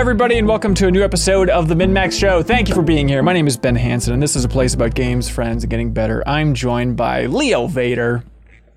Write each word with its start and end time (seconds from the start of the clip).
Everybody, 0.00 0.38
and 0.38 0.48
welcome 0.48 0.74
to 0.76 0.86
a 0.86 0.90
new 0.90 1.04
episode 1.04 1.50
of 1.50 1.68
the 1.68 1.74
MinnMax 1.74 2.18
Show. 2.18 2.42
Thank 2.42 2.70
you 2.70 2.74
for 2.74 2.80
being 2.80 3.06
here. 3.06 3.22
My 3.22 3.34
name 3.34 3.46
is 3.46 3.58
Ben 3.58 3.76
Hanson, 3.76 4.14
and 4.14 4.22
this 4.22 4.34
is 4.34 4.46
a 4.46 4.48
place 4.48 4.72
about 4.72 4.94
games, 4.94 5.28
friends, 5.28 5.62
and 5.62 5.70
getting 5.70 5.92
better. 5.92 6.26
I'm 6.26 6.54
joined 6.54 6.96
by 6.96 7.26
Leo 7.26 7.66
Vader. 7.66 8.24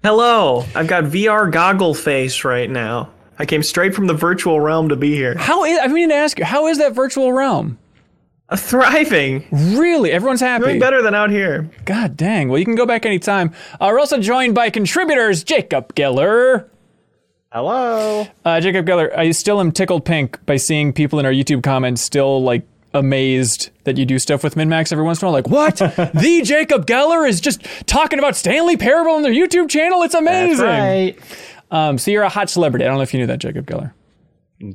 Hello, 0.04 0.66
I've 0.76 0.88
got 0.88 1.06
VR 1.06 1.50
goggle 1.50 1.94
face 1.94 2.44
right 2.44 2.70
now. 2.70 3.10
I 3.40 3.46
came 3.46 3.64
straight 3.64 3.96
from 3.96 4.08
the 4.08 4.14
virtual 4.14 4.60
realm 4.60 4.90
to 4.90 4.98
be 4.98 5.16
here. 5.16 5.38
How 5.38 5.64
is, 5.64 5.80
I 5.82 5.88
mean 5.88 6.10
to 6.10 6.16
ask 6.16 6.38
you, 6.38 6.44
how 6.44 6.68
is 6.68 6.80
that 6.80 6.92
virtual 6.92 7.32
realm? 7.32 7.80
Uh, 8.50 8.58
thriving. 8.58 9.46
Really? 9.50 10.12
Everyone's 10.12 10.42
happy. 10.42 10.66
Doing 10.66 10.80
better 10.80 11.02
than 11.02 11.16
out 11.16 11.30
here. 11.30 11.72
God 11.86 12.18
dang. 12.18 12.50
Well, 12.50 12.60
you 12.60 12.66
can 12.66 12.76
go 12.76 12.86
back 12.86 13.06
anytime. 13.06 13.54
Uh, 13.80 13.88
we're 13.90 14.00
also 14.00 14.20
joined 14.20 14.56
by 14.56 14.70
contributors 14.70 15.46
Jacob 15.46 15.96
Geller. 15.96 16.68
Hello. 17.54 18.26
Uh, 18.44 18.60
Jacob 18.60 18.88
Geller, 18.88 19.16
I 19.16 19.30
still 19.30 19.60
am 19.60 19.72
tickled 19.72 20.06
pink 20.06 20.44
by 20.48 20.58
seeing 20.58 20.92
people 20.92 21.20
in 21.20 21.26
our 21.28 21.32
YouTube 21.32 21.62
comments 21.62 22.02
still 22.02 22.42
like 22.42 22.66
amazed 22.96 23.70
that 23.84 23.96
you 23.96 24.08
do 24.08 24.18
stuff 24.18 24.44
with 24.44 24.56
MinnMax 24.56 24.92
every 24.92 25.04
once 25.04 25.22
in 25.22 25.28
a 25.28 25.32
while. 25.32 25.34
Like, 25.34 25.48
what? 25.48 25.76
the 26.16 26.42
Jacob 26.44 26.88
Geller 26.88 27.30
is 27.30 27.40
just 27.40 27.64
talking 27.86 28.18
about 28.18 28.36
Stanley 28.36 28.76
Parable 28.76 29.12
on 29.12 29.22
their 29.22 29.32
YouTube 29.32 29.70
channel. 29.70 30.02
It's 30.02 30.16
amazing. 30.16 30.66
Right. 30.66 31.16
Um, 31.70 32.00
so 32.00 32.10
you're 32.10 32.24
a 32.24 32.30
hot 32.30 32.50
celebrity. 32.50 32.86
I 32.86 32.88
don't 32.88 32.98
know 32.98 33.04
if 33.04 33.14
you 33.14 33.20
knew 33.20 33.28
that, 33.28 33.38
Jacob 33.38 33.68
Geller. 33.68 33.94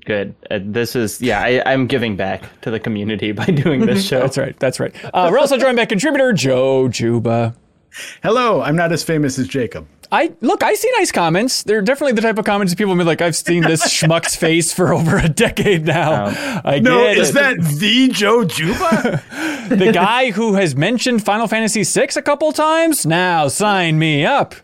Good. 0.05 0.36
Uh, 0.48 0.61
this 0.62 0.95
is 0.95 1.20
yeah. 1.20 1.41
I, 1.41 1.61
I'm 1.67 1.89
giving 1.89 2.14
back 2.14 2.61
to 2.61 2.70
the 2.70 2.78
community 2.78 3.33
by 3.33 3.47
doing 3.47 3.86
this 3.86 4.06
show. 4.06 4.20
That's 4.20 4.39
right. 4.39 4.56
That's 4.61 4.78
right. 4.78 4.95
Uh, 5.02 5.30
we're 5.33 5.41
also 5.41 5.58
joined 5.58 5.77
by 5.77 5.84
contributor 5.84 6.33
Joe 6.33 6.86
Juba. 6.86 7.56
Hello, 8.22 8.62
I'm 8.62 8.77
not 8.77 8.92
as 8.92 9.02
famous 9.02 9.36
as 9.36 9.48
Jacob. 9.48 9.89
I 10.11 10.33
look. 10.41 10.62
I 10.62 10.75
see 10.75 10.91
nice 10.97 11.12
comments. 11.12 11.62
They're 11.62 11.83
definitely 11.83 12.12
the 12.12 12.23
type 12.23 12.39
of 12.39 12.45
comments 12.45 12.73
that 12.73 12.77
people 12.78 12.95
be 12.97 13.05
like, 13.05 13.20
"I've 13.20 13.37
seen 13.37 13.62
this 13.62 13.83
schmuck's 13.92 14.34
face 14.34 14.73
for 14.73 14.95
over 14.95 15.19
a 15.19 15.28
decade 15.28 15.84
now." 15.84 16.27
Oh. 16.34 16.61
I 16.64 16.78
No, 16.78 17.06
is 17.06 17.31
it. 17.31 17.34
that 17.34 17.61
the 17.61 18.09
Joe 18.09 18.45
Juba? 18.45 19.23
the 19.69 19.92
guy 19.92 20.31
who 20.31 20.55
has 20.55 20.75
mentioned 20.75 21.25
Final 21.25 21.47
Fantasy 21.47 21.84
VI 21.84 22.09
a 22.17 22.23
couple 22.23 22.53
times? 22.53 23.05
Now 23.05 23.48
sign 23.48 23.98
me 23.98 24.25
up. 24.25 24.55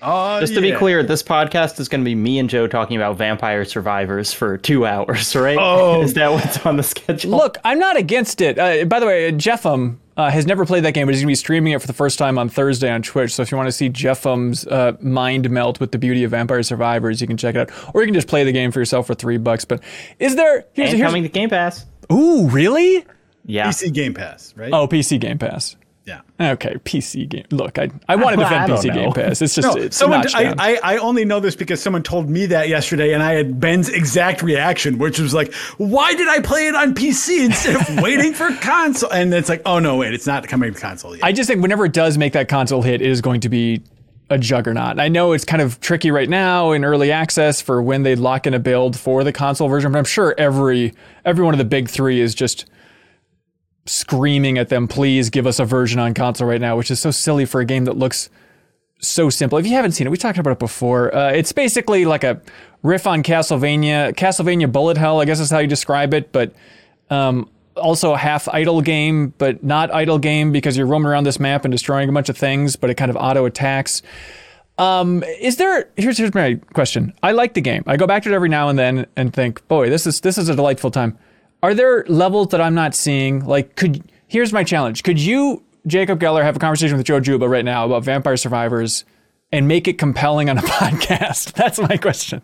Uh, 0.00 0.40
Just 0.40 0.54
to 0.54 0.60
be 0.60 0.72
clear, 0.72 1.02
this 1.02 1.22
podcast 1.22 1.80
is 1.80 1.88
going 1.88 2.02
to 2.02 2.04
be 2.04 2.14
me 2.14 2.38
and 2.38 2.48
Joe 2.48 2.66
talking 2.68 2.96
about 2.96 3.16
Vampire 3.16 3.64
Survivors 3.64 4.32
for 4.32 4.56
two 4.56 4.86
hours, 4.86 5.34
right? 5.36 5.58
Oh. 5.60 6.02
is 6.02 6.14
that 6.14 6.30
what's 6.30 6.64
on 6.64 6.76
the 6.76 6.82
schedule? 6.82 7.32
Look, 7.36 7.58
I'm 7.64 7.78
not 7.78 7.96
against 7.96 8.40
it. 8.40 8.58
Uh, 8.58 8.84
by 8.84 9.00
the 9.00 9.06
way, 9.06 9.32
Jeffum 9.32 9.98
uh, 10.16 10.30
has 10.30 10.46
never 10.46 10.64
played 10.64 10.84
that 10.84 10.92
game, 10.94 11.06
but 11.06 11.14
he's 11.14 11.20
going 11.20 11.26
to 11.28 11.32
be 11.32 11.34
streaming 11.34 11.72
it 11.72 11.80
for 11.80 11.86
the 11.88 11.92
first 11.92 12.18
time 12.18 12.38
on 12.38 12.48
Thursday 12.48 12.90
on 12.90 13.02
Twitch. 13.02 13.34
So 13.34 13.42
if 13.42 13.50
you 13.50 13.56
want 13.56 13.66
to 13.68 13.72
see 13.72 13.88
Jeffum's 13.88 14.66
uh, 14.66 14.92
mind 15.00 15.50
melt 15.50 15.80
with 15.80 15.90
the 15.90 15.98
beauty 15.98 16.22
of 16.22 16.30
Vampire 16.30 16.62
Survivors, 16.62 17.20
you 17.20 17.26
can 17.26 17.36
check 17.36 17.56
it 17.56 17.58
out, 17.70 17.94
or 17.94 18.02
you 18.02 18.06
can 18.06 18.14
just 18.14 18.28
play 18.28 18.44
the 18.44 18.52
game 18.52 18.70
for 18.70 18.78
yourself 18.78 19.06
for 19.08 19.14
three 19.14 19.38
bucks. 19.38 19.64
But 19.64 19.82
is 20.20 20.36
there? 20.36 20.64
Here's, 20.74 20.90
and 20.90 20.98
here's 20.98 21.08
coming 21.08 21.24
to 21.24 21.28
Game 21.28 21.48
Pass. 21.50 21.86
Ooh, 22.12 22.48
really? 22.48 23.04
Yeah. 23.46 23.68
PC 23.68 23.92
Game 23.92 24.14
Pass, 24.14 24.54
right? 24.56 24.72
Oh, 24.72 24.86
PC 24.86 25.18
Game 25.18 25.38
Pass. 25.38 25.74
Yeah. 26.04 26.22
Okay, 26.40 26.74
PC 26.84 27.28
game. 27.28 27.44
Look, 27.50 27.78
I 27.78 27.88
I 28.08 28.16
want 28.16 28.36
to 28.36 28.42
defend 28.42 28.72
PC 28.72 28.86
know. 28.86 28.94
Game 28.94 29.12
Pass. 29.12 29.40
It's 29.40 29.54
just 29.54 29.68
No, 29.76 29.80
it's 29.80 29.96
someone. 29.96 30.26
I. 30.34 30.54
I 30.58 30.94
I 30.94 30.96
only 30.98 31.24
know 31.24 31.38
this 31.38 31.54
because 31.54 31.80
someone 31.80 32.02
told 32.02 32.28
me 32.28 32.46
that 32.46 32.68
yesterday, 32.68 33.12
and 33.12 33.22
I 33.22 33.34
had 33.34 33.60
Ben's 33.60 33.88
exact 33.88 34.42
reaction, 34.42 34.98
which 34.98 35.20
was 35.20 35.32
like, 35.32 35.54
"Why 35.78 36.14
did 36.14 36.28
I 36.28 36.40
play 36.40 36.66
it 36.66 36.74
on 36.74 36.94
PC 36.94 37.44
instead 37.44 37.76
of 37.76 38.02
waiting 38.02 38.34
for 38.34 38.50
console?" 38.56 39.12
And 39.12 39.32
it's 39.32 39.48
like, 39.48 39.62
"Oh 39.64 39.78
no, 39.78 39.96
wait, 39.96 40.12
it's 40.12 40.26
not 40.26 40.46
coming 40.48 40.74
to 40.74 40.80
console 40.80 41.14
yet." 41.14 41.24
I 41.24 41.32
just 41.32 41.48
think 41.48 41.62
whenever 41.62 41.84
it 41.84 41.92
does 41.92 42.18
make 42.18 42.32
that 42.32 42.48
console 42.48 42.82
hit, 42.82 43.00
it 43.00 43.08
is 43.08 43.20
going 43.20 43.40
to 43.42 43.48
be 43.48 43.82
a 44.28 44.38
juggernaut. 44.38 44.98
I 44.98 45.08
know 45.08 45.32
it's 45.32 45.44
kind 45.44 45.62
of 45.62 45.78
tricky 45.80 46.10
right 46.10 46.28
now 46.28 46.72
in 46.72 46.84
early 46.84 47.12
access 47.12 47.60
for 47.60 47.82
when 47.82 48.02
they 48.02 48.16
lock 48.16 48.46
in 48.46 48.54
a 48.54 48.58
build 48.58 48.98
for 48.98 49.22
the 49.22 49.32
console 49.32 49.68
version, 49.68 49.92
but 49.92 49.98
I'm 49.98 50.04
sure 50.04 50.34
every 50.36 50.94
every 51.24 51.44
one 51.44 51.54
of 51.54 51.58
the 51.58 51.64
big 51.64 51.88
three 51.88 52.20
is 52.20 52.34
just 52.34 52.64
screaming 53.84 54.58
at 54.58 54.68
them, 54.68 54.88
please 54.88 55.30
give 55.30 55.46
us 55.46 55.58
a 55.58 55.64
version 55.64 55.98
on 55.98 56.14
console 56.14 56.48
right 56.48 56.60
now, 56.60 56.76
which 56.76 56.90
is 56.90 57.00
so 57.00 57.10
silly 57.10 57.44
for 57.44 57.60
a 57.60 57.64
game 57.64 57.84
that 57.84 57.96
looks 57.96 58.30
so 59.00 59.28
simple. 59.28 59.58
If 59.58 59.66
you 59.66 59.72
haven't 59.72 59.92
seen 59.92 60.06
it, 60.06 60.10
we 60.10 60.16
talked 60.16 60.38
about 60.38 60.52
it 60.52 60.58
before. 60.58 61.14
Uh, 61.14 61.32
it's 61.32 61.52
basically 61.52 62.04
like 62.04 62.24
a 62.24 62.40
riff 62.82 63.06
on 63.06 63.22
Castlevania, 63.22 64.14
Castlevania 64.14 64.70
Bullet 64.70 64.96
Hell, 64.96 65.20
I 65.20 65.24
guess 65.24 65.40
is 65.40 65.50
how 65.50 65.58
you 65.58 65.66
describe 65.66 66.14
it, 66.14 66.30
but 66.32 66.54
um, 67.10 67.48
also 67.76 68.12
a 68.12 68.18
half 68.18 68.48
idle 68.48 68.80
game, 68.80 69.34
but 69.38 69.64
not 69.64 69.92
idle 69.92 70.18
game 70.18 70.52
because 70.52 70.76
you're 70.76 70.86
roaming 70.86 71.08
around 71.08 71.24
this 71.24 71.40
map 71.40 71.64
and 71.64 71.72
destroying 71.72 72.08
a 72.08 72.12
bunch 72.12 72.28
of 72.28 72.36
things, 72.36 72.76
but 72.76 72.90
it 72.90 72.94
kind 72.94 73.10
of 73.10 73.16
auto 73.16 73.44
attacks. 73.44 74.02
Um, 74.78 75.22
is 75.40 75.56
there? 75.56 75.90
Here's 75.96 76.16
here's 76.16 76.34
my 76.34 76.54
question. 76.72 77.12
I 77.22 77.32
like 77.32 77.54
the 77.54 77.60
game. 77.60 77.82
I 77.86 77.96
go 77.96 78.06
back 78.06 78.22
to 78.22 78.32
it 78.32 78.34
every 78.34 78.48
now 78.48 78.68
and 78.68 78.78
then 78.78 79.06
and 79.16 79.32
think, 79.32 79.66
boy, 79.68 79.90
this 79.90 80.06
is 80.06 80.20
this 80.20 80.38
is 80.38 80.48
a 80.48 80.56
delightful 80.56 80.90
time. 80.90 81.18
Are 81.62 81.74
there 81.74 82.04
levels 82.08 82.48
that 82.48 82.60
I'm 82.60 82.74
not 82.74 82.94
seeing? 82.94 83.44
Like, 83.44 83.76
could 83.76 84.02
here's 84.26 84.52
my 84.52 84.64
challenge. 84.64 85.02
Could 85.02 85.20
you, 85.20 85.62
Jacob 85.86 86.18
Geller, 86.18 86.42
have 86.42 86.56
a 86.56 86.58
conversation 86.58 86.96
with 86.96 87.06
Joe 87.06 87.20
Juba 87.20 87.48
right 87.48 87.64
now 87.64 87.84
about 87.84 88.02
Vampire 88.02 88.36
Survivors 88.36 89.04
and 89.52 89.68
make 89.68 89.86
it 89.86 89.98
compelling 89.98 90.50
on 90.50 90.58
a 90.58 90.62
podcast? 90.62 91.52
That's 91.52 91.78
my 91.78 91.96
question. 91.96 92.42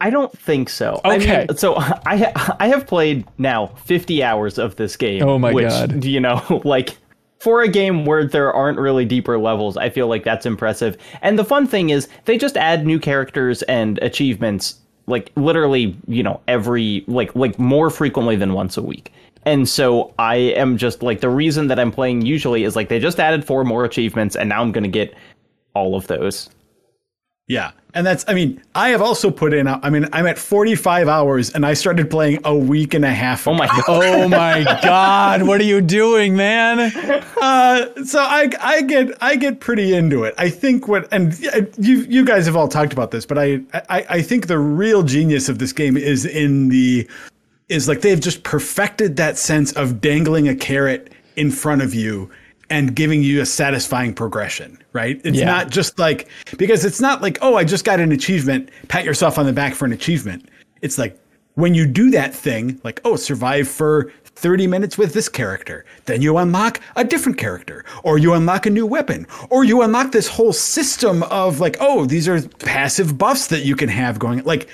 I 0.00 0.10
don't 0.10 0.36
think 0.36 0.68
so. 0.68 1.00
Okay. 1.04 1.42
I 1.42 1.46
mean, 1.46 1.56
so 1.56 1.76
I 1.76 2.16
ha- 2.16 2.56
I 2.60 2.68
have 2.68 2.86
played 2.86 3.24
now 3.38 3.66
50 3.66 4.22
hours 4.22 4.58
of 4.58 4.76
this 4.76 4.96
game. 4.96 5.22
Oh 5.22 5.38
my 5.38 5.52
which, 5.52 5.68
God. 5.68 6.04
You 6.04 6.20
know, 6.20 6.62
like 6.64 6.96
for 7.40 7.62
a 7.62 7.68
game 7.68 8.04
where 8.04 8.24
there 8.24 8.52
aren't 8.52 8.78
really 8.78 9.04
deeper 9.04 9.38
levels, 9.38 9.76
I 9.76 9.90
feel 9.90 10.08
like 10.08 10.24
that's 10.24 10.46
impressive. 10.46 10.96
And 11.22 11.38
the 11.38 11.44
fun 11.44 11.66
thing 11.66 11.90
is 11.90 12.08
they 12.24 12.38
just 12.38 12.56
add 12.56 12.86
new 12.86 12.98
characters 12.98 13.62
and 13.62 13.98
achievements 13.98 14.80
like 15.08 15.32
literally, 15.36 15.96
you 16.06 16.22
know, 16.22 16.40
every 16.46 17.04
like 17.06 17.34
like 17.34 17.58
more 17.58 17.90
frequently 17.90 18.36
than 18.36 18.52
once 18.52 18.76
a 18.76 18.82
week. 18.82 19.12
And 19.44 19.68
so 19.68 20.12
I 20.18 20.36
am 20.36 20.76
just 20.76 21.02
like 21.02 21.20
the 21.20 21.30
reason 21.30 21.68
that 21.68 21.78
I'm 21.78 21.90
playing 21.90 22.22
usually 22.22 22.64
is 22.64 22.76
like 22.76 22.88
they 22.88 22.98
just 22.98 23.18
added 23.18 23.44
four 23.44 23.64
more 23.64 23.84
achievements 23.84 24.36
and 24.36 24.48
now 24.48 24.60
I'm 24.60 24.72
going 24.72 24.84
to 24.84 24.90
get 24.90 25.14
all 25.74 25.96
of 25.96 26.06
those. 26.06 26.50
Yeah, 27.48 27.72
and 27.94 28.06
that's. 28.06 28.26
I 28.28 28.34
mean, 28.34 28.62
I 28.74 28.90
have 28.90 29.00
also 29.00 29.30
put 29.30 29.54
in. 29.54 29.66
I 29.66 29.88
mean, 29.88 30.06
I'm 30.12 30.26
at 30.26 30.38
45 30.38 31.08
hours, 31.08 31.50
and 31.50 31.64
I 31.64 31.72
started 31.72 32.10
playing 32.10 32.40
a 32.44 32.54
week 32.54 32.92
and 32.92 33.06
a 33.06 33.10
half. 33.10 33.48
Oh 33.48 33.54
my 33.54 33.66
god. 33.66 33.84
Oh 33.88 34.28
my 34.28 34.62
God, 34.82 35.42
what 35.44 35.58
are 35.58 35.64
you 35.64 35.80
doing, 35.80 36.36
man? 36.36 36.92
Uh, 37.40 38.04
so 38.04 38.20
I 38.20 38.50
I 38.60 38.82
get 38.82 39.16
I 39.22 39.36
get 39.36 39.60
pretty 39.60 39.94
into 39.94 40.24
it. 40.24 40.34
I 40.36 40.50
think 40.50 40.88
what 40.88 41.08
and 41.10 41.38
you 41.78 42.00
you 42.02 42.22
guys 42.22 42.44
have 42.44 42.54
all 42.54 42.68
talked 42.68 42.92
about 42.92 43.12
this, 43.12 43.24
but 43.24 43.38
I, 43.38 43.60
I 43.88 44.06
I 44.10 44.22
think 44.22 44.46
the 44.46 44.58
real 44.58 45.02
genius 45.02 45.48
of 45.48 45.58
this 45.58 45.72
game 45.72 45.96
is 45.96 46.26
in 46.26 46.68
the 46.68 47.08
is 47.70 47.88
like 47.88 48.02
they've 48.02 48.20
just 48.20 48.42
perfected 48.42 49.16
that 49.16 49.38
sense 49.38 49.72
of 49.72 50.02
dangling 50.02 50.48
a 50.48 50.54
carrot 50.54 51.12
in 51.36 51.50
front 51.50 51.80
of 51.80 51.94
you 51.94 52.30
and 52.70 52.94
giving 52.94 53.22
you 53.22 53.40
a 53.40 53.46
satisfying 53.46 54.12
progression, 54.14 54.78
right? 54.92 55.20
It's 55.24 55.38
Yeah. 55.38 55.46
not 55.46 55.70
just 55.70 55.98
like 55.98 56.28
because 56.58 56.84
it's 56.84 57.00
not 57.00 57.22
like, 57.22 57.38
oh, 57.42 57.56
I 57.56 57.64
just 57.64 57.84
got 57.84 58.00
an 58.00 58.12
achievement, 58.12 58.70
pat 58.88 59.04
yourself 59.04 59.38
on 59.38 59.46
the 59.46 59.52
back 59.52 59.74
for 59.74 59.84
an 59.84 59.92
achievement. 59.92 60.48
It's 60.82 60.98
like 60.98 61.18
when 61.54 61.74
you 61.74 61.86
do 61.86 62.10
that 62.12 62.34
thing, 62.34 62.80
like, 62.84 63.00
oh, 63.04 63.16
survive 63.16 63.66
for 63.68 64.12
30 64.24 64.68
minutes 64.68 64.96
with 64.96 65.12
this 65.14 65.28
character, 65.28 65.84
then 66.04 66.22
you 66.22 66.36
unlock 66.38 66.80
a 66.94 67.02
different 67.02 67.36
character, 67.38 67.84
or 68.04 68.18
you 68.18 68.32
unlock 68.34 68.66
a 68.66 68.70
new 68.70 68.86
weapon, 68.86 69.26
or 69.50 69.64
you 69.64 69.82
unlock 69.82 70.12
this 70.12 70.28
whole 70.28 70.52
system 70.52 71.24
of 71.24 71.58
like, 71.58 71.76
oh, 71.80 72.04
these 72.06 72.28
are 72.28 72.40
passive 72.60 73.18
buffs 73.18 73.48
that 73.48 73.64
you 73.64 73.74
can 73.74 73.88
have 73.88 74.20
going. 74.20 74.44
Like, 74.44 74.68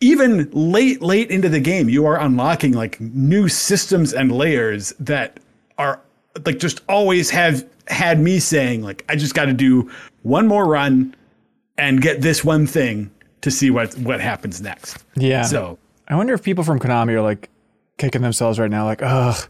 even 0.00 0.50
late, 0.50 1.00
late 1.00 1.30
into 1.30 1.48
the 1.48 1.60
game, 1.60 1.88
you 1.88 2.04
are 2.06 2.18
unlocking 2.18 2.72
like 2.72 3.00
new 3.00 3.46
systems 3.48 4.12
and 4.12 4.32
layers 4.32 4.92
that 4.98 5.38
are 5.78 6.00
like 6.44 6.58
just 6.58 6.80
always 6.88 7.30
have 7.30 7.66
had 7.88 8.18
me 8.20 8.38
saying, 8.38 8.82
like, 8.82 9.04
I 9.08 9.16
just 9.16 9.34
got 9.34 9.46
to 9.46 9.52
do 9.52 9.90
one 10.22 10.46
more 10.46 10.66
run 10.66 11.14
and 11.78 12.00
get 12.00 12.20
this 12.20 12.44
one 12.44 12.66
thing 12.66 13.10
to 13.40 13.50
see 13.50 13.70
what 13.70 13.96
what 13.98 14.20
happens 14.20 14.60
next. 14.60 15.04
Yeah. 15.16 15.42
So 15.42 15.78
I 16.08 16.16
wonder 16.16 16.34
if 16.34 16.42
people 16.42 16.64
from 16.64 16.78
Konami 16.78 17.12
are 17.12 17.22
like 17.22 17.50
kicking 17.98 18.22
themselves 18.22 18.58
right 18.58 18.70
now, 18.70 18.84
like, 18.84 19.02
ugh. 19.02 19.48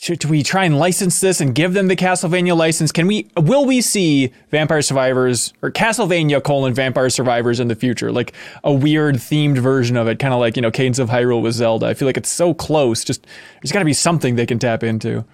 Should 0.00 0.26
we 0.26 0.44
try 0.44 0.64
and 0.64 0.78
license 0.78 1.20
this 1.20 1.40
and 1.40 1.52
give 1.56 1.72
them 1.72 1.88
the 1.88 1.96
Castlevania 1.96 2.56
license? 2.56 2.92
Can 2.92 3.08
we? 3.08 3.28
Will 3.36 3.64
we 3.64 3.80
see 3.80 4.32
Vampire 4.50 4.80
Survivors 4.80 5.52
or 5.60 5.72
Castlevania 5.72 6.40
colon 6.40 6.72
Vampire 6.72 7.10
Survivors 7.10 7.58
in 7.58 7.66
the 7.66 7.74
future? 7.74 8.12
Like 8.12 8.32
a 8.62 8.72
weird 8.72 9.16
themed 9.16 9.58
version 9.58 9.96
of 9.96 10.06
it, 10.06 10.20
kind 10.20 10.32
of 10.32 10.38
like 10.38 10.54
you 10.54 10.62
know 10.62 10.70
Cadence 10.70 11.00
of 11.00 11.08
Hyrule 11.08 11.42
with 11.42 11.54
Zelda. 11.54 11.86
I 11.86 11.94
feel 11.94 12.06
like 12.06 12.16
it's 12.16 12.28
so 12.28 12.54
close. 12.54 13.02
Just 13.02 13.26
there's 13.60 13.72
got 13.72 13.80
to 13.80 13.84
be 13.84 13.92
something 13.92 14.36
they 14.36 14.46
can 14.46 14.60
tap 14.60 14.84
into. 14.84 15.24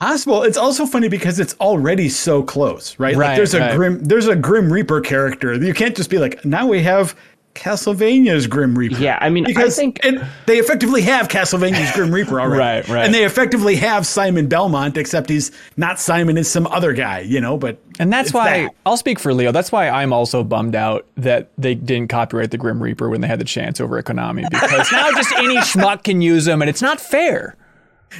Possible. 0.00 0.42
It's 0.42 0.58
also 0.58 0.84
funny 0.84 1.08
because 1.08 1.40
it's 1.40 1.54
already 1.60 2.08
so 2.10 2.42
close, 2.42 2.98
right? 2.98 3.16
Right, 3.16 3.28
like 3.28 3.36
there's 3.36 3.54
a 3.54 3.60
right. 3.60 3.74
grim 3.76 4.04
there's 4.04 4.28
a 4.28 4.36
grim 4.36 4.70
reaper 4.72 5.00
character. 5.00 5.54
You 5.54 5.72
can't 5.72 5.96
just 5.96 6.10
be 6.10 6.18
like, 6.18 6.44
now 6.44 6.66
we 6.66 6.82
have 6.82 7.16
Castlevania's 7.54 8.46
Grim 8.46 8.76
Reaper. 8.76 8.98
Yeah, 8.98 9.18
I 9.18 9.30
mean, 9.30 9.44
I 9.46 9.48
because 9.48 9.74
think- 9.76 9.98
it, 10.04 10.22
they 10.44 10.58
effectively 10.58 11.00
have 11.00 11.28
Castlevania's 11.28 11.90
Grim 11.92 12.12
Reaper 12.12 12.38
already. 12.38 12.56
Right, 12.86 12.88
right. 12.88 13.04
And 13.06 13.14
they 13.14 13.24
effectively 13.24 13.76
have 13.76 14.06
Simon 14.06 14.46
Belmont, 14.46 14.98
except 14.98 15.30
he's 15.30 15.50
not 15.78 15.98
Simon, 15.98 16.36
is 16.36 16.50
some 16.50 16.66
other 16.66 16.92
guy, 16.92 17.20
you 17.20 17.40
know. 17.40 17.56
But 17.56 17.78
And 17.98 18.12
that's 18.12 18.34
why 18.34 18.64
that. 18.64 18.74
I'll 18.84 18.98
speak 18.98 19.18
for 19.18 19.32
Leo. 19.32 19.52
That's 19.52 19.72
why 19.72 19.88
I'm 19.88 20.12
also 20.12 20.44
bummed 20.44 20.74
out 20.76 21.06
that 21.16 21.48
they 21.56 21.74
didn't 21.74 22.08
copyright 22.08 22.50
the 22.50 22.58
Grim 22.58 22.82
Reaper 22.82 23.08
when 23.08 23.22
they 23.22 23.28
had 23.28 23.38
the 23.40 23.44
chance 23.46 23.80
over 23.80 23.96
at 23.96 24.04
Konami 24.04 24.48
because 24.50 24.92
now 24.92 25.10
just 25.12 25.32
any 25.36 25.56
schmuck 25.60 26.04
can 26.04 26.20
use 26.20 26.44
them 26.44 26.60
and 26.60 26.68
it's 26.68 26.82
not 26.82 27.00
fair. 27.00 27.56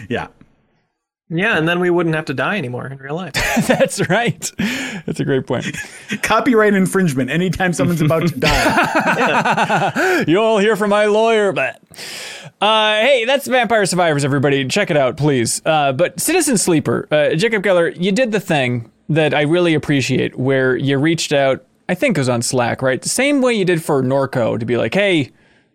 yeah. 0.09 0.29
Yeah, 1.29 1.59
and 1.59 1.69
then 1.69 1.81
we 1.81 1.91
wouldn't 1.91 2.15
have 2.15 2.27
to 2.27 2.35
die 2.35 2.57
anymore 2.57 2.87
in 2.87 2.99
real 2.99 3.17
life. 3.17 3.33
That's 3.67 4.09
right. 4.09 4.53
That's 5.07 5.19
a 5.19 5.25
great 5.25 5.47
point. 5.47 5.67
Copyright 6.23 6.75
infringement 6.75 7.31
anytime 7.31 7.73
someone's 7.73 8.01
about 8.01 8.29
to 8.29 8.39
die. 8.39 10.25
You'll 10.29 10.59
hear 10.59 10.77
from 10.77 10.91
my 10.91 11.07
lawyer, 11.07 11.51
but 11.53 11.83
uh, 12.61 12.93
hey, 13.01 13.25
that's 13.27 13.47
Vampire 13.47 13.85
Survivors, 13.87 14.25
everybody. 14.25 14.67
Check 14.67 14.91
it 14.91 14.97
out, 14.97 15.17
please. 15.17 15.61
Uh, 15.67 15.93
but 15.93 16.19
Citizen 16.21 16.57
Sleeper, 16.57 17.07
uh, 17.11 17.35
Jacob 17.35 17.63
Geller, 17.63 17.95
you 18.01 18.13
did 18.13 18.33
the 18.33 18.41
thing 18.41 18.91
that 19.09 19.35
I 19.35 19.43
really 19.43 19.75
appreciate, 19.75 20.39
where 20.39 20.77
you 20.77 20.97
reached 20.97 21.33
out. 21.33 21.65
I 21.89 21.95
think 21.95 22.17
it 22.17 22.21
was 22.21 22.29
on 22.29 22.41
Slack, 22.41 22.83
right? 22.83 23.01
The 23.03 23.09
same 23.09 23.43
way 23.43 23.53
you 23.53 23.65
did 23.65 23.85
for 23.85 24.03
Norco 24.03 24.59
to 24.59 24.65
be 24.65 24.77
like, 24.77 24.95
hey, 24.95 25.33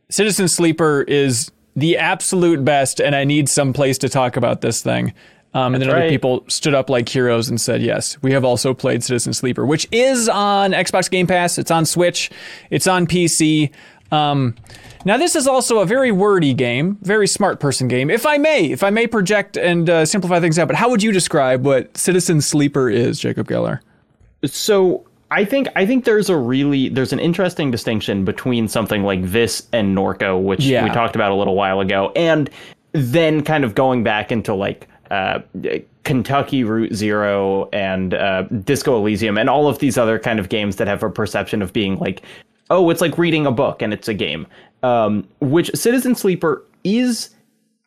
Citizen 0.09 0.47
Sleeper 0.47 1.03
is 1.03 1.51
the 1.75 1.97
absolute 1.97 2.65
best, 2.65 2.99
and 2.99 3.15
I 3.15 3.25
need 3.25 3.47
some 3.47 3.73
place 3.73 3.97
to 3.99 4.09
talk 4.09 4.35
about 4.35 4.61
this 4.61 4.81
thing. 4.81 5.13
Um, 5.53 5.73
and 5.73 5.81
then 5.81 5.89
other 5.89 5.99
right. 5.99 6.09
people 6.09 6.45
stood 6.47 6.73
up 6.73 6.89
like 6.89 7.09
heroes 7.09 7.49
and 7.49 7.59
said, 7.59 7.81
yes, 7.81 8.17
we 8.21 8.31
have 8.31 8.45
also 8.45 8.73
played 8.73 9.03
Citizen 9.03 9.33
Sleeper, 9.33 9.65
which 9.65 9.87
is 9.91 10.29
on 10.29 10.71
Xbox 10.71 11.09
Game 11.09 11.27
Pass. 11.27 11.57
It's 11.57 11.71
on 11.71 11.85
Switch. 11.85 12.31
It's 12.69 12.87
on 12.87 13.05
PC. 13.05 13.69
Um, 14.13 14.55
now, 15.03 15.17
this 15.17 15.35
is 15.35 15.47
also 15.47 15.79
a 15.79 15.85
very 15.85 16.11
wordy 16.11 16.53
game, 16.53 16.97
very 17.01 17.27
smart 17.27 17.59
person 17.59 17.87
game, 17.87 18.09
if 18.09 18.25
I 18.25 18.37
may, 18.37 18.71
if 18.71 18.83
I 18.83 18.89
may 18.91 19.07
project 19.07 19.57
and 19.57 19.89
uh, 19.89 20.05
simplify 20.05 20.39
things 20.39 20.59
out. 20.59 20.67
But 20.67 20.75
how 20.77 20.89
would 20.89 21.01
you 21.03 21.11
describe 21.11 21.65
what 21.65 21.95
Citizen 21.97 22.41
Sleeper 22.41 22.89
is, 22.89 23.19
Jacob 23.19 23.47
Geller? 23.47 23.79
so 24.43 25.05
I 25.29 25.45
think 25.45 25.67
I 25.75 25.85
think 25.85 26.05
there's 26.05 26.29
a 26.29 26.35
really 26.35 26.89
there's 26.89 27.13
an 27.13 27.19
interesting 27.19 27.71
distinction 27.71 28.25
between 28.25 28.67
something 28.67 29.03
like 29.03 29.23
this 29.23 29.67
and 29.71 29.95
Norco, 29.95 30.41
which 30.41 30.65
Yeah. 30.65 30.83
we 30.83 30.89
talked 30.89 31.15
about 31.15 31.31
a 31.31 31.35
little 31.35 31.55
while 31.55 31.79
ago, 31.79 32.11
and 32.15 32.49
then 32.91 33.43
kind 33.43 33.63
of 33.63 33.75
going 33.75 34.03
back 34.03 34.31
into 34.31 34.53
like 34.53 34.87
Kentucky 36.03 36.63
Route 36.63 36.93
Zero 36.93 37.69
and 37.73 38.13
uh, 38.13 38.43
Disco 38.63 38.97
Elysium 38.97 39.37
and 39.37 39.49
all 39.49 39.67
of 39.67 39.79
these 39.79 39.97
other 39.97 40.17
kind 40.17 40.39
of 40.39 40.49
games 40.49 40.77
that 40.77 40.87
have 40.87 41.03
a 41.03 41.09
perception 41.09 41.61
of 41.61 41.73
being 41.73 41.97
like, 41.99 42.21
oh, 42.69 42.89
it's 42.89 43.01
like 43.01 43.17
reading 43.17 43.45
a 43.45 43.51
book 43.51 43.81
and 43.81 43.93
it's 43.93 44.07
a 44.07 44.13
game. 44.13 44.47
Um, 44.83 45.27
which 45.41 45.69
Citizen 45.75 46.15
Sleeper 46.15 46.63
is 46.83 47.29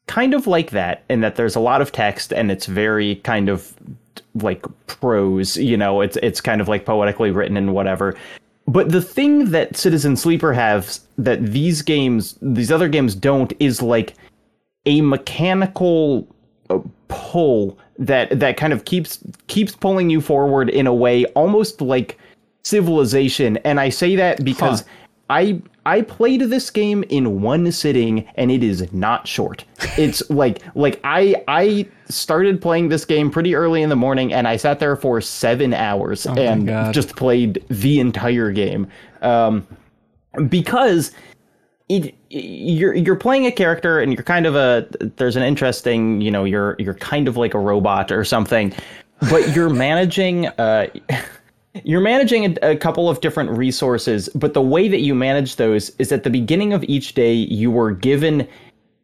kind 0.07 0.35
of 0.35 0.47
like 0.47 0.71
that 0.71 1.03
in 1.09 1.21
that 1.21 1.37
there's 1.37 1.57
a 1.57 1.61
lot 1.61 1.81
of 1.81 1.93
text 1.93 2.33
and 2.33 2.51
it's 2.51 2.67
very 2.67 3.17
kind 3.17 3.49
of 3.49 3.75
like 4.37 4.67
prose 4.87 5.57
you 5.57 5.77
know 5.77 6.01
it's 6.01 6.19
it's 6.23 6.41
kind 6.41 6.61
of 6.61 6.69
like 6.69 6.85
poetically 6.85 7.31
written 7.31 7.57
and 7.57 7.73
whatever 7.73 8.15
but 8.67 8.91
the 8.91 9.01
thing 9.01 9.51
that 9.51 9.77
citizen 9.77 10.17
sleeper 10.17 10.53
has 10.53 11.01
that 11.17 11.43
these 11.43 11.81
games 11.81 12.39
these 12.43 12.71
other 12.71 12.89
games 12.89 13.15
don't 13.15 13.53
is 13.61 13.81
like 13.81 14.15
a 14.87 15.01
mechanical 15.01 16.29
uh, 16.71 16.79
pull 17.09 17.79
that 17.99 18.39
that 18.41 18.57
kind 18.57 18.73
of 18.73 18.85
keeps 18.85 19.19
keeps 19.47 19.77
pulling 19.77 20.11
you 20.11 20.21
forward 20.21 20.69
in 20.71 20.87
a 20.87 20.95
way 20.95 21.25
almost 21.27 21.81
like 21.81 22.19
civilization. 22.63 23.57
And 23.59 23.79
i 23.81 23.89
say 23.89 24.17
that 24.17 24.45
because 24.45 24.81
Huh. 24.81 24.87
i 25.31 25.63
i 25.87 26.01
played 26.03 26.41
this 26.41 26.71
game 26.71 27.05
in 27.11 27.41
one 27.43 27.71
sitting 27.71 28.27
and 28.37 28.51
it 28.51 28.63
is 28.63 28.91
not 28.93 29.29
short. 29.29 29.65
It's 29.99 30.29
like 30.31 30.63
like 30.75 30.99
i 31.05 31.37
i 31.49 31.87
started 32.09 32.61
playing 32.61 32.89
this 32.89 33.05
game 33.05 33.31
pretty 33.31 33.55
early 33.55 33.83
in 33.83 33.91
the 33.91 33.97
morning 33.97 34.33
and 34.33 34.49
i 34.49 34.57
sat 34.57 34.79
there 34.81 34.97
for 34.97 35.21
seven 35.21 35.73
hours 35.75 36.27
and 36.27 36.69
just 36.93 37.17
played 37.17 37.63
the 37.69 38.01
entire 38.01 38.51
game. 38.51 38.87
Um 39.23 39.67
because 40.49 41.13
you're 41.89 42.95
you're 42.95 43.17
playing 43.17 43.47
a 43.47 43.53
character 43.53 44.01
and 44.01 44.13
you're 44.13 44.23
kind 44.23 44.47
of 44.47 44.57
a 44.57 44.87
there's 45.17 45.37
an 45.37 45.43
interesting 45.43 46.21
you 46.21 46.31
know 46.31 46.45
you're 46.45 46.77
you're 46.79 46.95
kind 46.95 47.29
of 47.29 47.37
like 47.37 47.53
a 47.53 47.59
robot 47.59 48.11
or 48.11 48.25
something 48.25 48.73
but 49.31 49.55
you're 49.55 49.69
managing 49.87 50.47
uh 50.47 50.87
you're 51.83 52.01
managing 52.01 52.57
a, 52.63 52.71
a 52.71 52.77
couple 52.77 53.11
of 53.11 53.21
different 53.21 53.51
resources 53.51 54.31
but 54.35 54.55
the 54.55 54.63
way 54.63 54.89
that 54.89 55.01
you 55.01 55.15
manage 55.15 55.57
those 55.57 55.91
is 55.99 56.11
at 56.11 56.25
the 56.25 56.31
beginning 56.31 56.73
of 56.73 56.83
each 56.85 57.13
day 57.13 57.35
you 57.35 57.71
were 57.71 57.91
given 57.91 58.49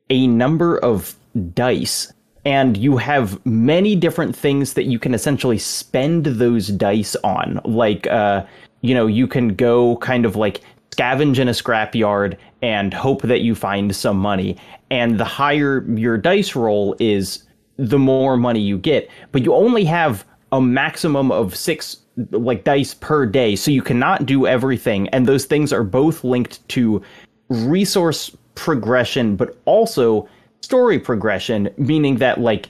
a 0.09 0.27
number 0.27 0.79
of 0.79 1.15
dice 1.53 2.13
and 2.45 2.79
you 2.79 2.97
have 2.97 3.45
many 3.45 3.95
different 3.95 4.35
things 4.35 4.73
that 4.73 4.85
you 4.85 4.99
can 4.99 5.13
essentially 5.13 5.59
spend 5.59 6.25
those 6.25 6.69
dice 6.69 7.15
on. 7.17 7.61
Like 7.65 8.07
uh 8.07 8.45
you 8.81 8.95
know 8.95 9.07
you 9.07 9.27
can 9.27 9.49
go 9.49 9.97
kind 9.97 10.25
of 10.25 10.37
like 10.37 10.63
scavenge 10.91 11.39
in 11.39 11.49
a 11.49 11.53
scrapyard 11.53 12.37
and 12.63 12.93
hope 12.93 13.23
that 13.23 13.41
you 13.41 13.55
find 13.55 13.95
some 13.95 14.19
money. 14.19 14.57
And 14.91 15.19
the 15.19 15.25
higher 15.25 15.85
your 15.91 16.17
dice 16.17 16.55
roll 16.55 16.95
is 16.99 17.45
the 17.77 17.99
more 17.99 18.37
money 18.37 18.61
you 18.61 18.79
get. 18.79 19.09
But 19.33 19.43
you 19.43 19.55
only 19.55 19.85
have 19.85 20.25
a 20.53 20.61
maximum 20.61 21.31
of 21.33 21.57
6 21.57 21.97
like 22.33 22.65
dice 22.65 22.95
per 22.95 23.25
day. 23.25 23.57
So 23.57 23.71
you 23.71 23.83
cannot 23.83 24.27
do 24.27 24.47
everything. 24.47 25.09
And 25.09 25.27
those 25.27 25.45
things 25.47 25.73
are 25.73 25.85
both 25.85 26.23
linked 26.25 26.67
to 26.71 27.03
resource 27.49 28.37
progression 28.55 29.37
but 29.37 29.57
also 29.65 30.29
story 30.61 30.99
progression 30.99 31.69
meaning 31.79 32.17
that 32.17 32.39
like 32.41 32.69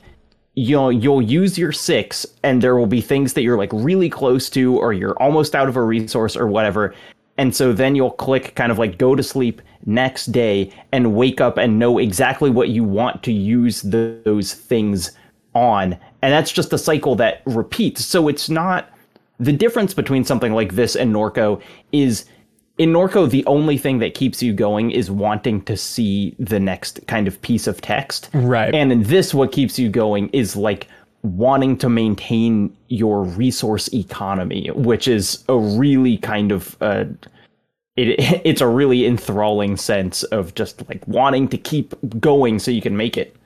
you'll 0.54 0.92
you'll 0.92 1.22
use 1.22 1.58
your 1.58 1.72
six 1.72 2.24
and 2.42 2.62
there 2.62 2.76
will 2.76 2.86
be 2.86 3.00
things 3.00 3.32
that 3.32 3.42
you're 3.42 3.58
like 3.58 3.70
really 3.72 4.08
close 4.08 4.48
to 4.48 4.76
or 4.76 4.92
you're 4.92 5.20
almost 5.20 5.54
out 5.54 5.68
of 5.68 5.76
a 5.76 5.82
resource 5.82 6.36
or 6.36 6.46
whatever 6.46 6.94
and 7.40 7.56
so 7.56 7.72
then 7.72 7.96
you'll 7.96 8.10
click 8.10 8.54
kind 8.54 8.70
of 8.70 8.78
like 8.78 8.98
go 8.98 9.16
to 9.16 9.22
sleep 9.22 9.62
next 9.86 10.26
day 10.26 10.70
and 10.92 11.14
wake 11.14 11.40
up 11.40 11.56
and 11.56 11.78
know 11.78 11.96
exactly 11.96 12.50
what 12.50 12.68
you 12.68 12.84
want 12.84 13.22
to 13.22 13.32
use 13.32 13.80
the, 13.80 14.20
those 14.26 14.52
things 14.52 15.12
on 15.54 15.94
and 16.20 16.32
that's 16.32 16.52
just 16.52 16.70
a 16.74 16.78
cycle 16.78 17.14
that 17.14 17.40
repeats 17.46 18.04
so 18.04 18.28
it's 18.28 18.50
not 18.50 18.90
the 19.38 19.52
difference 19.52 19.94
between 19.94 20.22
something 20.22 20.52
like 20.52 20.74
this 20.74 20.94
and 20.94 21.14
Norco 21.14 21.62
is 21.92 22.26
in 22.76 22.92
Norco, 22.92 23.28
the 23.28 23.44
only 23.44 23.76
thing 23.76 23.98
that 23.98 24.14
keeps 24.14 24.42
you 24.42 24.54
going 24.54 24.90
is 24.90 25.10
wanting 25.10 25.62
to 25.66 25.76
see 25.76 26.34
the 26.38 26.58
next 26.58 27.06
kind 27.06 27.28
of 27.28 27.40
piece 27.42 27.66
of 27.66 27.82
text. 27.82 28.30
Right. 28.32 28.74
And 28.74 28.90
in 28.90 29.02
this, 29.02 29.34
what 29.34 29.52
keeps 29.52 29.78
you 29.78 29.90
going 29.90 30.30
is 30.30 30.56
like 30.56 30.88
wanting 31.22 31.76
to 31.78 31.88
maintain 31.88 32.76
your 32.88 33.24
resource 33.24 33.92
economy, 33.92 34.70
which 34.74 35.06
is 35.06 35.44
a 35.48 35.58
really 35.58 36.16
kind 36.18 36.52
of 36.52 36.76
uh, 36.80 37.04
it, 37.96 38.16
it's 38.44 38.60
a 38.60 38.66
really 38.66 39.06
enthralling 39.06 39.76
sense 39.76 40.22
of 40.24 40.54
just 40.54 40.86
like 40.88 41.06
wanting 41.06 41.48
to 41.48 41.58
keep 41.58 41.94
going 42.20 42.58
so 42.58 42.70
you 42.70 42.82
can 42.82 42.96
make 42.96 43.16
it. 43.16 43.36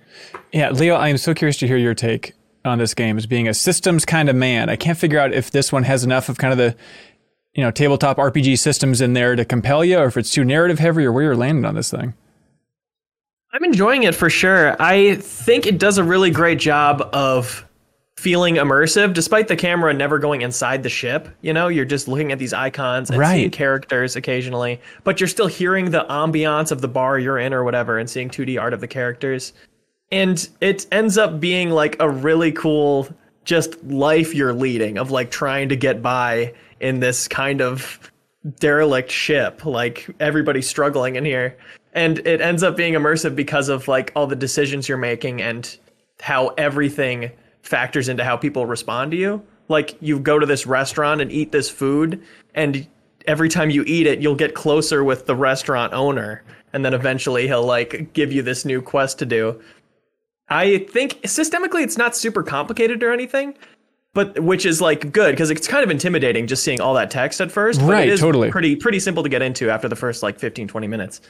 Yeah, 0.53 0.71
Leo, 0.71 0.95
I 0.95 1.09
am 1.09 1.19
so 1.19 1.35
curious 1.35 1.57
to 1.59 1.67
hear 1.67 1.77
your 1.77 1.95
take 1.95 2.35
on 2.65 2.79
this 2.79 2.95
game 2.95 3.19
as 3.19 3.27
being 3.27 3.49
a 3.49 3.55
systems 3.55 4.05
kind 4.05 4.29
of 4.29 4.37
man. 4.37 4.71
I 4.71 4.77
can't 4.77 4.97
figure 4.97 5.19
out 5.19 5.33
if 5.33 5.51
this 5.51 5.71
one 5.71 5.83
has 5.83 6.05
enough 6.05 6.29
of 6.29 6.39
kind 6.39 6.53
of 6.53 6.59
the 6.59 6.77
you 7.55 7.63
know 7.63 7.71
tabletop 7.71 8.17
RPG 8.17 8.59
systems 8.59 9.01
in 9.01 9.13
there 9.13 9.37
to 9.37 9.45
compel 9.45 9.85
you, 9.85 9.99
or 9.99 10.07
if 10.07 10.17
it's 10.17 10.31
too 10.31 10.45
narrative 10.45 10.79
heavy, 10.79 11.05
or 11.05 11.13
where 11.13 11.25
you're 11.25 11.37
landing 11.37 11.65
on 11.65 11.75
this 11.75 11.91
thing. 11.91 12.15
I'm 13.55 13.63
enjoying 13.63 14.03
it 14.03 14.17
for 14.17 14.29
sure. 14.29 14.75
I 14.83 15.15
think 15.15 15.65
it 15.65 15.79
does 15.79 15.97
a 15.97 16.03
really 16.03 16.33
great 16.33 16.59
job 16.59 17.09
of 17.13 17.65
feeling 18.17 18.57
immersive, 18.57 19.15
despite 19.15 19.47
the 19.47 19.55
camera 19.55 19.95
never 19.95 20.19
going 20.19 20.43
inside 20.43 20.83
the 20.83 20.89
ship. 20.89 21.29
You 21.41 21.53
know, 21.53 21.69
you're 21.69 21.85
just 21.85 22.09
looking 22.09 22.33
at 22.33 22.41
these 22.41 22.53
icons 22.53 23.11
and 23.11 23.25
seeing 23.25 23.51
characters 23.51 24.17
occasionally, 24.17 24.81
but 25.05 25.21
you're 25.21 25.29
still 25.29 25.47
hearing 25.47 25.93
the 25.93 26.05
ambiance 26.11 26.73
of 26.73 26.81
the 26.81 26.89
bar 26.89 27.17
you're 27.17 27.39
in 27.39 27.55
or 27.55 27.63
whatever 27.63 27.97
and 27.97 28.11
seeing 28.11 28.29
2D 28.29 28.61
art 28.61 28.75
of 28.75 28.81
the 28.81 28.89
characters. 28.89 29.53
And 30.11 30.49
it 30.61 30.89
ends 30.91 31.17
up 31.17 31.39
being 31.39 31.71
like 31.71 31.95
a 32.01 32.11
really 32.11 32.51
cool 32.51 33.07
just 33.45 33.81
life 33.85 34.35
you're 34.35 34.53
leading 34.53 34.99
of 34.99 35.13
like 35.13 35.31
trying 35.31 35.69
to 35.69 35.77
get 35.77 36.03
by 36.03 36.55
in 36.81 36.99
this 36.99 37.29
kind 37.29 37.61
of 37.61 38.11
derelict 38.59 39.11
ship 39.11 39.65
like 39.65 40.07
everybody's 40.21 40.69
struggling 40.69 41.17
in 41.17 41.25
here 41.25 41.57
and 41.95 42.19
it 42.27 42.41
ends 42.41 42.63
up 42.63 42.77
being 42.77 42.95
immersive 42.95 43.35
because 43.37 43.69
of 43.69 43.89
like 43.89 44.13
all 44.15 44.27
the 44.27 44.37
decisions 44.37 44.89
you're 44.89 44.99
making 44.99 45.41
and 45.41 45.79
how 46.21 46.49
everything 46.59 47.31
factors 47.63 48.09
into 48.09 48.25
how 48.25 48.37
people 48.37 48.67
respond 48.67 49.11
to 49.11 49.17
you 49.17 49.43
like 49.69 49.97
you 50.01 50.19
go 50.19 50.39
to 50.39 50.47
this 50.47 50.67
restaurant 50.67 51.21
and 51.21 51.33
eat 51.33 51.53
this 51.53 51.71
food 51.71 52.23
and 52.55 52.87
every 53.27 53.49
time 53.49 53.71
you 53.71 53.83
eat 53.87 54.07
it 54.07 54.21
you'll 54.21 54.35
get 54.35 54.55
closer 54.55 55.03
with 55.03 55.27
the 55.27 55.35
restaurant 55.35 55.93
owner 55.95 56.43
and 56.73 56.85
then 56.85 56.93
eventually 56.93 57.47
he'll 57.47 57.65
like 57.65 58.13
give 58.13 58.33
you 58.33 58.43
this 58.43 58.65
new 58.65 58.83
quest 58.83 59.19
to 59.19 59.25
do 59.25 59.61
i 60.51 60.79
think 60.91 61.23
systemically 61.23 61.83
it's 61.83 61.97
not 61.97 62.15
super 62.15 62.43
complicated 62.43 63.03
or 63.03 63.13
anything 63.13 63.55
but 64.15 64.39
which 64.41 64.65
is 64.65 64.81
like 64.81 65.13
good 65.13 65.33
because 65.33 65.51
it's 65.51 65.67
kind 65.67 65.85
of 65.85 65.91
intimidating 65.91 66.47
just 66.47 66.63
seeing 66.63 66.81
all 66.81 66.95
that 66.95 67.11
text 67.11 67.41
at 67.41 67.51
first. 67.51 67.81
But 67.81 67.89
Right, 67.89 68.09
it 68.09 68.13
is 68.15 68.21
totally. 68.21 68.51
Pretty 68.51 68.77
pretty 68.77 69.01
simple 69.01 69.23
to 69.25 69.29
get 69.29 69.43
into 69.43 69.69
after 69.71 69.89
the 69.89 69.97
first 69.97 70.23
like 70.23 70.39
15 70.39 70.69
20 70.69 70.87
minutes. 70.87 71.21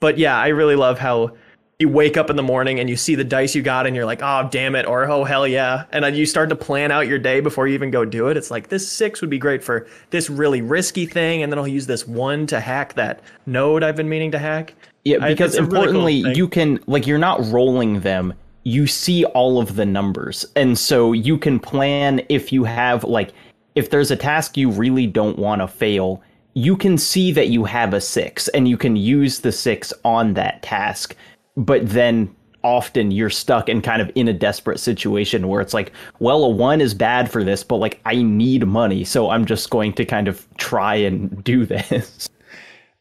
But 0.00 0.18
yeah, 0.18 0.38
I 0.38 0.48
really 0.48 0.76
love 0.76 0.98
how 0.98 1.36
you 1.78 1.88
wake 1.90 2.16
up 2.16 2.30
in 2.30 2.36
the 2.36 2.42
morning 2.42 2.80
and 2.80 2.88
you 2.88 2.96
see 2.96 3.14
the 3.14 3.24
dice 3.24 3.54
you 3.54 3.60
got 3.60 3.86
and 3.86 3.94
you're 3.94 4.06
like, 4.06 4.20
oh 4.22 4.48
damn 4.50 4.74
it, 4.74 4.86
or 4.86 5.08
oh 5.10 5.24
hell 5.24 5.46
yeah, 5.46 5.84
and 5.90 6.04
then 6.04 6.14
you 6.14 6.24
start 6.24 6.48
to 6.48 6.56
plan 6.56 6.90
out 6.90 7.06
your 7.06 7.18
day 7.18 7.40
before 7.40 7.68
you 7.68 7.74
even 7.74 7.90
go 7.90 8.04
do 8.04 8.28
it. 8.28 8.36
It's 8.36 8.50
like 8.50 8.68
this 8.68 8.90
six 8.90 9.20
would 9.20 9.30
be 9.30 9.38
great 9.38 9.62
for 9.62 9.86
this 10.10 10.30
really 10.30 10.62
risky 10.62 11.06
thing, 11.06 11.42
and 11.42 11.52
then 11.52 11.58
I'll 11.58 11.68
use 11.68 11.86
this 11.86 12.06
one 12.06 12.46
to 12.48 12.60
hack 12.60 12.94
that 12.94 13.20
node 13.44 13.82
I've 13.82 13.96
been 13.96 14.08
meaning 14.08 14.30
to 14.32 14.38
hack. 14.38 14.74
Yeah, 15.04 15.18
because 15.28 15.54
it's 15.54 15.60
a 15.60 15.62
really 15.62 15.68
cool 15.68 16.06
importantly, 16.06 16.34
you 16.34 16.48
can 16.48 16.80
like 16.86 17.06
you're 17.06 17.18
not 17.18 17.44
rolling 17.52 18.00
them. 18.00 18.32
You 18.64 18.86
see 18.86 19.24
all 19.26 19.60
of 19.60 19.76
the 19.76 19.86
numbers, 19.86 20.46
and 20.56 20.78
so 20.78 21.12
you 21.12 21.38
can 21.38 21.60
plan 21.60 22.22
if 22.28 22.52
you 22.52 22.64
have 22.64 23.04
like 23.04 23.32
if 23.74 23.90
there's 23.90 24.10
a 24.10 24.16
task 24.16 24.56
you 24.56 24.70
really 24.70 25.06
don't 25.06 25.38
want 25.38 25.60
to 25.60 25.68
fail. 25.68 26.22
You 26.56 26.74
can 26.74 26.96
see 26.96 27.32
that 27.32 27.48
you 27.48 27.64
have 27.64 27.92
a 27.92 28.00
six, 28.00 28.48
and 28.48 28.66
you 28.66 28.78
can 28.78 28.96
use 28.96 29.40
the 29.40 29.52
six 29.52 29.92
on 30.06 30.32
that 30.34 30.62
task. 30.62 31.14
But 31.54 31.86
then 31.86 32.34
often 32.64 33.10
you're 33.10 33.28
stuck 33.30 33.68
and 33.68 33.84
kind 33.84 34.00
of 34.00 34.10
in 34.14 34.26
a 34.26 34.32
desperate 34.32 34.80
situation 34.80 35.48
where 35.48 35.60
it's 35.60 35.74
like, 35.74 35.92
well, 36.18 36.42
a 36.44 36.48
one 36.48 36.80
is 36.80 36.94
bad 36.94 37.30
for 37.30 37.44
this, 37.44 37.62
but 37.62 37.76
like 37.76 38.00
I 38.06 38.22
need 38.22 38.66
money, 38.66 39.04
so 39.04 39.28
I'm 39.28 39.44
just 39.44 39.68
going 39.68 39.92
to 39.92 40.04
kind 40.06 40.28
of 40.28 40.46
try 40.56 40.94
and 40.94 41.44
do 41.44 41.66
this. 41.74 42.28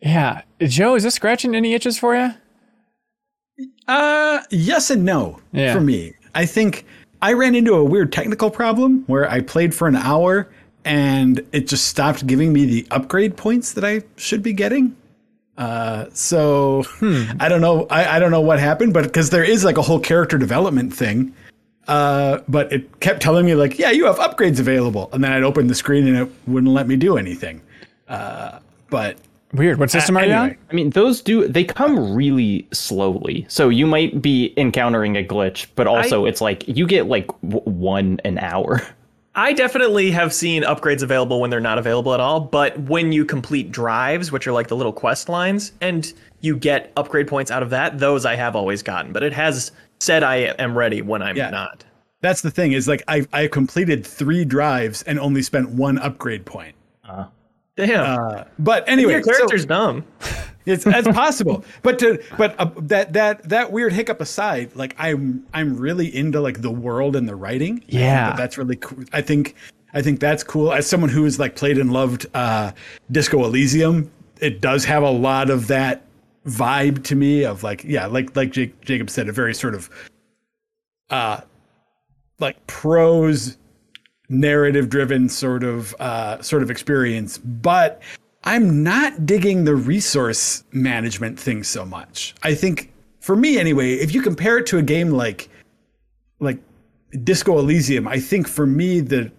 Yeah. 0.01 0.41
Joe, 0.59 0.95
is 0.95 1.03
this 1.03 1.15
scratching 1.15 1.55
any 1.55 1.73
itches 1.73 1.97
for 1.97 2.13
you? 2.13 2.31
Uh, 3.87 4.41
yes 4.51 4.89
and 4.91 5.05
no 5.05 5.39
Yeah. 5.53 5.73
for 5.73 5.79
me. 5.79 6.13
I 6.35 6.45
think 6.45 6.85
I 7.21 7.31
ran 7.33 7.55
into 7.55 7.73
a 7.73 7.83
weird 7.85 8.11
technical 8.11 8.51
problem 8.51 9.05
where 9.07 9.31
I 9.31 9.39
played 9.39 9.73
for 9.73 9.87
an 9.87 9.95
hour 9.95 10.49
and 10.85 11.45
it 11.51 11.67
just 11.67 11.87
stopped 11.87 12.25
giving 12.25 12.53
me 12.53 12.65
the 12.65 12.87
upgrade 12.91 13.35
points 13.35 13.73
that 13.73 13.83
I 13.83 14.03
should 14.15 14.41
be 14.43 14.53
getting. 14.53 14.95
Uh, 15.57 16.05
so 16.13 16.85
I 17.39 17.49
don't 17.49 17.61
know. 17.61 17.87
I, 17.89 18.15
I 18.15 18.19
don't 18.19 18.31
know 18.31 18.41
what 18.41 18.59
happened, 18.59 18.93
but 18.93 19.03
because 19.03 19.31
there 19.31 19.43
is 19.43 19.63
like 19.63 19.77
a 19.77 19.81
whole 19.81 19.99
character 19.99 20.37
development 20.37 20.93
thing. 20.93 21.33
Uh, 21.87 22.39
but 22.47 22.71
it 22.71 22.99
kept 22.99 23.21
telling 23.21 23.45
me 23.45 23.53
like, 23.55 23.77
yeah, 23.77 23.91
you 23.91 24.05
have 24.05 24.17
upgrades 24.17 24.59
available, 24.59 25.09
and 25.13 25.23
then 25.23 25.31
I'd 25.31 25.43
open 25.43 25.67
the 25.67 25.75
screen 25.75 26.07
and 26.07 26.17
it 26.17 26.31
wouldn't 26.47 26.73
let 26.73 26.87
me 26.87 26.95
do 26.95 27.17
anything. 27.17 27.61
Uh, 28.07 28.59
but 28.89 29.17
Weird. 29.53 29.79
What 29.79 29.89
system 29.89 30.17
are 30.17 30.25
you 30.25 30.33
on? 30.33 30.57
I 30.69 30.73
mean, 30.73 30.89
those 30.89 31.21
do 31.21 31.47
they 31.47 31.63
come 31.63 32.13
really 32.13 32.67
slowly. 32.73 33.45
So 33.47 33.69
you 33.69 33.87
might 33.87 34.21
be 34.21 34.53
encountering 34.57 35.15
a 35.15 35.23
glitch, 35.23 35.67
but 35.75 35.87
also 35.87 36.25
it's 36.25 36.41
like 36.41 36.67
you 36.67 36.85
get 36.85 37.07
like 37.07 37.27
w- 37.41 37.61
one 37.63 38.19
an 38.25 38.37
hour. 38.37 38.81
I 39.37 39.51
definitely 39.53 40.11
have 40.11 40.33
seen 40.33 40.63
upgrades 40.63 41.03
available 41.03 41.41
when 41.41 41.49
they're 41.49 41.59
not 41.59 41.77
available 41.77 42.13
at 42.13 42.19
all, 42.19 42.39
but 42.39 42.77
when 42.79 43.11
you 43.11 43.25
complete 43.25 43.71
drives, 43.71 44.31
which 44.31 44.47
are 44.47 44.53
like 44.53 44.67
the 44.67 44.75
little 44.77 44.93
quest 44.93 45.27
lines, 45.29 45.73
and 45.81 46.11
you 46.39 46.55
get 46.55 46.91
upgrade 46.95 47.27
points 47.27 47.51
out 47.51 47.61
of 47.61 47.69
that, 47.71 47.99
those 47.99 48.25
I 48.25 48.35
have 48.35 48.55
always 48.55 48.81
gotten. 48.81 49.11
But 49.11 49.23
it 49.23 49.33
has 49.33 49.71
said 49.99 50.23
I 50.23 50.37
am 50.57 50.77
ready 50.77 51.01
when 51.01 51.21
I'm 51.21 51.35
Yeah. 51.35 51.49
not. 51.49 51.83
That's 52.21 52.41
the 52.41 52.49
thing 52.51 52.71
is 52.71 52.87
like 52.87 53.03
I 53.07 53.25
I 53.33 53.47
completed 53.47 54.05
three 54.07 54.45
drives 54.45 55.03
and 55.03 55.19
only 55.19 55.41
spent 55.41 55.69
one 55.69 55.97
upgrade 55.99 56.45
point. 56.45 56.75
Damn. 57.75 58.19
Uh, 58.19 58.43
but 58.57 58.87
anyway, 58.87 59.13
Your 59.13 59.23
so 59.23 59.31
character's 59.33 59.65
dumb. 59.65 60.05
it's 60.65 60.83
that's 60.83 61.07
possible. 61.07 61.63
But 61.83 61.99
to 61.99 62.21
but 62.37 62.59
uh, 62.59 62.69
that 62.77 63.13
that 63.13 63.47
that 63.49 63.71
weird 63.71 63.93
hiccup 63.93 64.21
aside, 64.21 64.75
like 64.75 64.95
I'm 64.97 65.45
I'm 65.53 65.77
really 65.77 66.13
into 66.15 66.41
like 66.41 66.61
the 66.61 66.71
world 66.71 67.15
and 67.15 67.27
the 67.27 67.35
writing. 67.35 67.83
Yeah. 67.87 68.29
that 68.29 68.37
that's 68.37 68.57
really 68.57 68.77
cool. 68.77 69.03
I 69.13 69.21
think 69.21 69.55
I 69.93 70.01
think 70.01 70.19
that's 70.19 70.43
cool. 70.43 70.73
As 70.73 70.87
someone 70.87 71.09
who 71.09 71.23
has 71.23 71.39
like 71.39 71.55
played 71.55 71.77
and 71.77 71.93
loved 71.93 72.25
uh, 72.33 72.71
Disco 73.11 73.43
Elysium, 73.43 74.11
it 74.41 74.61
does 74.61 74.85
have 74.85 75.03
a 75.03 75.09
lot 75.09 75.49
of 75.49 75.67
that 75.67 76.03
vibe 76.45 77.03
to 77.05 77.15
me 77.15 77.43
of 77.43 77.63
like 77.63 77.83
yeah, 77.83 78.05
like 78.05 78.35
like 78.35 78.51
Jake, 78.51 78.79
Jacob 78.81 79.09
said, 79.09 79.29
a 79.29 79.31
very 79.31 79.53
sort 79.53 79.75
of 79.75 79.89
uh 81.09 81.41
like 82.39 82.65
prose 82.67 83.57
narrative 84.29 84.89
driven 84.89 85.29
sort 85.29 85.63
of 85.63 85.95
uh, 85.99 86.41
sort 86.41 86.63
of 86.63 86.71
experience, 86.71 87.37
but 87.37 88.01
I'm 88.45 88.83
not 88.83 89.25
digging 89.25 89.65
the 89.65 89.75
resource 89.75 90.63
management 90.71 91.39
thing 91.39 91.63
so 91.63 91.83
much. 91.83 92.35
I 92.43 92.53
think 92.53 92.93
for 93.19 93.35
me 93.35 93.57
anyway, 93.57 93.93
if 93.95 94.13
you 94.13 94.21
compare 94.21 94.59
it 94.59 94.67
to 94.67 94.77
a 94.77 94.83
game 94.83 95.11
like 95.11 95.49
like 96.39 96.59
Disco 97.23 97.57
Elysium, 97.57 98.07
I 98.07 98.19
think 98.19 98.47
for 98.47 98.67
me 98.67 98.99
the 98.99 99.31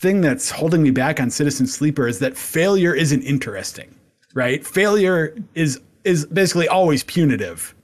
thing 0.00 0.20
that's 0.20 0.50
holding 0.50 0.82
me 0.82 0.90
back 0.90 1.18
on 1.18 1.30
Citizen 1.30 1.66
Sleeper 1.66 2.06
is 2.06 2.18
that 2.18 2.36
failure 2.36 2.94
isn't 2.94 3.22
interesting, 3.22 3.94
right? 4.34 4.66
Failure 4.66 5.34
is 5.54 5.80
is 6.04 6.26
basically 6.26 6.68
always 6.68 7.02
punitive. 7.04 7.74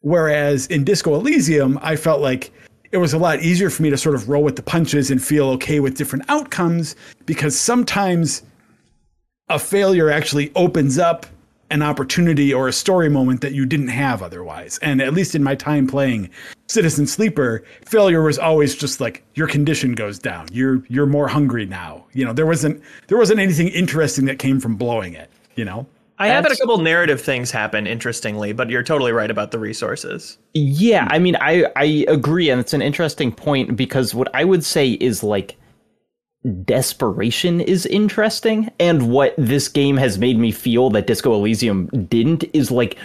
Whereas 0.00 0.66
in 0.68 0.82
Disco 0.82 1.14
Elysium, 1.14 1.78
I 1.82 1.96
felt 1.96 2.22
like 2.22 2.52
it 2.90 2.96
was 2.96 3.12
a 3.12 3.18
lot 3.18 3.40
easier 3.40 3.68
for 3.68 3.82
me 3.82 3.90
to 3.90 3.98
sort 3.98 4.14
of 4.14 4.30
roll 4.30 4.42
with 4.42 4.56
the 4.56 4.62
punches 4.62 5.10
and 5.10 5.22
feel 5.22 5.50
okay 5.50 5.78
with 5.78 5.96
different 5.96 6.24
outcomes 6.28 6.96
because 7.26 7.58
sometimes 7.58 8.42
a 9.50 9.58
failure 9.58 10.10
actually 10.10 10.52
opens 10.54 10.98
up 10.98 11.26
an 11.70 11.82
opportunity 11.82 12.52
or 12.52 12.68
a 12.68 12.72
story 12.72 13.08
moment 13.08 13.42
that 13.42 13.52
you 13.52 13.64
didn't 13.64 13.88
have 13.88 14.22
otherwise. 14.22 14.78
And 14.82 15.00
at 15.00 15.14
least 15.14 15.34
in 15.34 15.42
my 15.42 15.54
time 15.54 15.86
playing 15.86 16.30
Citizen 16.68 17.06
Sleeper, 17.06 17.62
failure 17.84 18.22
was 18.22 18.38
always 18.38 18.74
just 18.74 19.00
like 19.00 19.24
your 19.34 19.46
condition 19.46 19.94
goes 19.94 20.18
down. 20.18 20.48
You're 20.52 20.82
you're 20.88 21.06
more 21.06 21.28
hungry 21.28 21.66
now. 21.66 22.04
You 22.12 22.24
know, 22.24 22.32
there 22.32 22.46
wasn't 22.46 22.82
there 23.08 23.18
wasn't 23.18 23.40
anything 23.40 23.68
interesting 23.68 24.24
that 24.26 24.38
came 24.38 24.60
from 24.60 24.76
blowing 24.76 25.14
it, 25.14 25.30
you 25.54 25.64
know? 25.64 25.86
I 26.18 26.26
have 26.26 26.44
had 26.44 26.52
a 26.52 26.56
couple 26.56 26.76
narrative 26.76 27.18
things 27.18 27.50
happen, 27.50 27.86
interestingly, 27.86 28.52
but 28.52 28.68
you're 28.68 28.82
totally 28.82 29.10
right 29.10 29.30
about 29.30 29.52
the 29.52 29.58
resources. 29.58 30.36
Yeah, 30.52 31.08
I 31.10 31.18
mean, 31.18 31.34
I 31.40 31.64
I 31.76 32.04
agree, 32.08 32.50
and 32.50 32.60
it's 32.60 32.74
an 32.74 32.82
interesting 32.82 33.32
point 33.32 33.74
because 33.74 34.14
what 34.14 34.28
I 34.34 34.44
would 34.44 34.62
say 34.62 34.90
is 34.90 35.22
like 35.22 35.56
desperation 36.64 37.60
is 37.60 37.86
interesting, 37.86 38.70
and 38.78 39.10
what 39.10 39.34
this 39.36 39.68
game 39.68 39.96
has 39.96 40.18
made 40.18 40.38
me 40.38 40.52
feel 40.52 40.90
that 40.90 41.06
Disco 41.06 41.34
Elysium 41.34 41.86
didn't 42.08 42.44
is 42.52 42.70
like 42.70 42.98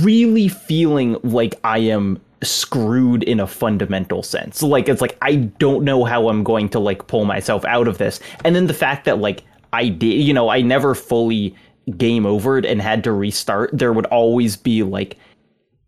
really 0.00 0.48
feeling 0.48 1.16
like 1.22 1.58
I 1.64 1.78
am 1.78 2.20
screwed 2.42 3.22
in 3.24 3.40
a 3.40 3.46
fundamental 3.46 4.22
sense. 4.22 4.62
Like 4.62 4.88
it's 4.88 5.00
like 5.00 5.16
I 5.22 5.36
don't 5.36 5.84
know 5.84 6.04
how 6.04 6.28
I'm 6.28 6.42
going 6.42 6.68
to 6.70 6.78
like 6.78 7.06
pull 7.06 7.24
myself 7.24 7.64
out 7.64 7.88
of 7.88 7.98
this. 7.98 8.20
And 8.44 8.56
then 8.56 8.66
the 8.66 8.74
fact 8.74 9.04
that 9.04 9.18
like 9.18 9.44
I 9.72 9.88
did, 9.88 10.22
you 10.22 10.32
know, 10.32 10.48
I 10.48 10.62
never 10.62 10.94
fully 10.94 11.54
game 11.96 12.24
overed 12.24 12.70
and 12.70 12.80
had 12.80 13.04
to 13.04 13.12
restart. 13.12 13.70
There 13.72 13.92
would 13.92 14.06
always 14.06 14.56
be 14.56 14.82
like 14.82 15.16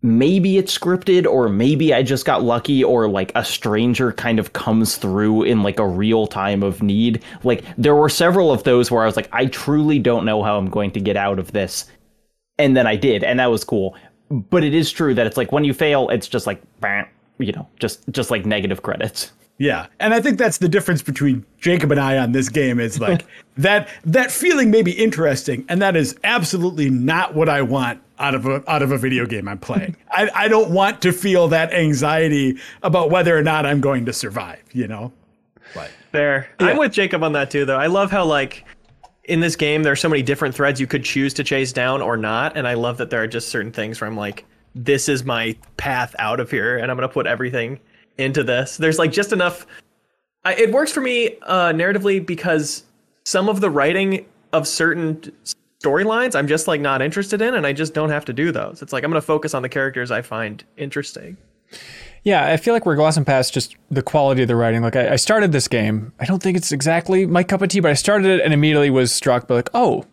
maybe 0.03 0.57
it's 0.57 0.77
scripted 0.77 1.25
or 1.25 1.47
maybe 1.47 1.93
I 1.93 2.03
just 2.03 2.25
got 2.25 2.43
lucky 2.43 2.83
or 2.83 3.07
like 3.07 3.31
a 3.35 3.43
stranger 3.43 4.11
kind 4.11 4.37
of 4.37 4.51
comes 4.51 4.97
through 4.97 5.43
in 5.43 5.63
like 5.63 5.79
a 5.79 5.87
real 5.87 6.27
time 6.27 6.61
of 6.61 6.83
need. 6.83 7.23
Like 7.43 7.63
there 7.77 7.95
were 7.95 8.09
several 8.09 8.51
of 8.51 8.63
those 8.63 8.91
where 8.91 9.01
I 9.01 9.05
was 9.05 9.15
like 9.15 9.29
I 9.31 9.47
truly 9.47 9.97
don't 9.97 10.25
know 10.25 10.43
how 10.43 10.57
I'm 10.57 10.69
going 10.69 10.91
to 10.91 10.99
get 10.99 11.15
out 11.15 11.39
of 11.39 11.53
this. 11.53 11.89
And 12.59 12.77
then 12.77 12.85
I 12.85 12.97
did 12.97 13.23
and 13.23 13.39
that 13.39 13.49
was 13.49 13.63
cool. 13.63 13.95
But 14.29 14.63
it 14.63 14.73
is 14.75 14.91
true 14.91 15.13
that 15.15 15.25
it's 15.25 15.37
like 15.37 15.53
when 15.53 15.63
you 15.63 15.73
fail 15.73 16.09
it's 16.09 16.27
just 16.27 16.45
like 16.45 16.61
you 17.39 17.53
know, 17.53 17.67
just 17.79 18.07
just 18.11 18.29
like 18.29 18.45
negative 18.45 18.83
credits. 18.83 19.31
Yeah. 19.57 19.85
And 19.99 20.13
I 20.13 20.19
think 20.19 20.37
that's 20.37 20.57
the 20.57 20.67
difference 20.67 21.01
between 21.01 21.45
Jacob 21.59 21.91
and 21.91 21.99
I 21.99 22.17
on 22.17 22.33
this 22.33 22.49
game 22.49 22.79
is 22.79 22.99
like 22.99 23.25
that 23.57 23.87
that 24.03 24.31
feeling 24.31 24.69
may 24.69 24.81
be 24.81 24.91
interesting 24.91 25.65
and 25.69 25.81
that 25.81 25.95
is 25.95 26.17
absolutely 26.25 26.89
not 26.89 27.35
what 27.35 27.47
I 27.47 27.61
want 27.61 28.02
out 28.19 28.35
of 28.35 28.45
a 28.45 28.63
out 28.69 28.81
of 28.81 28.91
a 28.91 28.97
video 28.97 29.25
game 29.25 29.47
I'm 29.47 29.59
playing. 29.59 29.95
I, 30.11 30.29
I 30.33 30.47
don't 30.47 30.71
want 30.71 31.01
to 31.01 31.11
feel 31.11 31.47
that 31.49 31.73
anxiety 31.73 32.57
about 32.81 33.09
whether 33.09 33.37
or 33.37 33.43
not 33.43 33.65
I'm 33.65 33.81
going 33.81 34.05
to 34.05 34.13
survive, 34.13 34.63
you 34.71 34.87
know? 34.87 35.11
But 35.73 35.91
There. 36.11 36.49
I'm 36.59 36.77
with 36.77 36.91
Jacob 36.91 37.23
on 37.23 37.33
that 37.33 37.49
too, 37.49 37.65
though. 37.65 37.77
I 37.77 37.87
love 37.87 38.11
how, 38.11 38.25
like, 38.25 38.65
in 39.25 39.39
this 39.39 39.55
game, 39.55 39.83
there 39.83 39.93
are 39.93 39.97
so 39.97 40.09
many 40.09 40.21
different 40.21 40.53
threads 40.53 40.79
you 40.79 40.87
could 40.87 41.03
choose 41.03 41.33
to 41.35 41.43
chase 41.43 41.71
down 41.71 42.01
or 42.01 42.17
not. 42.17 42.57
And 42.57 42.67
I 42.67 42.73
love 42.73 42.97
that 42.97 43.09
there 43.09 43.23
are 43.23 43.27
just 43.27 43.49
certain 43.49 43.71
things 43.71 43.99
where 43.99 44.09
I'm 44.09 44.17
like, 44.17 44.45
this 44.75 45.07
is 45.07 45.23
my 45.23 45.55
path 45.77 46.15
out 46.19 46.39
of 46.39 46.51
here, 46.51 46.77
and 46.77 46.91
I'm 46.91 46.97
going 46.97 47.07
to 47.07 47.13
put 47.13 47.27
everything 47.27 47.79
into 48.17 48.43
this. 48.43 48.77
There's, 48.77 48.99
like, 48.99 49.11
just 49.11 49.31
enough. 49.31 49.65
I, 50.45 50.55
it 50.55 50.71
works 50.71 50.91
for 50.91 51.01
me 51.01 51.37
uh, 51.43 51.71
narratively 51.71 52.23
because 52.25 52.83
some 53.23 53.49
of 53.49 53.61
the 53.61 53.69
writing 53.69 54.25
of 54.51 54.67
certain 54.67 55.31
storylines 55.83 56.35
I'm 56.35 56.47
just, 56.47 56.67
like, 56.67 56.81
not 56.81 57.01
interested 57.01 57.41
in, 57.41 57.53
and 57.53 57.67
I 57.67 57.73
just 57.73 57.93
don't 57.93 58.09
have 58.09 58.25
to 58.25 58.33
do 58.33 58.51
those. 58.51 58.81
It's 58.81 58.93
like, 58.93 59.03
I'm 59.03 59.11
going 59.11 59.21
to 59.21 59.25
focus 59.25 59.53
on 59.53 59.61
the 59.61 59.69
characters 59.69 60.11
I 60.11 60.21
find 60.21 60.63
interesting. 60.77 61.37
Yeah, 62.23 62.45
I 62.47 62.55
feel 62.55 62.73
like 62.73 62.85
we're 62.85 62.95
glossing 62.95 63.25
past 63.25 63.53
just 63.53 63.75
the 63.91 64.01
quality 64.01 64.43
of 64.43 64.47
the 64.47 64.55
writing. 64.55 64.81
Like, 64.81 64.95
I, 64.95 65.13
I 65.13 65.15
started 65.17 65.51
this 65.51 65.67
game. 65.67 66.13
I 66.19 66.25
don't 66.25 66.41
think 66.41 66.55
it's 66.55 66.71
exactly 66.71 67.25
my 67.25 67.43
cup 67.43 67.61
of 67.61 67.67
tea, 67.67 67.81
but 67.81 67.91
I 67.91 67.95
started 67.95 68.27
it 68.27 68.41
and 68.41 68.53
immediately 68.53 68.89
was 68.89 69.13
struck 69.13 69.47
by 69.47 69.55
like, 69.55 69.69
oh, 69.73 70.05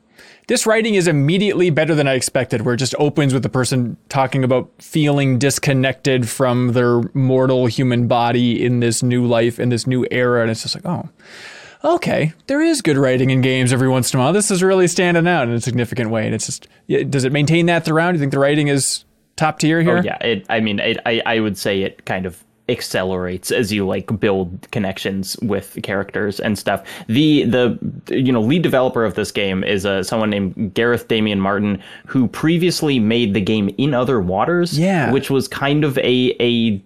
this 0.48 0.66
writing 0.66 0.96
is 0.96 1.06
immediately 1.06 1.70
better 1.70 1.94
than 1.94 2.08
I 2.08 2.14
expected, 2.14 2.62
where 2.62 2.74
it 2.74 2.78
just 2.78 2.96
opens 2.98 3.32
with 3.32 3.44
the 3.44 3.48
person 3.48 3.96
talking 4.08 4.42
about 4.42 4.68
feeling 4.80 5.38
disconnected 5.38 6.28
from 6.28 6.72
their 6.72 7.02
mortal 7.14 7.66
human 7.66 8.08
body 8.08 8.64
in 8.64 8.80
this 8.80 9.04
new 9.04 9.24
life, 9.24 9.60
in 9.60 9.68
this 9.68 9.86
new 9.86 10.04
era. 10.10 10.42
And 10.42 10.50
it's 10.50 10.62
just 10.62 10.74
like, 10.74 10.84
oh, 10.84 11.08
okay, 11.84 12.32
there 12.46 12.60
is 12.60 12.82
good 12.82 12.96
writing 12.96 13.30
in 13.30 13.40
games 13.40 13.72
every 13.72 13.88
once 13.88 14.12
in 14.12 14.20
a 14.20 14.22
while. 14.22 14.32
This 14.32 14.50
is 14.50 14.62
really 14.62 14.86
standing 14.88 15.26
out 15.26 15.48
in 15.48 15.54
a 15.54 15.60
significant 15.60 16.10
way. 16.10 16.26
And 16.26 16.34
it's 16.34 16.46
just, 16.46 16.68
does 17.10 17.24
it 17.24 17.32
maintain 17.32 17.66
that 17.66 17.84
throughout? 17.84 18.12
Do 18.12 18.16
you 18.16 18.20
think 18.20 18.32
the 18.32 18.38
writing 18.38 18.68
is 18.68 19.04
top 19.36 19.58
tier 19.58 19.80
here? 19.82 19.98
Oh, 19.98 20.02
yeah. 20.02 20.18
It, 20.18 20.46
I 20.48 20.60
mean, 20.60 20.78
it, 20.78 20.98
I, 21.06 21.22
I 21.26 21.40
would 21.40 21.56
say 21.56 21.82
it 21.82 22.04
kind 22.04 22.26
of 22.26 22.42
accelerates 22.68 23.50
as 23.50 23.72
you 23.72 23.84
like 23.84 24.20
build 24.20 24.68
connections 24.70 25.36
with 25.42 25.76
characters 25.82 26.38
and 26.38 26.56
stuff. 26.56 26.84
The 27.08 27.42
the 27.44 27.76
you 28.10 28.30
know 28.30 28.40
lead 28.40 28.62
developer 28.62 29.04
of 29.04 29.14
this 29.16 29.32
game 29.32 29.64
is 29.64 29.84
uh, 29.84 30.04
someone 30.04 30.30
named 30.30 30.72
Gareth 30.74 31.08
Damian 31.08 31.40
Martin 31.40 31.82
who 32.06 32.28
previously 32.28 33.00
made 33.00 33.34
the 33.34 33.40
game 33.40 33.74
In 33.76 33.92
Other 33.92 34.20
Waters, 34.20 34.78
Yeah. 34.78 35.10
which 35.10 35.30
was 35.30 35.48
kind 35.48 35.82
of 35.82 35.98
a 35.98 36.36
a 36.38 36.80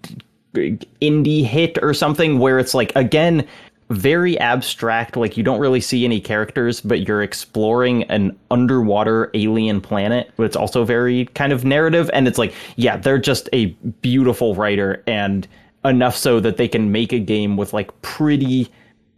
indie 1.02 1.44
hit 1.44 1.78
or 1.82 1.92
something 1.92 2.38
where 2.38 2.58
it's 2.58 2.74
like 2.74 2.92
again 2.94 3.46
very 3.90 4.38
abstract 4.38 5.16
like 5.16 5.36
you 5.36 5.42
don't 5.42 5.60
really 5.60 5.80
see 5.80 6.04
any 6.04 6.20
characters 6.20 6.80
but 6.80 7.06
you're 7.06 7.22
exploring 7.22 8.02
an 8.04 8.36
underwater 8.50 9.30
alien 9.34 9.80
planet 9.80 10.30
but 10.36 10.44
it's 10.44 10.56
also 10.56 10.84
very 10.84 11.26
kind 11.26 11.52
of 11.52 11.64
narrative 11.64 12.10
and 12.12 12.26
it's 12.26 12.38
like 12.38 12.54
yeah 12.76 12.96
they're 12.96 13.18
just 13.18 13.48
a 13.52 13.66
beautiful 14.00 14.54
writer 14.54 15.02
and 15.06 15.46
enough 15.84 16.16
so 16.16 16.40
that 16.40 16.56
they 16.56 16.66
can 16.66 16.92
make 16.92 17.12
a 17.12 17.18
game 17.18 17.56
with 17.56 17.72
like 17.72 18.00
pretty 18.00 18.70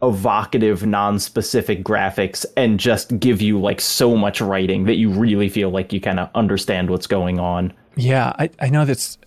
evocative 0.03 0.85
non-specific 0.85 1.83
graphics 1.83 2.45
and 2.55 2.79
just 2.79 3.17
give 3.19 3.41
you 3.41 3.59
like 3.59 3.81
so 3.81 4.15
much 4.15 4.41
writing 4.41 4.83
that 4.83 4.95
you 4.95 5.09
really 5.09 5.49
feel 5.49 5.69
like 5.69 5.93
you 5.93 6.01
kind 6.01 6.19
of 6.19 6.29
understand 6.35 6.89
what's 6.89 7.07
going 7.07 7.39
on 7.39 7.73
Yeah, 7.97 8.33
I, 8.37 8.49
I 8.59 8.69
know 8.69 8.85
that's. 8.85 9.17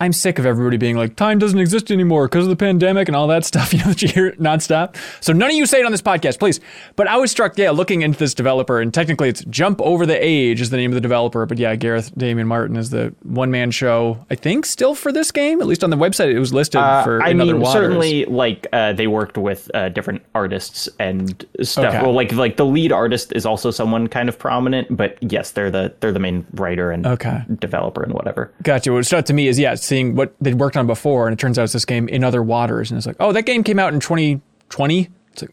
I'm 0.00 0.12
sick 0.12 0.38
of 0.38 0.46
everybody 0.46 0.76
being 0.78 0.96
like, 0.96 1.14
time 1.16 1.38
doesn't 1.38 1.58
exist 1.58 1.90
anymore 1.90 2.26
because 2.26 2.44
of 2.44 2.50
the 2.50 2.56
pandemic 2.56 3.06
and 3.08 3.14
all 3.16 3.26
that 3.28 3.44
stuff, 3.44 3.72
you 3.74 3.80
know, 3.80 3.86
that 3.86 4.00
you 4.02 4.08
hear 4.08 4.32
nonstop. 4.32 4.96
So 5.20 5.32
none 5.32 5.50
of 5.50 5.56
you 5.56 5.66
say 5.66 5.80
it 5.80 5.84
on 5.86 5.92
this 5.92 6.00
podcast, 6.02 6.38
please. 6.38 6.58
But 6.96 7.06
I 7.06 7.16
was 7.18 7.30
struck, 7.30 7.58
yeah, 7.58 7.70
looking 7.70 8.02
into 8.02 8.18
this 8.18 8.32
developer, 8.34 8.80
and 8.80 8.92
technically 8.94 9.28
it's 9.28 9.44
Jump 9.44 9.80
Over 9.82 10.06
the 10.06 10.16
Age 10.24 10.60
is 10.60 10.70
the 10.70 10.76
name 10.78 10.90
of 10.90 10.94
the 10.94 11.00
developer. 11.00 11.44
But 11.46 11.58
yeah, 11.58 11.76
Gareth 11.76 12.12
Damian 12.16 12.48
Martin 12.48 12.76
is 12.76 12.90
the 12.90 13.14
one 13.22 13.50
man 13.50 13.70
show, 13.70 14.24
I 14.30 14.34
think, 14.36 14.64
still 14.66 14.94
for 14.94 15.12
this 15.12 15.30
game. 15.30 15.60
At 15.60 15.66
least 15.66 15.84
on 15.84 15.90
the 15.90 15.96
website, 15.96 16.32
it 16.32 16.38
was 16.38 16.52
listed 16.54 16.80
for 17.04 17.20
Uh, 17.22 17.26
I 17.26 17.30
In 17.30 17.40
Other 17.40 17.52
mean, 17.52 17.62
Waters. 17.62 17.72
certainly, 17.82 18.24
like 18.24 18.66
uh, 18.72 18.92
they 18.94 19.06
worked 19.06 19.36
with 19.36 19.70
uh, 19.74 19.90
different 19.90 20.22
artists 20.34 20.88
and 20.98 21.44
stuff. 21.62 21.94
Okay. 21.94 22.02
Well, 22.02 22.12
like 22.14 22.32
like 22.32 22.56
the 22.56 22.66
lead 22.66 22.90
artist 22.92 23.32
is 23.34 23.44
also 23.44 23.70
someone 23.70 24.06
kind 24.08 24.28
of 24.28 24.38
prominent, 24.38 24.96
but 24.96 25.18
yes, 25.20 25.50
they're 25.50 25.70
the 25.70 25.92
they're 26.00 26.12
the 26.12 26.18
main 26.20 26.46
writer 26.54 26.90
and 26.90 27.06
Okay. 27.06 27.42
developer 27.58 28.02
and 28.02 28.14
whatever. 28.14 28.50
Gotcha. 28.62 28.92
What 28.92 29.10
out 29.12 29.26
to 29.26 29.32
me 29.34 29.48
is, 29.48 29.58
yeah, 29.58 29.74
seeing 29.90 30.14
what 30.14 30.34
they'd 30.40 30.54
worked 30.54 30.76
on 30.76 30.86
before, 30.86 31.26
and 31.26 31.34
it 31.34 31.40
turns 31.40 31.58
out 31.58 31.64
it's 31.64 31.72
this 31.72 31.84
game 31.84 32.08
in 32.08 32.22
other 32.22 32.42
waters, 32.42 32.90
and 32.90 32.96
it's 32.96 33.06
like, 33.06 33.16
oh, 33.18 33.32
that 33.32 33.42
game 33.42 33.64
came 33.64 33.78
out 33.78 33.92
in 33.92 33.98
2020. 33.98 35.08
It's 35.32 35.42
like, 35.42 35.50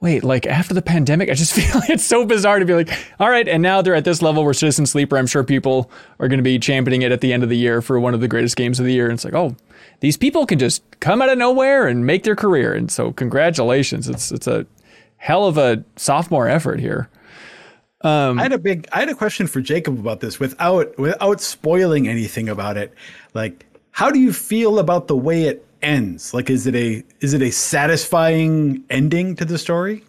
wait, 0.00 0.22
like 0.22 0.46
after 0.46 0.72
the 0.72 0.80
pandemic, 0.80 1.28
I 1.28 1.34
just 1.34 1.52
feel 1.58 1.80
like 1.80 1.90
it's 1.90 2.04
so 2.04 2.24
bizarre 2.24 2.60
to 2.60 2.64
be 2.64 2.74
like, 2.74 2.90
all 3.18 3.28
right, 3.28 3.46
and 3.46 3.60
now 3.60 3.82
they're 3.82 3.96
at 3.96 4.04
this 4.04 4.22
level 4.22 4.44
where 4.44 4.54
Citizen 4.54 4.86
Sleeper, 4.86 5.18
I'm 5.18 5.26
sure 5.26 5.42
people 5.42 5.90
are 6.20 6.28
going 6.28 6.38
to 6.38 6.44
be 6.44 6.60
championing 6.60 7.02
it 7.02 7.10
at 7.10 7.20
the 7.20 7.32
end 7.32 7.42
of 7.42 7.48
the 7.48 7.58
year 7.58 7.82
for 7.82 7.98
one 7.98 8.14
of 8.14 8.20
the 8.20 8.28
greatest 8.28 8.56
games 8.56 8.78
of 8.78 8.86
the 8.86 8.92
year, 8.92 9.06
and 9.06 9.14
it's 9.14 9.24
like, 9.24 9.34
oh, 9.34 9.56
these 9.98 10.16
people 10.16 10.46
can 10.46 10.60
just 10.60 10.82
come 11.00 11.20
out 11.20 11.28
of 11.28 11.36
nowhere 11.36 11.88
and 11.88 12.06
make 12.06 12.22
their 12.22 12.36
career, 12.36 12.72
and 12.72 12.90
so 12.90 13.12
congratulations, 13.12 14.08
it's 14.08 14.30
it's 14.30 14.46
a 14.46 14.64
hell 15.16 15.46
of 15.46 15.58
a 15.58 15.84
sophomore 15.96 16.48
effort 16.48 16.78
here. 16.78 17.08
Um, 18.02 18.38
I 18.38 18.42
had 18.42 18.52
a 18.52 18.58
big 18.58 18.88
I 18.92 19.00
had 19.00 19.08
a 19.08 19.14
question 19.14 19.46
for 19.46 19.60
Jacob 19.60 19.98
about 19.98 20.20
this 20.20 20.40
without 20.40 20.98
without 20.98 21.40
spoiling 21.40 22.08
anything 22.08 22.48
about 22.48 22.76
it. 22.76 22.92
Like 23.32 23.64
how 23.92 24.10
do 24.10 24.18
you 24.18 24.32
feel 24.32 24.78
about 24.78 25.06
the 25.06 25.16
way 25.16 25.44
it 25.44 25.64
ends? 25.82 26.34
Like 26.34 26.50
is 26.50 26.66
it 26.66 26.74
a 26.74 27.04
is 27.20 27.34
it 27.34 27.42
a 27.42 27.52
satisfying 27.52 28.82
ending 28.90 29.36
to 29.36 29.44
the 29.44 29.58
story? 29.58 30.02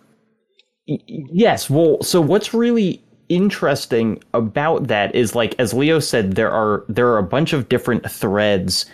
Yes. 0.85 1.69
Well, 1.69 2.01
so 2.01 2.19
what's 2.19 2.53
really 2.53 3.01
interesting 3.29 4.21
about 4.33 4.87
that 4.87 5.13
is 5.15 5.35
like 5.35 5.55
as 5.59 5.73
Leo 5.73 5.99
said 5.99 6.33
there 6.33 6.51
are 6.51 6.83
there 6.89 7.07
are 7.09 7.17
a 7.17 7.23
bunch 7.23 7.53
of 7.53 7.69
different 7.69 8.09
threads 8.09 8.85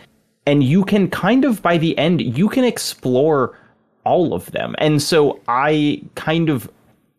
and 0.46 0.64
you 0.64 0.86
can 0.86 1.10
kind 1.10 1.46
of 1.46 1.62
by 1.62 1.78
the 1.78 1.98
end 1.98 2.22
you 2.22 2.50
can 2.50 2.64
explore 2.64 3.58
all 4.06 4.34
of 4.34 4.52
them. 4.52 4.76
And 4.80 5.02
so 5.02 5.40
I 5.48 6.02
kind 6.16 6.50
of 6.50 6.70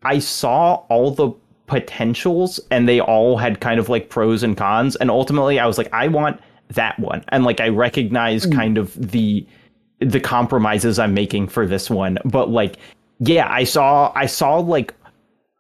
I 0.03 0.19
saw 0.19 0.77
all 0.89 1.13
the 1.13 1.31
potentials 1.67 2.59
and 2.73 2.89
they 2.89 3.01
all 3.01 3.37
had 3.37 3.61
kind 3.61 3.79
of 3.79 3.89
like 3.89 4.09
pros 4.09 4.43
and 4.43 4.57
cons 4.57 4.97
and 4.97 5.09
ultimately 5.09 5.61
I 5.61 5.67
was 5.67 5.79
like 5.79 5.93
I 5.93 6.09
want 6.09 6.41
that 6.71 6.99
one. 6.99 7.25
And 7.29 7.45
like 7.45 7.61
I 7.61 7.69
recognize 7.69 8.47
mm. 8.47 8.55
kind 8.55 8.79
of 8.79 8.95
the 8.95 9.47
the 10.01 10.21
compromises 10.21 10.99
I'm 10.99 11.15
making 11.15 11.49
for 11.49 11.67
this 11.67 11.91
one. 11.91 12.19
But 12.25 12.51
like, 12.51 12.77
yeah, 13.19 13.51
I 13.51 13.65
saw 13.65 14.13
I 14.15 14.27
saw 14.27 14.59
like 14.59 14.95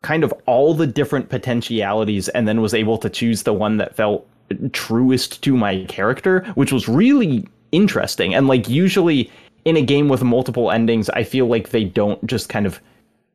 kind 0.02 0.24
of 0.24 0.32
all 0.46 0.74
the 0.74 0.86
different 0.86 1.28
potentialities 1.28 2.28
and 2.30 2.48
then 2.48 2.60
was 2.60 2.72
able 2.72 2.96
to 2.98 3.10
choose 3.10 3.42
the 3.42 3.52
one 3.52 3.76
that 3.76 3.94
felt 3.94 4.26
truest 4.72 5.42
to 5.42 5.56
my 5.56 5.84
character, 5.84 6.42
which 6.54 6.72
was 6.72 6.88
really 6.88 7.46
interesting. 7.72 8.34
And 8.34 8.48
like 8.48 8.68
usually 8.68 9.30
in 9.64 9.76
a 9.76 9.82
game 9.82 10.08
with 10.08 10.22
multiple 10.22 10.70
endings, 10.70 11.10
I 11.10 11.22
feel 11.22 11.46
like 11.46 11.70
they 11.70 11.84
don't 11.84 12.24
just 12.26 12.48
kind 12.48 12.66
of 12.66 12.80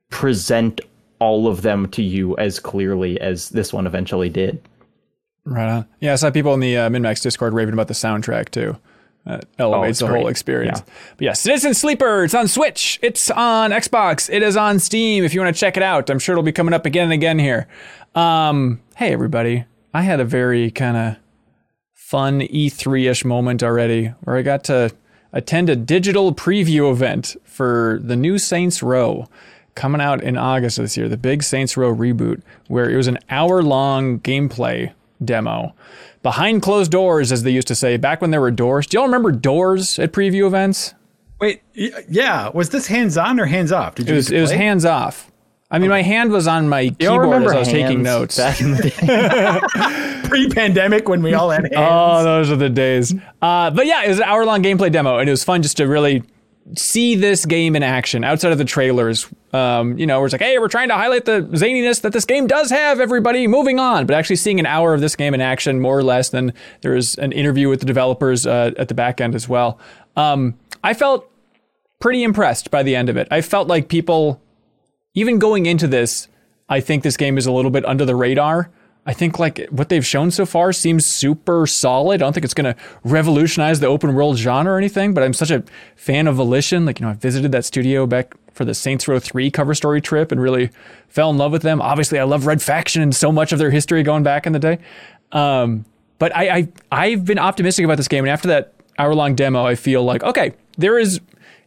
present 0.10 0.82
all 1.20 1.48
of 1.48 1.62
them 1.62 1.88
to 1.90 2.04
you 2.04 2.36
as 2.38 2.60
clearly 2.60 3.20
as 3.22 3.50
this 3.50 3.72
one 3.72 3.88
eventually 3.88 4.30
did. 4.30 4.62
Right 5.46 5.70
on. 5.70 5.86
Yeah, 6.00 6.14
I 6.14 6.16
saw 6.16 6.32
people 6.32 6.54
in 6.54 6.60
the 6.60 6.76
uh, 6.76 6.90
MinnMax 6.90 7.22
Discord 7.22 7.54
raving 7.54 7.74
about 7.74 7.88
the 7.88 7.94
soundtrack 7.94 8.50
too. 8.50 8.78
Uh, 9.28 9.40
elevates 9.58 9.90
it's 9.92 10.00
the 10.00 10.08
whole 10.08 10.28
experience. 10.28 10.80
Yeah. 10.80 10.94
But 11.18 11.26
yeah, 11.26 11.34
Citizen 11.34 11.74
Sleeper. 11.74 12.24
It's 12.24 12.36
on 12.36 12.48
Switch. 12.48 13.00
It's 13.02 13.32
on 13.32 13.72
Xbox. 13.72 14.32
It 14.32 14.44
is 14.44 14.56
on 14.56 14.78
Steam. 14.80 15.24
If 15.24 15.34
you 15.34 15.42
want 15.42 15.56
to 15.56 15.60
check 15.60 15.78
it 15.78 15.84
out, 15.84 16.10
I'm 16.10 16.20
sure 16.20 16.34
it'll 16.34 16.44
be 16.44 16.52
coming 16.52 16.74
up 16.74 16.86
again 16.86 17.06
and 17.06 17.14
again 17.14 17.40
here. 17.40 17.68
Um, 18.14 18.82
hey 18.96 19.12
everybody, 19.14 19.66
I 19.94 20.04
had 20.04 20.20
a 20.20 20.26
very 20.26 20.70
kind 20.72 20.96
of 20.96 21.18
fun 21.94 22.42
E3ish 22.42 23.26
moment 23.26 23.64
already, 23.64 24.14
where 24.24 24.38
I 24.38 24.42
got 24.44 24.64
to 24.66 24.92
attend 25.34 25.70
a 25.70 25.76
digital 25.76 26.34
preview 26.34 26.92
event 26.92 27.36
for 27.44 28.00
the 28.04 28.16
new 28.16 28.38
Saints 28.38 28.84
Row 28.84 29.28
coming 29.74 30.02
out 30.02 30.24
in 30.24 30.38
August 30.38 30.78
of 30.78 30.84
this 30.84 30.96
year, 30.96 31.10
the 31.10 31.18
big 31.18 31.44
Saints 31.44 31.76
Row 31.76 31.94
reboot, 31.94 32.42
where 32.68 32.90
it 32.90 32.96
was 32.96 33.08
an 33.08 33.18
hour 33.30 33.62
long 33.64 34.20
gameplay 34.20 34.94
demo 35.26 35.74
behind 36.24 36.62
closed 36.62 36.92
doors, 36.92 37.32
as 37.32 37.44
they 37.44 37.52
used 37.52 37.68
to 37.68 37.76
say 37.76 37.98
back 37.98 38.22
when 38.22 38.32
there 38.32 38.42
were 38.42 38.52
doors. 38.52 38.88
Do 38.88 38.98
y'all 38.98 39.06
remember 39.06 39.32
doors 39.32 40.00
at 40.00 40.12
preview 40.12 40.48
events? 40.48 40.94
Wait, 41.40 41.62
yeah, 41.74 42.50
was 42.50 42.70
this 42.70 42.88
hands 42.88 43.18
on 43.18 43.40
or 43.40 43.46
hands 43.46 43.72
off? 43.72 43.96
Did 43.96 44.08
you 44.08 44.14
It 44.14 44.18
was, 44.18 44.32
it 44.32 44.42
was 44.42 44.52
hands 44.52 44.86
off. 44.86 45.32
I 45.70 45.80
mean, 45.80 45.90
my 45.90 46.04
hand 46.04 46.32
was 46.32 46.48
on 46.48 46.70
my 46.70 46.90
keyboard 46.90 47.22
remember 47.22 47.50
as 47.50 47.56
I 47.56 47.60
was 47.60 47.68
taking 47.68 48.04
notes. 48.04 48.38
back 48.38 48.62
in 48.62 48.72
the 48.72 48.90
day? 48.90 50.22
pre-pandemic 50.30 51.08
when 51.08 51.22
we 51.22 51.34
all 51.34 51.50
had 51.50 51.64
hands. 51.64 51.76
Oh, 51.76 52.24
those 52.24 52.52
are 52.52 52.56
the 52.56 52.70
days. 52.70 53.14
Uh, 53.42 53.72
but 53.72 53.86
yeah, 53.86 54.04
it 54.04 54.10
was 54.10 54.20
an 54.20 54.26
hour 54.26 54.46
long 54.46 54.64
gameplay 54.64 54.92
demo, 54.92 55.18
and 55.18 55.30
it 55.30 55.32
was 55.32 55.44
fun 55.44 55.62
just 55.62 55.78
to 55.78 55.86
really 55.86 56.24
see 56.76 57.16
this 57.16 57.46
game 57.46 57.76
in 57.76 57.84
action 57.84 58.24
outside 58.24 58.52
of 58.52 58.58
the 58.58 58.66
trailers. 58.66 59.28
Um, 59.56 59.98
you 59.98 60.06
know, 60.06 60.20
where 60.20 60.26
it's 60.26 60.34
like, 60.34 60.42
hey, 60.42 60.60
we're 60.60 60.68
trying 60.68 60.90
to 60.90 60.96
highlight 60.96 61.24
the 61.24 61.44
zaniness 61.54 62.02
that 62.02 62.12
this 62.12 62.26
game 62.26 62.46
does 62.46 62.70
have. 62.72 63.00
Everybody, 63.00 63.48
moving 63.48 63.80
on. 63.80 64.06
But 64.06 64.16
actually 64.16 64.36
seeing 64.36 64.60
an 64.60 64.66
hour 64.66 64.94
of 64.94 65.00
this 65.00 65.16
game 65.16 65.34
in 65.34 65.40
action, 65.40 65.80
more 65.80 65.98
or 65.98 66.04
less, 66.04 66.28
than 66.30 66.54
there 66.82 66.92
was 66.92 67.16
an 67.16 67.32
interview 67.32 67.70
with 67.70 67.80
the 67.80 67.86
developers 67.86 68.46
uh, 68.46 68.72
at 68.78 68.90
the 68.90 68.94
back 68.94 69.22
end 69.22 69.34
as 69.34 69.48
well. 69.48 69.80
Um, 70.18 70.56
I 70.84 70.94
felt 70.94 71.32
pretty 72.02 72.24
impressed 72.24 72.70
by 72.70 72.84
the 72.84 72.98
end 72.98 73.08
of 73.08 73.16
it. 73.16 73.30
I 73.32 73.40
felt 73.40 73.70
like 73.70 73.88
people 73.88 74.42
even 75.14 75.40
going 75.40 75.68
into 75.68 75.88
this, 75.88 76.28
I 76.68 76.82
think 76.82 77.04
this 77.04 77.16
game 77.16 77.38
is 77.38 77.46
a 77.46 77.52
little 77.52 77.72
bit 77.72 77.86
under 77.86 78.04
the 78.04 78.16
radar. 78.16 78.70
I 79.06 79.14
think 79.14 79.40
like 79.40 79.66
what 79.70 79.88
they've 79.88 80.06
shown 80.06 80.32
so 80.32 80.46
far 80.46 80.74
seems 80.74 81.06
super 81.06 81.66
solid. 81.66 82.16
I 82.16 82.26
don't 82.26 82.34
think 82.34 82.44
it's 82.44 82.54
going 82.54 82.74
to 82.74 82.82
revolutionize 83.06 83.80
the 83.80 83.88
open 83.88 84.16
world 84.16 84.38
genre 84.38 84.74
or 84.74 84.78
anything, 84.78 85.14
but 85.14 85.24
I'm 85.24 85.34
such 85.34 85.52
a 85.52 85.64
fan 85.96 86.28
of 86.28 86.36
Volition. 86.36 86.86
Like, 86.86 87.00
you 87.00 87.06
know, 87.06 87.12
I 87.12 87.16
visited 87.16 87.54
that 87.54 87.64
studio 87.64 88.06
back 88.06 88.36
for 88.56 88.66
the 88.66 88.74
Saints 88.74 89.08
Row 89.08 89.20
3 89.20 89.52
cover 89.52 89.76
story 89.76 90.02
trip 90.02 90.32
and 90.32 90.42
really 90.42 90.70
fell 91.10 91.30
in 91.30 91.38
love 91.38 91.52
with 91.52 91.62
them. 91.62 91.82
Obviously, 91.82 92.18
I 92.18 92.24
love 92.24 92.46
Red 92.46 92.62
Faction 92.62 93.02
and 93.02 93.14
so 93.14 93.32
much 93.32 93.52
of 93.52 93.60
their 93.60 93.70
history 93.70 94.02
going 94.02 94.24
back 94.24 94.48
in 94.48 94.54
the 94.54 94.60
day. 94.60 94.80
Um, 95.34 95.86
but 96.18 96.36
I, 96.36 96.50
I 96.50 96.68
I've 96.92 97.26
been 97.26 97.38
optimistic 97.38 97.84
about 97.84 97.98
this 97.98 98.08
game, 98.08 98.24
and 98.24 98.32
after 98.32 98.48
that 98.48 98.74
hour 98.98 99.14
long 99.14 99.36
demo, 99.36 99.66
I 99.66 99.76
feel 99.76 100.04
like 100.04 100.24
okay, 100.24 100.54
there 100.78 100.98
is 100.98 101.20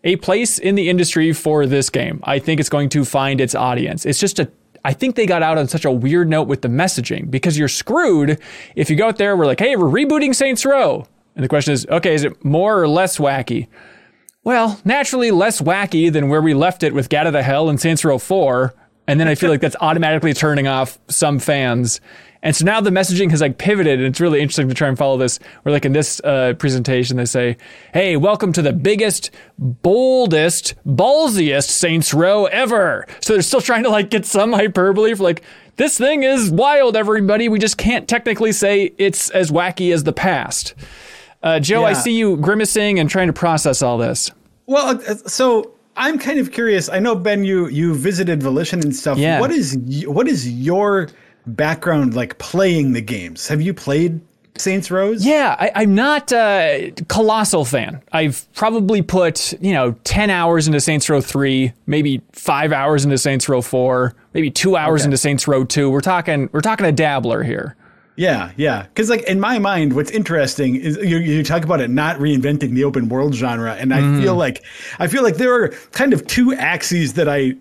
a 0.02 0.16
place 0.16 0.58
in 0.58 0.74
the 0.74 0.88
industry 0.88 1.32
for 1.34 1.66
this 1.66 1.90
game. 1.90 2.20
I 2.22 2.38
think 2.38 2.58
it's 2.58 2.70
going 2.70 2.88
to 2.90 3.04
find 3.04 3.40
its 3.40 3.54
audience. 3.54 4.06
It's 4.06 4.18
just 4.18 4.38
a 4.38 4.50
I 4.84 4.94
think 4.94 5.16
they 5.16 5.26
got 5.26 5.42
out 5.42 5.58
on 5.58 5.68
such 5.68 5.84
a 5.84 5.92
weird 5.92 6.28
note 6.28 6.48
with 6.48 6.62
the 6.62 6.68
messaging 6.68 7.30
because 7.30 7.58
you're 7.58 7.68
screwed 7.68 8.40
if 8.74 8.88
you 8.88 8.96
go 8.96 9.08
out 9.08 9.18
there. 9.18 9.36
We're 9.36 9.44
like, 9.44 9.60
hey, 9.60 9.76
we're 9.76 9.86
rebooting 9.86 10.34
Saints 10.34 10.64
Row, 10.64 11.06
and 11.34 11.44
the 11.44 11.48
question 11.48 11.74
is, 11.74 11.86
okay, 11.86 12.14
is 12.14 12.24
it 12.24 12.42
more 12.42 12.80
or 12.80 12.88
less 12.88 13.18
wacky? 13.18 13.66
Well, 14.48 14.80
naturally 14.82 15.30
less 15.30 15.60
wacky 15.60 16.10
than 16.10 16.30
where 16.30 16.40
we 16.40 16.54
left 16.54 16.82
it 16.82 16.94
with 16.94 17.10
Gat 17.10 17.26
out 17.26 17.34
of 17.34 17.44
Hell 17.44 17.68
and 17.68 17.78
Saints 17.78 18.02
Row 18.02 18.16
4. 18.16 18.72
And 19.06 19.20
then 19.20 19.28
I 19.28 19.34
feel 19.34 19.50
like 19.50 19.60
that's 19.60 19.76
automatically 19.82 20.32
turning 20.32 20.66
off 20.66 20.98
some 21.06 21.38
fans. 21.38 22.00
And 22.42 22.56
so 22.56 22.64
now 22.64 22.80
the 22.80 22.88
messaging 22.88 23.30
has 23.30 23.42
like 23.42 23.58
pivoted, 23.58 23.98
and 23.98 24.08
it's 24.08 24.22
really 24.22 24.40
interesting 24.40 24.70
to 24.70 24.74
try 24.74 24.88
and 24.88 24.96
follow 24.96 25.18
this. 25.18 25.38
Where 25.62 25.74
like 25.74 25.84
in 25.84 25.92
this 25.92 26.18
uh, 26.24 26.54
presentation, 26.54 27.18
they 27.18 27.26
say, 27.26 27.58
"Hey, 27.92 28.16
welcome 28.16 28.54
to 28.54 28.62
the 28.62 28.72
biggest, 28.72 29.32
boldest, 29.58 30.76
ballsiest 30.86 31.68
Saints 31.68 32.14
Row 32.14 32.46
ever." 32.46 33.06
So 33.20 33.34
they're 33.34 33.42
still 33.42 33.60
trying 33.60 33.82
to 33.82 33.90
like 33.90 34.08
get 34.08 34.24
some 34.24 34.54
hyperbole 34.54 35.12
for 35.12 35.24
like 35.24 35.42
this 35.76 35.98
thing 35.98 36.22
is 36.22 36.50
wild, 36.50 36.96
everybody. 36.96 37.50
We 37.50 37.58
just 37.58 37.76
can't 37.76 38.08
technically 38.08 38.52
say 38.52 38.94
it's 38.96 39.28
as 39.28 39.50
wacky 39.50 39.92
as 39.92 40.04
the 40.04 40.14
past. 40.14 40.72
Uh, 41.42 41.60
Joe, 41.60 41.84
I 41.84 41.92
see 41.92 42.16
you 42.16 42.36
grimacing 42.38 42.98
and 42.98 43.10
trying 43.10 43.28
to 43.28 43.32
process 43.32 43.82
all 43.82 43.98
this. 43.98 44.30
Well, 44.68 45.00
uh, 45.08 45.14
so 45.26 45.72
I'm 45.96 46.18
kind 46.18 46.38
of 46.38 46.52
curious. 46.52 46.88
I 46.88 47.00
know 47.00 47.14
Ben, 47.16 47.42
you 47.42 47.68
you 47.68 47.94
visited 47.94 48.42
Volition 48.42 48.80
and 48.80 48.94
stuff. 48.94 49.18
Yeah. 49.18 49.40
What 49.40 49.50
is 49.50 49.76
what 50.06 50.28
is 50.28 50.48
your 50.48 51.08
background 51.46 52.14
like 52.14 52.38
playing 52.38 52.92
the 52.92 53.00
games? 53.00 53.48
Have 53.48 53.62
you 53.62 53.72
played 53.72 54.20
Saints 54.58 54.90
Rows? 54.90 55.24
Yeah, 55.24 55.56
I, 55.58 55.72
I'm 55.74 55.94
not 55.94 56.32
a 56.32 56.92
colossal 57.08 57.64
fan. 57.64 58.02
I've 58.12 58.46
probably 58.54 59.00
put, 59.00 59.54
you 59.62 59.72
know, 59.72 59.92
10 60.04 60.30
hours 60.30 60.66
into 60.66 60.80
Saints 60.80 61.08
Row 61.08 61.20
3, 61.20 61.72
maybe 61.86 62.20
five 62.32 62.72
hours 62.72 63.04
into 63.04 63.16
Saints 63.18 63.48
Row 63.48 63.62
4, 63.62 64.14
maybe 64.34 64.50
two 64.50 64.76
hours 64.76 65.04
into 65.04 65.16
Saints 65.16 65.48
Row 65.48 65.64
2. 65.64 65.90
We're 65.90 66.00
talking, 66.00 66.50
we're 66.52 66.60
talking 66.60 66.86
a 66.86 66.92
dabbler 66.92 67.42
here. 67.42 67.76
Yeah, 68.18 68.50
yeah. 68.56 68.82
Because 68.82 69.08
like 69.08 69.22
in 69.22 69.38
my 69.38 69.60
mind, 69.60 69.92
what's 69.92 70.10
interesting 70.10 70.74
is 70.74 70.96
you, 70.96 71.18
you 71.18 71.44
talk 71.44 71.62
about 71.62 71.80
it 71.80 71.88
not 71.88 72.18
reinventing 72.18 72.74
the 72.74 72.82
open 72.82 73.08
world 73.08 73.32
genre, 73.32 73.74
and 73.74 73.94
I 73.94 74.00
feel 74.00 74.32
mm-hmm. 74.32 74.38
like 74.38 74.64
I 74.98 75.06
feel 75.06 75.22
like 75.22 75.36
there 75.36 75.54
are 75.54 75.68
kind 75.92 76.12
of 76.12 76.26
two 76.26 76.52
axes 76.54 77.12
that 77.12 77.28
I 77.28 77.54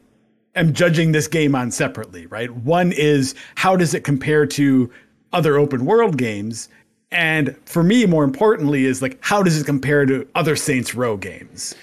am 0.56 0.74
judging 0.74 1.12
this 1.12 1.28
game 1.28 1.54
on 1.54 1.70
separately. 1.70 2.26
Right. 2.26 2.50
One 2.50 2.91
is 2.91 3.36
how 3.54 3.76
does 3.76 3.93
it 3.93 4.04
compare 4.04 4.48
to 4.48 4.91
other 5.32 5.60
open 5.60 5.86
world 5.86 6.17
games, 6.17 6.70
and 7.12 7.56
for 7.65 7.84
me, 7.84 8.08
more 8.08 8.24
importantly, 8.24 8.86
is 8.86 9.00
like 9.00 9.20
how 9.22 9.43
does 9.43 9.62
it 9.62 9.65
compare 9.67 10.08
to 10.08 10.28
other 10.34 10.56
Saints 10.56 10.96
Row 10.96 11.17
games? 11.17 11.76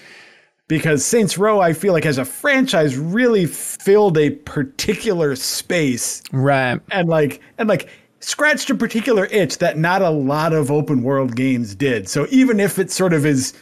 Because 0.67 1.05
Saints 1.05 1.37
Row, 1.37 1.61
I 1.61 1.71
feel 1.71 1.93
like 1.93 2.05
as 2.05 2.17
a 2.17 2.25
franchise, 2.25 2.97
really 2.97 3.45
filled 3.45 4.17
a 4.17 4.31
particular 4.31 5.37
space 5.37 6.21
Right. 6.33 6.81
and 6.91 7.07
like 7.07 7.39
and 7.57 7.69
like 7.69 7.87
scratched 8.25 8.71
a 8.71 8.75
particular 8.75 9.25
itch 9.27 9.59
that 9.59 9.77
not 9.77 10.01
a 10.01 10.09
lot 10.09 10.51
of 10.51 10.71
open 10.71 11.03
world 11.03 11.35
games 11.35 11.75
did. 11.75 12.09
So 12.09 12.25
even 12.31 12.59
if 12.59 12.79
it 12.79 12.91
sort 12.91 13.13
of 13.13 13.23
is 13.25 13.53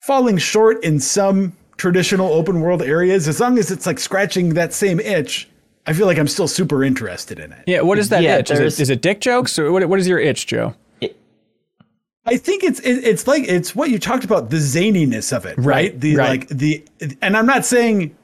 falling 0.00 0.38
short 0.38 0.82
in 0.82 1.00
some 1.00 1.54
traditional 1.76 2.32
open 2.32 2.60
world 2.60 2.80
areas, 2.80 3.28
as 3.28 3.40
long 3.40 3.58
as 3.58 3.70
it's 3.70 3.86
like 3.86 3.98
scratching 3.98 4.54
that 4.54 4.72
same 4.72 4.98
itch, 5.00 5.48
I 5.86 5.92
feel 5.92 6.06
like 6.06 6.18
I'm 6.18 6.28
still 6.28 6.48
super 6.48 6.82
interested 6.82 7.38
in 7.38 7.52
it. 7.52 7.64
Yeah, 7.66 7.82
what 7.82 7.98
is 7.98 8.08
that 8.08 8.22
Yeah, 8.22 8.38
itch? 8.38 8.50
Is 8.50 8.58
it, 8.60 8.80
is 8.80 8.90
it 8.90 9.02
dick 9.02 9.20
jokes? 9.20 9.58
Or 9.58 9.70
what, 9.70 9.86
what 9.86 9.98
is 9.98 10.08
your 10.08 10.18
itch, 10.18 10.46
Joe? 10.46 10.74
I 12.24 12.36
think 12.36 12.62
it's 12.62 12.80
it, 12.80 13.04
it's 13.04 13.26
like 13.26 13.44
it's 13.44 13.74
what 13.74 13.88
you 13.88 13.98
talked 13.98 14.24
about 14.24 14.50
the 14.50 14.58
zaniness 14.58 15.34
of 15.34 15.46
it, 15.46 15.56
right? 15.56 15.64
Right, 15.64 16.00
The 16.00 16.16
right. 16.16 16.28
like 16.40 16.48
the 16.48 16.84
and 17.22 17.36
I'm 17.36 17.46
not 17.46 17.64
saying 17.64 18.14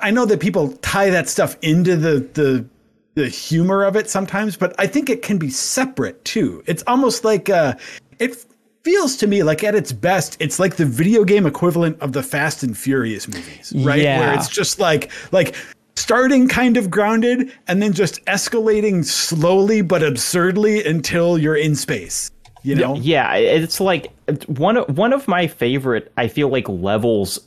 I 0.00 0.10
know 0.10 0.24
that 0.24 0.40
people 0.40 0.72
tie 0.78 1.10
that 1.10 1.28
stuff 1.28 1.58
into 1.60 1.94
the 1.96 2.26
the 2.32 2.64
the 3.14 3.28
humor 3.28 3.84
of 3.84 3.96
it 3.96 4.08
sometimes, 4.08 4.56
but 4.56 4.74
I 4.78 4.86
think 4.86 5.10
it 5.10 5.22
can 5.22 5.38
be 5.38 5.50
separate 5.50 6.24
too. 6.24 6.62
It's 6.66 6.82
almost 6.86 7.24
like 7.24 7.48
uh 7.50 7.74
it 8.18 8.44
feels 8.82 9.16
to 9.16 9.26
me 9.26 9.42
like 9.42 9.62
at 9.62 9.74
its 9.74 9.92
best 9.92 10.36
it's 10.40 10.58
like 10.58 10.76
the 10.76 10.86
video 10.86 11.22
game 11.24 11.46
equivalent 11.46 12.00
of 12.00 12.12
the 12.12 12.22
Fast 12.22 12.62
and 12.62 12.76
Furious 12.76 13.28
movies, 13.28 13.72
right? 13.76 14.02
Where 14.02 14.34
it's 14.34 14.48
just 14.48 14.78
like 14.78 15.10
like 15.32 15.54
starting 15.96 16.48
kind 16.48 16.76
of 16.76 16.90
grounded 16.90 17.52
and 17.68 17.82
then 17.82 17.92
just 17.92 18.24
escalating 18.26 19.04
slowly 19.04 19.82
but 19.82 20.02
absurdly 20.02 20.84
until 20.84 21.38
you're 21.38 21.56
in 21.56 21.74
space. 21.74 22.30
You 22.62 22.74
know? 22.74 22.94
Yeah, 22.96 23.34
it's 23.34 23.80
like 23.80 24.12
one 24.46 24.76
of 24.76 24.98
one 24.98 25.12
of 25.12 25.26
my 25.26 25.46
favorite. 25.46 26.12
I 26.16 26.28
feel 26.28 26.48
like 26.48 26.68
levels 26.68 27.40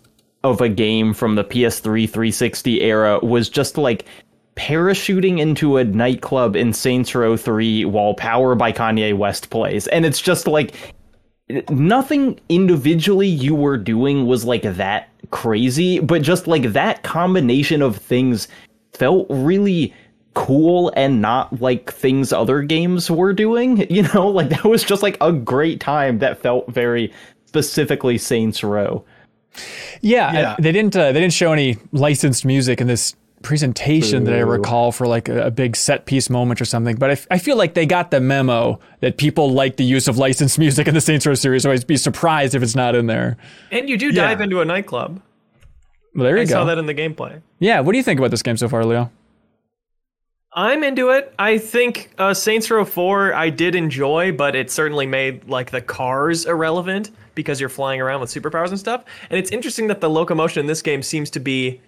of 0.43 0.59
a 0.59 0.69
game 0.69 1.13
from 1.13 1.35
the 1.35 1.43
PS3 1.43 2.09
360 2.09 2.81
era 2.81 3.19
was 3.21 3.47
just 3.47 3.77
like 3.77 4.05
parachuting 4.55 5.39
into 5.39 5.77
a 5.77 5.83
nightclub 5.83 6.55
in 6.55 6.73
Saints 6.73 7.13
Row 7.15 7.37
3 7.37 7.85
while 7.85 8.13
Power 8.13 8.55
by 8.55 8.71
Kanye 8.71 9.15
West 9.15 9.49
plays, 9.49 9.87
and 9.87 10.05
it's 10.05 10.21
just 10.21 10.47
like 10.47 10.93
nothing 11.69 12.39
individually 12.49 13.27
you 13.27 13.55
were 13.55 13.77
doing 13.77 14.25
was 14.25 14.45
like 14.45 14.63
that 14.63 15.09
crazy, 15.31 15.99
but 15.99 16.21
just 16.21 16.47
like 16.47 16.73
that 16.73 17.03
combination 17.03 17.81
of 17.81 17.97
things 17.97 18.47
felt 18.93 19.27
really 19.29 19.93
cool 20.33 20.91
and 20.95 21.21
not 21.21 21.61
like 21.61 21.91
things 21.91 22.33
other 22.33 22.61
games 22.61 23.09
were 23.09 23.33
doing. 23.33 23.87
You 23.93 24.03
know, 24.13 24.27
like 24.27 24.49
that 24.49 24.63
was 24.63 24.83
just 24.83 25.03
like 25.03 25.17
a 25.21 25.31
great 25.31 25.79
time 25.79 26.19
that 26.19 26.41
felt 26.41 26.67
very 26.71 27.13
specifically 27.45 28.17
Saints 28.17 28.63
Row. 28.63 29.05
Yeah, 30.01 30.33
Yeah. 30.33 30.55
They 30.59 30.71
didn't 30.71 30.95
uh, 30.95 31.11
they 31.11 31.19
didn't 31.19 31.33
show 31.33 31.53
any 31.53 31.77
licensed 31.91 32.43
music 32.43 32.81
in 32.81 32.87
this 32.87 33.15
presentation 33.43 34.23
that 34.23 34.33
I 34.33 34.39
recall 34.39 34.91
for 34.91 35.05
like 35.05 35.29
a, 35.29 35.47
a 35.47 35.51
big 35.51 35.75
set 35.75 36.05
piece 36.05 36.29
moment 36.29 36.59
or 36.61 36.65
something. 36.65 36.95
But 36.95 37.09
I, 37.09 37.13
f- 37.13 37.27
I 37.29 37.37
feel 37.37 37.55
like 37.57 37.75
they 37.75 37.85
got 37.85 38.09
the 38.09 38.19
memo 38.19 38.79
that 39.01 39.17
people 39.17 39.51
like 39.51 39.75
the 39.77 39.83
use 39.83 40.07
of 40.07 40.17
licensed 40.17 40.57
music 40.57 40.87
in 40.87 40.93
the 40.95 41.01
Saints 41.01 41.25
Row 41.27 41.35
series. 41.35 41.63
So 41.63 41.71
I'd 41.71 41.85
be 41.85 41.97
surprised 41.97 42.55
if 42.55 42.63
it's 42.63 42.75
not 42.75 42.95
in 42.95 43.05
there. 43.07 43.37
And 43.71 43.87
you 43.87 43.97
do 43.97 44.07
Yeah. 44.07 44.23
dive 44.27 44.41
into 44.41 44.61
a 44.61 44.65
nightclub. 44.65 45.21
Well, 46.15 46.23
there 46.25 46.37
you 46.37 46.45
go. 46.45 46.49
I 46.49 46.53
go. 46.53 46.53
saw 46.61 46.65
that 46.65 46.77
in 46.77 46.85
the 46.85 46.93
gameplay. 46.95 47.41
Yeah, 47.59 47.79
what 47.81 47.91
do 47.91 47.97
you 47.97 48.03
think 48.03 48.19
about 48.19 48.31
this 48.31 48.41
game 48.43 48.57
so 48.57 48.67
far, 48.69 48.83
Leo? 48.85 49.11
I'm 50.55 50.83
into 50.83 51.09
it. 51.09 51.33
I 51.39 51.57
think 51.57 52.11
uh, 52.19 52.33
Saints 52.35 52.69
Row 52.69 52.85
4 52.85 53.33
I 53.33 53.49
did 53.49 53.73
enjoy, 53.73 54.31
but 54.31 54.55
it 54.55 54.69
certainly 54.69 55.07
made 55.07 55.49
like 55.49 55.71
the 55.71 55.81
cars 55.81 56.45
irrelevant 56.45 57.09
because 57.33 57.59
you're 57.59 57.69
flying 57.69 57.99
around 57.99 58.21
with 58.21 58.29
superpowers 58.29 58.69
and 58.69 58.77
stuff. 58.77 59.03
And 59.31 59.39
it's 59.39 59.49
interesting 59.49 59.87
that 59.87 59.99
the 59.99 60.09
locomotion 60.11 60.59
in 60.59 60.67
this 60.67 60.83
game 60.83 61.01
seems 61.01 61.31
to 61.31 61.39
be 61.39 61.81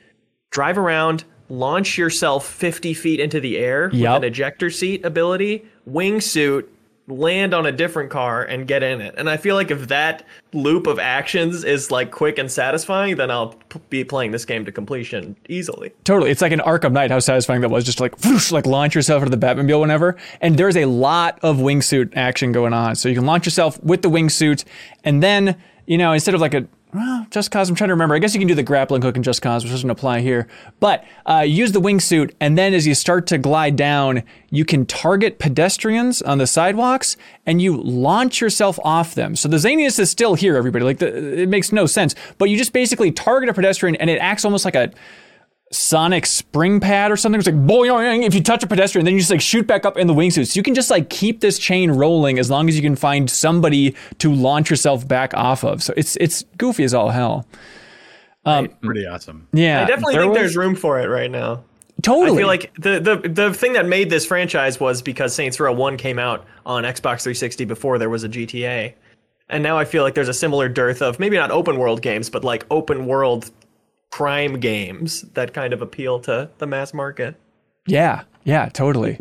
drive 0.49 0.79
around, 0.79 1.25
launch 1.49 1.97
yourself 1.97 2.47
50 2.47 2.93
feet 2.93 3.19
into 3.19 3.39
the 3.39 3.57
air 3.57 3.89
Yep. 3.93 4.13
with 4.13 4.23
an 4.23 4.27
ejector 4.27 4.69
seat 4.69 5.05
ability, 5.05 5.65
wingsuit, 5.89 6.65
land 7.07 7.53
on 7.53 7.67
a 7.67 7.71
different 7.71 8.09
car 8.09 8.41
and 8.41 8.67
get 8.67 8.81
in 8.81 8.99
it. 8.99 9.13
And 9.15 9.29
I 9.29 9.37
feel 9.37 9.53
like 9.53 9.69
if 9.69 9.89
that 9.89 10.25
loop 10.53 10.87
of 10.87 10.97
actions 10.97 11.63
is 11.63 11.91
like 11.91 12.09
quick 12.09 12.39
and 12.39 12.51
satisfying, 12.51 13.15
then 13.15 13.29
I'll 13.29 13.49
p- 13.69 13.79
be 13.91 14.03
playing 14.03 14.31
this 14.31 14.43
game 14.43 14.65
to 14.65 14.71
completion 14.71 15.35
easily. 15.47 15.91
Totally. 16.03 16.31
It's 16.31 16.41
like 16.41 16.51
an 16.51 16.61
Arkham 16.61 16.93
Knight, 16.93 17.11
how 17.11 17.19
satisfying 17.19 17.61
that 17.61 17.69
was 17.69 17.83
just 17.85 17.99
like 17.99 18.23
whoosh, 18.25 18.51
like 18.51 18.65
launch 18.65 18.95
yourself 18.95 19.21
into 19.21 19.37
the 19.37 19.45
Batmobile 19.45 19.81
whenever. 19.81 20.15
And 20.41 20.57
there's 20.57 20.75
a 20.77 20.85
lot 20.85 21.37
of 21.43 21.57
wingsuit 21.57 22.17
action 22.17 22.51
going 22.51 22.73
on. 22.73 22.95
So 22.95 23.07
you 23.07 23.13
can 23.13 23.27
launch 23.27 23.45
yourself 23.45 23.79
with 23.83 24.01
the 24.01 24.09
wingsuit 24.09 24.63
and 25.03 25.21
then, 25.21 25.57
you 25.85 25.99
know, 25.99 26.11
instead 26.11 26.33
of 26.33 26.41
like 26.41 26.55
a 26.55 26.65
well, 26.95 27.27
Just 27.29 27.51
Cause, 27.51 27.69
I'm 27.69 27.75
trying 27.75 27.89
to 27.89 27.93
remember. 27.93 28.15
I 28.15 28.19
guess 28.19 28.33
you 28.33 28.39
can 28.39 28.47
do 28.47 28.55
the 28.55 28.63
grappling 28.63 29.01
hook 29.01 29.15
in 29.15 29.23
Just 29.23 29.41
Cause, 29.41 29.63
which 29.63 29.71
doesn't 29.71 29.89
apply 29.89 30.21
here. 30.21 30.47
But 30.79 31.03
uh, 31.25 31.39
use 31.39 31.71
the 31.71 31.81
wingsuit, 31.81 32.33
and 32.39 32.57
then 32.57 32.73
as 32.73 32.87
you 32.87 32.95
start 32.95 33.27
to 33.27 33.37
glide 33.37 33.75
down, 33.75 34.23
you 34.49 34.65
can 34.65 34.85
target 34.85 35.37
pedestrians 35.37 36.21
on 36.21 36.37
the 36.37 36.47
sidewalks, 36.47 37.17
and 37.45 37.61
you 37.61 37.75
launch 37.77 38.41
yourself 38.41 38.79
off 38.83 39.15
them. 39.15 39.35
So 39.35 39.49
the 39.49 39.57
zaniness 39.57 39.99
is 39.99 40.09
still 40.09 40.35
here, 40.35 40.55
everybody. 40.55 40.85
Like 40.85 40.99
the, 40.99 41.41
it 41.41 41.49
makes 41.49 41.71
no 41.71 41.85
sense, 41.85 42.15
but 42.37 42.49
you 42.49 42.57
just 42.57 42.73
basically 42.73 43.11
target 43.11 43.49
a 43.49 43.53
pedestrian, 43.53 43.95
and 43.97 44.09
it 44.09 44.17
acts 44.17 44.45
almost 44.45 44.65
like 44.65 44.75
a 44.75 44.91
sonic 45.71 46.25
spring 46.25 46.79
pad 46.79 47.11
or 47.11 47.17
something. 47.17 47.39
It's 47.39 47.47
like 47.47 47.55
boing. 47.55 48.23
If 48.25 48.33
you 48.35 48.41
touch 48.41 48.63
a 48.63 48.67
pedestrian, 48.67 49.03
then 49.05 49.13
you 49.13 49.19
just 49.19 49.31
like 49.31 49.41
shoot 49.41 49.65
back 49.67 49.85
up 49.85 49.97
in 49.97 50.07
the 50.07 50.13
wingsuit. 50.13 50.47
So 50.47 50.57
you 50.57 50.63
can 50.63 50.75
just 50.75 50.89
like 50.89 51.09
keep 51.09 51.41
this 51.41 51.57
chain 51.59 51.91
rolling 51.91 52.39
as 52.39 52.49
long 52.49 52.69
as 52.69 52.75
you 52.75 52.81
can 52.81 52.95
find 52.95 53.29
somebody 53.29 53.95
to 54.19 54.33
launch 54.33 54.69
yourself 54.69 55.07
back 55.07 55.33
off 55.33 55.63
of. 55.63 55.81
So 55.83 55.93
it's 55.97 56.15
it's 56.17 56.43
goofy 56.57 56.83
as 56.83 56.93
all 56.93 57.09
hell. 57.09 57.45
Um, 58.45 58.67
Pretty 58.83 59.05
awesome. 59.07 59.47
Yeah, 59.53 59.81
I 59.83 59.85
definitely 59.85 60.13
there 60.13 60.21
think 60.23 60.33
was- 60.33 60.39
there's 60.41 60.57
room 60.57 60.75
for 60.75 60.99
it 60.99 61.07
right 61.07 61.31
now. 61.31 61.63
totally. 62.03 62.37
I 62.37 62.41
feel 62.41 62.47
like 62.47 62.71
the, 62.75 62.99
the 63.23 63.27
the 63.29 63.53
thing 63.53 63.73
that 63.73 63.87
made 63.87 64.09
this 64.11 64.25
franchise 64.25 64.79
was 64.79 65.01
because 65.01 65.33
Saints 65.33 65.59
Row 65.59 65.73
1 65.73 65.97
came 65.97 66.19
out 66.19 66.45
on 66.65 66.83
Xbox 66.83 67.23
360 67.23 67.65
before 67.65 67.97
there 67.97 68.09
was 68.09 68.23
a 68.23 68.29
GTA. 68.29 68.93
And 69.49 69.61
now 69.63 69.77
I 69.77 69.85
feel 69.85 70.03
like 70.03 70.13
there's 70.15 70.27
a 70.29 70.33
similar 70.33 70.69
dearth 70.69 71.01
of 71.01 71.19
maybe 71.19 71.37
not 71.37 71.49
open 71.51 71.77
world 71.77 72.01
games, 72.03 72.29
but 72.29 72.43
like 72.43 72.65
open 72.71 73.07
world 73.07 73.49
crime 74.15 74.59
games 74.61 75.23
that 75.33 75.53
kind 75.53 75.73
of 75.73 75.81
appeal 75.81 76.19
to 76.21 76.49
the 76.59 76.65
mass 76.65 76.93
market. 76.93 77.35
yeah, 77.85 78.21
yeah, 78.45 78.69
totally. 78.69 79.17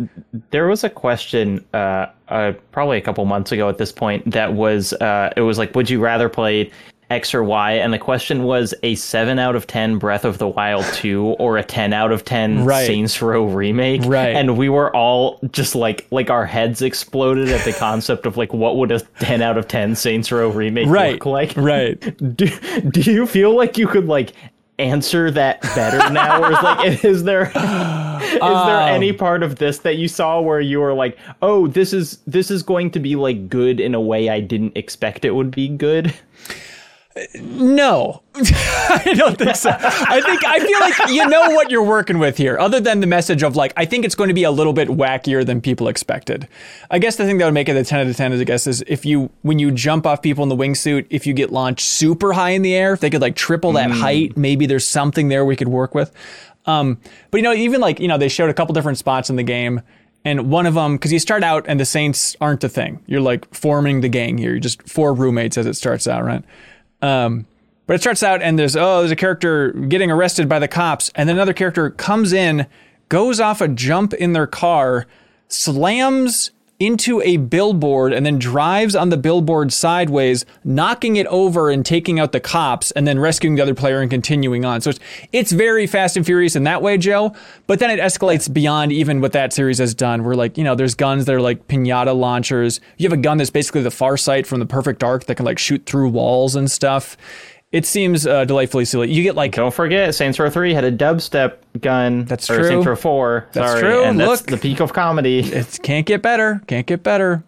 There 0.51 0.69
was 0.69 0.85
a 0.85 0.91
question 0.91 1.65
uh, 1.75 2.07
uh, 2.29 2.53
probably 2.71 2.99
a 2.99 3.01
couple 3.01 3.25
months 3.25 3.51
ago 3.53 3.69
at 3.69 3.79
this 3.79 3.91
point 3.91 4.31
that 4.31 4.53
was 4.55 4.93
uh, 4.95 5.33
it 5.37 5.41
was 5.41 5.59
like, 5.59 5.75
would 5.75 5.89
you 5.91 5.99
rather 6.01 6.29
play 6.29 6.71
X 7.11 7.35
or 7.35 7.43
Y? 7.43 7.73
And 7.73 7.93
the 7.93 7.99
question 7.99 8.43
was 8.45 8.75
a 8.83 8.95
seven 8.97 9.39
out 9.39 9.57
of 9.57 9.67
ten 9.67 9.99
Breath 9.99 10.25
of 10.27 10.37
the 10.39 10.47
Wild 10.49 10.85
two 10.93 11.25
or 11.39 11.57
a 11.57 11.65
ten 11.65 11.93
out 11.95 12.13
of 12.13 12.25
ten 12.25 12.65
Right. 12.67 12.87
Saints 12.87 13.21
Row 13.23 13.47
remake. 13.47 14.03
Right. 14.05 14.37
And 14.37 14.57
we 14.59 14.69
were 14.69 14.95
all 14.95 15.41
just 15.53 15.75
like 15.75 16.07
like 16.11 16.29
our 16.31 16.45
heads 16.47 16.83
exploded 16.83 17.49
at 17.49 17.65
the 17.65 17.73
concept 17.79 18.27
of 18.27 18.37
like 18.37 18.53
what 18.53 18.77
would 18.77 18.93
a 18.93 19.01
ten 19.21 19.41
out 19.43 19.57
of 19.59 19.67
ten 19.69 19.95
Saints 19.97 20.31
Row 20.31 20.51
remake 20.51 20.87
Right, 20.89 21.15
look 21.15 21.27
like? 21.27 21.53
right. 21.57 21.99
Do, 22.37 22.47
do 22.91 23.01
you 23.11 23.27
feel 23.27 23.57
like 23.57 23.79
you 23.79 23.87
could 23.89 24.07
like 24.07 24.33
answer 24.79 25.31
that 25.31 25.63
better 25.63 26.11
now? 26.13 26.43
or 26.43 26.53
is 26.53 26.63
like, 26.63 27.05
is 27.05 27.25
there 27.25 27.47
is 27.47 27.53
there 27.53 28.43
um, 28.43 28.89
any 28.89 29.13
part 29.13 29.43
of 29.43 29.57
this 29.57 29.79
that 29.79 29.97
you 29.97 30.09
saw 30.09 30.41
where 30.41 30.61
you 30.61 30.81
were 30.81 30.95
like, 30.95 31.19
oh, 31.43 31.67
this 31.67 31.93
is 31.93 32.19
this 32.27 32.51
is 32.51 32.63
going 32.63 32.91
to 32.93 33.01
be 33.01 33.17
like 33.17 33.49
good 33.49 33.81
in 33.81 33.95
a 33.95 34.01
way 34.01 34.29
I 34.29 34.41
didn't 34.41 34.77
expect 34.77 35.25
it 35.25 35.33
would 35.33 35.51
be 35.51 35.69
good? 35.69 36.15
No, 37.37 38.23
I 38.35 39.15
don't 39.17 39.39
think 39.39 39.55
so. 39.55 39.71
I 39.71 40.21
think 40.21 40.45
I 40.45 40.59
feel 40.59 40.81
like 40.81 41.11
you 41.11 41.29
know 41.29 41.51
what 41.51 41.71
you're 41.71 41.85
working 41.85 42.19
with 42.19 42.37
here, 42.37 42.59
other 42.59 42.81
than 42.81 42.99
the 42.99 43.07
message 43.07 43.45
of 43.45 43.55
like, 43.55 43.73
I 43.77 43.85
think 43.85 44.05
it's 44.05 44.17
going 44.17 44.29
to 44.29 44.35
be 44.35 44.43
a 44.43 44.51
little 44.51 44.73
bit 44.73 44.89
wackier 44.89 45.47
than 45.47 45.61
people 45.61 45.87
expected. 45.87 46.49
I 46.91 46.99
guess 46.99 47.15
the 47.15 47.25
thing 47.25 47.39
that 47.39 47.45
would 47.45 47.55
make 47.55 47.69
it 47.69 47.77
a 47.77 47.85
10 47.85 48.01
out 48.01 48.07
of 48.09 48.17
10 48.17 48.33
is, 48.33 48.41
I 48.41 48.45
guess, 48.45 48.67
is 48.67 48.83
if 48.89 49.05
you, 49.05 49.31
when 49.43 49.61
you 49.61 49.71
jump 49.71 50.07
off 50.07 50.23
people 50.23 50.43
in 50.43 50.49
the 50.49 50.57
wingsuit, 50.57 51.07
if 51.09 51.25
you 51.25 51.35
get 51.35 51.53
launched 51.53 51.87
super 51.87 52.33
high 52.33 52.51
in 52.51 52.63
the 52.63 52.75
air, 52.75 52.95
if 52.95 53.01
they 53.01 53.11
could 53.11 53.23
like 53.23 53.37
triple 53.37 53.73
that 53.73 53.93
height, 53.93 54.37
maybe 54.37 54.67
there's 54.67 54.87
something 54.87 55.29
there 55.29 55.45
we 55.45 55.55
could 55.55 55.69
work 55.69 55.95
with. 55.95 56.13
Um, 56.67 56.99
but 57.31 57.39
you 57.39 57.45
know, 57.45 57.53
even 57.53 57.81
like, 57.81 58.01
you 58.01 58.09
know, 58.09 58.19
they 58.19 58.29
showed 58.29 58.51
a 58.51 58.55
couple 58.55 58.73
different 58.73 58.99
spots 58.99 59.31
in 59.31 59.37
the 59.37 59.43
game. 59.45 59.83
And 60.25 60.51
one 60.51 60.67
of 60.67 60.75
them, 60.75 60.97
because 60.97 61.13
you 61.13 61.19
start 61.21 61.45
out 61.45 61.67
and 61.69 61.79
the 61.79 61.85
Saints 61.85 62.35
aren't 62.41 62.65
a 62.65 62.69
thing. 62.69 63.01
You're 63.07 63.21
like 63.21 63.55
forming 63.55 64.01
the 64.01 64.09
gang 64.09 64.39
here. 64.39 64.51
You're 64.51 64.59
just 64.59 64.83
four 64.89 65.13
roommates 65.15 65.59
as 65.59 65.67
it 65.67 65.75
starts 65.75 66.09
out, 66.09 66.25
right? 66.25 66.43
Um, 67.05 67.47
but 67.87 67.95
it 67.97 68.01
starts 68.01 68.23
out 68.23 68.41
and 68.41 68.59
there's 68.59 68.77
oh 68.77 69.01
there's 69.01 69.11
a 69.11 69.17
character 69.17 69.73
getting 69.73 70.11
arrested 70.11 70.49
by 70.49 70.59
the 70.59 70.69
cops. 70.69 71.11
And 71.15 71.29
then 71.29 71.37
another 71.37 71.53
character 71.53 71.91
comes 71.91 72.33
in, 72.33 72.67
goes 73.11 73.41
off 73.41 73.61
a 73.61 73.69
jump 73.69 74.15
in 74.15 74.33
their 74.33 74.47
car, 74.47 75.07
slams 75.49 76.51
into 76.81 77.21
a 77.23 77.37
billboard 77.37 78.13
and 78.13 78.27
then 78.27 78.39
drives 78.39 78.97
on 78.97 79.09
the 79.09 79.17
billboard 79.17 79.73
sideways, 79.73 80.45
knocking 80.65 81.17
it 81.17 81.27
over 81.29 81.71
and 81.71 81.87
taking 81.87 82.19
out 82.19 82.33
the 82.33 82.41
cops 82.41 82.91
and 82.93 83.07
then 83.07 83.19
rescuing 83.19 83.55
the 83.55 83.63
other 83.63 83.75
player 83.75 84.01
and 84.01 84.11
continuing 84.11 84.65
on. 84.65 84.81
So 84.81 84.91
it's 84.91 85.01
it's 85.33 85.53
very 85.53 85.87
fast 85.87 86.17
and 86.17 86.27
furious 86.27 86.57
in 86.57 86.65
that 86.65 86.83
way, 86.83 86.99
Joe. 86.99 87.35
But 87.67 87.79
then 87.79 87.91
it 87.91 88.01
escalates 88.01 88.53
beyond 88.53 88.93
even 88.93 89.21
what 89.21 89.33
that 89.33 89.53
series 89.53 89.79
has 89.79 89.95
done. 89.95 90.25
Where 90.25 90.35
like, 90.35 90.59
you 90.59 90.65
know, 90.65 90.75
there's 90.75 90.95
guns 90.95 91.27
that 91.27 91.35
are 91.35 91.41
like 91.41 91.69
pinata 91.69 92.17
launchers. 92.17 92.81
You 92.99 93.09
have 93.09 93.19
a 93.19 93.23
gun 93.23 93.39
that's 93.39 93.51
basically 93.51 93.83
the 93.83 93.91
Farsight 93.91 94.47
from 94.47 94.61
the 94.61 94.67
Perfect 94.67 95.01
Dark 95.01 95.25
that 95.25 95.37
can 95.37 95.45
like 95.45 95.59
shoot 95.59 95.87
through 95.87 96.09
walls 96.11 96.57
and 96.57 96.71
stuff. 96.71 97.17
It 97.75 97.87
seems 97.87 98.25
uh, 98.25 98.45
delightfully 98.45 98.85
silly. 98.85 99.13
You 99.13 99.25
get 99.25 99.35
like 99.35 99.51
Don't 99.53 99.75
forget, 99.75 100.15
Saints 100.15 100.39
Row 100.39 100.49
3 100.49 100.73
had 100.75 100.85
a 100.85 100.93
dubstep 100.93 101.57
gun. 101.81 102.25
That's 102.25 102.49
or 102.49 102.59
true. 102.59 102.69
Saints 102.69 102.87
Row 102.87 102.95
4. 102.95 103.49
That's 103.53 103.71
sorry, 103.73 103.81
true. 103.83 104.05
And 104.05 104.21
that's 104.21 104.43
Look. 104.43 104.47
the 104.47 104.57
peak 104.59 104.79
of 104.81 104.93
comedy. 104.93 105.41
it 105.53 105.81
can't 105.83 106.07
get 106.07 106.23
better. 106.23 106.63
Can't 106.69 106.87
get 106.87 107.03
better. 107.03 107.43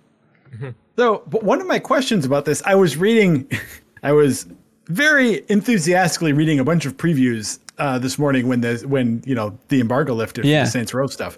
So, 0.99 1.23
but 1.27 1.43
one 1.43 1.61
of 1.61 1.67
my 1.67 1.79
questions 1.79 2.25
about 2.25 2.47
this, 2.47 2.63
I 2.65 2.75
was 2.75 2.97
reading, 2.97 3.47
I 4.03 4.13
was 4.13 4.47
very 4.87 5.43
enthusiastically 5.51 6.33
reading 6.33 6.59
a 6.59 6.65
bunch 6.65 6.87
of 6.87 6.97
previews 6.97 7.59
uh, 7.77 7.99
this 7.99 8.19
morning 8.19 8.49
when 8.49 8.63
the 8.63 8.83
when 8.89 9.23
you 9.27 9.35
know 9.35 9.59
the 9.69 9.79
embargo 9.83 10.15
lifted 10.15 10.47
Yeah. 10.47 10.63
for 10.63 10.67
the 10.69 10.71
Saints 10.71 10.95
Row 10.95 11.07
stuff, 11.07 11.37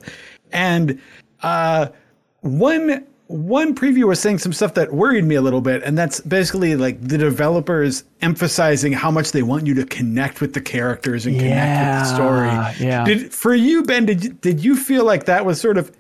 and 0.53 1.01
uh, 1.42 1.88
one 2.42 3.05
one 3.29 3.75
preview 3.75 4.05
was 4.05 4.19
saying 4.21 4.38
some 4.38 4.55
stuff 4.55 4.73
that 4.75 4.93
worried 4.93 5.25
me 5.25 5.35
a 5.35 5.43
little 5.43 5.61
bit, 5.61 5.83
and 5.83 5.97
that's 5.99 6.19
basically 6.21 6.77
like 6.77 7.01
the 7.01 7.19
developers 7.19 8.03
emphasizing 8.23 8.93
how 8.95 9.11
much 9.11 9.33
they 9.33 9.43
want 9.43 9.67
you 9.67 9.75
to 9.75 9.85
connect 9.85 10.41
with 10.41 10.55
the 10.55 10.62
characters 10.62 11.27
and 11.27 11.38
connect 11.38 12.01
with 12.01 12.09
the 12.09 12.14
story. 12.14 12.87
Yeah. 12.88 13.05
Did 13.05 13.33
for 13.33 13.55
you, 13.55 13.83
Ben? 13.83 14.07
Did 14.07 14.25
you, 14.25 14.33
did 14.33 14.64
you 14.64 14.77
feel 14.77 15.05
like 15.05 15.27
that 15.27 15.45
was 15.45 15.61
sort 15.61 15.77
of 15.77 15.95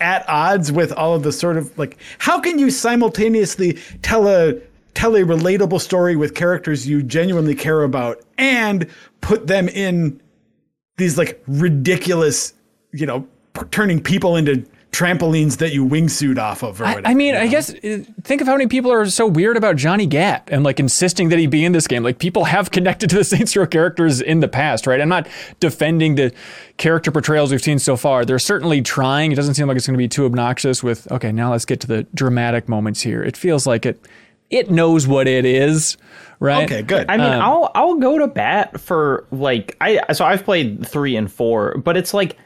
at 0.00 0.24
odds 0.28 0.70
with 0.70 0.92
all 0.92 1.16
of 1.16 1.24
the 1.24 1.32
sort 1.32 1.56
of 1.56 1.76
like 1.76 1.98
how 2.18 2.38
can 2.38 2.60
you 2.60 2.70
simultaneously 2.70 3.76
tell 4.02 4.28
a 4.28 4.54
tell 4.94 5.16
a 5.16 5.22
relatable 5.22 5.80
story 5.80 6.14
with 6.14 6.36
characters 6.36 6.86
you 6.86 7.02
genuinely 7.02 7.56
care 7.56 7.82
about 7.82 8.20
and 8.38 8.86
put 9.20 9.48
them 9.48 9.68
in 9.68 10.20
these 10.98 11.18
like 11.18 11.42
ridiculous 11.48 12.54
you 12.92 13.06
know 13.06 13.26
turning 13.72 14.00
people 14.00 14.36
into 14.36 14.64
trampolines 14.98 15.58
that 15.58 15.72
you 15.72 15.86
wingsuit 15.86 16.38
off 16.38 16.64
of 16.64 16.80
or 16.80 16.84
I, 16.84 16.94
whatever 16.94 17.08
I 17.08 17.14
mean, 17.14 17.34
you 17.34 17.40
I 17.40 17.46
guess 17.46 17.72
uh, 17.72 18.02
think 18.24 18.40
of 18.40 18.48
how 18.48 18.54
many 18.54 18.66
people 18.66 18.90
are 18.90 19.06
so 19.06 19.28
weird 19.28 19.56
about 19.56 19.76
Johnny 19.76 20.06
Gat 20.06 20.48
and 20.50 20.64
like 20.64 20.80
insisting 20.80 21.28
that 21.28 21.38
he 21.38 21.46
be 21.46 21.64
in 21.64 21.70
this 21.70 21.86
game. 21.86 22.02
Like 22.02 22.18
people 22.18 22.44
have 22.44 22.70
connected 22.72 23.08
to 23.10 23.16
the 23.16 23.24
Saints 23.24 23.54
Row 23.54 23.66
characters 23.66 24.20
in 24.20 24.40
the 24.40 24.48
past, 24.48 24.86
right? 24.88 25.00
I'm 25.00 25.08
not 25.08 25.28
defending 25.60 26.16
the 26.16 26.32
character 26.78 27.12
portrayals 27.12 27.52
we've 27.52 27.62
seen 27.62 27.78
so 27.78 27.96
far. 27.96 28.24
They're 28.24 28.40
certainly 28.40 28.82
trying. 28.82 29.30
It 29.30 29.36
doesn't 29.36 29.54
seem 29.54 29.68
like 29.68 29.76
it's 29.76 29.86
going 29.86 29.94
to 29.94 29.98
be 29.98 30.08
too 30.08 30.24
obnoxious. 30.26 30.82
With 30.82 31.10
okay, 31.12 31.30
now 31.30 31.52
let's 31.52 31.64
get 31.64 31.78
to 31.80 31.86
the 31.86 32.02
dramatic 32.14 32.68
moments 32.68 33.00
here. 33.00 33.22
It 33.22 33.36
feels 33.36 33.66
like 33.66 33.86
it. 33.86 34.00
It 34.50 34.70
knows 34.70 35.06
what 35.06 35.28
it 35.28 35.44
is, 35.44 35.98
right? 36.40 36.64
okay 36.64 36.80
good 36.80 37.04
I 37.10 37.18
mean, 37.18 37.26
Um, 37.26 37.42
I'll 37.42 37.70
I'll 37.74 37.94
go 37.96 38.16
to 38.18 38.26
bat 38.26 38.80
for 38.80 39.26
like 39.30 39.76
I 39.80 40.00
so 40.14 40.24
I've 40.24 40.42
played 40.44 40.86
three 40.86 41.16
and 41.16 41.30
four, 41.30 41.76
but 41.78 41.96
it's 41.98 42.14
like 42.14 42.36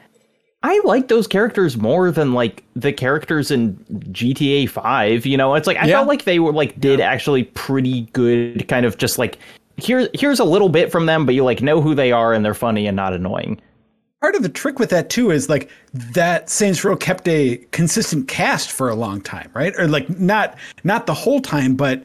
I 0.65 0.81
like 0.85 1.09
those 1.09 1.27
characters 1.27 1.77
more 1.77 2.11
than 2.11 2.35
like 2.35 2.63
the 2.77 2.93
characters 2.93 3.51
in 3.51 3.75
GTA 4.13 4.69
Five. 4.69 5.27
You 5.27 5.37
know, 5.37 5.55
it's 5.55 5.67
like 5.67 5.77
I 5.77 5.87
Yeah. 5.87 5.97
felt 5.97 6.09
like 6.09 6.25
they 6.25 6.39
were 6.39 6.53
like 6.53 6.79
did 6.81 7.01
actually 7.01 7.45
pretty 7.45 8.03
good, 8.13 8.67
kind 8.69 8.87
of 8.87 8.97
just 8.99 9.19
like 9.19 9.39
here 9.77 10.09
here's 10.15 10.39
a 10.39 10.45
little 10.45 10.69
bit 10.69 10.93
from 10.93 11.07
them, 11.07 11.27
but 11.27 11.35
you 11.35 11.43
like 11.45 11.63
know 11.63 11.81
who 11.81 11.95
they 11.95 12.13
are 12.13 12.33
and 12.33 12.45
they're 12.45 12.55
funny 12.55 12.87
and 12.87 12.97
not 12.97 13.13
annoying. 13.13 13.61
part 14.21 14.37
of 14.37 14.45
the 14.45 14.49
trick 14.49 14.79
with 14.79 14.91
that 14.91 15.11
too 15.11 15.33
is 15.33 15.49
like 15.49 15.69
that 15.95 16.49
Saints 16.49 16.85
Row 16.85 16.95
kept 16.97 17.27
a 17.27 17.57
consistent 17.73 18.29
cast 18.29 18.71
for 18.71 18.89
a 18.89 18.95
long 18.95 19.21
time, 19.21 19.51
right? 19.55 19.75
Or 19.77 19.89
like 19.89 20.09
not 20.11 20.57
not 20.85 21.07
the 21.07 21.15
whole 21.15 21.41
time, 21.41 21.75
but 21.75 22.05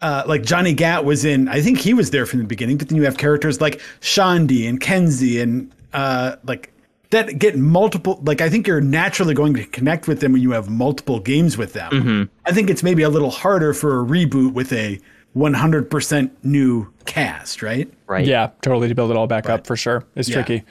uh, 0.00 0.22
like 0.26 0.42
Johnny 0.44 0.72
Gat 0.72 1.04
was 1.04 1.26
in. 1.26 1.48
I 1.48 1.60
think 1.60 1.76
he 1.78 1.92
was 1.92 2.10
there 2.10 2.24
from 2.24 2.38
the 2.38 2.46
beginning. 2.46 2.78
But 2.78 2.88
then 2.88 2.96
you 2.96 3.04
have 3.04 3.18
characters 3.18 3.60
like 3.60 3.82
Shaundi 4.00 4.66
and 4.66 4.80
Kinzie 4.80 5.40
and 5.40 5.70
uh, 5.92 6.36
like 6.44 6.70
that 7.10 7.38
get 7.38 7.56
multiple. 7.56 8.20
Like 8.24 8.40
I 8.40 8.48
think 8.48 8.66
you're 8.66 8.80
naturally 8.80 9.34
going 9.34 9.54
to 9.54 9.64
connect 9.66 10.08
with 10.08 10.20
them 10.20 10.32
when 10.32 10.42
you 10.42 10.52
have 10.52 10.68
multiple 10.68 11.20
games 11.20 11.56
with 11.56 11.72
them. 11.72 12.30
I 12.44 12.52
think 12.52 12.70
it's 12.70 12.82
maybe 12.82 13.02
a 13.02 13.08
little 13.08 13.30
harder 13.30 13.72
for 13.74 14.00
a 14.00 14.04
reboot 14.04 14.52
with 14.52 14.72
a 14.72 15.00
100% 15.36 16.30
new 16.42 16.92
cast, 17.04 17.62
right? 17.62 17.92
Right. 18.06 18.26
Yeah, 18.26 18.50
totally 18.62 18.88
to 18.88 18.94
build 18.94 19.10
it 19.10 19.16
all 19.16 19.26
back 19.26 19.48
up 19.48 19.66
for 19.66 19.76
sure. 19.76 20.04
It's 20.14 20.28
tricky. 20.28 20.64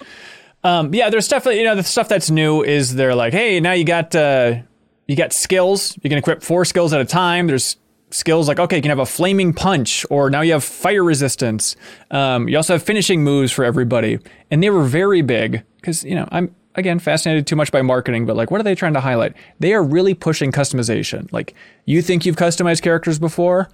Um, 0.63 0.93
yeah, 0.93 1.11
there's 1.11 1.25
stuff 1.25 1.43
that 1.43 1.55
you 1.55 1.63
know 1.63 1.75
the 1.75 1.83
stuff 1.83 2.09
that's 2.09 2.31
new 2.31 2.63
is 2.63 2.95
they're 2.95 3.13
like, 3.13 3.33
hey, 3.33 3.59
now 3.59 3.73
you 3.73 3.85
got 3.85 4.15
uh, 4.15 4.55
you 5.07 5.15
got 5.15 5.31
skills. 5.31 5.95
You 6.01 6.09
can 6.09 6.17
equip 6.17 6.41
four 6.41 6.65
skills 6.65 6.91
at 6.91 6.99
a 6.99 7.05
time. 7.05 7.45
There's 7.45 7.77
skills 8.15 8.47
like 8.47 8.59
okay, 8.59 8.77
you 8.77 8.81
can 8.81 8.89
have 8.89 8.99
a 8.99 9.05
flaming 9.05 9.53
punch, 9.53 10.05
or 10.09 10.29
now 10.29 10.41
you 10.41 10.53
have 10.53 10.63
fire 10.63 11.03
resistance. 11.03 11.75
Um, 12.11 12.47
you 12.47 12.57
also 12.57 12.73
have 12.73 12.83
finishing 12.83 13.23
moves 13.23 13.51
for 13.51 13.65
everybody, 13.65 14.19
and 14.49 14.63
they 14.63 14.69
were 14.69 14.83
very 14.83 15.21
big 15.21 15.63
because 15.77 16.03
you 16.03 16.15
know 16.15 16.27
I'm 16.31 16.55
again 16.75 16.99
fascinated 16.99 17.45
too 17.45 17.55
much 17.55 17.71
by 17.71 17.81
marketing, 17.81 18.25
but 18.25 18.35
like, 18.35 18.51
what 18.51 18.59
are 18.59 18.63
they 18.63 18.75
trying 18.75 18.93
to 18.93 19.01
highlight? 19.01 19.33
They 19.59 19.73
are 19.73 19.83
really 19.83 20.13
pushing 20.13 20.51
customization. 20.51 21.31
Like, 21.31 21.53
you 21.85 22.01
think 22.01 22.25
you've 22.25 22.37
customized 22.37 22.81
characters 22.81 23.19
before? 23.19 23.69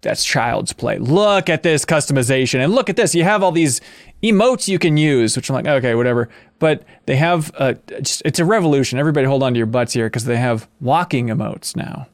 that's 0.00 0.24
child's 0.24 0.72
play. 0.72 0.96
Look 0.96 1.48
at 1.48 1.64
this 1.64 1.84
customization 1.84 2.62
and 2.62 2.72
look 2.72 2.88
at 2.88 2.94
this. 2.94 3.16
You 3.16 3.24
have 3.24 3.42
all 3.42 3.50
these 3.50 3.80
emotes 4.22 4.68
you 4.68 4.78
can 4.78 4.96
use, 4.96 5.34
which 5.34 5.50
I'm 5.50 5.54
like, 5.54 5.66
okay, 5.66 5.96
whatever. 5.96 6.28
But 6.60 6.84
they 7.06 7.16
have, 7.16 7.50
just, 8.00 8.22
it's 8.24 8.38
a 8.38 8.44
revolution. 8.44 9.00
Everybody 9.00 9.26
hold 9.26 9.42
on 9.42 9.54
to 9.54 9.58
your 9.58 9.66
butts 9.66 9.94
here 9.94 10.06
because 10.06 10.24
they 10.24 10.36
have 10.36 10.68
walking 10.80 11.26
emotes 11.26 11.74
now 11.74 12.06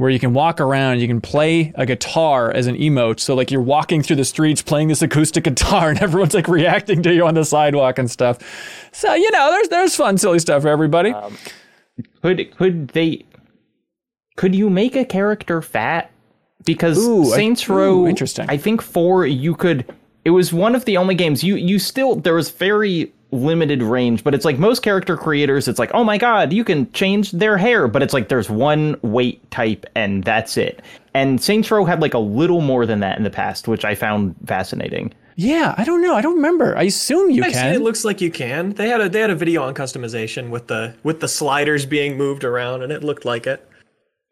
where 0.00 0.10
you 0.10 0.18
can 0.18 0.32
walk 0.32 0.60
around, 0.60 1.00
you 1.00 1.06
can 1.06 1.20
play 1.20 1.72
a 1.76 1.84
guitar 1.84 2.50
as 2.50 2.66
an 2.66 2.74
emote. 2.76 3.20
So 3.20 3.34
like 3.34 3.50
you're 3.50 3.60
walking 3.60 4.02
through 4.02 4.16
the 4.16 4.24
streets 4.24 4.62
playing 4.62 4.88
this 4.88 5.02
acoustic 5.02 5.44
guitar 5.50 5.90
and 5.90 6.00
everyone's 6.00 6.34
like 6.34 6.48
reacting 6.48 7.02
to 7.02 7.14
you 7.14 7.26
on 7.26 7.34
the 7.34 7.44
sidewalk 7.44 7.98
and 7.98 8.10
stuff. 8.10 8.38
So, 8.92 9.12
you 9.14 9.30
know, 9.30 9.50
there's, 9.50 9.68
there's 9.68 9.96
fun, 9.96 10.16
silly 10.18 10.38
stuff 10.38 10.62
for 10.62 10.68
everybody. 10.68 11.10
Um, 11.10 11.36
could 12.22 12.56
could 12.56 12.88
they? 12.88 13.24
Could 14.36 14.54
you 14.54 14.70
make 14.70 14.96
a 14.96 15.04
character 15.04 15.60
fat? 15.60 16.10
Because 16.64 16.98
Ooh, 16.98 17.32
I- 17.32 17.36
Saints 17.36 17.68
ooh, 17.68 17.74
Row, 17.74 18.06
interesting. 18.06 18.46
I 18.48 18.56
think 18.56 18.80
four 18.80 19.26
you 19.26 19.54
could. 19.54 19.84
It 20.24 20.30
was 20.30 20.52
one 20.52 20.74
of 20.74 20.84
the 20.86 20.96
only 20.96 21.14
games 21.14 21.44
you 21.44 21.56
you 21.56 21.78
still 21.78 22.16
there 22.16 22.34
was 22.34 22.50
very 22.50 23.12
limited 23.32 23.82
range, 23.82 24.24
but 24.24 24.34
it's 24.34 24.44
like 24.44 24.58
most 24.58 24.82
character 24.82 25.16
creators, 25.16 25.68
it's 25.68 25.78
like 25.78 25.90
oh 25.94 26.04
my 26.04 26.18
god, 26.18 26.52
you 26.52 26.64
can 26.64 26.90
change 26.92 27.32
their 27.32 27.56
hair, 27.56 27.88
but 27.88 28.02
it's 28.02 28.14
like 28.14 28.28
there's 28.28 28.50
one 28.50 28.96
weight 29.02 29.48
type 29.50 29.86
and 29.94 30.24
that's 30.24 30.56
it. 30.56 30.82
And 31.14 31.42
Saints 31.42 31.70
Row 31.70 31.84
had 31.84 32.00
like 32.00 32.14
a 32.14 32.18
little 32.18 32.60
more 32.60 32.86
than 32.86 33.00
that 33.00 33.18
in 33.18 33.24
the 33.24 33.30
past, 33.30 33.66
which 33.68 33.84
I 33.84 33.94
found 33.94 34.34
fascinating. 34.46 35.12
yeah, 35.36 35.74
I 35.78 35.84
don't 35.84 36.02
know. 36.02 36.14
I 36.14 36.20
don't 36.20 36.36
remember. 36.36 36.76
I 36.76 36.84
assume 36.84 37.30
you 37.30 37.42
I've 37.44 37.52
can. 37.52 37.74
it 37.74 37.80
looks 37.80 38.04
like 38.04 38.20
you 38.20 38.30
can. 38.30 38.70
They 38.74 38.88
had 38.88 39.00
a 39.00 39.08
they 39.08 39.20
had 39.20 39.30
a 39.30 39.34
video 39.34 39.62
on 39.62 39.74
customization 39.74 40.50
with 40.50 40.66
the 40.66 40.94
with 41.02 41.20
the 41.20 41.28
sliders 41.28 41.86
being 41.86 42.16
moved 42.16 42.44
around, 42.44 42.82
and 42.82 42.92
it 42.92 43.02
looked 43.02 43.24
like 43.24 43.46
it. 43.46 43.66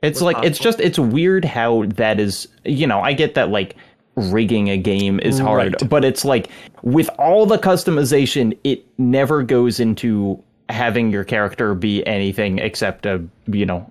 It's 0.03 0.21
like 0.21 0.37
it's 0.45 0.59
just 0.61 0.79
it's 0.79 0.99
weird 0.99 1.45
how 1.45 1.85
that 1.97 2.21
is. 2.21 2.47
You 2.65 2.87
know, 2.87 3.01
I 3.01 3.15
get 3.15 3.35
that 3.35 3.51
like 3.51 3.75
rigging 4.19 4.69
a 4.71 4.77
game 4.77 5.19
is 5.21 5.39
hard, 5.39 5.75
Right. 5.81 5.89
but 5.91 6.05
it's 6.05 6.25
like 6.25 6.49
with 6.83 7.09
all 7.19 7.47
the 7.47 7.59
customization, 7.59 8.57
it 8.65 8.85
never 8.99 9.43
goes 9.43 9.81
into 9.81 10.43
having 10.69 11.11
your 11.11 11.25
character 11.25 11.75
be 11.75 12.07
anything 12.07 12.59
except 12.59 13.07
a 13.07 13.25
you 13.47 13.65
know 13.65 13.91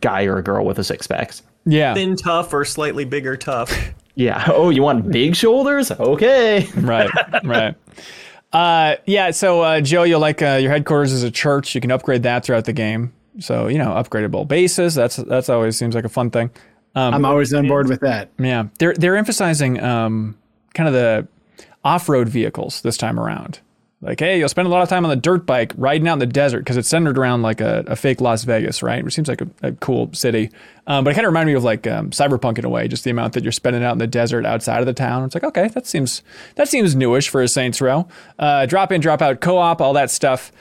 guy 0.00 0.24
or 0.24 0.38
a 0.38 0.42
girl 0.42 0.64
with 0.64 0.78
a 0.78 0.84
six 0.84 1.06
packs. 1.06 1.42
yeah. 1.64 1.94
Thin 1.94 2.16
tough 2.16 2.52
or 2.52 2.64
slightly 2.64 3.04
bigger 3.04 3.36
tough. 3.36 3.72
Yeah. 4.14 4.46
Oh, 4.48 4.70
you 4.70 4.82
want 4.82 5.12
big 5.12 5.36
shoulders? 5.36 5.92
Okay. 5.92 6.66
right, 6.76 7.08
right. 7.44 7.76
Uh, 8.52 8.96
yeah. 9.06 9.30
So, 9.30 9.60
uh, 9.62 9.80
Joe, 9.80 10.02
you'll 10.02 10.18
like 10.18 10.42
uh, 10.42 10.58
your 10.60 10.72
headquarters 10.72 11.12
is 11.12 11.22
a 11.22 11.30
church. 11.30 11.72
You 11.76 11.80
can 11.80 11.92
upgrade 11.92 12.24
that 12.24 12.44
throughout 12.44 12.64
the 12.64 12.72
game. 12.72 13.12
So, 13.38 13.68
you 13.68 13.78
know, 13.78 13.90
upgradable 13.90 14.48
bases. 14.48 14.96
That's 14.96 15.16
that's 15.16 15.48
always 15.48 15.76
seems 15.76 15.94
like 15.94 16.04
a 16.04 16.08
fun 16.08 16.30
thing. 16.32 16.50
I'm 16.98 17.24
always 17.24 17.52
on 17.54 17.68
board 17.68 17.88
with 17.88 18.00
that. 18.00 18.30
Yeah, 18.38 18.68
they're 18.78 18.94
they're 18.94 19.16
emphasizing 19.16 19.82
um, 19.82 20.36
kind 20.74 20.88
of 20.88 20.94
the 20.94 21.26
off-road 21.84 22.28
vehicles 22.28 22.80
this 22.82 22.96
time 22.96 23.18
around. 23.18 23.60
Like, 24.00 24.20
hey, 24.20 24.38
you'll 24.38 24.48
spend 24.48 24.68
a 24.68 24.70
lot 24.70 24.82
of 24.82 24.88
time 24.88 25.04
on 25.04 25.08
the 25.08 25.16
dirt 25.16 25.44
bike 25.44 25.72
riding 25.76 26.06
out 26.06 26.12
in 26.14 26.18
the 26.20 26.26
desert 26.26 26.60
because 26.60 26.76
it's 26.76 26.88
centered 26.88 27.18
around 27.18 27.42
like 27.42 27.60
a, 27.60 27.82
a 27.88 27.96
fake 27.96 28.20
Las 28.20 28.44
Vegas, 28.44 28.80
right? 28.80 29.04
Which 29.04 29.14
seems 29.14 29.26
like 29.26 29.40
a, 29.40 29.48
a 29.62 29.72
cool 29.72 30.12
city. 30.12 30.50
Um, 30.86 31.02
but 31.02 31.10
it 31.10 31.14
kind 31.14 31.26
of 31.26 31.32
reminded 31.32 31.52
me 31.52 31.56
of 31.56 31.64
like 31.64 31.84
um, 31.88 32.10
Cyberpunk 32.10 32.58
in 32.58 32.64
a 32.64 32.68
way, 32.68 32.86
just 32.86 33.02
the 33.02 33.10
amount 33.10 33.32
that 33.32 33.42
you're 33.42 33.50
spending 33.50 33.82
out 33.82 33.92
in 33.92 33.98
the 33.98 34.06
desert 34.06 34.46
outside 34.46 34.78
of 34.78 34.86
the 34.86 34.92
town. 34.92 35.24
It's 35.24 35.34
like, 35.34 35.42
okay, 35.42 35.66
that 35.68 35.84
seems 35.84 36.22
that 36.54 36.68
seems 36.68 36.94
newish 36.94 37.28
for 37.28 37.42
a 37.42 37.48
Saints 37.48 37.80
Row. 37.80 38.06
Uh, 38.38 38.66
drop 38.66 38.92
in, 38.92 39.00
drop 39.00 39.20
out, 39.20 39.40
co-op, 39.40 39.80
all 39.80 39.94
that 39.94 40.12
stuff. 40.12 40.52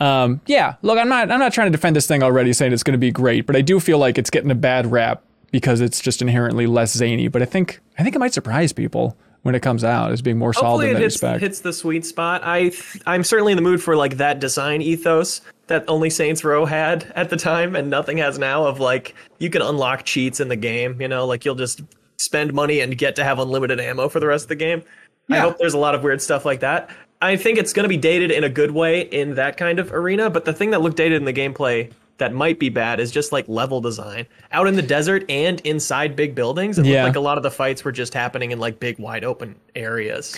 Um, 0.00 0.40
yeah, 0.46 0.76
look, 0.80 0.98
I'm 0.98 1.08
not 1.10 1.30
I'm 1.30 1.38
not 1.38 1.52
trying 1.52 1.66
to 1.66 1.72
defend 1.76 1.96
this 1.96 2.06
thing 2.06 2.22
already, 2.22 2.54
saying 2.54 2.72
it's 2.72 2.82
going 2.82 2.92
to 2.92 2.98
be 2.98 3.10
great, 3.10 3.44
but 3.44 3.56
I 3.56 3.60
do 3.60 3.78
feel 3.78 3.98
like 3.98 4.16
it's 4.16 4.30
getting 4.30 4.50
a 4.50 4.54
bad 4.54 4.90
rap 4.90 5.22
because 5.56 5.80
it's 5.80 6.02
just 6.02 6.20
inherently 6.20 6.66
less 6.66 6.92
zany. 6.92 7.28
But 7.28 7.40
I 7.40 7.46
think 7.46 7.80
I 7.98 8.02
think 8.02 8.14
it 8.14 8.18
might 8.18 8.34
surprise 8.34 8.74
people 8.74 9.16
when 9.40 9.54
it 9.54 9.60
comes 9.60 9.84
out 9.84 10.12
as 10.12 10.20
being 10.20 10.36
more 10.36 10.52
solid 10.52 10.66
Hopefully 10.66 10.90
in 10.90 10.90
it 10.90 10.94
that 10.98 11.02
hits, 11.04 11.14
respect. 11.14 11.40
hits 11.40 11.60
the 11.60 11.72
sweet 11.72 12.04
spot. 12.04 12.42
I 12.44 12.68
th- 12.68 13.00
I'm 13.06 13.24
certainly 13.24 13.52
in 13.52 13.56
the 13.56 13.62
mood 13.62 13.82
for 13.82 13.96
like 13.96 14.18
that 14.18 14.38
design 14.38 14.82
ethos 14.82 15.40
that 15.68 15.82
only 15.88 16.10
Saints 16.10 16.44
Row 16.44 16.66
had 16.66 17.10
at 17.16 17.30
the 17.30 17.38
time 17.38 17.74
and 17.74 17.88
nothing 17.88 18.18
has 18.18 18.38
now 18.38 18.66
of 18.66 18.80
like 18.80 19.14
you 19.38 19.48
can 19.48 19.62
unlock 19.62 20.04
cheats 20.04 20.40
in 20.40 20.48
the 20.48 20.56
game, 20.56 21.00
you 21.00 21.08
know, 21.08 21.24
like 21.26 21.46
you'll 21.46 21.54
just 21.54 21.80
spend 22.18 22.52
money 22.52 22.80
and 22.80 22.98
get 22.98 23.16
to 23.16 23.24
have 23.24 23.38
unlimited 23.38 23.80
ammo 23.80 24.10
for 24.10 24.20
the 24.20 24.26
rest 24.26 24.44
of 24.44 24.48
the 24.50 24.56
game. 24.56 24.82
I 25.30 25.38
hope 25.38 25.56
there's 25.56 25.74
a 25.74 25.78
lot 25.78 25.94
of 25.94 26.02
weird 26.02 26.20
stuff 26.20 26.44
like 26.44 26.60
that. 26.60 26.90
I 27.22 27.36
think 27.36 27.56
it's 27.56 27.72
going 27.72 27.84
to 27.84 27.88
be 27.88 27.96
dated 27.96 28.30
in 28.30 28.44
a 28.44 28.50
good 28.50 28.72
way 28.72 29.00
in 29.00 29.36
that 29.36 29.56
kind 29.56 29.78
of 29.78 29.90
arena, 29.90 30.28
but 30.28 30.44
the 30.44 30.52
thing 30.52 30.70
that 30.72 30.82
looked 30.82 30.98
dated 30.98 31.16
in 31.16 31.24
the 31.24 31.32
gameplay 31.32 31.90
that 32.18 32.32
might 32.32 32.58
be 32.58 32.68
bad 32.68 32.98
is 33.00 33.10
just 33.10 33.32
like 33.32 33.46
level 33.48 33.80
design. 33.80 34.26
Out 34.52 34.66
in 34.66 34.74
the 34.76 34.82
desert 34.82 35.24
and 35.28 35.60
inside 35.60 36.16
big 36.16 36.34
buildings, 36.34 36.78
it 36.78 36.86
Yeah. 36.86 37.02
looked 37.04 37.08
like 37.10 37.16
a 37.16 37.20
lot 37.20 37.36
of 37.36 37.42
the 37.42 37.50
fights 37.50 37.84
were 37.84 37.92
just 37.92 38.14
happening 38.14 38.50
in 38.52 38.58
like 38.58 38.80
big 38.80 38.98
wide 38.98 39.24
open 39.24 39.54
areas. 39.74 40.36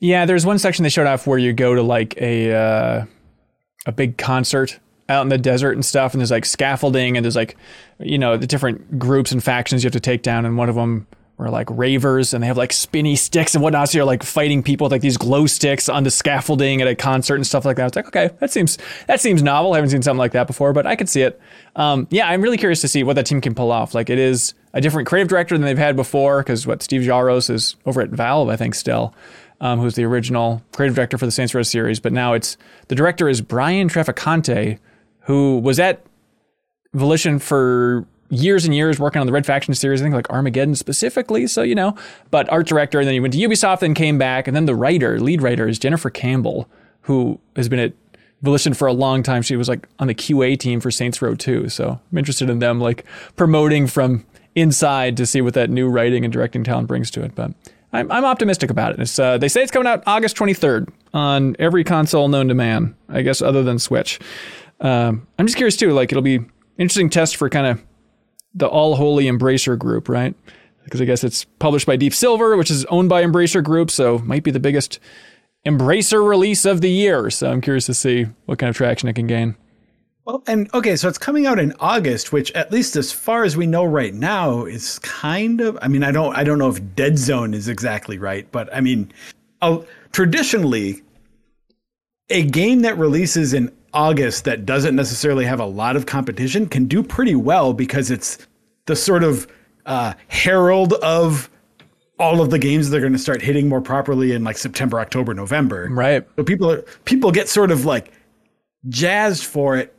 Yeah, 0.00 0.26
there's 0.26 0.46
one 0.46 0.58
section 0.58 0.84
they 0.84 0.88
showed 0.88 1.06
off 1.08 1.26
where 1.26 1.38
you 1.38 1.52
go 1.52 1.74
to 1.74 1.82
like 1.82 2.16
a 2.20 2.52
uh, 2.54 3.04
a 3.86 3.92
big 3.92 4.16
concert 4.16 4.78
out 5.08 5.22
in 5.22 5.28
the 5.28 5.38
desert 5.38 5.72
and 5.72 5.84
stuff, 5.84 6.12
and 6.14 6.20
there's 6.20 6.30
like 6.30 6.44
scaffolding 6.44 7.16
and 7.16 7.24
there's 7.24 7.34
like 7.36 7.56
you 7.98 8.18
know 8.18 8.36
the 8.36 8.46
different 8.46 8.98
groups 8.98 9.32
and 9.32 9.42
factions 9.42 9.82
you 9.82 9.86
have 9.88 9.92
to 9.94 10.00
take 10.00 10.22
down, 10.22 10.44
and 10.46 10.56
one 10.56 10.68
of 10.68 10.74
them 10.76 11.06
were 11.38 11.48
like 11.48 11.68
ravers 11.70 12.34
and 12.34 12.42
they 12.42 12.46
have 12.46 12.56
like 12.56 12.72
spinny 12.72 13.16
sticks 13.16 13.54
and 13.54 13.62
whatnot, 13.62 13.88
so 13.88 13.98
you're 13.98 14.04
like 14.04 14.22
fighting 14.22 14.62
people 14.62 14.84
with 14.84 14.92
like 14.92 15.00
these 15.00 15.16
glow 15.16 15.46
sticks 15.46 15.88
on 15.88 16.02
the 16.02 16.10
scaffolding 16.10 16.82
at 16.82 16.88
a 16.88 16.94
concert 16.94 17.36
and 17.36 17.46
stuff 17.46 17.64
like 17.64 17.76
that. 17.76 17.86
It's 17.86 17.96
like 17.96 18.08
okay, 18.08 18.30
that 18.40 18.50
seems 18.50 18.76
that 19.06 19.20
seems 19.20 19.42
novel. 19.42 19.72
I 19.72 19.76
haven't 19.76 19.90
seen 19.90 20.02
something 20.02 20.18
like 20.18 20.32
that 20.32 20.46
before, 20.46 20.72
but 20.72 20.86
I 20.86 20.96
could 20.96 21.08
see 21.08 21.22
it. 21.22 21.40
Um, 21.76 22.06
yeah, 22.10 22.28
I'm 22.28 22.42
really 22.42 22.58
curious 22.58 22.80
to 22.82 22.88
see 22.88 23.02
what 23.04 23.16
that 23.16 23.26
team 23.26 23.40
can 23.40 23.54
pull 23.54 23.70
off. 23.70 23.94
Like 23.94 24.10
it 24.10 24.18
is 24.18 24.54
a 24.74 24.80
different 24.80 25.08
creative 25.08 25.28
director 25.28 25.56
than 25.56 25.64
they've 25.64 25.78
had 25.78 25.96
before 25.96 26.40
because 26.40 26.66
what 26.66 26.82
Steve 26.82 27.02
Jaros 27.02 27.48
is 27.48 27.76
over 27.86 28.00
at 28.00 28.10
Valve, 28.10 28.48
I 28.48 28.56
think, 28.56 28.74
still 28.74 29.14
um, 29.60 29.80
who's 29.80 29.94
the 29.94 30.04
original 30.04 30.62
creative 30.72 30.94
director 30.94 31.18
for 31.18 31.26
the 31.26 31.32
Saints 31.32 31.54
Row 31.54 31.62
series, 31.62 32.00
but 32.00 32.12
now 32.12 32.34
it's 32.34 32.56
the 32.88 32.94
director 32.94 33.28
is 33.28 33.40
Brian 33.40 33.88
Traficante, 33.88 34.78
who 35.22 35.58
was 35.58 35.80
at 35.80 36.04
Volition 36.94 37.38
for 37.38 38.06
years 38.30 38.64
and 38.64 38.74
years 38.74 38.98
working 38.98 39.20
on 39.20 39.26
the 39.26 39.32
Red 39.32 39.46
Faction 39.46 39.74
series, 39.74 40.00
I 40.00 40.04
think 40.04 40.14
like 40.14 40.30
Armageddon 40.30 40.74
specifically. 40.74 41.46
So, 41.46 41.62
you 41.62 41.74
know, 41.74 41.96
but 42.30 42.50
art 42.50 42.66
director, 42.66 42.98
and 42.98 43.06
then 43.06 43.14
he 43.14 43.20
went 43.20 43.34
to 43.34 43.40
Ubisoft, 43.40 43.80
then 43.80 43.94
came 43.94 44.18
back, 44.18 44.46
and 44.46 44.56
then 44.56 44.66
the 44.66 44.74
writer, 44.74 45.18
lead 45.20 45.42
writer 45.42 45.66
is 45.68 45.78
Jennifer 45.78 46.10
Campbell, 46.10 46.68
who 47.02 47.40
has 47.56 47.68
been 47.68 47.78
at 47.78 47.92
Volition 48.42 48.72
for 48.72 48.86
a 48.86 48.92
long 48.92 49.22
time. 49.22 49.42
She 49.42 49.56
was 49.56 49.68
like 49.68 49.88
on 49.98 50.06
the 50.06 50.14
QA 50.14 50.58
team 50.58 50.80
for 50.80 50.90
Saints 50.90 51.20
Row 51.20 51.34
2. 51.34 51.68
So 51.68 52.00
I'm 52.12 52.18
interested 52.18 52.48
in 52.48 52.60
them 52.60 52.80
like 52.80 53.04
promoting 53.34 53.86
from 53.88 54.24
inside 54.54 55.16
to 55.16 55.26
see 55.26 55.40
what 55.40 55.54
that 55.54 55.70
new 55.70 55.88
writing 55.88 56.24
and 56.24 56.32
directing 56.32 56.62
talent 56.62 56.86
brings 56.86 57.10
to 57.12 57.22
it. 57.22 57.34
But 57.34 57.52
I'm, 57.92 58.10
I'm 58.12 58.24
optimistic 58.24 58.70
about 58.70 58.98
it. 58.98 59.18
Uh, 59.18 59.38
they 59.38 59.48
say 59.48 59.62
it's 59.62 59.72
coming 59.72 59.88
out 59.88 60.04
August 60.06 60.36
23rd 60.36 60.88
on 61.12 61.56
every 61.58 61.82
console 61.82 62.28
known 62.28 62.48
to 62.48 62.54
man, 62.54 62.94
I 63.08 63.22
guess, 63.22 63.42
other 63.42 63.62
than 63.64 63.78
Switch. 63.78 64.20
Um, 64.80 65.26
I'm 65.38 65.46
just 65.46 65.56
curious 65.56 65.76
too. 65.76 65.92
Like 65.92 66.12
it'll 66.12 66.22
be 66.22 66.40
interesting 66.76 67.10
test 67.10 67.36
for 67.36 67.48
kind 67.48 67.66
of 67.66 67.82
the 68.58 68.66
All 68.66 68.96
Holy 68.96 69.24
Embracer 69.24 69.78
Group, 69.78 70.08
right? 70.08 70.34
Because 70.84 71.00
I 71.00 71.04
guess 71.04 71.24
it's 71.24 71.44
published 71.44 71.86
by 71.86 71.96
Deep 71.96 72.14
Silver, 72.14 72.56
which 72.56 72.70
is 72.70 72.84
owned 72.86 73.08
by 73.08 73.22
Embracer 73.22 73.62
Group, 73.62 73.90
so 73.90 74.18
might 74.18 74.42
be 74.42 74.50
the 74.50 74.60
biggest 74.60 74.98
Embracer 75.66 76.26
release 76.26 76.64
of 76.64 76.80
the 76.80 76.90
year. 76.90 77.30
So 77.30 77.50
I'm 77.50 77.60
curious 77.60 77.86
to 77.86 77.94
see 77.94 78.26
what 78.46 78.58
kind 78.58 78.70
of 78.70 78.76
traction 78.76 79.08
it 79.08 79.14
can 79.14 79.26
gain. 79.26 79.56
Well, 80.24 80.42
and 80.46 80.68
okay, 80.74 80.94
so 80.96 81.08
it's 81.08 81.16
coming 81.16 81.46
out 81.46 81.58
in 81.58 81.72
August, 81.80 82.32
which 82.32 82.52
at 82.52 82.70
least 82.70 82.96
as 82.96 83.10
far 83.10 83.44
as 83.44 83.56
we 83.56 83.66
know 83.66 83.84
right 83.84 84.12
now 84.12 84.66
is 84.66 84.98
kind 84.98 85.62
of. 85.62 85.78
I 85.80 85.88
mean, 85.88 86.02
I 86.02 86.10
don't, 86.10 86.36
I 86.36 86.44
don't 86.44 86.58
know 86.58 86.68
if 86.68 86.94
Dead 86.94 87.16
Zone 87.18 87.54
is 87.54 87.66
exactly 87.66 88.18
right, 88.18 88.46
but 88.52 88.74
I 88.74 88.82
mean, 88.82 89.10
traditionally, 90.12 91.02
a 92.28 92.44
game 92.44 92.82
that 92.82 92.98
releases 92.98 93.54
in 93.54 93.72
August 93.94 94.44
that 94.44 94.66
doesn't 94.66 94.94
necessarily 94.94 95.46
have 95.46 95.60
a 95.60 95.64
lot 95.64 95.96
of 95.96 96.06
competition 96.06 96.66
can 96.66 96.84
do 96.84 97.02
pretty 97.02 97.34
well 97.34 97.72
because 97.72 98.10
it's 98.10 98.46
the 98.88 98.96
sort 98.96 99.22
of 99.22 99.46
uh, 99.86 100.14
herald 100.26 100.94
of 100.94 101.48
all 102.18 102.40
of 102.40 102.50
the 102.50 102.58
games 102.58 102.90
that 102.90 102.96
are 102.96 103.00
going 103.00 103.12
to 103.12 103.18
start 103.18 103.40
hitting 103.40 103.68
more 103.68 103.80
properly 103.80 104.32
in 104.32 104.42
like 104.42 104.58
September, 104.58 104.98
October, 104.98 105.34
November. 105.34 105.88
Right. 105.90 106.26
So 106.34 106.42
people 106.42 106.70
are 106.70 106.82
people 107.04 107.30
get 107.30 107.48
sort 107.48 107.70
of 107.70 107.84
like 107.84 108.10
jazzed 108.88 109.44
for 109.44 109.76
it, 109.76 109.94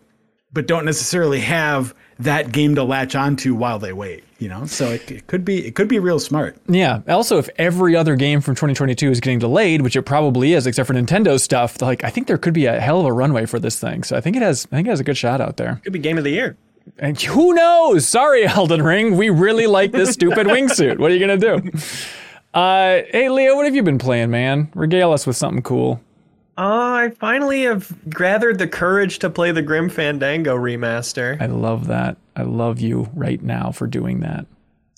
but 0.52 0.68
don't 0.68 0.86
necessarily 0.86 1.40
have 1.40 1.96
that 2.18 2.52
game 2.52 2.76
to 2.76 2.84
latch 2.84 3.16
onto 3.16 3.56
while 3.56 3.80
they 3.80 3.94
wait. 3.94 4.26
You 4.40 4.48
know, 4.48 4.66
so 4.66 4.90
it, 4.90 5.12
it 5.12 5.28
could 5.28 5.46
be 5.46 5.66
it 5.66 5.76
could 5.76 5.88
be 5.88 6.00
real 6.00 6.20
smart. 6.20 6.58
Yeah. 6.68 7.02
Also, 7.08 7.38
if 7.38 7.50
every 7.58 7.96
other 7.96 8.16
game 8.16 8.42
from 8.42 8.56
2022 8.56 9.12
is 9.12 9.20
getting 9.20 9.40
delayed, 9.40 9.82
which 9.82 9.96
it 9.96 10.04
probably 10.04 10.54
is, 10.54 10.66
except 10.66 10.88
for 10.88 10.94
Nintendo 10.94 11.40
stuff, 11.40 11.82
like 11.82 12.04
I 12.04 12.10
think 12.10 12.28
there 12.28 12.38
could 12.38 12.54
be 12.54 12.66
a 12.66 12.80
hell 12.80 13.02
of 13.02 13.06
a 13.06 13.14
runway 13.14 13.46
for 13.46 13.60
this 13.60 13.80
thing. 13.80 14.04
So 14.04 14.16
I 14.16 14.22
think 14.22 14.36
it 14.36 14.42
has. 14.42 14.66
I 14.72 14.78
think 14.78 14.88
it 14.88 14.92
has 14.92 15.00
a 15.00 15.04
good 15.04 15.18
shot 15.18 15.42
out 15.42 15.58
there. 15.58 15.80
Could 15.84 15.94
be 15.94 16.00
game 16.00 16.18
of 16.18 16.24
the 16.24 16.32
year. 16.32 16.58
And 16.98 17.20
who 17.22 17.54
knows? 17.54 18.08
Sorry, 18.08 18.46
Elden 18.46 18.82
Ring. 18.82 19.16
We 19.18 19.30
really 19.30 19.68
like 19.68 19.92
this 19.92 20.12
stupid 20.12 20.48
wingsuit. 20.48 20.98
What 20.98 21.12
are 21.12 21.16
you 21.16 21.20
gonna 21.20 21.38
do? 21.38 21.72
Uh, 22.54 23.02
hey, 23.12 23.30
Leo, 23.30 23.56
what 23.56 23.66
have 23.66 23.76
you 23.76 23.84
been 23.84 24.00
playing, 24.00 24.32
man? 24.32 24.72
Regale 24.74 25.12
us 25.12 25.28
with 25.28 25.38
something 25.38 25.62
cool. 25.62 26.02
Uh, 26.58 26.62
I 27.06 27.10
finally 27.20 27.64
have 27.64 27.94
gathered 28.10 28.58
the 28.58 28.68
courage 28.68 29.20
to 29.20 29.30
play 29.30 29.52
the 29.52 29.62
Grim 29.62 29.88
Fandango 29.88 30.58
remaster. 30.58 31.42
I 31.42 31.46
love 31.46 31.88
that. 31.88 32.18
I 32.36 32.42
love 32.42 32.82
you 32.82 33.10
right 33.14 33.42
now 33.42 33.72
for 33.72 33.88
doing 33.88 34.20
that. 34.22 34.46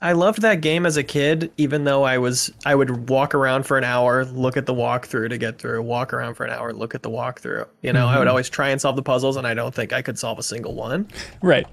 I 0.03 0.13
loved 0.13 0.41
that 0.41 0.61
game 0.61 0.87
as 0.87 0.97
a 0.97 1.03
kid, 1.03 1.51
even 1.57 1.83
though 1.83 2.01
I 2.01 2.17
was 2.17 2.51
I 2.65 2.73
would 2.73 3.07
walk 3.09 3.35
around 3.35 3.67
for 3.67 3.77
an 3.77 3.83
hour, 3.83 4.25
look 4.25 4.57
at 4.57 4.65
the 4.65 4.73
walkthrough 4.73 5.29
to 5.29 5.37
get 5.37 5.59
through, 5.59 5.83
walk 5.83 6.11
around 6.11 6.33
for 6.33 6.43
an 6.43 6.51
hour, 6.51 6.73
look 6.73 6.95
at 6.95 7.03
the 7.03 7.11
walkthrough. 7.11 7.67
You 7.83 7.93
know, 7.93 8.07
I 8.07 8.17
would 8.17 8.27
always 8.27 8.49
try 8.49 8.69
and 8.69 8.81
solve 8.81 8.95
the 8.95 9.03
puzzles, 9.03 9.37
and 9.37 9.45
I 9.45 9.53
don't 9.53 9.75
think 9.75 9.93
I 9.93 10.01
could 10.01 10.17
solve 10.17 10.39
a 10.39 10.43
single 10.43 10.73
one. 10.73 11.07
Right. 11.43 11.67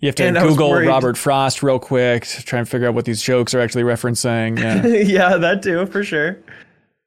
You 0.00 0.08
have 0.08 0.14
to 0.16 0.24
And 0.24 0.36
Google 0.36 0.74
Robert 0.74 1.16
Frost 1.16 1.62
real 1.62 1.78
quick 1.78 2.26
to 2.26 2.42
try 2.42 2.58
and 2.58 2.68
figure 2.68 2.88
out 2.88 2.94
what 2.94 3.04
these 3.04 3.22
jokes 3.22 3.54
are 3.54 3.60
actually 3.60 3.82
referencing. 3.82 4.58
Yeah. 4.58 4.86
yeah, 5.30 5.36
that 5.36 5.62
too, 5.62 5.86
for 5.86 6.02
sure. 6.02 6.38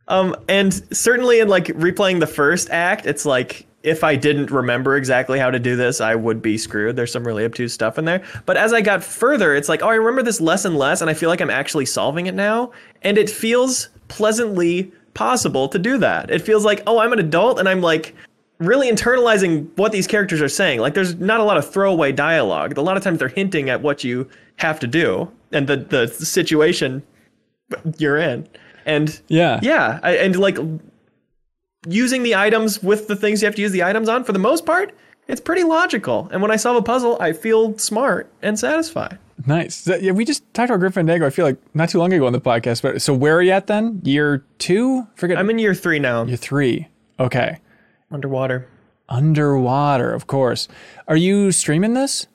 Um, 0.07 0.35
and 0.47 0.73
certainly 0.95 1.39
in 1.39 1.47
like 1.47 1.65
replaying 1.67 2.19
the 2.19 2.27
first 2.27 2.69
act, 2.69 3.05
it's 3.05 3.25
like 3.25 3.65
if 3.81 4.03
I 4.03 4.15
didn't 4.15 4.51
remember 4.51 4.95
exactly 4.95 5.39
how 5.39 5.49
to 5.49 5.59
do 5.59 5.75
this, 5.75 6.01
I 6.01 6.15
would 6.15 6.41
be 6.41 6.57
screwed. 6.57 6.95
There's 6.95 7.11
some 7.11 7.25
really 7.25 7.43
obtuse 7.43 7.73
stuff 7.73 7.97
in 7.97 8.05
there. 8.05 8.23
But 8.45 8.57
as 8.57 8.73
I 8.73 8.81
got 8.81 9.03
further, 9.03 9.55
it's 9.55 9.67
like, 9.67 9.81
oh, 9.81 9.89
I 9.89 9.95
remember 9.95 10.23
this 10.23 10.39
less 10.39 10.63
and 10.63 10.77
less, 10.77 11.01
and 11.01 11.09
I 11.09 11.13
feel 11.13 11.29
like 11.29 11.41
I'm 11.41 11.49
actually 11.49 11.85
solving 11.85 12.27
it 12.27 12.33
now. 12.33 12.71
And 13.01 13.17
it 13.17 13.29
feels 13.29 13.89
pleasantly 14.07 14.91
possible 15.15 15.67
to 15.67 15.79
do 15.79 15.97
that. 15.97 16.31
It 16.31 16.41
feels 16.41 16.63
like, 16.63 16.81
oh, 16.87 16.99
I'm 16.99 17.11
an 17.11 17.19
adult 17.19 17.59
and 17.59 17.67
I'm 17.67 17.81
like 17.81 18.15
really 18.59 18.89
internalizing 18.89 19.67
what 19.77 19.91
these 19.91 20.07
characters 20.07 20.41
are 20.41 20.49
saying. 20.49 20.79
Like 20.79 20.93
there's 20.93 21.15
not 21.15 21.39
a 21.39 21.43
lot 21.43 21.57
of 21.57 21.69
throwaway 21.71 22.11
dialogue. 22.11 22.77
A 22.77 22.81
lot 22.81 22.97
of 22.97 23.03
times 23.03 23.19
they're 23.19 23.27
hinting 23.27 23.69
at 23.69 23.81
what 23.81 24.03
you 24.03 24.29
have 24.57 24.79
to 24.81 24.87
do 24.87 25.31
and 25.51 25.67
the, 25.67 25.77
the 25.77 26.07
situation 26.07 27.03
you're 27.97 28.17
in. 28.17 28.47
And 28.85 29.19
Yeah. 29.27 29.59
yeah, 29.63 29.99
I, 30.03 30.17
and 30.17 30.35
like 30.37 30.57
using 31.87 32.23
the 32.23 32.35
items 32.35 32.81
with 32.81 33.07
the 33.07 33.15
things 33.15 33.41
you 33.41 33.45
have 33.47 33.55
to 33.55 33.61
use 33.61 33.71
the 33.71 33.83
items 33.83 34.07
on, 34.09 34.23
for 34.23 34.31
the 34.31 34.39
most 34.39 34.65
part, 34.65 34.93
it's 35.27 35.41
pretty 35.41 35.63
logical. 35.63 36.29
And 36.31 36.41
when 36.41 36.51
I 36.51 36.55
solve 36.57 36.77
a 36.77 36.81
puzzle, 36.81 37.17
I 37.19 37.33
feel 37.33 37.77
smart 37.77 38.31
and 38.41 38.57
satisfied. 38.59 39.17
Nice. 39.47 39.87
Yeah, 39.87 40.11
we 40.11 40.25
just 40.25 40.43
talked 40.53 40.69
about 40.69 40.79
Grim 40.79 40.91
Fandango, 40.91 41.25
I 41.25 41.29
feel 41.29 41.45
like 41.45 41.57
not 41.73 41.89
too 41.89 41.97
long 41.97 42.13
ago 42.13 42.25
on 42.27 42.33
the 42.33 42.41
podcast. 42.41 42.81
But 42.81 43.01
so 43.01 43.13
where 43.13 43.35
are 43.37 43.41
you 43.41 43.51
at 43.51 43.67
then? 43.67 44.01
Year 44.03 44.43
two? 44.59 45.07
Forget 45.15 45.37
I'm 45.37 45.49
in 45.49 45.59
year 45.59 45.73
three 45.73 45.99
now, 45.99 46.23
year 46.25 46.37
three. 46.37 46.87
Okay. 47.19 47.59
Underwater. 48.13 48.67
Underwater, 49.09 50.13
of 50.13 50.27
course. 50.27 50.67
Are 51.07 51.15
you 51.15 51.51
streaming 51.51 51.93
this? 51.93 52.27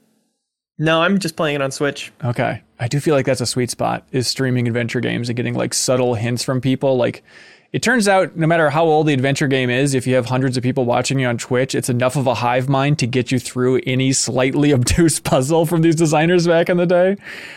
No, 0.79 1.03
I'm 1.03 1.19
just 1.19 1.37
playing 1.37 1.57
it 1.57 1.63
on 1.63 1.71
Switch. 1.71 2.13
Okay. 2.25 2.63
I 2.79 2.89
do 2.89 3.01
feel 3.01 3.15
like 3.15 3.27
that's 3.27 3.41
a 3.41 3.47
sweet 3.47 3.71
spot 3.71 4.07
is 4.13 4.29
streaming 4.29 4.69
adventure 4.69 5.01
games 5.01 5.29
and 5.29 5.37
getting 5.37 5.55
like 5.55 5.75
subtle 5.75 6.15
hints 6.15 6.45
from 6.45 6.61
people. 6.61 6.97
Like 6.97 7.25
it 7.73 7.83
turns 7.83 8.07
out 8.07 8.37
no 8.37 8.47
matter 8.47 8.71
how 8.71 8.85
old 8.85 9.09
the 9.09 9.13
adventure 9.13 9.49
game 9.49 9.71
is, 9.71 9.95
if 9.95 10.07
you 10.07 10.15
have 10.15 10.27
hundreds 10.27 10.57
of 10.57 10.63
people 10.63 10.85
watching 10.85 11.19
you 11.19 11.27
on 11.27 11.37
Twitch, 11.37 11.75
it's 11.75 11.89
enough 11.89 12.17
of 12.17 12.27
a 12.27 12.35
hive 12.35 12.69
mind 12.69 12.99
to 13.01 13.07
get 13.07 13.33
you 13.33 13.39
through 13.39 13.81
any 13.87 14.13
slightly 14.13 14.73
obtuse 14.75 15.19
puzzle 15.19 15.67
from 15.67 15.83
these 15.83 15.97
designers 15.97 16.47
back 16.47 16.69
in 16.69 16.77
the 16.77 16.87
day. 16.87 17.17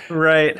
Right. 0.09 0.57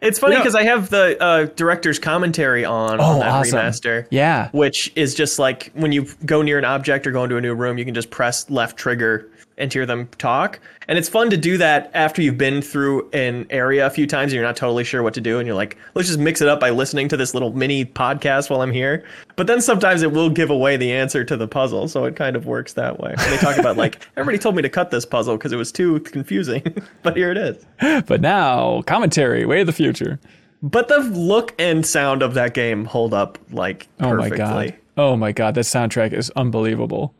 It's 0.00 0.18
funny 0.18 0.36
because 0.36 0.54
I 0.54 0.62
have 0.64 0.90
the 0.90 1.20
uh, 1.22 1.44
director's 1.56 1.98
commentary 1.98 2.64
on, 2.64 3.00
on 3.00 3.16
Oh, 3.16 3.18
that 3.20 3.28
awesome. 3.30 3.58
remaster. 3.58 4.06
Yeah. 4.10 4.48
Which 4.52 4.92
is 4.94 5.14
just 5.14 5.38
like 5.38 5.72
when 5.74 5.90
you 5.92 6.06
go 6.24 6.42
near 6.42 6.58
an 6.58 6.64
object 6.64 7.06
or 7.06 7.10
go 7.10 7.24
into 7.24 7.36
a 7.36 7.40
new 7.40 7.54
room, 7.54 7.78
you 7.78 7.84
can 7.84 7.94
just 7.94 8.10
press 8.10 8.48
left 8.48 8.76
trigger 8.76 9.28
and 9.58 9.72
hear 9.72 9.84
them 9.84 10.08
talk. 10.18 10.60
And 10.88 10.98
it's 10.98 11.08
fun 11.08 11.28
to 11.30 11.36
do 11.36 11.58
that 11.58 11.90
after 11.92 12.22
you've 12.22 12.38
been 12.38 12.62
through 12.62 13.10
an 13.10 13.46
area 13.50 13.86
a 13.86 13.90
few 13.90 14.06
times 14.06 14.32
and 14.32 14.34
you're 14.34 14.44
not 14.44 14.56
totally 14.56 14.84
sure 14.84 15.02
what 15.02 15.12
to 15.14 15.20
do. 15.20 15.38
And 15.38 15.46
you're 15.46 15.56
like, 15.56 15.76
let's 15.94 16.08
just 16.08 16.20
mix 16.20 16.40
it 16.40 16.48
up 16.48 16.60
by 16.60 16.70
listening 16.70 17.08
to 17.08 17.16
this 17.16 17.34
little 17.34 17.52
mini 17.52 17.84
podcast 17.84 18.48
while 18.48 18.62
I'm 18.62 18.72
here. 18.72 19.04
But 19.36 19.46
then 19.46 19.60
sometimes 19.60 20.02
it 20.02 20.12
will 20.12 20.30
give 20.30 20.48
away 20.48 20.76
the 20.76 20.92
answer 20.92 21.24
to 21.24 21.36
the 21.36 21.46
puzzle. 21.46 21.88
So 21.88 22.04
it 22.04 22.16
kind 22.16 22.36
of 22.36 22.46
works 22.46 22.72
that 22.74 22.98
way. 22.98 23.10
And 23.10 23.32
they 23.32 23.36
talk 23.36 23.58
about 23.58 23.76
like, 23.76 24.06
everybody 24.16 24.38
told 24.38 24.56
me 24.56 24.62
to 24.62 24.70
cut 24.70 24.90
this 24.90 25.04
puzzle 25.04 25.36
because 25.36 25.52
it 25.52 25.56
was 25.56 25.70
too 25.70 26.00
confusing. 26.00 26.62
but 27.02 27.16
here 27.16 27.30
it 27.30 27.36
is. 27.36 27.66
But 28.06 28.20
now, 28.20 28.82
commentary, 28.82 29.44
way 29.44 29.60
of 29.60 29.66
the 29.66 29.72
future. 29.72 30.18
But 30.62 30.88
the 30.88 30.98
look 30.98 31.54
and 31.58 31.84
sound 31.86 32.22
of 32.22 32.34
that 32.34 32.54
game 32.54 32.84
hold 32.84 33.14
up 33.14 33.38
like 33.50 33.88
Oh 34.00 34.16
my 34.16 34.28
god. 34.28 34.74
Oh 34.96 35.16
my 35.16 35.30
god, 35.30 35.54
that 35.54 35.60
soundtrack 35.60 36.12
is 36.12 36.30
unbelievable. 36.30 37.14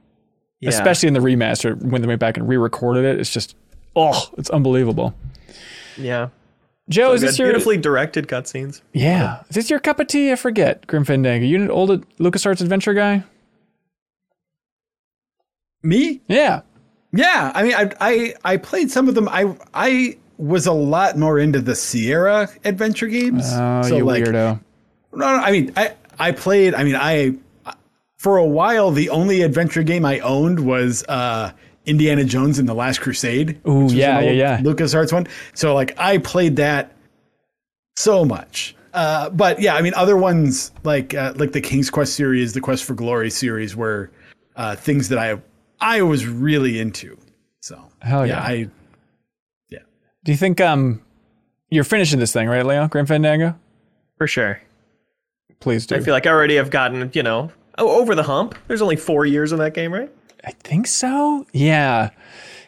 Yeah. 0.60 0.70
Especially 0.70 1.06
in 1.06 1.14
the 1.14 1.20
remaster 1.20 1.80
when 1.80 2.02
they 2.02 2.08
went 2.08 2.20
back 2.20 2.36
and 2.36 2.48
re-recorded 2.48 3.04
it. 3.04 3.20
It's 3.20 3.32
just 3.32 3.54
oh, 3.94 4.28
it's 4.36 4.50
unbelievable. 4.50 5.14
yeah. 5.96 6.28
Joe, 6.88 7.12
is 7.12 7.20
Good, 7.20 7.28
this 7.28 7.38
your 7.38 7.48
beautifully 7.48 7.76
directed 7.76 8.28
cutscenes. 8.28 8.80
Yeah. 8.94 9.42
Is 9.50 9.56
this 9.56 9.70
your 9.70 9.78
cup 9.78 10.00
of 10.00 10.06
tea? 10.06 10.32
I 10.32 10.36
forget. 10.36 10.86
Grim 10.86 11.04
Fandango. 11.04 11.44
You 11.44 11.56
an 11.56 11.70
old 11.70 11.90
LucasArts 12.16 12.62
adventure 12.62 12.94
guy? 12.94 13.22
Me? 15.82 16.22
Yeah. 16.28 16.62
Yeah, 17.12 17.52
I 17.54 17.62
mean, 17.62 17.74
I 17.74 17.90
I 18.00 18.34
I 18.44 18.56
played 18.56 18.90
some 18.90 19.08
of 19.08 19.14
them. 19.14 19.28
I 19.28 19.56
I 19.72 20.18
was 20.36 20.66
a 20.66 20.72
lot 20.72 21.16
more 21.16 21.38
into 21.38 21.60
the 21.60 21.74
Sierra 21.74 22.48
adventure 22.64 23.06
games. 23.06 23.44
Oh, 23.52 23.86
you 23.86 24.04
weirdo. 24.04 24.60
No, 25.12 25.18
no, 25.18 25.26
I 25.26 25.50
mean, 25.50 25.72
I 25.76 25.94
I 26.18 26.32
played. 26.32 26.74
I 26.74 26.84
mean, 26.84 26.96
I 26.96 27.34
for 28.18 28.36
a 28.36 28.44
while 28.44 28.90
the 28.90 29.08
only 29.08 29.42
adventure 29.42 29.82
game 29.82 30.04
I 30.04 30.18
owned 30.20 30.60
was 30.60 31.04
uh, 31.08 31.52
Indiana 31.86 32.24
Jones 32.24 32.58
and 32.58 32.68
the 32.68 32.74
Last 32.74 33.00
Crusade. 33.00 33.60
Ooh, 33.66 33.84
which 33.84 33.94
yeah, 33.94 34.20
yeah, 34.20 34.30
yeah. 34.30 34.58
LucasArts 34.60 35.12
one. 35.12 35.26
So 35.54 35.74
like, 35.74 35.98
I 35.98 36.18
played 36.18 36.56
that 36.56 36.92
so 37.96 38.24
much. 38.24 38.76
Uh, 38.92 39.30
but 39.30 39.60
yeah, 39.60 39.74
I 39.74 39.82
mean, 39.82 39.94
other 39.94 40.16
ones 40.16 40.72
like 40.84 41.14
uh, 41.14 41.32
like 41.36 41.52
the 41.52 41.60
King's 41.60 41.90
Quest 41.90 42.14
series, 42.14 42.52
the 42.52 42.60
Quest 42.60 42.84
for 42.84 42.94
Glory 42.94 43.30
series, 43.30 43.74
were 43.74 44.10
uh, 44.56 44.76
things 44.76 45.08
that 45.08 45.18
I 45.18 45.40
I 45.80 46.02
was 46.02 46.26
really 46.26 46.80
into. 46.80 47.16
So 47.60 47.82
Hell 48.00 48.26
yeah, 48.26 48.34
yeah. 48.34 48.42
I 48.42 48.70
Do 50.24 50.32
you 50.32 50.36
think 50.36 50.60
um 50.60 51.00
you're 51.70 51.84
finishing 51.84 52.18
this 52.18 52.32
thing, 52.32 52.48
right, 52.48 52.64
Leo? 52.64 52.88
Grim 52.88 53.06
Fandango? 53.06 53.58
For 54.16 54.26
sure. 54.26 54.60
Please 55.60 55.86
do. 55.86 55.96
I 55.96 56.00
feel 56.00 56.14
like 56.14 56.26
I 56.26 56.30
already 56.30 56.56
have 56.56 56.70
gotten, 56.70 57.10
you 57.14 57.22
know, 57.22 57.50
o- 57.78 58.00
over 58.00 58.14
the 58.14 58.22
hump. 58.22 58.54
There's 58.68 58.82
only 58.82 58.96
four 58.96 59.24
years 59.26 59.52
in 59.52 59.58
that 59.58 59.74
game, 59.74 59.92
right? 59.92 60.10
I 60.44 60.52
think 60.52 60.86
so. 60.86 61.46
Yeah. 61.52 62.10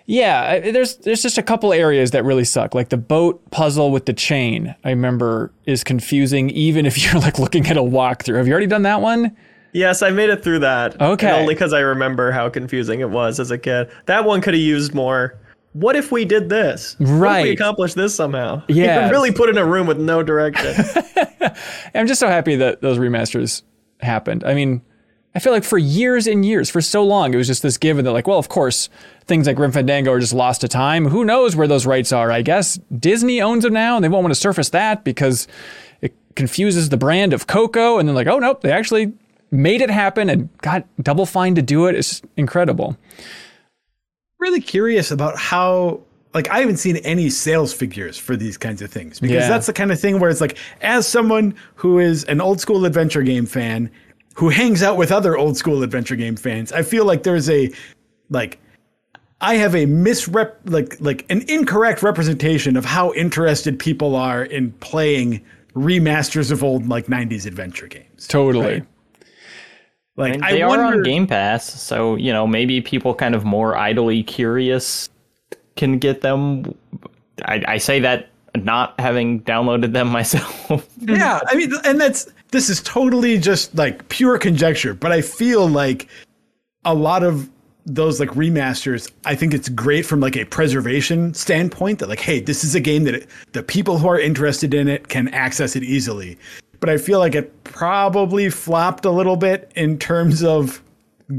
Yeah, 0.06 0.58
there's 0.72 0.96
there's 0.96 1.22
just 1.22 1.38
a 1.38 1.42
couple 1.42 1.72
areas 1.72 2.10
that 2.10 2.24
really 2.24 2.42
suck. 2.44 2.74
Like 2.74 2.88
the 2.88 2.96
boat 2.96 3.48
puzzle 3.52 3.92
with 3.92 4.06
the 4.06 4.12
chain, 4.12 4.74
I 4.82 4.90
remember 4.90 5.52
is 5.66 5.84
confusing 5.84 6.50
even 6.50 6.84
if 6.84 6.98
you're 7.12 7.20
like 7.20 7.38
looking 7.38 7.66
at 7.68 7.76
a 7.76 7.82
walkthrough. 7.82 8.36
Have 8.38 8.46
you 8.48 8.52
already 8.52 8.66
done 8.66 8.82
that 8.82 9.00
one? 9.02 9.36
Yes, 9.72 10.02
I 10.02 10.10
made 10.10 10.30
it 10.30 10.42
through 10.42 10.58
that. 10.60 11.00
Okay. 11.00 11.30
Only 11.30 11.54
because 11.54 11.72
I 11.72 11.78
remember 11.78 12.32
how 12.32 12.48
confusing 12.48 12.98
it 12.98 13.10
was 13.10 13.38
as 13.38 13.52
a 13.52 13.58
kid. 13.58 13.88
That 14.06 14.24
one 14.24 14.40
could 14.40 14.54
have 14.54 14.60
used 14.60 14.94
more. 14.94 15.38
What 15.74 15.94
if 15.94 16.10
we 16.10 16.24
did 16.24 16.48
this? 16.48 16.96
What 16.98 17.08
if 17.08 17.20
Right. 17.20 17.42
we 17.44 17.50
accomplished 17.50 17.94
this 17.94 18.12
somehow? 18.12 18.64
Yeah. 18.66 19.04
You 19.06 19.10
really 19.12 19.30
put 19.30 19.48
in 19.48 19.58
a 19.58 19.64
room 19.64 19.86
with 19.86 19.98
no 20.00 20.24
direction. 20.24 20.74
I'm 21.94 22.08
just 22.08 22.18
so 22.18 22.26
happy 22.26 22.56
that 22.56 22.80
those 22.82 22.98
remasters 22.98 23.62
happened. 24.00 24.42
I 24.42 24.54
mean, 24.54 24.82
I 25.34 25.38
feel 25.38 25.52
like 25.52 25.62
for 25.64 25.78
years 25.78 26.26
and 26.26 26.44
years, 26.44 26.68
for 26.68 26.80
so 26.80 27.04
long, 27.04 27.32
it 27.32 27.36
was 27.36 27.46
just 27.46 27.62
this 27.62 27.76
given 27.78 28.04
that, 28.04 28.12
like, 28.12 28.26
well, 28.26 28.38
of 28.38 28.48
course, 28.48 28.88
things 29.26 29.46
like 29.46 29.54
Grim 29.56 29.70
Fandango 29.70 30.10
are 30.12 30.18
just 30.18 30.32
lost 30.32 30.60
to 30.62 30.68
time. 30.68 31.06
Who 31.06 31.24
knows 31.24 31.54
where 31.54 31.68
those 31.68 31.86
rights 31.86 32.10
are? 32.12 32.32
I 32.32 32.42
guess 32.42 32.80
Disney 32.98 33.40
owns 33.40 33.62
them 33.62 33.72
now, 33.72 33.94
and 33.94 34.04
they 34.04 34.08
won't 34.08 34.24
want 34.24 34.34
to 34.34 34.40
surface 34.40 34.70
that 34.70 35.04
because 35.04 35.46
it 36.00 36.12
confuses 36.34 36.88
the 36.88 36.96
brand 36.96 37.32
of 37.32 37.46
Coco. 37.46 37.98
And 37.98 38.08
then, 38.08 38.16
like, 38.16 38.26
oh, 38.26 38.40
nope, 38.40 38.62
they 38.62 38.72
actually 38.72 39.12
made 39.52 39.80
it 39.82 39.90
happen 39.90 40.28
and 40.28 40.48
got 40.62 40.84
double 41.00 41.26
fine 41.26 41.54
to 41.54 41.62
do 41.62 41.86
it. 41.86 41.94
It's 41.94 42.22
incredible. 42.36 42.96
really 44.38 44.60
curious 44.60 45.10
about 45.10 45.36
how 45.36 46.00
like 46.32 46.48
I 46.48 46.60
haven't 46.60 46.78
seen 46.78 46.96
any 46.98 47.28
sales 47.28 47.72
figures 47.72 48.16
for 48.16 48.36
these 48.36 48.56
kinds 48.56 48.80
of 48.82 48.90
things 48.90 49.20
because 49.20 49.34
Yeah. 49.42 49.48
that's 49.48 49.66
the 49.66 49.72
kind 49.72 49.92
of 49.92 50.00
thing 50.00 50.18
where 50.20 50.30
it's 50.30 50.40
like 50.40 50.56
as 50.80 51.06
someone 51.06 51.54
who 51.74 51.98
is 51.98 52.24
an 52.24 52.40
old 52.40 52.60
school 52.60 52.84
adventure 52.86 53.22
game 53.22 53.44
fan 53.46 53.90
who 54.40 54.48
hangs 54.48 54.82
out 54.82 54.96
with 54.96 55.12
other 55.12 55.36
old 55.36 55.54
school 55.58 55.82
adventure 55.82 56.16
game 56.16 56.34
fans, 56.34 56.72
I 56.72 56.82
feel 56.82 57.04
like 57.04 57.24
there's 57.24 57.50
a 57.50 57.70
like 58.30 58.58
I 59.42 59.56
have 59.56 59.74
a 59.74 59.84
misrep 59.84 60.54
like 60.64 60.98
like 60.98 61.26
an 61.28 61.42
incorrect 61.46 62.02
representation 62.02 62.74
of 62.74 62.86
how 62.86 63.12
interested 63.12 63.78
people 63.78 64.16
are 64.16 64.42
in 64.42 64.72
playing 64.80 65.44
remasters 65.74 66.50
of 66.50 66.64
old 66.64 66.88
like 66.88 67.04
90s 67.06 67.44
adventure 67.44 67.86
games. 67.86 68.26
Totally. 68.28 68.64
Right. 68.64 68.86
Like 70.16 70.34
And 70.36 70.44
I 70.44 70.52
they 70.52 70.64
wonder, 70.64 70.84
are 70.84 70.94
on 70.94 71.02
Game 71.02 71.26
Pass, 71.26 71.66
so 71.66 72.16
you 72.16 72.32
know 72.32 72.46
maybe 72.46 72.80
people 72.80 73.14
kind 73.14 73.34
of 73.34 73.44
more 73.44 73.76
idly 73.76 74.22
curious 74.22 75.10
can 75.76 75.98
get 75.98 76.22
them. 76.22 76.74
I, 77.44 77.62
I 77.68 77.76
say 77.76 78.00
that 78.00 78.30
not 78.56 78.98
having 78.98 79.42
downloaded 79.42 79.92
them 79.92 80.08
myself. 80.12 80.88
Yeah, 80.98 81.40
I 81.46 81.54
mean, 81.56 81.72
and 81.84 82.00
that's 82.00 82.26
this 82.50 82.68
is 82.68 82.82
totally 82.82 83.38
just 83.38 83.74
like 83.76 84.08
pure 84.08 84.38
conjecture, 84.38 84.94
but 84.94 85.12
I 85.12 85.20
feel 85.20 85.68
like 85.68 86.08
a 86.84 86.94
lot 86.94 87.22
of 87.22 87.48
those 87.86 88.20
like 88.20 88.30
remasters, 88.30 89.10
I 89.24 89.34
think 89.34 89.54
it's 89.54 89.68
great 89.68 90.06
from 90.06 90.20
like 90.20 90.36
a 90.36 90.44
preservation 90.44 91.34
standpoint 91.34 91.98
that 91.98 92.08
like, 92.08 92.20
hey, 92.20 92.40
this 92.40 92.62
is 92.64 92.74
a 92.74 92.80
game 92.80 93.04
that 93.04 93.14
it, 93.14 93.26
the 93.52 93.62
people 93.62 93.98
who 93.98 94.08
are 94.08 94.20
interested 94.20 94.74
in 94.74 94.88
it 94.88 95.08
can 95.08 95.28
access 95.28 95.76
it 95.76 95.82
easily. 95.82 96.38
But 96.80 96.88
I 96.88 96.98
feel 96.98 97.18
like 97.18 97.34
it 97.34 97.64
probably 97.64 98.48
flopped 98.48 99.04
a 99.04 99.10
little 99.10 99.36
bit 99.36 99.70
in 99.74 99.98
terms 99.98 100.42
of 100.42 100.82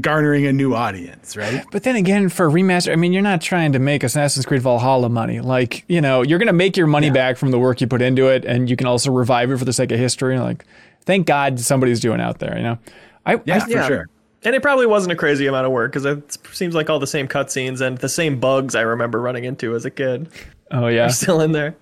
garnering 0.00 0.46
a 0.46 0.52
new 0.52 0.74
audience, 0.74 1.36
right? 1.36 1.64
But 1.70 1.82
then 1.82 1.96
again, 1.96 2.28
for 2.28 2.46
a 2.46 2.50
remaster, 2.50 2.92
I 2.92 2.96
mean, 2.96 3.12
you're 3.12 3.22
not 3.22 3.40
trying 3.40 3.72
to 3.72 3.78
make 3.78 4.02
Assassin's 4.02 4.46
Creed 4.46 4.62
Valhalla 4.62 5.08
money. 5.08 5.40
Like, 5.40 5.84
you 5.88 6.00
know, 6.00 6.22
you're 6.22 6.38
going 6.38 6.46
to 6.46 6.52
make 6.52 6.76
your 6.76 6.86
money 6.86 7.10
back 7.10 7.36
from 7.36 7.50
the 7.50 7.58
work 7.58 7.80
you 7.80 7.86
put 7.86 8.00
into 8.00 8.28
it, 8.28 8.44
and 8.44 8.70
you 8.70 8.76
can 8.76 8.86
also 8.86 9.10
revive 9.10 9.50
it 9.50 9.58
for 9.58 9.64
the 9.64 9.72
sake 9.72 9.92
of 9.92 9.98
history. 9.98 10.38
Like, 10.38 10.64
thank 11.04 11.26
God 11.26 11.60
somebody's 11.60 12.00
doing 12.00 12.20
out 12.20 12.38
there, 12.38 12.56
you 12.56 12.62
know? 12.62 12.78
I, 13.26 13.40
Yeah, 13.44 13.56
I- 13.56 13.60
for 13.60 13.70
Yeah. 13.70 13.86
sure. 13.86 14.08
and 14.44 14.56
it 14.56 14.62
probably 14.62 14.86
wasn't 14.86 15.12
a 15.12 15.16
crazy 15.16 15.46
amount 15.46 15.66
of 15.66 15.72
work 15.72 15.92
because 15.92 16.04
it 16.04 16.36
seems 16.52 16.74
like 16.74 16.90
all 16.90 16.98
the 16.98 17.06
same 17.06 17.28
cutscenes 17.28 17.80
and 17.80 17.98
the 17.98 18.08
same 18.08 18.40
bugs 18.40 18.74
I 18.74 18.80
remember 18.80 19.20
running 19.20 19.44
into 19.44 19.76
as 19.76 19.84
a 19.84 19.90
kid 19.90 20.28
oh, 20.72 20.88
yeah. 20.88 21.06
are 21.06 21.10
still 21.10 21.40
in 21.40 21.52
there. 21.52 21.76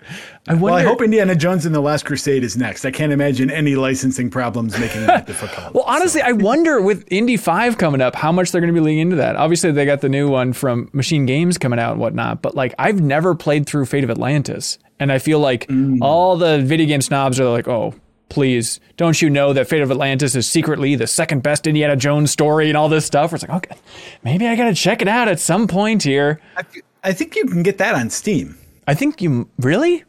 I 0.47 0.53
wonder, 0.53 0.65
Well, 0.65 0.73
I 0.75 0.83
hope 0.83 1.01
Indiana 1.01 1.33
Jones 1.35 1.65
and 1.65 1.73
the 1.73 1.79
Last 1.81 2.05
Crusade 2.05 2.43
is 2.43 2.55
next. 2.55 2.85
I 2.85 2.91
can't 2.91 3.11
imagine 3.11 3.49
any 3.49 3.73
licensing 3.75 4.29
problems 4.29 4.77
making 4.77 5.07
that 5.07 5.25
difficult. 5.27 5.73
well, 5.73 5.85
honestly, 5.87 6.21
I 6.21 6.33
wonder 6.33 6.79
with 6.81 7.03
Indy 7.09 7.35
5 7.35 7.79
coming 7.79 7.99
up, 7.99 8.13
how 8.15 8.31
much 8.31 8.51
they're 8.51 8.61
going 8.61 8.71
to 8.73 8.79
be 8.79 8.83
leaning 8.85 8.99
into 9.01 9.15
that. 9.15 9.35
Obviously, 9.37 9.71
they 9.71 9.85
got 9.85 10.01
the 10.01 10.09
new 10.09 10.29
one 10.29 10.53
from 10.53 10.85
MachineGames 10.89 11.59
coming 11.59 11.79
out 11.79 11.93
and 11.93 11.99
whatnot, 11.99 12.43
but 12.43 12.53
like, 12.53 12.75
I've 12.77 13.01
never 13.01 13.33
played 13.33 13.65
through 13.65 13.87
Fate 13.87 14.03
of 14.03 14.11
Atlantis. 14.11 14.77
And 14.99 15.11
I 15.11 15.17
feel 15.17 15.39
like 15.39 15.65
mm. 15.65 15.97
all 15.99 16.37
the 16.37 16.61
video 16.61 16.85
game 16.85 17.01
snobs 17.01 17.39
are 17.39 17.49
like, 17.49 17.67
oh, 17.67 17.95
please, 18.31 18.79
don't 18.97 19.21
you 19.21 19.29
know 19.29 19.53
that 19.53 19.67
Fate 19.67 19.81
of 19.81 19.91
Atlantis 19.91 20.35
is 20.35 20.49
secretly 20.49 20.95
the 20.95 21.05
second 21.05 21.43
best 21.43 21.67
Indiana 21.67 21.95
Jones 21.95 22.31
story 22.31 22.69
and 22.69 22.77
all 22.77 22.89
this 22.89 23.05
stuff? 23.05 23.33
It's 23.33 23.43
like, 23.43 23.51
okay, 23.51 23.75
maybe 24.23 24.47
I 24.47 24.55
got 24.55 24.65
to 24.65 24.73
check 24.73 25.01
it 25.01 25.07
out 25.07 25.27
at 25.27 25.39
some 25.39 25.67
point 25.67 26.01
here. 26.03 26.39
I, 26.55 26.63
I 27.03 27.13
think 27.13 27.35
you 27.35 27.45
can 27.45 27.61
get 27.61 27.77
that 27.79 27.93
on 27.93 28.09
Steam. 28.09 28.57
I 28.87 28.93
think 28.93 29.21
you 29.21 29.49
really? 29.59 30.03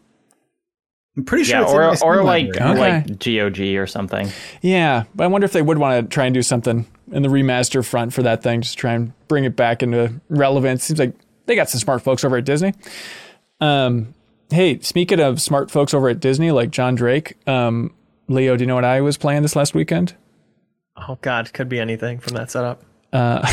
I'm 1.17 1.25
pretty 1.25 1.45
sure 1.45 1.59
yeah, 1.59 1.65
it's 1.65 1.73
or 1.73 1.97
Steam 1.97 2.09
or 2.09 2.23
like. 2.23 2.49
Okay. 2.49 2.79
like 2.79 3.19
GOG 3.19 3.61
or 3.77 3.87
something. 3.87 4.31
Yeah, 4.63 5.05
but 5.15 5.25
I 5.25 5.27
wonder 5.27 5.45
if 5.45 5.53
they 5.53 5.61
would 5.61 5.79
want 5.79 6.09
to 6.09 6.15
try 6.15 6.25
and 6.25 6.33
do 6.33 6.43
something 6.43 6.87
in 7.11 7.23
the 7.23 7.29
remaster 7.29 7.85
front 7.85 8.13
for 8.13 8.23
that 8.23 8.43
thing, 8.43 8.63
just 8.63 8.79
try 8.79 8.95
and 8.95 9.13
bring 9.29 9.45
it 9.45 9.57
back 9.57 9.83
into 9.83 10.21
relevance. 10.29 10.85
Seems 10.85 10.99
like 10.99 11.15
they 11.47 11.57
got 11.57 11.69
some 11.69 11.81
smart 11.81 12.03
folks 12.03 12.25
over 12.25 12.37
at 12.37 12.45
Disney. 12.45 12.73
Um, 13.61 14.15
hey, 14.51 14.79
speaking 14.81 15.21
of 15.21 15.43
smart 15.43 15.71
folks 15.71 15.93
over 15.93 16.09
at 16.09 16.21
Disney, 16.21 16.51
like 16.51 16.71
John 16.71 16.95
Drake, 16.95 17.37
um, 17.49 17.93
Leo, 18.29 18.57
do 18.57 18.63
you 18.63 18.67
know 18.67 18.75
what 18.75 18.85
I 18.85 19.01
was 19.01 19.17
playing 19.17 19.43
this 19.43 19.57
last 19.57 19.75
weekend? 19.75 20.15
Oh 20.97 21.19
God, 21.23 21.53
could 21.53 21.69
be 21.69 21.81
anything 21.81 22.19
from 22.19 22.35
that 22.37 22.51
setup. 22.51 22.83
Uh, 23.13 23.47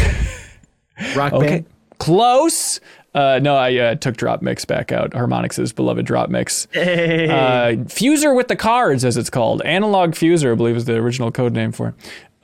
Rock 1.15 1.33
Okay, 1.33 1.47
Band. 1.47 1.65
close. 1.97 2.79
Uh, 3.15 3.39
no, 3.41 3.55
I 3.55 3.75
uh, 3.75 3.95
took 3.95 4.15
Drop 4.17 4.41
Mix 4.41 4.65
back 4.65 4.91
out. 4.91 5.11
Harmonix's 5.11 5.73
beloved 5.73 6.05
Drop 6.05 6.29
Mix. 6.29 6.67
Hey. 6.71 7.27
Uh, 7.27 7.75
Fuser 7.85 8.35
with 8.35 8.47
the 8.49 8.55
cards, 8.55 9.03
as 9.03 9.17
it's 9.17 9.29
called. 9.31 9.61
Analog 9.63 10.11
Fuser, 10.11 10.51
I 10.51 10.55
believe, 10.55 10.75
is 10.77 10.85
the 10.85 10.95
original 10.95 11.31
code 11.31 11.53
name 11.53 11.71
for 11.71 11.89
it. 11.89 11.95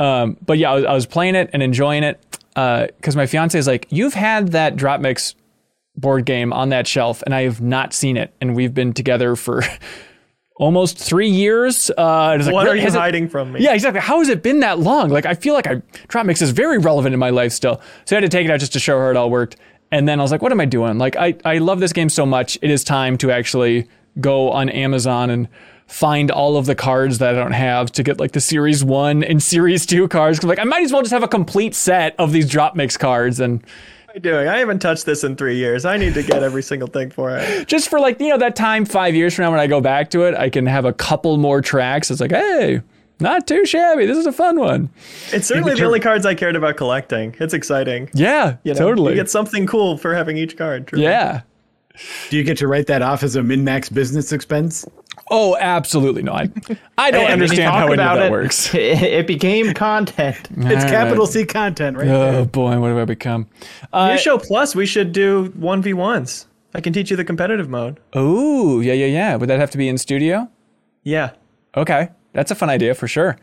Um, 0.03 0.37
but 0.45 0.57
yeah, 0.57 0.71
I 0.71 0.75
was, 0.75 0.85
I 0.85 0.93
was 0.93 1.05
playing 1.05 1.35
it 1.35 1.49
and 1.53 1.61
enjoying 1.61 2.03
it 2.03 2.19
because 2.55 3.15
my 3.15 3.27
fiance 3.27 3.57
is 3.57 3.67
like, 3.67 3.85
"You've 3.89 4.13
had 4.15 4.49
that 4.53 4.75
Drop 4.75 4.99
Mix 5.01 5.35
board 5.95 6.25
game 6.25 6.51
on 6.51 6.69
that 6.69 6.87
shelf, 6.87 7.21
and 7.23 7.35
I 7.35 7.43
have 7.43 7.61
not 7.61 7.93
seen 7.93 8.17
it, 8.17 8.33
and 8.41 8.55
we've 8.55 8.73
been 8.73 8.93
together 8.93 9.35
for." 9.35 9.61
Almost 10.57 10.97
three 10.97 11.29
years. 11.29 11.91
Uh, 11.97 12.35
it's 12.37 12.45
like, 12.45 12.53
what 12.53 12.67
are 12.67 12.75
you 12.75 12.87
it- 12.87 12.93
hiding 12.93 13.27
from 13.27 13.51
me? 13.51 13.61
yeah, 13.61 13.73
exactly. 13.73 13.99
How 13.99 14.19
has 14.19 14.29
it 14.29 14.41
been 14.41 14.61
that 14.61 14.79
long? 14.79 15.09
Like, 15.09 15.25
I 15.25 15.33
feel 15.33 15.53
like 15.53 15.67
I 15.67 15.81
Drop 16.07 16.25
Mix 16.25 16.41
is 16.41 16.51
very 16.51 16.77
relevant 16.77 17.13
in 17.13 17.19
my 17.19 17.29
life 17.29 17.51
still. 17.51 17.81
So 18.05 18.15
I 18.15 18.21
had 18.21 18.29
to 18.31 18.35
take 18.37 18.45
it 18.45 18.51
out 18.51 18.59
just 18.61 18.71
to 18.73 18.79
show 18.79 18.97
her 18.97 19.11
it 19.11 19.17
all 19.17 19.29
worked. 19.29 19.57
And 19.91 20.07
then 20.07 20.19
I 20.19 20.23
was 20.23 20.31
like, 20.31 20.41
what 20.41 20.51
am 20.53 20.61
I 20.61 20.65
doing? 20.65 20.97
Like, 20.97 21.15
I, 21.17 21.35
I 21.43 21.57
love 21.57 21.79
this 21.81 21.91
game 21.93 22.09
so 22.09 22.25
much. 22.25 22.57
It 22.61 22.71
is 22.71 22.83
time 22.85 23.17
to 23.19 23.31
actually 23.31 23.87
go 24.21 24.49
on 24.51 24.69
Amazon 24.69 25.29
and 25.29 25.49
find 25.87 26.31
all 26.31 26.55
of 26.57 26.65
the 26.65 26.73
cards 26.75 27.17
that 27.19 27.35
I 27.35 27.37
don't 27.37 27.51
have 27.51 27.91
to 27.91 28.01
get 28.03 28.19
like 28.19 28.31
the 28.31 28.41
Series 28.41 28.83
1 28.83 29.23
and 29.23 29.43
Series 29.43 29.85
2 29.85 30.07
cards. 30.07 30.39
'Cause, 30.39 30.47
like, 30.47 30.57
I 30.59 30.63
might 30.63 30.83
as 30.83 30.91
well 30.93 31.01
just 31.01 31.11
have 31.13 31.21
a 31.23 31.27
complete 31.27 31.75
set 31.75 32.15
of 32.17 32.31
these 32.31 32.49
Drop 32.49 32.75
Mix 32.75 32.95
cards 32.97 33.39
and 33.41 33.61
What 34.15 34.25
are 34.25 34.29
you 34.29 34.33
doing? 34.33 34.47
I 34.47 34.59
haven't 34.59 34.79
touched 34.79 35.05
this 35.05 35.25
in 35.25 35.35
three 35.35 35.57
years. 35.57 35.83
I 35.83 35.97
need 35.97 36.13
to 36.13 36.23
get 36.23 36.41
every 36.41 36.63
single 36.63 36.87
thing 36.87 37.09
for 37.09 37.35
it. 37.35 37.67
just 37.67 37.89
for 37.89 37.99
like, 37.99 38.17
you 38.21 38.29
know, 38.29 38.37
that 38.37 38.55
time 38.55 38.85
five 38.85 39.13
years 39.13 39.33
from 39.33 39.43
now 39.43 39.51
when 39.51 39.59
I 39.59 39.67
go 39.67 39.81
back 39.81 40.09
to 40.11 40.23
it, 40.23 40.33
I 40.35 40.49
can 40.49 40.65
have 40.67 40.85
a 40.85 40.93
couple 40.93 41.35
more 41.35 41.59
tracks. 41.59 42.09
It's 42.09 42.21
like, 42.21 42.31
hey, 42.31 42.81
not 43.19 43.45
too 43.45 43.65
shabby. 43.65 44.05
This 44.05 44.17
is 44.17 44.25
a 44.25 44.31
fun 44.31 44.57
one. 44.57 44.89
It's 45.33 45.47
certainly 45.47 45.73
the 45.75 45.83
only 45.83 45.99
cards 45.99 46.25
I 46.25 46.33
cared 46.33 46.55
about 46.55 46.77
collecting. 46.77 47.35
It's 47.41 47.53
exciting. 47.53 48.09
Yeah, 48.13 48.55
You 48.63 48.73
know, 48.73 48.79
totally. 48.79 49.11
You 49.11 49.19
get 49.19 49.29
something 49.29 49.67
cool 49.67 49.97
for 49.97 50.15
having 50.15 50.37
each 50.37 50.55
card. 50.55 50.87
truly. 50.87 51.03
yeah. 51.03 51.41
Do 52.29 52.37
you 52.37 52.43
get 52.43 52.57
to 52.59 52.69
write 52.69 52.87
that 52.87 53.01
off 53.01 53.21
as 53.21 53.35
a 53.35 53.41
MinnMax 53.41 53.93
business 53.93 54.31
expense? 54.31 54.85
Oh, 55.31 55.57
absolutely 55.57 56.21
not. 56.21 56.49
I, 56.97 57.09
don't 57.09 57.31
understand 57.31 57.73
how 57.73 57.85
any 57.85 57.93
of 57.93 57.97
that 57.97 58.27
it. 58.27 58.31
works. 58.31 58.73
It, 58.75 59.25
became 59.25 59.73
content. 59.73 60.37
It's 60.55 60.85
capital 60.85 61.25
C 61.25 61.45
content, 61.45 61.97
right? 61.97 62.05
there. 62.05 62.33
Oh 62.35 62.45
boy, 62.45 62.79
what 62.79 62.89
have 62.89 62.97
I 62.97 63.05
become? 63.05 63.47
Uh, 63.91 64.09
New 64.09 64.17
show 64.19 64.37
plus, 64.37 64.75
we 64.75 64.85
should 64.85 65.11
do 65.11 65.45
one 65.55 65.81
v 65.81 65.93
ones. 65.93 66.47
I 66.75 66.81
can 66.81 66.93
teach 66.93 67.09
you 67.09 67.17
the 67.17 67.23
competitive 67.23 67.69
mode. 67.69 67.99
oh, 68.13 68.81
yeah, 68.81 68.93
yeah, 68.93 69.05
yeah. 69.05 69.35
Would 69.35 69.49
that 69.49 69.59
have 69.59 69.71
to 69.71 69.77
be 69.77 69.87
in 69.87 69.97
studio? 69.97 70.49
Yeah. 71.03 71.31
Okay, 71.75 72.09
that's 72.33 72.51
a 72.51 72.55
fun 72.55 72.69
idea 72.69 72.93
for 72.93 73.07
sure. 73.07 73.37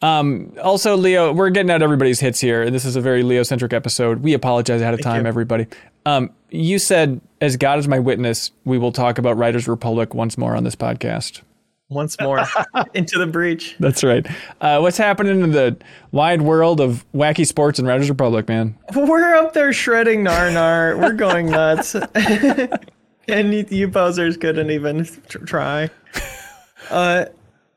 Um, 0.00 0.52
also, 0.62 0.96
Leo, 0.96 1.32
we're 1.32 1.50
getting 1.50 1.70
out 1.70 1.82
everybody's 1.82 2.20
hits 2.20 2.40
here. 2.40 2.62
And 2.62 2.74
this 2.74 2.84
is 2.84 2.96
a 2.96 3.00
very 3.00 3.22
Leo 3.22 3.42
centric 3.42 3.72
episode. 3.72 4.22
We 4.22 4.32
apologize 4.32 4.80
ahead 4.80 4.94
of 4.94 5.02
time, 5.02 5.22
you. 5.22 5.28
everybody. 5.28 5.66
Um, 6.06 6.30
you 6.50 6.78
said, 6.78 7.20
as 7.40 7.56
God 7.56 7.78
is 7.78 7.88
my 7.88 7.98
witness, 7.98 8.52
we 8.64 8.78
will 8.78 8.92
talk 8.92 9.18
about 9.18 9.36
Riders 9.36 9.66
Republic 9.68 10.14
once 10.14 10.38
more 10.38 10.54
on 10.54 10.64
this 10.64 10.76
podcast. 10.76 11.42
Once 11.90 12.16
more 12.20 12.44
into 12.94 13.18
the 13.18 13.26
breach. 13.26 13.74
That's 13.80 14.04
right. 14.04 14.26
Uh, 14.60 14.78
what's 14.78 14.98
happening 14.98 15.40
in 15.40 15.52
the 15.52 15.76
wide 16.12 16.42
world 16.42 16.80
of 16.80 17.04
wacky 17.14 17.46
sports 17.46 17.78
and 17.78 17.88
Riders 17.88 18.08
Republic, 18.10 18.46
man? 18.46 18.76
We're 18.94 19.34
up 19.34 19.54
there 19.54 19.72
shredding 19.72 20.22
Narnar. 20.22 20.98
We're 21.00 21.14
going 21.14 21.50
nuts. 21.50 21.94
and 23.28 23.54
you, 23.54 23.66
you 23.70 23.88
posers 23.90 24.36
couldn't 24.36 24.70
even 24.70 25.04
tr- 25.28 25.44
try. 25.44 25.90
Uh, 26.90 27.26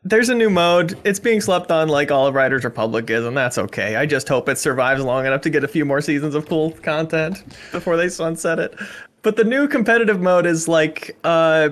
there's 0.04 0.30
a 0.30 0.36
new 0.36 0.50
mode. 0.50 0.98
It's 1.04 1.20
being 1.20 1.42
slept 1.42 1.72
on 1.72 1.88
like 1.88 2.12
all 2.12 2.28
of 2.28 2.34
Riders 2.36 2.64
Republic 2.64 3.10
is, 3.10 3.26
and 3.26 3.38
that's 3.38 3.58
okay. 3.58 3.96
I 3.96 4.06
just 4.06 4.28
hope 4.28 4.50
it 4.50 4.58
survives 4.58 5.04
long 5.04 5.26
enough 5.26 5.42
to 5.42 5.50
get 5.50 5.64
a 5.64 5.68
few 5.68 5.86
more 5.86 6.02
seasons 6.02 6.34
of 6.36 6.48
cool 6.48 6.72
content 6.72 7.44
before 7.72 7.98
they 7.98 8.10
sunset 8.10 8.58
it. 8.60 8.74
But 9.22 9.36
the 9.36 9.44
new 9.44 9.68
competitive 9.68 10.20
mode 10.20 10.46
is 10.48 10.68
like 10.68 11.16
uh, 11.24 11.70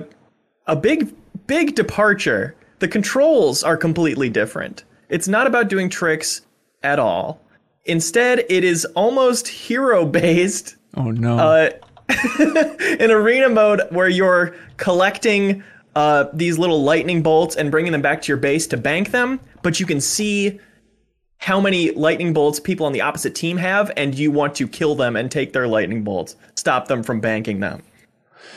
a 0.66 0.76
big, 0.76 1.12
big 1.48 1.74
departure. 1.74 2.54
The 2.78 2.88
controls 2.88 3.64
are 3.64 3.76
completely 3.76 4.28
different. 4.28 4.84
It's 5.08 5.26
not 5.26 5.46
about 5.48 5.68
doing 5.68 5.88
tricks 5.88 6.42
at 6.84 6.98
all. 7.00 7.40
Instead, 7.86 8.44
it 8.48 8.62
is 8.62 8.84
almost 8.94 9.48
hero 9.48 10.06
based 10.06 10.76
Oh 10.96 11.10
no. 11.10 11.36
uh, 11.38 11.70
in 13.00 13.10
arena 13.10 13.48
mode 13.48 13.80
where 13.90 14.08
you're 14.08 14.54
collecting 14.76 15.64
uh, 15.96 16.26
these 16.32 16.58
little 16.58 16.82
lightning 16.82 17.22
bolts 17.22 17.56
and 17.56 17.70
bringing 17.70 17.92
them 17.92 18.02
back 18.02 18.22
to 18.22 18.28
your 18.28 18.36
base 18.36 18.66
to 18.68 18.76
bank 18.76 19.10
them, 19.10 19.40
but 19.62 19.80
you 19.80 19.86
can 19.86 20.00
see 20.00 20.58
how 21.38 21.60
many 21.60 21.90
lightning 21.92 22.32
bolts 22.32 22.60
people 22.60 22.84
on 22.86 22.92
the 22.92 23.00
opposite 23.00 23.34
team 23.34 23.56
have, 23.56 23.90
and 23.96 24.14
you 24.18 24.30
want 24.30 24.54
to 24.56 24.68
kill 24.68 24.94
them 24.94 25.16
and 25.16 25.30
take 25.30 25.52
their 25.52 25.66
lightning 25.66 26.04
bolts, 26.04 26.36
stop 26.54 26.86
them 26.88 27.02
from 27.02 27.20
banking 27.20 27.60
them. 27.60 27.82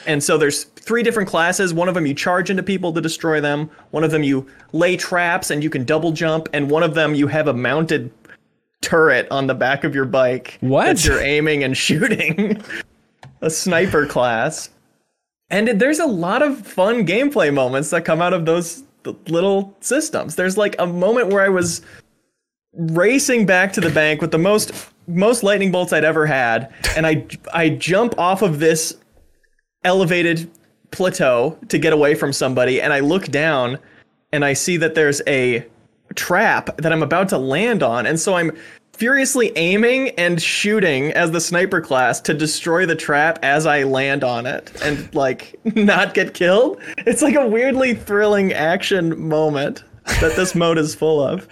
And 0.06 0.22
so 0.22 0.38
there's 0.38 0.66
three 0.66 1.02
different 1.02 1.30
classes. 1.30 1.74
One 1.74 1.88
of 1.88 1.96
them 1.96 2.06
you 2.06 2.14
charge 2.14 2.50
into 2.50 2.62
people 2.62 2.92
to 2.92 3.00
destroy 3.00 3.40
them. 3.40 3.70
One 3.92 4.04
of 4.04 4.12
them 4.12 4.22
you 4.22 4.46
lay 4.74 4.98
traps 4.98 5.50
and 5.50 5.64
you 5.64 5.70
can 5.70 5.86
double 5.86 6.12
jump. 6.12 6.50
And 6.52 6.70
one 6.70 6.84
of 6.84 6.94
them 6.94 7.16
you 7.16 7.28
have 7.28 7.48
a 7.48 7.54
mounted 7.54 8.12
turret 8.82 9.28
on 9.32 9.48
the 9.48 9.54
back 9.54 9.86
of 9.86 9.96
your 9.96 10.04
bike 10.04 10.58
What? 10.60 10.88
that 10.98 11.06
you're 11.06 11.22
aiming 11.22 11.64
and 11.64 11.78
shooting. 11.78 12.62
a 13.40 13.50
sniper 13.50 14.06
class. 14.06 14.70
And 15.54 15.68
there's 15.80 16.00
a 16.00 16.08
lot 16.08 16.42
of 16.42 16.66
fun 16.66 17.06
gameplay 17.06 17.54
moments 17.54 17.92
that 17.92 18.06
come 18.06 18.24
out 18.24 18.34
of 18.34 18.46
those 18.46 18.82
th- 19.04 19.16
little 19.28 19.78
systems. 19.82 20.36
There's 20.36 20.58
like 20.58 20.76
a 20.80 20.88
moment 20.88 21.28
where 21.28 21.44
I 21.44 21.50
was 21.50 21.84
racing 22.74 23.46
back 23.46 23.72
to 23.74 23.82
the 23.82 23.92
bank 23.92 24.20
with 24.20 24.32
the 24.32 24.40
most 24.40 24.74
most 25.06 25.44
lightning 25.44 25.72
bolts 25.72 25.94
I'd 25.94 26.04
ever 26.04 26.26
had, 26.26 26.74
and 26.98 27.06
I 27.06 27.28
I 27.54 27.70
jump 27.70 28.18
off 28.18 28.42
of 28.42 28.60
this 28.60 28.98
elevated 29.84 30.50
plateau 30.90 31.56
to 31.70 31.78
get 31.78 31.94
away 31.94 32.16
from 32.16 32.34
somebody, 32.34 32.82
and 32.82 32.92
I 32.92 33.02
look 33.02 33.26
down 33.26 33.78
and 34.32 34.44
I 34.44 34.54
see 34.54 34.78
that 34.78 34.96
there's 34.96 35.22
a 35.28 35.64
trap 36.16 36.76
that 36.78 36.92
I'm 36.92 37.04
about 37.04 37.30
to 37.30 37.38
land 37.38 37.84
on, 37.84 38.08
and 38.08 38.20
so 38.20 38.34
I'm 38.34 38.58
furiously 38.94 39.52
aiming 39.56 40.10
and 40.12 40.42
shooting 40.42 41.12
as 41.12 41.32
the 41.32 41.42
sniper 41.42 41.82
class 41.82 42.22
to 42.22 42.34
destroy 42.34 42.86
the 42.86 42.96
trap 42.96 43.40
as 43.42 43.66
I 43.66 43.84
land 43.84 44.24
on 44.24 44.46
it 44.46 44.72
and 44.82 45.14
like 45.14 45.60
not 45.76 46.14
get 46.14 46.34
killed. 46.34 46.80
It's 47.00 47.22
like 47.22 47.36
a 47.36 47.48
weirdly 47.48 47.96
thrilling 47.96 48.54
action 48.54 49.28
moment 49.28 49.84
that 50.06 50.36
this 50.36 50.56
mode 50.56 50.78
is 50.78 50.96
full 50.96 51.22
of. 51.22 51.48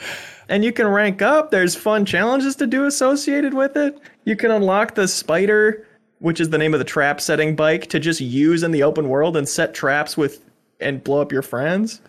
And 0.49 0.65
you 0.65 0.73
can 0.73 0.87
rank 0.87 1.21
up. 1.21 1.51
There's 1.51 1.75
fun 1.75 2.05
challenges 2.05 2.55
to 2.57 2.67
do 2.67 2.85
associated 2.85 3.53
with 3.53 3.77
it. 3.77 3.97
You 4.25 4.35
can 4.35 4.51
unlock 4.51 4.95
the 4.95 5.07
spider, 5.07 5.87
which 6.19 6.41
is 6.41 6.49
the 6.49 6.57
name 6.57 6.73
of 6.73 6.79
the 6.79 6.85
trap 6.85 7.21
setting 7.21 7.55
bike, 7.55 7.87
to 7.87 7.99
just 7.99 8.19
use 8.19 8.61
in 8.61 8.71
the 8.71 8.83
open 8.83 9.07
world 9.07 9.37
and 9.37 9.47
set 9.47 9.73
traps 9.73 10.17
with 10.17 10.43
and 10.79 11.03
blow 11.03 11.21
up 11.21 11.31
your 11.31 11.41
friends. 11.41 12.01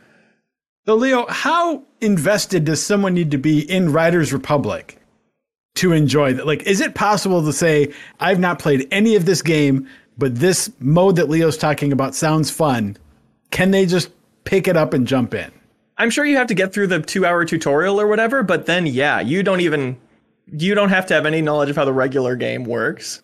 So, 0.86 0.96
Leo, 0.96 1.26
how 1.28 1.84
invested 2.00 2.64
does 2.64 2.84
someone 2.84 3.14
need 3.14 3.30
to 3.30 3.38
be 3.38 3.60
in 3.60 3.92
Riders 3.92 4.32
Republic 4.32 4.98
to 5.74 5.92
enjoy 5.92 6.32
that? 6.34 6.46
Like, 6.46 6.62
is 6.64 6.80
it 6.80 6.94
possible 6.94 7.42
to 7.44 7.52
say, 7.52 7.92
I've 8.20 8.38
not 8.38 8.58
played 8.58 8.86
any 8.90 9.16
of 9.16 9.24
this 9.24 9.42
game, 9.42 9.88
but 10.18 10.36
this 10.36 10.70
mode 10.80 11.16
that 11.16 11.28
Leo's 11.28 11.56
talking 11.56 11.92
about 11.92 12.14
sounds 12.14 12.50
fun? 12.50 12.96
Can 13.50 13.70
they 13.70 13.86
just 13.86 14.10
pick 14.44 14.68
it 14.68 14.76
up 14.76 14.92
and 14.94 15.06
jump 15.06 15.34
in? 15.34 15.50
I'm 15.98 16.10
sure 16.10 16.24
you 16.24 16.36
have 16.36 16.46
to 16.48 16.54
get 16.54 16.72
through 16.72 16.88
the 16.88 17.00
two 17.00 17.24
hour 17.24 17.44
tutorial 17.44 18.00
or 18.00 18.06
whatever, 18.06 18.42
but 18.42 18.66
then 18.66 18.86
yeah, 18.86 19.20
you 19.20 19.42
don't 19.42 19.60
even 19.60 19.96
you 20.52 20.74
don't 20.74 20.88
have 20.88 21.06
to 21.06 21.14
have 21.14 21.26
any 21.26 21.40
knowledge 21.40 21.70
of 21.70 21.76
how 21.76 21.84
the 21.84 21.92
regular 21.92 22.34
game 22.34 22.64
works. 22.64 23.22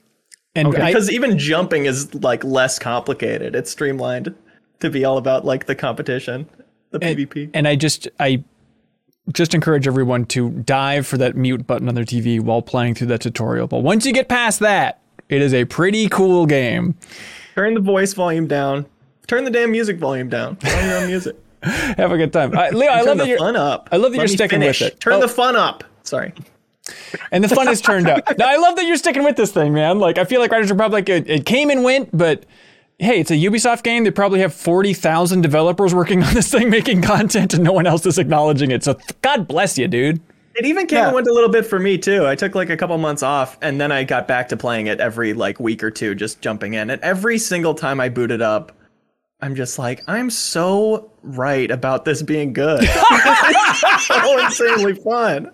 and 0.55 0.69
I, 0.77 0.87
Because 0.93 1.11
even 1.11 1.39
jumping 1.39 1.87
is 1.87 2.15
like 2.15 2.45
less 2.45 2.79
complicated. 2.79 3.55
It's 3.55 3.71
streamlined 3.71 4.35
to 4.81 4.91
be 4.91 5.05
all 5.05 5.19
about 5.19 5.45
like 5.45 5.67
the 5.67 5.75
competition, 5.75 6.49
the 6.91 7.01
PvP. 7.01 7.51
and 7.53 7.67
I 7.67 7.75
just 7.75 8.07
I 8.21 8.45
just 9.33 9.55
encourage 9.55 9.87
everyone 9.87 10.25
to 10.27 10.51
dive 10.51 11.07
for 11.07 11.19
that 11.19 11.37
mute 11.37 11.67
button 11.67 11.89
on 11.89 11.95
their 11.95 12.05
TV 12.05 12.41
while 12.41 12.63
playing 12.63 12.95
through 12.95 13.09
that 13.09 13.21
tutorial. 13.21 13.67
But 13.67 13.83
once 13.83 14.07
you 14.07 14.13
get 14.13 14.29
past 14.29 14.61
that, 14.61 15.01
it 15.29 15.43
is 15.43 15.53
a 15.55 15.65
pretty 15.67 16.09
cool 16.09 16.47
game. 16.47 16.95
Turn 17.55 17.75
the 17.75 17.81
voice 17.81 18.15
volume 18.15 18.47
down. 18.47 18.87
Turn 19.27 19.45
the 19.45 19.51
damn 19.51 19.71
music 19.71 19.99
volume 19.99 20.29
down. 20.29 20.57
On 20.65 20.85
your 20.89 20.99
own 20.99 21.07
music. 21.09 21.37
Have 21.63 22.13
a 22.13 22.17
good 22.17 22.33
time, 22.33 22.57
I, 22.57 22.71
Leo. 22.71 22.89
I 22.91 22.99
Turn 22.99 23.07
love 23.07 23.19
the 23.19 23.25
that 23.25 23.29
you're 23.29 23.39
fun 23.39 23.57
up. 23.57 23.89
I 23.93 23.97
love 23.97 24.13
that 24.13 24.19
Let 24.19 24.29
you're 24.31 24.37
sticking 24.37 24.61
with 24.61 24.81
it. 24.81 25.01
Turn 25.01 25.15
Oh. 25.15 25.21
the 25.21 25.29
fun 25.29 25.57
up. 25.57 25.85
Sorry. 26.05 26.33
and 27.33 27.43
the 27.45 27.49
fun 27.49 27.69
is 27.69 27.81
turned 27.83 28.09
up. 28.09 28.21
Now 28.39 28.49
I 28.49 28.57
love 28.57 28.77
that 28.77 28.87
you're 28.87 28.97
sticking 28.97 29.25
with 29.25 29.37
this 29.37 29.51
thing, 29.53 29.75
man. 29.75 29.99
Like 29.99 30.17
I 30.19 30.25
feel 30.25 30.41
like 30.41 30.51
Riders 30.53 30.71
Republic, 30.71 31.09
it, 31.09 31.29
it 31.29 31.45
came 31.47 31.69
and 31.71 31.83
went, 31.85 32.17
but 32.17 32.45
hey, 32.99 33.21
it's 33.21 33.31
a 33.31 33.35
Ubisoft 33.35 33.83
game. 33.83 34.05
They 34.05 34.11
probably 34.11 34.41
have 34.41 34.55
forty 34.55 34.95
thousand 34.95 35.43
developers 35.43 35.95
working 35.95 36.23
on 36.23 36.35
this 36.35 36.51
thing, 36.51 36.71
making 36.71 37.03
content, 37.03 37.55
and 37.55 37.65
no 37.65 37.73
one 37.73 37.87
else 37.87 38.07
is 38.07 38.19
acknowledging 38.19 38.71
it. 38.71 38.85
So 38.85 38.95
th- 38.95 39.21
God 39.23 39.49
bless 39.49 39.79
you, 39.79 39.89
dude. 39.89 40.21
It 40.59 40.67
even 40.67 40.89
came 40.89 41.05
and 41.05 41.15
went 41.15 41.29
a 41.29 41.33
little 41.33 41.49
bit 41.49 41.67
for 41.67 41.79
me 41.79 41.99
too. 41.99 42.27
I 42.27 42.35
took 42.35 42.57
like 42.57 42.69
a 42.69 42.77
couple 42.77 42.99
months 42.99 43.23
off 43.23 43.57
and 43.63 43.81
then 43.81 43.93
I 43.93 44.03
got 44.03 44.27
back 44.27 44.49
to 44.49 44.57
playing 44.57 44.89
it 44.89 44.99
every 44.99 45.33
like 45.33 45.61
week 45.61 45.85
or 45.85 45.91
two, 45.93 46.17
just 46.17 46.41
jumping 46.41 46.75
in. 46.75 46.91
And 46.91 47.01
every 47.01 47.39
single 47.39 47.75
time 47.75 48.01
I 48.01 48.09
booted 48.09 48.43
up, 48.43 48.73
I'm 49.41 49.55
just 49.55 49.79
like, 49.79 50.03
I'm 50.09 50.31
so 50.31 51.13
right 51.23 51.71
about 51.71 52.05
this 52.05 52.23
being 52.23 52.53
good. 52.53 52.81
it's 52.83 54.07
so 54.07 54.45
insanely 54.45 54.95
fun. 54.95 55.53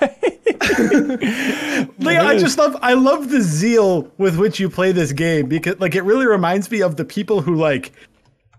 Leah, 1.98 2.22
I 2.22 2.36
just 2.38 2.58
love 2.58 2.76
I 2.82 2.94
love 2.94 3.30
the 3.30 3.40
zeal 3.40 4.10
with 4.18 4.36
which 4.38 4.60
you 4.60 4.68
play 4.68 4.92
this 4.92 5.12
game 5.12 5.46
because 5.48 5.78
like 5.80 5.94
it 5.94 6.02
really 6.02 6.26
reminds 6.26 6.70
me 6.70 6.82
of 6.82 6.96
the 6.96 7.04
people 7.04 7.40
who 7.40 7.54
like 7.54 7.92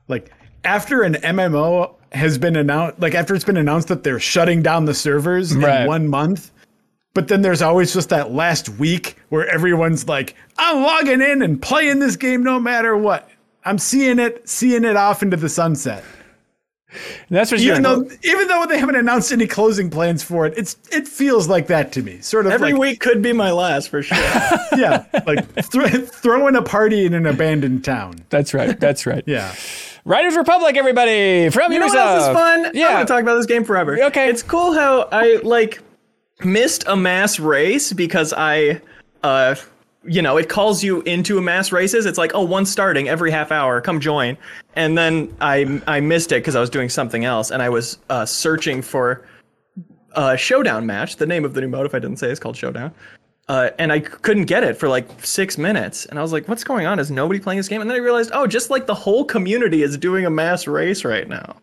like 0.08 0.32
after 0.64 1.04
an 1.04 1.14
MMO 1.16 1.96
has 2.12 2.38
been 2.38 2.56
announced 2.56 3.00
like 3.00 3.14
after 3.16 3.36
it's 3.36 3.46
been 3.46 3.58
announced 3.58 3.88
that 3.90 4.04
they're 4.04 4.20
shutting 4.20 4.62
down 4.62 4.86
the 4.86 4.94
servers 4.94 5.56
Right. 5.56 5.82
in 5.82 5.88
one 5.88 6.08
month. 6.08 6.52
But 7.14 7.28
then 7.28 7.42
there's 7.42 7.62
always 7.62 7.94
just 7.94 8.08
that 8.10 8.32
last 8.32 8.70
week 8.70 9.18
where 9.30 9.46
everyone's 9.50 10.08
like, 10.08 10.34
I'm 10.58 10.82
logging 10.82 11.20
in 11.22 11.42
and 11.42 11.62
playing 11.62 12.00
this 12.00 12.16
game 12.16 12.42
no 12.42 12.58
matter 12.58 12.96
what. 12.96 13.30
I'm 13.66 13.78
seeing 13.78 14.18
it, 14.18 14.48
seeing 14.48 14.86
it 14.86 14.96
off 14.96 15.22
into 15.22 15.36
the 15.36 15.50
sunset. 15.50 16.06
And 16.92 17.38
that's 17.38 17.52
what 17.52 17.62
you 17.62 17.72
Even 17.72 17.84
though 17.84 18.10
even 18.24 18.48
though 18.48 18.66
they 18.68 18.78
haven't 18.78 18.96
announced 18.96 19.32
any 19.32 19.48
closing 19.48 19.90
plans 19.90 20.24
for 20.24 20.46
it, 20.46 20.54
it's 20.58 20.78
it 20.92 21.08
feels 21.08 21.48
like 21.48 21.68
that 21.68 21.92
to 21.94 22.04
me. 22.04 22.20
Sort 22.22 22.46
of 22.46 22.52
Every 22.52 22.74
like 22.74 22.82
week 22.82 23.00
could 23.00 23.22
be 23.22 23.32
my 23.34 23.52
last 23.52 23.90
for 23.90 24.02
sure. 24.02 24.18
yeah, 24.78 25.06
like 25.26 25.54
th- 25.56 26.10
throwing 26.10 26.56
a 26.56 26.62
party 26.62 27.06
in 27.06 27.14
an 27.14 27.26
abandoned 27.26 27.86
town. 27.86 28.16
That's 28.30 28.54
right. 28.54 28.80
That's 28.80 29.06
right. 29.06 29.24
Yeah. 29.32 29.56
Riders 30.04 30.36
Republic, 30.36 30.76
everybody 30.76 31.50
from 31.50 31.72
You 31.72 31.80
know 31.80 31.86
what 31.86 31.98
else 31.98 32.28
is 32.28 32.34
fun? 32.34 32.72
Yeah. 32.74 32.88
I'm 32.88 32.94
gonna 32.94 33.06
talk 33.06 33.22
about 33.22 33.36
this 33.36 33.46
game 33.46 33.64
forever. 33.64 34.02
Okay. 34.06 34.30
It's 34.30 34.44
cool 34.44 34.74
how 34.74 35.08
I 35.12 35.40
like 35.44 35.80
missed 36.44 36.84
a 36.88 36.96
mass 36.98 37.40
race 37.40 37.94
because 37.94 38.34
I 38.36 38.82
uh 39.24 39.56
you 40.04 40.22
know, 40.22 40.38
it 40.38 40.50
calls 40.50 40.84
you 40.84 41.02
into 41.02 41.38
a 41.38 41.42
mass 41.42 41.72
races. 41.72 42.06
It's 42.06 42.18
like, 42.18 42.32
oh, 42.34 42.44
one 42.44 42.66
starting 42.66 43.08
every 43.08 43.32
half 43.32 43.52
hour. 43.52 43.82
Come 43.82 44.00
join. 44.00 44.38
And 44.76 44.98
then 44.98 45.36
I 45.42 45.82
I 45.88 46.00
missed 46.00 46.32
it 46.32 46.36
because 46.36 46.56
I 46.56 46.60
was 46.60 46.70
doing 46.70 46.90
something 46.90 47.26
else, 47.26 47.52
and 47.52 47.62
I 47.62 47.70
was 47.70 47.98
uh, 48.10 48.26
searching 48.26 48.82
for 48.82 49.26
a 50.16 50.38
showdown 50.38 50.86
match. 50.86 51.18
The 51.18 51.26
name 51.26 51.46
of 51.46 51.54
the 51.54 51.62
new 51.62 51.68
mode, 51.68 51.86
if 51.86 51.94
I 51.94 52.00
didn't 52.00 52.18
say, 52.18 52.32
is 52.32 52.40
called 52.40 52.58
Showdown. 52.58 52.94
Uh, 53.48 53.72
and 53.80 53.92
I 53.92 54.00
couldn't 54.00 54.46
get 54.46 54.64
it 54.64 54.78
for 54.78 54.88
like 54.88 55.08
six 55.26 55.58
minutes, 55.58 56.06
and 56.06 56.18
I 56.18 56.22
was 56.22 56.32
like, 56.32 56.48
"What's 56.48 56.64
going 56.64 56.86
on? 56.86 57.00
Is 57.00 57.12
nobody 57.12 57.40
playing 57.40 57.58
this 57.58 57.68
game?" 57.68 57.82
And 57.82 57.90
then 57.90 57.98
I 57.98 58.00
realized, 58.00 58.32
oh, 58.34 58.48
just 58.48 58.70
like 58.70 58.86
the 58.86 58.96
whole 58.96 59.26
community 59.26 59.84
is 59.84 59.98
doing 59.98 60.26
a 60.26 60.30
mass 60.30 60.68
race 60.68 61.04
right 61.04 61.28
now. 61.28 61.58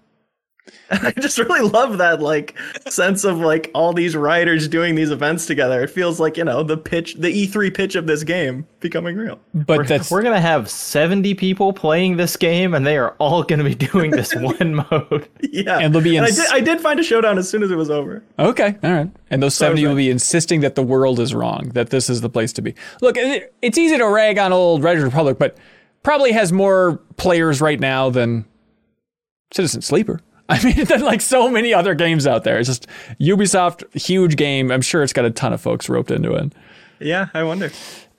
And 0.90 1.06
I 1.06 1.10
just 1.12 1.38
really 1.38 1.68
love 1.68 1.98
that 1.98 2.20
like 2.20 2.56
sense 2.88 3.24
of 3.24 3.38
like 3.38 3.70
all 3.74 3.92
these 3.92 4.16
writers 4.16 4.68
doing 4.68 4.94
these 4.94 5.10
events 5.10 5.46
together. 5.46 5.82
It 5.82 5.90
feels 5.90 6.18
like 6.18 6.36
you 6.36 6.44
know 6.44 6.62
the 6.62 6.76
pitch, 6.76 7.14
the 7.14 7.28
E3 7.28 7.74
pitch 7.74 7.94
of 7.94 8.06
this 8.06 8.24
game 8.24 8.66
becoming 8.80 9.16
real. 9.16 9.40
but 9.54 9.86
that's 9.86 10.10
We're 10.10 10.22
gonna 10.22 10.40
have 10.40 10.70
70 10.70 11.34
people 11.34 11.72
playing 11.72 12.16
this 12.16 12.36
game, 12.36 12.74
and 12.74 12.86
they 12.86 12.96
are 12.96 13.14
all 13.18 13.42
gonna 13.42 13.64
be 13.64 13.74
doing 13.74 14.10
this 14.10 14.34
one 14.34 14.86
mode. 14.90 15.28
Yeah, 15.42 15.78
And 15.78 15.94
they'll 15.94 16.02
be 16.02 16.18
I 16.18 16.30
did. 16.30 16.46
I 16.50 16.60
did 16.60 16.80
find 16.80 16.98
a 17.00 17.02
showdown 17.02 17.38
as 17.38 17.48
soon 17.48 17.62
as 17.62 17.70
it 17.70 17.76
was 17.76 17.90
over. 17.90 18.22
Okay, 18.38 18.76
all 18.82 18.92
right. 18.92 19.10
And 19.30 19.42
those 19.42 19.54
70 19.54 19.86
will 19.86 19.94
be 19.94 20.10
insisting 20.10 20.60
that 20.60 20.74
the 20.74 20.82
world 20.82 21.20
is 21.20 21.34
wrong, 21.34 21.70
that 21.74 21.90
this 21.90 22.08
is 22.08 22.22
the 22.22 22.30
place 22.30 22.52
to 22.54 22.62
be. 22.62 22.74
Look, 23.02 23.16
it's 23.18 23.76
easy 23.78 23.98
to 23.98 24.08
rag 24.08 24.38
on 24.38 24.52
old 24.52 24.82
Riders 24.82 25.04
Republic, 25.04 25.38
but 25.38 25.56
probably 26.02 26.32
has 26.32 26.52
more 26.52 27.00
players 27.16 27.60
right 27.60 27.78
now 27.78 28.08
than 28.08 28.46
Citizen 29.52 29.82
Sleeper. 29.82 30.20
I 30.48 30.62
mean, 30.64 30.84
than 30.84 31.02
like 31.02 31.20
so 31.20 31.48
many 31.48 31.74
other 31.74 31.94
games 31.94 32.26
out 32.26 32.44
there. 32.44 32.58
It's 32.58 32.68
just 32.68 32.86
Ubisoft, 33.20 33.84
huge 34.00 34.36
game. 34.36 34.70
I'm 34.70 34.82
sure 34.82 35.02
it's 35.02 35.12
got 35.12 35.24
a 35.24 35.30
ton 35.30 35.52
of 35.52 35.60
folks 35.60 35.88
roped 35.88 36.10
into 36.10 36.32
it. 36.34 36.52
Yeah, 37.00 37.28
I 37.34 37.44
wonder. 37.44 37.70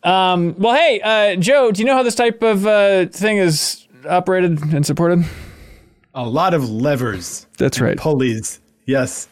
Um, 0.04 0.56
well, 0.58 0.76
hey, 0.76 1.02
uh, 1.02 1.36
Joe, 1.36 1.72
do 1.72 1.82
you 1.82 1.86
know 1.86 1.96
how 1.96 2.04
this 2.04 2.16
type 2.16 2.42
of 2.42 2.66
uh, 2.66 3.08
thing 3.08 3.38
is 3.38 3.88
operated 4.08 4.62
and 4.74 4.86
supported? 4.86 5.26
A 6.16 6.26
lot 6.26 6.54
of 6.54 6.70
levers. 6.70 7.48
That's 7.58 7.78
and 7.78 7.88
right. 7.88 7.98
Pulleys. 7.98 8.60
Yes. 8.86 9.28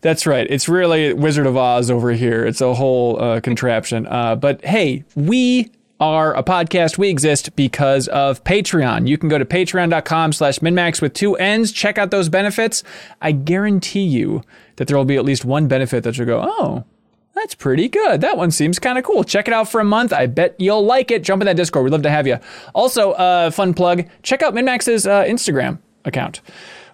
That's 0.00 0.26
right. 0.26 0.46
It's 0.48 0.68
really 0.68 1.12
Wizard 1.12 1.46
of 1.46 1.56
Oz 1.56 1.90
over 1.90 2.12
here. 2.12 2.46
It's 2.46 2.62
a 2.62 2.72
whole 2.72 3.22
uh, 3.22 3.40
contraption. 3.40 4.06
Uh, 4.06 4.36
but 4.36 4.64
hey, 4.64 5.04
we 5.14 5.70
are 6.02 6.34
a 6.34 6.42
podcast. 6.42 6.98
We 6.98 7.08
exist 7.08 7.54
because 7.54 8.08
of 8.08 8.42
Patreon. 8.42 9.06
You 9.06 9.16
can 9.16 9.28
go 9.28 9.38
to 9.38 9.44
patreon.com 9.44 10.32
slash 10.32 10.58
minnmax 10.58 11.00
with 11.00 11.14
two 11.14 11.36
N's. 11.36 11.70
Check 11.70 11.96
out 11.96 12.10
those 12.10 12.28
benefits. 12.28 12.82
I 13.20 13.30
guarantee 13.30 14.02
you 14.02 14.42
that 14.76 14.88
there 14.88 14.96
will 14.96 15.04
be 15.04 15.16
at 15.16 15.24
least 15.24 15.44
one 15.44 15.68
benefit 15.68 16.02
that 16.02 16.18
you'll 16.18 16.26
go, 16.26 16.42
oh, 16.44 16.82
that's 17.36 17.54
pretty 17.54 17.88
good. 17.88 18.20
That 18.20 18.36
one 18.36 18.50
seems 18.50 18.80
kind 18.80 18.98
of 18.98 19.04
cool. 19.04 19.22
Check 19.22 19.46
it 19.46 19.54
out 19.54 19.68
for 19.68 19.80
a 19.80 19.84
month. 19.84 20.12
I 20.12 20.26
bet 20.26 20.56
you'll 20.58 20.84
like 20.84 21.12
it. 21.12 21.22
Jump 21.22 21.40
in 21.40 21.46
that 21.46 21.56
Discord. 21.56 21.84
We'd 21.84 21.92
love 21.92 22.02
to 22.02 22.10
have 22.10 22.26
you. 22.26 22.38
Also, 22.74 23.12
uh, 23.12 23.52
fun 23.52 23.72
plug 23.72 24.04
check 24.24 24.42
out 24.42 24.54
MinnMax's 24.54 25.06
uh, 25.06 25.22
Instagram 25.22 25.78
account. 26.04 26.40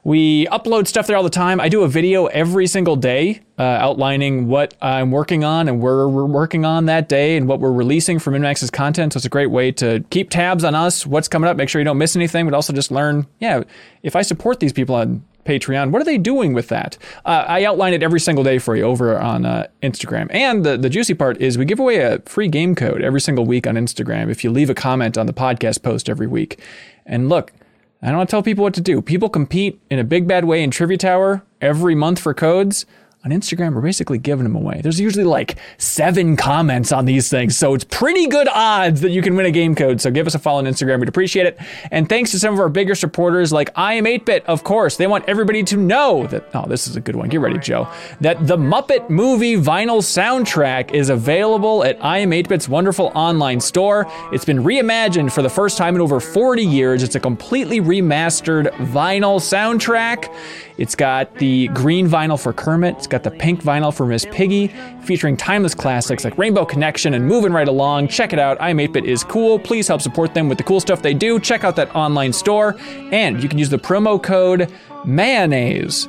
We 0.04 0.46
upload 0.46 0.86
stuff 0.86 1.06
there 1.06 1.16
all 1.16 1.22
the 1.22 1.30
time. 1.30 1.60
I 1.60 1.68
do 1.68 1.82
a 1.82 1.88
video 1.88 2.26
every 2.26 2.66
single 2.66 2.96
day 2.96 3.40
uh, 3.58 3.62
outlining 3.62 4.48
what 4.48 4.74
I'm 4.80 5.10
working 5.10 5.44
on 5.44 5.68
and 5.68 5.80
where 5.80 6.08
we're 6.08 6.24
working 6.24 6.64
on 6.64 6.86
that 6.86 7.08
day 7.08 7.36
and 7.36 7.48
what 7.48 7.60
we're 7.60 7.72
releasing 7.72 8.18
from 8.18 8.34
MinnMax's 8.34 8.70
content. 8.70 9.12
So 9.12 9.18
it's 9.18 9.26
a 9.26 9.30
great 9.30 9.50
way 9.50 9.72
to 9.72 10.04
keep 10.10 10.30
tabs 10.30 10.64
on 10.64 10.74
us, 10.74 11.06
what's 11.06 11.28
coming 11.28 11.48
up, 11.48 11.56
make 11.56 11.68
sure 11.68 11.80
you 11.80 11.84
don't 11.84 11.98
miss 11.98 12.16
anything, 12.16 12.44
but 12.44 12.54
also 12.54 12.72
just 12.72 12.90
learn, 12.90 13.26
yeah, 13.40 13.62
if 14.02 14.16
I 14.16 14.22
support 14.22 14.60
these 14.60 14.72
people 14.72 14.94
on 14.94 15.24
Patreon. 15.48 15.90
What 15.90 16.02
are 16.02 16.04
they 16.04 16.18
doing 16.18 16.52
with 16.52 16.68
that? 16.68 16.98
Uh, 17.24 17.44
I 17.48 17.64
outline 17.64 17.94
it 17.94 18.02
every 18.02 18.20
single 18.20 18.44
day 18.44 18.58
for 18.58 18.76
you 18.76 18.84
over 18.84 19.18
on 19.18 19.46
uh, 19.46 19.66
Instagram. 19.82 20.28
And 20.30 20.64
the, 20.64 20.76
the 20.76 20.90
juicy 20.90 21.14
part 21.14 21.40
is 21.40 21.56
we 21.56 21.64
give 21.64 21.80
away 21.80 21.96
a 22.00 22.20
free 22.26 22.48
game 22.48 22.74
code 22.74 23.00
every 23.00 23.20
single 23.20 23.46
week 23.46 23.66
on 23.66 23.74
Instagram 23.74 24.30
if 24.30 24.44
you 24.44 24.50
leave 24.50 24.68
a 24.68 24.74
comment 24.74 25.16
on 25.16 25.24
the 25.24 25.32
podcast 25.32 25.82
post 25.82 26.10
every 26.10 26.26
week. 26.26 26.60
And 27.06 27.30
look, 27.30 27.52
I 28.00 28.08
don't 28.08 28.18
want 28.18 28.28
to 28.28 28.30
tell 28.30 28.42
people 28.42 28.62
what 28.62 28.74
to 28.74 28.80
do. 28.80 29.02
People 29.02 29.28
compete 29.28 29.80
in 29.90 29.98
a 29.98 30.04
big 30.04 30.28
bad 30.28 30.44
way 30.44 30.62
in 30.62 30.70
Trivia 30.70 30.98
Tower 30.98 31.42
every 31.60 31.94
month 31.94 32.20
for 32.20 32.32
codes. 32.32 32.86
On 33.28 33.38
Instagram, 33.38 33.74
we're 33.74 33.82
basically 33.82 34.16
giving 34.16 34.44
them 34.44 34.56
away. 34.56 34.80
There's 34.82 34.98
usually 34.98 35.24
like 35.24 35.58
seven 35.76 36.34
comments 36.34 36.92
on 36.92 37.04
these 37.04 37.28
things, 37.28 37.58
so 37.58 37.74
it's 37.74 37.84
pretty 37.84 38.26
good 38.26 38.48
odds 38.48 39.02
that 39.02 39.10
you 39.10 39.20
can 39.20 39.36
win 39.36 39.44
a 39.44 39.50
game 39.50 39.74
code. 39.74 40.00
So 40.00 40.10
give 40.10 40.26
us 40.26 40.34
a 40.34 40.38
follow 40.38 40.60
on 40.60 40.64
Instagram. 40.64 40.98
We'd 40.98 41.10
appreciate 41.10 41.44
it. 41.44 41.58
And 41.90 42.08
thanks 42.08 42.30
to 42.30 42.38
some 42.38 42.54
of 42.54 42.60
our 42.60 42.70
bigger 42.70 42.94
supporters, 42.94 43.52
like 43.52 43.68
I 43.76 43.94
Am 43.94 44.04
8-Bit, 44.04 44.46
of 44.46 44.64
course. 44.64 44.96
They 44.96 45.06
want 45.06 45.26
everybody 45.28 45.62
to 45.64 45.76
know 45.76 46.26
that, 46.28 46.48
oh, 46.54 46.64
this 46.66 46.86
is 46.86 46.96
a 46.96 47.02
good 47.02 47.16
one. 47.16 47.28
Get 47.28 47.42
ready, 47.42 47.58
Joe. 47.58 47.86
That 48.22 48.46
the 48.46 48.56
Muppet 48.56 49.10
Movie 49.10 49.56
vinyl 49.56 50.00
soundtrack 50.00 50.92
is 50.92 51.10
available 51.10 51.84
at 51.84 52.02
I 52.02 52.18
Am 52.18 52.30
8-Bit's 52.30 52.66
wonderful 52.66 53.12
online 53.14 53.60
store. 53.60 54.06
It's 54.32 54.46
been 54.46 54.64
reimagined 54.64 55.32
for 55.32 55.42
the 55.42 55.50
first 55.50 55.76
time 55.76 55.94
in 55.94 56.00
over 56.00 56.18
40 56.18 56.64
years. 56.64 57.02
It's 57.02 57.14
a 57.14 57.20
completely 57.20 57.82
remastered 57.82 58.70
vinyl 58.76 59.38
soundtrack. 59.38 60.34
It's 60.78 60.94
got 60.94 61.34
the 61.34 61.66
green 61.68 62.08
vinyl 62.08 62.40
for 62.40 62.52
Kermit. 62.52 62.94
It's 62.98 63.08
got 63.08 63.17
the 63.22 63.30
pink 63.30 63.62
vinyl 63.62 63.94
for 63.94 64.06
Miss 64.06 64.26
Piggy, 64.30 64.68
featuring 65.02 65.36
timeless 65.36 65.74
classics 65.74 66.24
like 66.24 66.36
Rainbow 66.36 66.64
Connection 66.64 67.14
and 67.14 67.26
Moving 67.26 67.52
Right 67.52 67.68
Along. 67.68 68.08
Check 68.08 68.32
it 68.32 68.38
out. 68.38 68.60
I 68.60 68.70
Am 68.70 68.78
8-Bit 68.78 69.04
is 69.04 69.24
cool. 69.24 69.58
Please 69.58 69.88
help 69.88 70.02
support 70.02 70.34
them 70.34 70.48
with 70.48 70.58
the 70.58 70.64
cool 70.64 70.80
stuff 70.80 71.02
they 71.02 71.14
do. 71.14 71.38
Check 71.40 71.64
out 71.64 71.76
that 71.76 71.94
online 71.94 72.32
store. 72.32 72.76
And 73.12 73.42
you 73.42 73.48
can 73.48 73.58
use 73.58 73.70
the 73.70 73.78
promo 73.78 74.22
code 74.22 74.72
MAYONNAISE 75.04 76.08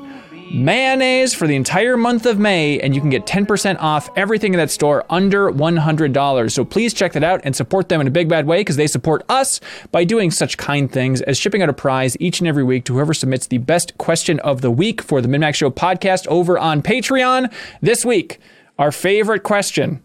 mayonnaise 0.51 1.33
for 1.33 1.47
the 1.47 1.55
entire 1.55 1.97
month 1.97 2.25
of 2.25 2.39
May, 2.39 2.79
and 2.79 2.95
you 2.95 3.01
can 3.01 3.09
get 3.09 3.25
10% 3.25 3.77
off 3.79 4.09
everything 4.15 4.53
in 4.53 4.57
that 4.57 4.71
store 4.71 5.05
under 5.09 5.51
$100. 5.51 6.51
So 6.51 6.65
please 6.65 6.93
check 6.93 7.13
that 7.13 7.23
out 7.23 7.41
and 7.43 7.55
support 7.55 7.89
them 7.89 8.01
in 8.01 8.07
a 8.07 8.11
big 8.11 8.29
bad 8.29 8.47
way 8.47 8.61
because 8.61 8.75
they 8.75 8.87
support 8.87 9.23
us 9.29 9.59
by 9.91 10.03
doing 10.03 10.31
such 10.31 10.57
kind 10.57 10.91
things 10.91 11.21
as 11.21 11.37
shipping 11.37 11.61
out 11.61 11.69
a 11.69 11.73
prize 11.73 12.17
each 12.19 12.39
and 12.39 12.47
every 12.47 12.63
week 12.63 12.85
to 12.85 12.93
whoever 12.93 13.13
submits 13.13 13.47
the 13.47 13.57
best 13.59 13.97
question 13.97 14.39
of 14.41 14.61
the 14.61 14.71
week 14.71 15.01
for 15.01 15.21
the 15.21 15.27
MinnMax 15.27 15.55
Show 15.55 15.69
podcast 15.69 16.27
over 16.27 16.57
on 16.57 16.81
Patreon. 16.81 17.53
This 17.81 18.03
week, 18.03 18.39
our 18.77 18.91
favorite 18.91 19.43
question. 19.43 20.01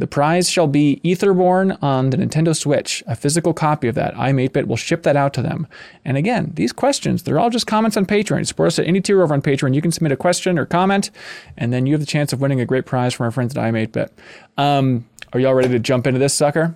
The 0.00 0.06
prize 0.06 0.48
shall 0.48 0.66
be 0.66 0.98
Etherborn 1.04 1.76
on 1.82 2.08
the 2.08 2.16
Nintendo 2.16 2.56
Switch, 2.56 3.02
a 3.06 3.14
physical 3.14 3.52
copy 3.52 3.86
of 3.86 3.94
that. 3.96 4.18
I'm 4.18 4.38
8-Bit 4.38 4.66
will 4.66 4.76
ship 4.76 5.02
that 5.02 5.14
out 5.14 5.34
to 5.34 5.42
them. 5.42 5.66
And 6.06 6.16
again, 6.16 6.52
these 6.54 6.72
questions, 6.72 7.22
they're 7.22 7.38
all 7.38 7.50
just 7.50 7.66
comments 7.66 7.98
on 7.98 8.06
Patreon. 8.06 8.46
Support 8.46 8.68
us 8.68 8.78
at 8.78 8.86
any 8.86 9.02
tier 9.02 9.22
over 9.22 9.34
on 9.34 9.42
Patreon. 9.42 9.74
You 9.74 9.82
can 9.82 9.92
submit 9.92 10.10
a 10.10 10.16
question 10.16 10.58
or 10.58 10.64
comment, 10.64 11.10
and 11.58 11.70
then 11.70 11.84
you 11.84 11.92
have 11.92 12.00
the 12.00 12.06
chance 12.06 12.32
of 12.32 12.40
winning 12.40 12.62
a 12.62 12.64
great 12.64 12.86
prize 12.86 13.12
from 13.12 13.24
our 13.24 13.30
friends 13.30 13.54
at 13.54 13.62
I'm 13.62 13.74
8-Bit. 13.74 14.10
Um, 14.56 15.06
are 15.34 15.38
y'all 15.38 15.52
ready 15.52 15.68
to 15.68 15.78
jump 15.78 16.06
into 16.06 16.18
this 16.18 16.32
sucker? 16.32 16.74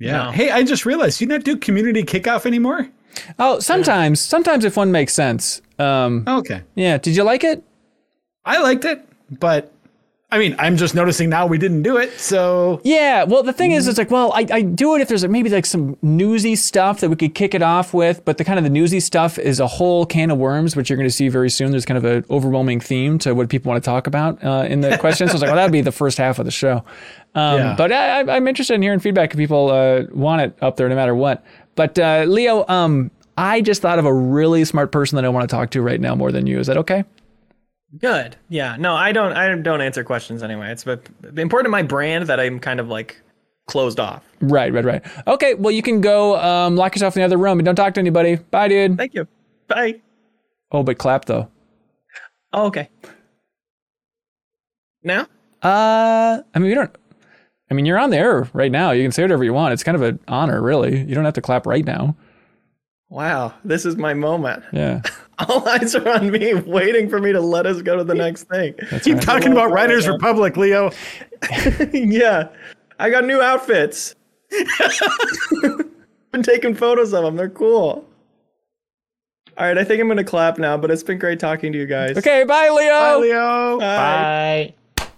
Yeah. 0.00 0.24
No. 0.24 0.30
Hey, 0.32 0.50
I 0.50 0.64
just 0.64 0.84
realized 0.84 1.20
you 1.20 1.28
not 1.28 1.44
do 1.44 1.56
community 1.56 2.02
kickoff 2.02 2.46
anymore. 2.46 2.88
Oh, 3.38 3.60
sometimes, 3.60 4.20
sometimes 4.20 4.64
if 4.64 4.76
one 4.76 4.90
makes 4.90 5.12
sense. 5.14 5.62
Um, 5.78 6.24
Okay. 6.26 6.62
yeah, 6.74 6.98
did 6.98 7.14
you 7.14 7.22
like 7.22 7.44
it? 7.44 7.62
I 8.44 8.60
liked 8.60 8.84
it, 8.84 9.06
but 9.38 9.72
I 10.30 10.38
mean, 10.38 10.54
I'm 10.58 10.76
just 10.76 10.94
noticing 10.94 11.30
now 11.30 11.46
we 11.46 11.56
didn't 11.56 11.82
do 11.84 11.96
it. 11.96 12.20
So 12.20 12.82
Yeah, 12.84 13.24
well, 13.24 13.42
the 13.42 13.52
thing 13.54 13.72
is, 13.72 13.88
it's 13.88 13.96
like, 13.96 14.10
well, 14.10 14.30
I, 14.34 14.46
I 14.52 14.60
do 14.60 14.94
it 14.94 15.00
if 15.00 15.08
there's 15.08 15.26
maybe 15.26 15.48
like 15.48 15.64
some 15.64 15.96
newsy 16.02 16.54
stuff 16.54 17.00
that 17.00 17.08
we 17.08 17.16
could 17.16 17.34
kick 17.34 17.54
it 17.54 17.62
off 17.62 17.94
with, 17.94 18.22
but 18.26 18.36
the 18.36 18.44
kind 18.44 18.58
of 18.58 18.64
the 18.64 18.68
newsy 18.70 19.00
stuff 19.00 19.38
is 19.38 19.58
a 19.58 19.66
whole 19.66 20.04
can 20.04 20.30
of 20.30 20.36
worms, 20.36 20.76
which 20.76 20.90
you're 20.90 20.98
going 20.98 21.08
to 21.08 21.14
see 21.14 21.28
very 21.30 21.48
soon. 21.48 21.70
There's 21.70 21.86
kind 21.86 21.96
of 21.96 22.04
an 22.04 22.26
overwhelming 22.28 22.78
theme 22.80 23.18
to 23.20 23.34
what 23.34 23.48
people 23.48 23.70
want 23.70 23.82
to 23.82 23.88
talk 23.88 24.06
about 24.06 24.44
uh, 24.44 24.66
in 24.68 24.82
the 24.82 24.98
questions. 25.00 25.30
so 25.30 25.32
I 25.32 25.36
was 25.36 25.40
like, 25.42 25.48
well, 25.48 25.56
that'd 25.56 25.72
be 25.72 25.80
the 25.80 25.92
first 25.92 26.18
half 26.18 26.38
of 26.38 26.44
the 26.44 26.50
show. 26.50 26.84
Um, 27.34 27.58
Yeah. 27.58 27.74
But 27.78 27.90
I, 27.92 28.20
I- 28.20 28.36
I'm 28.36 28.46
interested 28.48 28.74
in 28.74 28.82
hearing 28.82 28.98
feedback 29.00 29.30
if 29.30 29.38
people 29.38 29.70
uh, 29.70 30.02
want 30.12 30.42
it 30.42 30.58
up 30.60 30.76
there, 30.76 30.90
no 30.90 30.94
matter 30.94 31.14
what. 31.14 31.42
But 31.74 31.98
uh, 31.98 32.24
Leo, 32.28 32.66
um, 32.68 33.10
I 33.38 33.62
just 33.62 33.80
thought 33.80 33.98
of 33.98 34.04
a 34.04 34.12
really 34.12 34.66
smart 34.66 34.92
person 34.92 35.16
that 35.16 35.24
I 35.24 35.28
want 35.30 35.48
to 35.48 35.56
talk 35.56 35.70
to 35.70 35.80
right 35.80 36.00
now 36.00 36.14
more 36.14 36.32
than 36.32 36.46
you. 36.46 36.58
Is 36.58 36.66
that 36.66 36.76
okay? 36.76 37.04
Good. 37.96 38.36
Yeah. 38.48 38.76
No, 38.76 38.94
I 38.94 39.12
don't. 39.12 39.32
I 39.32 39.54
don't 39.54 39.80
answer 39.80 40.04
questions 40.04 40.42
anyway. 40.42 40.70
It's 40.70 40.84
important 40.84 41.66
to 41.66 41.70
my 41.70 41.82
brand 41.82 42.26
that 42.26 42.38
I'm 42.38 42.60
kind 42.60 42.80
of 42.80 42.88
like 42.88 43.20
closed 43.66 43.98
off. 43.98 44.24
Right, 44.40 44.72
right, 44.72 44.84
right. 44.84 45.02
Okay, 45.26 45.54
well, 45.54 45.70
you 45.70 45.82
can 45.82 46.00
go 46.00 46.36
um, 46.38 46.76
lock 46.76 46.94
yourself 46.94 47.16
in 47.16 47.20
the 47.20 47.24
other 47.24 47.38
room 47.38 47.58
and 47.58 47.64
don't 47.64 47.76
talk 47.76 47.94
to 47.94 48.00
anybody. 48.00 48.36
Bye, 48.36 48.68
dude. 48.68 48.96
Thank 48.96 49.14
you. 49.14 49.26
Bye. 49.68 50.00
Oh, 50.70 50.82
but 50.82 50.98
clap 50.98 51.24
though. 51.24 51.48
Oh, 52.52 52.66
okay. 52.66 52.88
Now? 55.02 55.26
Uh, 55.62 56.42
I 56.54 56.58
mean, 56.58 56.68
you 56.68 56.74
don't. 56.74 56.94
I 57.70 57.74
mean, 57.74 57.84
you're 57.84 57.98
on 57.98 58.10
the 58.10 58.16
air 58.16 58.48
right 58.52 58.72
now. 58.72 58.92
You 58.92 59.02
can 59.02 59.12
say 59.12 59.22
whatever 59.22 59.44
you 59.44 59.52
want. 59.52 59.74
It's 59.74 59.82
kind 59.84 59.94
of 59.94 60.02
an 60.02 60.18
honor, 60.28 60.62
really. 60.62 61.00
You 61.00 61.14
don't 61.14 61.24
have 61.24 61.34
to 61.34 61.42
clap 61.42 61.66
right 61.66 61.84
now. 61.84 62.16
Wow, 63.10 63.54
this 63.64 63.86
is 63.86 63.96
my 63.96 64.12
moment. 64.12 64.62
Yeah, 64.72 65.00
All 65.38 65.66
eyes 65.68 65.94
are 65.94 66.08
on 66.08 66.30
me, 66.30 66.54
waiting 66.54 67.08
for 67.08 67.20
me 67.20 67.32
to 67.32 67.40
let 67.40 67.64
us 67.64 67.80
go 67.80 67.96
to 67.96 68.04
the 68.04 68.14
next 68.14 68.44
thing. 68.44 68.74
Keep 69.02 69.14
right. 69.14 69.22
talking 69.22 69.52
about 69.52 69.70
Riders 69.70 70.08
Republic, 70.08 70.56
Leo. 70.56 70.90
yeah, 71.92 72.48
I 72.98 73.08
got 73.10 73.24
new 73.24 73.40
outfits. 73.40 74.14
Been 76.32 76.42
taking 76.42 76.74
photos 76.74 77.14
of 77.14 77.24
them. 77.24 77.36
They're 77.36 77.48
cool. 77.48 78.04
All 79.56 79.66
right, 79.66 79.78
I 79.78 79.84
think 79.84 80.00
I'm 80.00 80.08
gonna 80.08 80.24
clap 80.24 80.58
now. 80.58 80.76
But 80.76 80.90
it's 80.90 81.02
been 81.02 81.18
great 81.18 81.40
talking 81.40 81.72
to 81.72 81.78
you 81.78 81.86
guys. 81.86 82.16
Okay, 82.16 82.44
bye, 82.44 82.68
Leo. 82.68 82.90
Bye, 82.90 83.16
Leo. 83.16 83.78
Bye. 83.78 84.74
Bye. 84.96 85.08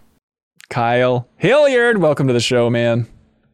Kyle 0.70 1.28
Hilliard, 1.36 1.98
welcome 1.98 2.28
to 2.28 2.32
the 2.32 2.40
show, 2.40 2.70
man. 2.70 3.06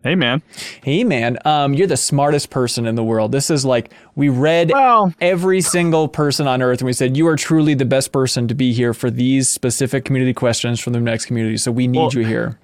Hey, 0.07 0.15
man. 0.15 0.41
Hey, 0.85 1.03
man. 1.03 1.37
Um, 1.45 1.75
you're 1.75 1.89
the 1.89 1.97
smartest 1.97 2.49
person 2.51 2.87
in 2.87 2.95
the 2.95 3.03
world. 3.03 3.33
This 3.33 3.51
is 3.51 3.65
like 3.65 3.91
we 4.15 4.29
read 4.29 4.71
Well- 4.71 5.13
every 5.21 5.61
single 5.61 6.07
person 6.07 6.47
on 6.47 6.63
earth, 6.63 6.79
and 6.81 6.87
we 6.87 6.93
said 6.93 7.17
you 7.17 7.27
are 7.27 7.35
truly 7.35 7.75
the 7.75 7.85
best 7.85 8.13
person 8.13 8.47
to 8.47 8.55
be 8.55 8.73
here 8.73 8.95
for 8.95 9.11
these 9.11 9.49
specific 9.51 10.05
community 10.05 10.33
questions 10.33 10.79
from 10.79 10.93
the 10.93 11.01
next 11.01 11.27
community. 11.27 11.57
So 11.57 11.73
we 11.73 11.89
need 11.89 11.99
Well- 11.99 12.11
you 12.15 12.25
here. 12.25 12.57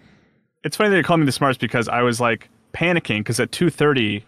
It's 0.62 0.76
funny 0.76 0.90
that 0.90 0.96
you 0.96 1.02
called 1.02 1.18
me 1.18 1.26
the 1.26 1.32
smartest 1.32 1.58
because 1.60 1.88
I 1.88 2.02
was 2.02 2.20
like 2.20 2.48
panicking 2.72 3.18
because 3.18 3.40
at 3.40 3.50
2:30, 3.50 4.22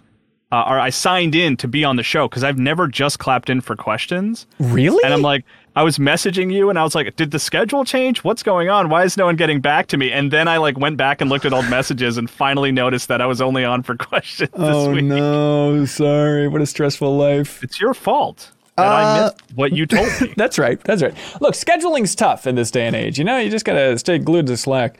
uh, 0.51 0.65
or 0.67 0.81
I 0.81 0.91
signed 0.91 1.37
in 1.37 1.57
to 1.59 1.69
be 1.69 1.85
on 1.85 1.95
the 1.95 2.03
show 2.03 2.27
because 2.27 2.43
I've 2.43 2.59
never 2.59 2.89
just 2.89 3.21
clapped 3.21 3.49
in 3.49 3.61
for 3.61 3.77
questions, 3.77 4.49
Really? 4.59 4.99
and 5.05 5.15
I'm 5.15 5.23
like, 5.23 5.45
I 5.77 5.83
was 5.83 5.99
messaging 5.99 6.53
you, 6.53 6.71
and 6.71 6.79
I 6.79 6.85
was 6.85 6.95
like, 6.95 7.17
did 7.17 7.33
the 7.33 7.39
schedule 7.39 7.85
change? 7.85 8.23
What's 8.23 8.43
going 8.45 8.69
on? 8.69 8.89
Why 8.91 9.05
is 9.05 9.17
no 9.17 9.27
one 9.27 9.35
getting 9.37 9.61
back 9.61 9.89
to 9.89 9.97
me? 9.97 10.13
And 10.13 10.33
then 10.33 10.47
I 10.47 10.59
like 10.59 10.79
went 10.79 10.97
back 10.97 11.21
and 11.21 11.29
looked 11.29 11.45
at 11.45 11.53
old 11.53 11.69
messages 11.69 12.17
and 12.17 12.31
finally 12.31 12.71
noticed 12.71 13.09
that 13.09 13.21
I 13.21 13.27
was 13.27 13.41
only 13.41 13.65
on 13.65 13.83
for 13.83 13.97
questions 13.97 14.51
this 14.53 14.61
oh 14.61 14.93
week. 14.93 15.05
no, 15.05 15.85
sorry. 15.85 16.47
What 16.47 16.61
a 16.61 16.67
stressful 16.67 17.17
life. 17.17 17.63
It's 17.65 17.81
your 17.81 17.93
fault 17.93 18.53
that 18.77 18.87
I 18.87 19.23
missed 19.25 19.43
what 19.57 19.73
you 19.73 19.87
told 19.87 20.09
me. 20.21 20.33
That's 20.37 20.59
right. 20.59 20.81
That's 20.85 21.03
right. 21.03 21.15
Look, 21.41 21.55
scheduling's 21.55 22.15
tough 22.15 22.47
in 22.47 22.55
this 22.55 22.71
day 22.71 22.87
and 22.87 22.95
age. 22.95 23.19
You 23.19 23.25
know, 23.25 23.39
you 23.39 23.51
just 23.51 23.65
gotta 23.65 23.99
stay 23.99 24.19
glued 24.19 24.47
to 24.47 24.57
Slack. 24.57 24.97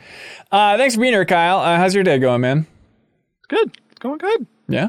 Uh, 0.51 0.77
thanks 0.77 0.95
for 0.95 1.01
being 1.01 1.13
here, 1.13 1.25
Kyle. 1.25 1.59
Uh, 1.59 1.77
how's 1.77 1.95
your 1.95 2.05
day 2.05 2.19
going, 2.19 2.41
man? 2.41 2.67
It's 3.39 3.47
good. 3.47 3.77
It's 3.91 3.99
going 4.01 4.19
good. 4.19 4.47
Yeah. 4.69 4.89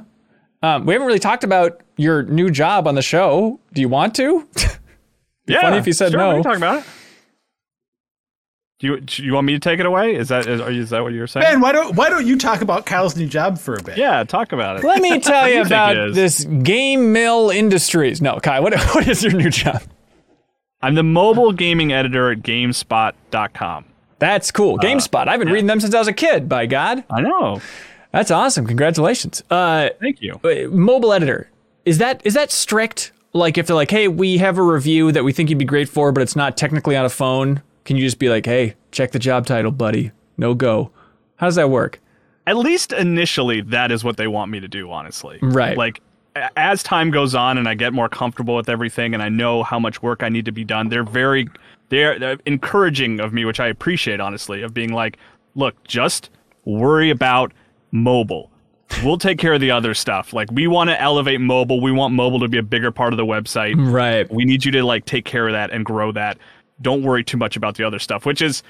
Um, 0.63 0.85
we 0.85 0.93
haven't 0.93 1.05
really 1.07 1.19
talked 1.19 1.43
about 1.43 1.81
your 1.97 2.23
new 2.23 2.49
job 2.49 2.87
on 2.87 2.95
the 2.95 3.01
show. 3.01 3.59
Do 3.73 3.81
you 3.81 3.89
want 3.89 4.15
to? 4.15 4.47
Yeah. 5.47 5.61
funny 5.61 5.77
if 5.77 5.87
you 5.87 5.93
said 5.93 6.11
sure, 6.11 6.19
no. 6.19 6.29
We 6.29 6.33
can 6.35 6.43
talking 6.43 6.57
about 6.57 6.79
it. 6.79 6.85
Do 8.79 8.87
you, 8.87 8.99
do 8.99 9.23
you 9.23 9.33
want 9.33 9.47
me 9.47 9.53
to 9.53 9.59
take 9.59 9.79
it 9.79 9.85
away? 9.85 10.15
Is 10.15 10.27
that 10.27 10.47
is, 10.47 10.59
are 10.59 10.69
is 10.69 10.89
that 10.89 11.01
what 11.01 11.13
you're 11.13 11.27
saying? 11.27 11.45
Ben, 11.45 11.61
why 11.61 11.71
don't 11.71 11.95
why 11.95 12.09
don't 12.09 12.27
you 12.27 12.37
talk 12.37 12.61
about 12.61 12.85
Kyle's 12.85 13.15
new 13.15 13.25
job 13.27 13.57
for 13.57 13.75
a 13.75 13.81
bit? 13.81 13.97
Yeah, 13.97 14.23
talk 14.25 14.51
about 14.51 14.77
it. 14.77 14.83
Let 14.83 15.01
me 15.01 15.19
tell 15.21 15.47
you 15.49 15.61
about 15.61 16.13
this 16.13 16.43
Game 16.43 17.13
Mill 17.13 17.51
Industries. 17.51 18.21
No, 18.21 18.37
Kyle, 18.39 18.61
what, 18.61 18.73
what 18.93 19.07
is 19.07 19.23
your 19.23 19.31
new 19.33 19.49
job? 19.49 19.81
I'm 20.81 20.95
the 20.95 21.03
mobile 21.03 21.53
gaming 21.53 21.93
editor 21.93 22.31
at 22.31 22.39
GameSpot.com. 22.39 23.85
That's 24.19 24.49
Uh, 24.49 24.53
cool. 24.53 24.77
GameSpot. 24.77 25.27
I've 25.27 25.39
been 25.39 25.49
reading 25.49 25.67
them 25.67 25.79
since 25.79 25.95
I 25.95 25.99
was 25.99 26.07
a 26.09 26.13
kid, 26.13 26.47
by 26.49 26.65
God. 26.65 27.03
I 27.09 27.21
know. 27.21 27.61
That's 28.11 28.29
awesome. 28.29 28.67
Congratulations. 28.67 29.41
Uh, 29.49 29.89
Thank 30.01 30.21
you. 30.21 30.39
uh, 30.43 30.67
mobile 30.69 31.13
editor. 31.13 31.49
Is 31.85 31.97
that 31.99 32.21
is 32.25 32.33
that 32.33 32.51
strict? 32.51 33.13
Like 33.35 33.57
if 33.57 33.67
they're 33.67 33.75
like, 33.75 33.91
hey, 33.91 34.07
we 34.07 34.37
have 34.37 34.57
a 34.57 34.63
review 34.63 35.11
that 35.11 35.25
we 35.25 35.33
think 35.33 35.49
you'd 35.49 35.59
be 35.59 35.65
great 35.65 35.89
for, 35.89 36.13
but 36.13 36.21
it's 36.21 36.37
not 36.37 36.55
technically 36.55 36.95
on 36.95 37.03
a 37.03 37.09
phone, 37.09 37.61
can 37.83 37.97
you 37.97 38.03
just 38.03 38.17
be 38.17 38.29
like, 38.29 38.45
hey, 38.45 38.75
check 38.91 39.11
the 39.11 39.19
job 39.19 39.45
title, 39.45 39.71
buddy? 39.71 40.11
No 40.37 40.53
go. 40.53 40.89
How 41.35 41.47
does 41.47 41.55
that 41.55 41.69
work? 41.69 41.99
At 42.47 42.55
least 42.55 42.93
initially, 42.93 43.59
that 43.59 43.91
is 43.91 44.05
what 44.05 44.15
they 44.15 44.27
want 44.27 44.51
me 44.51 44.61
to 44.61 44.69
do. 44.69 44.89
Honestly, 44.89 45.37
Right. 45.41 45.77
Like 45.77 46.01
as 46.55 46.81
time 46.81 47.11
goes 47.11 47.35
on 47.35 47.57
and 47.57 47.67
I 47.67 47.73
get 47.73 47.91
more 47.91 48.07
comfortable 48.07 48.55
with 48.55 48.69
everything, 48.69 49.13
and 49.13 49.21
I 49.21 49.27
know 49.27 49.63
how 49.63 49.79
much 49.79 50.01
work 50.01 50.23
I 50.23 50.29
need 50.29 50.45
to 50.45 50.53
be 50.53 50.63
done, 50.63 50.87
they're 50.87 51.03
very 51.03 51.49
they're, 51.89 52.17
they're 52.17 52.37
encouraging 52.45 53.19
of 53.19 53.33
me, 53.33 53.43
which 53.43 53.59
I 53.59 53.67
appreciate. 53.67 54.21
Honestly, 54.21 54.61
of 54.61 54.73
being 54.73 54.93
like, 54.93 55.17
look, 55.55 55.81
just 55.83 56.29
worry 56.63 57.09
about 57.09 57.51
mobile. 57.91 58.49
We'll 59.03 59.17
take 59.17 59.39
care 59.39 59.53
of 59.53 59.61
the 59.61 59.71
other 59.71 59.93
stuff. 59.93 60.31
Like 60.33 60.49
we 60.51 60.67
want 60.67 60.89
to 60.89 61.01
elevate 61.01 61.41
mobile. 61.41 61.81
We 61.81 61.91
want 61.91 62.13
mobile 62.13 62.39
to 62.39 62.47
be 62.47 62.57
a 62.57 62.63
bigger 62.63 62.91
part 62.91 63.13
of 63.13 63.17
the 63.17 63.25
website. 63.25 63.75
Right. 63.77 64.31
we 64.31 64.45
need 64.45 64.63
you 64.63 64.71
to 64.71 64.83
like 64.83 65.05
take 65.05 65.25
care 65.25 65.47
of 65.47 65.53
that 65.53 65.71
and 65.71 65.83
grow 65.83 66.11
that. 66.11 66.37
Don't 66.81 67.03
worry 67.03 67.23
too 67.23 67.37
much 67.37 67.55
about 67.55 67.75
the 67.75 67.83
other 67.83 67.99
stuff, 67.99 68.25
which 68.25 68.41
is 68.41 68.63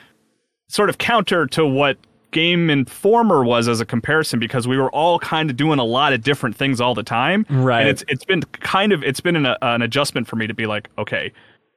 sort 0.67 0.89
of 0.89 0.97
counter 0.97 1.45
to 1.47 1.65
what 1.65 1.97
Game 2.31 2.69
Informer 2.69 3.43
was 3.43 3.67
as 3.67 3.79
a 3.79 3.85
comparison 3.85 4.39
because 4.39 4.67
we 4.67 4.77
were 4.77 4.91
all 4.91 5.19
kind 5.19 5.49
of 5.49 5.55
doing 5.55 5.79
a 5.79 5.83
lot 5.83 6.11
of 6.11 6.21
different 6.21 6.55
things 6.55 6.81
all 6.81 6.93
the 6.93 7.03
time. 7.03 7.45
Right. 7.49 7.81
And 7.81 7.89
it's 7.89 8.03
it's 8.07 8.25
been 8.25 8.41
kind 8.41 8.91
of 8.91 9.03
it's 9.03 9.21
been 9.21 9.35
an, 9.35 9.45
uh, 9.45 9.57
an 9.61 9.81
adjustment 9.81 10.27
for 10.27 10.35
me 10.35 10.47
to 10.47 10.53
be 10.53 10.65
like, 10.65 10.89
okay, 10.97 11.31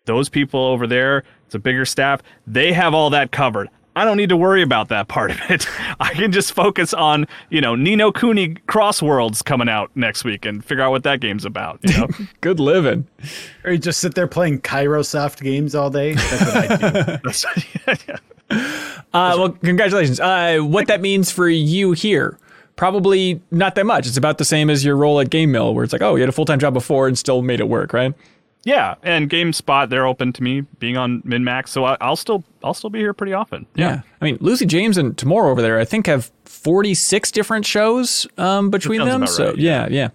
those 0.05 0.28
people 0.28 0.61
over 0.61 0.86
there, 0.86 1.22
it's 1.47 1.55
a 1.55 1.59
bigger 1.59 1.84
staff, 1.84 2.22
they 2.47 2.72
have 2.72 2.95
all 2.95 3.11
that 3.11 3.30
covered. 3.30 3.68
I 3.99 4.05
don't 4.05 4.16
need 4.16 4.28
to 4.28 4.36
worry 4.36 4.62
about 4.62 4.88
that 4.88 5.09
part 5.09 5.30
of 5.30 5.38
it. 5.51 5.66
I 6.01 6.14
can 6.14 6.32
just 6.32 6.53
focus 6.53 6.94
on, 6.94 7.26
you 7.51 7.61
know, 7.61 7.74
Nino 7.74 8.12
Cooney 8.12 8.55
Crossworlds 8.68 9.44
coming 9.44 9.68
out 9.68 9.90
next 9.94 10.24
week 10.24 10.46
and 10.46 10.64
figure 10.64 10.84
out 10.84 10.90
what 10.90 11.03
that 11.03 11.20
game's 11.20 11.44
about. 11.44 11.80
You 11.82 11.99
know? 11.99 12.09
Good 12.40 12.61
living. 12.61 13.07
Or 13.64 13.72
you 13.72 13.78
just 13.78 14.01
sit 14.01 14.14
there 14.14 14.26
playing 14.28 14.61
Kairosoft 14.61 15.42
games 15.42 15.74
all 15.74 15.90
day. 15.90 16.14
That's 16.14 16.40
what 16.40 16.57
I 16.57 16.76
do. 16.76 16.82
That's- 17.30 17.44
yeah. 17.86 18.16
Uh, 18.51 19.34
well, 19.38 19.51
congratulations. 19.51 20.20
Uh, 20.20 20.59
what 20.61 20.86
that 20.86 21.01
means 21.01 21.30
for 21.30 21.49
you 21.49 21.92
here, 21.92 22.38
probably 22.76 23.40
not 23.51 23.74
that 23.74 23.84
much. 23.84 24.07
It's 24.07 24.16
about 24.16 24.38
the 24.38 24.44
same 24.44 24.70
as 24.70 24.84
your 24.84 24.96
role 24.96 25.20
at 25.20 25.28
Game 25.30 25.53
Mill, 25.53 25.74
where 25.74 25.84
it's 25.84 25.92
like, 25.92 26.03
oh, 26.03 26.14
you 26.14 26.22
had 26.22 26.28
a 26.28 26.32
full 26.32 26.44
time 26.44 26.59
job 26.59 26.72
before 26.72 27.09
and 27.09 27.18
still 27.18 27.42
made 27.42 27.61
it 27.61 27.68
work, 27.68 27.92
right? 27.92 28.14
Yeah, 28.64 28.96
and 29.02 29.30
GameSpot 29.30 29.88
they're 29.88 30.06
open 30.06 30.32
to 30.34 30.42
me 30.42 30.62
being 30.78 30.96
on 30.96 31.22
MinnMax, 31.22 31.68
so 31.68 31.84
I, 31.84 31.96
I'll 32.00 32.16
still 32.16 32.44
I'll 32.62 32.74
still 32.74 32.90
be 32.90 32.98
here 32.98 33.14
pretty 33.14 33.32
often. 33.32 33.66
Yeah. 33.74 34.02
I 34.20 34.24
mean, 34.24 34.36
Lucy 34.40 34.66
James 34.66 34.98
and 34.98 35.16
Tamoor 35.16 35.48
over 35.48 35.62
there, 35.62 35.78
I 35.78 35.84
think, 35.84 36.06
have 36.06 36.30
46 36.44 37.30
different 37.30 37.64
shows 37.64 38.26
um, 38.36 38.70
between 38.70 39.04
them. 39.04 39.22
about 39.22 39.28
So, 39.28 39.46
right, 39.50 39.59
yeah, 39.59 39.86
yeah. 39.88 40.09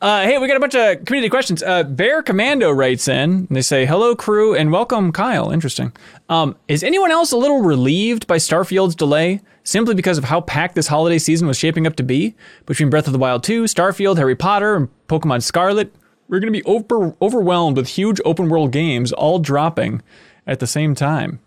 Uh, 0.00 0.22
hey, 0.22 0.38
we 0.38 0.48
got 0.48 0.56
a 0.56 0.60
bunch 0.60 0.74
of 0.74 1.04
community 1.04 1.30
questions. 1.30 1.62
Uh, 1.62 1.84
Bear 1.84 2.22
Commando 2.22 2.70
writes 2.70 3.06
in, 3.08 3.30
and 3.30 3.48
they 3.48 3.62
say, 3.62 3.86
hello, 3.86 4.14
crew, 4.16 4.54
and 4.54 4.72
welcome, 4.72 5.12
Kyle. 5.12 5.50
Interesting. 5.50 5.92
Um, 6.28 6.56
is 6.66 6.82
anyone 6.82 7.10
else 7.10 7.32
a 7.32 7.36
little 7.36 7.62
relieved 7.62 8.26
by 8.26 8.36
Starfield's 8.38 8.96
delay? 8.96 9.40
Simply 9.62 9.94
because 9.94 10.18
of 10.18 10.24
how 10.24 10.40
packed 10.40 10.74
this 10.74 10.86
holiday 10.86 11.18
season 11.18 11.46
was 11.46 11.58
shaping 11.58 11.86
up 11.86 11.94
to 11.96 12.02
be? 12.02 12.34
Between 12.66 12.90
Breath 12.90 13.06
of 13.06 13.12
the 13.12 13.18
Wild 13.18 13.44
2, 13.44 13.64
Starfield, 13.64 14.16
Harry 14.16 14.36
Potter, 14.36 14.74
and 14.74 14.88
Pokemon 15.08 15.42
Scarlet, 15.42 15.94
we're 16.28 16.40
going 16.40 16.52
to 16.52 16.58
be 16.58 16.64
over- 16.64 17.14
overwhelmed 17.20 17.76
with 17.76 17.88
huge 17.88 18.20
open 18.24 18.48
world 18.48 18.72
games 18.72 19.12
all 19.12 19.38
dropping 19.38 20.02
at 20.46 20.60
the 20.60 20.66
same 20.66 20.94
time. 20.94 21.40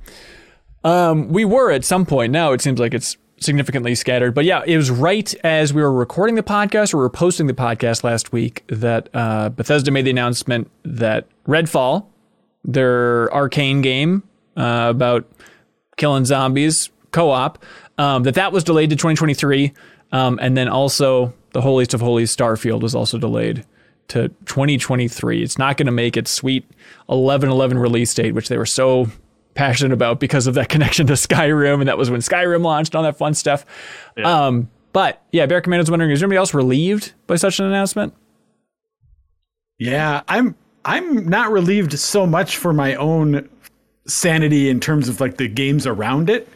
Um, 0.84 1.30
we 1.30 1.46
were 1.46 1.72
at 1.72 1.86
some 1.86 2.06
point. 2.06 2.32
Now 2.32 2.54
it 2.54 2.62
seems 2.62 2.80
like 2.80 2.94
it's 2.94 3.18
significantly 3.40 3.96
scattered. 3.96 4.34
But 4.34 4.46
yeah, 4.46 4.64
it 4.66 4.78
was 4.78 4.90
right 4.90 5.34
as 5.44 5.74
we 5.74 5.82
were 5.82 5.92
recording 5.92 6.36
the 6.36 6.44
podcast 6.44 6.94
or 6.94 6.98
we 6.98 7.02
were 7.02 7.10
posting 7.10 7.48
the 7.48 7.54
podcast 7.54 8.04
last 8.04 8.32
week 8.32 8.64
that 8.68 9.10
uh, 9.14 9.50
Bethesda 9.50 9.92
made 9.92 10.06
the 10.06 10.12
announcement 10.12 10.70
that 10.84 11.28
Redfall, 11.48 12.06
their 12.64 13.28
Arkane 13.30 13.82
game 13.82 14.24
uh, 14.56 14.88
about 14.90 15.30
killing 15.98 16.26
zombies 16.26 16.90
co-op, 17.12 17.64
um, 17.98 18.24
that 18.24 18.36
that 18.36 18.52
was 18.52 18.64
delayed 18.64 18.90
to 18.92 18.96
2023, 18.96 19.74
um, 20.12 20.40
and 20.42 20.56
then 20.56 20.68
also 20.68 21.34
the 21.52 21.62
holiest 21.62 21.94
of 21.94 22.02
holies, 22.02 22.36
Starfield, 22.36 22.82
was 22.82 22.96
also 22.96 23.18
delayed 23.18 23.66
to 24.12 24.30
2023. 24.46 25.42
It's 25.42 25.58
not 25.58 25.78
going 25.78 25.86
to 25.86 25.92
make 25.92 26.18
its 26.18 26.32
sweet 26.32 26.70
11/11 27.10 27.80
release 27.82 28.14
date, 28.14 28.34
which 28.34 28.50
they 28.50 28.58
were 28.58 28.66
so 28.66 29.08
passionate 29.54 29.94
about 29.94 30.20
because 30.20 30.48
of 30.48 30.54
that 30.56 30.70
connection 30.70 31.08
to 31.08 31.14
Skyrim, 31.14 31.80
and 31.80 31.88
that 31.88 31.98
was 31.98 32.10
when 32.10 32.22
Skyrim 32.22 32.64
launched, 32.64 32.94
and 32.94 32.98
all 32.98 33.04
that 33.04 33.18
fun 33.18 33.34
stuff. 33.34 33.66
Um, 34.24 34.70
but 34.94 35.22
yeah, 35.32 35.46
Bear 35.46 35.62
Commando's 35.62 35.90
wondering: 35.90 36.12
Is 36.12 36.22
anybody 36.22 36.38
else 36.38 36.54
relieved 36.54 37.14
by 37.28 37.38
such 37.38 37.60
an 37.60 37.66
announcement? 37.66 38.14
Yeah, 39.80 40.22
I'm 40.28 40.56
I'm 40.86 41.28
not 41.28 41.52
relieved 41.52 41.98
so 41.98 42.26
much 42.26 42.58
for 42.58 42.74
my 42.74 42.96
own 42.96 43.50
sanity 44.08 44.70
in 44.70 44.80
terms 44.80 45.08
of 45.08 45.22
like 45.22 45.38
the 45.38 45.48
games 45.48 45.88
around 45.88 46.30
it, 46.30 46.50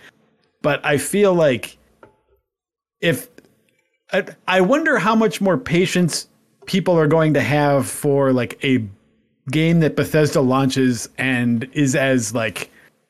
but 0.61 0.85
I 0.85 0.97
feel 0.97 1.33
like 1.33 1.77
if 3.01 3.29
I, 4.11 4.25
I 4.47 4.61
wonder 4.61 4.97
how 4.99 5.15
much 5.15 5.39
more 5.41 5.57
patience 5.57 6.27
people 6.65 6.97
are 6.97 7.07
going 7.07 7.33
to 7.33 7.41
have 7.41 7.87
for 7.87 8.33
like 8.33 8.63
a 8.63 8.85
game 9.51 9.79
that 9.81 9.95
Bethesda 9.95 10.41
launches 10.41 11.07
and 11.17 11.69
is 11.73 11.95
as 11.95 12.33
like 12.33 12.69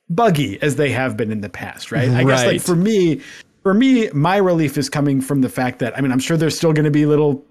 buggy 0.09 0.61
as 0.61 0.75
they 0.75 0.91
have 0.91 1.17
been 1.17 1.31
in 1.31 1.41
the 1.41 1.49
past, 1.49 1.91
right? 1.91 2.09
I 2.09 2.23
guess 2.23 2.45
like 2.45 2.61
for 2.61 2.75
me, 2.75 3.21
for 3.63 3.73
me, 3.73 4.09
my 4.11 4.37
relief 4.37 4.77
is 4.77 4.89
coming 4.89 5.21
from 5.21 5.41
the 5.41 5.49
fact 5.49 5.79
that 5.79 5.97
I 5.97 6.01
mean, 6.01 6.11
I'm 6.11 6.19
sure 6.19 6.37
there's 6.37 6.57
still 6.57 6.73
going 6.73 6.85
to 6.85 6.91
be 6.91 7.05
little 7.05 7.43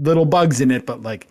little 0.00 0.24
bugs 0.24 0.60
in 0.60 0.70
it, 0.70 0.86
but 0.86 1.02
like 1.02 1.28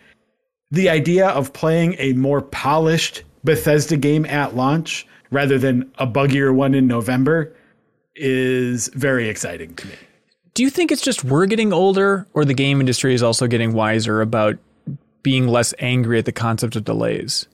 the 0.71 0.89
idea 0.89 1.27
of 1.29 1.53
playing 1.53 1.95
a 1.99 2.13
more 2.13 2.41
polished 2.41 3.23
Bethesda 3.43 3.97
game 3.97 4.25
at 4.25 4.55
launch 4.55 5.05
rather 5.31 5.57
than 5.57 5.91
a 5.97 6.07
buggier 6.07 6.53
one 6.53 6.73
in 6.73 6.87
November 6.87 7.55
is 8.15 8.87
very 8.89 9.27
exciting 9.27 9.75
to 9.75 9.87
me. 9.87 9.95
Do 10.55 10.63
you 10.63 10.69
think 10.69 10.91
it's 10.91 11.01
just 11.01 11.23
we're 11.23 11.45
getting 11.45 11.73
older, 11.73 12.25
or 12.33 12.45
the 12.45 12.53
game 12.53 12.79
industry 12.79 13.13
is 13.13 13.21
also 13.21 13.45
getting 13.45 13.73
wiser 13.73 14.21
about 14.21 14.57
being 15.21 15.47
less 15.47 15.73
angry 15.79 16.17
at 16.17 16.25
the 16.25 16.31
concept 16.31 16.77
of 16.77 16.85
delays? 16.85 17.47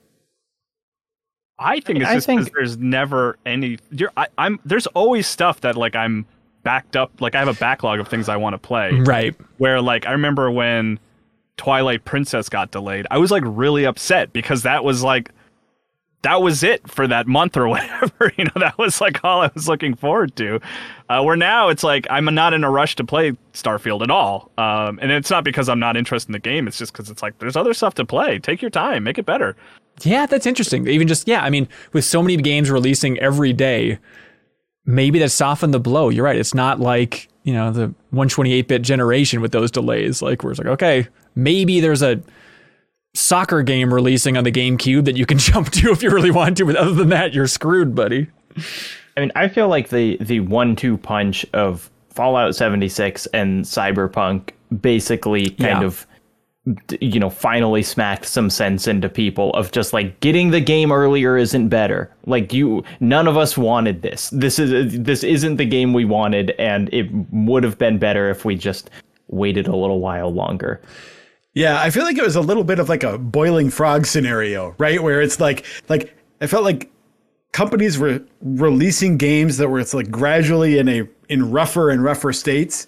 I 1.58 1.80
think 1.80 2.00
it's 2.00 2.08
I 2.08 2.14
just 2.14 2.28
because 2.28 2.48
there's 2.50 2.78
never 2.78 3.36
any. 3.44 3.78
You're, 3.90 4.12
I, 4.16 4.28
I'm 4.38 4.60
there's 4.64 4.86
always 4.88 5.26
stuff 5.26 5.60
that 5.62 5.76
like 5.76 5.96
I'm 5.96 6.26
backed 6.62 6.96
up. 6.96 7.20
Like 7.20 7.34
I 7.34 7.40
have 7.40 7.48
a 7.48 7.54
backlog 7.54 7.98
of 7.98 8.06
things 8.06 8.28
I 8.28 8.36
want 8.36 8.54
to 8.54 8.58
play. 8.58 8.92
Right. 8.92 9.34
Where 9.58 9.80
like 9.80 10.06
I 10.06 10.12
remember 10.12 10.48
when 10.50 11.00
Twilight 11.56 12.04
Princess 12.04 12.48
got 12.48 12.70
delayed, 12.70 13.08
I 13.10 13.18
was 13.18 13.32
like 13.32 13.42
really 13.44 13.84
upset 13.84 14.32
because 14.32 14.62
that 14.62 14.84
was 14.84 15.02
like 15.02 15.32
that 16.22 16.40
was 16.40 16.62
it 16.62 16.88
for 16.88 17.06
that 17.06 17.26
month 17.26 17.56
or 17.56 17.68
whatever. 17.68 18.32
You 18.36 18.44
know, 18.44 18.52
that 18.56 18.78
was 18.78 19.00
like 19.00 19.22
all 19.24 19.42
I 19.42 19.50
was 19.54 19.68
looking 19.68 19.94
forward 19.94 20.34
to. 20.36 20.60
Uh, 21.08 21.22
where 21.22 21.36
now 21.36 21.68
it's 21.68 21.84
like 21.84 22.06
I'm 22.08 22.24
not 22.24 22.54
in 22.54 22.64
a 22.64 22.70
rush 22.70 22.96
to 22.96 23.04
play 23.04 23.32
Starfield 23.52 24.02
at 24.02 24.10
all, 24.10 24.50
um, 24.56 24.98
and 25.02 25.10
it's 25.12 25.30
not 25.30 25.44
because 25.44 25.68
I'm 25.68 25.80
not 25.80 25.96
interested 25.96 26.30
in 26.30 26.32
the 26.32 26.38
game. 26.38 26.66
It's 26.66 26.78
just 26.78 26.92
because 26.92 27.10
it's 27.10 27.22
like 27.22 27.38
there's 27.38 27.56
other 27.56 27.74
stuff 27.74 27.94
to 27.94 28.04
play. 28.04 28.38
Take 28.38 28.62
your 28.62 28.70
time, 28.70 29.04
make 29.04 29.18
it 29.18 29.26
better. 29.26 29.56
Yeah, 30.02 30.26
that's 30.26 30.46
interesting. 30.46 30.86
Even 30.88 31.08
just 31.08 31.28
yeah, 31.28 31.42
I 31.42 31.50
mean, 31.50 31.68
with 31.92 32.04
so 32.04 32.22
many 32.22 32.36
games 32.38 32.70
releasing 32.70 33.18
every 33.18 33.52
day, 33.52 33.98
maybe 34.86 35.18
that 35.18 35.30
softened 35.30 35.74
the 35.74 35.80
blow. 35.80 36.08
You're 36.08 36.24
right. 36.24 36.38
It's 36.38 36.54
not 36.54 36.80
like 36.80 37.28
you 37.42 37.52
know 37.52 37.72
the 37.72 37.94
128-bit 38.14 38.82
generation 38.82 39.40
with 39.40 39.52
those 39.52 39.70
delays. 39.70 40.22
Like 40.22 40.42
where 40.42 40.52
it's 40.52 40.58
like, 40.58 40.68
okay, 40.68 41.08
maybe 41.34 41.80
there's 41.80 42.02
a 42.02 42.22
soccer 43.14 43.62
game 43.62 43.92
releasing 43.92 44.36
on 44.36 44.44
the 44.44 44.52
GameCube 44.52 45.04
that 45.04 45.16
you 45.16 45.26
can 45.26 45.38
jump 45.50 45.70
to 45.70 45.90
if 45.90 46.02
you 46.02 46.10
really 46.10 46.30
want 46.30 46.56
to. 46.58 46.64
But 46.66 46.76
other 46.76 46.92
than 46.94 47.08
that, 47.10 47.32
you're 47.34 47.46
screwed, 47.46 47.94
buddy. 47.94 48.28
I 49.16 49.20
mean, 49.20 49.32
I 49.34 49.48
feel 49.48 49.68
like 49.68 49.88
the 49.90 50.16
the 50.20 50.40
one 50.40 50.76
two 50.76 50.96
punch 50.98 51.44
of 51.52 51.90
Fallout 52.10 52.54
76 52.54 53.26
and 53.26 53.64
Cyberpunk 53.64 54.50
basically 54.80 55.50
kind 55.50 55.80
Yeah. 55.80 55.84
of 55.84 56.06
you 57.00 57.18
know 57.18 57.28
finally 57.28 57.82
smacked 57.82 58.24
some 58.24 58.48
sense 58.48 58.86
into 58.86 59.08
people 59.08 59.50
of 59.54 59.72
just 59.72 59.92
like 59.92 60.20
getting 60.20 60.52
the 60.52 60.60
game 60.60 60.92
earlier 60.92 61.36
isn't 61.36 61.68
better 61.68 62.08
like 62.26 62.52
you 62.52 62.84
none 63.00 63.26
of 63.26 63.36
us 63.36 63.58
wanted 63.58 64.02
this 64.02 64.30
this 64.30 64.60
is 64.60 64.96
this 65.00 65.24
isn't 65.24 65.56
the 65.56 65.64
game 65.64 65.92
we 65.92 66.04
wanted 66.04 66.52
and 66.60 66.88
it 66.94 67.08
would 67.32 67.64
have 67.64 67.76
been 67.78 67.98
better 67.98 68.30
if 68.30 68.44
we 68.44 68.54
just 68.54 68.90
waited 69.26 69.66
a 69.66 69.74
little 69.74 69.98
while 69.98 70.32
longer 70.32 70.80
Yeah, 71.54 71.80
I 71.80 71.90
feel 71.90 72.04
like 72.04 72.16
it 72.16 72.24
was 72.24 72.36
a 72.36 72.40
little 72.40 72.64
bit 72.64 72.78
of 72.78 72.88
like 72.88 73.02
a 73.02 73.18
boiling 73.18 73.70
frog 73.70 74.06
scenario, 74.06 74.74
right? 74.78 75.02
Where 75.02 75.20
it's 75.20 75.38
like 75.38 75.66
like 75.88 76.14
I 76.40 76.46
felt 76.46 76.64
like 76.64 76.90
companies 77.52 77.98
were 77.98 78.22
releasing 78.40 79.18
games 79.18 79.58
that 79.58 79.68
were 79.68 79.78
it's 79.78 79.94
like 79.94 80.10
gradually 80.10 80.78
in 80.78 80.88
a 80.88 81.08
in 81.28 81.50
rougher 81.50 81.90
and 81.90 82.02
rougher 82.02 82.32
states 82.32 82.86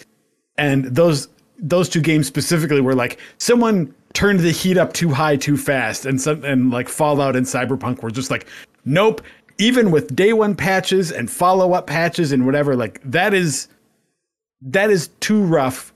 and 0.56 0.84
those 0.84 1.28
those 1.58 1.88
two 1.88 2.00
games 2.00 2.26
specifically 2.26 2.80
were 2.80 2.94
like 2.94 3.18
someone 3.38 3.94
turned 4.14 4.40
the 4.40 4.50
heat 4.50 4.76
up 4.78 4.92
too 4.92 5.10
high 5.10 5.36
too 5.36 5.56
fast 5.56 6.06
and 6.06 6.20
some 6.20 6.42
and 6.44 6.70
like 6.70 6.88
Fallout 6.88 7.36
and 7.36 7.46
Cyberpunk 7.46 8.02
were 8.02 8.10
just 8.10 8.30
like 8.30 8.46
nope 8.84 9.20
even 9.58 9.90
with 9.90 10.16
day 10.16 10.32
one 10.32 10.54
patches 10.54 11.12
and 11.12 11.30
follow 11.30 11.74
up 11.74 11.86
patches 11.86 12.32
and 12.32 12.46
whatever 12.46 12.74
like 12.74 13.00
that 13.04 13.34
is 13.34 13.68
that 14.62 14.90
is 14.90 15.08
too 15.20 15.42
rough 15.42 15.93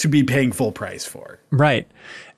to 0.00 0.08
be 0.08 0.22
paying 0.22 0.52
full 0.52 0.72
price 0.72 1.04
for. 1.04 1.38
Right. 1.50 1.86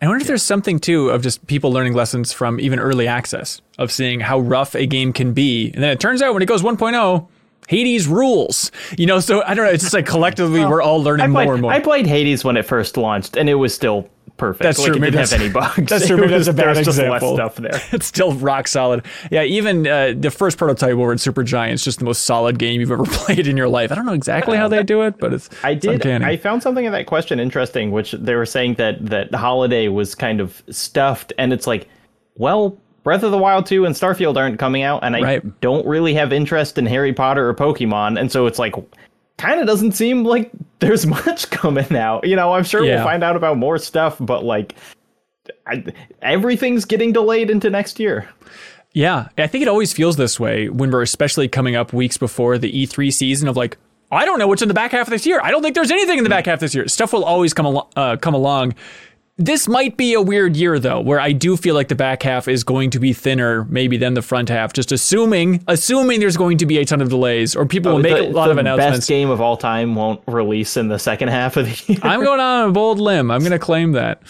I 0.01 0.07
wonder 0.07 0.21
if 0.21 0.27
there's 0.27 0.43
something 0.43 0.79
too 0.79 1.11
of 1.11 1.23
just 1.23 1.47
people 1.47 1.73
learning 1.73 1.95
lessons 1.95 2.33
from 2.33 2.59
even 2.61 2.79
early 2.79 3.07
access 3.07 3.61
of 3.79 3.93
seeing 3.93 4.21
how 4.21 4.41
rough 4.41 4.75
a 4.75 4.87
game 4.87 5.13
can 5.13 5.33
be. 5.33 5.71
And 5.73 5.83
then 5.83 5.91
it 5.91 6.01
turns 6.01 6.23
out 6.23 6.35
when 6.35 6.43
it 6.43 6.47
goes 6.47 6.63
1.0, 6.63 7.29
Hades 7.69 8.07
rules. 8.09 8.73
You 8.99 9.07
know, 9.07 9.21
so 9.21 9.43
I 9.45 9.55
don't 9.55 9.65
know. 9.65 9.73
It's 9.73 9.85
just 9.85 9.95
like 9.95 10.07
collectively 10.07 10.65
we're 10.65 10.83
all 10.83 11.03
learning 11.03 11.33
played, 11.33 11.45
more 11.45 11.55
and 11.55 11.63
more. 11.63 11.73
I 11.73 11.81
played 11.81 12.07
Hades 12.07 12.45
when 12.45 12.57
it 12.57 12.67
first 12.67 12.97
launched 12.97 13.37
and 13.37 13.49
it 13.49 13.55
was 13.55 13.75
still 13.75 14.09
perfect 14.43 14.63
That's 14.63 14.79
like, 14.79 14.89
true. 14.89 14.97
it 14.97 15.01
Maybe 15.01 15.17
didn't 15.17 15.31
have 15.31 15.41
any 15.41 15.51
bugs 15.51 15.77
that's 15.89 16.07
true. 16.07 16.17
It 16.19 16.21
Maybe 16.21 16.31
that's 16.33 16.39
was- 16.41 16.49
a 16.49 16.53
bad 16.53 16.63
there 16.63 16.69
was 16.71 16.79
just 16.85 16.99
less 16.99 17.07
example. 17.23 17.35
stuff 17.37 17.55
there 17.57 17.81
it's 17.93 18.07
still 18.07 18.33
rock 18.35 18.67
solid. 18.69 19.05
Yeah, 19.31 19.43
even 19.45 19.87
uh, 19.87 20.15
the 20.19 20.31
first 20.31 20.59
prototype 20.59 20.95
over 20.97 21.13
at 21.13 21.19
Supergiant's 21.19 21.85
just 21.85 21.99
the 22.01 22.05
most 22.05 22.25
solid 22.25 22.59
game 22.59 22.81
you've 22.81 22.91
ever 22.91 23.05
played 23.05 23.47
in 23.47 23.57
your 23.57 23.69
life. 23.69 23.93
I 23.93 23.95
don't 23.95 24.07
know 24.07 24.13
exactly 24.15 24.57
how 24.57 24.69
they 24.69 24.83
do 24.83 25.03
it, 25.03 25.19
but 25.19 25.33
it's 25.33 25.49
I 25.65 25.71
it's 25.71 25.83
did. 25.87 25.95
uncanny. 25.95 26.25
I 26.25 26.37
found 26.37 26.63
something 26.63 26.85
in 26.85 26.93
that 26.93 27.07
question 27.07 27.39
interesting, 27.41 27.91
which 27.93 28.13
they 28.13 28.35
were 28.35 28.47
saying 28.47 28.75
that 28.75 29.07
that 29.07 29.35
Holiday 29.35 29.89
was 29.89 30.15
kind 30.15 30.41
of 30.41 30.63
stuffed, 30.71 31.33
and 31.39 31.53
it's 31.53 31.67
like, 31.67 31.89
well, 32.37 32.77
Breath 33.05 33.23
of 33.25 33.31
the 33.33 33.39
Wild 33.39 33.67
2 33.67 33.85
and 33.85 33.95
Starfield 33.95 34.37
aren't 34.37 34.59
coming 34.59 34.83
out, 34.83 35.03
and 35.03 35.17
I 35.17 35.21
Right. 35.21 35.61
don't 35.61 35.87
really 35.87 36.15
have 36.15 36.33
interest 36.33 36.79
in 36.79 36.87
Harry 36.87 37.13
Potter 37.13 37.49
or 37.49 37.55
Pokemon, 37.55 38.19
and 38.21 38.31
so 38.31 38.47
it's 38.47 38.59
like, 38.59 38.75
kind 39.39 39.61
of 39.61 39.67
doesn't 39.67 39.93
seem 39.93 40.25
like 40.25 40.51
there's 40.81 41.07
much 41.27 41.51
coming 41.51 41.95
out. 41.97 42.27
You 42.27 42.37
know, 42.37 42.53
I'm 42.55 42.65
sure 42.65 42.85
Yeah. 42.85 42.97
we'll 42.97 43.05
find 43.05 43.23
out 43.25 43.37
about 43.37 43.59
more 43.59 43.79
stuff, 43.79 44.17
but 44.21 44.45
like, 44.45 44.75
I, 45.67 45.85
everything's 46.21 46.85
getting 46.85 47.13
delayed 47.13 47.51
into 47.51 47.69
next 47.71 47.99
year. 47.99 48.29
Yeah, 48.95 49.29
I 49.39 49.47
think 49.47 49.63
it 49.63 49.69
always 49.69 49.93
feels 49.93 50.17
this 50.17 50.39
way 50.39 50.69
when 50.69 50.91
we're 50.91 51.03
especially 51.03 51.49
coming 51.49 51.75
up 51.77 51.93
weeks 51.93 52.17
before 52.19 52.59
the 52.59 52.71
E3 52.87 53.13
season 53.13 53.49
of 53.49 53.57
like, 53.57 53.79
I 54.11 54.27
don't 54.27 54.39
know 54.39 54.47
what's 54.47 54.61
in 54.61 54.69
the 54.69 54.75
back 54.75 54.91
half 54.93 55.07
of 55.07 55.11
this 55.11 55.25
year. 55.25 55.41
I 55.43 55.51
don't 55.51 55.63
think 55.63 55.75
there's 55.75 55.91
anything 55.91 56.19
in 56.19 56.25
the 56.25 56.31
back 56.31 56.45
half 56.45 56.61
this 56.61 56.75
year. 56.75 56.87
Stuff 56.89 57.15
will 57.15 57.25
always 57.25 57.55
come 57.55 57.65
al- 57.67 57.91
uh, 57.97 58.17
come 58.19 58.35
along. 58.35 58.75
This 59.39 59.67
might 59.67 59.97
be 59.97 60.13
a 60.13 60.21
weird 60.21 60.57
year 60.57 60.79
though, 60.79 61.01
where 61.01 61.19
I 61.19 61.33
do 61.33 61.57
feel 61.57 61.75
like 61.75 61.89
the 61.89 61.95
back 61.95 62.23
half 62.23 62.49
is 62.49 62.65
going 62.65 62.91
to 62.91 63.01
be 63.01 63.15
thinner 63.15 63.65
maybe 63.65 63.97
than 63.97 64.13
the 64.13 64.21
front 64.21 64.51
half. 64.51 64.75
Just 64.75 64.93
assuming, 64.93 65.65
assuming 65.67 66.21
there's 66.21 66.37
going 66.37 66.59
to 66.59 66.67
be 66.67 66.79
a 66.79 66.85
ton 66.85 67.01
of 67.01 67.09
delays 67.09 67.57
or 67.57 67.65
people 67.65 67.93
oh, 67.93 67.95
will 67.97 68.03
make 68.03 68.15
the, 68.15 68.29
a 68.29 68.31
lot 68.31 68.51
of 68.51 68.59
announcements. 68.59 68.99
best 68.99 69.09
game 69.09 69.31
of 69.31 69.41
all 69.41 69.57
time 69.57 69.95
won't 69.95 70.21
release 70.27 70.77
in 70.77 70.89
the 70.89 70.99
second 70.99 71.29
half 71.29 71.57
of 71.57 71.65
the 71.65 71.85
year. 71.93 72.01
I'm 72.03 72.23
going 72.23 72.41
on 72.41 72.69
a 72.69 72.73
bold 72.73 73.01
limb. 73.01 73.31
I'm 73.31 73.41
going 73.41 73.53
to 73.53 73.59
claim 73.59 73.93
that. 73.93 74.23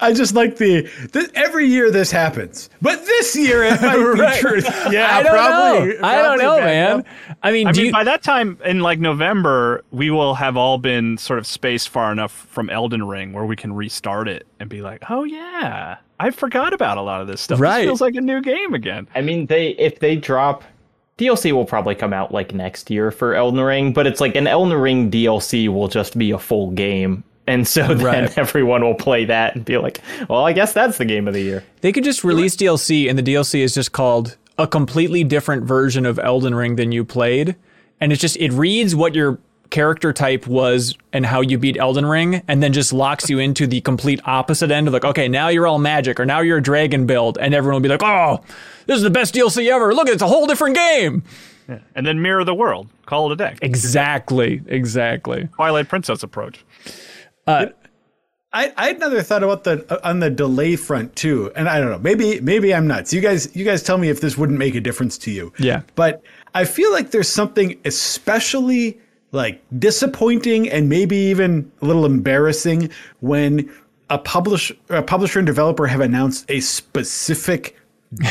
I 0.00 0.12
just 0.12 0.34
like 0.34 0.56
the, 0.56 0.82
the 1.12 1.30
every 1.34 1.66
year 1.66 1.90
this 1.90 2.10
happens, 2.10 2.70
but 2.80 3.04
this 3.06 3.34
year 3.34 3.64
it 3.64 3.80
might 3.82 3.96
Right. 3.96 4.36
be 4.36 4.40
true. 4.40 4.60
Yeah, 4.92 5.16
I 5.16 5.22
don't 5.22 5.32
probably. 5.32 5.88
know. 5.94 5.98
I 6.06 6.22
don't 6.22 6.38
know, 6.38 6.56
back 6.56 6.64
man. 6.64 6.98
up. 7.00 7.06
I 7.42 7.50
mean, 7.52 7.66
I 7.66 7.72
mean, 7.72 7.86
you, 7.86 7.92
by 7.92 8.04
that 8.04 8.22
time 8.22 8.58
in 8.64 8.80
like 8.80 8.98
November, 9.00 9.82
we 9.90 10.10
will 10.10 10.34
have 10.34 10.56
all 10.56 10.78
been 10.78 11.16
sort 11.18 11.38
of 11.38 11.46
spaced 11.46 11.88
far 11.88 12.12
enough 12.12 12.32
from 12.32 12.70
Elden 12.70 13.06
Ring 13.06 13.32
where 13.32 13.44
we 13.44 13.56
can 13.56 13.72
restart 13.72 14.28
it 14.28 14.46
and 14.60 14.68
be 14.68 14.82
like, 14.82 15.02
oh 15.10 15.24
yeah, 15.24 15.96
I 16.18 16.30
forgot 16.30 16.72
about 16.72 16.98
a 16.98 17.02
lot 17.02 17.20
of 17.20 17.26
this 17.26 17.40
stuff. 17.40 17.58
Right. 17.60 17.78
This 17.78 17.86
feels 17.86 18.00
like 18.00 18.14
a 18.14 18.20
new 18.20 18.40
game 18.42 18.74
again. 18.74 19.08
I 19.14 19.20
mean, 19.22 19.46
they 19.46 19.70
if 19.70 19.98
they 20.00 20.16
drop 20.16 20.62
DLC 21.18 21.52
will 21.52 21.64
probably 21.66 21.94
come 21.94 22.12
out 22.12 22.32
like 22.32 22.54
next 22.54 22.90
year 22.90 23.10
for 23.10 23.34
Elden 23.34 23.60
Ring, 23.60 23.92
but 23.92 24.06
it's 24.06 24.20
like 24.20 24.36
an 24.36 24.46
Elden 24.46 24.78
Ring 24.78 25.10
DLC 25.10 25.68
will 25.68 25.88
just 25.88 26.16
be 26.16 26.30
a 26.30 26.38
full 26.38 26.70
game. 26.70 27.22
And 27.50 27.66
so 27.66 27.82
then 27.94 27.98
Right. 28.04 28.38
everyone 28.38 28.82
will 28.82 28.94
play 28.94 29.24
that 29.24 29.56
and 29.56 29.64
be 29.64 29.76
like, 29.76 30.00
well, 30.28 30.46
I 30.46 30.52
guess 30.52 30.72
that's 30.72 30.98
the 30.98 31.04
game 31.04 31.26
of 31.26 31.34
the 31.34 31.40
year. 31.42 31.64
They 31.80 31.90
could 31.92 32.04
just 32.04 32.22
release 32.24 32.54
DLC, 32.56 33.10
and 33.10 33.18
the 33.18 33.22
DLC 33.22 33.60
is 33.60 33.74
just 33.74 33.90
called 33.92 34.36
a 34.56 34.66
completely 34.66 35.24
different 35.24 35.64
version 35.64 36.06
of 36.06 36.18
Elden 36.18 36.54
Ring 36.54 36.76
than 36.76 36.92
you 36.92 37.04
played, 37.04 37.56
and 38.00 38.12
it's 38.12 38.20
just 38.20 38.36
it 38.36 38.52
reads 38.52 38.94
what 38.94 39.14
your 39.14 39.38
character 39.70 40.12
type 40.12 40.46
was 40.48 40.96
and 41.12 41.24
how 41.24 41.40
you 41.40 41.56
beat 41.58 41.76
Elden 41.76 42.04
Ring, 42.06 42.42
and 42.48 42.62
then 42.62 42.72
just 42.72 42.92
locks 42.92 43.28
you 43.30 43.38
into 43.38 43.66
the 43.66 43.80
complete 43.80 44.20
opposite 44.24 44.70
end 44.70 44.86
of 44.88 44.92
like, 44.94 45.04
okay, 45.04 45.28
now 45.28 45.48
you're 45.48 45.66
all 45.66 45.78
magic, 45.78 46.20
or 46.20 46.26
now 46.26 46.40
you're 46.40 46.58
a 46.58 46.62
dragon 46.62 47.06
build, 47.06 47.38
and 47.38 47.54
everyone 47.54 47.74
will 47.82 47.88
be 47.88 47.88
like, 47.88 48.02
oh, 48.02 48.40
this 48.86 48.96
is 48.96 49.02
the 49.02 49.10
best 49.10 49.34
DLC 49.34 49.68
ever. 49.70 49.94
Look, 49.94 50.08
it's 50.08 50.22
a 50.22 50.26
whole 50.28 50.46
different 50.46 50.76
game. 50.76 51.22
And 51.94 52.04
then 52.04 52.20
mirror 52.20 52.42
the 52.42 52.54
world. 52.54 52.88
Call 53.06 53.30
it 53.30 53.34
a 53.34 53.36
day. 53.36 53.56
Exactly, 53.62 54.60
exactly. 54.66 55.48
Twilight 55.54 55.88
Princess 55.88 56.24
approach. 56.24 56.64
Uh, 57.50 57.66
I, 58.52 58.72
I 58.76 58.86
had 58.88 58.96
another 58.96 59.22
thought 59.22 59.44
about 59.44 59.64
the 59.64 59.86
uh, 59.88 60.08
on 60.08 60.18
the 60.18 60.30
delay 60.30 60.76
front 60.76 61.14
too, 61.14 61.52
and 61.54 61.68
I 61.68 61.78
don't 61.78 61.90
know. 61.90 61.98
Maybe 61.98 62.40
maybe 62.40 62.74
I'm 62.74 62.86
nuts. 62.86 63.12
You 63.12 63.20
guys 63.20 63.54
you 63.54 63.64
guys 63.64 63.82
tell 63.82 63.98
me 63.98 64.08
if 64.08 64.20
this 64.20 64.36
wouldn't 64.36 64.58
make 64.58 64.74
a 64.74 64.80
difference 64.80 65.16
to 65.18 65.30
you. 65.30 65.52
Yeah. 65.58 65.82
But 65.94 66.22
I 66.54 66.64
feel 66.64 66.90
like 66.92 67.12
there's 67.12 67.28
something 67.28 67.78
especially 67.84 68.98
like 69.32 69.62
disappointing 69.78 70.68
and 70.68 70.88
maybe 70.88 71.16
even 71.16 71.70
a 71.80 71.86
little 71.86 72.04
embarrassing 72.04 72.90
when 73.20 73.72
a 74.08 74.18
publish 74.18 74.72
a 74.88 75.02
publisher 75.02 75.38
and 75.38 75.46
developer 75.46 75.86
have 75.86 76.00
announced 76.00 76.44
a 76.50 76.58
specific 76.60 77.76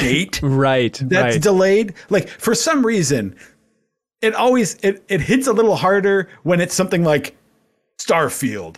date 0.02 0.42
Right, 0.44 1.00
that's 1.02 1.36
right. 1.36 1.42
delayed. 1.42 1.94
Like 2.10 2.28
for 2.28 2.54
some 2.54 2.86
reason, 2.86 3.38
it 4.22 4.36
always 4.36 4.76
it, 4.84 5.02
it 5.08 5.22
hits 5.22 5.48
a 5.48 5.54
little 5.54 5.78
harder 5.78 6.28
when 6.44 6.60
it's 6.60 6.74
something 6.74 7.06
like 7.06 7.38
Starfield, 7.98 8.78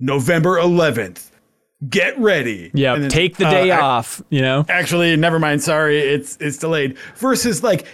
November 0.00 0.56
11th. 0.56 1.30
Get 1.88 2.18
ready. 2.18 2.70
yeah, 2.74 2.96
then, 2.96 3.08
take 3.08 3.36
the 3.36 3.46
uh, 3.46 3.50
day 3.50 3.70
ac- 3.70 3.80
off. 3.80 4.22
You 4.30 4.42
know, 4.42 4.64
Actually, 4.68 5.14
never 5.16 5.38
mind. 5.38 5.62
Sorry, 5.62 6.00
it's 6.00 6.36
it's 6.40 6.56
delayed. 6.56 6.98
Versus 7.16 7.62
like 7.62 7.86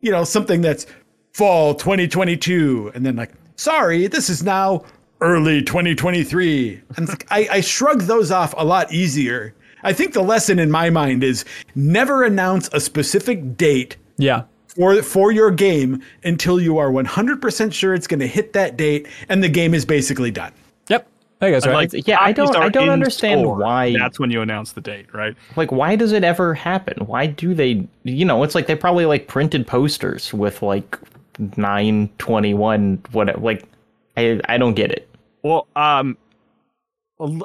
you 0.00 0.10
know, 0.10 0.24
something 0.24 0.62
that's 0.62 0.86
fall 1.34 1.74
2022, 1.74 2.92
and 2.94 3.04
then 3.04 3.16
like, 3.16 3.32
sorry, 3.56 4.06
this 4.06 4.30
is 4.30 4.42
now 4.42 4.82
early 5.20 5.60
2023. 5.62 6.80
And 6.96 7.08
like, 7.08 7.26
I, 7.30 7.48
I 7.52 7.60
shrug 7.60 8.02
those 8.02 8.30
off 8.30 8.54
a 8.56 8.64
lot 8.64 8.90
easier. 8.92 9.54
I 9.82 9.92
think 9.92 10.14
the 10.14 10.22
lesson 10.22 10.58
in 10.58 10.70
my 10.70 10.88
mind 10.88 11.22
is 11.22 11.44
never 11.74 12.24
announce 12.24 12.68
a 12.72 12.80
specific 12.80 13.56
date 13.58 13.96
Yeah. 14.16 14.44
for 14.68 15.02
for 15.02 15.32
your 15.32 15.50
game 15.50 16.02
until 16.24 16.58
you 16.60 16.78
are 16.78 16.90
100% 16.90 17.72
sure 17.74 17.92
it's 17.94 18.06
going 18.06 18.20
to 18.20 18.26
hit 18.26 18.54
that 18.54 18.76
date 18.78 19.06
and 19.28 19.42
the 19.44 19.48
game 19.50 19.74
is 19.74 19.84
basically 19.84 20.30
done. 20.30 20.52
Yep. 21.40 21.48
I 21.48 21.50
guess 21.50 21.66
right. 21.66 21.92
Like, 21.92 22.06
yeah, 22.08 22.18
I 22.20 22.32
don't- 22.32 22.56
I 22.56 22.68
don't 22.68 22.88
understand 22.90 23.40
store. 23.42 23.56
why- 23.58 23.94
That's 23.98 24.18
when 24.18 24.30
you 24.30 24.42
announce 24.42 24.72
the 24.72 24.80
date, 24.80 25.06
right? 25.14 25.36
like 25.56 25.70
why 25.72 25.94
does 25.96 26.12
it 26.12 26.24
ever 26.24 26.52
happen 26.54 26.96
why 27.06 27.26
do 27.26 27.54
they 27.54 27.86
you 28.04 28.24
know 28.24 28.42
it's 28.42 28.54
like 28.54 28.66
they 28.66 28.74
probably 28.76 29.06
like 29.06 29.28
printed 29.28 29.66
posters 29.66 30.32
with 30.34 30.62
like 30.62 30.98
921 31.56 33.02
What? 33.12 33.42
like 33.42 33.64
i 34.16 34.40
i 34.48 34.58
don't 34.58 34.74
get 34.74 34.90
it 34.90 35.08
Well, 35.42 35.66
um, 35.76 36.16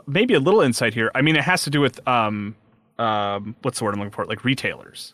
maybe 0.07 0.33
a 0.33 0.39
little 0.39 0.61
insight 0.61 0.93
here. 0.93 1.11
I 1.15 1.21
mean, 1.21 1.35
it 1.35 1.43
has 1.43 1.63
to 1.63 1.69
do 1.69 1.79
with 1.81 2.05
um, 2.07 2.55
um, 2.99 3.55
what's 3.61 3.79
the 3.79 3.85
word 3.85 3.93
I'm 3.93 3.99
looking 3.99 4.11
for? 4.11 4.25
Like 4.25 4.43
retailers. 4.43 5.13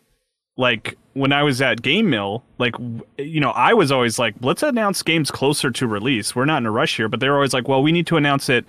Like 0.56 0.96
when 1.14 1.32
I 1.32 1.42
was 1.42 1.62
at 1.62 1.82
GameMill, 1.82 2.42
like 2.58 2.74
you 3.18 3.40
know, 3.40 3.50
I 3.50 3.72
was 3.72 3.90
always 3.90 4.18
like, 4.18 4.34
let's 4.40 4.62
announce 4.62 5.02
games 5.02 5.30
closer 5.30 5.70
to 5.70 5.86
release. 5.86 6.34
We're 6.34 6.44
not 6.44 6.58
in 6.58 6.66
a 6.66 6.70
rush 6.70 6.96
here, 6.96 7.08
but 7.08 7.20
they 7.20 7.28
were 7.28 7.36
always 7.36 7.54
like, 7.54 7.68
well, 7.68 7.82
we 7.82 7.92
need 7.92 8.06
to 8.08 8.16
announce 8.16 8.48
it, 8.48 8.66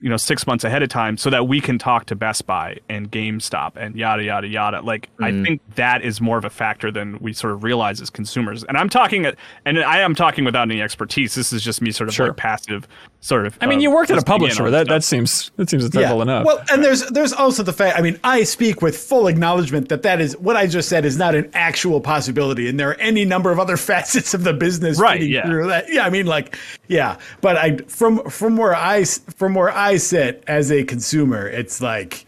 you 0.00 0.08
know, 0.08 0.16
six 0.16 0.46
months 0.46 0.64
ahead 0.64 0.82
of 0.82 0.88
time 0.88 1.16
so 1.16 1.30
that 1.30 1.46
we 1.46 1.60
can 1.60 1.78
talk 1.78 2.06
to 2.06 2.16
Best 2.16 2.46
Buy 2.46 2.78
and 2.88 3.10
GameStop 3.10 3.76
and 3.76 3.94
yada 3.94 4.24
yada 4.24 4.48
yada. 4.48 4.80
Like 4.80 5.10
I 5.20 5.30
mm. 5.30 5.44
think 5.44 5.60
that 5.76 6.02
is 6.02 6.20
more 6.20 6.38
of 6.38 6.44
a 6.44 6.50
factor 6.50 6.90
than 6.90 7.18
we 7.20 7.32
sort 7.32 7.52
of 7.52 7.62
realize 7.62 8.00
as 8.00 8.10
consumers. 8.10 8.64
And 8.64 8.76
I'm 8.76 8.88
talking, 8.88 9.26
and 9.64 9.78
I 9.78 10.00
am 10.00 10.14
talking 10.14 10.44
without 10.44 10.62
any 10.62 10.82
expertise. 10.82 11.34
This 11.34 11.52
is 11.52 11.62
just 11.62 11.80
me 11.80 11.92
sort 11.92 12.08
of 12.08 12.14
Sure. 12.14 12.28
like 12.28 12.36
passive, 12.36 12.88
sort 13.22 13.46
of. 13.46 13.56
I 13.62 13.66
mean, 13.66 13.78
uh, 13.78 13.82
you 13.82 13.90
worked 13.90 14.10
at 14.10 14.18
a 14.18 14.22
publisher. 14.22 14.70
That 14.70 14.86
stuff. 14.86 14.94
that 14.96 15.04
seems 15.04 15.50
that 15.56 15.70
seems 15.70 15.90
simple 15.90 16.20
enough. 16.20 16.44
Well, 16.44 16.62
and 16.70 16.84
there's 16.84 17.06
there's 17.08 17.32
also 17.32 17.62
the 17.62 17.72
fact. 17.72 17.98
I 17.98 18.02
mean, 18.02 18.20
I 18.22 18.42
speak 18.42 18.82
with 18.82 18.98
full 18.98 19.26
acknowledgement 19.28 19.88
that 19.88 20.02
that 20.02 20.20
is 20.20 20.36
what 20.36 20.56
I 20.56 20.66
just 20.66 20.90
said 20.90 21.06
is 21.06 21.16
not 21.16 21.34
an 21.34 21.50
actual 21.54 22.00
possibility, 22.00 22.68
and 22.68 22.78
there 22.78 22.90
are 22.90 23.00
any 23.00 23.24
number 23.24 23.50
of 23.50 23.58
other 23.58 23.76
facets 23.92 24.34
of 24.34 24.44
the 24.44 24.52
business 24.52 25.00
Right, 25.00 25.22
yeah. 25.22 25.46
through 25.46 25.68
that. 25.68 25.86
Yeah, 25.88 26.04
I 26.04 26.10
mean, 26.10 26.26
like, 26.26 26.58
yeah, 26.88 27.16
but 27.40 27.56
I 27.56 27.78
from 27.88 28.22
from 28.28 28.56
where 28.58 28.74
I 28.74 29.04
from 29.04 29.54
where 29.54 29.70
I 29.70 29.96
sit 29.96 30.44
as 30.46 30.70
a 30.70 30.84
consumer, 30.84 31.48
it's 31.48 31.80
like 31.80 32.26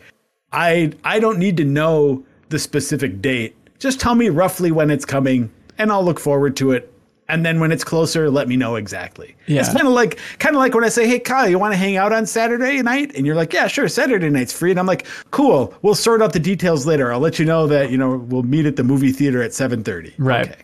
I 0.53 0.93
I 1.05 1.21
don't 1.21 1.39
need 1.39 1.57
to 1.59 1.65
know 1.65 2.25
the 2.49 2.59
specific 2.59 3.21
date. 3.21 3.57
Just 3.81 4.01
tell 4.01 4.15
me 4.15 4.29
roughly 4.31 4.71
when 4.71 4.91
it's 4.91 5.05
coming, 5.05 5.51
and 5.77 5.91
I'll 5.93 6.05
look 6.05 6.21
forward 6.21 6.57
to 6.57 6.71
it. 6.73 6.91
And 7.29 7.45
then 7.45 7.59
when 7.59 7.73
it's 7.73 7.85
closer, 7.85 8.29
let 8.31 8.49
me 8.49 8.57
know 8.57 8.77
exactly. 8.77 9.35
Yeah. 9.47 9.61
It's 9.61 9.73
kind 9.73 9.87
of 9.87 9.95
like 9.95 10.19
kind 10.41 10.55
of 10.55 10.61
like 10.61 10.75
when 10.75 10.85
I 10.85 10.91
say, 10.91 11.09
"Hey, 11.09 11.19
Kyle, 11.19 11.49
you 11.49 11.59
want 11.59 11.73
to 11.73 11.79
hang 11.79 11.97
out 11.97 12.13
on 12.13 12.27
Saturday 12.27 12.83
night?" 12.83 13.13
And 13.17 13.25
you're 13.25 13.35
like, 13.35 13.53
"Yeah, 13.53 13.67
sure. 13.67 13.89
Saturday 13.89 14.29
night's 14.29 14.53
free." 14.53 14.71
And 14.71 14.79
I'm 14.79 14.87
like, 14.87 15.07
"Cool. 15.31 15.73
We'll 15.81 15.95
sort 15.95 16.21
out 16.21 16.35
the 16.35 16.39
details 16.41 16.87
later. 16.87 17.11
I'll 17.13 17.21
let 17.21 17.39
you 17.39 17.47
know 17.47 17.67
that 17.67 17.91
you 17.91 17.97
know 17.97 18.17
we'll 18.17 18.43
meet 18.43 18.67
at 18.67 18.77
the 18.77 18.85
movie 18.85 19.11
theater 19.13 19.43
at 19.43 19.53
7:30." 19.53 20.13
Right. 20.19 20.51
Okay. 20.51 20.61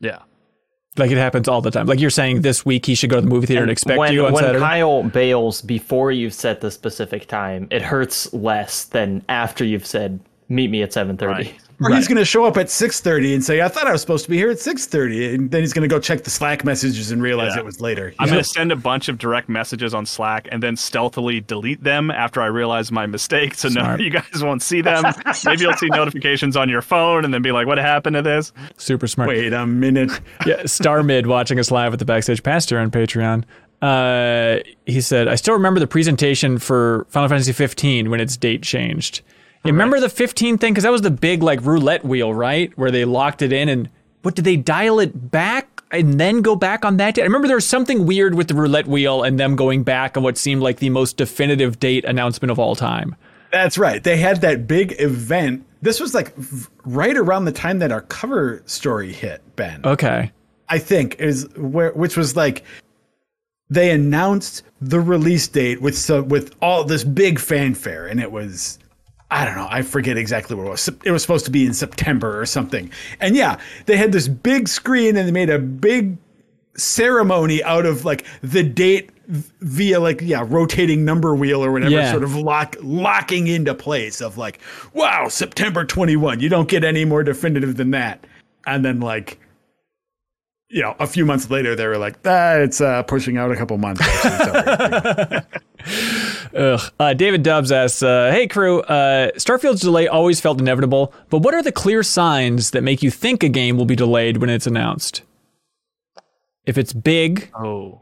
yeah. 0.00 0.18
like 0.96 1.10
it 1.10 1.18
happens 1.18 1.48
all 1.48 1.60
the 1.60 1.70
time. 1.72 1.86
Like 1.86 1.98
you're 2.00 2.08
saying, 2.08 2.42
this 2.42 2.64
week 2.64 2.86
he 2.86 2.94
should 2.94 3.10
go 3.10 3.16
to 3.16 3.22
the 3.22 3.28
movie 3.28 3.46
theater 3.48 3.62
and, 3.62 3.70
expect 3.70 3.98
when, 3.98 4.12
you 4.12 4.26
on 4.26 4.32
when 4.32 4.44
Saturday. 4.44 4.60
kyle 4.64 5.02
bails 5.02 5.60
before 5.60 6.12
you've 6.12 6.32
set 6.34 6.60
the 6.60 6.70
specific 6.70 7.26
time 7.26 7.66
it 7.70 7.82
hurts 7.82 8.32
less 8.32 8.84
than 8.84 9.22
after 9.28 9.62
you've 9.64 9.84
said 9.84 10.20
meet 10.48 10.70
me 10.70 10.82
at 10.82 10.92
7.30 10.92 11.26
Right. 11.26 11.54
Or 11.82 11.90
he's 11.90 12.08
going 12.08 12.16
to 12.16 12.24
show 12.24 12.44
up 12.46 12.56
at 12.56 12.66
6:30 12.68 13.34
and 13.34 13.44
say, 13.44 13.60
"I 13.60 13.68
thought 13.68 13.86
I 13.86 13.92
was 13.92 14.00
supposed 14.00 14.24
to 14.24 14.30
be 14.30 14.36
here 14.38 14.50
at 14.50 14.56
6:30," 14.58 15.34
and 15.34 15.50
then 15.50 15.60
he's 15.60 15.74
going 15.74 15.86
to 15.86 15.94
go 15.94 16.00
check 16.00 16.24
the 16.24 16.30
Slack 16.30 16.64
messages 16.64 17.10
and 17.10 17.22
realize 17.22 17.52
Yeah. 17.54 17.60
it 17.60 17.64
was 17.66 17.80
later. 17.82 18.14
I'm 18.18 18.28
going 18.28 18.42
to 18.42 18.48
send 18.48 18.72
a 18.72 18.76
bunch 18.76 19.08
of 19.08 19.18
direct 19.18 19.48
messages 19.50 19.92
on 19.92 20.06
Slack 20.06 20.48
and 20.50 20.62
then 20.62 20.76
stealthily 20.76 21.40
delete 21.40 21.82
them 21.84 22.10
after 22.10 22.40
I 22.40 22.46
realize 22.46 22.90
my 22.90 23.04
mistake. 23.06 23.54
So 23.54 23.68
no, 23.68 23.96
you 24.00 24.08
guys 24.10 24.24
won't 24.42 24.62
see 24.62 24.80
them. 24.80 25.04
Maybe 25.44 25.62
you'll 25.62 25.74
see 25.74 25.88
notifications 25.88 26.56
on 26.56 26.68
your 26.70 26.80
phone 26.82 27.24
and 27.26 27.34
then 27.34 27.42
be 27.42 27.52
like, 27.52 27.66
what 27.66 27.76
happened 27.78 28.14
to 28.16 28.22
this? 28.22 28.52
Super 28.78 29.06
smart. 29.06 29.28
Wait 29.28 29.52
a 29.52 29.66
minute. 29.66 30.18
yeah, 30.46 30.64
Star 30.64 31.02
Mid 31.02 31.26
watching 31.26 31.58
us 31.58 31.70
live 31.70 31.92
at 31.92 31.98
the 31.98 32.04
Backstage 32.06 32.42
Pastor 32.42 32.78
on 32.78 32.90
Patreon. 32.90 33.44
Uh, 33.82 34.60
he 34.86 35.02
said, 35.02 35.28
I 35.28 35.34
still 35.34 35.52
remember 35.52 35.78
the 35.78 35.86
presentation 35.86 36.58
for 36.58 37.06
Final 37.10 37.28
Fantasy 37.28 37.52
15 37.52 38.08
when 38.08 38.20
its 38.20 38.36
date 38.38 38.62
changed. 38.62 39.20
You 39.66 39.72
remember 39.72 40.00
the 40.00 40.08
15 40.08 40.58
thing? 40.58 40.72
Because 40.72 40.84
that 40.84 40.92
was 40.92 41.02
the 41.02 41.10
big 41.10 41.42
like 41.42 41.62
roulette 41.62 42.04
wheel, 42.04 42.32
right? 42.32 42.76
Where 42.76 42.90
they 42.90 43.04
locked 43.04 43.42
it 43.42 43.52
in 43.52 43.68
and 43.68 43.88
what 44.22 44.34
did 44.34 44.44
they 44.44 44.56
dial 44.56 44.98
it 44.98 45.30
back 45.30 45.82
and 45.92 46.18
then 46.18 46.42
go 46.42 46.56
back 46.56 46.84
on 46.84 46.96
that 46.96 47.14
date? 47.14 47.22
I 47.22 47.24
remember 47.24 47.46
there 47.46 47.56
was 47.56 47.66
something 47.66 48.06
weird 48.06 48.34
with 48.34 48.48
the 48.48 48.54
roulette 48.54 48.86
wheel 48.86 49.22
and 49.22 49.38
them 49.38 49.56
going 49.56 49.84
back 49.84 50.16
on 50.16 50.22
what 50.22 50.36
seemed 50.36 50.62
like 50.62 50.78
the 50.78 50.90
most 50.90 51.16
definitive 51.16 51.78
date 51.78 52.04
announcement 52.04 52.50
of 52.50 52.58
all 52.58 52.74
time. 52.74 53.14
That's 53.52 53.78
right. 53.78 54.02
They 54.02 54.16
had 54.16 54.40
that 54.40 54.66
big 54.66 55.00
event. 55.00 55.64
This 55.80 56.00
was 56.00 56.14
like 56.14 56.34
right 56.84 57.16
around 57.16 57.44
the 57.44 57.52
time 57.52 57.78
that 57.78 57.92
our 57.92 58.00
cover 58.02 58.62
story 58.66 59.12
hit, 59.12 59.42
Ben. 59.56 59.80
Okay. 59.84 60.32
I 60.68 60.78
think 60.78 61.20
is 61.20 61.48
where 61.56 61.92
which 61.92 62.16
was 62.16 62.34
like 62.36 62.64
they 63.70 63.90
announced 63.90 64.62
the 64.80 65.00
release 65.00 65.46
date 65.48 65.80
with 65.80 65.96
so 65.96 66.22
with 66.22 66.54
all 66.60 66.84
this 66.84 67.04
big 67.04 67.38
fanfare 67.38 68.06
and 68.06 68.20
it 68.20 68.30
was 68.30 68.78
I 69.30 69.44
don't 69.44 69.56
know, 69.56 69.66
I 69.68 69.82
forget 69.82 70.16
exactly 70.16 70.54
what 70.56 70.66
it 70.66 70.70
was. 70.70 70.88
It 71.04 71.10
was 71.10 71.22
supposed 71.22 71.44
to 71.46 71.50
be 71.50 71.66
in 71.66 71.74
September 71.74 72.40
or 72.40 72.46
something. 72.46 72.90
And 73.20 73.34
yeah, 73.34 73.58
they 73.86 73.96
had 73.96 74.12
this 74.12 74.28
big 74.28 74.68
screen 74.68 75.16
and 75.16 75.26
they 75.26 75.32
made 75.32 75.50
a 75.50 75.58
big 75.58 76.16
ceremony 76.76 77.62
out 77.64 77.86
of 77.86 78.04
like 78.04 78.24
the 78.42 78.62
date 78.62 79.10
via 79.28 79.98
like 79.98 80.20
yeah 80.20 80.44
rotating 80.46 81.04
number 81.04 81.34
wheel 81.34 81.64
or 81.64 81.72
whatever 81.72 81.90
Yeah. 81.90 82.10
sort 82.12 82.22
of 82.22 82.36
lock 82.36 82.76
locking 82.80 83.46
into 83.48 83.74
place 83.74 84.20
of 84.20 84.38
like 84.38 84.60
wow 84.92 85.26
september 85.28 85.84
21 85.84 86.38
you 86.38 86.48
don't 86.48 86.68
get 86.68 86.84
any 86.84 87.04
more 87.04 87.24
definitive 87.24 87.76
than 87.76 87.90
that 87.92 88.24
and 88.66 88.84
then 88.84 89.00
like 89.00 89.40
you 90.68 90.80
know 90.82 90.94
a 91.00 91.06
few 91.08 91.24
months 91.24 91.50
later 91.50 91.74
they 91.74 91.86
were 91.88 91.98
like 91.98 92.18
ah, 92.26 92.52
it's 92.56 92.80
uh, 92.80 93.02
pushing 93.04 93.36
out 93.38 93.50
a 93.50 93.56
couple 93.56 93.78
months 93.78 94.02
Actually, 94.06 95.40
sorry." 95.40 95.42
Ugh. 96.56 96.80
Uh, 96.98 97.12
David 97.14 97.42
Dubs 97.42 97.70
asks, 97.70 98.02
uh, 98.02 98.30
"Hey 98.32 98.46
crew, 98.46 98.80
uh, 98.82 99.30
Starfield's 99.36 99.80
delay 99.82 100.08
always 100.08 100.40
felt 100.40 100.60
inevitable, 100.60 101.12
but 101.30 101.38
what 101.38 101.54
are 101.54 101.62
the 101.62 101.72
clear 101.72 102.02
signs 102.02 102.70
that 102.70 102.82
make 102.82 103.02
you 103.02 103.10
think 103.10 103.42
a 103.42 103.48
game 103.48 103.76
will 103.76 103.84
be 103.86 103.96
delayed 103.96 104.38
when 104.38 104.48
it's 104.50 104.66
announced? 104.66 105.22
If 106.64 106.78
it's 106.78 106.92
big 106.92 107.50
Oh. 107.54 108.00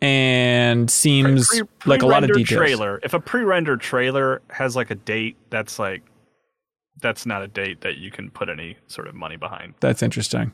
and 0.00 0.90
seems 0.90 1.62
like 1.86 2.02
a 2.02 2.06
lot 2.06 2.22
of 2.22 2.28
details, 2.32 2.58
trailer. 2.58 3.00
If 3.02 3.14
a 3.14 3.20
pre-rendered 3.20 3.80
trailer 3.80 4.42
has 4.50 4.76
like 4.76 4.90
a 4.90 4.94
date, 4.94 5.36
that's 5.50 5.78
like, 5.78 6.02
that's 7.02 7.26
not 7.26 7.42
a 7.42 7.48
date 7.48 7.80
that 7.80 7.96
you 7.98 8.10
can 8.10 8.30
put 8.30 8.48
any 8.48 8.76
sort 8.86 9.08
of 9.08 9.14
money 9.14 9.36
behind. 9.36 9.74
that's 9.80 10.02
interesting. 10.02 10.52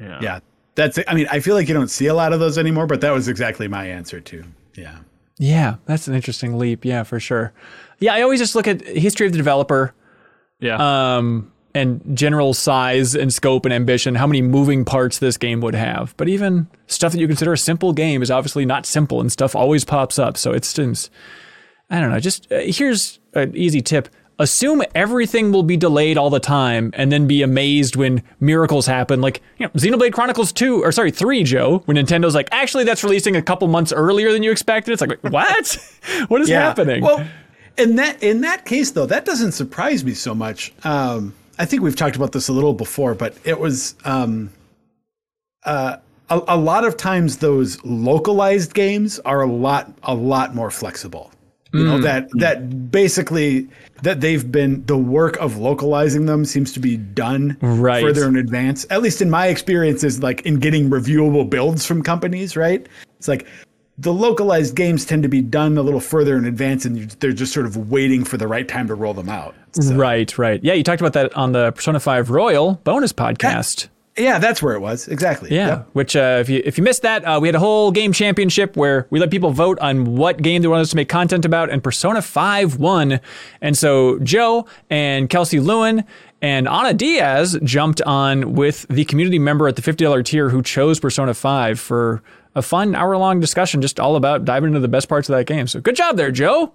Yeah. 0.00 0.18
yeah 0.20 0.38
that's 0.74 0.98
i 1.06 1.14
mean 1.14 1.26
i 1.30 1.38
feel 1.38 1.54
like 1.54 1.68
you 1.68 1.74
don't 1.74 1.90
see 1.90 2.06
a 2.06 2.14
lot 2.14 2.32
of 2.32 2.40
those 2.40 2.56
anymore 2.58 2.86
but 2.86 3.02
that 3.02 3.10
was 3.12 3.28
exactly 3.28 3.68
my 3.68 3.84
answer 3.86 4.20
too 4.20 4.42
yeah 4.74 4.98
Yeah, 5.42 5.76
that's 5.86 6.06
an 6.06 6.14
interesting 6.14 6.56
leap. 6.56 6.84
Yeah, 6.84 7.02
for 7.02 7.18
sure. 7.18 7.52
Yeah, 7.98 8.14
I 8.14 8.22
always 8.22 8.38
just 8.38 8.54
look 8.54 8.68
at 8.68 8.80
history 8.86 9.26
of 9.26 9.32
the 9.32 9.38
developer, 9.38 9.92
Yeah. 10.60 10.76
um, 11.16 11.50
and 11.74 12.00
general 12.16 12.54
size 12.54 13.16
and 13.16 13.34
scope 13.34 13.64
and 13.64 13.72
ambition, 13.74 14.14
how 14.14 14.28
many 14.28 14.40
moving 14.40 14.84
parts 14.84 15.18
this 15.18 15.36
game 15.36 15.60
would 15.60 15.74
have. 15.74 16.14
But 16.16 16.28
even 16.28 16.68
stuff 16.86 17.10
that 17.10 17.18
you 17.18 17.26
consider 17.26 17.52
a 17.52 17.58
simple 17.58 17.92
game 17.92 18.22
is 18.22 18.30
obviously 18.30 18.64
not 18.64 18.86
simple, 18.86 19.20
and 19.20 19.32
stuff 19.32 19.56
always 19.56 19.84
pops 19.84 20.16
up. 20.16 20.36
So 20.36 20.52
it's, 20.52 20.68
seems, 20.68 21.10
I 21.90 21.98
don't 22.00 22.10
know. 22.10 22.20
Just 22.20 22.46
uh, 22.52 22.60
here's 22.60 23.18
an 23.34 23.56
easy 23.56 23.80
tip: 23.80 24.08
assume 24.38 24.82
everything 24.94 25.52
will 25.52 25.62
be 25.62 25.76
delayed 25.76 26.18
all 26.18 26.30
the 26.30 26.40
time, 26.40 26.90
and 26.94 27.12
then 27.12 27.26
be 27.26 27.42
amazed 27.42 27.96
when 27.96 28.22
miracles 28.40 28.86
happen. 28.86 29.20
Like 29.20 29.42
you 29.58 29.66
know, 29.66 29.72
Xenoblade 29.72 30.12
Chronicles 30.12 30.52
Two, 30.52 30.82
or 30.82 30.92
sorry, 30.92 31.10
Three, 31.10 31.44
Joe. 31.44 31.82
When 31.86 31.96
Nintendo's 31.96 32.34
like, 32.34 32.48
actually, 32.52 32.84
that's 32.84 33.04
releasing 33.04 33.36
a 33.36 33.42
couple 33.42 33.68
months 33.68 33.92
earlier 33.92 34.32
than 34.32 34.42
you 34.42 34.50
expected. 34.50 34.92
It's 34.92 35.00
like, 35.00 35.20
what? 35.22 35.78
what 36.28 36.40
is 36.40 36.48
happening? 36.48 37.02
Well, 37.02 37.26
in 37.78 37.96
that 37.96 38.22
in 38.22 38.42
that 38.42 38.64
case 38.64 38.90
though, 38.90 39.06
that 39.06 39.24
doesn't 39.24 39.52
surprise 39.52 40.04
me 40.04 40.14
so 40.14 40.34
much. 40.34 40.72
Um, 40.84 41.34
I 41.58 41.64
think 41.64 41.82
we've 41.82 41.96
talked 41.96 42.16
about 42.16 42.32
this 42.32 42.48
a 42.48 42.52
little 42.52 42.74
before, 42.74 43.14
but 43.14 43.36
it 43.44 43.58
was 43.58 43.94
um, 44.04 44.50
uh, 45.64 45.96
a, 46.28 46.42
a 46.48 46.56
lot 46.56 46.84
of 46.84 46.96
times 46.96 47.38
those 47.38 47.82
localized 47.84 48.74
games 48.74 49.18
are 49.20 49.42
a 49.42 49.46
lot 49.46 49.92
a 50.02 50.14
lot 50.14 50.54
more 50.54 50.70
flexible. 50.70 51.30
You 51.72 51.84
know 51.84 51.98
mm. 51.98 52.02
that 52.02 52.28
that 52.34 52.90
basically 52.90 53.66
that 54.02 54.20
they've 54.20 54.50
been 54.50 54.84
the 54.86 54.98
work 54.98 55.36
of 55.38 55.56
localizing 55.56 56.26
them 56.26 56.44
seems 56.44 56.72
to 56.72 56.80
be 56.80 56.96
done 56.96 57.56
Right. 57.62 58.02
further 58.02 58.28
in 58.28 58.36
advance. 58.36 58.84
At 58.90 59.00
least 59.00 59.22
in 59.22 59.30
my 59.30 59.46
experiences, 59.46 60.22
like 60.22 60.42
in 60.42 60.58
getting 60.58 60.90
reviewable 60.90 61.48
builds 61.48 61.86
from 61.86 62.02
companies, 62.02 62.56
right? 62.56 62.86
It's 63.18 63.28
like 63.28 63.46
the 63.98 64.12
localized 64.12 64.74
games 64.74 65.04
tend 65.04 65.22
to 65.22 65.28
be 65.28 65.40
done 65.40 65.78
a 65.78 65.82
little 65.82 66.00
further 66.00 66.36
in 66.36 66.44
advance, 66.44 66.84
and 66.84 66.98
you, 66.98 67.06
they're 67.20 67.32
just 67.32 67.52
sort 67.52 67.66
of 67.66 67.90
waiting 67.90 68.24
for 68.24 68.36
the 68.36 68.48
right 68.48 68.66
time 68.66 68.88
to 68.88 68.94
roll 68.94 69.14
them 69.14 69.28
out. 69.28 69.54
So- 69.72 69.94
Right, 69.94 70.36
right. 70.38 70.62
Yeah, 70.62 70.74
you 70.74 70.82
talked 70.82 71.00
about 71.00 71.12
that 71.12 71.34
on 71.36 71.52
the 71.52 71.72
Persona 71.72 72.00
5 72.00 72.30
Royal 72.30 72.80
bonus 72.84 73.12
podcast. 73.12 73.88
Yeah, 74.16 74.38
that's 74.38 74.62
where 74.62 74.74
it 74.74 74.80
was 74.80 75.08
exactly. 75.08 75.48
Yeah, 75.54 75.68
Yep. 75.68 75.88
which 75.94 76.16
uh, 76.16 76.38
if 76.40 76.50
you 76.50 76.60
if 76.64 76.76
you 76.76 76.84
missed 76.84 77.00
that, 77.02 77.24
uh, 77.24 77.38
we 77.40 77.48
had 77.48 77.54
a 77.54 77.58
whole 77.58 77.90
game 77.90 78.12
championship 78.12 78.76
where 78.76 79.06
we 79.08 79.18
let 79.18 79.30
people 79.30 79.52
vote 79.52 79.78
on 79.78 80.16
what 80.16 80.42
game 80.42 80.60
they 80.60 80.68
wanted 80.68 80.82
us 80.82 80.90
to 80.90 80.96
make 80.96 81.08
content 81.08 81.46
about, 81.46 81.70
and 81.70 81.82
Persona 81.82 82.20
Five 82.20 82.76
won. 82.76 83.20
And 83.62 83.76
so 83.76 84.18
Joe 84.18 84.66
and 84.90 85.30
Kelsey 85.30 85.60
Lewin 85.60 86.04
and 86.42 86.68
Ana 86.68 86.92
Diaz 86.92 87.58
jumped 87.64 88.02
on 88.02 88.52
with 88.54 88.86
the 88.90 89.06
community 89.06 89.38
member 89.38 89.66
at 89.66 89.76
the 89.76 89.82
fifty 89.82 90.04
dollar 90.04 90.22
tier 90.22 90.50
who 90.50 90.62
chose 90.62 91.00
Persona 91.00 91.32
Five 91.32 91.80
for 91.80 92.22
a 92.54 92.60
fun 92.60 92.94
hour 92.94 93.16
long 93.16 93.40
discussion, 93.40 93.80
just 93.80 93.98
all 93.98 94.16
about 94.16 94.44
diving 94.44 94.68
into 94.68 94.80
the 94.80 94.88
best 94.88 95.08
parts 95.08 95.30
of 95.30 95.34
that 95.36 95.46
game. 95.46 95.66
So 95.66 95.80
good 95.80 95.96
job 95.96 96.18
there, 96.18 96.30
Joe. 96.30 96.74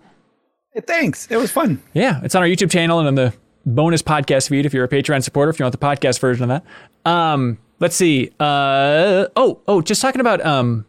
Hey, 0.71 0.81
thanks. 0.81 1.27
It 1.29 1.37
was 1.37 1.51
fun. 1.51 1.83
Yeah, 1.93 2.19
it's 2.23 2.33
on 2.33 2.41
our 2.41 2.47
YouTube 2.47 2.71
channel 2.71 2.97
and 2.97 3.07
on 3.07 3.13
the 3.15 3.31
bonus 3.67 4.01
podcast 4.01 4.49
feed 4.49 4.65
if 4.65 4.73
you're 4.73 4.85
a 4.85 4.89
Patreon 4.89 5.23
supporter, 5.23 5.49
if 5.49 5.59
you 5.59 5.63
want 5.63 5.77
the 5.77 5.85
podcast 5.85 6.19
version 6.19 6.49
of 6.49 6.63
that. 7.03 7.09
Um, 7.09 7.59
let's 7.79 7.95
see. 7.95 8.31
Uh, 8.39 9.27
oh, 9.35 9.59
oh, 9.67 9.81
just 9.81 10.01
talking 10.01 10.21
about 10.21 10.43
um, 10.43 10.85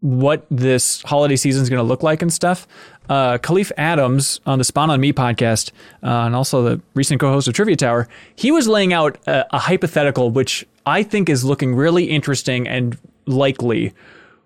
what 0.00 0.46
this 0.50 1.02
holiday 1.02 1.36
season 1.36 1.62
is 1.62 1.70
going 1.70 1.78
to 1.78 1.88
look 1.88 2.02
like 2.02 2.22
and 2.22 2.32
stuff. 2.32 2.68
Uh, 3.08 3.38
Kahlief 3.38 3.72
Adams 3.76 4.40
on 4.46 4.58
the 4.58 4.64
Spawn 4.64 4.90
on 4.90 5.00
Me 5.00 5.12
podcast, 5.12 5.72
uh, 6.02 6.26
and 6.26 6.36
also 6.36 6.62
the 6.62 6.82
recent 6.94 7.20
co-host 7.20 7.48
of 7.48 7.54
Trivia 7.54 7.76
Tower, 7.76 8.08
he 8.36 8.52
was 8.52 8.68
laying 8.68 8.92
out 8.92 9.18
a, 9.26 9.44
a 9.54 9.58
hypothetical 9.58 10.30
which 10.30 10.66
I 10.86 11.02
think 11.02 11.28
is 11.28 11.44
looking 11.44 11.74
really 11.74 12.04
interesting 12.04 12.68
and 12.68 12.96
likely, 13.26 13.92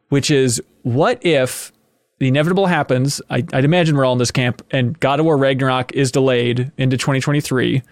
which 0.08 0.30
is 0.30 0.62
what 0.82 1.24
if 1.24 1.72
the 2.18 2.28
inevitable 2.28 2.66
happens. 2.66 3.20
I, 3.28 3.44
I'd 3.52 3.64
imagine 3.64 3.96
we're 3.96 4.04
all 4.04 4.12
in 4.12 4.18
this 4.18 4.30
camp, 4.30 4.64
and 4.70 4.98
God 5.00 5.20
of 5.20 5.26
War 5.26 5.36
Ragnarok 5.36 5.92
is 5.92 6.10
delayed 6.10 6.72
into 6.78 6.96
2023. 6.96 7.82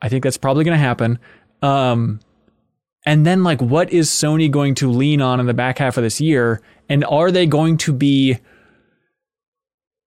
I 0.00 0.08
think 0.08 0.22
that's 0.22 0.36
probably 0.36 0.64
going 0.64 0.76
to 0.76 0.78
happen. 0.78 1.18
Um, 1.62 2.20
and 3.06 3.26
then, 3.26 3.42
like, 3.42 3.60
what 3.60 3.92
is 3.92 4.08
Sony 4.10 4.50
going 4.50 4.74
to 4.76 4.90
lean 4.90 5.20
on 5.20 5.40
in 5.40 5.46
the 5.46 5.54
back 5.54 5.78
half 5.78 5.96
of 5.96 6.04
this 6.04 6.20
year? 6.20 6.62
And 6.88 7.04
are 7.04 7.30
they 7.30 7.46
going 7.46 7.76
to 7.78 7.92
be 7.92 8.38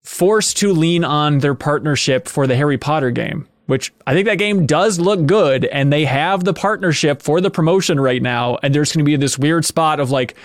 forced 0.03 0.57
to 0.57 0.72
lean 0.72 1.03
on 1.03 1.39
their 1.39 1.55
partnership 1.55 2.28
for 2.28 2.47
the 2.47 2.55
Harry 2.55 2.78
Potter 2.78 3.11
game? 3.11 3.47
Which 3.65 3.93
I 4.05 4.13
think 4.13 4.28
that 4.28 4.36
game 4.38 4.65
does 4.65 4.97
look 4.97 5.26
good, 5.26 5.65
and 5.65 5.91
they 5.91 6.05
have 6.05 6.45
the 6.45 6.53
partnership 6.53 7.22
for 7.22 7.41
the 7.41 7.51
promotion 7.51 7.99
right 7.99 8.22
now. 8.22 8.57
And 8.63 8.74
there's 8.74 8.93
going 8.93 9.03
to 9.03 9.09
be 9.09 9.18
this 9.18 9.38
weird 9.38 9.65
spot 9.65 9.99
of 9.99 10.09
like, 10.09 10.38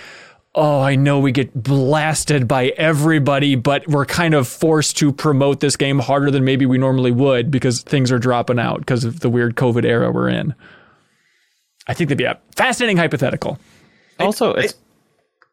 oh, 0.54 0.80
I 0.80 0.96
know 0.96 1.18
we 1.18 1.32
get 1.32 1.54
blasted 1.54 2.46
by 2.46 2.68
everybody, 2.76 3.54
but 3.54 3.86
we're 3.88 4.04
kind 4.04 4.34
of 4.34 4.46
forced 4.46 4.98
to 4.98 5.12
promote 5.12 5.60
this 5.60 5.76
game 5.76 5.98
harder 5.98 6.30
than 6.30 6.44
maybe 6.44 6.66
we 6.66 6.78
normally 6.78 7.10
would 7.10 7.50
because 7.50 7.82
things 7.82 8.12
are 8.12 8.18
dropping 8.18 8.58
out 8.58 8.80
because 8.80 9.04
of 9.04 9.20
the 9.20 9.30
weird 9.30 9.56
COVID 9.56 9.84
era 9.84 10.10
we're 10.10 10.28
in. 10.28 10.54
I 11.86 11.94
think 11.94 12.08
that'd 12.08 12.18
be 12.18 12.24
a 12.24 12.38
fascinating 12.54 12.96
hypothetical. 12.96 13.58
Also, 14.20 14.52
it's 14.54 14.74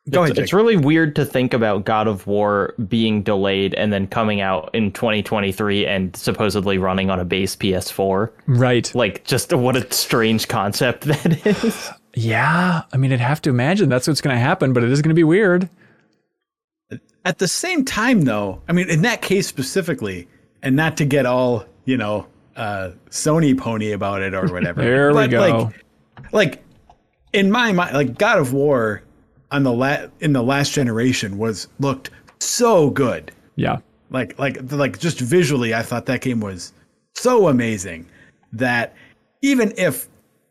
Go 0.09 0.23
it's, 0.23 0.31
ahead, 0.31 0.43
it's 0.43 0.51
Jake. 0.51 0.57
really 0.57 0.77
weird 0.77 1.15
to 1.17 1.25
think 1.25 1.53
about 1.53 1.85
God 1.85 2.07
of 2.07 2.25
War 2.25 2.73
being 2.87 3.21
delayed 3.21 3.73
and 3.75 3.91
then 3.93 4.07
coming 4.07 4.41
out 4.41 4.69
in 4.73 4.91
2023 4.91 5.85
and 5.85 6.15
supposedly 6.15 6.77
running 6.77 7.09
on 7.09 7.19
a 7.19 7.25
base 7.25 7.55
PS4. 7.55 8.31
Right. 8.47 8.93
Like, 8.95 9.23
just 9.25 9.53
what 9.53 9.75
a 9.75 9.91
strange 9.93 10.47
concept 10.47 11.01
that 11.05 11.45
is. 11.45 11.89
Yeah. 12.19 12.83
I 12.91 12.97
mean, 12.97 13.13
I'd 13.13 13.19
have 13.19 13.41
to 13.43 13.49
imagine 13.49 13.89
that's 13.89 14.07
what's 14.07 14.21
going 14.21 14.35
to 14.35 14.39
happen, 14.39 14.73
but 14.73 14.83
it 14.83 14.91
is 14.91 15.01
going 15.01 15.09
to 15.09 15.15
be 15.15 15.23
weird. 15.23 15.69
At 17.25 17.37
the 17.37 17.47
same 17.47 17.85
time, 17.85 18.21
though, 18.21 18.61
I 18.67 18.73
mean, 18.73 18.89
in 18.89 19.01
that 19.03 19.21
case 19.21 19.47
specifically, 19.47 20.27
and 20.61 20.75
not 20.75 20.97
to 20.97 21.05
get 21.05 21.25
all 21.25 21.65
you 21.89 21.97
know, 21.97 22.27
uh, 22.55 22.91
Sony 23.09 23.57
pony 23.57 23.91
about 23.91 24.21
it 24.21 24.35
or 24.35 24.47
whatever. 24.53 24.81
There 24.81 25.11
we 25.11 25.27
go. 25.27 25.39
Like, 25.39 25.85
like 26.31 26.63
in 27.33 27.49
my 27.49 27.71
mind, 27.71 27.95
like 27.95 28.17
God 28.17 28.37
of 28.37 28.53
War 28.53 29.01
on 29.49 29.63
the 29.63 29.73
la- 29.73 30.05
in 30.19 30.33
the 30.33 30.43
last 30.43 30.71
generation 30.71 31.39
was 31.39 31.67
looked 31.79 32.11
so 32.39 32.91
good. 32.91 33.31
Yeah. 33.55 33.79
Like 34.11 34.37
like 34.37 34.59
like 34.71 34.99
just 34.99 35.19
visually, 35.19 35.73
I 35.73 35.81
thought 35.81 36.05
that 36.05 36.21
game 36.21 36.41
was 36.41 36.73
so 37.15 37.47
amazing 37.47 38.05
that 38.53 38.95
even 39.41 39.73
if 39.75 40.07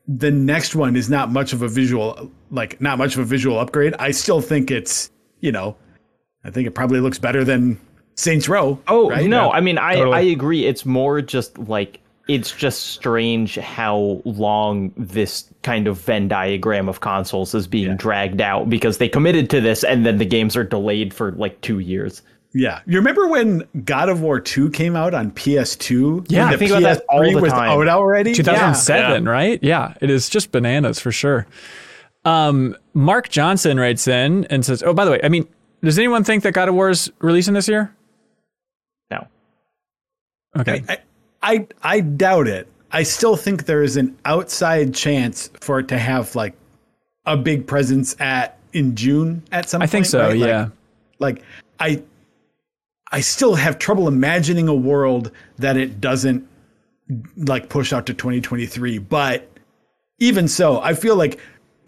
the 0.09 0.30
next 0.30 0.74
one 0.74 0.96
is 0.96 1.11
not 1.11 1.30
much 1.30 1.52
of 1.52 1.61
a 1.61 1.68
visual 1.68 2.30
like 2.50 2.80
not 2.80 2.96
much 2.96 3.14
of 3.14 3.20
a 3.20 3.24
visual 3.24 3.59
upgrade, 3.59 3.94
I 3.98 4.11
still 4.11 4.40
think 4.40 4.70
it's 4.70 5.11
you 5.40 5.52
know, 5.52 5.76
I 6.44 6.50
think 6.50 6.66
it 6.66 6.72
probably 6.72 7.00
looks 7.00 7.18
better 7.18 7.44
than 7.44 7.78
Saints 8.14 8.48
Row. 8.48 8.80
Oh 8.88 9.11
right? 9.11 9.28
no, 9.28 9.52
I 9.52 9.61
mean 9.61 9.78
I 9.78 9.96
totally. 9.96 10.16
I 10.16 10.20
agree. 10.22 10.64
It's 10.64 10.86
more 10.86 11.20
just 11.20 11.59
like 11.59 12.00
it's 12.26 12.52
just 12.52 12.86
strange 12.86 13.56
how 13.56 14.20
long 14.24 14.92
this 14.96 15.48
kind 15.62 15.86
of 15.86 15.98
Venn 16.00 16.28
diagram 16.28 16.88
of 16.88 17.00
consoles 17.00 17.54
is 17.54 17.66
being 17.66 17.96
dragged 17.96 18.42
out 18.42 18.68
because 18.68 18.98
they 18.98 19.09
committed 19.09 19.48
to 19.50 19.62
this 19.62 19.82
and 19.82 20.04
then 20.04 20.18
the 20.18 20.26
games 20.26 20.54
are 20.56 20.64
delayed 20.64 21.12
for 21.14 21.32
like 21.32 21.61
two 21.61 21.78
years. 21.78 22.22
Yeah, 22.55 22.80
you 22.86 22.96
remember 22.99 23.28
when 23.28 23.62
God 23.84 24.09
of 24.09 24.22
War 24.22 24.40
Two 24.40 24.70
came 24.70 24.96
out 24.96 25.12
on 25.14 25.30
PS2? 25.32 26.26
Yeah, 26.28 26.38
When 26.44 26.49
I 26.49 26.53
the 26.53 26.59
think 26.59 26.70
about 26.70 26.82
that 26.82 27.05
all 27.09 27.20
PS3 27.20 27.34
the 27.34 27.40
was 27.42 27.53
time. 27.53 27.68
out 27.70 27.88
already. 27.88 28.32
2007, 28.34 29.28
right? 29.28 29.62
Yeah, 29.62 29.94
it 30.01 30.09
is 30.11 30.28
just 30.30 30.51
bananas 30.51 30.99
for 30.99 31.12
sure. 31.12 31.46
Um, 32.24 32.74
Mark 32.94 33.28
Johnson 33.28 33.78
writes 33.78 34.09
in 34.09 34.44
and 34.46 34.64
says, 34.64 34.82
"Oh, 34.82 34.94
by 34.94 35.05
the 35.05 35.11
way, 35.12 35.20
I 35.22 35.28
mean, 35.28 35.46
does 35.82 35.99
anyone 35.99 36.24
think 36.24 36.42
that 36.42 36.53
God 36.53 36.68
of 36.68 36.74
War 36.74 36.88
is 36.88 37.12
releasing 37.20 37.53
this 37.55 37.68
year?" 37.68 37.94
No. 39.11 39.26
Okay, 40.59 40.82
I, 40.88 40.99
I 41.42 41.66
I 41.82 42.01
doubt 42.01 42.49
it. 42.49 42.66
I 42.90 43.03
still 43.03 43.36
think 43.36 43.66
there 43.66 43.82
is 43.82 43.96
an 43.99 44.16
outside 44.24 44.94
chance 44.94 45.51
for 45.61 45.78
it 45.80 45.88
to 45.88 45.99
have 45.99 46.34
like 46.34 46.55
a 47.26 47.36
big 47.36 47.66
presence 47.66 48.16
at 48.18 48.59
in 48.72 48.96
June 48.96 49.42
at 49.53 49.68
some 49.68 49.82
I 49.82 49.84
point. 49.84 49.90
think 49.92 50.07
so. 50.07 50.20
right? 50.20 50.30
Like- 50.38 50.49
Yeah. 50.49 50.68
Like, 51.20 51.42
I 51.80 52.03
I 53.11 53.20
still 53.20 53.54
have 53.54 53.78
trouble 53.78 54.09
imagining 54.09 54.68
a 54.68 54.74
world 54.74 55.30
that 55.59 55.76
it 55.76 56.00
doesn't 56.00 56.46
like 57.36 57.68
push 57.68 57.92
out 57.92 58.06
to 58.06 58.14
2023, 58.14 58.98
but 58.98 59.48
even 60.18 60.48
so, 60.48 60.80
I 60.80 60.94
feel 60.94 61.16
like 61.16 61.38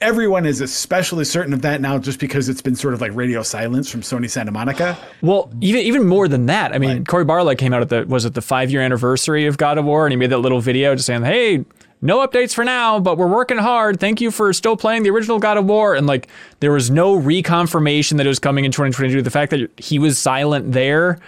everyone 0.01 0.47
is 0.47 0.61
especially 0.61 1.25
certain 1.25 1.53
of 1.53 1.63
that 1.63 1.81
now 1.81 1.99
just 1.99 2.19
because 2.19 2.49
it's 2.49 2.63
been 2.63 2.75
sort 2.75 2.95
of 2.95 3.01
like 3.01 3.15
radio 3.15 3.43
silence 3.43 3.91
from 3.91 4.01
Sony 4.01 4.31
Santa 4.31 4.51
Monica. 4.51 4.97
Well, 5.21 5.53
even 5.61 5.83
even 5.83 6.07
more 6.07 6.27
than 6.29 6.47
that. 6.47 6.73
I 6.73 6.79
mean, 6.79 7.05
Cory 7.05 7.25
Barlog 7.25 7.59
came 7.59 7.75
out 7.75 7.83
at 7.83 7.89
the 7.91 8.05
was 8.07 8.25
it 8.25 8.35
the 8.35 8.43
five 8.43 8.71
year 8.71 8.81
anniversary 8.81 9.47
of 9.47 9.59
God 9.59 9.79
of 9.79 9.85
War, 9.85 10.07
and 10.07 10.13
he 10.13 10.17
made 10.17 10.31
that 10.31 10.39
little 10.39 10.61
video 10.61 10.95
just 10.95 11.07
saying, 11.07 11.23
"Hey, 11.25 11.65
no 12.03 12.27
updates 12.27 12.55
for 12.55 12.65
now, 12.65 12.99
but 12.99 13.19
we're 13.19 13.29
working 13.29 13.59
hard. 13.59 14.01
Thank 14.01 14.21
you 14.21 14.31
for 14.31 14.53
still 14.53 14.77
playing 14.77 15.03
the 15.03 15.11
original 15.11 15.39
God 15.39 15.57
of 15.57 15.67
War." 15.67 15.95
And 15.95 16.07
like, 16.07 16.29
there 16.61 16.73
was 16.73 16.91
no 16.91 17.19
reconfirmation 17.19 18.17
that 18.17 18.27
it 18.27 18.29
was 18.29 18.39
coming 18.39 18.65
in 18.65 18.73
2022. 18.73 19.23
The 19.23 19.31
fact 19.31 19.51
that 19.51 19.71
he 19.77 19.99
was 19.99 20.19
silent 20.19 20.73
there 20.73 21.19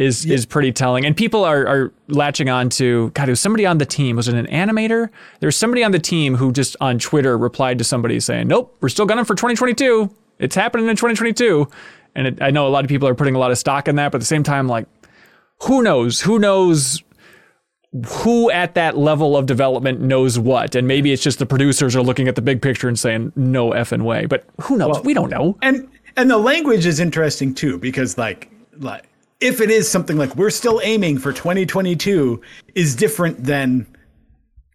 is 0.00 0.24
is 0.24 0.46
pretty 0.46 0.72
telling. 0.72 1.04
And 1.04 1.16
people 1.16 1.44
are 1.44 1.66
are 1.66 1.92
latching 2.08 2.48
on 2.48 2.70
to 2.70 3.10
God. 3.10 3.28
It 3.28 3.32
was 3.32 3.40
somebody 3.40 3.66
on 3.66 3.78
the 3.78 3.86
team. 3.86 4.16
Was 4.16 4.28
it 4.28 4.34
an 4.34 4.46
animator? 4.46 5.10
There's 5.40 5.56
somebody 5.56 5.84
on 5.84 5.92
the 5.92 5.98
team 5.98 6.36
who 6.36 6.52
just 6.52 6.74
on 6.80 6.98
Twitter 6.98 7.36
replied 7.36 7.78
to 7.78 7.84
somebody 7.84 8.18
saying, 8.18 8.48
"Nope, 8.48 8.74
we're 8.80 8.88
still 8.88 9.06
gunning 9.06 9.26
for 9.26 9.34
2022. 9.34 10.10
It's 10.38 10.54
happening 10.54 10.88
in 10.88 10.96
2022." 10.96 11.68
And 12.14 12.26
it, 12.26 12.42
I 12.42 12.50
know 12.50 12.66
a 12.66 12.70
lot 12.70 12.82
of 12.82 12.88
people 12.88 13.06
are 13.08 13.14
putting 13.14 13.34
a 13.34 13.38
lot 13.38 13.50
of 13.50 13.58
stock 13.58 13.88
in 13.88 13.96
that, 13.96 14.10
but 14.10 14.16
at 14.16 14.20
the 14.20 14.26
same 14.26 14.42
time, 14.42 14.66
like, 14.66 14.86
who 15.62 15.82
knows? 15.82 16.22
Who 16.22 16.38
knows? 16.38 17.02
Who 18.08 18.50
at 18.52 18.74
that 18.74 18.96
level 18.96 19.36
of 19.36 19.46
development 19.46 20.00
knows 20.00 20.38
what? 20.38 20.76
And 20.76 20.86
maybe 20.86 21.12
it's 21.12 21.22
just 21.22 21.40
the 21.40 21.46
producers 21.46 21.96
are 21.96 22.02
looking 22.02 22.28
at 22.28 22.36
the 22.36 22.42
big 22.42 22.62
picture 22.62 22.86
and 22.86 22.96
saying, 22.98 23.32
no 23.34 23.70
effing 23.70 24.02
way. 24.02 24.26
But 24.26 24.44
who 24.60 24.76
knows? 24.76 25.00
we 25.02 25.12
don't 25.14 25.28
know. 25.30 25.56
and 25.62 25.88
and 26.16 26.30
the 26.30 26.38
language 26.38 26.86
is 26.86 27.00
interesting 27.00 27.52
too 27.54 27.78
because 27.78 28.16
like 28.16 28.48
like 28.78 29.04
if 29.40 29.60
it 29.60 29.70
is 29.70 29.90
something 29.90 30.16
like 30.16 30.36
we're 30.36 30.50
still 30.50 30.80
aiming 30.84 31.18
for 31.18 31.32
2022 31.32 32.40
is 32.74 32.94
different 32.94 33.42
than 33.42 33.86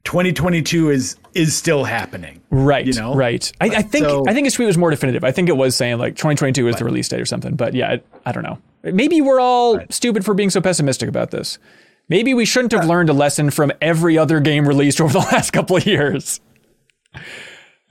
2022 0.03 0.89
is 0.91 1.17
is 1.33 1.55
still 1.55 1.83
happening 1.83 2.41
Right. 2.49 2.85
you 2.85 2.93
know? 2.93 3.15
Right. 3.15 3.51
I, 3.59 3.65
I 3.67 3.81
think 3.81 4.05
So- 4.05 4.23
I 4.27 4.33
think 4.33 4.45
his 4.45 4.53
tweet 4.53 4.67
was 4.67 4.77
more 4.77 4.89
definitive. 4.91 5.23
I 5.23 5.31
think 5.31 5.49
it 5.49 5.57
was 5.57 5.75
saying 5.75 5.97
like 5.97 6.15
2022 6.15 6.67
is 6.67 6.75
the 6.77 6.85
release 6.85 7.07
date 7.09 7.19
or 7.21 7.25
something. 7.25 7.55
But 7.55 7.73
yeah, 7.73 7.91
I, 7.91 8.01
I 8.25 8.31
don't 8.31 8.43
know. 8.43 8.57
Maybe 8.83 9.19
we're 9.19 9.39
all 9.39 9.79
stupid 9.89 10.23
for 10.23 10.33
being 10.33 10.49
so 10.49 10.61
pessimistic 10.61 11.09
about 11.09 11.31
this. 11.31 11.57
Maybe 12.09 12.33
we 12.33 12.45
shouldn't 12.45 12.71
have 12.73 12.85
learned 12.85 13.09
a 13.09 13.13
lesson 13.13 13.49
from 13.49 13.71
every 13.81 14.17
other 14.17 14.39
game 14.39 14.67
released 14.67 15.01
over 15.01 15.11
the 15.13 15.19
last 15.31 15.51
couple 15.51 15.75
of 15.77 15.85
years. 15.85 16.39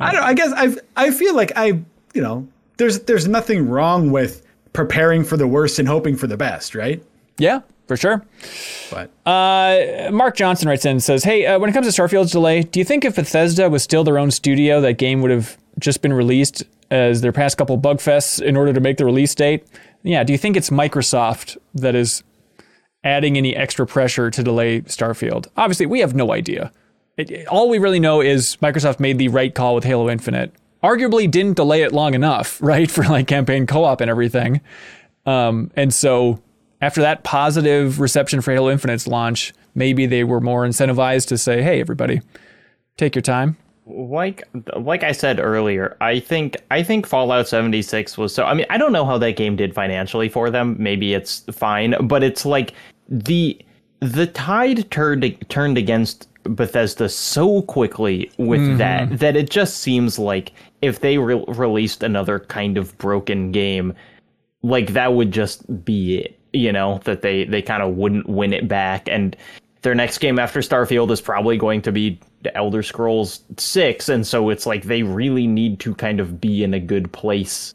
i 0.01 0.13
don't 0.13 0.23
i 0.23 0.35
guess 0.35 0.53
i 0.57 0.75
i 0.97 1.11
feel 1.11 1.35
like 1.35 1.53
i 1.57 1.67
you 2.15 2.23
know 2.23 2.47
there's 2.77 3.01
there's 3.01 3.27
nothing 3.29 3.69
wrong 3.69 4.11
with 4.11 4.45
preparing 4.73 5.25
for 5.25 5.37
the 5.37 5.47
worst 5.47 5.79
and 5.79 5.87
hoping 5.89 6.17
for 6.17 6.27
the 6.27 6.37
best 6.37 6.75
right 6.75 7.03
Yeah, 7.39 7.61
for 7.87 7.97
sure. 7.97 8.25
but 8.91 9.11
Uh, 9.25 10.11
Mark 10.13 10.37
Johnson 10.37 10.69
writes 10.69 10.85
in 10.85 10.93
and 10.93 11.03
says, 11.03 11.23
"Hey, 11.25 11.47
uh, 11.47 11.59
when 11.61 11.71
it 11.71 11.73
comes 11.73 11.87
to 11.87 11.93
Starfield's 12.03 12.33
delay, 12.33 12.63
do 12.63 12.81
you 12.81 12.85
think 12.85 13.05
if 13.05 13.15
Bethesda 13.17 13.71
was 13.71 13.83
still 13.85 14.03
their 14.05 14.19
own 14.19 14.31
studio, 14.33 14.81
that 14.81 14.95
game 14.95 15.23
would 15.23 15.31
have 15.31 15.57
just 15.79 16.03
been 16.03 16.13
released 16.13 16.65
as 16.91 17.21
their 17.21 17.33
past 17.33 17.57
couple 17.57 17.77
bug 17.77 17.99
fests 17.99 18.41
in 18.43 18.57
order 18.57 18.73
to 18.73 18.81
make 18.81 18.97
the 18.97 19.05
release 19.05 19.35
date? 19.35 19.65
Yeah. 20.03 20.23
Do 20.25 20.33
you 20.33 20.39
think 20.39 20.57
it's 20.57 20.71
Microsoft 20.71 21.57
that 21.75 21.95
is 21.95 22.23
adding 23.05 23.37
any 23.37 23.55
extra 23.55 23.87
pressure 23.87 24.31
to 24.31 24.43
delay 24.43 24.81
Starfield? 24.83 25.47
Obviously, 25.57 25.87
we 25.87 26.01
have 26.01 26.15
no 26.15 26.33
idea. 26.33 26.73
it, 27.17 27.47
all 27.47 27.69
we 27.69 27.79
really 27.79 28.01
know 28.01 28.21
is 28.21 28.57
Microsoft 28.57 28.99
made 28.99 29.19
the 29.19 29.29
right 29.29 29.55
call 29.55 29.75
with 29.75 29.85
Halo 29.85 30.11
Infinite. 30.11 30.53
Arguably, 30.83 31.31
didn't 31.31 31.55
delay 31.57 31.83
it 31.83 31.93
long 31.93 32.15
enough, 32.15 32.59
right, 32.63 32.91
for 32.91 33.05
like 33.05 33.27
campaign 33.27 33.67
co-op 33.67 34.01
and 34.01 34.11
everything. 34.11 34.61
Um, 35.27 35.71
and 35.77 35.95
so 35.95 36.43
after 36.81 37.01
that 37.03 37.23
positive 37.23 38.01
reception 38.01 38.41
for 38.41 38.53
Halo 38.53 38.71
Infinite's 38.71 39.07
launch, 39.07 39.55
maybe 39.75 40.07
they 40.07 40.25
were 40.25 40.41
more 40.41 40.67
incentivized 40.67 41.29
to 41.29 41.39
say, 41.39 41.63
"Hey, 41.63 41.81
everybody, 41.81 42.21
take 42.97 43.15
your 43.15 43.23
time." 43.23 43.57
like 43.87 44.43
like 44.77 45.03
I 45.03 45.13
said 45.13 45.39
earlier, 45.41 45.97
I 46.01 46.21
think 46.21 46.57
I 46.71 46.83
think 46.83 47.07
Fallout 47.07 47.49
76 47.49 48.17
was 48.17 48.35
so 48.35 48.45
I 48.45 48.55
mean, 48.55 48.67
I 48.71 48.79
don't 48.79 48.93
know 48.93 49.05
how 49.05 49.19
that 49.19 49.37
game 49.37 49.57
did 49.57 49.75
financially 49.75 50.29
for 50.29 50.51
them. 50.51 50.77
Maybe 50.79 51.15
it's 51.15 51.41
fine, 51.53 51.95
but 52.07 52.23
it's 52.23 52.47
like 52.47 52.73
the 53.09 53.61
the 54.01 54.27
tide 54.27 54.91
turned 54.91 55.37
turned 55.49 55.79
against 55.79 56.29
Bethesda 56.45 57.09
so 57.09 57.63
quickly 57.63 58.31
with 58.37 58.61
mm-hmm. 58.61 58.79
that 58.79 59.19
that 59.19 59.37
it 59.37 59.51
just 59.51 59.79
seems 59.79 60.19
like 60.19 60.53
if 60.83 61.01
they 61.01 61.19
re- 61.19 61.45
released 61.49 62.03
another 62.03 62.39
kind 62.39 62.77
of 62.77 62.97
broken 62.99 63.51
game, 63.51 63.95
like 64.63 64.93
that 64.93 65.15
would 65.15 65.31
just 65.31 65.85
be 65.85 66.19
it 66.19 66.39
you 66.53 66.73
know 66.73 67.01
that 67.05 67.23
they 67.23 67.45
they 67.45 67.63
kind 67.63 67.83
of 67.83 67.97
wouldn't 67.97 68.29
win 68.29 68.53
it 68.53 68.69
back. 68.69 69.09
And 69.09 69.37
their 69.83 69.95
next 69.95 70.19
game 70.19 70.39
after 70.39 70.61
starfield 70.61 71.11
is 71.11 71.21
probably 71.21 71.59
going 71.59 71.83
to 71.83 71.93
be 71.93 72.19
the 72.43 72.57
elder 72.57 72.83
scrolls 72.83 73.41
6 73.59 74.09
and 74.09 74.27
so 74.27 74.51
it's 74.51 74.67
like 74.67 74.85
they 74.85 75.03
really 75.03 75.47
need 75.47 75.81
to 75.81 75.95
kind 75.95 76.21
of 76.21 76.41
be 76.41 76.63
in 76.63 76.75
a 76.75 76.81
good 76.81 77.13
place. 77.13 77.75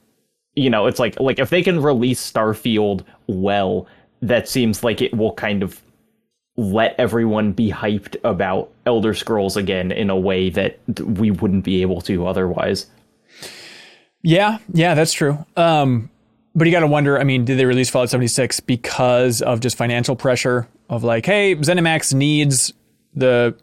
You 0.56 0.70
know 0.70 0.88
it's 0.88 1.00
like 1.00 1.20
like 1.20 1.40
if 1.40 1.50
they 1.50 1.62
can 1.62 1.82
release 1.82 2.32
starfield 2.32 3.04
well 3.28 3.88
that 4.22 4.48
seems 4.48 4.84
like 4.84 5.02
it 5.02 5.16
will 5.16 5.34
kind 5.34 5.64
of 5.64 5.82
let 6.58 6.94
everyone 6.98 7.54
be 7.54 7.72
hyped 7.72 8.18
about 8.24 8.70
elder 8.86 9.14
scrolls 9.14 9.56
again 9.56 9.92
in 9.92 10.10
a 10.10 10.18
way 10.18 10.50
that 10.50 10.78
we 11.00 11.32
wouldn't 11.32 11.64
be 11.64 11.82
able 11.82 12.02
to 12.02 12.28
otherwise 12.28 12.88
Yeah, 14.22 14.58
yeah, 14.74 14.96
that's 14.96 15.14
true. 15.14 15.46
Um, 15.56 16.10
but 16.56 16.68
you 16.68 16.74
got 16.74 16.82
to 16.82 16.88
wonder. 16.88 17.18
I 17.20 17.24
mean, 17.24 17.46
did 17.46 17.58
they 17.58 17.66
release 17.66 17.90
Fallout 17.90 18.10
76 18.10 18.60
because 18.62 19.42
of 19.42 19.62
just 19.62 19.78
financial 19.78 20.16
pressure 20.16 20.68
of 20.90 21.04
like, 21.04 21.26
hey, 21.26 21.56
ZeniMax 21.56 22.14
needs 22.14 22.74
the 23.14 23.56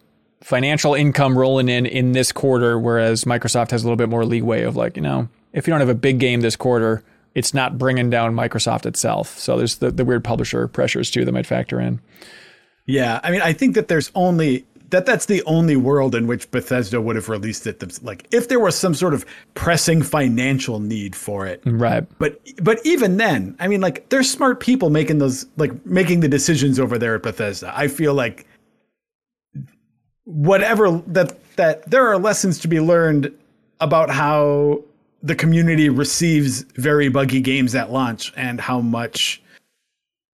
financial 0.43 0.95
income 0.95 1.37
rolling 1.37 1.69
in 1.69 1.85
in 1.87 2.13
this 2.13 2.33
quarter, 2.33 2.79
whereas 2.79 3.25
Microsoft 3.25 3.71
has 3.71 3.83
a 3.83 3.87
little 3.87 3.97
bit 3.97 4.09
more 4.09 4.25
leeway 4.25 4.63
of 4.63 4.77
like, 4.77 4.97
you 4.97 5.03
know, 5.03 5.29
if 5.53 5.67
you 5.67 5.73
don't 5.73 5.81
have 5.81 5.89
a 5.89 5.95
big 5.95 6.19
game 6.19 6.41
this 6.41 6.57
quarter, 6.57 7.03
it's 7.37 7.53
not 7.53 7.77
bringing 7.77 8.09
down 8.11 8.35
Microsoft 8.35 8.87
itself. 8.87 9.39
So 9.39 9.59
there's 9.59 9.77
the, 9.77 9.91
the 9.91 10.05
weird 10.07 10.25
publisher 10.25 10.67
pressures 10.67 11.11
too 11.11 11.25
that 11.27 11.33
might 11.33 11.47
factor 11.47 11.79
in. 11.79 12.01
Yeah, 12.87 13.21
I 13.23 13.31
mean, 13.31 13.43
I 13.43 13.53
think 13.53 13.75
that 13.75 13.89
there's 13.89 14.11
only 14.15 14.65
that 14.91 15.05
that's 15.05 15.27
the 15.27 15.43
only 15.45 15.75
world 15.77 16.15
in 16.15 16.29
which 16.29 16.49
Bethesda 16.53 17.01
would 17.01 17.17
have 17.17 17.29
released 17.29 17.67
it. 17.67 18.03
Like, 18.05 18.27
if 18.31 18.49
there 18.49 18.61
was 18.61 18.77
some 18.77 18.95
sort 18.95 19.15
of 19.15 19.27
pressing 19.55 20.01
financial 20.01 20.79
need 20.79 21.15
for 21.17 21.45
it, 21.47 21.61
Right. 21.67 22.07
but 22.19 22.41
but 22.63 22.79
even 22.87 23.17
then, 23.17 23.57
I 23.59 23.67
mean, 23.69 23.81
like, 23.81 24.09
there's 24.09 24.31
smart 24.31 24.61
people 24.61 24.89
making 24.91 25.19
those 25.19 25.45
like 25.57 25.85
making 25.85 26.21
the 26.21 26.29
decisions 26.29 26.79
over 26.81 26.97
there 26.99 27.17
at 27.17 27.23
Bethesda. 27.23 27.73
I 27.77 27.89
feel 27.89 28.15
like 28.15 28.47
whatever 30.25 31.03
that 31.09 31.37
that 31.57 31.91
there 31.91 32.07
are 32.07 32.19
lessons 32.19 32.59
to 32.61 32.69
be 32.69 32.81
learned 32.81 33.33
about 33.81 34.11
how 34.11 34.81
the 35.27 35.35
community 35.35 35.89
receives 35.89 36.63
very 36.77 37.09
buggy 37.09 37.41
games 37.41 37.75
at 37.75 37.91
launch 37.91 38.33
and 38.37 38.61
how 38.61 38.81
much 38.81 39.43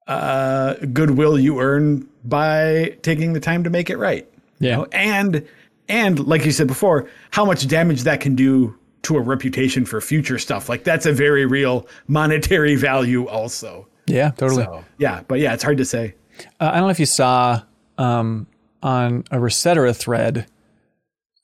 uh, 0.08 0.74
goodwill 0.92 1.38
you 1.38 1.60
earn 1.60 2.08
by 2.24 2.96
taking 3.02 3.32
the 3.32 3.40
time 3.40 3.62
to 3.64 3.70
make 3.70 3.88
it 3.88 3.96
right. 3.96 4.28
Yeah. 4.58 4.76
know? 4.76 4.86
and 4.92 5.46
and 5.88 6.26
like 6.26 6.44
you 6.44 6.52
said 6.52 6.66
before, 6.66 7.08
how 7.30 7.44
much 7.44 7.66
damage 7.66 8.02
that 8.02 8.20
can 8.20 8.34
do 8.34 8.76
to 9.02 9.16
a 9.16 9.20
reputation 9.20 9.84
for 9.84 10.00
future 10.00 10.38
stuff. 10.38 10.68
Like 10.68 10.84
that's 10.84 11.06
a 11.06 11.12
very 11.12 11.46
real 11.46 11.86
monetary 12.08 12.76
value, 12.90 13.26
also. 13.26 13.86
Yeah, 14.06 14.30
totally. 14.30 14.64
So 14.64 14.84
yeah, 14.98 15.22
but 15.28 15.38
yeah, 15.38 15.54
it's 15.54 15.62
hard 15.62 15.78
to 15.78 15.84
say. 15.84 16.14
Uh, 16.60 16.70
I 16.72 16.74
don't 16.74 16.84
know 16.84 16.90
if 16.90 17.00
you 17.00 17.06
saw 17.06 17.62
um, 17.98 18.46
on 18.82 19.24
a 19.30 19.36
Resetera 19.36 19.94
thread, 19.94 20.46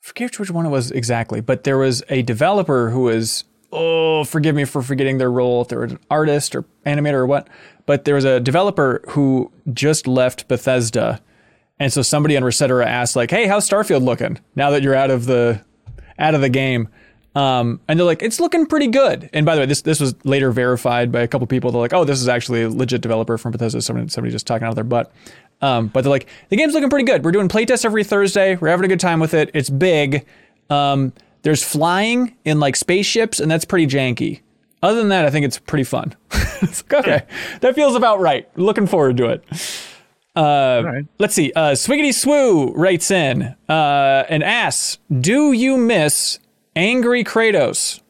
forget 0.07 0.39
which 0.39 0.53
one 0.53 0.65
it 0.65 0.69
was 0.69 0.93
exactly, 0.93 1.41
but 1.41 1.65
there 1.65 1.77
was 1.77 2.01
a 2.09 2.23
developer 2.23 2.91
who 2.91 3.01
was, 3.01 3.43
oh, 3.73 4.23
forgive 4.23 4.55
me 4.55 4.65
for 4.65 4.81
forgetting 4.81 5.19
their 5.19 5.33
role, 5.33 5.63
if 5.63 5.69
they 5.69 5.77
were 5.77 5.83
an 5.83 5.99
artist 6.09 6.55
or 6.55 6.65
animator 6.87 7.15
or 7.15 7.27
what, 7.27 7.49
but 7.87 8.05
there 8.05 8.15
was 8.15 8.25
a 8.25 8.39
developer 8.39 9.03
who 9.09 9.51
just 9.73 10.07
left 10.07 10.47
Bethesda. 10.47 11.21
And 11.81 11.93
so 11.93 12.03
somebody 12.03 12.37
on 12.37 12.45
Resetera 12.45 12.87
asked, 12.87 13.17
like, 13.17 13.33
hey, 13.33 13.49
how's 13.49 13.69
Starfield 13.69 14.05
looking 14.05 14.39
now 14.55 14.71
that 14.71 14.85
you're 14.85 14.95
out 14.95 15.11
of 15.11 15.27
the 15.27 15.61
out 16.21 16.37
of 16.37 16.41
the 16.41 16.51
game? 16.51 16.89
Um, 17.35 17.81
and 17.89 17.99
they're 17.99 18.07
like, 18.07 18.23
it's 18.23 18.41
looking 18.41 18.65
pretty 18.65 18.87
good. 18.87 19.29
And 19.33 19.45
by 19.45 19.57
the 19.57 19.63
way, 19.63 19.67
this 19.67 19.83
this 19.83 20.01
was 20.01 20.15
later 20.25 20.53
verified 20.53 21.11
by 21.11 21.21
a 21.21 21.29
couple 21.29 21.49
people. 21.49 21.73
They're 21.73 21.81
like, 21.81 21.93
oh, 21.93 22.05
this 22.05 22.21
is 22.21 22.29
actually 22.29 22.63
a 22.63 22.71
legit 22.71 23.03
developer 23.03 23.37
from 23.37 23.51
Bethesda. 23.51 23.83
Somebody, 23.83 24.09
somebody 24.09 24.31
just 24.31 24.47
talking 24.47 24.65
out 24.65 24.71
of 24.71 24.77
their 24.77 24.85
butt. 24.85 25.13
Um, 25.63 25.89
but 25.89 26.03
they're 26.03 26.11
like, 26.11 26.29
the 26.51 26.57
game's 26.57 26.75
looking 26.75 26.91
pretty 26.91 27.07
good. 27.07 27.25
We're 27.25 27.33
doing 27.33 27.49
playtests 27.49 27.85
every 27.85 28.05
Thursday. 28.05 28.57
We're 28.57 28.69
having 28.69 28.85
a 28.85 28.89
good 28.89 29.01
time 29.01 29.21
with 29.21 29.35
it. 29.35 29.51
It's 29.55 29.71
big. 29.71 30.27
Um, 30.69 31.13
there's 31.43 31.63
flying 31.63 32.37
in 32.45 32.61
like 32.61 32.77
spaceships, 32.77 33.41
and 33.41 33.51
that's 33.51 33.65
pretty 33.65 33.87
janky. 33.87 34.41
Other 34.83 34.99
than 34.99 35.09
that, 35.09 35.25
I 35.25 35.31
think 35.31 35.47
it's 35.47 35.59
pretty 35.59 35.85
fun. 35.85 36.15
It's 36.63 36.83
like, 36.91 37.07
okay, 37.07 37.23
that 37.61 37.75
feels 37.75 37.95
about 37.95 38.19
right. 38.19 38.49
Looking 38.57 38.87
forward 38.87 39.19
to 39.19 39.27
it. 39.27 39.45
Uh, 40.35 41.03
Let's 41.19 41.35
see. 41.35 41.53
Uh, 41.55 41.73
Swiggity 41.73 42.09
Swoo 42.15 42.73
writes 42.75 43.11
in 43.11 43.55
uh, 43.69 44.25
and 44.31 44.43
asks, 44.43 44.99
"Do 45.21 45.53
you 45.53 45.77
miss 45.77 46.39
angry 46.75 47.25
Kratos?" 47.25 48.01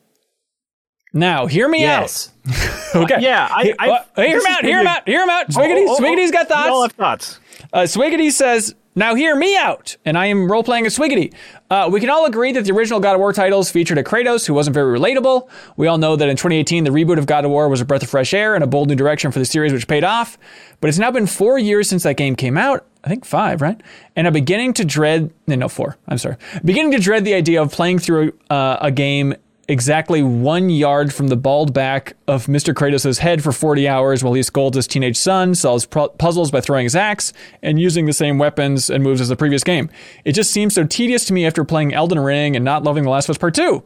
Now, 1.17 1.47
hear 1.47 1.69
me 1.69 1.81
yes 1.81 2.33
out. 2.49 2.55
Okay. 2.95 3.17
Yeah, 3.21 3.49
I, 3.51 3.75
I 3.79 3.89
Uh, 3.91 4.03
hear 4.23 4.39
him 4.39 4.47
out. 4.49 4.65
Hear 4.65 4.79
him 4.81 4.87
out. 4.87 5.09
Hear 5.09 5.23
him 5.23 5.31
out. 5.31 5.49
Swiggity. 5.49 5.85
Oh, 5.89 5.97
oh, 5.99 6.01
Swiggity's 6.01 6.31
got 6.31 6.49
We 6.49 6.55
all 6.55 6.83
thoughts. 6.89 6.93
have 6.93 6.93
thoughts. 6.93 7.41
Uh, 7.73 7.79
Swiggity 7.81 8.31
says, 8.31 8.75
"Now 8.95 9.15
hear 9.17 9.35
me 9.35 9.57
out," 9.57 9.97
and 10.05 10.17
I 10.17 10.27
am 10.27 10.51
role 10.51 10.63
playing 10.63 10.87
as 10.87 10.97
Swiggity. 10.97 11.35
Uh, 11.71 11.89
we 11.93 11.99
can 12.01 12.09
all 12.09 12.25
agree 12.27 12.53
that 12.53 12.65
the 12.65 12.73
original 12.73 13.01
God 13.01 13.15
of 13.15 13.19
War 13.21 13.33
titles 13.33 13.71
featured 13.71 13.99
a 13.99 14.05
Kratos 14.05 14.47
who 14.47 14.55
wasn't 14.55 14.75
very 14.75 14.97
relatable. 14.99 15.49
We 15.77 15.89
all 15.89 15.99
know 15.99 16.15
that 16.17 16.29
in 16.29 16.37
2018, 16.37 16.85
the 16.85 16.91
reboot 16.91 17.19
of 17.19 17.27
God 17.27 17.45
of 17.45 17.51
War 17.51 17.69
was 17.69 17.81
a 17.81 17.85
breath 17.85 18.03
of 18.05 18.09
fresh 18.09 18.33
air 18.33 18.55
and 18.55 18.63
a 18.63 18.67
bold 18.67 18.89
new 18.89 18.95
direction 18.95 19.33
for 19.33 19.41
the 19.41 19.45
series, 19.45 19.73
which 19.73 19.89
paid 19.89 20.05
off. 20.05 20.39
But 20.81 20.89
it's 20.89 20.99
now 20.99 21.11
been 21.11 21.27
four 21.27 21.59
years 21.59 21.89
since 21.89 22.05
that 22.05 22.17
game 22.17 22.37
came 22.37 22.57
out. 22.57 22.87
I 23.05 23.09
think 23.09 23.25
five, 23.25 23.61
right? 23.61 23.81
And 24.15 24.27
I'm 24.27 24.33
beginning 24.33 24.73
to 24.75 24.85
dread. 24.85 25.31
No, 25.47 25.55
no, 25.57 25.69
four. 25.69 25.97
I'm 26.09 26.19
sorry. 26.19 26.37
Beginning 26.65 26.93
to 26.93 26.99
dread 26.99 27.25
the 27.25 27.35
idea 27.35 27.61
of 27.63 27.73
playing 27.73 27.99
through 27.99 28.33
uh, 28.51 28.79
a 28.81 28.91
game 28.93 29.35
exactly 29.69 30.23
one 30.23 30.71
yard 30.71 31.13
from 31.13 31.29
the 31.29 31.37
bald 31.37 31.73
back 31.73 32.17
of 32.27 32.47
Mr. 32.47 32.73
Kratos' 32.73 33.19
head 33.19 33.43
for 33.43 33.53
40 33.53 33.89
hours 33.89 34.23
while 34.23 34.35
he 34.35 34.43
scolds 34.43 34.77
his 34.77 34.87
teenage 34.87 35.17
son, 35.17 35.55
solves 35.55 35.87
pu- 35.87 36.09
puzzles 36.11 36.51
by 36.51 36.61
throwing 36.61 36.85
his 36.85 36.97
axe, 36.97 37.33
and 37.63 37.81
using 37.81 38.07
the 38.07 38.13
same 38.13 38.39
weapons 38.39 38.91
and 38.91 39.03
moves 39.03 39.21
as 39.21 39.29
the 39.29 39.37
previous 39.37 39.65
game. 39.65 39.91
It 40.25 40.33
just 40.33 40.51
seems 40.51 40.75
so 40.75 40.85
tedious 40.85 41.25
to 41.27 41.33
me 41.33 41.47
after 41.47 41.65
playing 41.65 41.95
Elden 41.95 42.19
Ring 42.19 42.57
and 42.57 42.65
not 42.65 42.85
loving 42.85 43.05
The 43.05 43.11
Last 43.11 43.27
of 43.29 43.35
Us 43.35 43.39
Part 43.39 43.55
2. 43.55 43.83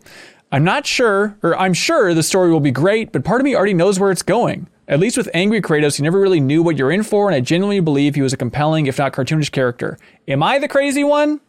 I'm 0.52 0.64
not 0.64 0.86
sure, 0.86 1.38
or 1.42 1.56
I'm 1.56 1.74
sure 1.74 2.12
the 2.12 2.22
story 2.24 2.50
will 2.50 2.60
be 2.60 2.72
great, 2.72 3.12
but 3.12 3.24
part 3.24 3.40
of 3.40 3.44
me 3.44 3.54
already 3.54 3.74
knows 3.74 4.00
where 4.00 4.10
it's 4.10 4.22
going. 4.22 4.68
At 4.88 4.98
least 4.98 5.16
with 5.16 5.30
Angry 5.32 5.62
Kratos, 5.62 5.98
you 5.98 6.02
never 6.02 6.18
really 6.18 6.40
knew 6.40 6.64
what 6.64 6.76
you're 6.76 6.90
in 6.90 7.04
for, 7.04 7.28
and 7.28 7.34
I 7.36 7.40
genuinely 7.40 7.78
believe 7.78 8.16
he 8.16 8.22
was 8.22 8.32
a 8.32 8.36
compelling, 8.36 8.86
if 8.86 8.98
not 8.98 9.12
cartoonish 9.12 9.52
character. 9.52 9.96
Am 10.26 10.42
I 10.42 10.58
the 10.58 10.66
crazy 10.66 11.04
one? 11.04 11.40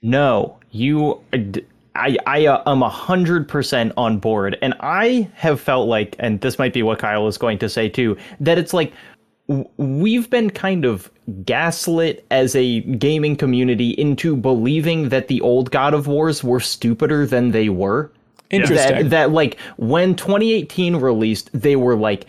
No, 0.00 0.58
you. 0.70 1.20
Uh, 1.32 1.60
I 1.94 2.16
I 2.26 2.46
uh, 2.46 2.62
am 2.70 2.82
a 2.82 2.88
hundred 2.88 3.48
percent 3.48 3.92
on 3.96 4.18
board, 4.18 4.58
and 4.62 4.74
I 4.80 5.28
have 5.34 5.60
felt 5.60 5.88
like, 5.88 6.16
and 6.18 6.40
this 6.40 6.58
might 6.58 6.72
be 6.72 6.82
what 6.82 6.98
Kyle 6.98 7.26
is 7.28 7.38
going 7.38 7.58
to 7.58 7.68
say 7.68 7.88
too, 7.88 8.16
that 8.40 8.58
it's 8.58 8.74
like 8.74 8.92
w- 9.48 9.68
we've 9.76 10.28
been 10.28 10.50
kind 10.50 10.84
of 10.84 11.10
gaslit 11.44 12.24
as 12.30 12.54
a 12.54 12.80
gaming 12.80 13.36
community 13.36 13.90
into 13.90 14.36
believing 14.36 15.08
that 15.08 15.28
the 15.28 15.40
old 15.40 15.70
God 15.70 15.94
of 15.94 16.06
Wars 16.06 16.42
were 16.42 16.60
stupider 16.60 17.26
than 17.26 17.52
they 17.52 17.68
were. 17.68 18.10
Interesting. 18.50 18.94
That, 18.94 19.10
that 19.10 19.30
like 19.32 19.58
when 19.76 20.14
2018 20.14 20.96
released, 20.96 21.50
they 21.52 21.76
were 21.76 21.96
like, 21.96 22.26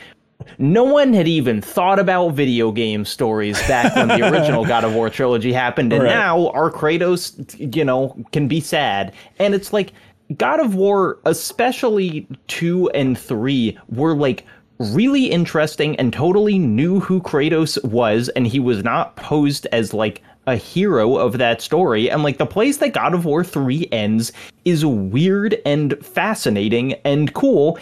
no 0.57 0.83
one 0.83 1.13
had 1.13 1.27
even 1.27 1.61
thought 1.61 1.99
about 1.99 2.29
video 2.29 2.71
game 2.71 3.05
stories 3.05 3.57
back 3.67 3.95
when 3.95 4.07
the 4.07 4.29
original 4.31 4.65
God 4.67 4.83
of 4.83 4.93
War 4.93 5.09
trilogy 5.09 5.53
happened, 5.53 5.93
and 5.93 6.03
Right. 6.03 6.09
now 6.09 6.49
our 6.49 6.71
Kratos, 6.71 7.55
you 7.75 7.83
know, 7.83 8.15
can 8.31 8.47
be 8.47 8.59
sad. 8.59 9.13
And 9.39 9.53
it's 9.53 9.71
like 9.73 9.91
God 10.37 10.59
of 10.59 10.75
War, 10.75 11.19
especially 11.25 12.27
two 12.47 12.89
and 12.91 13.17
three, 13.17 13.77
were 13.89 14.15
like 14.15 14.45
really 14.79 15.25
interesting 15.27 15.95
and 15.97 16.11
totally 16.11 16.59
knew 16.59 16.99
who 16.99 17.21
Kratos 17.21 17.83
was, 17.85 18.29
and 18.29 18.45
he 18.47 18.59
was 18.59 18.83
not 18.83 19.15
posed 19.15 19.67
as 19.71 19.93
like 19.93 20.21
a 20.47 20.55
hero 20.55 21.15
of 21.15 21.37
that 21.39 21.61
story. 21.61 22.09
And 22.11 22.21
like 22.23 22.37
the 22.37 22.45
place 22.45 22.77
that 22.77 22.93
God 22.93 23.13
of 23.15 23.25
War 23.25 23.43
3 23.43 23.87
ends 23.91 24.31
is 24.63 24.85
weird 24.85 25.57
and 25.65 25.95
fascinating 26.05 26.93
and 27.03 27.33
cool. 27.33 27.79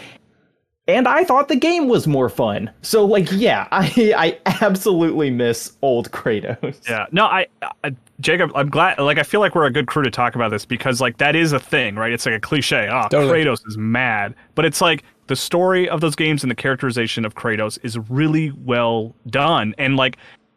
And 0.86 1.08
I 1.08 1.24
thought 1.24 1.48
the 1.48 1.56
game 1.56 1.88
was 1.88 2.06
more 2.06 2.28
fun. 2.28 2.70
So 2.82 3.04
like, 3.04 3.28
yeah, 3.32 3.68
I 3.72 4.38
I 4.46 4.62
absolutely 4.62 5.30
miss 5.30 5.72
old 5.82 6.10
Kratos. 6.10 6.88
Yeah. 6.88 7.06
No, 7.12 7.24
I, 7.24 7.46
I 7.82 7.94
Jacob, 8.20 8.52
I'm 8.54 8.68
glad. 8.70 8.98
Like, 8.98 9.18
I 9.18 9.22
feel 9.22 9.40
like 9.40 9.54
we're 9.54 9.66
a 9.66 9.72
good 9.72 9.86
crew 9.86 10.02
to 10.02 10.10
talk 10.10 10.34
about 10.34 10.50
this 10.50 10.64
because, 10.64 11.00
like, 11.00 11.18
that 11.18 11.34
is 11.34 11.52
a 11.52 11.58
thing, 11.58 11.96
right? 11.96 12.12
It's 12.12 12.24
like 12.26 12.34
a 12.34 12.40
cliche. 12.40 12.88
Oh, 12.90 13.08
Totally. 13.08 13.44
Kratos 13.44 13.66
is 13.66 13.76
mad, 13.76 14.34
but 14.54 14.64
it's 14.64 14.80
like 14.80 15.02
the 15.26 15.36
story 15.36 15.88
of 15.88 16.00
those 16.00 16.14
games 16.14 16.44
and 16.44 16.50
the 16.50 16.54
characterization 16.54 17.24
of 17.24 17.34
Kratos 17.34 17.78
is 17.82 17.98
really 18.10 18.52
well 18.64 19.14
done, 19.28 19.74
and 19.78 19.96
like 19.96 20.16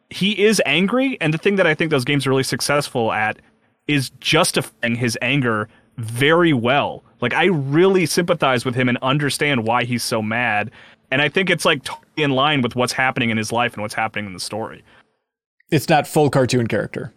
he 0.10 0.44
is 0.44 0.62
angry. 0.66 1.18
And 1.20 1.34
the 1.34 1.38
thing 1.38 1.56
that 1.56 1.68
I 1.68 1.74
think 1.74 1.90
those 1.92 2.06
games 2.06 2.28
are 2.28 2.30
really 2.30 2.44
successful 2.44 3.12
at 3.12 3.40
is 3.88 4.10
justifying 4.20 4.96
his 4.96 5.18
anger 5.22 5.68
very 5.98 6.54
well. 6.54 7.04
Like, 7.22 7.34
I 7.34 7.46
really 7.46 8.06
sympathize 8.06 8.66
with 8.66 8.76
him 8.76 8.90
and 8.90 8.98
understand 9.02 9.66
why 9.66 9.84
he's 9.84 10.04
so 10.04 10.22
mad. 10.22 10.72
And 11.12 11.22
I 11.22 11.30
think 11.30 11.50
it's 11.50 11.66
like 11.66 11.84
totally 11.84 12.24
in 12.24 12.32
line 12.32 12.62
with 12.62 12.76
what's 12.76 12.94
happening 12.94 13.30
in 13.30 13.38
his 13.38 13.52
life 13.52 13.74
and 13.74 13.82
what's 13.82 13.94
happening 13.94 14.26
in 14.26 14.34
the 14.34 14.40
story. 14.40 14.84
It's 15.72 15.90
not 15.90 16.08
full 16.08 16.30
cartoon 16.30 16.68
character. 16.68 17.14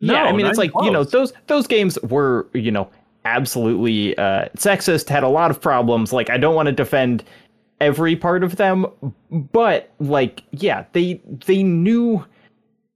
Yeah, 0.00 0.24
I 0.24 0.32
mean, 0.32 0.46
it's 0.46 0.58
like 0.58 0.70
even 0.70 0.84
you 0.84 0.90
know 0.90 1.04
those 1.04 1.32
those 1.46 1.66
games 1.66 1.98
were 2.02 2.46
you 2.52 2.70
know 2.70 2.90
absolutely 3.24 4.16
uh, 4.18 4.46
sexist, 4.56 5.08
had 5.08 5.22
a 5.22 5.28
lot 5.28 5.50
of 5.50 5.60
problems. 5.60 6.12
Like, 6.12 6.30
I 6.30 6.36
don't 6.36 6.54
want 6.54 6.66
to 6.66 6.72
defend 6.72 7.24
every 7.80 8.16
part 8.16 8.44
of 8.44 8.56
them, 8.56 8.86
but 9.30 9.90
like, 10.00 10.42
yeah, 10.50 10.84
they 10.92 11.20
they 11.46 11.62
knew 11.62 12.24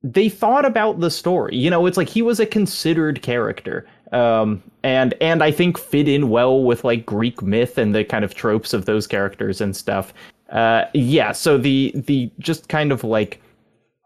they 0.02 0.28
thought 0.28 0.64
about 0.64 1.00
the 1.00 1.10
story. 1.10 1.56
You 1.56 1.70
know, 1.70 1.86
it's 1.86 1.96
like 1.96 2.08
he 2.08 2.22
was 2.22 2.40
a 2.40 2.46
considered 2.46 3.22
character. 3.22 3.86
Um, 4.12 4.62
and 4.82 5.14
and 5.20 5.42
I 5.42 5.50
think 5.50 5.76
fit 5.78 6.08
in 6.08 6.30
well 6.30 6.62
with 6.62 6.82
like 6.84 7.04
Greek 7.04 7.42
myth 7.42 7.76
and 7.78 7.94
the 7.94 8.04
kind 8.04 8.24
of 8.24 8.34
tropes 8.34 8.72
of 8.72 8.84
those 8.86 9.06
characters 9.06 9.60
and 9.60 9.76
stuff. 9.76 10.14
Uh, 10.50 10.84
yeah, 10.94 11.32
so 11.32 11.58
the 11.58 11.92
the 11.94 12.30
just 12.38 12.68
kind 12.68 12.90
of 12.92 13.04
like 13.04 13.40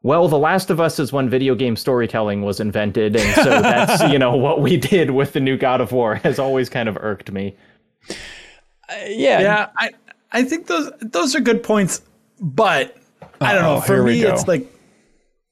well, 0.04 0.26
The 0.26 0.38
Last 0.38 0.68
of 0.70 0.80
Us 0.80 0.98
is 0.98 1.12
when 1.12 1.30
video 1.30 1.54
game 1.54 1.76
storytelling 1.76 2.42
was 2.42 2.58
invented, 2.58 3.14
and 3.14 3.34
so 3.36 3.44
that's 3.62 4.02
you 4.12 4.18
know 4.18 4.34
what 4.36 4.60
we 4.60 4.76
did 4.76 5.12
with 5.12 5.32
the 5.34 5.40
new 5.40 5.56
God 5.56 5.80
of 5.80 5.92
War 5.92 6.14
has 6.24 6.40
always 6.40 6.68
kind 6.68 6.88
of 6.88 6.96
irked 7.00 7.30
me. 7.30 7.54
Yeah. 9.06 9.40
Yeah, 9.40 9.68
I 9.78 9.90
I 10.32 10.42
think 10.42 10.66
those 10.66 10.90
those 11.00 11.36
are 11.36 11.40
good 11.40 11.62
points, 11.62 12.02
but 12.40 12.96
I 13.40 13.54
don't 13.54 13.64
Uh-oh, 13.64 13.74
know. 13.76 13.80
For 13.82 13.94
here 13.94 14.02
we 14.04 14.12
me, 14.14 14.22
go. 14.22 14.32
it's 14.32 14.48
like 14.48 14.66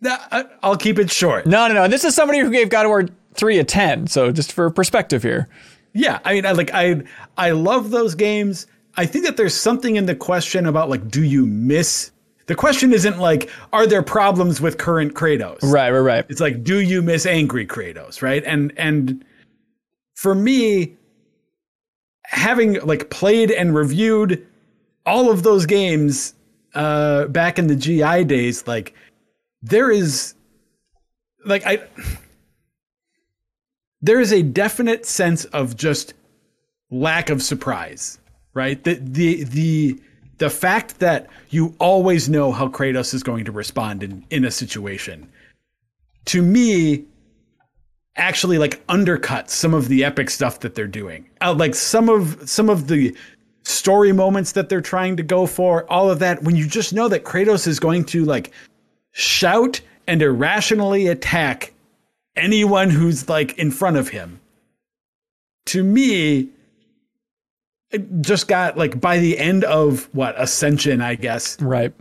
I- 0.05 0.47
I'll 0.63 0.77
keep 0.77 0.99
it 0.99 1.11
short. 1.11 1.47
No, 1.47 1.69
no, 1.69 1.75
no. 1.75 1.89
This 1.89 2.05
is 2.05 2.15
somebody 2.15 2.41
who 2.41 2.51
gave 2.51 2.69
God 2.71 2.87
of 2.87 2.91
War 2.91 3.07
3 3.41 3.59
a 3.59 3.65
10. 3.65 4.07
So 4.07 4.31
just 4.31 4.53
for 4.53 4.71
perspective 4.71 5.23
here. 5.23 5.49
Yeah, 5.95 6.21
I 6.25 6.35
mean, 6.35 6.47
I 6.47 6.53
like 6.53 6.71
I 6.73 7.03
I 7.37 7.51
love 7.51 7.91
those 7.91 8.15
games. 8.15 8.67
I 8.97 9.07
think 9.07 9.25
that 9.25 9.37
there's 9.37 9.55
something 9.55 9.97
in 9.97 10.07
the 10.07 10.15
question 10.15 10.67
about 10.67 10.89
like, 10.89 11.11
do 11.11 11.25
you 11.25 11.47
miss? 11.47 12.13
The 12.47 12.55
question 12.55 12.93
isn't 12.93 13.19
like, 13.19 13.51
are 13.73 13.87
there 13.87 14.03
problems 14.03 14.61
with 14.61 14.79
current 14.79 15.15
Kratos? 15.15 15.59
Right, 15.63 15.91
right, 15.91 16.01
right. 16.01 16.27
It's 16.29 16.41
like, 16.41 16.63
do 16.63 16.81
you 16.81 17.01
miss 17.01 17.27
angry 17.27 17.67
Kratos? 17.67 18.23
Right, 18.23 18.45
and 18.45 18.73
and 18.77 19.25
for 20.15 20.35
me, 20.35 20.97
having 22.25 22.75
like 22.81 23.11
played 23.11 23.51
and 23.51 23.75
reviewed 23.75 24.47
all 25.07 25.31
of 25.31 25.43
those 25.43 25.67
games 25.67 26.35
uh, 26.75 27.25
back 27.27 27.59
in 27.59 27.67
the 27.67 27.75
GI 27.75 28.25
days, 28.25 28.67
like 28.67 28.95
there 29.63 29.91
is 29.91 30.35
like 31.45 31.65
I 31.67 31.83
there 34.03 34.21
is 34.21 34.33
a 34.33 34.43
definite 34.43 35.07
sense 35.07 35.45
of 35.47 35.77
just 35.77 36.15
lack 36.91 37.31
of 37.31 37.43
surprise, 37.43 38.19
right? 38.55 38.83
The 38.83 38.95
the 38.95 39.45
the 39.45 40.01
the 40.39 40.51
fact 40.51 40.99
that 41.01 41.29
you 41.51 41.75
always 41.79 42.29
know 42.29 42.51
how 42.53 42.69
Kratos 42.69 43.13
is 43.13 43.23
going 43.23 43.45
to 43.45 43.53
respond 43.53 44.03
in 44.03 44.25
in 44.31 44.45
a 44.45 44.51
situation 44.51 45.31
to 46.27 46.43
me 46.43 47.05
actually 48.17 48.59
like 48.59 48.85
undercuts 48.87 49.51
some 49.51 49.75
of 49.75 49.89
the 49.89 50.05
epic 50.05 50.31
stuff 50.31 50.61
that 50.61 50.75
they're 50.75 50.87
doing. 50.87 51.29
Uh, 51.41 51.55
like 51.55 51.75
some 51.75 52.09
of 52.09 52.49
some 52.49 52.69
of 52.69 52.89
the 52.89 53.17
story 53.63 54.13
moments 54.13 54.53
that 54.53 54.69
they're 54.69 54.81
trying 54.81 55.17
to 55.17 55.23
go 55.23 55.47
for, 55.47 55.91
all 55.91 56.11
of 56.11 56.19
that 56.19 56.43
when 56.43 56.57
you 56.57 56.67
just 56.67 56.93
know 56.93 57.09
that 57.09 57.25
Kratos 57.25 57.67
is 57.67 57.79
going 57.79 58.05
to 58.07 58.25
like 58.25 58.53
shout 59.13 59.81
and 60.07 60.23
irrationally 60.23 61.09
attack 61.09 61.73
anyone 62.37 62.91
who's 62.91 63.29
like 63.29 63.59
in 63.59 63.71
front 63.71 63.97
of 63.97 64.09
him. 64.09 64.41
To 65.67 65.83
me, 65.83 66.49
it 67.91 68.23
just 68.23 68.49
got 68.49 68.77
like 68.77 69.01
by 69.01 69.19
the 69.19 69.39
end 69.39 69.65
of 69.65 70.09
what 70.13 70.41
Ascension, 70.41 71.01
I 71.01 71.15
guess, 71.17 71.61
Right. 71.61 71.93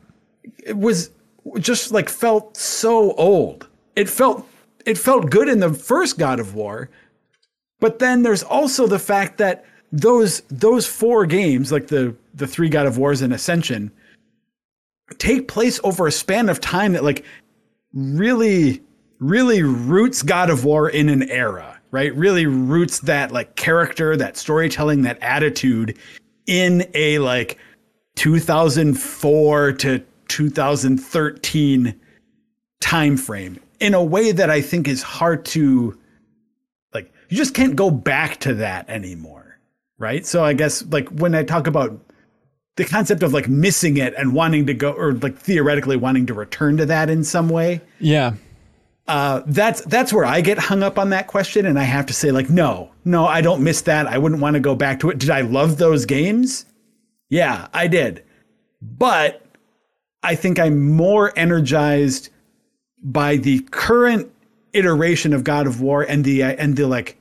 it 0.63 0.77
was 0.77 1.11
just 1.59 1.91
like 1.91 2.09
felt 2.09 2.55
so 2.57 3.13
old. 3.13 3.67
It 3.95 4.09
felt 4.09 4.47
it 4.85 4.97
felt 4.97 5.29
good 5.29 5.49
in 5.49 5.59
the 5.59 5.73
first 5.73 6.17
God 6.17 6.39
of 6.39 6.55
War, 6.55 6.89
but 7.79 7.99
then 7.99 8.23
there's 8.23 8.43
also 8.43 8.87
the 8.87 8.99
fact 8.99 9.37
that 9.39 9.65
those 9.91 10.41
those 10.49 10.85
four 10.85 11.25
games, 11.25 11.71
like 11.71 11.87
the 11.87 12.15
the 12.33 12.47
three 12.47 12.69
God 12.69 12.85
of 12.85 12.97
Wars 12.97 13.21
and 13.21 13.33
Ascension, 13.33 13.91
take 15.17 15.47
place 15.47 15.79
over 15.83 16.07
a 16.07 16.11
span 16.11 16.49
of 16.49 16.61
time 16.61 16.93
that 16.93 17.03
like 17.03 17.25
really 17.93 18.81
really 19.19 19.63
roots 19.63 20.23
God 20.23 20.49
of 20.49 20.65
War 20.65 20.89
in 20.89 21.09
an 21.09 21.29
era, 21.29 21.79
right? 21.91 22.13
Really 22.15 22.45
roots 22.45 22.99
that 23.01 23.31
like 23.31 23.55
character, 23.55 24.15
that 24.17 24.37
storytelling, 24.37 25.03
that 25.03 25.19
attitude 25.21 25.97
in 26.45 26.89
a 26.93 27.19
like 27.19 27.57
2004 28.15 29.73
to 29.73 30.03
2013 30.27 31.99
time 32.81 33.17
frame 33.17 33.59
in 33.79 33.93
a 33.93 34.03
way 34.03 34.31
that 34.31 34.49
I 34.49 34.61
think 34.61 34.87
is 34.87 35.01
hard 35.01 35.45
to 35.45 35.97
like 36.93 37.11
you 37.29 37.37
just 37.37 37.53
can't 37.53 37.75
go 37.75 37.91
back 37.91 38.39
to 38.41 38.53
that 38.55 38.89
anymore, 38.89 39.59
right? 39.97 40.25
So 40.25 40.43
I 40.43 40.53
guess 40.53 40.85
like 40.85 41.09
when 41.09 41.35
I 41.35 41.43
talk 41.43 41.67
about 41.67 41.99
the 42.75 42.85
concept 42.85 43.23
of 43.23 43.33
like 43.33 43.49
missing 43.49 43.97
it 43.97 44.13
and 44.17 44.33
wanting 44.33 44.65
to 44.67 44.73
go 44.73 44.91
or 44.91 45.13
like 45.13 45.37
theoretically 45.37 45.97
wanting 45.97 46.25
to 46.27 46.33
return 46.33 46.77
to 46.77 46.85
that 46.85 47.09
in 47.09 47.23
some 47.23 47.49
way, 47.49 47.81
Yeah. 47.99 48.33
Uh, 49.09 49.41
that's 49.47 49.81
that's 49.85 50.13
where 50.13 50.23
I 50.23 50.39
get 50.39 50.59
hung 50.59 50.83
up 50.83 50.99
on 50.99 51.09
that 51.09 51.25
question, 51.25 51.65
and 51.65 51.79
I 51.79 51.83
have 51.83 52.05
to 52.05 52.13
say 52.13 52.29
like, 52.29 52.47
no, 52.47 52.91
no, 53.05 53.25
I 53.25 53.41
don't 53.41 53.63
miss 53.63 53.81
that. 53.81 54.05
I 54.05 54.19
wouldn't 54.19 54.39
want 54.39 54.53
to 54.53 54.59
go 54.59 54.75
back 54.75 54.99
to 54.99 55.09
it. 55.09 55.17
Did 55.17 55.31
I 55.31 55.41
love 55.41 55.79
those 55.79 56.05
games? 56.05 56.67
Yeah, 57.27 57.69
I 57.73 57.87
did, 57.87 58.23
but 58.83 59.43
I 60.21 60.35
think 60.35 60.59
I'm 60.59 60.91
more 60.91 61.33
energized 61.35 62.29
by 63.01 63.37
the 63.37 63.61
current 63.71 64.31
iteration 64.73 65.33
of 65.33 65.43
God 65.43 65.65
of 65.65 65.81
War 65.81 66.03
and 66.03 66.23
the 66.23 66.43
uh, 66.43 66.51
and 66.51 66.77
the 66.77 66.85
like 66.85 67.19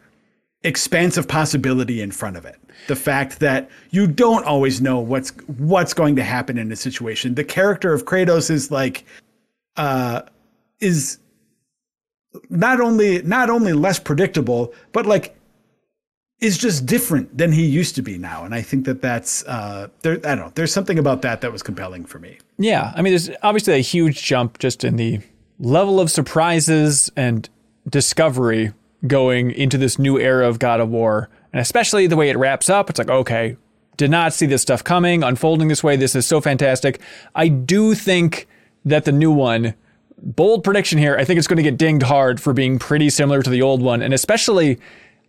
expansive 0.64 1.26
possibility 1.26 2.02
in 2.02 2.10
front 2.10 2.36
of 2.36 2.44
it. 2.44 2.60
The 2.88 2.96
fact 2.96 3.40
that 3.40 3.70
you 3.92 4.06
don't 4.06 4.44
always 4.44 4.82
know 4.82 4.98
what's 4.98 5.30
what's 5.56 5.94
going 5.94 6.16
to 6.16 6.22
happen 6.22 6.58
in 6.58 6.70
a 6.70 6.76
situation. 6.76 7.34
The 7.34 7.44
character 7.44 7.94
of 7.94 8.04
Kratos 8.04 8.50
is 8.50 8.70
like 8.70 9.06
uh 9.78 10.20
is 10.80 11.18
not 12.50 12.80
only 12.80 13.22
not 13.22 13.50
only 13.50 13.72
less 13.72 13.98
predictable, 13.98 14.72
but 14.92 15.06
like 15.06 15.34
is 16.40 16.56
just 16.56 16.86
different 16.86 17.36
than 17.36 17.50
he 17.50 17.66
used 17.66 17.96
to 17.96 18.02
be 18.02 18.16
now. 18.16 18.44
And 18.44 18.54
I 18.54 18.62
think 18.62 18.84
that 18.84 19.02
that's 19.02 19.44
uh, 19.46 19.88
there. 20.02 20.14
I 20.14 20.34
don't 20.34 20.38
know. 20.38 20.52
There's 20.54 20.72
something 20.72 20.98
about 20.98 21.22
that 21.22 21.40
that 21.40 21.52
was 21.52 21.62
compelling 21.62 22.04
for 22.04 22.18
me. 22.18 22.38
Yeah, 22.58 22.92
I 22.94 23.02
mean, 23.02 23.12
there's 23.12 23.30
obviously 23.42 23.74
a 23.74 23.78
huge 23.78 24.22
jump 24.22 24.58
just 24.58 24.84
in 24.84 24.96
the 24.96 25.20
level 25.58 26.00
of 26.00 26.10
surprises 26.10 27.10
and 27.16 27.48
discovery 27.88 28.72
going 29.06 29.50
into 29.50 29.78
this 29.78 29.98
new 29.98 30.18
era 30.18 30.48
of 30.48 30.58
God 30.58 30.80
of 30.80 30.88
War, 30.90 31.28
and 31.52 31.60
especially 31.60 32.06
the 32.06 32.16
way 32.16 32.30
it 32.30 32.36
wraps 32.36 32.68
up. 32.68 32.90
It's 32.90 32.98
like, 32.98 33.10
okay, 33.10 33.56
did 33.96 34.10
not 34.10 34.32
see 34.32 34.46
this 34.46 34.62
stuff 34.62 34.84
coming, 34.84 35.22
unfolding 35.22 35.68
this 35.68 35.82
way. 35.82 35.96
This 35.96 36.14
is 36.14 36.26
so 36.26 36.40
fantastic. 36.40 37.00
I 37.34 37.48
do 37.48 37.94
think 37.94 38.46
that 38.84 39.04
the 39.04 39.12
new 39.12 39.32
one, 39.32 39.74
bold 40.22 40.64
prediction 40.64 40.98
here, 40.98 41.16
I 41.16 41.24
think 41.24 41.38
it's 41.38 41.46
going 41.46 41.58
to 41.58 41.62
get 41.62 41.76
dinged 41.76 42.04
hard 42.04 42.40
for 42.40 42.52
being 42.52 42.78
pretty 42.78 43.10
similar 43.10 43.42
to 43.42 43.50
the 43.50 43.62
old 43.62 43.82
one, 43.82 44.02
and 44.02 44.12
especially, 44.14 44.78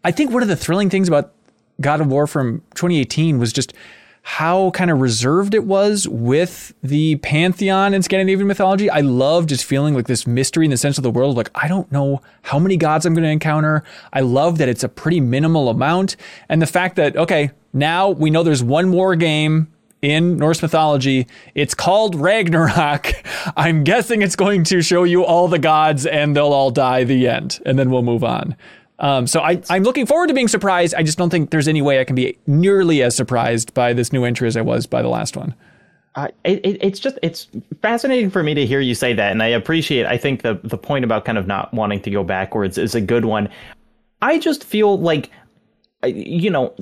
I 0.04 0.12
think 0.12 0.32
one 0.32 0.42
of 0.42 0.50
the 0.50 0.56
thrilling 0.56 0.90
things 0.90 1.08
about 1.08 1.34
God 1.82 2.02
of 2.02 2.08
War 2.08 2.28
from 2.28 2.60
2018 2.76 3.40
was 3.40 3.54
just 3.54 3.74
how 4.22 4.70
kind 4.72 4.92
of 4.92 5.00
reserved 5.00 5.54
it 5.54 5.64
was 5.64 6.08
with 6.08 6.74
the 6.84 7.16
pantheon 7.18 7.94
in 7.94 8.04
Scandinavian 8.04 8.48
mythology. 8.48 8.90
I 8.90 9.00
love 9.00 9.48
just 9.48 9.64
feeling 9.64 9.96
like 9.96 10.08
this 10.08 10.28
mystery 10.28 10.66
in 10.66 10.72
the 10.72 10.78
sense 10.78 10.98
of 10.98 11.04
the 11.04 11.10
world. 11.10 11.38
Like, 11.38 11.50
I 11.56 11.68
don't 11.68 11.92
know 11.92 12.22
how 12.44 12.60
many 12.60 12.78
gods 12.78 13.06
I'm 13.06 13.14
going 13.14 13.24
to 13.24 13.30
encounter. 13.30 13.84
I 14.12 14.20
love 14.20 14.58
that 14.58 14.70
it's 14.70 14.84
a 14.84 14.90
pretty 14.90 15.22
minimal 15.22 15.70
amount. 15.70 16.16
And 16.50 16.62
the 16.62 16.68
fact 16.68 16.96
that, 16.98 17.16
okay, 17.16 17.52
now 17.74 18.10
we 18.10 18.30
know 18.30 18.44
there's 18.44 18.64
one 18.64 18.90
more 18.90 19.16
game 19.16 19.72
in 20.02 20.38
Norse 20.38 20.62
mythology. 20.62 21.28
It's 21.56 21.74
called 21.74 22.16
Ragnarok. 22.16 23.14
I'm 23.58 23.84
guessing 23.84 24.22
it's 24.22 24.36
going 24.36 24.64
to 24.66 24.82
show 24.82 25.04
you 25.04 25.26
all 25.26 25.48
the 25.48 25.60
gods 25.60 26.06
and 26.06 26.36
they'll 26.36 26.54
all 26.54 26.72
die 26.72 27.04
the 27.04 27.28
end. 27.28 27.60
And 27.66 27.78
then 27.78 27.90
we'll 27.90 28.04
move 28.04 28.24
on. 28.24 28.56
Um, 29.00 29.28
so 29.28 29.40
I, 29.42 29.62
I'm 29.70 29.84
looking 29.84 30.06
forward 30.06 30.28
to 30.28 30.34
being 30.34 30.48
surprised. 30.48 30.94
I 30.96 31.04
just 31.04 31.18
don't 31.18 31.30
think 31.30 31.52
there's 31.52 31.68
any 31.68 31.82
way 31.82 32.02
I 32.02 32.04
can 32.04 32.16
be 32.16 32.38
nearly 32.48 33.02
as 33.02 33.16
surprised 33.16 33.74
by 33.74 33.94
this 33.94 34.12
new 34.12 34.26
entry 34.26 34.48
as 34.48 34.58
I 34.58 34.62
was 34.62 34.86
by 34.86 35.02
the 35.02 35.08
last 35.08 35.38
one. 35.38 35.56
Uh, 36.16 36.28
it, 36.44 36.60
it, 36.66 36.78
it's 36.82 37.00
just 37.00 37.18
it's 37.22 37.48
fascinating 37.82 38.30
for 38.30 38.44
me 38.44 38.54
to 38.54 38.66
hear 38.66 38.82
you 38.82 38.96
say 38.96 39.14
that, 39.14 39.32
and 39.32 39.44
I 39.44 39.48
appreciate. 39.48 40.06
I 40.06 40.18
think 40.18 40.42
the 40.42 40.60
the 40.64 40.78
point 40.78 41.06
about 41.06 41.24
kind 41.24 41.38
of 41.38 41.48
not 41.48 41.74
wanting 41.74 42.02
to 42.02 42.10
go 42.10 42.24
backwards 42.24 42.78
is 42.78 42.96
a 42.96 43.00
good 43.00 43.26
one. 43.26 43.48
I 44.22 44.40
just 44.40 44.64
feel 44.64 44.98
like, 44.98 45.30
you 46.04 46.50
know, 46.50 46.76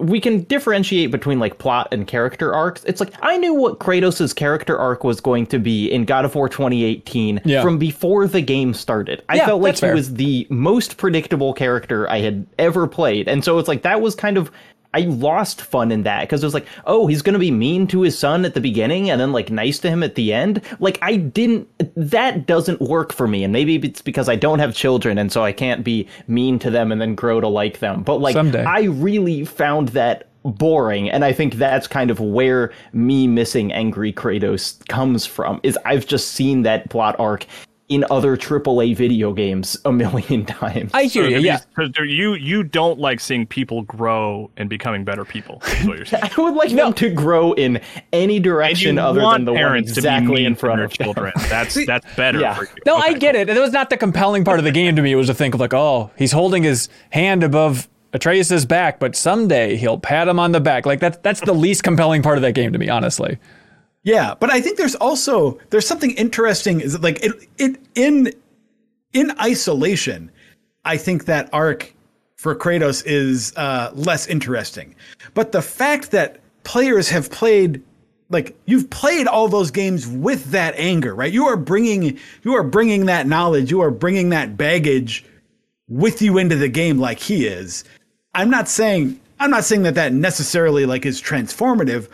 we 0.00 0.20
can 0.20 0.42
differentiate 0.44 1.10
between 1.10 1.38
like 1.38 1.58
plot 1.58 1.88
and 1.92 2.06
character 2.06 2.52
arcs. 2.54 2.82
It's 2.84 3.00
like 3.00 3.12
I 3.22 3.36
knew 3.36 3.54
what 3.54 3.78
Kratos' 3.78 4.34
character 4.34 4.78
arc 4.78 5.04
was 5.04 5.20
going 5.20 5.46
to 5.48 5.58
be 5.58 5.90
in 5.90 6.04
God 6.04 6.24
of 6.24 6.34
War 6.34 6.48
2018 6.48 7.40
Yeah. 7.44 7.62
from 7.62 7.78
before 7.78 8.26
the 8.26 8.40
game 8.40 8.74
started. 8.74 9.22
I 9.28 9.36
Yeah, 9.36 9.46
felt 9.46 9.62
like 9.62 9.74
he 9.74 9.80
fair. 9.80 9.94
was 9.94 10.14
the 10.14 10.46
most 10.50 10.96
predictable 10.96 11.52
character 11.52 12.08
I 12.10 12.20
had 12.20 12.46
ever 12.58 12.86
played. 12.86 13.28
And 13.28 13.44
so 13.44 13.58
it's 13.58 13.68
like 13.68 13.82
that 13.82 14.00
was 14.00 14.14
kind 14.14 14.36
of 14.36 14.50
I 14.92 15.00
lost 15.00 15.60
fun 15.62 15.92
in 15.92 16.02
that 16.02 16.22
because 16.22 16.42
it 16.42 16.46
was 16.46 16.54
like, 16.54 16.66
oh, 16.86 17.06
he's 17.06 17.22
gonna 17.22 17.38
be 17.38 17.50
mean 17.50 17.86
to 17.88 18.02
his 18.02 18.18
son 18.18 18.44
at 18.44 18.54
the 18.54 18.60
beginning 18.60 19.10
and 19.10 19.20
then 19.20 19.32
like 19.32 19.50
nice 19.50 19.78
to 19.80 19.90
him 19.90 20.02
at 20.02 20.16
the 20.16 20.32
end. 20.32 20.62
Like 20.80 20.98
I 21.00 21.16
didn't 21.16 21.68
that 21.96 22.46
doesn't 22.46 22.80
work 22.80 23.12
for 23.12 23.28
me. 23.28 23.44
And 23.44 23.52
maybe 23.52 23.76
it's 23.76 24.02
because 24.02 24.28
I 24.28 24.36
don't 24.36 24.58
have 24.58 24.74
children 24.74 25.18
and 25.18 25.30
so 25.30 25.44
I 25.44 25.52
can't 25.52 25.84
be 25.84 26.08
mean 26.26 26.58
to 26.60 26.70
them 26.70 26.90
and 26.90 27.00
then 27.00 27.14
grow 27.14 27.40
to 27.40 27.48
like 27.48 27.78
them. 27.78 28.02
But 28.02 28.20
like 28.20 28.34
Someday. 28.34 28.64
I 28.64 28.82
really 28.82 29.44
found 29.44 29.90
that 29.90 30.26
boring 30.42 31.10
and 31.10 31.24
I 31.24 31.32
think 31.32 31.54
that's 31.54 31.86
kind 31.86 32.10
of 32.10 32.18
where 32.18 32.72
me 32.92 33.28
missing 33.28 33.72
angry 33.72 34.12
Kratos 34.12 34.86
comes 34.88 35.26
from 35.26 35.60
is 35.62 35.78
I've 35.84 36.06
just 36.06 36.32
seen 36.32 36.62
that 36.62 36.88
plot 36.88 37.14
arc 37.18 37.46
in 37.90 38.04
other 38.08 38.36
AAA 38.36 38.94
video 38.96 39.32
games 39.34 39.76
a 39.84 39.92
million 39.92 40.46
times. 40.46 40.92
I 40.94 41.04
hear 41.04 41.28
you. 41.28 41.38
Yeah. 41.40 41.58
Because 41.76 41.92
you 42.08 42.34
you 42.34 42.62
don't 42.62 42.98
like 43.00 43.20
seeing 43.20 43.46
people 43.46 43.82
grow 43.82 44.48
and 44.56 44.70
becoming 44.70 45.04
better 45.04 45.24
people. 45.24 45.60
Is 45.66 45.86
what 45.88 45.96
you're 45.98 46.06
saying. 46.06 46.22
I 46.36 46.40
would 46.40 46.54
like 46.54 46.70
them 46.70 46.92
to 46.94 47.10
grow 47.10 47.52
in 47.52 47.80
any 48.12 48.38
direction 48.40 48.96
other 48.98 49.20
than 49.20 49.44
the 49.44 49.52
one 49.52 49.58
parents 49.60 49.90
exactly 49.90 50.26
to 50.26 50.30
be 50.30 50.34
mean 50.36 50.46
in 50.46 50.54
front 50.54 50.78
to 50.78 50.84
of 50.84 50.90
their 50.96 51.04
children. 51.04 51.32
That's 51.50 51.84
that's 51.84 52.06
better 52.14 52.40
Yeah. 52.40 52.54
for 52.54 52.62
you. 52.64 52.70
No, 52.86 52.96
I 52.96 53.10
Okay, 53.10 53.18
get 53.18 53.34
it. 53.34 53.48
That 53.48 53.58
was 53.58 53.72
not 53.72 53.90
the 53.90 53.96
compelling 53.96 54.44
part 54.44 54.58
of 54.60 54.64
the 54.64 54.70
game 54.72 54.94
to 54.96 55.02
me. 55.02 55.10
It 55.12 55.16
was 55.16 55.26
to 55.26 55.34
think 55.34 55.54
of 55.54 55.60
like, 55.60 55.74
oh, 55.74 56.10
he's 56.16 56.32
holding 56.32 56.62
his 56.62 56.88
hand 57.10 57.42
above 57.42 57.88
Atreus' 58.12 58.64
back, 58.64 59.00
but 59.00 59.16
someday 59.16 59.76
he'll 59.76 59.98
pat 59.98 60.28
him 60.28 60.38
on 60.38 60.52
the 60.52 60.60
back. 60.60 60.86
Like 60.86 61.00
that's 61.00 61.18
that's 61.18 61.40
the 61.40 61.52
least 61.54 61.82
compelling 61.82 62.22
part 62.22 62.38
of 62.38 62.42
that 62.42 62.52
game 62.52 62.72
to 62.72 62.78
me, 62.78 62.88
honestly. 62.88 63.36
Yeah, 64.02 64.34
but 64.38 64.50
I 64.50 64.60
think 64.60 64.78
there's 64.78 64.94
also 64.94 65.58
there's 65.70 65.86
something 65.86 66.12
interesting 66.12 66.80
is 66.80 66.98
like 67.00 67.22
it 67.22 67.48
it 67.58 67.76
in 67.94 68.32
in 69.12 69.32
isolation, 69.40 70.30
I 70.84 70.96
think 70.96 71.26
that 71.26 71.50
arc 71.52 71.94
for 72.36 72.54
Kratos 72.54 73.02
is 73.04 73.52
uh, 73.56 73.90
less 73.94 74.26
interesting. 74.26 74.94
But 75.34 75.52
the 75.52 75.60
fact 75.60 76.10
that 76.12 76.40
players 76.64 77.08
have 77.10 77.30
played 77.30 77.82
like 78.30 78.56
you've 78.64 78.88
played 78.88 79.26
all 79.26 79.48
those 79.48 79.70
games 79.70 80.06
with 80.06 80.46
that 80.46 80.74
anger, 80.76 81.14
right? 81.14 81.32
You 81.32 81.46
are 81.46 81.56
bringing 81.56 82.18
you 82.42 82.54
are 82.54 82.62
bringing 82.62 83.06
that 83.06 83.26
knowledge, 83.26 83.70
you 83.70 83.80
are 83.82 83.90
bringing 83.90 84.30
that 84.30 84.56
baggage 84.56 85.26
with 85.88 86.22
you 86.22 86.38
into 86.38 86.56
the 86.56 86.68
game 86.68 86.98
like 86.98 87.18
he 87.18 87.46
is. 87.46 87.84
I'm 88.34 88.48
not 88.48 88.68
saying 88.68 89.20
I'm 89.40 89.50
not 89.50 89.64
saying 89.64 89.82
that 89.82 89.96
that 89.96 90.12
necessarily 90.12 90.86
like 90.86 91.04
is 91.04 91.20
transformative, 91.20 92.08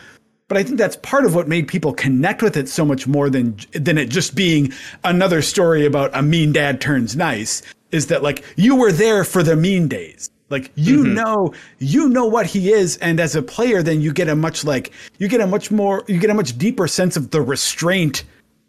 but 0.49 0.57
I 0.57 0.63
think 0.63 0.79
that's 0.79 0.97
part 0.97 1.25
of 1.25 1.35
what 1.35 1.49
made 1.49 1.69
people 1.69 1.93
connect 1.93 2.43
with 2.43 2.57
it 2.57 2.69
so 2.69 2.85
much 2.85 3.07
more 3.07 3.29
than 3.29 3.57
than 3.73 3.99
it 3.99 4.09
just 4.09 4.35
being 4.35 4.73
another 5.05 5.43
story 5.43 5.85
about 5.85 6.11
a 6.15 6.23
mean 6.23 6.53
dad 6.53 6.81
turns 6.81 7.17
nice. 7.17 7.63
Is 7.93 8.07
that 8.09 8.23
like 8.23 8.45
you 8.57 8.77
were 8.77 8.93
there 8.93 9.25
for 9.25 9.43
the 9.43 9.57
mean 9.57 9.89
days? 9.89 10.31
Like 10.49 10.71
you 10.77 11.03
mm-hmm. 11.03 11.15
know, 11.15 11.55
you 11.79 12.09
know 12.09 12.27
what 12.27 12.47
he 12.47 12.73
is, 12.73 12.97
and 12.99 13.19
as 13.19 13.35
a 13.35 13.43
player, 13.43 13.83
then 13.83 14.01
you 14.01 14.13
get 14.13 14.29
a 14.29 14.37
much 14.37 14.65
like 14.65 14.93
you 15.19 15.27
get 15.27 15.41
a 15.41 15.47
much 15.47 15.71
more 15.73 16.05
you 16.07 16.21
get 16.21 16.31
a 16.31 16.35
much 16.35 16.57
deeper 16.57 16.87
sense 16.87 17.17
of 17.17 17.33
the 17.33 17.43
restraint 17.43 18.23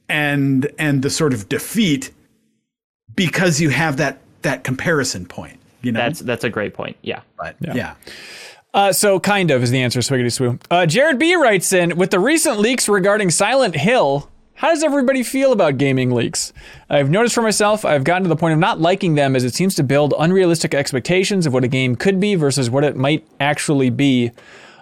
and 0.10 0.72
and 0.80 1.04
the 1.04 1.10
sort 1.10 1.34
of 1.34 1.48
defeat 1.50 2.12
because 3.16 3.62
you 3.62 3.70
have 3.70 3.98
that 3.98 4.20
that 4.42 4.64
comparison 4.64 5.26
point. 5.26 5.60
You 5.84 5.92
know, 5.92 6.00
That's 6.00 6.20
that's 6.22 6.44
a 6.44 6.50
great 6.50 6.74
point. 6.74 6.98
Yeah. 7.04 7.22
but, 7.38 7.56
yeah. 7.62 7.94
Uh, 8.78 8.94
so 8.94 9.20
kind 9.20 9.50
of 9.50 9.64
is 9.64 9.72
the 9.72 9.82
answer, 9.82 10.02
Swiggity 10.02 10.28
Swoo. 10.28 10.62
Uh, 10.70 10.86
Jared 10.86 11.18
B 11.18 11.36
writes 11.36 11.74
in 11.74 11.98
with 11.98 12.12
the 12.12 12.20
recent 12.20 12.60
leaks 12.60 12.88
regarding 12.88 13.32
Silent 13.32 13.76
Hill. 13.76 14.30
How 14.54 14.70
does 14.70 14.84
everybody 14.84 15.24
feel 15.24 15.52
about 15.52 15.80
gaming 15.80 16.12
leaks? 16.12 16.54
I've 16.88 17.10
noticed 17.10 17.34
for 17.34 17.42
myself, 17.42 17.86
I've 17.86 18.04
gotten 18.04 18.22
to 18.22 18.30
the 18.30 18.36
point 18.36 18.54
of 18.54 18.60
not 18.60 18.80
liking 18.80 19.16
them 19.16 19.36
as 19.36 19.44
it 19.44 19.56
seems 19.56 19.74
to 19.76 19.84
build 19.84 20.14
unrealistic 20.20 20.76
expectations 20.76 21.48
of 21.48 21.54
what 21.54 21.64
a 21.64 21.68
game 21.68 21.96
could 21.96 22.20
be 22.20 22.36
versus 22.36 22.70
what 22.70 22.84
it 22.84 22.96
might 22.96 23.28
actually 23.40 23.90
be. 23.90 24.30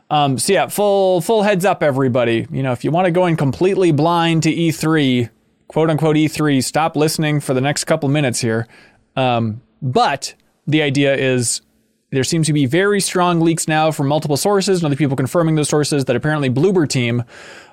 Um, 0.10 0.38
so 0.40 0.52
yeah, 0.52 0.68
full 0.68 1.22
full 1.22 1.44
heads 1.44 1.64
up, 1.64 1.82
everybody. 1.82 2.48
You 2.52 2.64
know, 2.64 2.74
if 2.74 2.84
you 2.84 2.92
want 2.92 3.06
to 3.06 3.12
go 3.12 3.28
in 3.28 3.38
completely 3.38 3.94
blind 3.94 4.44
to 4.44 4.54
E3, 4.54 5.30
quote 5.70 5.90
unquote 5.90 6.18
E3, 6.18 6.62
stop 6.62 6.98
listening 6.98 7.40
for 7.40 7.54
the 7.54 7.62
next 7.62 7.86
couple 7.86 8.10
minutes 8.10 8.42
here. 8.42 8.68
Um, 9.16 9.62
but 9.82 10.34
the 10.68 10.82
idea 10.82 11.16
is 11.16 11.62
there 12.11 12.23
seems 12.23 12.48
to 12.48 12.53
be 12.53 12.65
very 12.65 13.02
strong 13.02 13.41
leaks 13.41 13.68
now 13.68 13.91
from 13.91 14.07
multiple 14.07 14.38
sources 14.38 14.80
and 14.80 14.86
other 14.86 14.95
people 14.95 15.15
confirming 15.15 15.56
those 15.56 15.69
sources 15.69 16.06
that 16.06 16.15
apparently 16.15 16.49
Bloober 16.49 16.88
Team, 16.88 17.23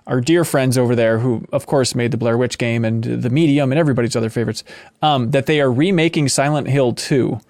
our 0.07 0.21
dear 0.21 0.45
friends 0.45 0.79
over 0.79 0.97
there, 0.97 1.19
who 1.19 1.45
of 1.53 1.67
course 1.67 1.95
made 1.95 2.11
the 2.11 2.17
Blair 2.17 2.37
Witch 2.37 2.59
game 2.59 2.85
and 2.85 3.05
the 3.05 3.31
Medium 3.31 3.71
and 3.71 3.79
everybody's 3.79 4.17
other 4.17 4.31
favorites, 4.31 4.65
um, 5.03 5.31
that 5.31 5.47
they 5.47 5.61
are 5.61 5.71
remaking 5.71 6.29
Silent 6.29 6.69
Hill 6.69 6.95
2. 6.95 7.41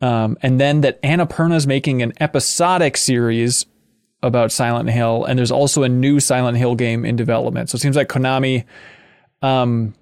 Um, 0.00 0.36
and 0.42 0.60
then 0.60 0.80
that 0.80 1.00
Annapurna's 1.02 1.66
making 1.66 2.02
an 2.02 2.12
episodic 2.20 2.96
series 2.96 3.66
about 4.22 4.50
Silent 4.50 4.90
Hill, 4.90 5.24
and 5.24 5.38
there's 5.38 5.50
also 5.50 5.82
a 5.82 5.88
new 5.88 6.18
Silent 6.18 6.56
Hill 6.56 6.74
game 6.74 7.04
in 7.04 7.14
development. 7.14 7.70
So 7.70 7.76
it 7.76 7.80
seems 7.80 7.94
like 7.94 8.08
Konami, 8.08 8.64
um, 9.42 9.94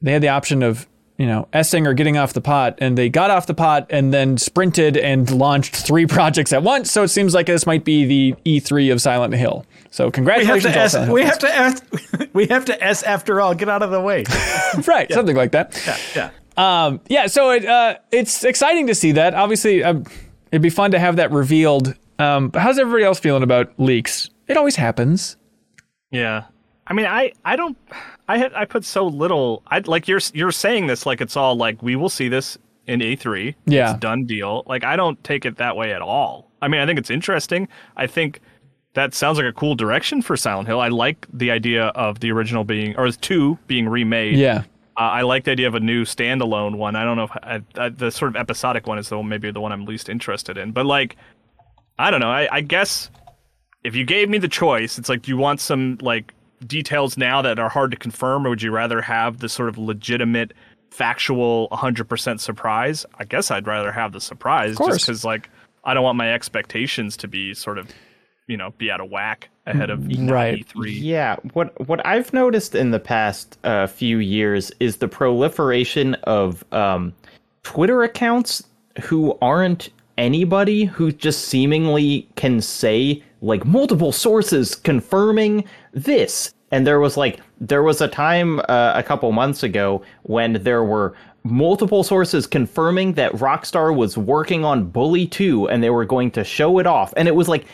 they 0.00 0.12
had 0.12 0.22
the 0.22 0.28
option 0.28 0.62
of 0.62 0.86
you 1.18 1.26
know 1.26 1.48
essing 1.52 1.86
or 1.86 1.94
getting 1.94 2.16
off 2.16 2.32
the 2.32 2.40
pot, 2.40 2.76
and 2.78 2.96
they 2.96 3.08
got 3.08 3.30
off 3.30 3.46
the 3.46 3.54
pot 3.54 3.86
and 3.90 4.12
then 4.12 4.36
sprinted 4.38 4.96
and 4.96 5.30
launched 5.30 5.74
three 5.76 6.06
projects 6.16 6.52
at 6.52 6.62
once. 6.62 6.90
So 6.90 7.02
it 7.02 7.08
seems 7.08 7.34
like 7.34 7.46
this 7.46 7.66
might 7.66 7.84
be 7.84 8.04
the 8.04 8.34
E3 8.44 8.92
of 8.92 9.00
Silent 9.00 9.34
Hill. 9.34 9.64
So 9.90 10.04
We 10.04 10.06
have 10.08 10.12
congratulations! 10.14 10.72
to 10.92 10.98
all 10.98 11.04
S. 11.04 11.08
We 11.10 11.22
have 11.22 11.38
to 11.38 11.48
S. 11.48 11.82
We 12.32 12.46
have 12.48 12.66
to 12.66 12.84
S 12.84 13.02
after 13.02 13.40
all. 13.40 13.54
Get 13.54 13.68
out 13.70 13.82
of 13.82 13.90
the 13.90 14.00
way. 14.00 14.24
fans. 14.24 14.86
right, 14.88 15.10
something 15.10 15.36
like 15.36 15.52
that. 15.52 15.80
Yeah, 16.14 16.30
yeah. 16.58 16.84
Um, 16.86 17.00
yeah, 17.08 17.26
so 17.28 17.50
it 17.50 17.64
uh, 17.64 17.96
it's 18.12 18.44
exciting 18.44 18.86
to 18.88 18.94
see 18.94 19.12
that. 19.12 19.32
Obviously, 19.34 19.82
um, 19.82 20.04
it'd 20.52 20.60
be 20.62 20.70
fun 20.70 20.90
to 20.90 20.98
have 20.98 21.16
that 21.16 21.30
revealed. 21.32 21.94
Um, 22.18 22.48
but 22.48 22.60
how's 22.62 22.78
everybody 22.78 23.04
else 23.04 23.18
feeling 23.18 23.42
about 23.42 23.72
leaks? 23.78 24.28
It 24.48 24.56
always 24.56 24.76
happens. 24.76 25.36
Yeah. 26.10 26.44
I 26.86 26.92
mean, 26.94 27.06
I 27.06 27.32
I 27.44 27.56
don't 27.56 27.76
I 28.28 28.38
had 28.38 28.52
I 28.54 28.64
put 28.64 28.84
so 28.84 29.06
little. 29.06 29.62
I 29.68 29.78
like 29.80 30.08
you're 30.08 30.20
you're 30.34 30.52
saying 30.52 30.86
this 30.86 31.06
like 31.06 31.20
it's 31.20 31.36
all 31.36 31.56
like 31.56 31.82
we 31.82 31.96
will 31.96 32.08
see 32.08 32.28
this 32.28 32.58
in 32.86 33.00
E3. 33.00 33.54
Yeah. 33.66 33.92
It's 33.92 34.00
done 34.00 34.26
deal. 34.26 34.64
Like 34.66 34.84
I 34.84 34.96
don't 34.96 35.22
take 35.24 35.44
it 35.44 35.56
that 35.56 35.76
way 35.76 35.92
at 35.92 36.02
all. 36.02 36.50
I 36.62 36.68
mean, 36.68 36.80
I 36.80 36.86
think 36.86 36.98
it's 36.98 37.10
interesting. 37.10 37.68
I 37.96 38.06
think 38.06 38.40
that 38.94 39.14
sounds 39.14 39.38
like 39.38 39.46
a 39.46 39.52
cool 39.52 39.74
direction 39.74 40.22
for 40.22 40.36
Silent 40.36 40.68
Hill. 40.68 40.80
I 40.80 40.88
like 40.88 41.26
the 41.32 41.50
idea 41.50 41.86
of 41.88 42.20
the 42.20 42.32
original 42.32 42.64
being 42.64 42.96
or 42.96 43.10
two 43.10 43.58
being 43.66 43.88
remade. 43.88 44.38
Yeah. 44.38 44.64
Uh, 44.96 45.00
I 45.00 45.22
like 45.22 45.44
the 45.44 45.50
idea 45.50 45.68
of 45.68 45.74
a 45.74 45.80
new 45.80 46.04
standalone 46.04 46.76
one. 46.76 46.96
I 46.96 47.04
don't 47.04 47.18
know 47.18 47.24
if 47.24 47.30
I, 47.42 47.60
I, 47.76 47.88
the 47.90 48.10
sort 48.10 48.30
of 48.30 48.36
episodic 48.36 48.86
one 48.86 48.98
is 48.98 49.10
the 49.10 49.18
one, 49.18 49.28
maybe 49.28 49.50
the 49.50 49.60
one 49.60 49.70
I'm 49.70 49.84
least 49.84 50.08
interested 50.08 50.56
in. 50.56 50.72
But 50.72 50.86
like, 50.86 51.16
I 51.98 52.10
don't 52.10 52.20
know. 52.20 52.30
I, 52.30 52.48
I 52.50 52.60
guess 52.62 53.10
if 53.84 53.94
you 53.94 54.06
gave 54.06 54.30
me 54.30 54.38
the 54.38 54.48
choice, 54.48 54.98
it's 54.98 55.10
like, 55.10 55.22
do 55.22 55.30
you 55.30 55.36
want 55.36 55.60
some 55.60 55.98
like 56.00 56.32
details 56.66 57.16
now 57.16 57.42
that 57.42 57.58
are 57.58 57.68
hard 57.68 57.90
to 57.90 57.96
confirm, 57.96 58.46
or 58.46 58.50
would 58.50 58.62
you 58.62 58.70
rather 58.70 59.00
have 59.00 59.38
the 59.38 59.48
sort 59.48 59.68
of 59.68 59.78
legitimate, 59.78 60.52
factual, 60.90 61.68
100% 61.70 62.40
surprise? 62.40 63.06
I 63.18 63.24
guess 63.24 63.50
I'd 63.50 63.66
rather 63.66 63.92
have 63.92 64.12
the 64.12 64.20
surprise, 64.20 64.76
just 64.78 65.00
because 65.00 65.24
like 65.24 65.50
I 65.84 65.94
don't 65.94 66.04
want 66.04 66.16
my 66.16 66.32
expectations 66.32 67.16
to 67.18 67.28
be 67.28 67.54
sort 67.54 67.78
of, 67.78 67.88
you 68.46 68.56
know, 68.56 68.70
be 68.78 68.90
out 68.90 69.00
of 69.00 69.10
whack 69.10 69.48
ahead 69.66 69.90
of 69.90 70.06
Right. 70.06 70.66
E3. 70.66 70.98
Yeah, 71.00 71.36
what 71.52 71.88
what 71.88 72.04
I've 72.06 72.32
noticed 72.32 72.74
in 72.74 72.90
the 72.90 73.00
past 73.00 73.58
uh, 73.64 73.86
few 73.86 74.18
years 74.18 74.72
is 74.80 74.98
the 74.98 75.08
proliferation 75.08 76.14
of 76.24 76.64
um, 76.72 77.12
Twitter 77.62 78.02
accounts 78.02 78.62
who 79.02 79.36
aren't 79.42 79.90
anybody 80.18 80.84
who 80.84 81.12
just 81.12 81.46
seemingly 81.46 82.28
can 82.36 82.60
say 82.60 83.22
like 83.42 83.64
multiple 83.66 84.12
sources 84.12 84.74
confirming 84.74 85.64
this. 85.96 86.52
And 86.70 86.86
there 86.86 87.00
was 87.00 87.16
like 87.16 87.40
there 87.60 87.82
was 87.82 88.00
a 88.00 88.08
time 88.08 88.60
uh, 88.68 88.92
a 88.94 89.02
couple 89.02 89.30
months 89.32 89.62
ago 89.62 90.02
when 90.22 90.54
there 90.62 90.84
were 90.84 91.14
multiple 91.42 92.02
sources 92.02 92.46
confirming 92.46 93.14
that 93.14 93.32
Rockstar 93.32 93.94
was 93.94 94.18
working 94.18 94.64
on 94.64 94.84
Bully 94.84 95.26
2 95.26 95.68
and 95.68 95.82
they 95.82 95.90
were 95.90 96.04
going 96.04 96.32
to 96.32 96.42
show 96.42 96.78
it 96.78 96.86
off. 96.86 97.14
And 97.16 97.28
it 97.28 97.36
was 97.36 97.48
like 97.48 97.66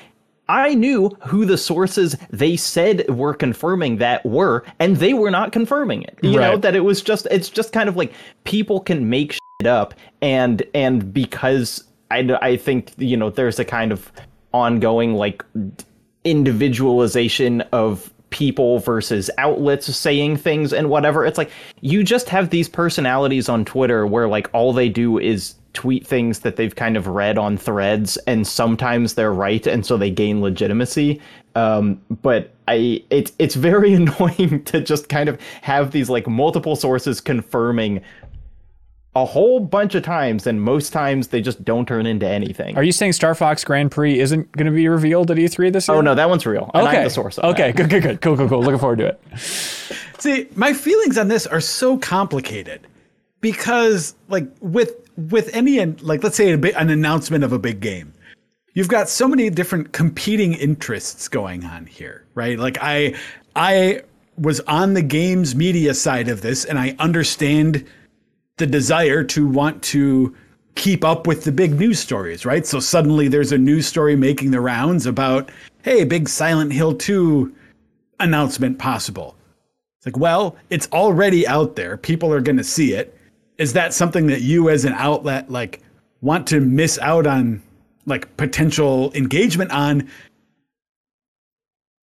I 0.49 0.74
knew 0.74 1.09
who 1.27 1.44
the 1.44 1.57
sources 1.57 2.16
they 2.31 2.57
said 2.57 3.09
were 3.09 3.32
confirming 3.32 3.97
that 3.99 4.24
were, 4.27 4.65
and 4.78 4.97
they 4.97 5.15
were 5.15 5.31
not 5.31 5.53
confirming 5.53 6.03
it. 6.03 6.19
You 6.23 6.39
know 6.39 6.57
that 6.59 6.74
it 6.77 6.81
was 6.81 7.01
just 7.01 7.27
it's 7.31 7.49
just 7.49 7.73
kind 7.73 7.89
of 7.89 7.97
like 7.97 8.12
people 8.44 8.81
can 8.81 9.09
make 9.09 9.32
shit 9.32 9.66
up 9.66 9.94
and 10.20 10.62
and 10.74 11.12
because 11.12 11.85
I, 12.11 12.36
I 12.43 12.57
think 12.57 12.93
you 12.99 13.16
know 13.16 13.31
there's 13.31 13.59
a 13.59 13.65
kind 13.65 13.93
of 13.93 14.12
ongoing 14.53 15.15
like 15.15 15.44
individualization 16.24 17.62
of 17.73 18.12
people 18.33 18.81
versus 18.81 19.31
outlets 19.39 19.95
saying 19.95 20.39
things 20.39 20.73
and 20.73 20.91
whatever. 20.91 21.25
It's 21.25 21.39
like 21.39 21.51
you 21.81 22.03
just 22.03 22.29
have 22.29 22.51
these 22.51 22.69
personalities 22.69 23.49
on 23.49 23.65
twitter 23.65 24.07
where 24.07 24.27
like 24.27 24.49
all 24.53 24.73
they 24.73 24.89
do 24.89 25.19
is 25.19 25.55
tweet 25.73 26.07
things 26.07 26.41
that 26.41 26.57
they've 26.57 26.75
kind 26.75 26.97
of 26.97 27.07
read 27.07 27.39
on 27.39 27.57
threads 27.57 28.17
and 28.27 28.47
sometimes 28.47 29.15
they're 29.15 29.33
right 29.33 29.67
and 29.67 29.87
so 29.87 29.97
they 29.97 30.11
gain 30.11 30.41
legitimacy. 30.41 31.21
Um, 31.55 32.01
but 32.23 32.51
i 32.69 33.03
it's 33.11 33.33
it's 33.39 33.55
very 33.55 33.93
annoying 34.01 34.65
to 34.65 34.81
just 34.81 35.09
kind 35.09 35.29
of 35.29 35.39
have 35.61 35.91
these 35.91 36.09
like 36.09 36.27
multiple 36.27 36.77
sources 36.77 37.21
confirming 37.21 38.01
a 39.15 39.27
whole 39.27 39.61
bunch 39.61 39.95
of 39.95 40.03
times, 40.03 40.47
and 40.47 40.63
most 40.63 40.93
times 40.93 41.29
they 41.29 41.43
just 41.43 41.63
don't 41.65 41.87
turn 41.87 42.07
into 42.07 42.27
anything. 42.27 42.77
Are 42.77 42.83
you 42.83 42.93
saying 42.93 43.13
Star 43.13 43.35
Fox 43.35 43.63
Grand 43.63 43.91
Prix 43.91 44.19
isn't 44.19 44.51
going 44.53 44.67
to 44.67 44.73
be 44.73 44.89
revealed 44.89 45.31
at 45.31 45.37
E3 45.37 45.73
this 45.73 45.89
oh, 45.89 45.95
year? 45.95 45.99
Oh 45.99 46.03
no, 46.03 46.15
that 46.15 46.31
one's 46.31 46.47
real. 46.47 46.71
And 46.73 46.87
I'm 46.87 46.95
Okay. 46.95 47.05
the 47.05 47.11
source. 47.11 47.39
Of 47.39 47.53
okay. 47.53 47.73
that. 47.73 47.77
Good. 47.77 47.91
Good. 47.91 48.03
Good. 48.03 48.21
Cool. 48.23 48.37
Cool. 48.37 48.49
Cool. 48.49 48.63
Looking 48.63 48.79
forward 48.79 48.99
to 49.01 49.07
it. 49.09 49.21
See, 50.19 50.49
my 50.55 50.73
feelings 50.73 51.19
on 51.19 51.29
this 51.29 51.47
are 51.47 51.61
so 51.61 51.99
complicated 51.99 52.87
because, 53.41 54.15
like, 54.29 54.47
with 54.61 54.95
with 55.17 55.55
any 55.55 55.85
like, 55.85 56.23
let's 56.23 56.37
say 56.37 56.53
a 56.53 56.59
big, 56.59 56.75
an 56.77 56.89
announcement 56.89 57.45
of 57.45 57.53
a 57.53 57.59
big 57.59 57.81
game, 57.81 58.15
you've 58.73 58.89
got 58.89 59.11
so 59.11 59.29
many 59.29 59.51
different 59.51 59.93
competing 59.93 60.55
interests 60.55 61.29
going 61.29 61.65
on 61.65 61.85
here, 61.85 62.25
right? 62.35 62.59
Like, 62.59 62.79
I 62.81 63.15
I 63.57 64.03
was 64.39 64.61
on 64.61 64.95
the 64.95 65.03
games 65.03 65.55
media 65.55 65.93
side 65.93 66.29
of 66.29 66.41
this, 66.41 66.65
and 66.65 66.79
I 66.79 66.97
understand 66.99 67.85
the 68.59 68.66
desire 68.66 69.24
to 69.24 69.47
want 69.47 69.83
to 69.83 70.35
keep 70.74 71.05
up 71.05 71.27
with 71.27 71.45
the 71.45 71.53
big 71.53 71.79
news 71.79 71.99
stories, 71.99 72.47
right? 72.47 72.66
So 72.66 72.81
suddenly 72.81 73.29
there's 73.29 73.53
a 73.53 73.59
news 73.59 73.87
story 73.87 74.16
making 74.16 74.51
the 74.51 74.61
rounds 74.61 75.07
about, 75.07 75.51
hey, 75.83 76.05
big 76.05 76.29
Silent 76.29 76.73
Hill 76.73 76.95
2 76.97 77.53
announcement 78.20 78.79
possible. 78.79 79.37
It's 79.99 80.07
like, 80.07 80.16
well, 80.16 80.57
it's 80.70 80.89
already 80.93 81.47
out 81.47 81.77
there. 81.77 81.97
People 81.97 82.33
are 82.33 82.41
going 82.41 82.57
to 82.57 82.65
see 82.65 82.95
it. 82.95 83.16
Is 83.59 83.73
that 83.74 83.93
something 83.93 84.27
that 84.29 84.41
you 84.41 84.70
as 84.70 84.85
an 84.85 84.95
outlet 84.95 85.51
like 85.51 85.81
want 86.20 86.47
to 86.49 86.61
miss 86.61 86.99
out 86.99 87.27
on 87.27 87.62
like 88.07 88.35
potential 88.37 89.12
engagement 89.15 89.70
on 89.70 90.09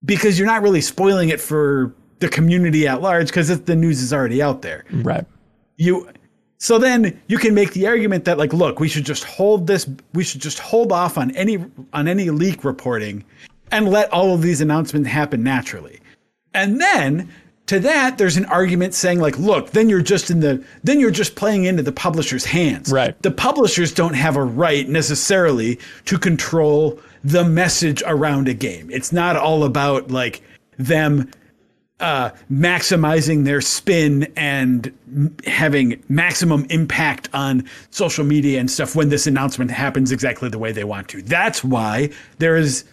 because 0.05 0.37
you're 0.39 0.47
not 0.47 0.61
really 0.61 0.81
spoiling 0.81 1.29
it 1.29 1.41
for 1.41 1.93
the 2.19 2.29
community 2.29 2.87
at 2.87 3.01
large 3.01 3.27
because 3.27 3.61
the 3.63 3.75
news 3.75 4.01
is 4.01 4.13
already 4.13 4.41
out 4.41 4.61
there 4.61 4.85
Right. 4.91 5.25
you 5.77 6.09
so 6.59 6.77
then 6.77 7.19
you 7.27 7.37
can 7.37 7.53
make 7.53 7.71
the 7.73 7.87
argument 7.87 8.25
that 8.25 8.37
like 8.37 8.53
look 8.53 8.79
we 8.79 8.87
should 8.87 9.05
just 9.05 9.23
hold 9.23 9.65
this 9.67 9.89
we 10.13 10.23
should 10.23 10.41
just 10.41 10.59
hold 10.59 10.91
off 10.91 11.17
on 11.17 11.31
any 11.31 11.63
on 11.93 12.07
any 12.07 12.29
leak 12.29 12.63
reporting 12.63 13.23
and 13.71 13.89
let 13.89 14.11
all 14.11 14.33
of 14.33 14.41
these 14.41 14.61
announcements 14.61 15.07
happen 15.07 15.43
naturally. 15.43 15.99
And 16.53 16.81
then 16.81 17.29
to 17.67 17.79
that 17.79 18.17
there's 18.17 18.35
an 18.35 18.45
argument 18.45 18.93
saying 18.93 19.19
like 19.19 19.37
look 19.37 19.71
then 19.71 19.89
you're 19.89 20.01
just 20.01 20.29
in 20.29 20.41
the 20.41 20.63
then 20.83 20.99
you're 20.99 21.11
just 21.11 21.35
playing 21.35 21.65
into 21.65 21.83
the 21.83 21.91
publisher's 21.91 22.45
hands. 22.45 22.91
Right. 22.91 23.19
the 23.21 23.31
publishers 23.31 23.93
don't 23.93 24.15
have 24.15 24.35
a 24.35 24.43
right 24.43 24.87
necessarily 24.89 25.79
to 26.05 26.17
control 26.17 26.99
the 27.23 27.43
message 27.43 28.01
around 28.05 28.47
a 28.47 28.53
game. 28.53 28.89
It's 28.91 29.11
not 29.11 29.35
all 29.35 29.63
about 29.63 30.11
like 30.11 30.41
them 30.77 31.29
uh, 31.99 32.31
maximizing 32.51 33.43
their 33.43 33.61
spin 33.61 34.31
and 34.35 34.93
m- 35.07 35.35
having 35.45 36.01
maximum 36.07 36.65
impact 36.69 37.29
on 37.33 37.67
social 37.89 38.23
media 38.23 38.59
and 38.59 38.71
stuff 38.71 38.95
when 38.95 39.09
this 39.09 39.27
announcement 39.27 39.71
happens 39.71 40.11
exactly 40.11 40.49
the 40.49 40.59
way 40.59 40.71
they 40.71 40.83
want 40.83 41.07
to. 41.09 41.21
That's 41.21 41.63
why 41.63 42.09
there 42.37 42.55
is 42.55 42.85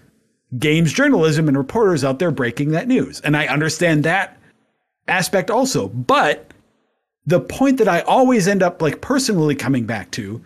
games 0.59 0.93
journalism 0.93 1.49
and 1.49 1.57
reporters 1.57 2.05
out 2.05 2.19
there 2.19 2.31
breaking 2.31 2.71
that 2.71 2.89
news. 2.89 3.21
And 3.21 3.37
I 3.37 3.47
understand 3.47 4.05
that 4.05 4.39
aspect 5.09 5.51
also. 5.51 5.89
But 5.89 6.53
the 7.27 7.41
point 7.41 7.79
that 7.79 7.89
I 7.89 8.01
always 8.01 8.49
end 8.49 8.63
up 8.63 8.81
like 8.83 9.01
personally 9.01 9.55
coming 9.55 9.87
back 9.87 10.11
to, 10.13 10.43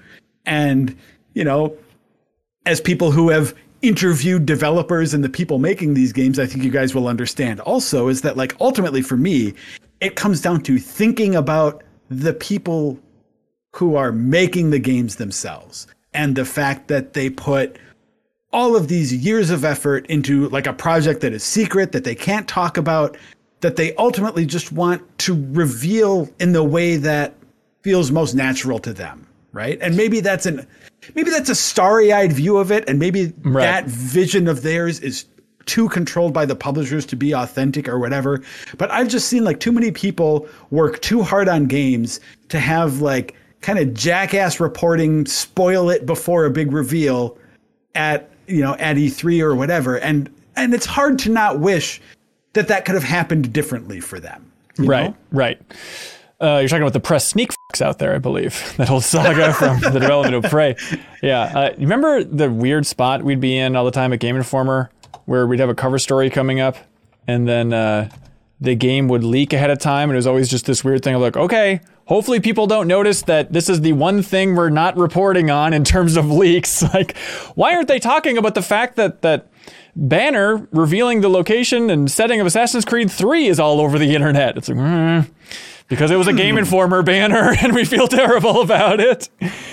and, 0.46 0.96
you 1.34 1.44
know, 1.44 1.76
as 2.66 2.80
people 2.80 3.10
who 3.10 3.30
have 3.30 3.54
interviewed 3.82 4.46
developers 4.46 5.14
and 5.14 5.24
the 5.24 5.28
people 5.28 5.58
making 5.58 5.94
these 5.94 6.12
games, 6.12 6.38
I 6.38 6.46
think 6.46 6.64
you 6.64 6.70
guys 6.70 6.94
will 6.94 7.08
understand. 7.08 7.60
Also 7.60 8.08
is 8.08 8.22
that 8.22 8.36
like 8.36 8.54
ultimately 8.60 9.02
for 9.02 9.16
me, 9.16 9.54
it 10.00 10.16
comes 10.16 10.40
down 10.40 10.62
to 10.62 10.78
thinking 10.78 11.34
about 11.34 11.82
the 12.08 12.34
people 12.34 12.98
who 13.74 13.96
are 13.96 14.12
making 14.12 14.70
the 14.70 14.78
games 14.78 15.16
themselves 15.16 15.86
and 16.12 16.34
the 16.34 16.44
fact 16.44 16.88
that 16.88 17.12
they 17.12 17.30
put 17.30 17.78
all 18.52 18.74
of 18.74 18.88
these 18.88 19.14
years 19.14 19.50
of 19.50 19.64
effort 19.64 20.06
into 20.06 20.48
like 20.48 20.66
a 20.66 20.72
project 20.72 21.20
that 21.20 21.32
is 21.32 21.44
secret 21.44 21.92
that 21.92 22.04
they 22.04 22.14
can't 22.14 22.48
talk 22.48 22.76
about 22.76 23.16
that 23.60 23.76
they 23.76 23.94
ultimately 23.96 24.44
just 24.44 24.72
want 24.72 25.02
to 25.18 25.46
reveal 25.50 26.28
in 26.40 26.52
the 26.52 26.64
way 26.64 26.96
that 26.96 27.34
feels 27.82 28.10
most 28.10 28.34
natural 28.34 28.78
to 28.80 28.92
them 28.92 29.26
right 29.52 29.78
and 29.80 29.96
maybe 29.96 30.20
that's 30.20 30.46
an 30.46 30.66
maybe 31.14 31.30
that's 31.30 31.48
a 31.48 31.54
starry-eyed 31.54 32.32
view 32.32 32.56
of 32.56 32.70
it 32.70 32.88
and 32.88 32.98
maybe 32.98 33.32
Right. 33.42 33.62
that 33.62 33.84
vision 33.86 34.48
of 34.48 34.62
theirs 34.62 35.00
is 35.00 35.24
too 35.66 35.88
controlled 35.88 36.32
by 36.32 36.46
the 36.46 36.56
publishers 36.56 37.04
to 37.06 37.16
be 37.16 37.32
authentic 37.32 37.88
or 37.88 37.98
whatever 37.98 38.42
but 38.78 38.90
i've 38.90 39.08
just 39.08 39.28
seen 39.28 39.44
like 39.44 39.60
too 39.60 39.72
many 39.72 39.90
people 39.90 40.48
work 40.70 41.00
too 41.00 41.22
hard 41.22 41.48
on 41.48 41.66
games 41.66 42.20
to 42.48 42.58
have 42.58 43.00
like 43.00 43.34
kind 43.60 43.78
of 43.78 43.92
jackass 43.94 44.58
reporting 44.60 45.26
spoil 45.26 45.90
it 45.90 46.06
before 46.06 46.44
a 46.46 46.50
big 46.50 46.72
reveal 46.72 47.36
at 47.94 48.30
you 48.46 48.60
know 48.60 48.74
at 48.76 48.96
E3 48.96 49.40
or 49.42 49.54
whatever 49.54 49.98
and 49.98 50.30
and 50.56 50.74
it's 50.74 50.86
hard 50.86 51.18
to 51.20 51.30
not 51.30 51.60
wish 51.60 52.00
that 52.54 52.66
that 52.68 52.84
could 52.84 52.94
have 52.94 53.04
happened 53.04 53.52
differently 53.52 54.00
for 54.00 54.18
them 54.18 54.50
you 54.78 54.86
Right. 54.86 55.10
know? 55.10 55.16
Right. 55.30 55.60
Uh, 56.40 56.58
you're 56.58 56.68
talking 56.68 56.82
about 56.82 56.94
the 56.94 57.00
press 57.00 57.26
sneak 57.26 57.50
fucks 57.70 57.82
out 57.82 57.98
there, 57.98 58.14
I 58.14 58.18
believe. 58.18 58.74
That 58.78 58.88
whole 58.88 59.00
saga 59.02 59.52
from 59.58 59.80
the 59.80 59.90
development 59.90 60.42
of 60.42 60.50
Prey. 60.50 60.74
Yeah. 61.22 61.42
Uh, 61.42 61.70
you 61.72 61.80
remember 61.82 62.24
the 62.24 62.50
weird 62.50 62.86
spot 62.86 63.22
we'd 63.22 63.40
be 63.40 63.56
in 63.58 63.76
all 63.76 63.84
the 63.84 63.90
time 63.90 64.12
at 64.12 64.20
Game 64.20 64.36
Informer 64.36 64.90
where 65.26 65.46
we'd 65.46 65.60
have 65.60 65.68
a 65.68 65.74
cover 65.74 65.98
story 65.98 66.30
coming 66.30 66.58
up 66.60 66.76
and 67.26 67.46
then 67.46 67.72
uh, 67.74 68.08
the 68.60 68.74
game 68.74 69.08
would 69.08 69.22
leak 69.22 69.52
ahead 69.52 69.70
of 69.70 69.78
time 69.78 70.08
and 70.08 70.14
it 70.14 70.18
was 70.18 70.26
always 70.26 70.48
just 70.48 70.64
this 70.64 70.82
weird 70.82 71.02
thing 71.02 71.14
of 71.14 71.20
like, 71.20 71.36
okay, 71.36 71.80
hopefully 72.06 72.40
people 72.40 72.66
don't 72.66 72.88
notice 72.88 73.22
that 73.22 73.52
this 73.52 73.68
is 73.68 73.82
the 73.82 73.92
one 73.92 74.22
thing 74.22 74.56
we're 74.56 74.70
not 74.70 74.96
reporting 74.96 75.50
on 75.50 75.72
in 75.74 75.84
terms 75.84 76.16
of 76.16 76.30
leaks. 76.30 76.82
Like, 76.94 77.16
why 77.54 77.74
aren't 77.74 77.88
they 77.88 77.98
talking 77.98 78.36
about 78.38 78.54
the 78.54 78.62
fact 78.62 78.96
that 78.96 79.22
that 79.22 79.48
banner 79.94 80.66
revealing 80.72 81.20
the 81.20 81.28
location 81.28 81.90
and 81.90 82.10
setting 82.10 82.40
of 82.40 82.46
Assassin's 82.46 82.84
Creed 82.84 83.10
3 83.10 83.46
is 83.46 83.60
all 83.60 83.80
over 83.80 83.98
the 83.98 84.14
internet? 84.14 84.56
It's 84.56 84.68
like, 84.68 84.78
mm, 84.78 85.30
because 85.90 86.10
it 86.10 86.16
was 86.16 86.26
a 86.26 86.32
Game 86.32 86.56
Informer 86.56 87.02
banner 87.02 87.54
and 87.60 87.74
we 87.74 87.84
feel 87.84 88.08
terrible 88.08 88.62
about 88.62 88.98
it. 89.00 89.28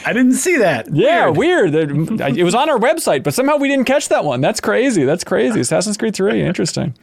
i 0.06 0.12
didn't 0.12 0.34
see 0.34 0.58
that 0.58 0.94
Yeah, 0.94 1.30
Weird. 1.30 1.72
weird. 1.72 2.22
It 2.22 2.38
it 2.40 2.44
was 2.44 2.54
on 2.56 2.70
our 2.70 2.78
website, 2.78 3.24
but 3.24 3.34
somehow 3.34 3.56
we 3.56 3.70
didn't 3.70 3.86
catch 3.86 4.10
that 4.10 4.26
one. 4.26 4.42
That's 4.42 4.60
crazy. 4.60 5.06
That's 5.06 5.24
crazy. 5.24 5.62
Assassin's 5.62 5.96
Creed 5.96 6.14
3. 6.16 6.42
Interesting. 6.44 6.94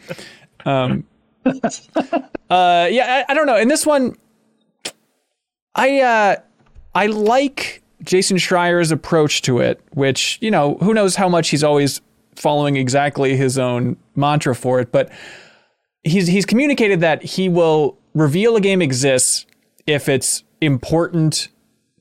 Um, 0.66 1.05
uh, 1.47 2.89
yeah, 2.91 3.24
I, 3.28 3.32
I 3.32 3.35
don't 3.35 3.47
know. 3.47 3.57
In 3.57 3.69
this 3.69 3.86
one, 3.86 4.16
I 5.74 6.01
uh, 6.01 6.36
I 6.95 7.07
like 7.07 7.82
Jason 8.03 8.36
Schreier's 8.39 8.91
approach 8.91 9.43
to 9.43 9.59
it, 9.61 9.81
which 9.93 10.39
you 10.41 10.51
know, 10.51 10.74
who 10.77 10.95
knows 10.95 11.16
how 11.16 11.28
much 11.28 11.49
he's 11.51 11.65
always 11.65 12.01
following 12.36 12.77
exactly 12.77 13.36
his 13.36 13.59
own 13.59 13.97
mantra 14.16 14.55
for 14.55 14.81
it, 14.81 14.91
but 14.93 15.11
he's 16.03 16.27
he's 16.27 16.47
communicated 16.47 17.01
that 17.01 17.23
he 17.23 17.49
will 17.49 17.99
reveal 18.15 18.57
a 18.57 18.61
game 18.61 18.81
exists 18.81 19.47
if 19.86 20.09
it's 20.09 20.45
important 20.61 21.49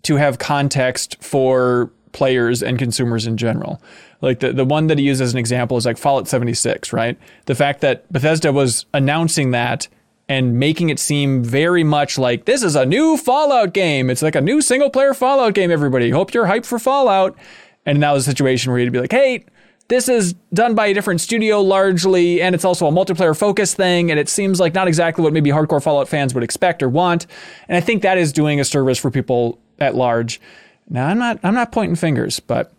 to 0.03 0.15
have 0.18 0.38
context 0.40 1.18
for 1.22 1.91
players 2.11 2.61
and 2.61 2.77
consumers 2.77 3.26
in 3.26 3.38
general. 3.38 3.81
Like 4.22 4.40
the, 4.40 4.53
the 4.53 4.65
one 4.65 4.88
that 4.88 4.98
he 4.98 5.06
used 5.06 5.22
as 5.22 5.34
an 5.34 5.40
example 5.40 5.76
is 5.76 5.85
like 5.85 5.98
Fallout 5.98 6.27
76, 6.27 6.94
right? 6.94 7.18
The 7.45 7.56
fact 7.56 7.81
that 7.81 8.10
Bethesda 8.11 8.53
was 8.53 8.85
announcing 8.94 9.52
that 9.52 9.88
and 10.30 10.57
making 10.57 10.90
it 10.90 10.99
seem 10.99 11.44
very 11.44 11.84
much 11.84 12.18
like 12.18 12.45
this 12.45 12.64
is 12.64 12.76
a 12.76 12.85
new 12.85 13.18
Fallout 13.18 13.73
game. 13.73 14.10
It's 14.10 14.22
like 14.22 14.35
a 14.35 14.41
new 14.41 14.61
single 14.61 14.90
player 14.90 15.14
Fallout 15.14 15.53
game, 15.53 15.72
everybody. 15.72 16.11
Hope 16.11 16.34
you're 16.34 16.45
hyped 16.45 16.65
for 16.65 16.80
Fallout. 16.80 17.35
And 17.85 18.02
that 18.02 18.11
was 18.11 18.26
a 18.26 18.31
situation 18.31 18.72
where 18.72 18.80
he'd 18.80 18.94
be 18.94 19.02
like, 19.02 19.11
hey, 19.11 19.44
this 19.88 20.07
is 20.07 20.34
done 20.53 20.76
by 20.76 20.88
a 20.88 20.93
different 20.93 21.22
studio 21.22 21.61
largely, 21.61 22.41
and 22.41 22.55
it's 22.55 22.65
also 22.65 22.88
a 22.88 22.91
multiplayer 22.91 23.38
focus 23.38 23.73
thing, 23.73 24.10
and 24.10 24.19
it 24.19 24.30
seems 24.30 24.60
like 24.60 24.73
not 24.73 24.88
exactly 24.88 25.23
what 25.23 25.34
maybe 25.34 25.49
hardcore 25.49 25.84
Fallout 25.84 26.07
fans 26.07 26.34
would 26.34 26.43
expect 26.43 26.81
or 26.81 26.89
want. 26.89 27.27
And 27.68 27.77
I 27.77 27.81
think 27.81 28.01
that 28.01 28.18
is 28.18 28.31
doing 28.31 28.60
a 28.60 28.65
service 28.65 28.97
for 28.97 29.11
people 29.11 29.60
at 29.80 29.95
large. 29.95 30.39
Now 30.89 31.07
I'm 31.07 31.18
not 31.18 31.39
I'm 31.43 31.53
not 31.53 31.72
pointing 31.72 31.95
fingers, 31.95 32.39
but 32.39 32.72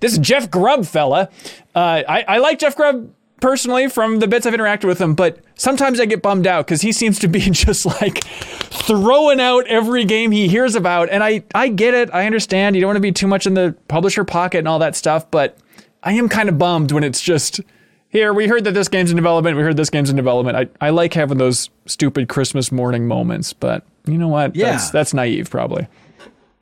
this 0.00 0.18
Jeff 0.18 0.50
Grubb 0.50 0.86
fella, 0.86 1.30
uh, 1.74 2.02
I, 2.08 2.24
I 2.28 2.38
like 2.38 2.58
Jeff 2.58 2.76
Grubb 2.76 3.10
personally 3.40 3.88
from 3.88 4.18
the 4.18 4.26
bits 4.26 4.46
I've 4.46 4.54
interacted 4.54 4.84
with 4.84 5.00
him, 5.00 5.14
but 5.14 5.38
sometimes 5.56 6.00
I 6.00 6.06
get 6.06 6.22
bummed 6.22 6.46
out 6.46 6.66
because 6.66 6.82
he 6.82 6.92
seems 6.92 7.18
to 7.20 7.28
be 7.28 7.40
just 7.50 7.86
like 7.86 8.24
throwing 8.24 9.40
out 9.40 9.66
every 9.66 10.04
game 10.04 10.30
he 10.30 10.48
hears 10.48 10.74
about. 10.74 11.10
And 11.10 11.22
I, 11.22 11.44
I 11.54 11.68
get 11.68 11.94
it. 11.94 12.10
I 12.12 12.26
understand. 12.26 12.76
You 12.76 12.82
don't 12.82 12.88
want 12.88 12.96
to 12.96 13.00
be 13.00 13.12
too 13.12 13.26
much 13.26 13.46
in 13.46 13.54
the 13.54 13.74
publisher 13.88 14.24
pocket 14.24 14.58
and 14.58 14.68
all 14.68 14.78
that 14.78 14.96
stuff, 14.96 15.30
but 15.30 15.58
I 16.06 16.12
am 16.12 16.28
kind 16.28 16.48
of 16.48 16.56
bummed 16.56 16.92
when 16.92 17.02
it's 17.02 17.20
just 17.20 17.60
here. 18.08 18.32
We 18.32 18.46
heard 18.46 18.62
that 18.62 18.74
this 18.74 18.86
game's 18.86 19.10
in 19.10 19.16
development. 19.16 19.56
We 19.56 19.64
heard 19.64 19.76
this 19.76 19.90
game's 19.90 20.08
in 20.08 20.14
development. 20.14 20.56
I, 20.56 20.86
I 20.86 20.90
like 20.90 21.12
having 21.12 21.38
those 21.38 21.68
stupid 21.86 22.28
Christmas 22.28 22.70
morning 22.70 23.08
moments, 23.08 23.52
but 23.52 23.84
you 24.06 24.16
know 24.16 24.28
what? 24.28 24.54
Yeah. 24.54 24.70
That's, 24.70 24.90
that's 24.90 25.12
naive, 25.12 25.50
probably. 25.50 25.88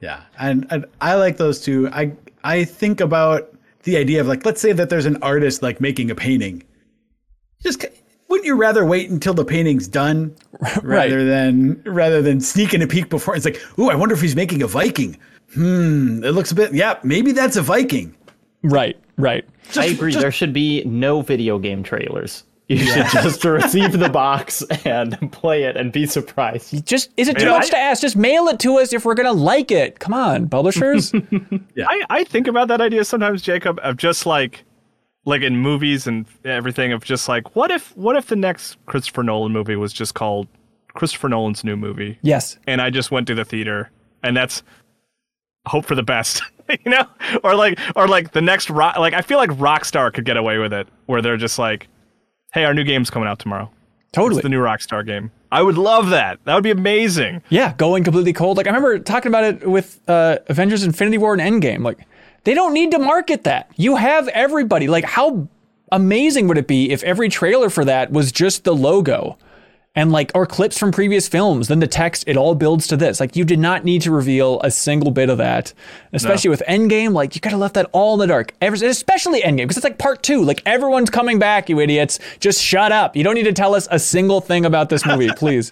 Yeah, 0.01 0.23
and, 0.39 0.67
and 0.71 0.87
I 1.03 1.15
like 1.17 1.37
those 1.37 1.61
too. 1.61 1.91
I 1.93 2.13
I 2.43 2.65
think 2.65 3.01
about 3.01 3.55
the 3.83 3.99
idea 3.99 4.23
of 4.23 4.27
like, 4.27 4.47
let's 4.47 4.63
say 4.63 4.73
that 4.73 4.89
there's 4.89 5.07
an 5.07 5.23
artist 5.23 5.63
like 5.63 5.79
making 5.79 6.11
a 6.11 6.15
painting. 6.15 6.63
Just 7.63 7.85
wouldn't 8.29 8.47
you 8.47 8.57
rather 8.57 8.85
wait 8.85 9.11
until 9.11 9.35
the 9.35 9.45
painting's 9.45 9.87
done 9.87 10.35
rather 10.83 11.25
than 11.25 11.83
rather 11.85 12.23
than 12.23 12.41
sneaking 12.41 12.83
a 12.83 12.87
peek 12.87 13.11
before? 13.11 13.37
It's 13.37 13.45
like, 13.45 13.61
ooh, 13.79 13.91
I 13.91 13.95
wonder 13.95 14.15
if 14.15 14.23
he's 14.23 14.37
making 14.37 14.63
a 14.63 14.67
Viking. 14.67 15.19
Hmm, 15.53 16.25
it 16.25 16.31
looks 16.31 16.51
a 16.51 16.55
bit. 16.55 16.75
Yeah, 16.75 16.99
maybe 17.03 17.33
that's 17.33 17.57
a 17.57 17.63
Viking. 17.63 18.15
Right, 18.63 18.99
right. 19.17 19.45
I 19.77 19.87
agree. 19.87 20.15
there 20.15 20.33
should 20.33 20.53
be 20.53 20.85
no 20.85 21.23
video 21.23 21.59
game 21.59 21.83
trailers. 21.83 22.45
You 22.69 22.79
should 22.79 23.07
just 23.13 23.45
receive 23.45 23.93
the 23.99 24.09
box 24.09 24.63
and 24.87 25.31
play 25.33 25.65
it 25.65 25.77
and 25.77 25.93
be 25.93 26.07
surprised. 26.07 26.87
Just 26.87 27.11
is 27.19 27.29
it 27.29 27.37
too 27.39 27.45
Yeah, 27.45 27.51
much 27.51 27.67
I- 27.67 27.71
to 27.71 27.77
ask? 27.79 28.01
Just 28.01 28.17
mail 28.17 28.49
it 28.49 28.59
to 28.61 28.79
us 28.79 28.93
if 28.95 29.05
we're 29.05 29.15
gonna 29.15 29.33
like 29.33 29.71
it. 29.71 29.99
Come 29.99 30.15
on, 30.15 30.49
publishers. 30.49 31.13
yeah. 31.75 31.87
I, 31.87 32.03
I 32.09 32.25
think 32.25 32.47
about 32.47 32.69
that 32.69 32.81
idea 32.81 33.05
sometimes, 33.05 33.43
Jacob, 33.43 33.79
of 33.83 33.99
just 33.99 34.25
like 34.25 34.65
like 35.27 35.43
in 35.43 35.57
movies 35.59 36.07
and 36.07 36.25
everything 36.45 36.93
of 36.93 37.05
just 37.05 37.29
like 37.29 37.55
what 37.55 37.71
if 37.71 37.95
what 37.99 38.17
if 38.17 38.29
the 38.29 38.37
next 38.37 38.79
Christopher 38.87 39.23
Nolan 39.23 39.53
movie 39.53 39.77
was 39.77 39.93
just 39.93 40.15
called 40.15 40.49
Christopher 40.95 41.29
Nolan's 41.29 41.65
new 41.65 41.77
movie? 41.77 42.19
yes. 42.23 42.59
And 42.67 42.81
I 42.81 42.89
just 42.89 43.11
went 43.11 43.27
to 43.27 43.35
the 43.35 43.45
theater 43.45 43.91
and 44.23 44.35
that's 44.35 44.63
hope 45.67 45.85
for 45.85 45.95
the 45.95 46.03
best. 46.03 46.43
you 46.85 46.91
know? 46.91 47.07
Or 47.43 47.55
like 47.55 47.79
or 47.97 48.09
like 48.09 48.33
the 48.33 48.43
next 48.43 48.71
rock 48.71 48.99
like 48.99 49.15
I 49.15 49.23
feel 49.23 49.39
like 49.39 49.51
Rockstar 49.51 50.13
could 50.13 50.25
get 50.25 50.37
away 50.37 50.59
with 50.59 50.73
it 50.73 50.89
where 51.07 51.23
they're 51.23 51.37
just 51.37 51.59
like, 51.59 51.89
Hey, 52.53 52.65
our 52.65 52.75
new 52.75 52.85
game's 52.85 53.11
coming 53.11 53.29
out 53.29 53.39
tomorrow. 53.39 53.71
Totally. 54.13 54.39
It's 54.39 54.45
the 54.45 54.49
new 54.49 54.61
Rockstar 54.61 55.05
game. 55.05 55.33
I 55.51 55.63
would 55.63 55.77
love 55.77 56.11
that. 56.11 56.39
That 56.45 56.55
would 56.55 56.63
be 56.65 56.71
amazing. 56.71 57.43
Yeah, 57.49 57.75
going 57.77 58.05
completely 58.05 58.33
cold. 58.33 58.57
Like 58.57 58.67
I 58.67 58.71
remember 58.71 58.99
talking 58.99 59.31
about 59.31 59.45
it 59.45 59.69
with 59.69 60.01
uh, 60.09 60.39
Avengers: 60.49 60.85
Infinity 60.85 61.19
War 61.19 61.35
and 61.35 61.63
Endgame. 61.63 61.83
Like 61.83 62.07
they 62.45 62.55
don't 62.55 62.75
need 62.75 62.91
to 62.93 62.99
market 62.99 63.45
that. 63.45 63.71
You 63.77 63.97
have 63.97 64.29
everybody. 64.29 64.89
Like 64.89 65.05
how 65.05 65.49
amazing 65.93 66.49
would 66.49 66.59
it 66.59 66.67
be 66.67 66.91
if 66.91 67.03
every 67.05 67.29
trailer 67.29 67.71
for 67.71 67.85
that 67.85 68.11
was 68.11 68.33
just 68.33 68.65
the 68.65 68.75
logo 68.75 69.39
and 69.95 70.11
like 70.11 70.33
or 70.35 70.45
clips 70.47 70.79
from 70.79 70.91
previous 70.91 71.29
films, 71.29 71.69
then 71.69 71.79
the 71.79 71.87
text 71.87 72.25
it 72.27 72.37
all 72.37 72.55
builds 72.55 72.87
to 72.89 72.97
this. 72.97 73.21
Like 73.21 73.37
you 73.37 73.45
did 73.45 73.59
not 73.59 73.85
need 73.85 74.03
to 74.03 74.11
reveal 74.11 74.61
a 74.63 74.71
single 74.71 75.11
bit 75.11 75.31
of 75.31 75.39
that. 75.39 75.73
Especially 76.13 76.51
with 76.51 76.63
Endgame, 76.69 77.13
like 77.13 77.35
you 77.35 77.41
could 77.41 77.53
have 77.53 77.61
left 77.61 77.75
that 77.75 77.89
all 77.93 78.15
in 78.15 78.21
the 78.21 78.27
dark. 78.27 78.55
Ever, 78.61 78.75
especially 78.85 79.41
Endgame 79.43 79.59
because 79.59 79.77
it's 79.77 79.85
like 79.85 79.99
part 79.99 80.23
2. 80.23 80.43
Like 80.43 80.63
everyone's 80.67 81.11
coming 81.11 81.39
back, 81.39 81.69
you 81.69 81.79
idiots. 81.81 82.19
Just 82.41 82.61
shut 82.63 82.91
up. 82.91 83.15
You 83.15 83.23
don't 83.23 83.35
need 83.35 83.45
to 83.45 83.53
tell 83.53 83.75
us 83.75 83.87
a 83.91 83.99
single 83.99 84.41
thing 84.41 84.65
about 84.65 84.89
this 84.89 85.07
movie, 85.07 85.29
please. 85.37 85.71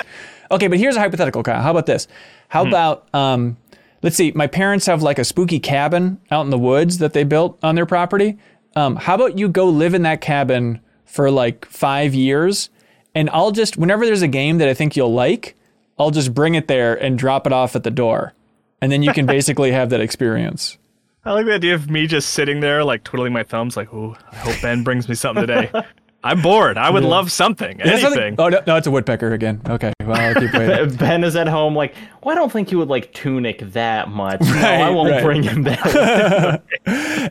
Okay, 0.51 0.69
but 0.69 0.78
here's 0.78 0.97
a 0.97 1.01
hypothetical, 1.01 1.43
Kyle. 1.43 1.62
How 1.62 1.70
about 1.70 1.86
this? 1.86 2.07
How 2.49 2.66
about 2.66 3.12
um 3.15 3.57
let's 4.03 4.16
see, 4.16 4.32
my 4.32 4.47
parents 4.47 4.86
have 4.86 5.03
like 5.03 5.19
a 5.19 5.24
spooky 5.24 5.59
cabin 5.59 6.20
out 6.31 6.43
in 6.43 6.51
the 6.51 6.59
woods 6.59 6.99
that 6.99 7.12
they 7.12 7.24
built 7.24 7.59
on 7.62 7.74
their 7.74 7.86
property. 7.86 8.39
Um, 8.74 8.97
how 8.97 9.15
about 9.15 9.39
you 9.39 9.49
go 9.49 9.69
live 9.69 9.94
in 9.94 10.03
that 10.03 10.20
cabin 10.20 10.81
for 11.05 11.31
like 11.31 11.65
five 11.66 12.15
years, 12.15 12.70
and 13.14 13.28
I'll 13.30 13.51
just 13.52 13.76
whenever 13.76 14.05
there's 14.06 14.22
a 14.22 14.28
game 14.28 14.59
that 14.59 14.68
I 14.68 14.74
think 14.74 14.97
you'll 14.97 15.12
like, 15.12 15.56
I'll 15.98 16.10
just 16.10 16.34
bring 16.34 16.55
it 16.55 16.68
there 16.68 16.94
and 16.94 17.18
drop 17.18 17.47
it 17.47 17.52
off 17.52 17.76
at 17.76 17.84
the 17.84 17.90
door, 17.90 18.32
and 18.80 18.90
then 18.93 19.02
you 19.02 19.12
can 19.12 19.26
basically 19.36 19.72
have 19.72 19.90
that 19.90 20.01
experience. 20.01 20.78
I 21.24 21.32
like 21.32 21.47
the 21.47 21.55
idea 21.55 21.74
of 21.74 21.89
me 21.89 22.06
just 22.09 22.30
sitting 22.30 22.60
there, 22.60 22.82
like 22.84 23.05
twiddling 23.05 23.32
my 23.32 23.44
thumbs, 23.44 23.76
like, 23.76 23.93
"Ooh, 23.93 24.16
I 24.32 24.36
hope 24.36 24.60
Ben 24.62 24.82
brings 24.82 25.09
me 25.09 25.14
something 25.14 25.47
today." 25.47 25.70
I'm 26.24 26.40
bored. 26.40 26.78
I 26.78 26.89
would 26.89 27.02
love 27.02 27.32
something, 27.32 27.80
Is 27.80 27.90
that 27.90 28.01
something- 28.01 28.22
anything. 28.22 28.40
Oh 28.40 28.48
no, 28.48 28.60
no, 28.64 28.76
it's 28.76 28.86
a 28.86 28.93
woodpecker 28.93 29.32
again. 29.32 29.60
Okay, 29.68 29.93
well 30.05 30.16
I'll 30.16 30.34
keep 30.36 30.52
waiting. 30.52 30.94
Ben 30.97 31.24
is 31.24 31.34
at 31.34 31.48
home, 31.48 31.74
like, 31.74 31.97
well, 32.22 32.32
I 32.32 32.39
don't 32.39 32.52
think 32.52 32.70
you 32.70 32.78
would 32.78 32.89
like 32.89 33.12
Tunic 33.12 33.59
that 33.72 34.09
much. 34.09 34.40
Right, 34.40 34.78
no, 34.78 34.84
I 34.84 34.90
won't 34.90 35.10
right. 35.10 35.22
bring 35.24 35.43
him 35.43 35.64
that. 35.64 36.62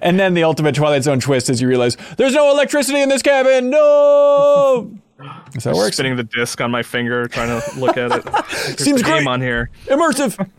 and 0.02 0.20
then 0.20 0.34
the 0.34 0.44
ultimate 0.44 0.76
Twilight 0.76 1.03
Zone 1.03 1.22
twist 1.22 1.49
is 1.49 1.62
you 1.62 1.70
realize 1.70 1.95
there's 2.18 2.34
no 2.34 2.52
electricity 2.52 3.02
in 3.02 3.08
this 3.08 3.22
cabin. 3.22 3.70
No. 3.70 4.91
That's 5.53 5.65
how 5.65 5.72
it 5.72 5.76
works. 5.76 5.95
Spinning 5.98 6.15
the 6.15 6.23
disc 6.23 6.60
on 6.61 6.72
my 6.72 6.84
finger, 6.84 7.27
trying 7.27 7.49
to 7.61 7.80
look 7.80 7.98
at 7.98 8.11
it. 8.11 8.23
There's 8.26 8.84
Seems 8.84 9.02
a 9.02 9.03
game 9.03 9.14
great. 9.23 9.27
on 9.27 9.41
here. 9.41 9.69
immersive. 9.85 10.49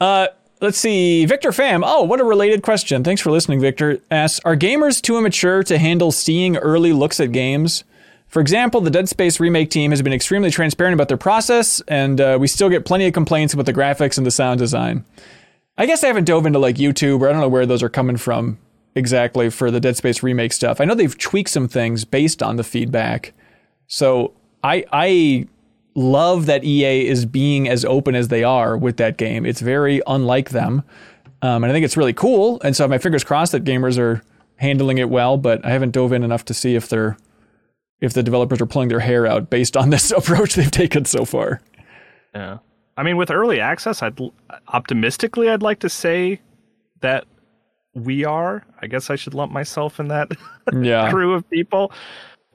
Uh, 0.00 0.28
let's 0.60 0.78
see. 0.78 1.24
Victor 1.26 1.50
Pham. 1.50 1.82
Oh, 1.84 2.02
what 2.02 2.20
a 2.20 2.24
related 2.24 2.62
question. 2.62 3.04
Thanks 3.04 3.20
for 3.20 3.30
listening, 3.30 3.60
Victor. 3.60 4.00
Asks 4.10 4.40
Are 4.44 4.56
gamers 4.56 5.00
too 5.00 5.16
immature 5.18 5.62
to 5.64 5.78
handle 5.78 6.12
seeing 6.12 6.56
early 6.56 6.92
looks 6.92 7.20
at 7.20 7.32
games? 7.32 7.84
For 8.28 8.40
example, 8.40 8.80
the 8.80 8.90
Dead 8.90 9.08
Space 9.08 9.38
remake 9.38 9.70
team 9.70 9.92
has 9.92 10.02
been 10.02 10.12
extremely 10.12 10.50
transparent 10.50 10.94
about 10.94 11.06
their 11.06 11.16
process, 11.16 11.80
and 11.86 12.20
uh, 12.20 12.36
we 12.40 12.48
still 12.48 12.68
get 12.68 12.84
plenty 12.84 13.06
of 13.06 13.12
complaints 13.12 13.54
about 13.54 13.66
the 13.66 13.72
graphics 13.72 14.18
and 14.18 14.26
the 14.26 14.30
sound 14.32 14.58
design. 14.58 15.04
I 15.78 15.86
guess 15.86 16.02
I 16.02 16.08
haven't 16.08 16.24
dove 16.24 16.44
into 16.44 16.58
like 16.58 16.76
YouTube, 16.76 17.20
or 17.20 17.28
I 17.28 17.32
don't 17.32 17.40
know 17.40 17.48
where 17.48 17.66
those 17.66 17.82
are 17.82 17.88
coming 17.88 18.16
from 18.16 18.58
exactly 18.96 19.50
for 19.50 19.70
the 19.70 19.80
Dead 19.80 19.96
Space 19.96 20.22
remake 20.22 20.52
stuff. 20.52 20.80
I 20.80 20.84
know 20.84 20.94
they've 20.94 21.16
tweaked 21.16 21.50
some 21.50 21.68
things 21.68 22.04
based 22.04 22.42
on 22.42 22.56
the 22.56 22.64
feedback. 22.64 23.32
So 23.86 24.32
I 24.62 24.84
I 24.92 25.46
love 25.94 26.46
that 26.46 26.64
EA 26.64 27.06
is 27.06 27.26
being 27.26 27.68
as 27.68 27.84
open 27.84 28.14
as 28.14 28.28
they 28.28 28.42
are 28.42 28.76
with 28.76 28.96
that 28.96 29.16
game. 29.16 29.46
It's 29.46 29.60
very 29.60 30.00
unlike 30.06 30.50
them, 30.50 30.82
um, 31.42 31.64
and 31.64 31.66
I 31.66 31.72
think 31.72 31.84
it's 31.84 31.96
really 31.96 32.12
cool. 32.12 32.60
And 32.62 32.74
so 32.74 32.88
my 32.88 32.98
fingers 32.98 33.24
crossed 33.24 33.52
that 33.52 33.64
gamers 33.64 33.98
are 33.98 34.22
handling 34.56 34.98
it 34.98 35.10
well. 35.10 35.36
But 35.36 35.64
I 35.64 35.70
haven't 35.70 35.92
dove 35.92 36.12
in 36.12 36.22
enough 36.22 36.44
to 36.46 36.54
see 36.54 36.74
if 36.74 36.88
they're 36.88 37.16
if 38.00 38.12
the 38.12 38.22
developers 38.22 38.60
are 38.60 38.66
pulling 38.66 38.88
their 38.88 39.00
hair 39.00 39.26
out 39.26 39.50
based 39.50 39.76
on 39.76 39.90
this 39.90 40.10
approach 40.10 40.54
they've 40.54 40.70
taken 40.70 41.04
so 41.04 41.24
far. 41.24 41.60
Yeah. 42.34 42.58
I 42.96 43.02
mean, 43.02 43.16
with 43.16 43.30
early 43.30 43.60
access, 43.60 44.02
I'd 44.02 44.18
optimistically, 44.68 45.48
I'd 45.48 45.62
like 45.62 45.80
to 45.80 45.88
say 45.88 46.40
that 47.00 47.26
we 47.94 48.24
are. 48.24 48.64
I 48.80 48.86
guess 48.86 49.10
I 49.10 49.16
should 49.16 49.34
lump 49.34 49.52
myself 49.52 49.98
in 49.98 50.08
that 50.08 50.30
Yeah, 50.72 51.10
crew 51.12 51.34
of 51.34 51.48
people. 51.50 51.92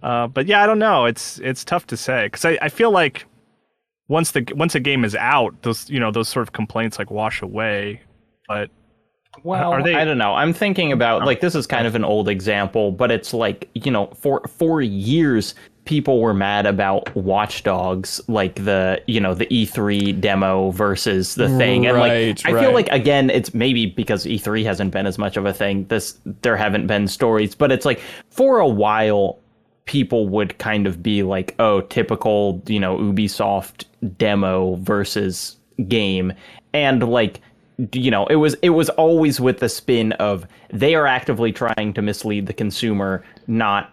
Uh, 0.01 0.27
but 0.27 0.47
yeah, 0.47 0.63
I 0.63 0.65
don't 0.65 0.80
know. 0.80 1.05
It's 1.05 1.39
it's 1.39 1.63
tough 1.63 1.88
to 1.88 1.97
say 1.97 2.26
because 2.26 2.45
I, 2.45 2.57
I 2.61 2.69
feel 2.69 2.91
like 2.91 3.26
once 4.07 4.31
the 4.31 4.45
once 4.55 4.76
a 4.76 4.80
game 4.80 5.03
is 5.05 5.15
out, 5.15 5.61
those 5.61 5.89
you 5.89 5.99
know 5.99 6.11
those 6.11 6.30
sort 6.30 6.43
of 6.43 6.53
complaints 6.53 6.99
like 6.99 7.11
wash 7.11 7.41
away. 7.41 8.01
But 8.47 8.69
Well, 9.43 9.71
Are 9.71 9.84
they- 9.84 9.95
I 9.95 10.05
don't 10.05 10.17
know. 10.17 10.34
I'm 10.34 10.53
thinking 10.53 10.91
about 10.91 11.26
like 11.26 11.41
this 11.41 11.55
is 11.55 11.67
kind 11.67 11.85
of 11.85 11.95
an 11.95 12.03
old 12.03 12.27
example, 12.30 12.91
but 12.91 13.11
it's 13.11 13.34
like 13.34 13.69
you 13.73 13.91
know, 13.91 14.07
for 14.15 14.41
for 14.47 14.81
years 14.81 15.53
people 15.85 16.21
were 16.21 16.35
mad 16.35 16.67
about 16.67 17.15
Watch 17.15 17.63
Dogs, 17.63 18.21
like 18.27 18.55
the 18.63 19.01
you 19.07 19.19
know 19.19 19.34
the 19.34 19.47
E3 19.47 20.19
demo 20.21 20.71
versus 20.71 21.35
the 21.35 21.49
thing, 21.57 21.88
and 21.88 21.97
like 21.97 22.45
I 22.45 22.51
right. 22.51 22.63
feel 22.63 22.73
like 22.73 22.88
again, 22.89 23.30
it's 23.30 23.53
maybe 23.53 23.88
because 23.88 24.26
E3 24.26 24.63
hasn't 24.63 24.91
been 24.91 25.07
as 25.07 25.17
much 25.17 25.35
of 25.35 25.45
a 25.45 25.53
thing. 25.53 25.85
This 25.85 26.17
there 26.41 26.55
haven't 26.57 26.88
been 26.88 27.07
stories, 27.07 27.53
but 27.55 27.71
it's 27.71 27.85
like 27.85 28.01
for 28.30 28.59
a 28.59 28.67
while 28.67 29.39
people 29.90 30.28
would 30.30 30.56
kind 30.60 30.86
of 30.86 31.02
be 31.02 31.24
like, 31.24 31.56
oh, 31.57 31.82
typical, 31.82 32.61
you 32.68 32.80
know, 32.80 32.95
Ubisoft 32.99 33.86
demo 34.18 34.76
versus 34.76 35.57
game. 35.88 36.32
And 36.76 37.10
like, 37.10 37.41
you 37.94 38.11
know, 38.11 38.28
it 38.28 38.36
was 38.36 38.53
it 38.61 38.70
was 38.70 38.90
always 38.90 39.40
with 39.40 39.57
the 39.61 39.68
spin 39.68 40.11
of 40.14 40.45
they 40.72 40.94
are 40.94 41.07
actively 41.07 41.52
trying 41.52 41.94
to 41.94 42.03
mislead 42.03 42.45
the 42.45 42.53
consumer, 42.53 43.24
not 43.48 43.91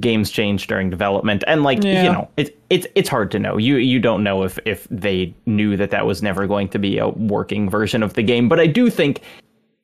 games 0.00 0.30
change 0.30 0.66
during 0.66 0.90
development. 0.90 1.42
And 1.46 1.62
like, 1.62 1.82
Yeah. 1.82 2.02
you 2.02 2.12
know, 2.12 2.28
it's 2.36 2.50
it's 2.68 2.86
it's 2.94 3.08
hard 3.08 3.30
to 3.30 3.38
know. 3.38 3.56
You 3.56 3.76
you 3.76 3.98
don't 3.98 4.22
know 4.22 4.42
if 4.42 4.58
if 4.66 4.86
they 4.90 5.34
knew 5.46 5.78
that 5.78 5.92
that 5.92 6.04
was 6.04 6.22
never 6.22 6.46
going 6.46 6.68
to 6.68 6.78
be 6.78 6.98
a 6.98 7.08
working 7.08 7.70
version 7.70 8.02
of 8.02 8.12
the 8.12 8.22
game. 8.22 8.50
But 8.50 8.60
I 8.60 8.66
do 8.66 8.90
think 8.90 9.22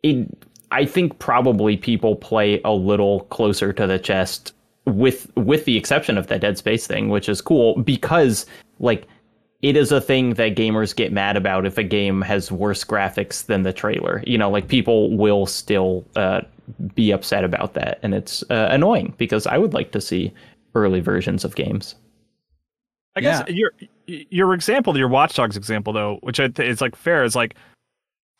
it 0.02 0.28
I 0.70 0.84
think 0.84 1.18
probably 1.18 1.78
people 1.78 2.16
play 2.16 2.60
a 2.66 2.72
little 2.72 3.20
closer 3.30 3.72
to 3.72 3.86
the 3.86 3.98
chest 3.98 4.52
with 4.86 5.30
with 5.36 5.64
the 5.64 5.76
exception 5.76 6.18
of 6.18 6.26
that 6.28 6.40
Dead 6.40 6.58
Space 6.58 6.86
thing, 6.86 7.08
which 7.08 7.28
is 7.28 7.40
cool 7.40 7.80
because 7.82 8.46
like 8.78 9.06
it 9.62 9.76
is 9.76 9.92
a 9.92 10.00
thing 10.00 10.34
that 10.34 10.56
gamers 10.56 10.94
get 10.94 11.12
mad 11.12 11.36
about 11.36 11.64
if 11.66 11.78
a 11.78 11.84
game 11.84 12.20
has 12.22 12.50
worse 12.50 12.84
graphics 12.84 13.46
than 13.46 13.62
the 13.62 13.72
trailer. 13.72 14.22
You 14.26 14.36
know, 14.38 14.50
like 14.50 14.66
people 14.66 15.16
will 15.16 15.46
still 15.46 16.04
uh, 16.16 16.40
be 16.94 17.12
upset 17.12 17.44
about 17.44 17.74
that, 17.74 18.00
and 18.02 18.12
it's 18.12 18.42
uh, 18.50 18.68
annoying 18.70 19.14
because 19.18 19.46
I 19.46 19.58
would 19.58 19.72
like 19.72 19.92
to 19.92 20.00
see 20.00 20.32
early 20.74 21.00
versions 21.00 21.44
of 21.44 21.54
games. 21.54 21.94
I 23.14 23.20
guess 23.20 23.44
Yeah. 23.46 23.54
your 23.54 23.72
your 24.06 24.54
example, 24.54 24.96
your 24.98 25.08
Watch 25.08 25.34
Dogs 25.34 25.56
example, 25.56 25.92
though, 25.92 26.18
which 26.22 26.40
I 26.40 26.48
th- 26.48 26.68
is 26.68 26.80
like 26.80 26.96
fair, 26.96 27.22
is 27.22 27.36
like 27.36 27.54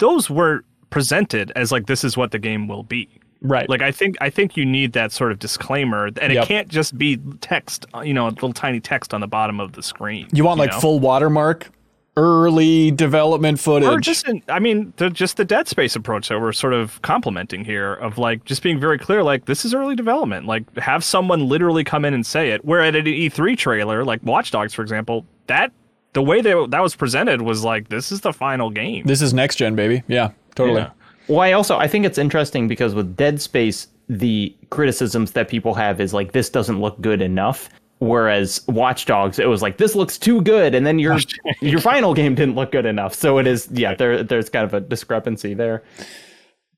those 0.01 0.28
were 0.28 0.64
presented 0.90 1.52
as 1.55 1.70
like 1.70 1.86
this 1.86 2.02
is 2.05 2.16
what 2.16 2.32
the 2.32 2.39
game 2.39 2.66
will 2.66 2.82
be. 2.82 3.09
Right. 3.43 3.69
Like 3.69 3.82
I 3.82 3.90
think 3.93 4.16
I 4.20 4.31
think 4.31 4.56
you 4.56 4.64
need 4.64 4.93
that 4.93 5.12
sort 5.12 5.32
of 5.32 5.39
disclaimer, 5.39 6.06
and 6.20 6.32
Yep. 6.32 6.44
it 6.44 6.48
can't 6.48 6.69
just 6.69 6.97
be 6.97 7.19
text. 7.40 7.86
uh, 7.94 8.01
You 8.01 8.14
know, 8.14 8.27
a 8.27 8.31
little 8.31 8.52
tiny 8.52 8.81
text 8.81 9.12
on 9.12 9.20
the 9.20 9.27
bottom 9.27 9.60
of 9.60 9.73
the 9.73 9.82
screen. 9.82 10.28
you 10.32 10.44
want 10.44 10.59
like 10.60 10.70
know? 10.70 10.81
full 10.81 11.01
watermark, 11.01 11.70
early 12.16 12.90
development 12.90 13.59
footage. 13.59 13.89
or 13.89 13.98
just 13.98 14.28
in, 14.28 14.43
I 14.48 14.59
mean, 14.59 14.93
the, 14.97 15.09
just 15.10 15.39
the 15.39 15.44
Dead 15.44 15.66
Space 15.66 15.97
approach 15.97 16.28
that 16.28 16.39
we're 16.40 16.52
sort 16.52 16.74
of 16.74 17.01
complimenting 17.02 17.64
here 17.64 17.94
of 17.94 18.19
like 18.19 18.44
just 18.44 18.62
being 18.62 18.78
very 18.78 18.98
clear, 18.98 19.23
like 19.23 19.47
this 19.47 19.64
is 19.64 19.73
early 19.74 19.97
development. 19.97 20.47
Like 20.47 20.64
have 20.78 21.02
someone 21.05 21.48
literally 21.48 21.85
come 21.85 22.05
in 22.05 22.12
and 22.14 22.24
say 22.27 22.51
it. 22.51 22.64
Where 22.64 22.81
at 22.81 22.94
an 22.97 23.06
E3 23.06 23.56
trailer, 23.56 24.05
like 24.05 24.23
Watch 24.23 24.51
Dogs, 24.51 24.74
for 24.74 24.82
example, 24.82 25.24
that 25.47 25.73
the 26.12 26.23
way 26.23 26.43
that 26.43 26.66
that 26.70 26.82
was 26.82 26.94
presented 26.94 27.40
was 27.43 27.64
like 27.64 27.89
this 27.89 28.12
is 28.12 28.20
the 28.20 28.32
final 28.32 28.69
game. 28.70 29.05
this 29.06 29.23
is 29.23 29.32
next 29.32 29.56
gen, 29.56 29.74
baby. 29.74 30.02
Yeah, 30.06 30.32
totally. 30.55 30.82
Yeah. 30.82 30.90
Well, 31.28 31.40
I 31.40 31.52
also 31.52 31.78
I 31.78 31.88
think 31.88 32.04
it's 32.04 32.18
interesting 32.18 32.68
because 32.68 32.94
with 32.94 33.16
Dead 33.16 33.40
Space, 33.40 33.88
the 34.08 34.54
criticisms 34.70 35.32
that 35.32 35.48
people 35.48 35.74
have 35.74 36.00
is 36.00 36.12
like 36.12 36.32
this 36.32 36.50
doesn't 36.50 36.80
look 36.80 37.00
good 37.00 37.22
enough. 37.22 37.68
Whereas 37.98 38.66
Watch 38.66 39.06
Dogs, 39.06 39.38
it 39.38 39.46
was 39.48 39.62
like 39.62 39.76
this 39.76 39.94
looks 39.94 40.18
too 40.18 40.42
good, 40.42 40.74
and 40.74 40.84
then 40.84 40.98
your 40.98 41.14
oh, 41.46 41.50
your 41.60 41.80
final 41.80 42.14
game 42.14 42.34
didn't 42.34 42.56
look 42.56 42.72
good 42.72 42.86
enough. 42.86 43.14
So 43.14 43.38
it 43.38 43.46
is, 43.46 43.68
yeah. 43.70 43.94
There 43.94 44.24
there's 44.24 44.50
kind 44.50 44.64
of 44.64 44.74
a 44.74 44.80
discrepancy 44.80 45.54
there. 45.54 45.84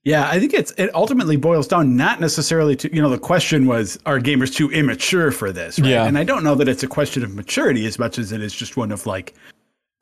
Yeah, 0.04 0.28
I 0.28 0.38
think 0.38 0.52
it's 0.52 0.72
it 0.72 0.94
ultimately 0.94 1.36
boils 1.36 1.66
down 1.66 1.96
not 1.96 2.20
necessarily 2.20 2.76
to 2.76 2.94
you 2.94 3.00
know 3.00 3.08
the 3.08 3.18
question 3.18 3.66
was 3.66 3.98
are 4.04 4.20
gamers 4.20 4.54
too 4.54 4.70
immature 4.70 5.30
for 5.30 5.50
this, 5.50 5.78
right? 5.80 5.88
Yeah. 5.88 6.04
And 6.04 6.18
I 6.18 6.24
don't 6.24 6.44
know 6.44 6.54
that 6.56 6.68
it's 6.68 6.82
a 6.82 6.86
question 6.86 7.24
of 7.24 7.34
maturity 7.34 7.86
as 7.86 7.98
much 7.98 8.18
as 8.18 8.30
it 8.30 8.42
is 8.42 8.54
just 8.54 8.76
one 8.76 8.92
of 8.92 9.06
like 9.06 9.32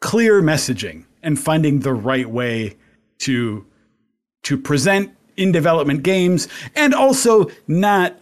clear 0.00 0.42
messaging 0.42 1.04
and 1.22 1.38
finding 1.38 1.78
the 1.78 1.94
right 1.94 2.28
way 2.28 2.76
to 3.20 3.64
to 4.44 4.56
present 4.58 5.14
in 5.36 5.52
development 5.52 6.02
games 6.02 6.48
and 6.76 6.94
also 6.94 7.50
not 7.66 8.16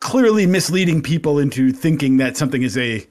clearly 0.00 0.46
misleading 0.46 1.02
people 1.02 1.38
into 1.38 1.72
thinking 1.72 2.18
that 2.18 2.36
something 2.36 2.62
is 2.62 2.76
a 2.76 3.06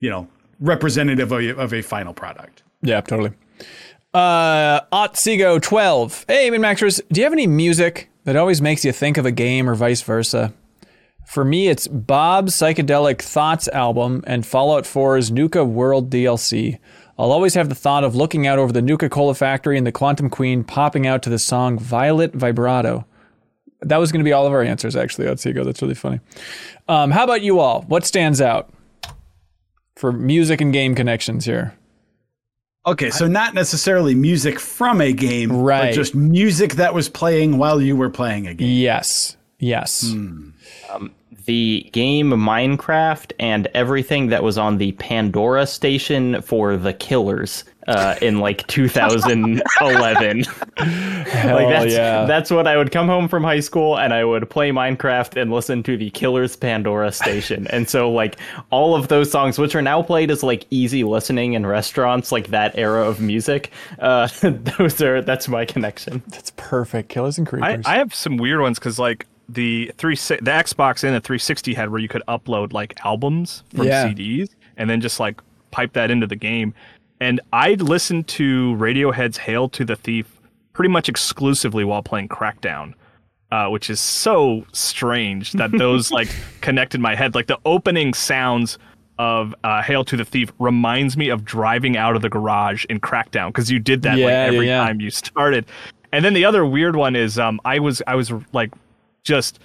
you 0.00 0.10
know 0.10 0.28
representative 0.60 1.32
of 1.32 1.40
a, 1.40 1.56
of 1.56 1.72
a 1.72 1.82
final 1.82 2.12
product. 2.12 2.62
Yeah, 2.82 3.00
totally. 3.00 3.32
Uh, 4.12 4.80
Otsigo 4.92 5.60
twelve. 5.60 6.24
Hey, 6.28 6.50
MinnMaxers, 6.50 7.00
do 7.10 7.20
you 7.20 7.24
have 7.24 7.32
any 7.32 7.46
music 7.46 8.10
that 8.24 8.36
always 8.36 8.60
makes 8.62 8.84
you 8.84 8.92
think 8.92 9.16
of 9.16 9.26
a 9.26 9.32
game 9.32 9.68
or 9.68 9.74
vice 9.74 10.02
versa? 10.02 10.52
For 11.26 11.44
me, 11.44 11.66
it's 11.68 11.88
Bob's 11.88 12.54
Psychedelic 12.54 13.20
Thoughts 13.20 13.66
album 13.68 14.22
and 14.28 14.46
Fallout 14.46 14.84
4's 14.84 15.28
Nuka 15.32 15.64
World 15.64 16.08
DLC. 16.08 16.78
I'll 17.18 17.32
always 17.32 17.54
have 17.54 17.68
the 17.68 17.74
thought 17.74 18.04
of 18.04 18.14
looking 18.14 18.46
out 18.46 18.58
over 18.58 18.72
the 18.72 18.82
Nuka 18.82 19.08
Cola 19.08 19.34
factory 19.34 19.78
and 19.78 19.86
the 19.86 19.92
Quantum 19.92 20.28
Queen 20.28 20.64
popping 20.64 21.06
out 21.06 21.22
to 21.22 21.30
the 21.30 21.38
song 21.38 21.78
Violet 21.78 22.32
Vibrato. 22.34 23.06
That 23.80 23.98
was 23.98 24.12
going 24.12 24.20
to 24.20 24.24
be 24.24 24.32
all 24.32 24.46
of 24.46 24.52
our 24.52 24.62
answers, 24.62 24.96
actually, 24.96 25.26
Otsigo. 25.26 25.64
That's 25.64 25.80
really 25.82 25.94
funny. 25.94 26.20
Um, 26.88 27.10
how 27.10 27.24
about 27.24 27.42
you 27.42 27.58
all? 27.60 27.82
What 27.82 28.04
stands 28.06 28.40
out 28.40 28.70
for 29.96 30.12
music 30.12 30.60
and 30.60 30.72
game 30.72 30.94
connections 30.94 31.44
here? 31.44 31.74
Okay, 32.86 33.10
so 33.10 33.26
not 33.26 33.52
necessarily 33.54 34.14
music 34.14 34.60
from 34.60 35.00
a 35.00 35.12
game, 35.12 35.50
Right. 35.52 35.88
but 35.88 35.94
just 35.94 36.14
music 36.14 36.74
that 36.74 36.94
was 36.94 37.08
playing 37.08 37.58
while 37.58 37.80
you 37.82 37.96
were 37.96 38.10
playing 38.10 38.46
a 38.46 38.54
game. 38.54 38.68
Yes. 38.78 39.36
Yes. 39.58 40.14
The 41.46 41.88
game 41.92 42.30
Minecraft 42.30 43.32
and 43.38 43.66
everything 43.74 44.28
that 44.28 44.42
was 44.42 44.58
on 44.58 44.78
the 44.78 44.92
Pandora 44.92 45.66
station 45.66 46.42
for 46.42 46.76
the 46.76 46.92
Killers 46.92 47.64
uh, 47.86 48.16
in 48.20 48.40
like 48.40 48.66
2011. 48.68 50.38
like 50.38 50.46
that's, 50.76 51.92
yeah. 51.92 52.24
that's 52.24 52.50
what 52.50 52.66
I 52.66 52.76
would 52.76 52.90
come 52.90 53.06
home 53.06 53.28
from 53.28 53.44
high 53.44 53.60
school 53.60 53.96
and 53.96 54.12
I 54.12 54.24
would 54.24 54.48
play 54.50 54.70
Minecraft 54.70 55.40
and 55.40 55.52
listen 55.52 55.82
to 55.84 55.96
the 55.96 56.10
Killers 56.10 56.56
Pandora 56.56 57.12
station. 57.12 57.66
and 57.68 57.88
so 57.88 58.10
like 58.10 58.36
all 58.70 58.94
of 58.94 59.08
those 59.08 59.30
songs, 59.30 59.58
which 59.58 59.74
are 59.74 59.82
now 59.82 60.02
played 60.02 60.30
as 60.30 60.42
like 60.42 60.66
easy 60.70 61.04
listening 61.04 61.54
in 61.54 61.64
restaurants, 61.64 62.32
like 62.32 62.48
that 62.48 62.76
era 62.76 63.06
of 63.06 63.20
music, 63.20 63.70
uh, 64.00 64.28
those 64.42 65.00
are 65.00 65.22
that's 65.22 65.48
my 65.48 65.64
connection. 65.64 66.22
That's 66.28 66.52
perfect. 66.56 67.08
Killers 67.08 67.38
and 67.38 67.46
I, 67.46 67.50
Creepers. 67.50 67.86
I 67.86 67.98
have 67.98 68.14
some 68.14 68.36
weird 68.36 68.60
ones 68.60 68.78
because 68.78 68.98
like 68.98 69.26
the 69.48 69.92
three 69.96 70.14
the 70.16 70.38
Xbox 70.50 71.04
and 71.04 71.14
the 71.14 71.20
360 71.20 71.74
had 71.74 71.90
where 71.90 72.00
you 72.00 72.08
could 72.08 72.22
upload 72.28 72.72
like 72.72 72.94
albums 73.04 73.62
from 73.74 73.86
Yeah. 73.86 74.08
CDs 74.08 74.48
and 74.76 74.90
then 74.90 75.00
just 75.00 75.20
like 75.20 75.40
pipe 75.70 75.92
that 75.92 76.10
into 76.10 76.26
the 76.26 76.36
game. 76.36 76.74
And 77.20 77.40
I 77.52 77.74
listened 77.74 78.26
to 78.28 78.74
Radiohead's 78.76 79.38
"Hail 79.38 79.68
to 79.70 79.84
the 79.84 79.96
Thief" 79.96 80.26
pretty 80.72 80.90
much 80.90 81.08
exclusively 81.08 81.84
while 81.84 82.02
playing 82.02 82.28
Crackdown, 82.28 82.92
uh, 83.52 83.68
which 83.68 83.88
is 83.88 84.00
so 84.00 84.66
strange 84.72 85.52
that 85.52 85.70
those 85.78 86.10
like 86.10 86.28
connected 86.60 87.00
my 87.00 87.14
head. 87.14 87.34
Like 87.34 87.46
the 87.46 87.58
opening 87.64 88.12
sounds 88.14 88.78
of 89.18 89.54
uh, 89.64 89.80
"Hail 89.82 90.04
to 90.04 90.16
the 90.16 90.24
Thief" 90.26 90.52
reminds 90.58 91.16
me 91.16 91.30
of 91.30 91.44
driving 91.44 91.96
out 91.96 92.16
of 92.16 92.22
the 92.22 92.28
garage 92.28 92.84
in 92.90 93.00
Crackdown 93.00 93.48
because 93.48 93.70
you 93.70 93.78
did 93.78 94.02
that 94.02 94.10
like 94.10 94.18
Yeah, 94.18 94.28
yeah, 94.50 94.52
every 94.52 94.66
yeah. 94.66 94.84
time 94.84 95.00
you 95.00 95.08
started. 95.10 95.64
And 96.12 96.22
then 96.24 96.34
the 96.34 96.44
other 96.44 96.66
weird 96.66 96.96
one 96.96 97.16
is 97.16 97.38
um, 97.38 97.60
I 97.64 97.78
was 97.78 98.02
I 98.06 98.14
was 98.14 98.30
like 98.52 98.72
just 99.26 99.58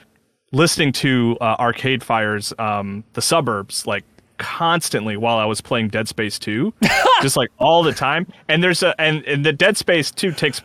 listening 0.52 0.92
to 0.92 1.38
uh, 1.40 1.56
Arcade 1.60 2.04
Fire's 2.04 2.54
um, 2.60 3.04
"The 3.14 3.22
Suburbs" 3.22 3.88
like 3.88 4.04
constantly 4.38 5.16
while 5.16 5.38
I 5.38 5.46
was 5.46 5.62
playing 5.62 5.90
Dead 5.90 6.08
Space 6.08 6.40
2, 6.40 6.74
just 7.22 7.38
like 7.38 7.50
all 7.60 7.84
the 7.84 7.94
time. 7.94 8.26
And 8.50 8.64
there's 8.64 8.84
a 8.84 9.00
and, 9.00 9.24
and 9.26 9.46
the 9.46 9.54
Dead 9.54 9.78
Space 9.78 10.12
2 10.12 10.32
takes 10.34 10.62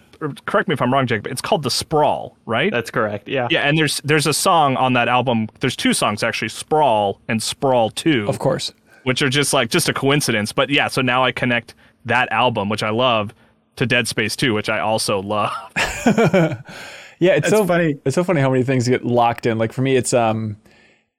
correct 0.47 0.67
me 0.67 0.73
if 0.73 0.81
I'm 0.81 0.93
wrong, 0.93 1.07
Jake, 1.07 1.23
but 1.23 1.31
it's 1.33 1.43
called 1.43 1.63
the 1.63 1.71
Sprawl, 1.71 2.37
right? 2.47 2.73
That's 2.73 2.91
correct. 2.91 3.29
Yeah. 3.29 3.49
yeah, 3.51 3.61
and 3.69 3.79
there's 3.79 4.01
there's 4.01 4.27
a 4.27 4.35
song 4.35 4.77
on 4.77 4.95
that 4.95 5.09
album. 5.09 5.49
There's 5.61 5.77
two 5.77 5.93
songs 5.93 6.23
actually, 6.23 6.49
Sprawl 6.49 7.21
and 7.29 7.43
Sprawl 7.43 7.91
2 7.91 8.27
of 8.29 8.39
course. 8.39 8.73
which 9.05 9.23
are 9.23 9.29
just 9.29 9.53
like 9.53 9.71
just 9.71 9.89
a 9.89 9.95
coincidence. 9.95 10.53
But 10.53 10.71
yeah, 10.71 10.89
so 10.89 11.03
now 11.03 11.23
I 11.23 11.33
connect 11.33 11.75
that 12.07 12.31
album, 12.33 12.69
which 12.69 12.83
I 12.83 12.91
love, 12.91 13.35
to 13.77 13.85
Dead 13.87 14.09
Space 14.09 14.37
2, 14.37 14.55
which 14.55 14.69
I 14.69 14.81
also 14.81 15.21
love. 15.21 15.53
Yeah, 17.19 17.33
it's 17.33 17.49
so 17.49 17.65
funny. 17.65 17.99
It's 18.05 18.15
so 18.15 18.25
funny 18.25 18.41
how 18.41 18.51
many 18.51 18.63
things 18.63 18.89
get 18.89 19.05
locked 19.05 19.47
in. 19.47 19.59
Like 19.59 19.73
for 19.73 19.83
me, 19.83 19.97
it's 19.97 20.13
um, 20.13 20.57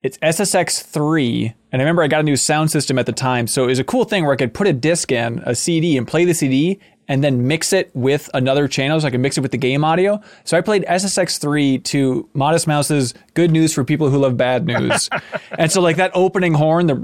it's 0.04 0.18
SSX 0.20 0.84
three, 0.84 1.54
and 1.72 1.82
I 1.82 1.84
remember 1.84 2.04
I 2.04 2.08
got 2.08 2.20
a 2.20 2.24
new 2.24 2.38
sound 2.38 2.72
system 2.72 3.00
at 3.00 3.06
the 3.06 3.12
time, 3.12 3.48
so 3.48 3.64
it 3.64 3.68
was 3.68 3.80
a 3.80 3.84
cool 3.84 4.06
thing 4.06 4.24
where 4.24 4.34
I 4.34 4.38
could 4.38 4.54
put 4.54 4.68
a 4.68 4.74
disc 4.74 5.12
in, 5.12 5.40
a 5.46 5.56
CD, 5.56 5.98
and 5.98 6.08
play 6.08 6.24
the 6.24 6.34
CD, 6.34 6.80
and 7.08 7.24
then 7.24 7.48
mix 7.48 7.74
it 7.74 7.90
with 7.94 8.30
another 8.34 8.68
channel, 8.68 9.00
so 9.00 9.08
I 9.08 9.12
could 9.12 9.22
mix 9.22 9.38
it 9.38 9.42
with 9.42 9.52
the 9.52 9.58
game 9.58 9.84
audio. 9.84 10.22
So 10.44 10.58
I 10.58 10.62
played 10.62 10.86
SSX 10.86 11.40
three 11.40 11.80
to 11.80 12.30
Modest 12.34 12.68
Mouse's 12.68 13.14
"Good 13.34 13.52
News 13.52 13.74
for 13.74 13.84
People 13.84 14.10
Who 14.10 14.20
Love 14.20 14.38
Bad 14.38 14.66
News," 14.66 15.10
and 15.58 15.72
so 15.72 15.82
like 15.82 15.96
that 15.98 16.12
opening 16.14 16.54
horn, 16.54 16.88
the 16.88 16.96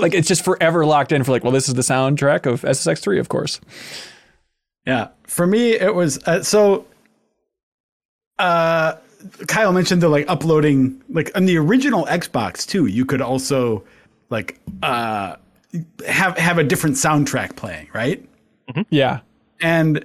like 0.00 0.14
it's 0.14 0.28
just 0.28 0.44
forever 0.44 0.84
locked 0.84 1.12
in 1.12 1.24
for 1.24 1.32
like, 1.32 1.44
well, 1.44 1.52
this 1.52 1.68
is 1.68 1.74
the 1.74 1.82
soundtrack 1.82 2.46
of 2.46 2.62
SSX 2.62 2.98
three, 3.00 3.18
of 3.18 3.28
course. 3.28 3.60
Yeah, 4.86 5.08
for 5.26 5.46
me 5.46 5.72
it 5.72 5.94
was 5.94 6.22
uh, 6.26 6.42
so. 6.42 6.86
Uh, 8.40 8.96
Kyle 9.48 9.72
mentioned 9.72 10.02
the 10.02 10.08
like 10.08 10.24
uploading 10.28 11.02
like 11.10 11.30
on 11.36 11.44
the 11.44 11.58
original 11.58 12.06
Xbox 12.06 12.66
too. 12.66 12.86
You 12.86 13.04
could 13.04 13.20
also 13.20 13.84
like 14.30 14.58
uh 14.82 15.36
have 16.06 16.36
have 16.38 16.58
a 16.58 16.64
different 16.64 16.96
soundtrack 16.96 17.56
playing, 17.56 17.88
right? 17.92 18.24
Yeah. 18.88 19.20
And 19.60 20.04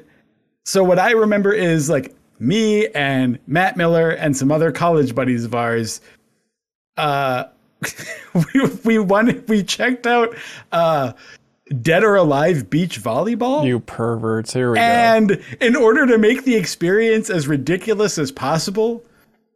so 0.65 0.83
what 0.83 0.99
I 0.99 1.11
remember 1.11 1.53
is 1.53 1.89
like 1.89 2.13
me 2.39 2.87
and 2.89 3.39
Matt 3.47 3.77
Miller 3.77 4.09
and 4.09 4.35
some 4.35 4.51
other 4.51 4.71
college 4.71 5.15
buddies 5.15 5.45
of 5.45 5.55
ours. 5.55 6.01
Uh, 6.97 7.45
we 8.33 8.69
we 8.83 8.99
won. 8.99 9.43
We 9.47 9.63
checked 9.63 10.07
out 10.07 10.35
uh, 10.71 11.13
Dead 11.81 12.03
or 12.03 12.15
Alive 12.15 12.69
beach 12.69 13.01
volleyball. 13.01 13.65
You 13.65 13.79
perverts. 13.79 14.53
Here 14.53 14.71
we 14.71 14.75
go. 14.75 14.81
And 14.81 15.43
in 15.59 15.75
order 15.75 16.05
to 16.05 16.17
make 16.17 16.43
the 16.43 16.55
experience 16.55 17.29
as 17.29 17.47
ridiculous 17.47 18.17
as 18.17 18.31
possible, 18.31 19.03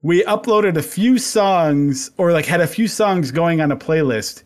we 0.02 0.23
uploaded 0.23 0.76
a 0.77 0.81
few 0.81 1.19
songs 1.19 2.10
or 2.18 2.31
like 2.31 2.45
had 2.45 2.61
a 2.61 2.68
few 2.68 2.88
songs 2.88 3.31
going 3.31 3.61
on 3.61 3.72
a 3.72 3.77
playlist. 3.77 4.44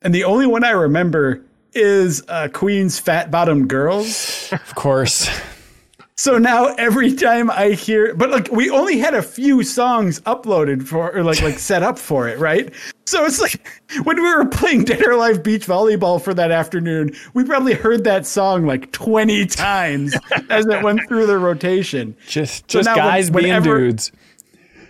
And 0.00 0.14
the 0.14 0.24
only 0.24 0.46
one 0.46 0.64
I 0.64 0.70
remember 0.70 1.42
is 1.74 2.22
uh, 2.28 2.48
Queen's 2.52 2.98
Fat 2.98 3.30
Bottom 3.30 3.66
Girls. 3.66 4.34
Of 4.52 4.74
course. 4.74 5.28
So 6.18 6.38
now 6.38 6.68
every 6.78 7.12
time 7.14 7.50
I 7.50 7.72
hear, 7.72 8.14
but 8.14 8.30
like 8.30 8.50
we 8.50 8.70
only 8.70 8.96
had 8.98 9.12
a 9.12 9.20
few 9.20 9.62
songs 9.62 10.18
uploaded 10.20 10.86
for, 10.88 11.14
or 11.14 11.22
like 11.22 11.42
like 11.42 11.58
set 11.58 11.82
up 11.82 11.98
for 11.98 12.26
it, 12.26 12.38
right? 12.38 12.72
So 13.04 13.26
it's 13.26 13.38
like 13.38 13.68
when 14.04 14.16
we 14.16 14.34
were 14.34 14.46
playing 14.46 14.84
Dead 14.84 15.02
or 15.04 15.10
Alive 15.10 15.42
Beach 15.42 15.66
Volleyball 15.66 16.20
for 16.22 16.32
that 16.32 16.50
afternoon, 16.50 17.14
we 17.34 17.44
probably 17.44 17.74
heard 17.74 18.04
that 18.04 18.24
song 18.26 18.64
like 18.64 18.90
twenty 18.92 19.44
times 19.44 20.16
as 20.48 20.64
it 20.66 20.82
went 20.82 21.06
through 21.06 21.26
the 21.26 21.36
rotation. 21.36 22.16
Just 22.26 22.70
So 22.70 22.78
just 22.78 22.86
now 22.86 22.94
when- 22.96 23.04
guys 23.04 23.28
being 23.30 23.44
whenever- 23.48 23.78
dudes. 23.80 24.10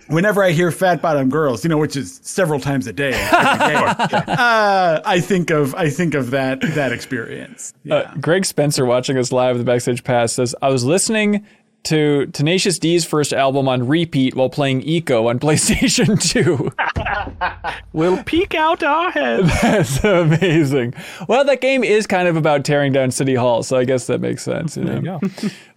Whenever 0.08 0.42
I 0.42 0.52
hear 0.52 0.70
Fat 0.70 1.02
Bottom 1.02 1.28
Girls, 1.28 1.64
you 1.64 1.68
know, 1.68 1.78
which 1.78 1.96
is 1.96 2.20
several 2.22 2.60
times 2.60 2.86
a 2.86 2.92
day, 2.92 3.12
uh, 3.32 5.00
I 5.04 5.20
think 5.20 5.50
of 5.50 5.74
I 5.74 5.90
think 5.90 6.14
of 6.14 6.30
that 6.30 6.60
that 6.60 6.92
experience. 6.92 7.74
Yeah. 7.84 7.94
Uh, 7.96 8.14
Greg 8.16 8.44
Spencer 8.44 8.86
watching 8.86 9.18
us 9.18 9.32
live 9.32 9.56
at 9.56 9.58
the 9.58 9.64
Backstage 9.64 10.04
Pass 10.04 10.32
says, 10.32 10.54
I 10.62 10.68
was 10.68 10.84
listening 10.84 11.44
to 11.86 12.26
Tenacious 12.26 12.78
D's 12.78 13.04
first 13.04 13.32
album 13.32 13.68
on 13.68 13.86
repeat 13.88 14.34
while 14.34 14.48
playing 14.50 14.82
ICO 14.82 15.26
on 15.28 15.38
PlayStation 15.40 16.20
2. 16.20 16.72
We'll 17.92 18.22
peek 18.24 18.54
out 18.54 18.82
our 18.82 19.10
heads. 19.10 19.48
That's 19.62 20.04
amazing. 20.04 20.92
Well, 21.28 21.44
that 21.46 21.62
game 21.62 21.82
is 21.82 22.06
kind 22.06 22.28
of 22.28 22.36
about 22.36 22.62
tearing 22.64 22.92
down 22.92 23.10
City 23.10 23.34
Hall, 23.34 23.62
so 23.62 23.78
I 23.78 23.84
guess 23.84 24.06
that 24.08 24.20
makes 24.20 24.42
sense. 24.42 24.76
You 24.76 24.84
know? 24.84 25.00
Yeah. 25.02 25.18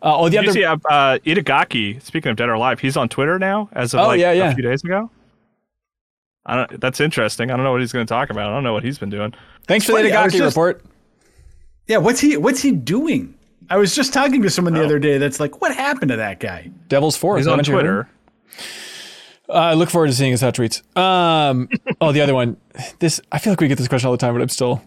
Uh, 0.01 0.17
oh, 0.17 0.25
the 0.25 0.31
Did 0.31 0.43
you 0.43 0.49
other 0.49 0.51
see 0.51 0.63
uh, 0.65 0.75
uh, 0.89 1.17
Itagaki? 1.19 2.01
Speaking 2.01 2.31
of 2.31 2.35
Dead 2.35 2.49
or 2.49 2.53
Alive, 2.53 2.81
he's 2.81 2.97
on 2.97 3.07
Twitter 3.07 3.39
now 3.39 3.69
as 3.71 3.93
of 3.93 4.01
Oh, 4.01 4.07
like 4.07 4.19
yeah, 4.19 4.33
yeah. 4.33 4.51
a 4.51 4.53
few 4.53 4.63
days 4.63 4.83
ago. 4.83 5.09
I 6.45 6.55
don't. 6.57 6.81
That's 6.81 6.99
interesting. 6.99 7.51
I 7.51 7.55
don't 7.55 7.63
know 7.63 7.71
what 7.71 7.79
he's 7.81 7.93
going 7.93 8.05
to 8.05 8.11
talk 8.13 8.29
about. 8.29 8.49
I 8.49 8.53
don't 8.53 8.63
know 8.63 8.73
what 8.73 8.83
he's 8.83 8.97
been 8.99 9.09
doing. 9.09 9.33
thanks 9.67 9.85
for 9.85 9.93
the 9.93 10.09
funny, 10.09 10.13
I 10.13 10.27
Itagaki 10.27 10.31
just- 10.39 10.55
report. 10.57 10.83
Yeah, 11.87 11.97
what's 11.97 12.19
he 12.19 12.35
what's 12.35 12.61
he 12.61 12.71
doing? 12.71 13.33
I 13.69 13.77
was 13.77 13.93
just 13.95 14.13
talking 14.13 14.41
to 14.41 14.49
someone 14.49 14.75
Oh. 14.75 14.79
the 14.79 14.85
other 14.85 14.99
day 14.99 15.17
that's 15.17 15.39
like, 15.39 15.61
what 15.61 15.75
happened 15.75 16.09
to 16.09 16.17
that 16.17 16.39
guy? 16.39 16.71
Devil's 16.87 17.15
Force. 17.15 17.39
He's 17.39 17.47
on 17.47 17.59
haven't 17.59 17.67
you 17.67 17.73
heard? 17.75 17.81
Twitter. 17.81 18.09
Uh, 19.49 19.53
I 19.53 19.73
look 19.73 19.89
forward 19.89 20.07
to 20.07 20.13
seeing 20.13 20.31
his 20.31 20.41
hot 20.41 20.53
tweets. 20.55 20.81
Um, 20.97 21.69
oh, 22.01 22.11
the 22.11 22.21
other 22.21 22.35
one. 22.35 22.57
This 22.99 23.19
I 23.31 23.39
feel 23.39 23.51
like 23.53 23.61
we 23.61 23.67
get 23.67 23.77
this 23.77 23.87
question 23.87 24.07
all 24.07 24.11
the 24.13 24.17
time, 24.17 24.33
but 24.33 24.41
I'm 24.41 24.49
still. 24.49 24.81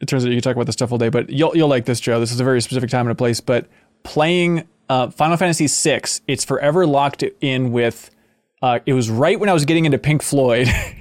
It 0.00 0.06
turns 0.08 0.24
out 0.24 0.28
you 0.30 0.36
can 0.36 0.42
talk 0.42 0.54
about 0.56 0.66
this 0.66 0.74
stuff 0.74 0.92
all 0.92 0.98
day, 0.98 1.08
but 1.08 1.30
you'll 1.30 1.56
you'll 1.56 1.68
like 1.68 1.84
this, 1.86 2.00
Joe. 2.00 2.20
This 2.20 2.32
is 2.32 2.40
a 2.40 2.44
very 2.44 2.60
specific 2.60 2.90
time 2.90 3.06
and 3.06 3.12
a 3.12 3.14
place. 3.14 3.40
But 3.40 3.66
playing 4.02 4.66
uh, 4.88 5.10
Final 5.10 5.36
Fantasy 5.36 5.66
VI, 5.66 6.02
it's 6.26 6.44
forever 6.44 6.86
locked 6.86 7.24
in 7.40 7.72
with. 7.72 8.10
Uh, 8.62 8.78
it 8.86 8.94
was 8.94 9.10
right 9.10 9.38
when 9.38 9.50
I 9.50 9.52
was 9.52 9.66
getting 9.66 9.84
into 9.84 9.98
Pink 9.98 10.22
Floyd, 10.22 10.68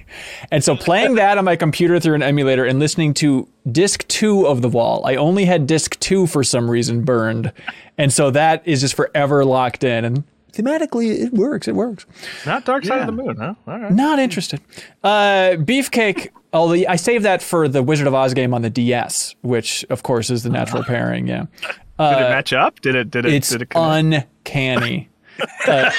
and 0.51 0.63
so 0.63 0.75
playing 0.75 1.15
that 1.15 1.37
on 1.37 1.45
my 1.45 1.55
computer 1.55 1.99
through 1.99 2.15
an 2.15 2.23
emulator 2.23 2.65
and 2.65 2.79
listening 2.79 3.13
to 3.15 3.47
disc 3.71 4.07
two 4.07 4.45
of 4.47 4.61
The 4.61 4.69
Wall. 4.69 5.05
I 5.05 5.15
only 5.15 5.45
had 5.45 5.67
disc 5.67 5.99
two 5.99 6.27
for 6.27 6.43
some 6.43 6.69
reason 6.69 7.03
burned, 7.03 7.51
and 7.97 8.11
so 8.13 8.31
that 8.31 8.61
is 8.67 8.81
just 8.81 8.95
forever 8.95 9.43
locked 9.45 9.83
in. 9.83 10.05
And 10.05 10.23
thematically, 10.53 11.19
it 11.25 11.33
works. 11.33 11.67
It 11.67 11.75
works. 11.75 12.05
Not 12.45 12.65
Dark 12.65 12.85
Side 12.85 13.01
of 13.01 13.05
the 13.07 13.11
Moon, 13.11 13.37
huh? 13.37 13.55
All 13.67 13.79
right. 13.79 13.91
Not 13.91 14.19
interested. 14.19 14.61
Uh, 15.03 15.51
Beefcake. 15.57 16.29
The, 16.53 16.87
I 16.87 16.95
saved 16.95 17.25
that 17.25 17.41
for 17.41 17.67
the 17.67 17.83
Wizard 17.83 18.07
of 18.07 18.13
Oz 18.13 18.33
game 18.33 18.53
on 18.53 18.61
the 18.61 18.69
DS, 18.69 19.35
which 19.41 19.83
of 19.89 20.03
course 20.03 20.29
is 20.29 20.43
the 20.43 20.49
natural 20.49 20.83
pairing. 20.85 21.27
Yeah, 21.27 21.47
Did 21.59 22.17
it 22.17 22.29
match 22.29 22.53
up? 22.53 22.79
Did 22.79 22.95
it? 22.95 23.11
Did 23.11 23.25
it? 23.25 23.33
it's 23.33 23.49
did 23.49 23.63
it 23.63 23.71
connect? 23.71 24.29
uncanny. 24.45 25.09
Uh, 25.39 25.89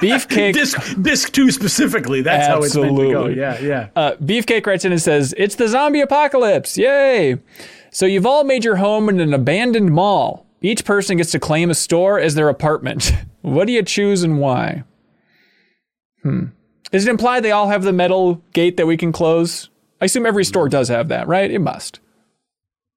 Beefcake. 0.00 0.54
Disc 0.54 1.02
disc 1.02 1.32
two 1.32 1.50
specifically. 1.50 2.22
That's 2.22 2.46
how 2.46 2.62
it's 2.62 2.76
meant 2.76 2.96
to 2.96 3.12
go. 3.12 3.26
Yeah, 3.28 3.60
yeah. 3.60 3.88
Uh, 3.94 4.12
Beefcake 4.12 4.66
writes 4.66 4.84
in 4.84 4.92
and 4.92 5.00
says, 5.00 5.34
"It's 5.36 5.54
the 5.54 5.68
zombie 5.68 6.00
apocalypse! 6.00 6.76
Yay! 6.78 7.38
So 7.90 8.06
you've 8.06 8.26
all 8.26 8.44
made 8.44 8.64
your 8.64 8.76
home 8.76 9.08
in 9.08 9.20
an 9.20 9.34
abandoned 9.34 9.92
mall. 9.92 10.46
Each 10.62 10.84
person 10.84 11.18
gets 11.18 11.32
to 11.32 11.38
claim 11.38 11.70
a 11.70 11.74
store 11.74 12.18
as 12.18 12.34
their 12.34 12.48
apartment. 12.48 13.12
what 13.42 13.66
do 13.66 13.72
you 13.72 13.82
choose 13.82 14.22
and 14.22 14.40
why? 14.40 14.84
Hmm. 16.22 16.46
Is 16.92 17.06
it 17.06 17.10
implied 17.10 17.42
they 17.42 17.52
all 17.52 17.68
have 17.68 17.82
the 17.82 17.92
metal 17.92 18.42
gate 18.52 18.76
that 18.76 18.86
we 18.86 18.96
can 18.96 19.12
close? 19.12 19.68
I 20.00 20.06
assume 20.06 20.26
every 20.26 20.44
store 20.44 20.68
does 20.68 20.88
have 20.88 21.08
that, 21.08 21.28
right? 21.28 21.50
It 21.50 21.60
must. 21.60 22.00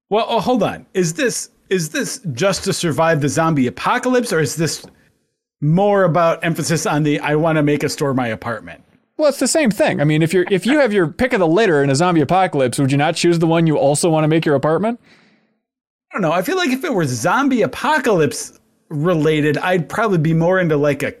Well, 0.08 0.26
oh, 0.28 0.40
hold 0.40 0.62
on. 0.62 0.86
Is 0.94 1.14
this 1.14 1.50
is 1.68 1.90
this 1.90 2.20
just 2.32 2.64
to 2.64 2.72
survive 2.72 3.20
the 3.20 3.28
zombie 3.28 3.66
apocalypse, 3.66 4.32
or 4.32 4.40
is 4.40 4.56
this 4.56 4.86
more 5.66 6.04
about 6.04 6.44
emphasis 6.44 6.86
on 6.86 7.02
the 7.02 7.18
I 7.20 7.34
want 7.36 7.56
to 7.56 7.62
make 7.62 7.82
a 7.82 7.88
store 7.88 8.14
my 8.14 8.28
apartment? 8.28 8.82
Well, 9.18 9.28
it's 9.28 9.38
the 9.38 9.48
same 9.48 9.70
thing. 9.70 10.00
I 10.00 10.04
mean, 10.04 10.22
if 10.22 10.32
you're 10.34 10.44
if 10.50 10.66
you 10.66 10.78
have 10.78 10.92
your 10.92 11.06
pick 11.08 11.32
of 11.32 11.40
the 11.40 11.46
litter 11.48 11.82
in 11.82 11.90
a 11.90 11.94
zombie 11.94 12.20
apocalypse, 12.20 12.78
would 12.78 12.92
you 12.92 12.98
not 12.98 13.16
choose 13.16 13.38
the 13.38 13.46
one 13.46 13.66
you 13.66 13.76
also 13.78 14.10
want 14.10 14.24
to 14.24 14.28
make 14.28 14.44
your 14.44 14.54
apartment? 14.54 15.00
I 16.12 16.14
don't 16.14 16.22
know. 16.22 16.32
I 16.32 16.42
feel 16.42 16.56
like 16.56 16.70
if 16.70 16.84
it 16.84 16.92
were 16.92 17.04
zombie 17.06 17.62
apocalypse 17.62 18.58
related, 18.90 19.58
I'd 19.58 19.88
probably 19.88 20.18
be 20.18 20.34
more 20.34 20.60
into 20.60 20.76
like 20.76 21.02
a 21.02 21.14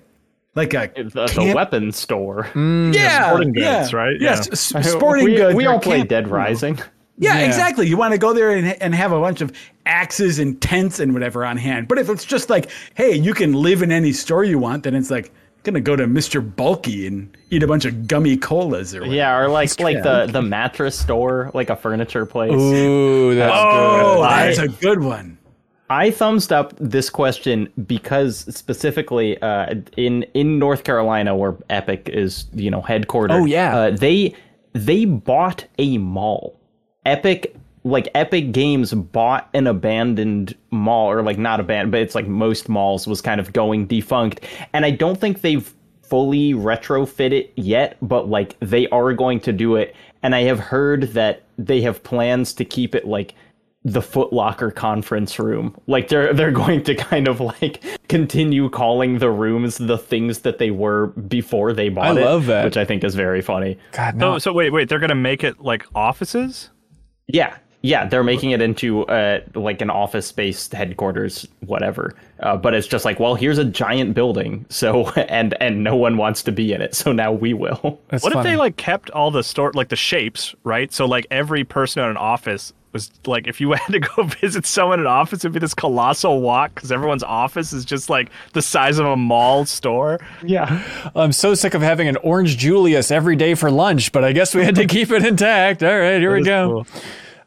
like 0.54 0.74
a 0.74 0.90
The, 0.94 1.22
uh, 1.22 1.26
the 1.26 1.32
camp- 1.32 1.54
weapons 1.56 1.96
store. 1.96 2.44
Mm. 2.54 2.94
yeah, 2.94 3.26
sporting 3.28 3.52
goods, 3.52 3.92
yeah. 3.92 3.96
right? 3.98 4.16
Yes, 4.20 4.46
Yeah. 4.72 4.78
s- 4.80 4.92
sporting 4.92 5.24
we, 5.24 5.36
goods. 5.36 5.54
We 5.56 5.66
all 5.66 5.80
play 5.80 5.98
camp- 5.98 6.08
Dead 6.10 6.28
Rising. 6.28 6.78
Yeah, 7.18 7.38
Yeah. 7.38 7.46
exactly. 7.46 7.86
You 7.88 7.96
want 7.96 8.12
to 8.12 8.18
go 8.18 8.32
there 8.32 8.50
and, 8.50 8.80
and 8.82 8.94
have 8.94 9.12
a 9.12 9.20
bunch 9.20 9.40
of 9.40 9.52
axes 9.86 10.38
and 10.38 10.60
tents 10.60 11.00
and 11.00 11.14
whatever 11.14 11.44
on 11.44 11.56
hand. 11.56 11.88
But 11.88 11.98
if 11.98 12.08
it's 12.10 12.24
just 12.24 12.50
like, 12.50 12.70
hey, 12.94 13.14
you 13.14 13.32
can 13.34 13.52
live 13.54 13.82
in 13.82 13.90
any 13.92 14.12
store 14.12 14.44
you 14.44 14.58
want, 14.58 14.82
then 14.84 14.94
it's 14.94 15.10
like 15.10 15.32
gonna 15.62 15.80
go 15.80 15.96
to 15.96 16.06
Mr. 16.06 16.40
Bulky 16.56 17.06
and 17.08 17.36
eat 17.50 17.62
a 17.62 17.66
bunch 17.66 17.84
of 17.86 18.06
gummy 18.06 18.36
colas 18.36 18.94
or 18.94 19.00
whatever. 19.00 19.16
Yeah, 19.16 19.36
or 19.38 19.48
like 19.48 19.80
like 19.80 20.02
the 20.02 20.26
the 20.30 20.42
mattress 20.42 20.96
store, 20.98 21.50
like 21.54 21.70
a 21.70 21.76
furniture 21.76 22.24
place. 22.26 22.52
Ooh, 22.52 23.34
that's 23.34 23.52
Oh, 23.56 24.16
good. 24.16 24.24
that's 24.28 24.58
a 24.58 24.68
good 24.68 25.02
one. 25.02 25.38
I 25.88 26.10
thumbs 26.10 26.50
up 26.52 26.74
this 26.80 27.08
question 27.10 27.68
because 27.86 28.38
specifically 28.54 29.40
uh, 29.40 29.74
in 29.96 30.22
in 30.34 30.58
North 30.58 30.84
Carolina, 30.84 31.34
where 31.36 31.56
Epic 31.70 32.08
is 32.12 32.46
you 32.52 32.70
know 32.70 32.82
headquartered. 32.82 33.30
Oh, 33.32 33.44
yeah. 33.44 33.76
uh, 33.76 33.90
they 33.90 34.34
they 34.72 35.04
bought 35.04 35.64
a 35.78 35.98
mall. 35.98 36.55
Epic 37.06 37.56
like 37.84 38.08
Epic 38.14 38.50
Games 38.50 38.92
bought 38.92 39.48
an 39.54 39.68
abandoned 39.68 40.56
mall, 40.72 41.08
or 41.10 41.22
like 41.22 41.38
not 41.38 41.60
abandoned, 41.60 41.92
but 41.92 42.00
it's 42.00 42.16
like 42.16 42.26
most 42.26 42.68
malls 42.68 43.06
was 43.06 43.20
kind 43.20 43.40
of 43.40 43.52
going 43.52 43.86
defunct, 43.86 44.40
and 44.72 44.84
I 44.84 44.90
don't 44.90 45.18
think 45.20 45.40
they've 45.40 45.72
fully 46.02 46.52
retrofit 46.52 47.32
it 47.32 47.52
yet, 47.56 47.96
but 48.02 48.28
like 48.28 48.56
they 48.60 48.88
are 48.88 49.12
going 49.12 49.40
to 49.40 49.52
do 49.52 49.76
it, 49.76 49.94
and 50.22 50.34
I 50.34 50.42
have 50.42 50.58
heard 50.58 51.02
that 51.12 51.44
they 51.58 51.80
have 51.82 52.02
plans 52.02 52.52
to 52.54 52.64
keep 52.64 52.94
it 52.94 53.06
like 53.06 53.34
the 53.84 54.02
Foot 54.02 54.32
Locker 54.32 54.72
conference 54.72 55.38
room. 55.38 55.76
Like 55.86 56.08
they're 56.08 56.34
they're 56.34 56.50
going 56.50 56.82
to 56.84 56.94
kind 56.96 57.28
of 57.28 57.40
like 57.40 57.84
continue 58.08 58.68
calling 58.68 59.18
the 59.18 59.30
rooms 59.30 59.78
the 59.78 59.96
things 59.96 60.40
that 60.40 60.58
they 60.58 60.72
were 60.72 61.06
before 61.08 61.72
they 61.72 61.88
bought 61.88 62.18
I 62.18 62.20
it. 62.20 62.24
love 62.24 62.46
that. 62.46 62.64
which 62.64 62.76
I 62.76 62.84
think 62.84 63.04
is 63.04 63.14
very 63.14 63.42
funny. 63.42 63.78
God, 63.92 64.16
no. 64.16 64.34
So, 64.34 64.50
so 64.50 64.52
wait, 64.54 64.70
wait. 64.70 64.88
They're 64.88 64.98
gonna 64.98 65.14
make 65.14 65.44
it 65.44 65.60
like 65.60 65.86
offices. 65.94 66.70
Yeah, 67.28 67.56
yeah, 67.82 68.06
they're 68.06 68.24
making 68.24 68.50
it 68.50 68.60
into 68.60 69.06
uh 69.06 69.40
like 69.54 69.80
an 69.80 69.90
office 69.90 70.26
space 70.26 70.70
headquarters, 70.70 71.46
whatever. 71.60 72.14
Uh, 72.40 72.56
but 72.56 72.74
it's 72.74 72.86
just 72.86 73.04
like, 73.04 73.20
well, 73.20 73.34
here's 73.34 73.58
a 73.58 73.64
giant 73.64 74.14
building, 74.14 74.66
so 74.68 75.08
and 75.28 75.54
and 75.60 75.84
no 75.84 75.96
one 75.96 76.16
wants 76.16 76.42
to 76.44 76.52
be 76.52 76.72
in 76.72 76.80
it, 76.80 76.94
so 76.94 77.12
now 77.12 77.32
we 77.32 77.54
will. 77.54 78.00
That's 78.08 78.24
what 78.24 78.32
funny. 78.32 78.48
if 78.48 78.52
they 78.52 78.56
like 78.56 78.76
kept 78.76 79.10
all 79.10 79.30
the 79.30 79.42
store 79.42 79.72
like 79.74 79.88
the 79.88 79.96
shapes, 79.96 80.54
right? 80.64 80.92
So 80.92 81.06
like 81.06 81.26
every 81.30 81.64
person 81.64 82.02
in 82.02 82.10
an 82.10 82.16
office 82.16 82.72
was 82.92 83.10
like 83.26 83.46
if 83.46 83.60
you 83.60 83.72
had 83.72 83.92
to 83.92 84.00
go 84.00 84.22
visit 84.40 84.66
someone 84.66 85.00
in 85.00 85.06
office, 85.06 85.40
it'd 85.40 85.52
be 85.52 85.58
this 85.58 85.74
colossal 85.74 86.40
walk 86.40 86.74
because 86.74 86.90
everyone's 86.92 87.22
office 87.22 87.72
is 87.72 87.84
just 87.84 88.08
like 88.10 88.30
the 88.52 88.62
size 88.62 88.98
of 88.98 89.06
a 89.06 89.16
mall 89.16 89.64
store. 89.64 90.18
Yeah, 90.42 90.82
I'm 91.14 91.32
so 91.32 91.54
sick 91.54 91.74
of 91.74 91.82
having 91.82 92.08
an 92.08 92.16
orange 92.18 92.56
Julius 92.56 93.10
every 93.10 93.36
day 93.36 93.54
for 93.54 93.70
lunch, 93.70 94.12
but 94.12 94.24
I 94.24 94.32
guess 94.32 94.54
we 94.54 94.64
had 94.64 94.74
to 94.76 94.86
keep 94.88 95.10
it 95.10 95.24
intact. 95.24 95.82
All 95.82 95.98
right, 95.98 96.20
here 96.20 96.34
we 96.34 96.42
go. 96.42 96.84
cool. 96.84 97.00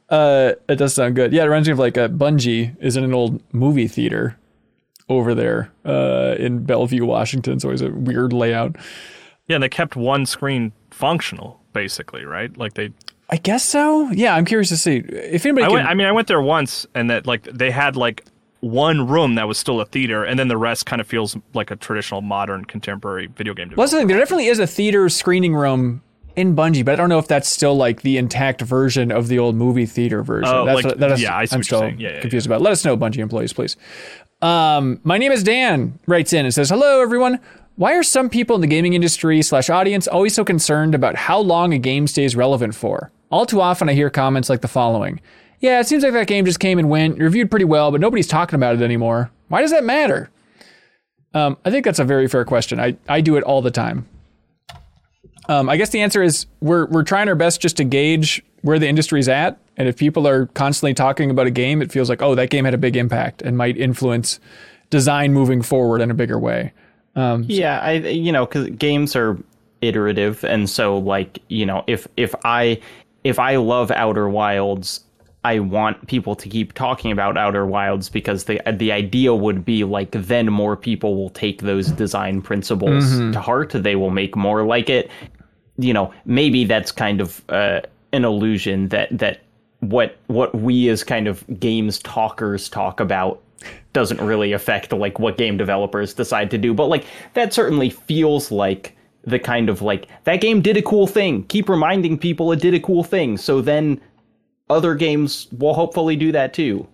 Uh, 0.09 0.53
it 0.67 0.77
does 0.77 0.93
sound 0.93 1.15
good. 1.15 1.31
Yeah, 1.33 1.43
it 1.43 1.45
reminds 1.45 1.67
me 1.67 1.73
of 1.73 1.79
like 1.79 1.97
a 1.97 2.09
Bungie 2.09 2.75
is 2.79 2.97
in 2.97 3.03
an 3.03 3.13
old 3.13 3.41
movie 3.53 3.87
theater 3.87 4.37
over 5.07 5.35
there 5.35 5.71
uh, 5.85 6.35
in 6.39 6.63
Bellevue, 6.63 7.05
Washington. 7.05 7.53
It's 7.53 7.63
always 7.65 7.81
a 7.81 7.89
weird 7.91 8.33
layout. 8.33 8.75
Yeah, 9.47 9.55
and 9.55 9.63
they 9.63 9.69
kept 9.69 9.95
one 9.95 10.25
screen 10.25 10.71
functional, 10.91 11.59
basically, 11.73 12.25
right? 12.25 12.55
Like 12.57 12.73
they. 12.75 12.91
I 13.29 13.37
guess 13.37 13.63
so. 13.63 14.09
Yeah, 14.11 14.35
I'm 14.35 14.45
curious 14.45 14.69
to 14.69 14.77
see 14.77 14.97
if 14.97 15.45
anybody. 15.45 15.65
I 15.65 15.67
can, 15.67 15.73
went. 15.75 15.87
I 15.87 15.93
mean, 15.93 16.07
I 16.07 16.11
went 16.11 16.27
there 16.27 16.41
once, 16.41 16.87
and 16.95 17.09
that 17.09 17.27
like 17.27 17.43
they 17.43 17.69
had 17.69 17.95
like 17.95 18.25
one 18.61 19.07
room 19.07 19.35
that 19.35 19.47
was 19.47 19.57
still 19.57 19.79
a 19.81 19.85
theater, 19.85 20.23
and 20.23 20.37
then 20.39 20.47
the 20.47 20.57
rest 20.57 20.85
kind 20.85 20.99
of 20.99 21.07
feels 21.07 21.37
like 21.53 21.71
a 21.71 21.75
traditional, 21.75 22.21
modern, 22.21 22.65
contemporary 22.65 23.27
video 23.27 23.53
game. 23.53 23.69
well, 23.69 23.77
that's 23.85 23.91
the 23.91 23.99
thing. 23.99 24.07
There 24.07 24.17
definitely 24.17 24.47
is 24.47 24.59
a 24.59 24.67
theater 24.67 25.07
screening 25.09 25.53
room 25.55 26.01
in 26.35 26.55
Bungie, 26.55 26.83
but 26.83 26.93
I 26.93 26.95
don't 26.95 27.09
know 27.09 27.19
if 27.19 27.27
that's 27.27 27.49
still 27.49 27.75
like 27.75 28.01
the 28.01 28.17
intact 28.17 28.61
version 28.61 29.11
of 29.11 29.27
the 29.27 29.39
old 29.39 29.55
movie 29.55 29.85
theater 29.85 30.23
version. 30.23 30.53
Oh, 30.53 30.65
that's 30.65 30.75
like- 30.75 30.85
what, 30.85 30.99
that 30.99 31.11
is, 31.11 31.21
yeah, 31.21 31.35
I 31.37 31.45
see 31.45 31.53
I'm 31.55 31.59
what 31.59 31.71
you're 31.71 31.79
still. 31.89 31.99
Yeah, 31.99 32.13
yeah, 32.15 32.21
confused 32.21 32.45
about. 32.47 32.61
Let 32.61 32.71
us 32.71 32.83
know, 32.83 32.97
Bungie 32.97 33.17
employees, 33.19 33.53
please. 33.53 33.77
Um, 34.41 34.99
my 35.03 35.17
name 35.17 35.31
is 35.31 35.43
Dan. 35.43 35.99
Writes 36.07 36.33
in 36.33 36.45
and 36.45 36.53
says, 36.53 36.69
"Hello, 36.69 37.01
everyone. 37.01 37.39
Why 37.75 37.93
are 37.93 38.03
some 38.03 38.29
people 38.29 38.55
in 38.55 38.61
the 38.61 38.67
gaming 38.67 38.93
industry 38.93 39.41
slash 39.41 39.69
audience 39.69 40.07
always 40.07 40.33
so 40.33 40.43
concerned 40.43 40.93
about 40.95 41.15
how 41.15 41.39
long 41.39 41.73
a 41.73 41.77
game 41.77 42.07
stays 42.07 42.35
relevant 42.35 42.75
for? 42.75 43.11
All 43.31 43.45
too 43.45 43.61
often, 43.61 43.89
I 43.89 43.93
hear 43.93 44.09
comments 44.09 44.49
like 44.49 44.61
the 44.61 44.67
following." 44.67 45.21
Yeah, 45.59 45.79
it 45.79 45.87
seems 45.87 46.03
like 46.03 46.13
that 46.13 46.27
game 46.27 46.45
just 46.45 46.59
came 46.59 46.79
and 46.79 46.89
went, 46.89 47.17
reviewed 47.17 47.49
pretty 47.49 47.65
well, 47.65 47.91
but 47.91 47.99
nobody's 47.99 48.27
talking 48.27 48.55
about 48.55 48.75
it 48.75 48.81
anymore. 48.81 49.29
Why 49.49 49.61
does 49.61 49.71
that 49.71 49.83
matter? 49.83 50.29
Um, 51.33 51.57
I 51.65 51.71
think 51.71 51.85
that's 51.85 51.99
a 51.99 52.05
very 52.05 52.27
fair 52.27 52.45
question. 52.45 52.79
I, 52.79 52.97
I 53.07 53.21
do 53.21 53.35
it 53.35 53.43
all 53.43 53.61
the 53.61 53.71
time. 53.71 54.07
Um, 55.47 55.67
I 55.67 55.77
guess 55.77 55.89
the 55.89 56.01
answer 56.01 56.21
is 56.21 56.45
we're 56.61 56.85
we're 56.87 57.03
trying 57.03 57.27
our 57.27 57.35
best 57.35 57.59
just 57.59 57.77
to 57.77 57.83
gauge 57.83 58.43
where 58.61 58.77
the 58.77 58.87
industry's 58.87 59.27
at, 59.27 59.57
and 59.77 59.87
if 59.87 59.97
people 59.97 60.27
are 60.27 60.45
constantly 60.47 60.93
talking 60.93 61.31
about 61.31 61.47
a 61.47 61.51
game, 61.51 61.81
it 61.81 61.91
feels 61.91 62.07
like 62.07 62.21
oh 62.21 62.35
that 62.35 62.51
game 62.51 62.65
had 62.65 62.75
a 62.75 62.77
big 62.77 62.95
impact 62.95 63.41
and 63.41 63.57
might 63.57 63.75
influence 63.75 64.39
design 64.91 65.33
moving 65.33 65.61
forward 65.61 66.01
in 66.01 66.11
a 66.11 66.13
bigger 66.13 66.37
way. 66.37 66.71
yeah. 67.47 67.79
I 67.79 67.93
you 67.93 68.31
know 68.31 68.45
because 68.45 68.69
games 68.69 69.15
are 69.15 69.37
iterative, 69.81 70.43
and 70.43 70.69
so 70.69 70.99
like 70.99 71.39
you 71.47 71.65
know 71.65 71.83
if 71.87 72.07
if 72.15 72.35
I 72.45 72.79
if 73.23 73.39
I 73.39 73.57
love 73.57 73.91
Outer 73.91 74.29
Wilds, 74.29 75.01
I 75.43 75.59
want 75.59 76.07
people 76.07 76.35
to 76.35 76.49
keep 76.49 76.73
talking 76.73 77.11
about 77.11 77.37
Outer 77.37 77.65
Wilds 77.65 78.09
because 78.09 78.43
the 78.45 78.61
the 78.73 78.91
idea 78.91 79.33
would 79.33 79.63
be 79.63 79.83
like 79.83 80.11
then 80.11 80.51
more 80.51 80.75
people 80.75 81.15
will 81.15 81.29
take 81.29 81.61
those 81.61 81.87
design 81.91 82.41
principles 82.41 83.17
to 83.33 83.39
heart. 83.39 83.71
They 83.71 83.95
will 83.95 84.09
make 84.09 84.35
more 84.35 84.65
like 84.65 84.89
it. 84.89 85.09
You 85.77 85.93
know, 85.93 86.13
maybe 86.25 86.65
that's 86.65 86.91
kind 86.91 87.21
of 87.21 87.41
uh, 87.49 87.81
an 88.11 88.25
illusion 88.25 88.89
that 88.89 89.17
that 89.17 89.41
what 89.79 90.17
what 90.27 90.53
we 90.53 90.89
as 90.89 91.03
kind 91.03 91.27
of 91.27 91.43
games 91.59 91.99
talkers 91.99 92.67
talk 92.67 92.99
about 92.99 93.41
doesn't 93.93 94.21
really 94.21 94.51
affect 94.51 94.91
like 94.91 95.19
what 95.19 95.37
game 95.37 95.57
developers 95.57 96.13
decide 96.13 96.51
to 96.51 96.57
do. 96.57 96.73
But 96.73 96.87
like 96.87 97.05
that 97.33 97.53
certainly 97.53 97.89
feels 97.89 98.51
like 98.51 98.95
the 99.23 99.39
kind 99.39 99.69
of 99.69 99.81
like 99.81 100.07
that 100.23 100.41
game 100.41 100.61
did 100.61 100.77
a 100.77 100.81
cool 100.81 101.07
thing. 101.07 101.43
Keep 101.43 101.69
reminding 101.69 102.17
people 102.17 102.51
it 102.51 102.59
did 102.61 102.73
a 102.73 102.79
cool 102.79 103.03
thing. 103.03 103.37
So 103.37 103.61
then 103.61 103.99
other 104.69 104.95
games 104.95 105.47
will 105.57 105.73
hopefully 105.73 106.15
do 106.15 106.31
that 106.31 106.53
too. 106.53 106.87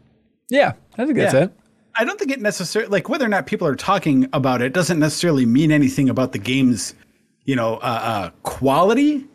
Yeah, 0.49 0.73
I 0.97 1.05
think 1.05 1.17
that's 1.17 1.33
Yeah. 1.33 1.43
it. 1.45 1.51
I 1.97 2.03
don't 2.03 2.19
think 2.19 2.31
it 2.31 2.41
necessarily 2.41 2.89
like 2.91 3.07
whether 3.09 3.25
or 3.25 3.29
not 3.29 3.45
people 3.45 3.67
are 3.67 3.75
talking 3.75 4.27
about 4.33 4.61
it 4.61 4.73
doesn't 4.73 4.99
necessarily 4.99 5.45
mean 5.45 5.71
anything 5.71 6.09
about 6.09 6.33
the 6.33 6.39
game's, 6.39 6.93
you 7.45 7.55
know, 7.55 7.75
uh, 7.75 8.01
uh, 8.03 8.29
quality, 8.43 9.25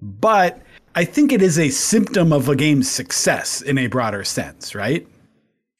but 0.00 0.60
I 0.94 1.04
think 1.04 1.32
it 1.32 1.42
is 1.42 1.58
a 1.58 1.68
symptom 1.68 2.32
of 2.32 2.48
a 2.48 2.56
game's 2.56 2.90
success 2.90 3.60
in 3.60 3.76
a 3.78 3.88
broader 3.88 4.24
sense, 4.24 4.74
right? 4.74 5.06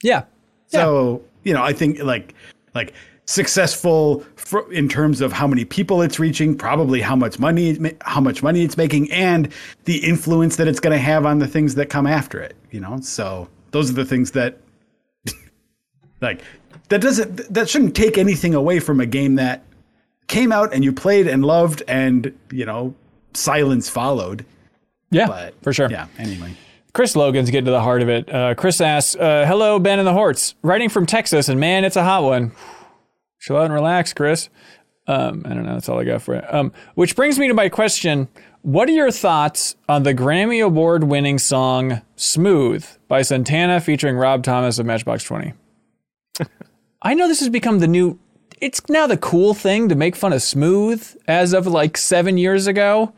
Yeah. 0.02 0.24
So 0.66 1.22
you 1.44 1.55
know, 1.55 1.62
I 1.62 1.72
think 1.72 2.02
like 2.02 2.35
like 2.74 2.93
successful 3.28 4.24
for, 4.36 4.72
in 4.72 4.88
terms 4.88 5.20
of 5.20 5.32
how 5.32 5.46
many 5.46 5.62
people 5.62 6.00
it's 6.00 6.18
reaching, 6.18 6.56
probably 6.56 7.02
how 7.02 7.14
much 7.14 7.38
money 7.38 7.78
how 8.00 8.22
much 8.22 8.42
money 8.42 8.64
it's 8.64 8.78
making, 8.78 9.12
and 9.12 9.52
the 9.84 9.98
influence 9.98 10.56
that 10.56 10.66
it's 10.66 10.80
going 10.80 10.94
to 10.94 10.98
have 10.98 11.26
on 11.26 11.38
the 11.38 11.46
things 11.46 11.74
that 11.74 11.90
come 11.90 12.06
after 12.06 12.40
it. 12.40 12.56
You 12.70 12.80
know, 12.80 13.00
so 13.00 13.46
those 13.70 13.90
are 13.90 13.92
the 13.92 14.06
things 14.06 14.30
that 14.30 14.59
like 16.22 16.40
that 16.88 17.02
doesn't 17.02 17.52
that 17.52 17.68
shouldn't 17.68 17.94
take 17.94 18.16
anything 18.16 18.55
away 18.55 18.80
from 18.80 18.98
a 18.98 19.06
game 19.06 19.34
that 19.34 19.62
came 20.26 20.50
out 20.50 20.72
and 20.72 20.82
you 20.82 20.92
played 20.92 21.26
and 21.26 21.44
loved 21.44 21.82
and 21.86 22.34
you 22.50 22.64
know 22.64 22.94
silence 23.34 23.90
followed. 23.90 24.46
Yeah, 25.10 25.26
But 25.26 25.55
for 25.62 25.72
sure. 25.74 25.90
Yeah. 25.90 26.06
Anyway. 26.18 26.55
Chris 26.94 27.14
Logan's 27.14 27.50
getting 27.50 27.66
to 27.66 27.70
the 27.70 27.80
heart 27.82 28.00
of 28.02 28.09
it. 28.09 28.32
Uh, 28.32 28.55
Chris 28.55 28.80
asks, 28.80 29.14
uh, 29.14 29.44
"Hello, 29.46 29.78
Ben 29.78 29.98
and 29.98 30.09
the 30.09 30.12
Horts, 30.14 30.55
writing 30.62 30.88
from 30.88 31.05
Texas, 31.05 31.48
and 31.50 31.60
man, 31.60 31.84
it's 31.84 31.96
a 31.96 32.02
hot 32.02 32.22
one. 32.24 32.52
Chill 33.39 33.56
out 33.56 33.65
and 33.66 33.74
relax, 33.74 34.12
Chris. 34.12 34.48
Um, 35.06 35.43
I 35.47 35.55
don't 35.55 35.65
know. 35.65 35.74
That's 35.74 35.89
all 35.89 35.98
I 35.98 36.05
got 36.05 36.23
for 36.23 36.35
you. 36.35 36.43
Um, 36.48 36.73
which 36.94 37.16
brings 37.16 37.39
me 37.39 37.48
to 37.48 37.55
my 37.55 37.69
question: 37.69 38.28
What 38.62 38.89
are 38.89 38.93
your 38.93 39.10
thoughts 39.10 39.77
on 39.89 40.02
the 40.02 40.15
Grammy 40.15 40.62
Award-winning 40.65 41.39
song 41.39 42.02
"Smooth" 42.16 42.86
by 43.09 43.23
Santana 43.23 43.81
featuring 43.81 44.16
Rob 44.16 44.43
Thomas 44.43 44.78
of 44.78 44.86
Matchbox 44.86 45.24
Twenty? 45.24 45.55
I 47.02 47.15
know 47.15 47.27
this 47.27 47.40
has 47.40 47.48
become 47.48 47.78
the 47.78 47.89
new. 47.89 48.19
It's 48.60 48.82
now 48.89 49.06
the 49.06 49.16
cool 49.16 49.55
thing 49.55 49.89
to 49.89 49.94
make 49.94 50.16
fun 50.16 50.32
of 50.32 50.43
Smooth 50.43 51.16
as 51.27 51.52
of 51.52 51.66
like 51.66 51.97
seven 51.97 52.36
years 52.36 52.66
ago. 52.66 53.15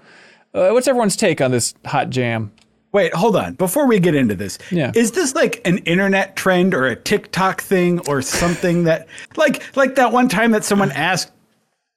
Uh, 0.52 0.70
what's 0.70 0.86
everyone's 0.86 1.16
take 1.16 1.40
on 1.40 1.50
this 1.50 1.74
hot 1.84 2.10
jam? 2.10 2.52
Wait, 2.92 3.14
hold 3.14 3.36
on. 3.36 3.54
Before 3.54 3.86
we 3.86 4.00
get 4.00 4.14
into 4.16 4.34
this, 4.34 4.58
Yeah. 4.70 4.90
is 4.96 5.12
this 5.12 5.34
like 5.34 5.60
an 5.64 5.78
internet 5.78 6.34
trend 6.36 6.74
or 6.74 6.86
a 6.86 6.96
TikTok 6.96 7.60
thing 7.62 8.00
or 8.08 8.20
something 8.22 8.84
that 8.84 9.06
like 9.36 9.62
like 9.76 9.94
that 9.94 10.12
one 10.12 10.28
time 10.28 10.50
that 10.52 10.64
someone 10.64 10.90
asked 10.92 11.30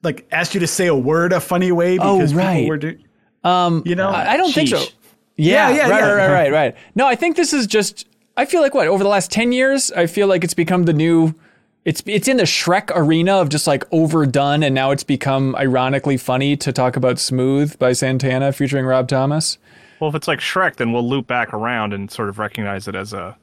like 0.03 0.27
asked 0.31 0.53
you 0.53 0.59
to 0.59 0.67
say 0.67 0.87
a 0.87 0.95
word 0.95 1.33
a 1.33 1.39
funny 1.39 1.71
way 1.71 1.97
Oh, 1.99 2.17
because 2.17 2.33
right. 2.33 2.55
people 2.57 2.69
were 2.69 2.77
doing 2.77 3.03
um 3.43 3.81
you 3.85 3.95
know 3.95 4.09
I 4.09 4.33
I 4.33 4.37
don't 4.37 4.53
think 4.53 4.69
so. 4.69 4.83
Yeah, 5.35 5.69
Yeah, 5.69 5.75
yeah, 5.75 5.89
right, 5.89 5.99
yeah. 5.99 6.05
right, 6.11 6.15
right, 6.15 6.31
right, 6.31 6.51
right. 6.51 6.75
No, 6.93 7.07
I 7.07 7.15
think 7.15 7.35
this 7.37 7.53
is 7.53 7.65
just. 7.65 8.05
I 8.37 8.45
feel 8.45 8.61
like 8.61 8.75
what 8.75 8.87
over 8.87 9.03
the 9.03 9.09
last 9.09 9.31
ten 9.31 9.51
years, 9.51 9.91
I 9.91 10.05
feel 10.05 10.27
like 10.27 10.43
it's 10.43 10.53
become 10.53 10.83
the 10.83 10.93
new. 10.93 11.33
It's 11.85 12.03
it's 12.05 12.27
in 12.27 12.37
the 12.37 12.43
Shrek 12.43 12.91
arena 12.95 13.33
of 13.37 13.49
just 13.49 13.65
like 13.65 13.83
overdone, 13.91 14.61
and 14.61 14.75
now 14.75 14.91
it's 14.91 15.03
become 15.03 15.55
ironically 15.55 16.17
funny 16.17 16.55
to 16.57 16.71
talk 16.71 16.95
about 16.95 17.17
"Smooth" 17.17 17.79
by 17.79 17.93
Santana 17.93 18.53
featuring 18.53 18.85
Rob 18.85 19.07
Thomas. 19.07 19.57
Well, 20.03 20.09
if 20.09 20.15
it's 20.15 20.27
like 20.27 20.39
Shrek, 20.39 20.75
then 20.75 20.91
we'll 20.91 21.07
loop 21.07 21.27
back 21.27 21.53
around 21.53 21.93
and 21.93 22.11
sort 22.11 22.27
of 22.27 22.37
recognize 22.39 22.89
it 22.89 22.95
as 22.95 23.13
a 23.13 23.37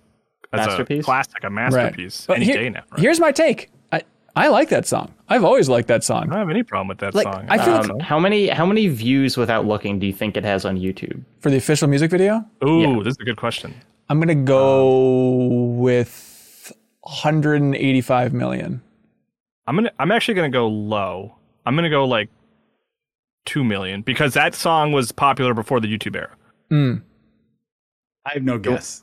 as 0.52 0.66
Masterpiece? 0.66 1.00
a 1.00 1.04
classic, 1.04 1.42
a 1.42 1.48
masterpiece 1.48 2.26
But 2.26 2.36
any 2.36 2.44
here- 2.44 2.54
day 2.56 2.68
now. 2.68 2.82
Right? 2.90 3.00
Here's 3.00 3.18
my 3.18 3.32
take. 3.32 3.70
I 3.92 4.02
I 4.36 4.48
like 4.48 4.68
that 4.68 4.86
song. 4.86 5.14
I've 5.30 5.42
always 5.42 5.70
liked 5.70 5.88
that 5.88 6.04
song. 6.04 6.24
I 6.24 6.26
don't 6.26 6.36
have 6.38 6.50
any 6.50 6.62
problem 6.62 6.88
with 6.88 6.98
that 6.98 7.14
Like, 7.14 7.22
song. 7.24 7.46
I 7.48 7.56
feel 7.64 7.74
like- 7.78 7.88
Um, 7.90 8.00
how 8.00 8.18
many 8.18 8.48
how 8.48 8.66
many 8.66 8.88
views 8.88 9.38
without 9.38 9.64
looking 9.64 9.98
do 9.98 10.06
you 10.06 10.12
think 10.12 10.36
it 10.36 10.44
has 10.44 10.66
on 10.66 10.76
YouTube? 10.76 11.22
For 11.38 11.48
the 11.48 11.56
official 11.56 11.88
music 11.88 12.10
video, 12.10 12.44
Ooh, 12.62 12.80
yeah. 12.82 12.98
this 13.02 13.12
is 13.12 13.18
a 13.20 13.24
good 13.24 13.38
question. 13.38 13.72
I'm 14.10 14.20
gonna 14.20 14.34
go 14.34 15.46
with 15.78 16.72
185 17.04 18.34
million. 18.34 18.82
I'm 19.66 19.76
gonna. 19.76 19.92
I'm 19.98 20.10
actually 20.12 20.34
gonna 20.34 20.50
go 20.50 20.68
low. 20.68 21.36
I'm 21.64 21.74
gonna 21.74 21.88
go 21.88 22.04
like 22.04 22.28
two 23.46 23.64
million 23.64 24.02
because 24.02 24.34
that 24.34 24.54
song 24.54 24.92
was 24.92 25.10
popular 25.10 25.54
before 25.54 25.80
the 25.80 25.88
YouTube 25.88 26.16
era. 26.16 26.30
Hmm. 26.70 26.96
I 28.24 28.34
have 28.34 28.42
no 28.42 28.58
guess. 28.58 29.02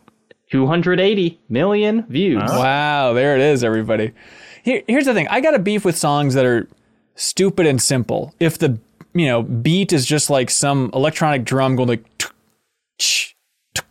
280 0.51 1.39
million 1.49 2.05
views. 2.07 2.41
Wow, 2.49 3.13
there 3.13 3.35
it 3.35 3.41
is, 3.41 3.63
everybody. 3.63 4.13
Here, 4.63 4.83
here's 4.87 5.05
the 5.05 5.13
thing: 5.13 5.27
I 5.27 5.41
got 5.41 5.53
a 5.53 5.59
beef 5.59 5.83
with 5.83 5.97
songs 5.97 6.33
that 6.35 6.45
are 6.45 6.67
stupid 7.15 7.65
and 7.65 7.81
simple. 7.81 8.33
If 8.39 8.57
the 8.57 8.79
you 9.13 9.25
know 9.25 9.43
beat 9.43 9.91
is 9.91 10.05
just 10.05 10.29
like 10.29 10.49
some 10.49 10.89
electronic 10.93 11.43
drum 11.43 11.75
going 11.75 11.89
like, 11.89 12.17
tuk, 12.17 12.33
ch, 12.99 13.35
tuk, 13.73 13.85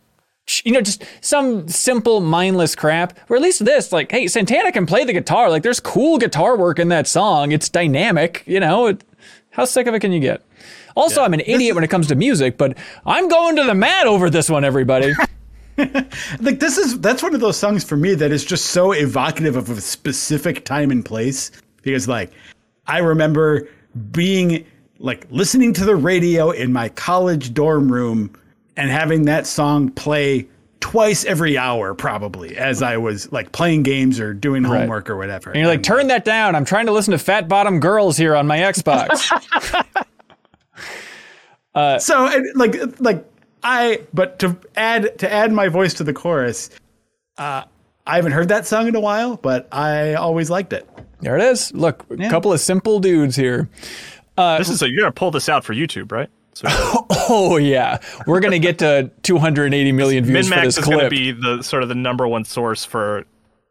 ch, 0.47 0.63
you 0.65 0.71
know, 0.71 0.81
just 0.81 1.03
some 1.21 1.67
simple 1.67 2.21
mindless 2.21 2.75
crap. 2.75 3.19
Or 3.29 3.35
at 3.35 3.41
least 3.43 3.63
this, 3.63 3.91
like, 3.91 4.11
hey, 4.11 4.27
Santana 4.27 4.71
can 4.71 4.87
play 4.87 5.03
the 5.03 5.13
guitar. 5.13 5.51
Like, 5.51 5.61
there's 5.61 5.79
cool 5.79 6.17
guitar 6.17 6.57
work 6.57 6.79
in 6.79 6.89
that 6.89 7.07
song. 7.07 7.51
It's 7.51 7.69
dynamic. 7.69 8.43
You 8.47 8.59
know, 8.59 8.87
it, 8.87 9.03
how 9.51 9.65
sick 9.65 9.85
of 9.85 9.93
it 9.93 9.99
can 9.99 10.11
you 10.11 10.19
get? 10.19 10.41
Also, 10.97 11.23
I'm 11.23 11.33
an 11.33 11.41
idiot 11.41 11.75
when 11.75 11.83
it 11.83 11.89
comes 11.89 12.07
to 12.07 12.15
music, 12.15 12.57
but 12.57 12.77
I'm 13.05 13.29
going 13.29 13.55
to 13.57 13.63
the 13.63 13.75
mat 13.75 14.07
over 14.07 14.29
this 14.29 14.49
one, 14.49 14.65
everybody. 14.65 15.13
Like 16.39 16.59
this 16.59 16.79
is 16.79 16.99
that's 17.01 17.21
one 17.21 17.35
of 17.35 17.39
those 17.39 17.55
songs 17.55 17.83
for 17.83 17.95
me 17.97 18.15
that 18.15 18.31
is 18.31 18.43
just 18.43 18.71
so 18.71 18.93
evocative 18.93 19.55
of 19.55 19.69
a 19.69 19.79
specific 19.79 20.65
time 20.65 20.89
and 20.89 21.05
place 21.05 21.51
because 21.83 22.07
like 22.07 22.31
I 22.87 22.97
remember 22.97 23.69
being 24.09 24.65
like 24.97 25.27
listening 25.29 25.73
to 25.73 25.85
the 25.85 25.95
radio 25.95 26.49
in 26.49 26.73
my 26.73 26.89
college 26.89 27.53
dorm 27.53 27.91
room 27.91 28.33
and 28.75 28.89
having 28.89 29.25
that 29.25 29.45
song 29.45 29.91
play 29.91 30.47
twice 30.79 31.25
every 31.25 31.57
hour 31.57 31.93
probably 31.93 32.57
as 32.57 32.81
I 32.81 32.97
was 32.97 33.31
like 33.31 33.51
playing 33.51 33.83
games 33.83 34.19
or 34.19 34.33
doing 34.33 34.63
homework 34.63 35.09
or 35.09 35.17
whatever. 35.17 35.51
And 35.51 35.59
you're 35.59 35.67
like, 35.67 35.83
turn 35.83 36.07
that 36.07 36.25
down. 36.25 36.55
I'm 36.55 36.65
trying 36.65 36.85
to 36.85 36.91
listen 36.91 37.11
to 37.11 37.19
Fat 37.19 37.47
Bottom 37.47 37.79
Girls 37.79 38.17
here 38.17 38.35
on 38.35 38.47
my 38.47 38.59
Xbox. 38.59 39.29
so 41.99 42.27
and, 42.27 42.45
like 42.55 42.75
like 42.99 43.25
I 43.63 44.01
but 44.13 44.39
to 44.39 44.57
add 44.75 45.17
to 45.19 45.31
add 45.31 45.51
my 45.51 45.67
voice 45.67 45.93
to 45.95 46.03
the 46.03 46.13
chorus, 46.13 46.69
uh, 47.37 47.63
I 48.05 48.15
haven't 48.15 48.31
heard 48.31 48.49
that 48.49 48.65
song 48.65 48.87
in 48.87 48.95
a 48.95 48.99
while, 48.99 49.37
but 49.37 49.67
I 49.71 50.15
always 50.15 50.49
liked 50.49 50.73
it. 50.73 50.87
there 51.21 51.37
it 51.37 51.43
is. 51.43 51.73
Look, 51.73 52.05
a 52.09 52.29
couple 52.29 52.53
of 52.53 52.59
simple 52.59 52.99
dudes 52.99 53.35
here. 53.35 53.69
this 54.37 54.69
is 54.69 54.81
a, 54.81 54.89
you're 54.89 55.01
gonna 55.01 55.11
pull 55.11 55.31
this 55.31 55.49
out 55.49 55.63
for 55.63 55.73
YouTube, 55.73 56.11
right? 56.11 56.29
So 56.53 56.67
Oh 57.29 57.57
yeah, 57.57 57.99
we're 58.25 58.39
gonna 58.39 58.59
get 58.59 58.79
to 58.79 59.11
280 59.23 59.91
million 59.91 60.25
views 60.25 60.49
for 60.49 60.55
MinnMax 60.55 60.63
this 60.63 60.77
is 60.79 60.85
gonna 60.85 61.09
be 61.09 61.31
the 61.31 61.61
sort 61.61 61.83
of 61.83 61.89
the 61.89 61.95
number 61.95 62.27
one 62.27 62.45
source 62.45 62.83
for 62.83 63.25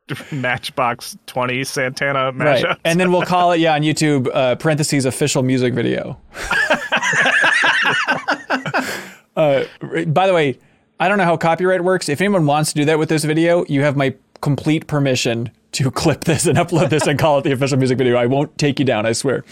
Matchbox 0.32 1.16
20 1.26 1.64
Santana 1.64 2.26
right, 2.32 2.62
mashups. 2.64 2.78
and 2.84 3.00
then 3.00 3.10
we'll 3.10 3.22
call 3.22 3.52
it 3.52 3.58
yeah 3.58 3.74
on 3.74 3.82
YouTube 3.82 4.28
uh, 4.32 4.54
parentheses 4.54 5.04
official 5.04 5.42
music 5.42 5.74
video. 5.74 6.20
uh, 9.36 9.64
by 10.06 10.26
the 10.26 10.34
way, 10.34 10.58
I 10.98 11.08
don't 11.08 11.18
know 11.18 11.24
how 11.24 11.36
copyright 11.36 11.84
works. 11.84 12.08
If 12.08 12.20
anyone 12.20 12.46
wants 12.46 12.72
to 12.72 12.80
do 12.80 12.84
that 12.86 12.98
with 12.98 13.08
this 13.08 13.24
video, 13.24 13.64
you 13.66 13.82
have 13.82 13.96
my 13.96 14.14
complete 14.40 14.86
permission 14.86 15.50
to 15.72 15.90
clip 15.90 16.24
this 16.24 16.46
and 16.46 16.58
upload 16.58 16.90
this 16.90 17.06
and 17.06 17.18
call 17.18 17.38
it 17.38 17.44
the 17.44 17.52
official 17.52 17.78
music 17.78 17.98
video. 17.98 18.16
I 18.16 18.26
won't 18.26 18.56
take 18.58 18.78
you 18.78 18.84
down, 18.84 19.06
I 19.06 19.12
swear. 19.12 19.44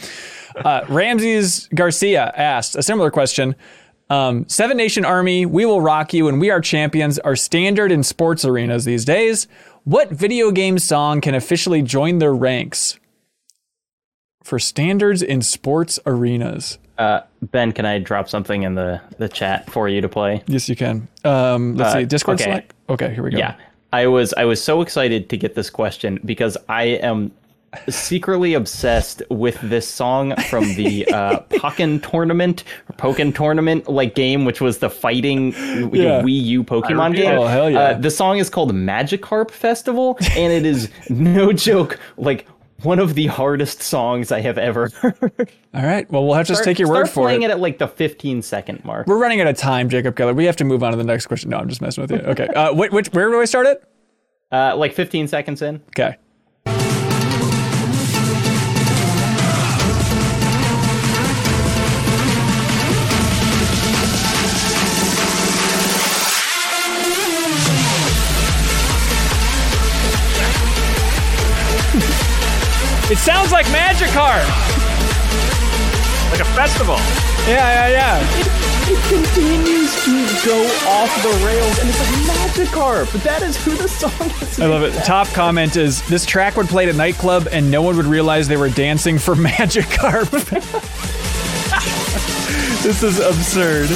Uh, 0.57 0.85
Ramses 0.89 1.69
Garcia 1.75 2.33
asked 2.37 2.77
a 2.77 2.83
similar 2.83 3.11
question. 3.11 3.57
Um, 4.11 4.47
Seven 4.49 4.77
Nation 4.77 5.05
Army, 5.05 5.47
We 5.47 5.65
Will 5.65 5.81
Rock 5.81 6.13
You, 6.13 6.29
and 6.29 6.41
We 6.41 6.51
Are 6.51 6.61
Champions 6.61 7.19
are 7.21 7.37
standard 7.37 7.91
in 7.91 8.03
sports 8.03 8.45
arenas 8.45 8.85
these 8.85 9.05
days. 9.05 9.49
What 9.85 10.11
video 10.11 10.51
game 10.51 10.79
song 10.79 11.21
can 11.21 11.35
officially 11.35 11.83
join 11.83 12.19
their 12.19 12.35
ranks 12.35 12.99
for 14.45 14.61
standards 14.61 15.21
in 15.23 15.43
sports 15.43 15.99
arenas? 16.07 16.79
Uh, 16.97 17.23
ben, 17.43 17.73
can 17.73 17.85
I 17.85 17.99
drop 17.99 18.29
something 18.29 18.63
in 18.63 18.77
the, 18.77 19.01
the 19.19 19.29
chat 19.29 19.69
for 19.69 19.89
you 19.89 20.01
to 20.01 20.09
play? 20.09 20.45
Yes, 20.47 20.69
you 20.69 20.77
can. 20.77 21.09
Um, 21.25 21.75
let's 21.75 21.93
Uh, 21.95 21.99
see. 22.01 22.05
Discord 22.05 22.37
okay. 22.41 22.45
select. 22.45 22.75
Okay, 22.89 23.13
here 23.13 23.25
we 23.25 23.31
go. 23.31 23.39
Yeah. 23.39 23.57
I 23.93 24.07
was 24.07 24.33
I 24.35 24.45
was 24.45 24.63
so 24.63 24.81
excited 24.83 25.29
to 25.31 25.37
get 25.37 25.55
this 25.57 25.71
question 25.71 26.21
because 26.25 26.57
I 26.69 26.85
am 26.85 27.33
secretly 27.89 28.55
obsessed 28.55 29.23
with 29.31 29.59
this 29.63 29.89
song 29.89 30.35
from 30.49 30.75
the 30.75 31.07
uh, 31.13 31.41
Pokken 31.51 32.01
tournament 32.09 32.65
or 32.89 32.97
Pokken 32.97 33.35
tournament 33.35 33.89
like 33.89 34.15
game, 34.15 34.45
which 34.45 34.61
was 34.61 34.79
the 34.79 34.91
fighting 34.91 35.53
Yeah. 35.53 36.23
Wii 36.23 36.43
U 36.45 36.65
Pokemon 36.65 37.17
game. 37.17 37.39
Oh, 37.39 37.47
hell 37.47 37.71
yeah. 37.71 37.79
Uh, 37.81 37.99
the 37.99 38.11
song 38.11 38.39
is 38.39 38.49
called 38.51 38.73
Magikarp 38.73 39.51
Festival, 39.51 40.17
and 40.37 40.53
it 40.53 40.65
is 40.67 40.89
no 41.11 41.53
joke, 41.53 41.99
like 42.17 42.47
one 42.83 42.99
of 42.99 43.15
the 43.15 43.27
hardest 43.29 43.83
songs 43.83 44.31
I 44.33 44.41
have 44.41 44.59
ever 44.59 44.89
heard. 45.01 45.51
All 45.75 45.83
right. 45.83 46.11
Well, 46.11 46.25
we'll 46.27 46.35
have 46.35 46.47
to 46.47 46.51
just 46.53 46.63
Start- 46.63 46.77
take 46.77 46.79
your 46.79 46.89
word 46.89 47.07
start 47.07 47.09
for 47.11 47.23
playing 47.25 47.43
it. 47.43 47.51
it 47.51 47.53
at 47.53 47.61
like 47.61 47.79
the 47.79 47.89
15 47.89 48.43
second 48.43 48.85
mark. 48.85 49.07
We're 49.07 49.19
running 49.19 49.41
out 49.41 49.47
of 49.47 49.57
time, 49.57 49.89
Jacob 49.89 50.17
Geller. 50.17 50.35
We 50.35 50.45
have 50.45 50.57
to 50.57 50.65
move 50.65 50.83
on 50.83 50.91
to 50.91 50.97
the 50.97 51.05
next 51.05 51.27
question. 51.27 51.51
No, 51.51 51.59
I'm 51.59 51.69
just 51.69 51.81
messing 51.81 52.03
with 52.03 52.11
you. 52.11 52.19
Okay. 52.19 52.47
Uh, 52.49 52.75
which, 52.75 52.91
which, 52.93 53.09
where 53.13 53.31
do 53.31 53.41
I 53.41 53.45
start 53.45 53.67
it? 53.67 53.83
Uh, 54.53 54.77
like 54.77 54.93
15 54.93 55.29
seconds 55.29 55.63
in. 55.63 55.77
Okay. 55.89 56.17
It 73.11 73.19
sounds 73.19 73.53
like 73.53 73.67
Magikarp. 73.67 74.49
Like 76.31 76.41
a 76.41 76.45
festival. 76.57 76.97
Yeah, 77.47 77.87
yeah, 77.87 77.89
yeah. 77.89 78.19
It 78.87 78.99
continues 79.09 79.95
to 80.07 80.27
go 80.47 80.65
off 80.89 81.11
the 81.23 81.29
rails, 81.45 81.79
and 81.81 81.91
it's 81.91 82.01
like 82.01 82.67
Magikarp. 82.67 83.13
That 83.23 83.43
is 83.43 83.63
who 83.63 83.75
the 83.75 83.89
song 83.89 84.31
is. 84.41 84.59
I 84.59 84.65
love 84.67 84.83
it. 84.85 84.95
Top 85.05 85.27
comment 85.29 85.77
is 85.77 86.01
this 86.09 86.25
track 86.25 86.57
would 86.57 86.67
play 86.67 86.89
at 86.89 86.95
a 86.95 86.97
nightclub 86.97 87.47
and 87.53 87.71
no 87.71 87.83
one 87.83 87.95
would 87.99 88.07
realize 88.07 88.49
they 88.49 88.57
were 88.57 88.71
dancing 88.71 89.19
for 89.19 89.35
Magikarp. 89.35 90.31
this 92.83 93.03
is 93.03 93.21
absurd. 93.21 93.91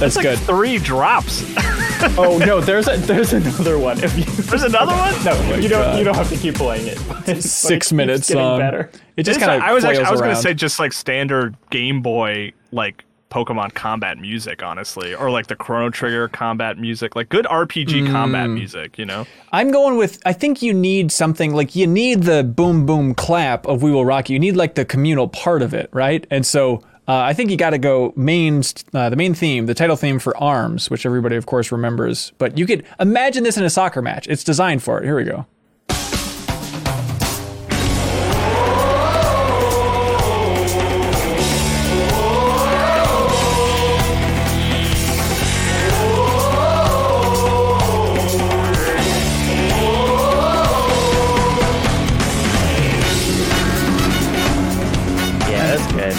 That's 0.00 0.16
good. 0.16 0.38
Three 0.38 0.78
drops. 0.78 1.44
Oh 2.18 2.38
no, 2.38 2.60
there's 2.60 2.88
a, 2.88 2.96
there's 2.98 3.32
another 3.32 3.78
one. 3.78 4.02
If 4.02 4.16
you, 4.18 4.24
There's 4.24 4.62
another 4.64 4.92
one. 4.92 5.24
no, 5.24 5.54
you 5.56 5.68
don't 5.68 5.82
God. 5.82 5.98
you 5.98 6.04
don't 6.04 6.14
have 6.16 6.28
to 6.30 6.36
keep 6.36 6.54
playing 6.56 6.86
it. 6.88 6.98
Six 7.42 7.68
keeps 7.68 7.92
minutes 7.92 8.28
getting 8.28 8.42
song. 8.42 8.58
better. 8.58 8.90
It 9.16 9.22
just 9.24 9.40
kind 9.40 9.52
of 9.52 9.62
I 9.62 9.72
was 9.72 9.84
actually, 9.84 10.04
I 10.04 10.10
was 10.10 10.20
around. 10.20 10.30
gonna 10.30 10.42
say 10.42 10.54
just 10.54 10.78
like 10.78 10.92
standard 10.92 11.56
Game 11.70 12.02
Boy 12.02 12.52
like 12.72 13.04
Pokemon 13.30 13.72
combat 13.72 14.18
music, 14.18 14.62
honestly, 14.62 15.14
or 15.14 15.30
like 15.30 15.46
the 15.46 15.56
Chrono 15.56 15.88
Trigger 15.90 16.28
combat 16.28 16.76
music, 16.78 17.16
like 17.16 17.30
good 17.30 17.46
RPG 17.46 18.10
combat 18.10 18.48
Mm. 18.48 18.54
music, 18.54 18.98
you 18.98 19.06
know. 19.06 19.26
I'm 19.52 19.70
going 19.70 19.96
with. 19.96 20.20
I 20.26 20.32
think 20.34 20.60
you 20.60 20.74
need 20.74 21.10
something 21.10 21.54
like 21.54 21.74
you 21.74 21.86
need 21.86 22.24
the 22.24 22.44
boom 22.44 22.84
boom 22.84 23.14
clap 23.14 23.66
of 23.66 23.82
"We 23.82 23.90
Will 23.90 24.04
Rock 24.04 24.28
You." 24.28 24.34
You 24.34 24.40
need 24.40 24.56
like 24.56 24.74
the 24.74 24.84
communal 24.84 25.28
part 25.28 25.62
of 25.62 25.72
it, 25.72 25.88
right? 25.92 26.26
And 26.30 26.44
so 26.44 26.82
uh, 27.08 27.18
I 27.18 27.32
think 27.32 27.50
you 27.50 27.56
got 27.56 27.70
to 27.70 27.78
go 27.78 28.12
main 28.16 28.62
uh, 28.94 29.10
the 29.10 29.16
main 29.16 29.34
theme, 29.34 29.66
the 29.66 29.74
title 29.74 29.96
theme 29.96 30.18
for 30.18 30.36
Arms, 30.36 30.88
which 30.90 31.04
everybody 31.04 31.36
of 31.36 31.46
course 31.46 31.72
remembers. 31.72 32.32
But 32.38 32.58
you 32.58 32.66
could 32.66 32.84
imagine 33.00 33.42
this 33.42 33.56
in 33.56 33.64
a 33.64 33.70
soccer 33.70 34.02
match. 34.02 34.28
It's 34.28 34.44
designed 34.44 34.82
for 34.82 35.00
it. 35.00 35.04
Here 35.04 35.16
we 35.16 35.24
go. 35.24 35.46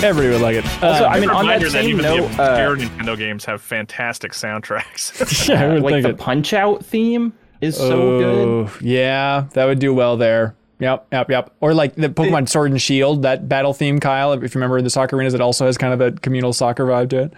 Everybody 0.08 0.34
would 0.34 0.42
like 0.42 0.58
it. 0.58 0.84
Also, 0.84 1.06
Uh, 1.06 1.08
I 1.08 1.20
mean, 1.20 1.30
on 1.30 1.46
that 1.48 1.62
Reminder 1.62 1.66
that 1.70 1.72
same 1.72 1.90
even 1.92 2.04
note, 2.04 2.28
the 2.36 2.44
uh, 2.44 2.76
Nintendo 2.76 3.18
games 3.18 3.46
have 3.46 3.62
fantastic 3.62 4.34
soundtracks. 4.34 5.48
yeah, 5.50 5.64
I 5.64 5.74
would 5.74 5.82
like 5.84 5.94
think 5.94 6.04
the 6.04 6.10
it. 6.10 6.18
Punch 6.18 6.52
Out 6.54 6.84
theme 6.86 7.32
is 7.62 7.78
so 7.78 8.20
good. 8.20 8.48
Oh, 8.48 8.78
yeah, 8.82 9.46
that 9.54 9.66
would 9.66 9.80
do 9.80 9.94
well 9.94 10.18
there. 10.18 10.56
Yep, 10.80 11.08
yep, 11.14 11.30
yep. 11.30 11.56
Or 11.62 11.74
like 11.74 11.96
the 11.96 12.10
Pokemon 12.10 12.50
Sword 12.50 12.72
and 12.72 12.82
Shield, 12.82 13.22
that 13.22 13.48
battle 13.48 13.74
theme, 13.74 14.02
Kyle. 14.02 14.34
If 14.34 14.42
you 14.42 14.60
remember 14.60 14.82
the 14.82 14.90
soccer 14.90 15.16
arenas, 15.16 15.34
it 15.34 15.40
also 15.40 15.66
has 15.66 15.78
kind 15.78 15.94
of 15.94 16.00
that 16.00 16.22
communal 16.22 16.52
soccer 16.52 16.86
vibe 16.86 17.10
to 17.12 17.20
it. 17.24 17.34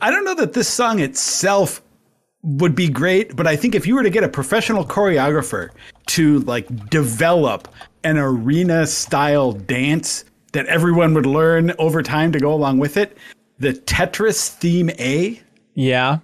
I 0.00 0.10
don't 0.10 0.24
know 0.24 0.34
that 0.34 0.52
this 0.52 0.68
song 0.68 1.00
itself 1.00 1.80
would 2.42 2.74
be 2.74 2.90
great, 2.90 3.34
but 3.34 3.46
I 3.46 3.56
think 3.56 3.74
if 3.74 3.86
you 3.86 3.94
were 3.94 4.02
to 4.02 4.10
get 4.10 4.22
a 4.22 4.28
professional 4.28 4.84
choreographer 4.84 5.70
to 6.08 6.40
like 6.40 6.90
develop 6.90 7.68
an 8.02 8.18
arena 8.18 8.86
style 8.86 9.52
dance 9.52 10.26
that 10.54 10.66
everyone 10.66 11.12
would 11.14 11.26
learn 11.26 11.72
over 11.78 12.02
time 12.02 12.32
to 12.32 12.40
go 12.40 12.52
along 12.52 12.78
with 12.78 12.96
it, 12.96 13.16
the 13.58 13.72
Tetris 13.74 14.48
theme 14.48 14.90
A 14.98 15.40
Yeah, 15.74 16.18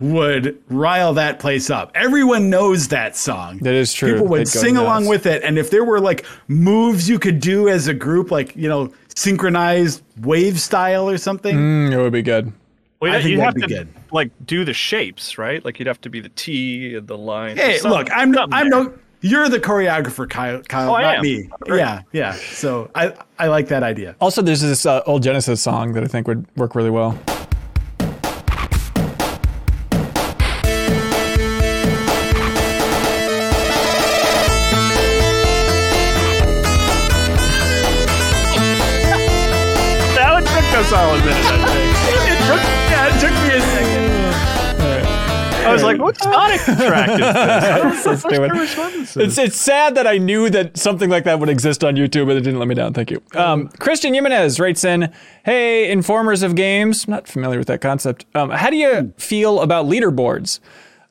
would 0.00 0.60
rile 0.68 1.14
that 1.14 1.38
place 1.38 1.70
up. 1.70 1.92
Everyone 1.94 2.50
knows 2.50 2.88
that 2.88 3.16
song. 3.16 3.58
That 3.58 3.74
is 3.74 3.92
true. 3.94 4.12
People 4.12 4.26
would 4.28 4.42
It'd 4.42 4.52
sing 4.52 4.76
along 4.76 5.06
with 5.06 5.24
it, 5.26 5.42
and 5.44 5.56
if 5.58 5.70
there 5.70 5.84
were 5.84 6.00
like 6.00 6.26
moves 6.48 7.08
you 7.08 7.18
could 7.18 7.40
do 7.40 7.68
as 7.68 7.86
a 7.86 7.94
group, 7.94 8.30
like 8.30 8.54
you 8.56 8.68
know, 8.68 8.92
synchronized 9.14 10.02
wave 10.22 10.60
style 10.60 11.08
or 11.08 11.16
something, 11.18 11.56
Mm, 11.56 11.92
it 11.92 11.96
would 11.98 12.12
be 12.12 12.22
good. 12.22 12.52
Well, 13.00 13.12
I 13.12 13.16
think 13.18 13.30
you'd 13.30 13.40
have 13.40 13.54
that'd 13.54 13.62
to 13.62 13.68
be 13.68 13.74
good. 13.74 13.88
like 14.12 14.30
do 14.46 14.64
the 14.64 14.72
shapes, 14.74 15.36
right? 15.38 15.64
Like 15.64 15.78
you'd 15.78 15.88
have 15.88 16.00
to 16.02 16.10
be 16.10 16.20
the 16.20 16.30
T 16.30 16.94
and 16.96 17.06
the 17.06 17.18
line. 17.18 17.56
Hey, 17.56 17.80
look, 17.82 18.08
I'm 18.12 18.30
no, 18.30 18.46
I'm 18.50 18.70
there. 18.70 18.84
no. 18.84 18.94
You're 19.26 19.48
the 19.48 19.58
choreographer, 19.58 20.28
Kyle. 20.28 20.60
Kyle 20.60 20.90
Oh, 20.90 20.94
I 20.94 21.00
not 21.00 21.14
am. 21.16 21.22
me. 21.22 21.48
Great. 21.60 21.78
Yeah, 21.78 22.02
yeah. 22.12 22.32
So 22.34 22.90
I, 22.94 23.14
I 23.38 23.46
like 23.46 23.68
that 23.68 23.82
idea. 23.82 24.16
Also, 24.20 24.42
there's 24.42 24.60
this 24.60 24.84
uh, 24.84 25.00
old 25.06 25.22
Genesis 25.22 25.62
song 25.62 25.94
that 25.94 26.04
I 26.04 26.08
think 26.08 26.28
would 26.28 26.44
work 26.58 26.74
really 26.74 26.90
well. 26.90 27.18
That 40.14 40.30
one 40.32 40.44
took 40.44 40.68
us 40.78 40.92
all 40.92 41.10
a 41.14 41.18
minute, 41.18 41.34
I 41.34 41.58
think. 41.74 42.30
It 42.30 42.38
took, 42.46 42.62
yeah, 42.90 43.10
it 43.10 43.16
took 43.20 43.34
me 43.42 43.50
a 43.56 43.60
second. 43.60 43.93
I 45.64 45.72
was 45.72 45.82
like, 45.82 46.00
what 46.00 46.16
Sonic 46.20 46.60
track 46.60 47.10
is 47.10 48.04
this? 48.04 48.06
Let's 48.06 48.22
do 48.22 48.44
it. 48.44 49.24
It's 49.24 49.38
it's 49.38 49.56
sad 49.56 49.94
that 49.94 50.06
I 50.06 50.18
knew 50.18 50.50
that 50.50 50.76
something 50.76 51.10
like 51.10 51.24
that 51.24 51.40
would 51.40 51.48
exist 51.48 51.82
on 51.84 51.96
YouTube, 51.96 52.26
but 52.26 52.36
it 52.36 52.40
didn't 52.40 52.58
let 52.58 52.68
me 52.68 52.74
down. 52.74 52.92
Thank 52.92 53.10
you. 53.10 53.22
Um, 53.34 53.68
Christian 53.68 54.14
Jimenez 54.14 54.60
writes 54.60 54.84
in, 54.84 55.12
"Hey, 55.44 55.90
informers 55.90 56.42
of 56.42 56.54
games, 56.54 57.08
not 57.08 57.26
familiar 57.28 57.58
with 57.58 57.68
that 57.68 57.80
concept. 57.80 58.26
Um, 58.34 58.50
how 58.50 58.70
do 58.70 58.76
you 58.76 59.12
feel 59.18 59.60
about 59.60 59.86
leaderboards? 59.86 60.60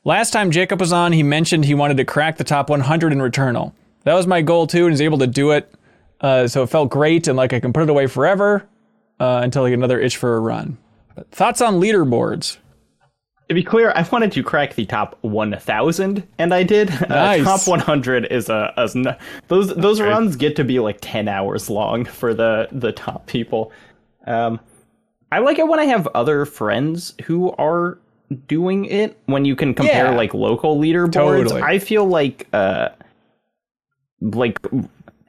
Last 0.05 0.31
time 0.31 0.51
Jacob 0.51 0.79
was 0.79 0.91
on, 0.91 1.13
he 1.13 1.23
mentioned 1.23 1.65
he 1.65 1.73
wanted 1.73 1.97
to 1.97 2.05
crack 2.05 2.37
the 2.37 2.43
top 2.43 2.69
100 2.69 3.13
in 3.13 3.19
Returnal. 3.19 3.71
That 4.03 4.15
was 4.15 4.27
my 4.27 4.41
goal 4.41 4.67
too, 4.67 4.85
and 4.85 4.91
he's 4.91 5.01
able 5.01 5.17
to 5.19 5.27
do 5.27 5.51
it. 5.51 5.73
Uh, 6.19 6.47
so 6.47 6.63
it 6.63 6.67
felt 6.67 6.89
great, 6.89 7.27
and 7.27 7.37
like 7.37 7.53
I 7.53 7.59
can 7.59 7.71
put 7.73 7.83
it 7.83 7.89
away 7.89 8.07
forever 8.07 8.67
uh, 9.19 9.41
until 9.43 9.63
I 9.63 9.69
get 9.69 9.75
another 9.79 9.99
itch 9.99 10.17
for 10.17 10.35
a 10.35 10.39
run. 10.39 10.77
But 11.15 11.29
thoughts 11.31 11.61
on 11.61 11.79
leaderboards? 11.79 12.57
To 13.49 13.53
be 13.53 13.63
clear, 13.63 13.91
I 13.95 14.07
wanted 14.11 14.31
to 14.31 14.43
crack 14.43 14.75
the 14.75 14.85
top 14.85 15.17
1,000, 15.21 16.25
and 16.39 16.53
I 16.53 16.63
did. 16.63 16.89
Nice. 17.09 17.41
Uh, 17.41 17.43
top 17.57 17.67
100 17.67 18.25
is 18.31 18.49
a, 18.49 18.73
a 18.77 19.17
those 19.47 19.75
those 19.75 19.99
runs 20.01 20.35
get 20.35 20.55
to 20.55 20.63
be 20.63 20.79
like 20.79 20.97
10 21.01 21.27
hours 21.27 21.69
long 21.69 22.05
for 22.05 22.33
the 22.33 22.67
the 22.71 22.91
top 22.91 23.27
people. 23.27 23.71
Um, 24.25 24.59
I 25.31 25.39
like 25.39 25.59
it 25.59 25.67
when 25.67 25.79
I 25.79 25.85
have 25.85 26.07
other 26.15 26.45
friends 26.45 27.13
who 27.25 27.51
are 27.53 27.97
doing 28.47 28.85
it. 28.85 29.19
When 29.25 29.45
you 29.45 29.55
can 29.55 29.73
compare 29.73 30.05
Yeah. 30.05 30.15
like 30.15 30.33
local 30.33 30.79
leaderboards, 30.79 31.11
Totally. 31.13 31.61
I 31.61 31.79
feel 31.79 32.05
like 32.05 32.47
uh, 32.53 32.89
like 34.21 34.57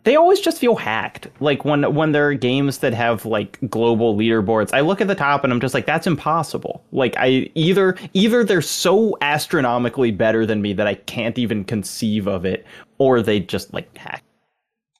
they 0.04 0.16
always 0.16 0.38
just 0.38 0.58
feel 0.58 0.76
hacked. 0.76 1.28
Like 1.40 1.64
when 1.64 1.94
when 1.94 2.12
there 2.12 2.28
are 2.28 2.34
games 2.34 2.78
that 2.78 2.92
have 2.94 3.24
like 3.24 3.58
global 3.68 4.16
leaderboards, 4.16 4.72
I 4.72 4.80
look 4.80 5.00
at 5.00 5.08
the 5.08 5.14
top 5.14 5.44
and 5.44 5.52
I'm 5.52 5.60
just 5.60 5.74
like, 5.74 5.86
that's 5.86 6.06
impossible. 6.06 6.84
Like 6.92 7.16
I 7.18 7.50
either 7.54 7.96
either 8.12 8.44
they're 8.44 8.62
so 8.62 9.16
astronomically 9.22 10.10
better 10.10 10.46
than 10.46 10.62
me 10.62 10.74
that 10.74 10.86
I 10.86 10.94
can't 10.94 11.38
even 11.38 11.64
conceive 11.64 12.26
of 12.26 12.44
it, 12.44 12.66
or 12.98 13.22
they 13.22 13.40
just 13.40 13.72
like 13.72 13.96
hack. 13.96 14.22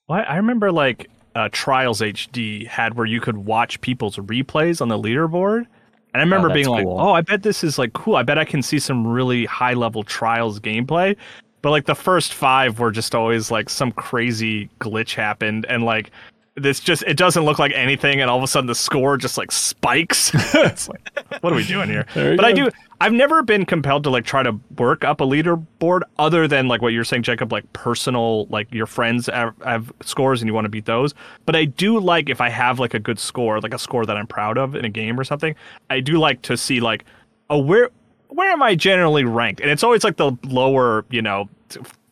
Well, 0.09 0.25
I 0.27 0.37
remember 0.37 0.73
like 0.73 1.11
uh, 1.35 1.51
Trials 1.53 2.01
HD 2.01 2.67
had 2.67 2.95
where 2.95 3.07
you 3.07 3.21
could 3.21 3.39
watch 3.39 3.81
people's 3.83 4.17
replays 4.17 4.81
on 4.81 4.89
the 4.89 4.99
leaderboard. 4.99 5.67
And 6.15 6.21
I 6.21 6.25
remember 6.25 6.49
that's 6.49 6.59
being 6.59 6.69
like, 6.69 6.87
oh, 6.87 7.13
I 7.13 7.23
bet 7.23 7.43
this 7.43 7.65
is 7.65 7.77
like 7.77 7.93
cool. 7.93 8.15
I 8.15 8.23
bet 8.23 8.39
I 8.39 8.45
can 8.45 8.63
see 8.63 8.79
some 8.79 9.05
really 9.05 9.47
high 9.47 9.75
level 9.75 10.05
Trials 10.05 10.61
gameplay. 10.61 11.17
But 11.65 11.71
like 11.71 11.87
the 11.87 11.95
first 11.95 12.35
five 12.35 12.79
were 12.79 12.91
just 12.91 13.15
always 13.15 13.51
like 13.51 13.71
some 13.71 13.91
crazy 13.91 14.69
glitch 14.81 15.15
happened. 15.15 15.65
And 15.67 15.83
like 15.83 16.11
this 16.57 16.79
just 16.79 17.03
it 17.05 17.17
doesn't 17.17 17.43
look 17.43 17.59
like 17.59 17.73
anything, 17.75 18.21
and 18.21 18.29
all 18.29 18.37
of 18.37 18.45
a 18.45 18.47
sudden 18.47 18.67
the 18.67 18.75
score 18.75 19.17
just 19.17 19.39
like 19.39 19.51
spikes. 19.51 20.31
it's 20.35 20.91
like, 20.91 21.01
what 21.41 21.55
are 21.55 21.57
we 21.57 21.65
doing 21.65 21.89
here? 21.89 22.05
But 22.13 22.45
I 22.45 22.53
do. 22.53 22.69
I've 23.01 23.15
never 23.15 23.43
been 23.43 23.65
compelled 23.65 24.05
to 24.05 24.11
like 24.11 24.27
try 24.27 24.43
to 24.43 24.61
work 24.77 25.05
up 25.05 25.23
a 25.23 25.25
leaderboard 25.25 26.03
other 26.19 26.47
than 26.47 26.69
like 26.69 26.83
what 26.83 26.93
you're 26.93 27.03
saying, 27.03 27.23
Jacob, 27.23 27.51
like 27.51 27.73
personal, 27.73 28.45
like 28.49 28.71
your 28.71 28.87
friends 28.87 29.29
have, 29.29 29.55
have 29.65 29.91
scores 30.03 30.43
and 30.43 30.49
you 30.51 30.53
want 30.53 30.67
to 30.67 30.69
beat 30.69 30.85
those. 30.85 31.15
But 31.47 31.57
I 31.57 31.65
do 31.65 31.99
like 31.99 32.29
if 32.29 32.43
I 32.43 32.51
have 32.51 32.79
like 32.79 32.93
a 32.93 32.99
good 32.99 33.19
score, 33.19 33.59
like 33.63 33.73
a 33.73 33.79
score 33.79 34.05
that 34.05 34.19
I'm 34.19 34.27
proud 34.27 34.59
of 34.59 34.75
in 34.75 34.85
a 34.85 34.91
game 34.91 35.19
or 35.19 35.25
something. 35.25 35.55
I 35.89 36.01
do 36.01 36.19
like 36.19 36.43
to 36.43 36.59
see 36.59 36.81
like, 36.81 37.07
oh, 37.49 37.59
where 37.59 37.89
where 38.35 38.51
am 38.51 38.63
I 38.63 38.75
generally 38.75 39.25
ranked? 39.25 39.61
And 39.61 39.71
it's 39.71 39.83
always 39.83 40.05
like 40.05 40.17
the 40.17 40.33
lower, 40.45 41.05
you 41.11 41.23
know. 41.23 41.49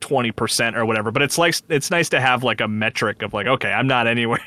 20% 0.01 0.75
or 0.77 0.85
whatever 0.85 1.11
but 1.13 1.23
it's 1.23 1.39
like 1.39 1.55
it's 1.69 1.91
nice 1.91 2.09
to 2.09 2.21
have 2.21 2.43
like 2.43 2.61
a 2.61 2.67
metric 2.67 3.23
of 3.23 3.33
like 3.33 3.47
okay 3.47 3.71
i'm 3.73 3.87
not 3.87 4.07
anywhere 4.09 4.41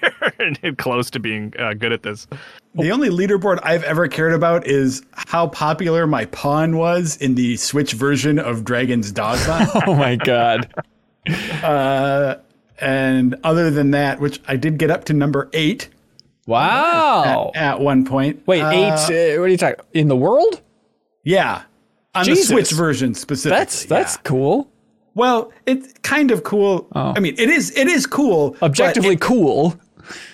close 0.77 1.10
to 1.10 1.19
being 1.19 1.53
uh, 1.57 1.73
good 1.73 1.94
at 1.94 2.03
this 2.03 2.27
The 2.73 2.91
only 2.91 3.07
leaderboard 3.10 3.60
I've 3.64 3.84
ever 3.84 4.10
cared 4.10 4.34
about 4.34 4.68
is 4.68 5.02
how 5.14 5.48
popular 5.48 6.06
my 6.07 6.26
pawn 6.26 6.76
was 6.76 7.15
in 7.18 7.36
the 7.36 7.56
Switch 7.56 7.94
version 7.94 8.38
of 8.38 8.65
Dragon's 8.65 9.14
Dogma. 9.14 9.69
Oh 9.88 9.95
my 9.95 10.18
god. 10.18 10.73
and 12.82 13.36
other 13.44 13.72
than 13.72 13.91
that, 13.91 14.19
which 14.19 14.41
I 14.48 14.57
did 14.57 14.77
get 14.77 14.91
up 14.91 15.06
to 15.06 15.14
number 15.14 15.49
eight 15.53 15.88
Wow. 16.48 17.52
at 17.56 17.80
one 17.80 18.06
point. 18.06 18.45
Wait, 18.45 18.61
Uh, 18.61 18.69
eight. 18.72 18.91
Uh, 18.91 19.40
what 19.40 19.45
are 19.45 19.48
you 19.48 19.57
talking? 19.57 19.84
In 19.94 20.10
the 20.10 20.15
world? 20.18 20.61
Yeah. 21.23 21.64
On 22.14 22.23
Jesus. 22.26 22.48
the 22.49 22.53
Switch 22.53 22.72
version 22.72 23.14
specifically. 23.15 23.57
That's 23.57 23.86
that's 23.86 24.15
yeah. 24.15 24.22
cool. 24.23 24.72
Well, 25.16 25.52
it's 25.66 25.94
kind 26.04 26.30
of 26.32 26.44
cool. 26.44 26.88
Oh. 26.94 27.14
I 27.16 27.20
mean, 27.20 27.36
it 27.38 27.50
is 27.50 27.72
it 27.76 27.88
is 27.88 28.06
cool. 28.06 28.52
but 28.52 28.64
Objectively 28.64 29.16
it- 29.16 29.22
cool. 29.22 29.76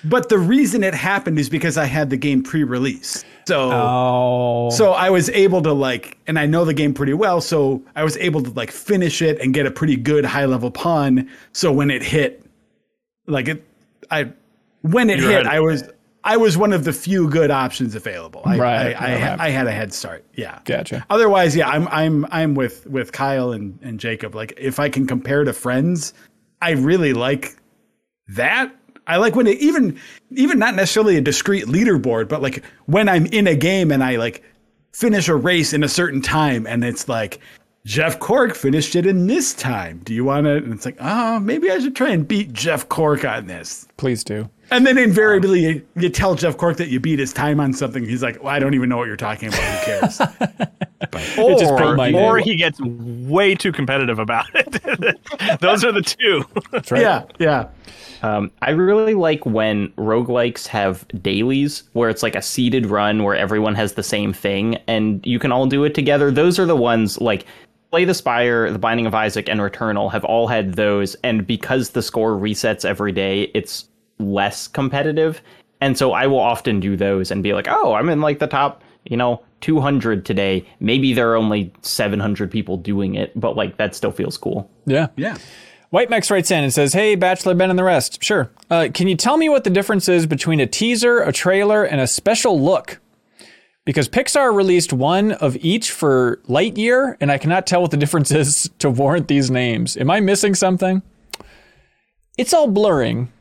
But, 0.03 0.27
the 0.27 0.37
reason 0.37 0.83
it 0.83 0.93
happened 0.93 1.39
is 1.39 1.47
because 1.49 1.77
I 1.77 1.85
had 1.85 2.09
the 2.09 2.17
game 2.17 2.43
pre-release. 2.43 3.23
So 3.47 3.71
Oh. 3.71 4.69
So 4.69 4.91
I 4.91 5.09
was 5.09 5.29
able 5.29 5.61
to 5.61 5.71
like, 5.71 6.17
and 6.27 6.37
I 6.37 6.45
know 6.45 6.65
the 6.65 6.73
game 6.73 6.93
pretty 6.93 7.13
well, 7.13 7.39
so 7.39 7.81
I 7.95 8.03
was 8.03 8.17
able 8.17 8.43
to 8.43 8.49
like 8.49 8.69
finish 8.69 9.21
it 9.21 9.39
and 9.39 9.53
get 9.53 9.65
a 9.65 9.71
pretty 9.71 9.95
good 9.95 10.25
high 10.25 10.43
level 10.43 10.71
pawn. 10.71 11.29
So 11.53 11.71
when 11.71 11.89
it 11.89 12.03
hit, 12.03 12.43
like 13.27 13.47
it, 13.47 13.63
I, 14.11 14.33
when 14.81 15.09
it 15.09 15.19
You 15.19 15.27
were 15.27 15.31
hit. 15.31 15.47
I 15.47 15.61
was, 15.61 15.83
I 16.23 16.37
was 16.37 16.57
one 16.57 16.71
of 16.71 16.83
the 16.83 16.93
few 16.93 17.29
good 17.29 17.49
options 17.49 17.95
available. 17.95 18.41
I, 18.45 18.57
Right, 18.57 18.95
I, 18.95 19.15
I, 19.15 19.29
right. 19.29 19.39
I 19.39 19.49
had 19.49 19.67
a 19.67 19.71
head 19.71 19.93
start. 19.93 20.25
Yeah. 20.35 20.59
Gotcha. 20.65 21.05
Otherwise, 21.09 21.55
yeah, 21.55 21.67
I'm, 21.67 21.87
I'm, 21.87 22.25
I'm 22.31 22.53
with 22.55 22.85
with 22.87 23.11
Kyle 23.11 23.51
and 23.51 23.79
and 23.81 23.99
Jacob. 23.99 24.35
Like, 24.35 24.53
if 24.57 24.79
I 24.79 24.89
can 24.89 25.07
compare 25.07 25.43
to 25.43 25.53
friends, 25.53 26.13
I 26.61 26.71
really 26.71 27.13
like 27.13 27.55
that. 28.29 28.75
I 29.07 29.17
like 29.17 29.35
when 29.35 29.47
it 29.47 29.57
even 29.59 29.99
even 30.31 30.59
not 30.59 30.75
necessarily 30.75 31.17
a 31.17 31.21
discrete 31.21 31.65
leaderboard, 31.65 32.29
but 32.29 32.41
like 32.41 32.63
when 32.85 33.09
I'm 33.09 33.25
in 33.27 33.47
a 33.47 33.55
game 33.55 33.91
and 33.91 34.03
I 34.03 34.17
like 34.17 34.43
finish 34.93 35.27
a 35.27 35.35
race 35.35 35.73
in 35.73 35.83
a 35.83 35.87
certain 35.87 36.21
time 36.21 36.67
and 36.67 36.83
it's 36.83 37.09
like 37.09 37.39
Jeff 37.85 38.19
Cork 38.19 38.53
finished 38.55 38.95
it 38.95 39.07
in 39.07 39.25
this 39.25 39.53
time. 39.53 40.01
Do 40.03 40.13
you 40.13 40.23
want 40.23 40.45
to? 40.45 40.57
And 40.57 40.71
it's 40.71 40.85
like, 40.85 40.97
oh, 40.99 41.39
maybe 41.39 41.71
I 41.71 41.79
should 41.79 41.95
try 41.95 42.09
and 42.09 42.27
beat 42.27 42.53
Jeff 42.53 42.87
Cork 42.89 43.25
on 43.25 43.47
this. 43.47 43.87
Please 43.97 44.23
do. 44.23 44.49
And 44.71 44.87
then 44.87 44.97
invariably 44.97 45.59
you, 45.59 45.87
you 45.97 46.09
tell 46.09 46.33
Jeff 46.35 46.57
Cork 46.57 46.77
that 46.77 46.87
you 46.87 46.99
beat 46.99 47.19
his 47.19 47.33
time 47.33 47.59
on 47.59 47.73
something. 47.73 48.05
He's 48.05 48.23
like, 48.23 48.41
well, 48.41 48.53
I 48.53 48.59
don't 48.59 48.73
even 48.73 48.87
know 48.87 48.97
what 48.97 49.07
you're 49.07 49.17
talking 49.17 49.49
about. 49.49 49.61
Who 49.61 49.85
cares? 49.85 50.21
or, 51.37 51.59
just 51.59 51.73
my 51.97 52.13
or 52.13 52.37
he 52.37 52.55
gets 52.55 52.79
way 52.81 53.53
too 53.55 53.71
competitive 53.71 54.19
about 54.19 54.45
it 54.53 55.59
those 55.61 55.83
are 55.83 55.91
the 55.91 56.01
two 56.01 56.45
That's 56.71 56.91
right. 56.91 57.01
yeah, 57.01 57.23
yeah. 57.39 57.67
Um, 58.21 58.51
I 58.61 58.69
really 58.69 59.15
like 59.15 59.45
when 59.45 59.89
roguelikes 59.93 60.67
have 60.67 61.07
dailies 61.21 61.83
where 61.93 62.09
it's 62.09 62.21
like 62.21 62.35
a 62.35 62.41
seeded 62.41 62.85
run 62.85 63.23
where 63.23 63.35
everyone 63.35 63.75
has 63.75 63.93
the 63.93 64.03
same 64.03 64.31
thing 64.31 64.75
and 64.87 65.25
you 65.25 65.39
can 65.39 65.51
all 65.51 65.65
do 65.65 65.83
it 65.83 65.95
together. 65.95 66.29
Those 66.31 66.59
are 66.59 66.65
the 66.65 66.75
ones 66.75 67.19
like 67.19 67.45
Slay 67.91 68.05
the 68.05 68.13
Spire, 68.13 68.71
The 68.71 68.79
Binding 68.79 69.05
of 69.05 69.13
Isaac, 69.13 69.49
and 69.49 69.59
Returnal 69.59 70.09
have 70.11 70.23
all 70.23 70.47
had 70.47 70.75
those. 70.75 71.15
And 71.15 71.45
because 71.45 71.89
the 71.89 72.01
score 72.01 72.37
resets 72.37 72.85
every 72.85 73.11
day, 73.11 73.51
it's 73.53 73.89
less 74.21 74.67
competitive. 74.67 75.41
And 75.81 75.97
so 75.97 76.13
I 76.13 76.27
will 76.27 76.39
often 76.39 76.79
do 76.79 76.95
those 76.95 77.31
and 77.31 77.41
be 77.41 77.53
like, 77.53 77.67
oh, 77.69 77.93
I'm 77.93 78.09
in 78.09 78.21
like 78.21 78.39
the 78.39 78.47
top, 78.47 78.83
you 79.03 79.17
know, 79.17 79.43
200 79.61 80.25
today. 80.25 80.65
Maybe 80.79 81.13
there 81.13 81.31
are 81.31 81.35
only 81.35 81.73
700 81.81 82.51
people 82.51 82.77
doing 82.77 83.15
it, 83.15 83.37
but 83.39 83.55
like 83.55 83.77
that 83.77 83.95
still 83.95 84.11
feels 84.11 84.37
cool. 84.37 84.69
Yeah. 84.85 85.07
Yeah. 85.15 85.37
White 85.89 86.09
Max 86.09 86.31
writes 86.31 86.51
in 86.51 86.63
and 86.63 86.73
says, 86.73 86.93
Hey, 86.93 87.15
Bachelor 87.15 87.53
Ben 87.53 87.69
and 87.69 87.77
the 87.77 87.83
rest. 87.83 88.23
Sure. 88.23 88.49
Uh, 88.69 88.87
can 88.93 89.07
you 89.07 89.15
tell 89.15 89.37
me 89.37 89.49
what 89.49 89.65
the 89.65 89.69
difference 89.69 90.07
is 90.07 90.25
between 90.25 90.59
a 90.59 90.67
teaser, 90.67 91.19
a 91.19 91.33
trailer, 91.33 91.83
and 91.83 91.99
a 91.99 92.07
special 92.07 92.61
look? 92.61 92.99
Because 93.83 94.07
Pixar 94.07 94.55
released 94.55 94.93
one 94.93 95.31
of 95.33 95.57
each 95.57 95.91
for 95.91 96.39
Lightyear, 96.47 97.17
and 97.19 97.31
I 97.31 97.37
cannot 97.37 97.67
tell 97.67 97.81
what 97.81 97.91
the 97.91 97.97
difference 97.97 98.31
is 98.31 98.69
to 98.79 98.89
warrant 98.89 99.27
these 99.27 99.51
names. 99.51 99.97
Am 99.97 100.09
I 100.09 100.19
missing 100.21 100.55
something? 100.55 101.01
It's 102.37 102.53
all 102.53 102.67
blurring 102.67 103.31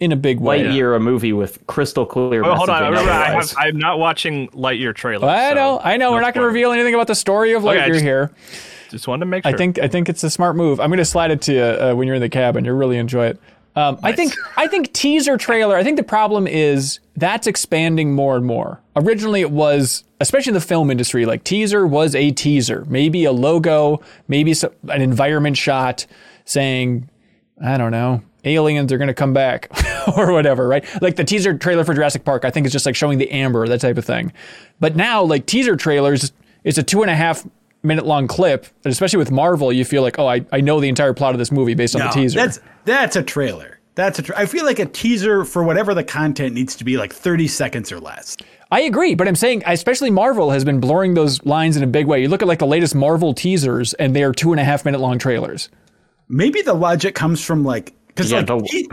in 0.00 0.12
a 0.12 0.16
big 0.16 0.40
way. 0.40 0.62
Lightyear, 0.64 0.96
a 0.96 1.00
movie 1.00 1.32
with 1.32 1.64
crystal 1.66 2.04
clear. 2.06 2.42
oh, 2.44 2.54
hold 2.54 2.70
on 2.70 2.82
messaging 2.82 2.88
remember, 2.90 3.10
I 3.12 3.30
have, 3.30 3.54
I'm 3.58 3.78
not 3.78 3.98
watching 3.98 4.48
lightyear 4.48 4.94
trailer 4.94 5.28
I 5.28 5.50
so 5.50 5.54
know, 5.54 5.80
I 5.82 5.96
know. 5.96 6.08
no 6.10 6.14
We're 6.16 6.22
not 6.22 6.34
going 6.34 6.42
to 6.42 6.48
reveal 6.48 6.72
anything 6.72 6.94
about 6.94 7.06
the 7.06 7.14
story 7.14 7.52
of 7.52 7.64
Okay, 7.64 7.76
Lightyear 7.78 7.82
I 7.84 7.88
just- 7.88 8.02
here. 8.02 8.30
just 8.90 9.06
wanted 9.06 9.20
to 9.20 9.26
make 9.26 9.44
sure 9.44 9.54
I 9.54 9.56
think 9.56 9.78
I 9.78 9.86
think 9.88 10.08
it's 10.08 10.24
a 10.24 10.30
smart 10.30 10.56
move. 10.56 10.80
I'm 10.80 10.88
going 10.90 10.98
to 10.98 11.04
slide 11.04 11.30
it 11.30 11.42
to 11.42 11.52
you 11.52 11.60
uh, 11.62 11.94
when 11.94 12.06
you're 12.06 12.16
in 12.16 12.22
the 12.22 12.28
cabin. 12.28 12.64
You'll 12.64 12.76
really 12.76 12.96
enjoy 12.98 13.26
it. 13.26 13.38
Um, 13.76 14.00
I 14.02 14.12
think 14.12 14.34
I 14.56 14.66
think 14.66 14.92
teaser 14.92 15.36
trailer. 15.36 15.76
I 15.76 15.84
think 15.84 15.96
the 15.96 16.02
problem 16.02 16.48
is 16.48 16.98
that's 17.16 17.46
expanding 17.46 18.12
more 18.14 18.36
and 18.36 18.44
more. 18.44 18.80
Originally, 18.96 19.42
it 19.42 19.52
was 19.52 20.02
especially 20.20 20.50
in 20.50 20.54
the 20.54 20.60
film 20.60 20.90
industry. 20.90 21.24
Like 21.24 21.44
teaser 21.44 21.86
was 21.86 22.16
a 22.16 22.32
teaser, 22.32 22.84
maybe 22.88 23.24
a 23.24 23.32
logo, 23.32 24.00
maybe 24.26 24.54
so, 24.54 24.72
an 24.88 25.02
environment 25.02 25.56
shot 25.56 26.04
saying, 26.44 27.08
I 27.64 27.76
don't 27.76 27.92
know, 27.92 28.22
aliens 28.44 28.92
are 28.92 28.98
going 28.98 29.08
to 29.08 29.14
come 29.14 29.32
back 29.32 29.70
or 30.16 30.32
whatever, 30.32 30.68
right? 30.68 30.84
Like 31.02 31.16
the 31.16 31.24
teaser 31.24 31.56
trailer 31.56 31.84
for 31.84 31.94
Jurassic 31.94 32.24
Park, 32.24 32.44
I 32.44 32.50
think 32.50 32.66
is 32.66 32.72
just 32.72 32.86
like 32.86 32.94
showing 32.96 33.18
the 33.18 33.30
amber, 33.30 33.66
that 33.68 33.80
type 33.80 33.98
of 33.98 34.04
thing. 34.04 34.32
But 34.78 34.96
now, 34.96 35.22
like 35.22 35.46
teaser 35.46 35.76
trailers, 35.76 36.32
it's 36.64 36.78
a 36.78 36.82
two 36.82 37.02
and 37.02 37.10
a 37.10 37.16
half 37.16 37.46
minute 37.82 38.06
long 38.06 38.26
clip, 38.26 38.66
and 38.84 38.92
especially 38.92 39.18
with 39.18 39.30
Marvel, 39.30 39.72
you 39.72 39.84
feel 39.84 40.02
like, 40.02 40.18
oh, 40.18 40.26
I, 40.26 40.44
I 40.52 40.60
know 40.60 40.80
the 40.80 40.88
entire 40.88 41.14
plot 41.14 41.34
of 41.34 41.38
this 41.38 41.50
movie 41.50 41.74
based 41.74 41.94
on 41.94 42.00
No, 42.00 42.08
the 42.08 42.12
teaser. 42.12 42.38
That's 42.38 42.60
that's 42.84 43.16
a 43.16 43.22
trailer. 43.22 43.78
That's 43.94 44.18
a. 44.18 44.22
Tra- 44.22 44.38
I 44.38 44.46
feel 44.46 44.64
like 44.64 44.78
a 44.78 44.86
teaser 44.86 45.44
for 45.44 45.62
whatever 45.62 45.94
the 45.94 46.04
content 46.04 46.54
needs 46.54 46.76
to 46.76 46.84
be 46.84 46.96
like 46.96 47.12
30 47.12 47.48
seconds 47.48 47.90
or 47.92 48.00
less. 48.00 48.36
I 48.72 48.82
agree, 48.82 49.16
but 49.16 49.26
I'm 49.26 49.34
saying, 49.34 49.64
especially 49.66 50.10
Marvel 50.10 50.50
has 50.52 50.64
been 50.64 50.78
blurring 50.78 51.14
those 51.14 51.44
lines 51.44 51.76
in 51.76 51.82
a 51.82 51.88
big 51.88 52.06
way. 52.06 52.22
You 52.22 52.28
look 52.28 52.40
at 52.40 52.46
like 52.46 52.60
the 52.60 52.66
latest 52.66 52.94
Marvel 52.94 53.34
teasers, 53.34 53.94
and 53.94 54.14
they 54.14 54.22
are 54.22 54.32
two 54.32 54.52
and 54.52 54.60
a 54.60 54.64
half 54.64 54.84
minute 54.84 55.00
long 55.00 55.18
trailers. 55.18 55.68
Maybe 56.28 56.62
the 56.62 56.74
logic 56.74 57.16
comes 57.16 57.44
from 57.44 57.64
like 57.64 57.92
because 58.28 58.32
Yeah, 58.32 58.38
like 58.38 58.46
the- 58.46 58.68
te- 58.68 58.88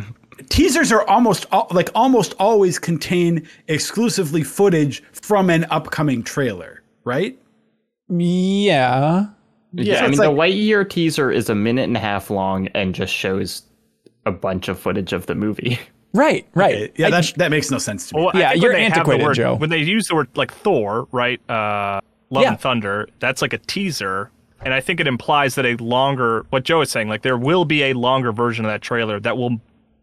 teasers 0.50 0.92
are 0.92 1.04
almost 1.08 1.46
al- 1.52 1.68
like 1.72 1.90
almost 1.96 2.34
always 2.40 2.80
contain 2.80 3.48
exclusively 3.68 4.44
footage 4.44 5.04
from 5.12 5.50
an 5.50 5.66
upcoming 5.70 6.24
trailer, 6.24 6.82
right? 7.04 7.38
Yeah. 8.10 9.26
Yeah, 9.74 10.02
I 10.04 10.08
it's 10.08 10.18
mean 10.18 10.20
like- 10.38 10.54
the 10.54 10.58
Lightyear 10.64 10.90
teaser 10.90 11.32
is 11.32 11.50
a 11.50 11.56
minute 11.56 11.84
and 11.84 11.98
a 11.98 12.00
half 12.00 12.30
long 12.30 12.68
and 12.70 12.96
just 12.96 13.14
shows 13.14 13.64
a 14.26 14.32
bunch 14.32 14.68
of 14.70 14.80
footage 14.80 15.14
of 15.14 15.26
the 15.26 15.36
movie. 15.36 15.80
Right, 16.14 16.48
right. 16.56 16.92
Yeah, 16.98 17.08
I- 17.08 17.10
that 17.12 17.34
that 17.36 17.52
makes 17.52 17.70
no 17.70 17.78
sense 17.78 18.08
to 18.10 18.16
me. 18.16 18.24
Well, 18.24 18.32
Yeah, 18.34 18.54
you're 18.54 18.72
when 18.72 18.78
they 18.80 18.84
have 18.86 18.94
the 18.94 19.00
antiquated, 19.02 19.24
word- 19.26 19.36
Joe. 19.36 19.56
When 19.56 19.70
they 19.70 19.80
use 19.80 20.08
the 20.08 20.16
word 20.16 20.30
like 20.36 20.52
Thor, 20.52 21.08
right? 21.12 21.40
Uh, 21.50 22.00
Love 22.32 22.44
Yeah. 22.44 22.50
and 22.52 22.60
Thunder. 22.60 23.08
That's 23.20 23.42
like 23.42 23.54
a 23.54 23.60
teaser, 23.60 24.32
and 24.62 24.74
I 24.74 24.82
think 24.82 25.00
it 25.00 25.08
implies 25.08 25.56
that 25.56 25.66
a 25.66 25.76
longer. 25.76 26.46
What 26.50 26.64
Joe 26.64 26.82
is 26.82 26.92
saying, 26.92 27.10
like 27.10 27.22
there 27.22 27.38
will 27.38 27.66
be 27.66 27.84
a 27.84 27.94
longer 27.94 28.32
version 28.32 28.66
of 28.66 28.72
that 28.72 28.82
trailer 28.82 29.20
that 29.20 29.38
will 29.38 29.60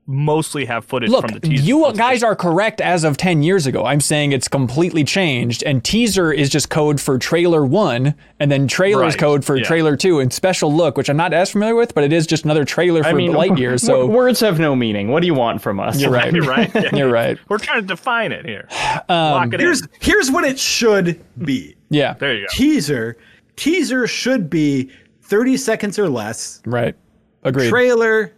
mostly 0.07 0.67
have 0.67 0.85
footage 0.85 1.11
Look, 1.11 1.23
from 1.23 1.35
the 1.35 1.41
teaser. 1.41 1.65
you 1.65 1.93
guys 1.95 2.23
are 2.23 2.37
correct 2.37 2.81
as 2.81 3.05
of 3.05 3.17
10 3.17 3.43
years 3.43 3.67
ago. 3.67 3.85
I'm 3.85 4.01
saying 4.01 4.33
it's 4.33 4.49
completely 4.49 5.05
changed, 5.05 5.63
and 5.63 5.83
teaser 5.83 6.33
is 6.33 6.51
just 6.51 6.69
code 6.69 7.01
for 7.01 7.19
trailer 7.19 7.65
one, 7.65 8.15
and 8.39 8.51
then 8.51 8.69
trailer 8.69 9.07
is 9.07 9.17
code 9.17 9.45
for 9.45 9.57
yeah. 9.57 9.65
trailer 9.65 9.97
two, 9.97 10.21
and 10.21 10.33
special 10.33 10.73
look, 10.73 10.97
which 10.97 11.09
I'm 11.09 11.17
not 11.17 11.33
as 11.33 11.51
familiar 11.51 11.75
with, 11.75 11.95
but 11.95 12.05
it 12.05 12.13
is 12.13 12.27
just 12.27 12.45
another 12.45 12.65
trailer 12.65 13.03
for 13.03 13.09
I 13.09 13.13
mean, 13.13 13.33
Lightyear. 13.33 13.81
So 13.81 14.01
w- 14.01 14.13
words 14.13 14.41
have 14.41 14.59
no 14.59 14.77
meaning. 14.77 15.09
What 15.09 15.21
do 15.21 15.27
you 15.27 15.35
want 15.35 15.63
from 15.63 15.81
us? 15.81 16.01
you're 16.01 16.11
right. 16.11 16.33
You're 16.35 16.45
right. 16.45 16.71
Yeah. 16.75 16.91
You're 16.95 17.11
right. 17.11 17.39
We're 17.49 17.59
trying 17.59 17.83
to 17.83 17.87
define 17.87 18.33
it 18.33 18.45
here. 18.45 18.69
Um, 19.07 19.33
Lock 19.33 19.55
it 19.55 19.61
here's 19.61 19.83
in. 19.83 19.89
here's 20.01 20.31
what 20.31 20.45
it 20.45 20.59
should 20.59 21.23
be. 21.37 21.77
Yeah. 21.91 22.15
There 22.15 22.33
you 22.35 22.43
go. 22.43 22.47
Teaser 22.53 23.17
teaser 23.57 24.07
should 24.07 24.49
be 24.51 24.91
30 25.23 25.57
seconds 25.57 25.99
or 25.99 26.09
less. 26.09 26.63
Right. 26.67 26.95
Agreed. 27.43 27.69
Trailer 27.69 28.33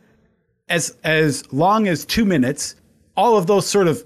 as 0.69 0.97
as 1.05 1.51
long 1.53 1.89
as 1.89 2.05
2 2.05 2.25
minutes. 2.25 2.77
All 3.17 3.37
of 3.37 3.47
those 3.47 3.67
sort 3.67 3.89
of 3.89 4.05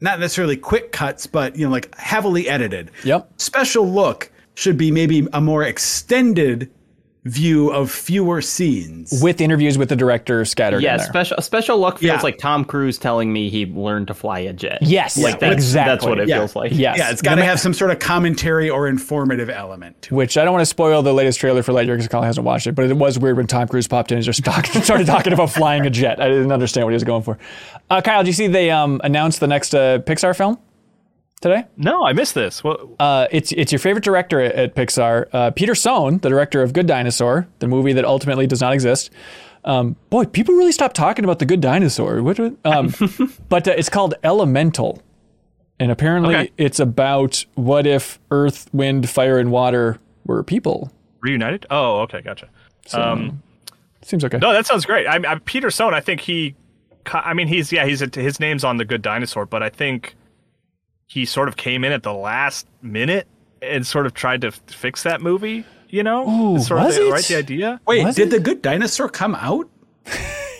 not 0.00 0.18
necessarily 0.18 0.56
quick 0.56 0.92
cuts, 0.92 1.26
but 1.26 1.56
you 1.56 1.64
know 1.64 1.70
like 1.70 1.94
heavily 1.96 2.48
edited. 2.48 2.90
Yep. 3.04 3.30
Special 3.40 3.88
look 3.88 4.32
should 4.54 4.76
be 4.76 4.90
maybe 4.90 5.26
a 5.32 5.40
more 5.40 5.62
extended 5.62 6.70
view 7.24 7.70
of 7.70 7.90
fewer 7.90 8.40
scenes. 8.40 9.20
with 9.22 9.40
interviews 9.42 9.76
with 9.76 9.90
the 9.90 9.96
director 9.96 10.42
scattered 10.46 10.82
Yeah, 10.82 10.92
in 10.92 10.98
there. 10.98 11.06
special 11.06 11.36
special 11.42 11.76
luck 11.78 11.98
feels 11.98 12.18
Yeah. 12.18 12.22
like 12.22 12.38
Tom 12.38 12.64
Cruise 12.64 12.96
telling 12.96 13.30
me 13.30 13.50
he 13.50 13.66
learned 13.66 14.06
to 14.06 14.14
fly 14.14 14.38
a 14.38 14.52
jet. 14.54 14.78
Yes, 14.80 15.18
like 15.18 15.38
that's, 15.38 15.52
exactly. 15.52 15.90
That's 15.92 16.04
what 16.06 16.18
it 16.18 16.28
Yeah. 16.28 16.38
feels 16.38 16.56
like. 16.56 16.72
yes. 16.72 16.96
yeah, 16.96 17.10
it's 17.10 17.20
got 17.20 17.34
to 17.34 17.44
have 17.44 17.60
some 17.60 17.74
sort 17.74 17.90
of 17.90 17.98
commentary 17.98 18.70
or 18.70 18.88
informative 18.88 19.50
element 19.50 20.00
to 20.02 20.14
it. 20.14 20.16
Which 20.16 20.38
I 20.38 20.44
don't 20.44 20.52
want 20.54 20.62
to 20.62 20.66
spoil 20.66 21.02
the 21.02 21.12
latest 21.12 21.38
trailer 21.40 21.62
for 21.62 21.72
Lightyear 21.72 21.88
because 21.94 22.08
Colin 22.08 22.24
hasn't 22.26 22.46
watched 22.46 22.66
it, 22.66 22.74
but 22.74 22.86
it 22.86 22.96
was 22.96 23.18
weird 23.18 23.36
when 23.36 23.46
Tom 23.46 23.68
Cruise 23.68 23.86
popped 23.86 24.12
in 24.12 24.16
and 24.16 24.24
just 24.24 24.42
talk, 24.42 24.64
started 24.82 25.06
talking 25.06 25.34
about 25.34 25.50
flying 25.50 25.84
a 25.84 25.90
jet. 25.90 26.20
I 26.22 26.28
didn't 26.28 26.52
understand 26.52 26.86
what 26.86 26.92
he 26.92 26.94
was 26.96 27.04
going 27.04 27.22
for. 27.22 27.36
Uh, 27.90 28.00
Kyle, 28.00 28.22
did 28.22 28.28
you 28.28 28.32
see 28.32 28.46
they 28.46 28.70
um, 28.70 28.98
announced 29.04 29.40
the 29.40 29.46
next 29.46 29.74
uh, 29.74 29.98
Pixar 29.98 30.34
film 30.34 30.58
today? 31.40 31.64
No, 31.76 32.04
I 32.04 32.12
missed 32.12 32.34
this. 32.34 32.62
What? 32.64 32.80
Uh, 32.98 33.26
it's 33.30 33.52
it's 33.52 33.72
your 33.72 33.78
favorite 33.78 34.04
director 34.04 34.40
at, 34.40 34.54
at 34.54 34.74
Pixar, 34.74 35.26
uh, 35.32 35.50
Peter 35.50 35.74
Sohn, 35.74 36.18
the 36.18 36.28
director 36.28 36.62
of 36.62 36.72
Good 36.72 36.86
Dinosaur, 36.86 37.46
the 37.58 37.68
movie 37.68 37.92
that 37.92 38.04
ultimately 38.04 38.46
does 38.46 38.60
not 38.60 38.72
exist. 38.72 39.10
Um, 39.64 39.96
boy, 40.08 40.24
people 40.24 40.54
really 40.54 40.72
stopped 40.72 40.96
talking 40.96 41.24
about 41.24 41.38
the 41.38 41.44
Good 41.46 41.60
Dinosaur. 41.60 42.22
What, 42.22 42.38
um, 42.64 42.94
but 43.48 43.68
uh, 43.68 43.72
it's 43.72 43.90
called 43.90 44.14
Elemental, 44.24 45.02
and 45.78 45.90
apparently 45.92 46.34
Okay. 46.34 46.52
it's 46.56 46.80
about 46.80 47.44
what 47.54 47.86
if 47.86 48.18
Earth, 48.30 48.68
Wind, 48.72 49.08
Fire, 49.10 49.38
and 49.38 49.50
Water 49.50 49.98
were 50.24 50.42
people. 50.42 50.90
Reunited? 51.20 51.66
Oh, 51.70 52.00
okay, 52.00 52.22
gotcha. 52.22 52.48
um, 52.94 53.42
Seems 54.02 54.24
okay. 54.24 54.38
no, 54.38 54.52
that 54.54 54.64
sounds 54.66 54.86
great. 54.86 55.06
I, 55.06 55.16
I, 55.30 55.34
Peter 55.44 55.70
Sohn, 55.70 55.92
I 55.92 56.00
think 56.00 56.22
he, 56.22 56.54
I 57.12 57.34
mean, 57.34 57.46
he's 57.46 57.70
yeah, 57.70 57.84
he's 57.84 58.00
a, 58.00 58.08
his 58.14 58.40
name's 58.40 58.64
on 58.64 58.78
the 58.78 58.86
Good 58.86 59.02
Dinosaur, 59.02 59.44
but 59.44 59.62
I 59.62 59.68
think 59.68 60.14
he 61.10 61.24
sort 61.24 61.48
of 61.48 61.56
came 61.56 61.82
in 61.84 61.90
at 61.90 62.04
the 62.04 62.12
last 62.14 62.68
minute 62.82 63.26
and 63.60 63.84
sort 63.84 64.06
of 64.06 64.14
tried 64.14 64.40
to 64.42 64.46
f- 64.48 64.60
fix 64.68 65.02
that 65.02 65.20
movie. 65.20 65.64
You 65.88 66.04
know, 66.04 66.28
Ooh, 66.28 66.54
It's 66.56 66.68
sort 66.68 66.84
was 66.84 66.96
of 66.96 67.02
the, 67.02 67.08
it? 67.08 67.12
right 67.12 67.24
the 67.24 67.36
idea. 67.36 67.80
Wait, 67.84 68.04
Was 68.04 68.14
did 68.14 68.28
it? 68.28 68.30
the 68.30 68.38
Good 68.38 68.62
Dinosaur 68.62 69.08
come 69.08 69.34
out? 69.34 69.68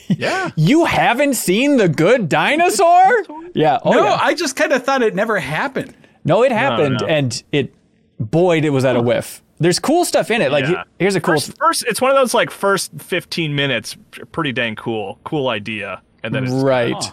Yeah, 0.08 0.50
You 0.56 0.86
haven't 0.86 1.34
seen 1.34 1.76
the 1.76 1.88
Good 1.88 2.28
Dinosaur? 2.28 3.22
Yeah. 3.54 3.78
Oh 3.84 3.92
no, 3.92 4.02
yeah. 4.06 4.18
I 4.20 4.34
just 4.34 4.56
kind 4.56 4.72
of 4.72 4.82
thought 4.82 5.02
it 5.02 5.14
never 5.14 5.38
happened. 5.38 5.94
no, 6.24 6.42
it 6.42 6.50
happened, 6.50 6.98
no. 7.00 7.06
and 7.06 7.40
it, 7.52 7.72
boy, 8.18 8.58
it 8.58 8.70
was 8.70 8.84
at 8.84 8.96
a 8.96 9.00
whiff. 9.00 9.40
There's 9.58 9.78
cool 9.78 10.04
stuff 10.04 10.32
in 10.32 10.42
it. 10.42 10.50
Like 10.50 10.64
Yeah. 10.66 10.82
here's 10.98 11.14
a 11.14 11.20
cool. 11.20 11.34
first, 11.34 11.56
first, 11.58 11.84
it's 11.86 12.00
one 12.00 12.10
of 12.10 12.16
those 12.16 12.34
like 12.34 12.50
first 12.50 12.90
fifteen 12.98 13.54
minutes, 13.54 13.96
pretty 14.32 14.50
dang 14.50 14.74
cool, 14.74 15.20
cool 15.22 15.46
idea, 15.48 16.02
and 16.24 16.34
then 16.34 16.42
it's 16.42 16.52
right. 16.54 16.92
Oh. 16.98 17.12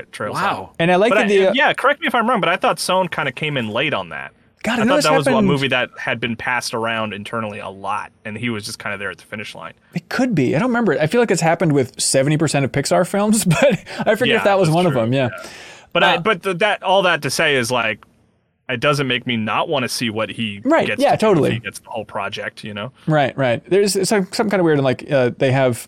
T- 0.00 0.06
trails 0.12 0.34
Wow. 0.34 0.62
off. 0.70 0.76
And 0.78 0.90
I 0.90 0.96
like 0.96 1.10
But 1.10 1.16
that 1.16 1.24
I- 1.26 1.28
the 1.28 1.46
uh, 1.48 1.52
yeah, 1.54 1.72
correct 1.72 2.00
me 2.00 2.06
if 2.06 2.14
I'm 2.14 2.28
wrong, 2.28 2.40
but 2.40 2.48
I 2.48 2.56
thought 2.56 2.78
Sohn 2.78 3.08
kind 3.08 3.28
of 3.28 3.34
came 3.34 3.56
in 3.56 3.68
late 3.68 3.94
on 3.94 4.10
that. 4.10 4.32
God, 4.62 4.78
I, 4.78 4.82
I 4.82 4.86
thought 4.86 4.96
this 4.96 5.04
that 5.04 5.16
was 5.16 5.26
a 5.26 5.42
movie 5.42 5.68
that 5.68 5.90
had 5.98 6.20
been 6.20 6.36
passed 6.36 6.72
around 6.72 7.12
internally 7.12 7.58
a 7.58 7.68
lot, 7.68 8.12
and 8.24 8.36
he 8.38 8.48
was 8.48 8.64
just 8.64 8.78
kind 8.78 8.94
of 8.94 8.98
there 8.98 9.10
at 9.10 9.18
the 9.18 9.24
finish 9.24 9.54
line. 9.54 9.74
It 9.94 10.08
could 10.08 10.34
be. 10.34 10.56
I 10.56 10.58
don't 10.58 10.68
remember. 10.68 10.94
it. 10.94 11.00
I 11.00 11.06
feel 11.06 11.20
like 11.20 11.30
it's 11.30 11.42
happened 11.42 11.72
with 11.72 11.94
70% 11.98 12.64
of 12.64 12.72
Pixar 12.72 13.06
films, 13.06 13.44
but 13.60 13.84
I 13.98 14.14
forget 14.14 14.28
Yeah, 14.28 14.36
if 14.38 14.44
that 14.44 14.58
was 14.58 14.68
that's 14.68 14.74
one 14.76 14.86
of 14.86 14.94
them. 14.94 15.12
Yeah. 15.12 15.28
But 15.92 16.02
Uh, 16.02 16.06
I, 16.06 16.18
but 16.18 16.42
the, 16.42 16.54
that 16.54 16.82
all 16.82 17.02
that 17.02 17.20
to 17.22 17.30
say 17.30 17.56
is 17.56 17.70
like, 17.70 18.04
it 18.66 18.80
doesn't 18.80 19.06
make 19.06 19.26
me 19.26 19.36
not 19.36 19.68
want 19.68 19.82
to 19.82 19.88
see 19.90 20.08
what 20.08 20.30
he 20.30 20.62
Right, 20.64 20.86
Gets 20.86 21.02
yeah, 21.02 21.10
to 21.10 21.16
totally. 21.18 21.50
He 21.52 21.58
gets 21.58 21.80
the 21.80 21.90
whole 21.90 22.06
project, 22.06 22.64
you 22.64 22.72
know. 22.72 22.90
Right, 23.06 23.36
right. 23.36 23.62
There's 23.68 23.94
it's 23.94 24.08
some, 24.08 24.24
kind 24.24 24.54
of 24.54 24.62
weird. 24.62 24.78
And 24.78 24.84
like 24.84 25.12
uh, 25.12 25.32
they 25.36 25.52
have 25.52 25.86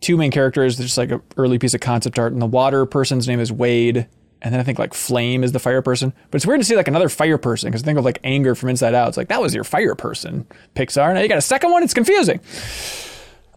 two 0.00 0.16
main 0.16 0.30
characters. 0.30 0.76
There's 0.76 0.88
just 0.90 0.98
like 0.98 1.10
an 1.10 1.22
early 1.36 1.58
piece 1.58 1.74
of 1.74 1.80
concept 1.80 2.18
art. 2.18 2.32
And 2.32 2.40
the 2.42 2.46
water 2.46 2.86
person's 2.86 3.26
name 3.28 3.40
is 3.40 3.52
Wade. 3.52 4.06
And 4.40 4.54
then 4.54 4.60
I 4.60 4.62
think 4.62 4.78
like 4.78 4.94
Flame 4.94 5.42
is 5.42 5.50
the 5.52 5.58
fire 5.58 5.82
person. 5.82 6.12
But 6.30 6.36
it's 6.36 6.46
weird 6.46 6.60
to 6.60 6.64
see 6.64 6.76
like 6.76 6.86
another 6.88 7.08
fire 7.08 7.38
person 7.38 7.68
because 7.70 7.82
I 7.82 7.84
think 7.84 7.98
of 7.98 8.04
like 8.04 8.20
anger 8.22 8.54
from 8.54 8.68
inside 8.68 8.94
out. 8.94 9.08
It's 9.08 9.16
like 9.16 9.28
that 9.28 9.40
was 9.40 9.54
your 9.54 9.64
fire 9.64 9.94
person, 9.96 10.46
Pixar. 10.76 11.12
Now 11.14 11.20
you 11.20 11.28
got 11.28 11.38
a 11.38 11.42
second 11.42 11.72
one. 11.72 11.82
It's 11.82 11.94
confusing. 11.94 12.40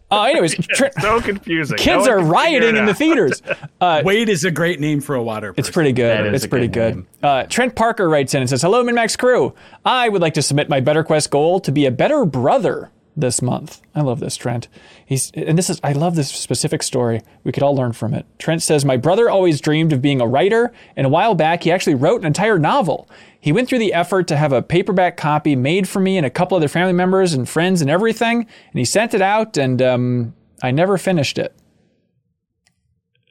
Uh, 0.09 0.23
anyways, 0.23 0.55
Trent- 0.69 0.93
So 0.99 1.21
confusing. 1.21 1.77
Kids 1.77 2.01
one 2.01 2.09
are 2.09 2.19
rioting 2.19 2.75
in 2.75 2.85
the 2.85 2.91
out. 2.91 2.97
theaters. 2.97 3.41
Wade 4.03 4.27
is 4.27 4.43
a 4.43 4.51
great 4.51 4.79
name 4.79 4.99
for 4.99 5.15
a 5.15 5.23
water. 5.23 5.53
Person. 5.53 5.59
It's 5.59 5.69
pretty 5.69 5.93
good. 5.93 6.25
That 6.25 6.33
is 6.33 6.43
It's 6.43 6.49
pretty 6.49 6.67
good 6.67 6.95
good. 6.95 7.05
Uh, 7.25 7.43
Trent 7.43 7.75
Parker 7.75 8.09
writes 8.09 8.33
in 8.33 8.41
and 8.41 8.49
says, 8.49 8.61
"Hello, 8.61 8.83
MinnMax 8.83 9.17
crew. 9.17 9.53
I 9.85 10.09
would 10.09 10.21
like 10.21 10.33
to 10.33 10.41
submit 10.41 10.67
my 10.67 10.79
Better 10.81 11.03
Quest 11.03 11.29
goal 11.29 11.59
to 11.61 11.71
be 11.71 11.85
a 11.85 11.91
better 11.91 12.25
brother 12.25 12.89
this 13.15 13.41
month. 13.41 13.81
I 13.93 14.01
love 14.01 14.19
this, 14.19 14.37
Trent. 14.37 14.67
He's 15.05 15.31
and 15.31 15.57
this 15.57 15.69
is 15.69 15.79
I 15.83 15.91
love 15.91 16.15
this 16.15 16.29
specific 16.29 16.83
story. 16.83 17.21
We 17.43 17.51
could 17.51 17.63
all 17.63 17.75
learn 17.75 17.93
from 17.93 18.13
it. 18.13 18.25
Trent 18.39 18.61
says, 18.61 18.85
"My 18.85 18.97
brother 18.97 19.29
always 19.29 19.61
dreamed 19.61 19.93
of 19.93 20.01
being 20.01 20.21
a 20.21 20.27
writer, 20.27 20.71
and 20.95 21.05
a 21.05 21.09
while 21.09 21.35
back 21.35 21.63
he 21.63 21.71
actually 21.71 21.95
wrote 21.95 22.21
an 22.21 22.27
entire 22.27 22.57
novel. 22.57 23.09
He 23.39 23.51
went 23.51 23.67
through 23.67 23.79
the 23.79 23.93
effort 23.93 24.27
to 24.27 24.37
have 24.37 24.53
a 24.53 24.61
paperback 24.61 25.17
copy 25.17 25.55
made 25.55 25.89
for 25.89 25.99
me 25.99 26.17
and 26.17 26.25
a 26.25 26.29
couple 26.29 26.55
other 26.55 26.67
family 26.67 26.93
members 26.93 27.33
and 27.33 27.49
friends 27.49 27.81
and 27.81 27.89
everything, 27.89 28.39
and 28.39 28.79
he 28.79 28.85
sent 28.85 29.13
it 29.13 29.21
out, 29.21 29.57
and 29.57 29.81
um, 29.81 30.33
I 30.61 30.71
never 30.71 30.97
finished 30.97 31.37
it." 31.37 31.55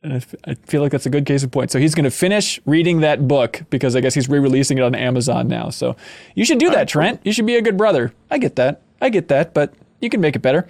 And 0.03 0.15
I 0.47 0.55
feel 0.67 0.81
like 0.81 0.93
that's 0.93 1.05
a 1.05 1.11
good 1.11 1.27
case 1.27 1.43
in 1.43 1.51
point. 1.51 1.71
So 1.71 1.79
he's 1.79 1.95
going 1.95 2.05
to 2.05 2.11
finish 2.11 2.59
reading 2.65 3.01
that 3.01 3.29
book 3.29 3.63
because 3.69 3.95
I 3.95 4.01
guess 4.01 4.15
he's 4.15 4.31
re-releasing 4.31 4.79
it 4.79 4.81
on 4.83 4.95
Amazon 4.95 5.47
now. 5.47 5.69
So 5.69 5.95
you 6.35 6.47
should 6.47 6.59
do 6.59 6.71
that, 6.71 6.89
Trent. 6.89 7.21
You 7.23 7.33
should 7.33 7.45
be 7.45 7.57
a 7.57 7.63
good 7.63 7.77
brother. 7.77 8.15
I 8.31 8.39
get 8.39 8.57
that. 8.57 8.81
I 9.01 9.09
get 9.09 9.29
that, 9.29 9.55
but 9.55 9.75
you 10.01 10.11
can 10.11 10.21
make 10.21 10.37
it 10.37 10.41
better. 10.41 10.69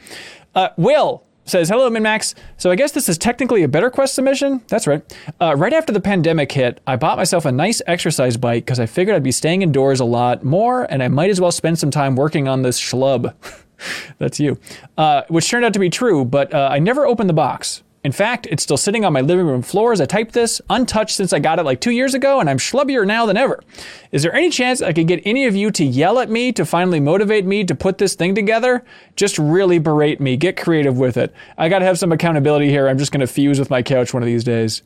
Uh, 0.54 0.68
Will 0.76 1.24
says, 1.44 1.68
"Hello, 1.68 1.90
MinnMax. 1.90 2.34
So 2.56 2.70
I 2.70 2.76
guess 2.76 2.92
this 2.92 3.08
is 3.08 3.18
technically 3.18 3.62
a 3.62 3.68
Better 3.68 3.90
Quest 3.90 4.14
submission. 4.14 4.62
That's 4.68 4.86
right. 4.86 5.02
Uh, 5.40 5.54
right 5.56 5.72
after 5.72 5.92
the 5.92 6.00
pandemic 6.00 6.52
hit, 6.52 6.80
I 6.86 6.96
bought 6.96 7.16
myself 7.16 7.44
a 7.44 7.52
nice 7.52 7.82
exercise 7.86 8.36
bike 8.36 8.64
because 8.64 8.80
I 8.80 8.86
figured 8.86 9.16
I'd 9.16 9.22
be 9.22 9.32
staying 9.32 9.62
indoors 9.62 10.00
a 10.00 10.04
lot 10.04 10.44
more, 10.44 10.84
and 10.90 11.02
I 11.02 11.08
might 11.08 11.30
as 11.30 11.40
well 11.40 11.52
spend 11.52 11.78
some 11.78 11.90
time 11.90 12.16
working 12.16 12.48
on 12.48 12.62
this 12.62 12.80
schlub." 12.80 13.34
That's 14.18 14.38
you. 14.38 14.58
Uh, 14.96 15.22
which 15.28 15.48
turned 15.48 15.64
out 15.64 15.72
to 15.72 15.78
be 15.78 15.90
true, 15.90 16.24
but 16.24 16.52
uh, 16.54 16.68
I 16.70 16.78
never 16.78 17.06
opened 17.06 17.28
the 17.30 17.34
box. 17.34 17.82
In 18.02 18.12
fact, 18.12 18.46
it's 18.50 18.62
still 18.62 18.78
sitting 18.78 19.04
on 19.04 19.12
my 19.12 19.20
living 19.20 19.46
room 19.46 19.60
floor 19.60 19.92
as 19.92 20.00
I 20.00 20.06
type 20.06 20.32
this, 20.32 20.60
untouched 20.70 21.16
since 21.16 21.34
I 21.34 21.38
got 21.38 21.58
it 21.58 21.64
like 21.64 21.82
two 21.82 21.90
years 21.90 22.14
ago, 22.14 22.40
and 22.40 22.48
I'm 22.48 22.56
schlubbier 22.56 23.06
now 23.06 23.26
than 23.26 23.36
ever. 23.36 23.62
Is 24.10 24.22
there 24.22 24.34
any 24.34 24.48
chance 24.48 24.80
I 24.80 24.94
could 24.94 25.06
get 25.06 25.20
any 25.26 25.44
of 25.44 25.54
you 25.54 25.70
to 25.72 25.84
yell 25.84 26.18
at 26.18 26.30
me 26.30 26.50
to 26.52 26.64
finally 26.64 26.98
motivate 26.98 27.44
me 27.44 27.62
to 27.64 27.74
put 27.74 27.98
this 27.98 28.14
thing 28.14 28.34
together? 28.34 28.84
Just 29.16 29.38
really 29.38 29.78
berate 29.78 30.18
me. 30.18 30.38
Get 30.38 30.56
creative 30.56 30.96
with 30.96 31.18
it. 31.18 31.34
I 31.58 31.68
got 31.68 31.80
to 31.80 31.84
have 31.84 31.98
some 31.98 32.10
accountability 32.10 32.70
here. 32.70 32.88
I'm 32.88 32.96
just 32.96 33.12
going 33.12 33.20
to 33.20 33.26
fuse 33.26 33.58
with 33.58 33.68
my 33.68 33.82
couch 33.82 34.14
one 34.14 34.22
of 34.22 34.26
these 34.26 34.44
days. 34.44 34.82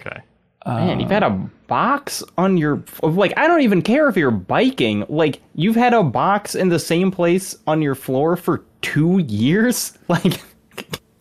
Okay. 0.00 0.20
Man, 0.66 0.98
you've 0.98 1.10
had 1.10 1.22
a 1.22 1.30
box 1.66 2.22
on 2.38 2.56
your 2.56 2.82
like. 3.02 3.34
I 3.36 3.46
don't 3.46 3.60
even 3.60 3.82
care 3.82 4.08
if 4.08 4.16
you're 4.16 4.30
biking. 4.30 5.04
Like 5.10 5.42
you've 5.54 5.76
had 5.76 5.92
a 5.92 6.02
box 6.02 6.54
in 6.54 6.70
the 6.70 6.78
same 6.78 7.10
place 7.10 7.54
on 7.66 7.82
your 7.82 7.94
floor 7.94 8.36
for 8.36 8.64
two 8.80 9.18
years. 9.18 9.98
Like, 10.08 10.40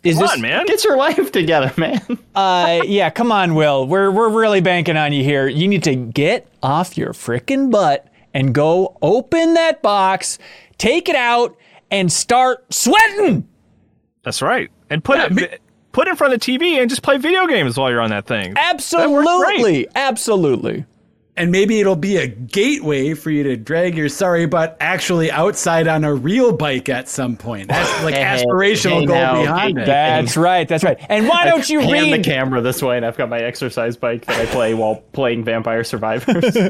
Is 0.04 0.16
Come 0.16 0.24
this? 0.24 0.32
on, 0.34 0.42
man. 0.42 0.66
get 0.66 0.84
your 0.84 0.98
life 0.98 1.32
together, 1.32 1.72
man. 1.78 2.02
Uh, 2.36 2.82
yeah, 2.86 3.10
come 3.10 3.32
on, 3.32 3.56
Will. 3.56 3.88
We're 3.88 4.12
we're 4.12 4.30
really 4.30 4.60
banking 4.62 4.98
on 4.98 5.14
you 5.14 5.24
here. 5.24 5.48
You 5.48 5.68
need 5.68 5.84
to 5.84 5.96
get 5.96 6.48
off 6.62 6.98
your 6.98 7.14
frickin' 7.14 7.72
butt 7.72 8.08
and 8.34 8.54
go 8.54 8.98
open 9.02 9.54
that 9.54 9.82
box, 9.82 10.40
take 10.78 11.08
it 11.08 11.16
out, 11.16 11.56
and 11.90 12.12
start 12.12 12.66
sweating. 12.74 13.48
That's 14.24 14.42
right. 14.42 14.70
And 14.90 15.04
put 15.04 15.20
it 15.20 15.62
put 15.94 16.08
it 16.08 16.12
in 16.12 16.16
front 16.18 16.34
of 16.34 16.40
the 16.42 16.46
TV 16.58 16.82
and 16.82 16.90
just 16.90 17.04
play 17.04 17.18
video 17.18 17.46
games 17.48 17.78
while 17.78 17.90
you're 17.90 18.02
on 18.02 18.10
that 18.10 18.26
thing. 18.26 18.54
Absolutely, 18.58 19.88
absolutely. 19.96 20.86
And 21.36 21.52
maybe 21.52 21.80
it'll 21.80 21.96
be 21.96 22.18
a 22.18 22.28
gateway 22.28 23.16
for 23.16 23.32
you 23.32 23.42
to 23.44 23.58
drag 23.58 23.98
your 23.98 24.08
sorry 24.08 24.46
butt 24.46 24.78
actually 24.80 25.32
outside 25.32 25.88
on 25.88 26.04
a 26.04 26.14
real 26.14 26.56
bike 26.56 26.90
at 26.90 27.10
some 27.10 27.36
point. 27.36 27.70
That's 27.70 28.04
like 28.04 28.14
Hey, 28.14 28.24
hey, 28.24 28.44
aspirational 28.46 29.00
hey 29.02 29.06
goal 29.08 29.16
now, 29.16 29.42
behind 29.42 29.78
hey, 29.78 29.84
it. 29.84 29.88
That's 29.88 30.38
right. 30.38 30.68
That's 30.68 30.84
right. 30.84 31.04
And 31.10 31.28
why 31.28 31.46
don't 31.46 31.68
you 31.68 31.80
Hand 31.80 32.14
the 32.14 32.20
camera 32.20 32.62
this 32.62 32.84
way, 32.84 32.98
and 32.98 33.06
I've 33.06 33.18
got 33.18 33.30
my 33.30 33.40
exercise 33.40 33.98
bike 33.98 34.26
that 34.26 34.40
I 34.40 34.46
play 34.46 34.74
while 34.74 34.98
playing 35.14 35.44
Vampire 35.44 35.84
Survivors. 35.84 36.56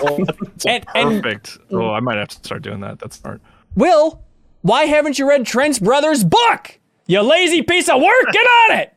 And, 0.00 0.86
and 0.94 1.22
Perfect. 1.22 1.58
Oh, 1.72 1.90
I 1.90 1.98
might 1.98 2.18
have 2.18 2.28
to 2.28 2.36
start 2.36 2.62
doing 2.62 2.80
that. 2.80 3.00
That's 3.00 3.16
smart. 3.16 3.40
Will, 3.74 4.22
why 4.62 4.84
haven't 4.84 5.18
you 5.18 5.28
read 5.28 5.44
Trent's 5.44 5.78
brother's 5.78 6.22
book? 6.22 6.78
You 7.06 7.20
lazy 7.22 7.62
piece 7.62 7.88
of 7.88 8.00
work. 8.00 8.32
Get 8.32 8.46
on 8.46 8.78
it. 8.78 8.94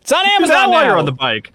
It's 0.00 0.12
on 0.12 0.26
Amazon 0.26 0.56
that 0.56 0.70
while 0.70 0.84
you're 0.84 0.98
on 0.98 1.04
the 1.04 1.12
bike. 1.12 1.52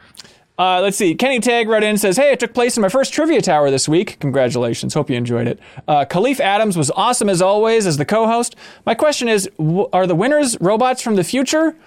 Uh, 0.60 0.82
let's 0.82 0.98
see. 0.98 1.16
Kenny 1.16 1.40
Tag 1.40 1.70
wrote 1.70 1.84
in 1.84 1.98
says, 1.98 2.18
Hey, 2.18 2.32
it 2.34 2.40
took 2.42 2.54
place 2.54 2.76
in 2.76 2.82
my 2.82 2.90
first 2.90 3.14
trivia 3.14 3.42
tower 3.42 3.72
this 3.72 3.88
week. 3.88 4.20
Congratulations. 4.20 4.94
Hope 4.94 5.10
you 5.10 5.16
enjoyed 5.16 5.48
it. 5.48 5.58
Uh, 5.88 6.04
Kahlief 6.04 6.42
Adams 6.42 6.78
was 6.78 6.92
awesome 6.92 7.30
as 7.30 7.42
always 7.42 7.88
as 7.88 7.96
the 7.96 8.04
co 8.04 8.28
host. 8.28 8.58
My 8.86 8.94
question 8.94 9.30
is 9.30 9.50
w- 9.58 9.88
Are 9.94 10.06
the 10.06 10.16
winners 10.16 10.58
robots 10.60 11.02
from 11.02 11.16
the 11.16 11.24
future? 11.24 11.78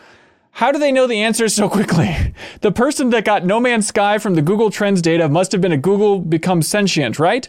How 0.55 0.71
do 0.71 0.79
they 0.79 0.93
know 0.93 1.07
the 1.07 1.23
answers 1.23 1.55
so 1.55 1.69
quickly? 1.69 2.15
The 2.61 2.71
person 2.71 3.11
that 3.11 3.25
got 3.25 3.45
No 3.45 3.59
Man's 3.59 3.89
Sky 3.89 4.19
from 4.19 4.35
the 4.35 4.43
Google 4.43 4.71
Trends 4.71 5.03
data 5.03 5.29
must 5.29 5.51
have 5.51 5.61
been 5.61 5.73
a 5.73 5.77
Google 5.77 6.21
become 6.21 6.63
sentient, 6.63 7.19
right? 7.19 7.49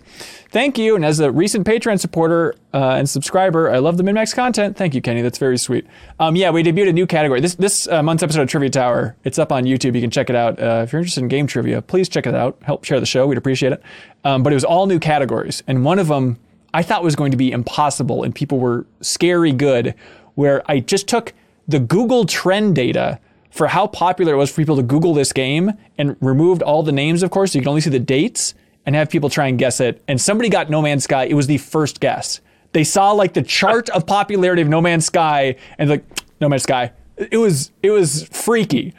Thank 0.49 0.79
you. 0.79 0.95
And 0.95 1.05
as 1.05 1.19
a 1.19 1.31
recent 1.31 1.67
Patreon 1.67 1.99
supporter 1.99 2.55
uh, 2.73 2.95
and 2.97 3.07
subscriber, 3.07 3.69
I 3.69 3.77
love 3.77 3.97
the 3.97 4.03
MinnMax 4.03 4.33
content. 4.33 4.75
Thank 4.75 4.95
you, 4.95 5.01
Kenny. 5.01 5.21
That's 5.21 5.37
very 5.37 5.59
sweet. 5.59 5.85
Um, 6.19 6.35
yeah, 6.35 6.49
we 6.49 6.63
debuted 6.63 6.89
a 6.89 6.93
new 6.93 7.05
category. 7.05 7.41
This 7.41 7.53
this 7.55 7.87
uh, 7.87 8.01
month's 8.01 8.23
episode 8.23 8.41
of 8.41 8.49
Trivia 8.49 8.71
Tower. 8.71 9.15
It's 9.23 9.37
up 9.37 9.51
on 9.51 9.65
YouTube. 9.65 9.93
You 9.93 10.01
can 10.01 10.09
check 10.09 10.31
it 10.31 10.35
out. 10.35 10.59
Uh, 10.59 10.81
if 10.83 10.91
you're 10.91 11.01
interested 11.01 11.21
in 11.21 11.27
game 11.27 11.45
trivia, 11.45 11.83
please 11.83 12.09
check 12.09 12.25
it 12.25 12.33
out. 12.33 12.57
Help 12.63 12.83
share 12.85 12.99
the 12.99 13.05
show. 13.05 13.27
We'd 13.27 13.37
appreciate 13.37 13.73
it. 13.73 13.83
Um, 14.23 14.41
but 14.41 14.51
it 14.51 14.55
was 14.55 14.65
all 14.65 14.87
new 14.87 14.99
categories, 14.99 15.61
and 15.67 15.85
one 15.85 15.99
of 15.99 16.07
them 16.07 16.39
I 16.73 16.81
thought 16.81 17.03
was 17.03 17.15
going 17.15 17.29
to 17.29 17.37
be 17.37 17.51
impossible 17.51 18.23
and 18.23 18.33
people 18.33 18.57
were 18.57 18.87
scary 19.01 19.51
good, 19.51 19.93
where 20.33 20.63
I 20.71 20.79
just 20.79 21.07
took 21.07 21.33
the 21.67 21.79
Google 21.79 22.25
trend 22.25 22.75
data 22.75 23.19
for 23.49 23.67
how 23.67 23.87
popular 23.87 24.33
it 24.33 24.37
was 24.37 24.49
for 24.49 24.61
people 24.61 24.75
to 24.75 24.83
Google 24.83 25.13
this 25.13 25.31
game 25.31 25.73
and 25.97 26.15
removed 26.21 26.61
all 26.61 26.83
the 26.83 26.91
names, 26.91 27.23
of 27.23 27.31
course, 27.31 27.53
so 27.53 27.59
you 27.59 27.61
can 27.61 27.69
only 27.69 27.81
see 27.81 27.89
the 27.89 27.99
dates 27.99 28.55
and 28.85 28.95
have 28.95 29.09
people 29.09 29.29
try 29.29 29.47
and 29.47 29.57
guess 29.59 29.79
it. 29.79 30.01
And 30.07 30.19
somebody 30.19 30.49
got 30.49 30.69
No 30.69 30.81
Man's 30.81 31.03
Sky. 31.03 31.25
It 31.25 31.35
was 31.35 31.47
the 31.47 31.57
first 31.57 31.99
guess. 31.99 32.41
They 32.73 32.83
saw 32.83 33.11
like 33.11 33.33
the 33.33 33.43
chart 33.43 33.89
of 33.89 34.05
popularity 34.05 34.61
of 34.61 34.67
No 34.67 34.81
Man's 34.81 35.05
Sky 35.05 35.55
and 35.77 35.89
like 35.89 36.03
No 36.41 36.49
Man's 36.49 36.63
Sky. 36.63 36.91
It 37.17 37.37
was 37.37 37.71
it 37.83 37.91
was 37.91 38.23
freaky. 38.29 38.93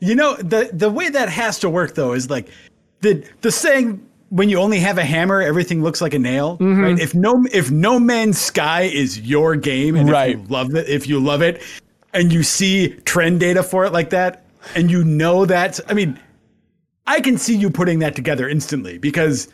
You 0.00 0.14
know, 0.14 0.36
the 0.36 0.70
the 0.72 0.90
way 0.90 1.08
that 1.08 1.28
has 1.28 1.58
to 1.60 1.70
work 1.70 1.94
though 1.94 2.12
is 2.12 2.28
like 2.28 2.48
the 3.00 3.26
the 3.40 3.50
saying 3.50 4.06
when 4.30 4.48
you 4.48 4.58
only 4.58 4.78
have 4.80 4.98
a 4.98 5.04
hammer, 5.04 5.40
everything 5.40 5.82
looks 5.82 6.00
like 6.00 6.14
a 6.14 6.18
nail. 6.18 6.58
Mm-hmm. 6.58 6.80
Right? 6.82 6.98
If 6.98 7.14
no 7.14 7.44
if 7.52 7.70
No 7.70 7.98
Man's 7.98 8.38
Sky 8.38 8.82
is 8.82 9.20
your 9.20 9.56
game 9.56 9.96
and 9.96 10.10
Right. 10.10 10.30
if 10.30 10.40
you 10.40 10.46
love 10.48 10.74
it, 10.74 10.88
if 10.88 11.06
you 11.06 11.20
love 11.20 11.42
it, 11.42 11.62
and 12.12 12.32
you 12.32 12.42
see 12.42 12.88
trend 13.04 13.40
data 13.40 13.62
for 13.62 13.84
it 13.84 13.92
like 13.92 14.10
that, 14.10 14.44
and 14.74 14.90
you 14.90 15.04
know 15.04 15.44
that, 15.46 15.78
I 15.88 15.94
mean, 15.94 16.18
I 17.06 17.20
can 17.20 17.38
see 17.38 17.54
you 17.54 17.70
putting 17.70 18.00
that 18.00 18.16
together 18.16 18.48
instantly 18.48 18.98
because 18.98 19.48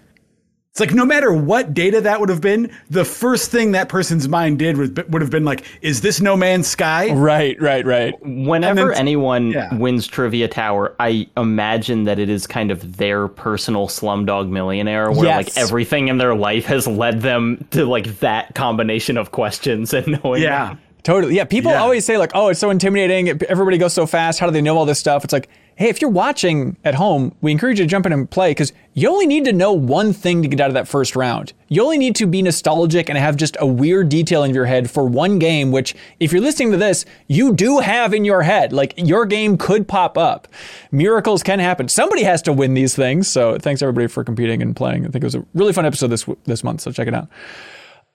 it's 0.72 0.80
like 0.80 0.94
no 0.94 1.04
matter 1.04 1.30
what 1.34 1.74
data 1.74 2.00
that 2.00 2.18
would 2.18 2.30
have 2.30 2.40
been, 2.40 2.70
the 2.88 3.04
first 3.04 3.50
thing 3.50 3.72
that 3.72 3.90
person's 3.90 4.26
mind 4.26 4.58
did 4.58 4.78
was 4.78 4.88
would 5.10 5.20
have 5.20 5.30
been 5.30 5.44
like, 5.44 5.64
"Is 5.82 6.00
this 6.00 6.18
No 6.22 6.34
Man's 6.34 6.66
Sky?" 6.66 7.12
Right, 7.12 7.60
right, 7.60 7.84
right. 7.84 8.14
Whenever 8.22 8.88
then- 8.88 8.96
anyone 8.98 9.50
yeah. 9.50 9.74
wins 9.74 10.06
Trivia 10.06 10.48
Tower, 10.48 10.94
I 10.98 11.28
imagine 11.36 12.04
that 12.04 12.18
it 12.18 12.30
is 12.30 12.46
kind 12.46 12.70
of 12.70 12.96
their 12.96 13.28
personal 13.28 13.86
Slumdog 13.86 14.48
Millionaire, 14.48 15.12
where 15.12 15.26
Yes. 15.26 15.36
like 15.54 15.56
everything 15.62 16.08
in 16.08 16.16
their 16.16 16.34
life 16.34 16.64
has 16.64 16.86
led 16.86 17.20
them 17.20 17.66
to 17.72 17.84
like 17.84 18.20
that 18.20 18.54
combination 18.54 19.18
of 19.18 19.30
questions 19.30 19.92
and 19.92 20.18
knowing. 20.24 20.40
Yeah. 20.42 20.76
Totally. 21.02 21.34
Yeah. 21.36 21.44
People 21.44 21.72
Yeah. 21.72 21.82
always 21.82 22.06
say, 22.06 22.16
like, 22.16 22.30
oh, 22.34 22.48
it's 22.48 22.60
so 22.60 22.70
intimidating. 22.70 23.28
Everybody 23.48 23.76
goes 23.76 23.92
so 23.92 24.06
fast. 24.06 24.38
How 24.38 24.46
do 24.46 24.52
they 24.52 24.62
know 24.62 24.78
all 24.78 24.86
this 24.86 25.00
stuff? 25.00 25.22
It's 25.24 25.32
like, 25.34 25.48
hey, 25.76 25.88
if 25.88 26.00
you're 26.00 26.10
watching 26.10 26.76
at 26.84 26.94
home, 26.94 27.34
we 27.40 27.50
encourage 27.50 27.78
you 27.78 27.84
to 27.84 27.88
jump 27.88 28.06
in 28.06 28.12
and 28.12 28.30
play 28.30 28.50
because 28.50 28.72
you 28.94 29.08
only 29.08 29.26
need 29.26 29.44
to 29.46 29.52
know 29.52 29.72
one 29.72 30.12
thing 30.12 30.42
to 30.42 30.48
get 30.48 30.60
out 30.60 30.68
of 30.68 30.74
that 30.74 30.86
first 30.86 31.16
round. 31.16 31.52
You 31.68 31.82
only 31.82 31.98
need 31.98 32.14
to 32.16 32.26
be 32.26 32.42
nostalgic 32.42 33.08
and 33.08 33.16
have 33.16 33.36
just 33.36 33.56
a 33.58 33.66
weird 33.66 34.08
detail 34.08 34.44
in 34.44 34.54
your 34.54 34.66
head 34.66 34.90
for 34.90 35.06
one 35.06 35.38
game, 35.38 35.70
which, 35.72 35.94
if 36.20 36.32
you're 36.32 36.42
listening 36.42 36.72
to 36.72 36.76
this, 36.76 37.04
you 37.26 37.54
do 37.54 37.78
have 37.78 38.12
in 38.12 38.24
your 38.24 38.42
head. 38.42 38.72
Like, 38.72 38.94
your 38.96 39.24
game 39.24 39.56
could 39.56 39.88
pop 39.88 40.18
up. 40.18 40.46
Miracles 40.90 41.42
can 41.42 41.58
happen. 41.58 41.88
Somebody 41.88 42.22
has 42.22 42.42
to 42.42 42.52
win 42.52 42.74
these 42.74 42.94
things. 42.94 43.28
So, 43.28 43.58
thanks 43.58 43.80
everybody 43.80 44.08
for 44.08 44.24
competing 44.24 44.60
and 44.60 44.76
playing. 44.76 45.06
I 45.06 45.08
think 45.08 45.24
it 45.24 45.26
was 45.26 45.34
a 45.34 45.46
really 45.54 45.72
fun 45.72 45.86
episode 45.86 46.08
this 46.08 46.26
this 46.44 46.62
month. 46.62 46.82
So, 46.82 46.92
check 46.92 47.08
it 47.08 47.14
out. 47.14 47.28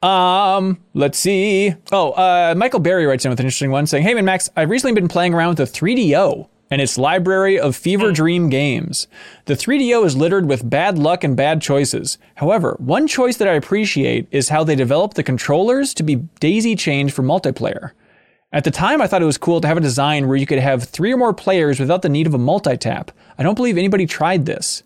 Um, 0.04 0.78
let's 0.94 1.18
see. 1.18 1.74
Oh, 1.92 2.12
uh, 2.12 2.54
Michael 2.56 2.80
Berry 2.80 3.08
writes 3.08 3.26
in 3.26 3.32
with 3.32 3.40
an 3.40 3.48
interesting 3.48 3.72
one 3.72 3.88
saying, 3.88 4.04
Hey, 4.04 4.14
man, 4.14 4.26
Max, 4.26 4.50
I've 4.56 4.70
recently 4.70 4.94
been 4.94 5.08
playing 5.08 5.34
around 5.34 5.58
with 5.58 5.74
the 5.74 5.80
3DO 5.80 6.48
and 6.70 6.82
its 6.82 6.98
library 6.98 7.60
of 7.60 7.76
fever 7.76 8.12
dream 8.12 8.50
games. 8.50 9.08
The 9.46 9.54
3DO 9.54 10.06
is 10.06 10.18
littered 10.18 10.48
with 10.48 10.70
bad 10.70 10.98
luck 10.98 11.24
and 11.24 11.36
bad 11.36 11.62
choices. 11.62 12.18
However, 12.36 12.76
one 12.80 13.08
choice 13.08 13.38
that 13.38 13.48
I 13.48 13.54
appreciate 13.54 14.28
is 14.32 14.50
how 14.50 14.64
they 14.64 14.76
developed 14.76 15.16
the 15.16 15.24
controllers 15.24 15.94
to 15.96 16.04
be 16.04 16.16
daisy 16.40 16.76
chained 16.76 17.14
for 17.14 17.24
multiplayer. 17.24 17.92
At 18.52 18.64
the 18.64 18.72
time, 18.72 19.02
I 19.02 19.08
thought 19.08 19.22
it 19.22 19.26
was 19.26 19.38
cool 19.38 19.60
to 19.62 19.68
have 19.68 19.78
a 19.78 19.82
design 19.82 20.28
where 20.28 20.38
you 20.38 20.46
could 20.46 20.60
have 20.60 20.84
three 20.84 21.14
or 21.14 21.18
more 21.18 21.34
players 21.34 21.80
without 21.80 22.02
the 22.02 22.10
need 22.10 22.28
of 22.28 22.34
a 22.34 22.38
multi-tap. 22.38 23.12
I 23.38 23.44
don't 23.44 23.56
believe 23.56 23.78
anybody 23.78 24.06
tried 24.06 24.46
this. 24.46 24.84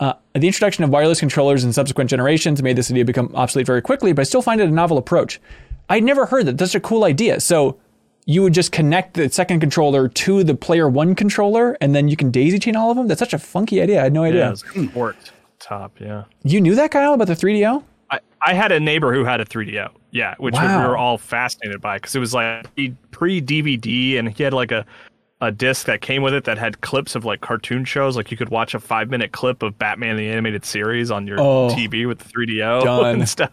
Uh, 0.00 0.14
the 0.32 0.46
introduction 0.46 0.84
of 0.84 0.90
wireless 0.90 1.20
controllers 1.20 1.64
in 1.64 1.72
subsequent 1.72 2.10
generations 2.10 2.62
made 2.62 2.76
this 2.76 2.90
idea 2.90 3.04
become 3.04 3.30
obsolete 3.34 3.66
very 3.66 3.82
quickly, 3.82 4.12
but 4.12 4.22
I 4.22 4.24
still 4.24 4.42
find 4.42 4.60
it 4.60 4.68
a 4.68 4.72
novel 4.72 4.98
approach. 4.98 5.40
I'd 5.88 6.02
never 6.02 6.26
heard 6.26 6.46
that. 6.46 6.58
That's 6.58 6.74
a 6.74 6.80
cool 6.80 7.04
idea. 7.04 7.40
So 7.40 7.78
you 8.26 8.42
would 8.42 8.54
just 8.54 8.72
connect 8.72 9.14
the 9.14 9.28
second 9.28 9.60
controller 9.60 10.08
to 10.08 10.44
the 10.44 10.54
player 10.54 10.88
one 10.88 11.14
controller, 11.14 11.76
and 11.80 11.94
then 11.94 12.08
you 12.08 12.16
can 12.16 12.30
daisy 12.30 12.58
chain 12.58 12.76
all 12.76 12.90
of 12.90 12.96
them. 12.96 13.06
That's 13.06 13.18
such 13.18 13.34
a 13.34 13.38
funky 13.38 13.80
idea. 13.82 14.00
I 14.00 14.04
had 14.04 14.12
no 14.12 14.24
idea. 14.24 14.46
Yeah, 14.46 14.50
it's 14.52 14.76
like 14.76 14.92
port 14.94 15.16
top. 15.58 15.98
Yeah. 16.00 16.24
You 16.42 16.60
knew 16.60 16.74
that, 16.74 16.90
Kyle, 16.90 17.14
about 17.14 17.26
the 17.26 17.34
3DO? 17.34 17.82
I, 18.10 18.20
I 18.46 18.54
had 18.54 18.72
a 18.72 18.80
neighbor 18.80 19.12
who 19.14 19.24
had 19.24 19.40
a 19.40 19.44
3DO. 19.44 19.90
Yeah, 20.10 20.34
which 20.38 20.54
Wow. 20.54 20.82
we 20.82 20.88
were 20.88 20.96
all 20.96 21.18
fascinated 21.18 21.80
by 21.80 21.96
because 21.98 22.14
it 22.14 22.20
was 22.20 22.32
like 22.34 22.66
pre 23.10 23.40
DVD 23.42 24.18
and 24.18 24.28
he 24.30 24.42
had 24.42 24.52
like 24.52 24.70
a 24.72 24.84
a 25.40 25.50
disc 25.50 25.84
that 25.86 26.00
came 26.00 26.22
with 26.22 26.32
it 26.32 26.44
that 26.44 26.56
had 26.56 26.80
clips 26.80 27.14
of 27.14 27.24
like 27.24 27.40
cartoon 27.42 27.84
shows. 27.84 28.16
Like 28.16 28.30
you 28.30 28.36
could 28.36 28.48
watch 28.50 28.72
a 28.74 28.80
five 28.80 29.10
minute 29.10 29.32
clip 29.32 29.62
of 29.62 29.76
Batman 29.78 30.16
the 30.16 30.28
Animated 30.30 30.64
Series 30.64 31.10
on 31.10 31.26
your 31.26 31.38
Oh. 31.40 31.68
TV 31.70 32.06
with 32.06 32.18
the 32.20 32.28
3DO 32.30 32.84
Done. 32.84 33.14
and 33.20 33.28
stuff. 33.28 33.50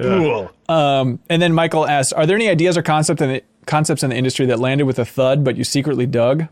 Cool. 0.00 0.50
Um, 0.68 1.18
and 1.28 1.42
then 1.42 1.52
Michael 1.52 1.86
asks, 1.86 2.12
"Are 2.12 2.24
there 2.26 2.36
any 2.36 2.48
ideas 2.48 2.78
or 2.78 2.82
concept 2.82 3.20
in 3.20 3.28
the, 3.28 3.42
concepts 3.66 4.02
in 4.02 4.10
the 4.10 4.16
industry 4.16 4.46
that 4.46 4.58
landed 4.58 4.84
with 4.86 4.98
a 4.98 5.04
thud, 5.04 5.44
but 5.44 5.56
you 5.56 5.64
secretly 5.64 6.06
dug?" 6.06 6.46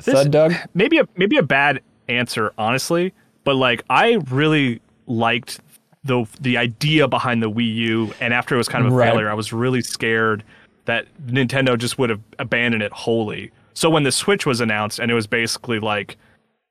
Thud 0.00 0.30
dug. 0.30 0.54
maybe 0.74 0.98
a 0.98 1.08
maybe 1.16 1.36
a 1.38 1.42
bad 1.42 1.80
answer, 2.08 2.52
honestly, 2.58 3.14
but 3.44 3.56
like 3.56 3.82
I 3.88 4.18
really 4.30 4.80
liked 5.06 5.60
the 6.04 6.26
the 6.40 6.56
idea 6.58 7.08
behind 7.08 7.42
the 7.42 7.50
Wii 7.50 7.74
U, 7.76 8.14
and 8.20 8.34
after 8.34 8.54
it 8.54 8.58
was 8.58 8.68
kind 8.68 8.86
of 8.86 8.92
a 8.92 8.96
Right. 8.96 9.10
failure, 9.10 9.30
I 9.30 9.34
was 9.34 9.52
really 9.52 9.80
scared 9.80 10.44
that 10.84 11.06
Nintendo 11.26 11.78
just 11.78 11.98
would 11.98 12.10
have 12.10 12.20
abandoned 12.38 12.82
it 12.82 12.92
wholly. 12.92 13.50
So 13.74 13.88
when 13.90 14.02
the 14.04 14.12
Switch 14.12 14.46
was 14.46 14.60
announced, 14.60 14.98
and 14.98 15.10
it 15.10 15.14
was 15.14 15.26
basically 15.26 15.80
like 15.80 16.16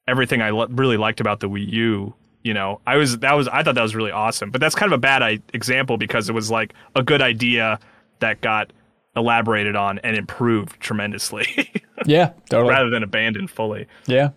everything 0.07 0.41
I 0.41 0.51
lo- 0.51 0.67
really 0.69 0.97
liked 0.97 1.19
about 1.19 1.39
the 1.39 1.49
Wii 1.49 1.67
U, 1.73 2.13
you 2.45 2.53
know, 2.53 2.79
I 2.85 2.95
was 2.97 3.17
that 3.19 3.33
was 3.33 3.47
I 3.47 3.63
thought 3.63 3.75
that 3.75 3.81
was 3.81 3.95
really 3.95 4.11
awesome. 4.11 4.51
But 4.51 4.61
that's 4.61 4.75
kind 4.75 4.93
of 4.93 4.97
a 4.97 5.01
bad 5.01 5.23
I- 5.23 5.39
example 5.53 5.97
because 5.97 6.29
it 6.29 6.33
was 6.33 6.51
like 6.51 6.73
a 6.95 7.01
good 7.03 7.21
idea 7.21 7.79
that 8.19 8.39
got 8.41 8.71
elaborated 9.15 9.75
on 9.75 9.97
and 9.99 10.15
improved 10.15 10.79
tremendously 10.79 11.47
Yeah, 12.05 12.33
totally. 12.49 12.69
rather 12.69 12.89
than 12.89 13.01
abandoned 13.01 13.49
fully. 13.49 13.87
Yeah. 14.05 14.29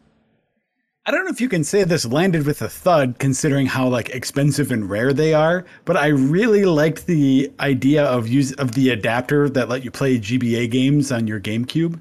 I 1.04 1.10
don't 1.10 1.24
know 1.24 1.30
if 1.30 1.40
you 1.40 1.48
can 1.48 1.64
say 1.64 1.84
this 1.84 2.04
landed 2.06 2.46
with 2.46 2.60
a 2.62 2.68
thud 2.68 3.18
considering 3.18 3.66
how 3.66 3.88
like 3.88 4.10
expensive 4.10 4.70
and 4.72 4.88
rare 4.90 5.12
they 5.12 5.32
are, 5.34 5.64
but 5.84 5.96
I 5.96 6.08
really 6.08 6.64
liked 6.64 7.06
the 7.06 7.50
idea 7.60 8.04
of 8.04 8.28
use 8.28 8.52
of 8.54 8.72
the 8.72 8.90
adapter 8.90 9.48
that 9.50 9.68
let 9.68 9.84
you 9.84 9.90
play 9.90 10.18
GBA 10.18 10.70
games 10.70 11.10
on 11.12 11.26
your 11.26 11.40
GameCube. 11.40 12.00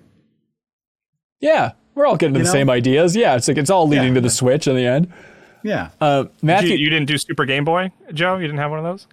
Yeah. 1.40 1.72
We're 1.96 2.06
all 2.06 2.18
getting 2.18 2.34
to 2.36 2.40
the 2.40 2.46
know? 2.46 2.52
same 2.52 2.70
ideas. 2.70 3.16
Yeah, 3.16 3.36
it's 3.36 3.48
like 3.48 3.58
it's 3.58 3.70
all 3.70 3.88
leading 3.88 4.10
Yeah. 4.10 4.14
to 4.16 4.22
the 4.22 4.30
Switch 4.30 4.68
in 4.68 4.76
the 4.76 4.86
end. 4.86 5.12
Yeah. 5.64 5.90
Uh, 6.00 6.26
You, 6.26 6.32
Matthew 6.42 6.76
you 6.76 6.90
didn't 6.90 7.08
do 7.08 7.18
Super 7.18 7.46
Game 7.46 7.66
Boy, 7.66 7.92
Joe? 8.14 8.36
You 8.38 8.48
didn't 8.48 8.60
have 8.60 8.72
one 8.72 8.80
of 8.80 8.86
those? 8.86 9.08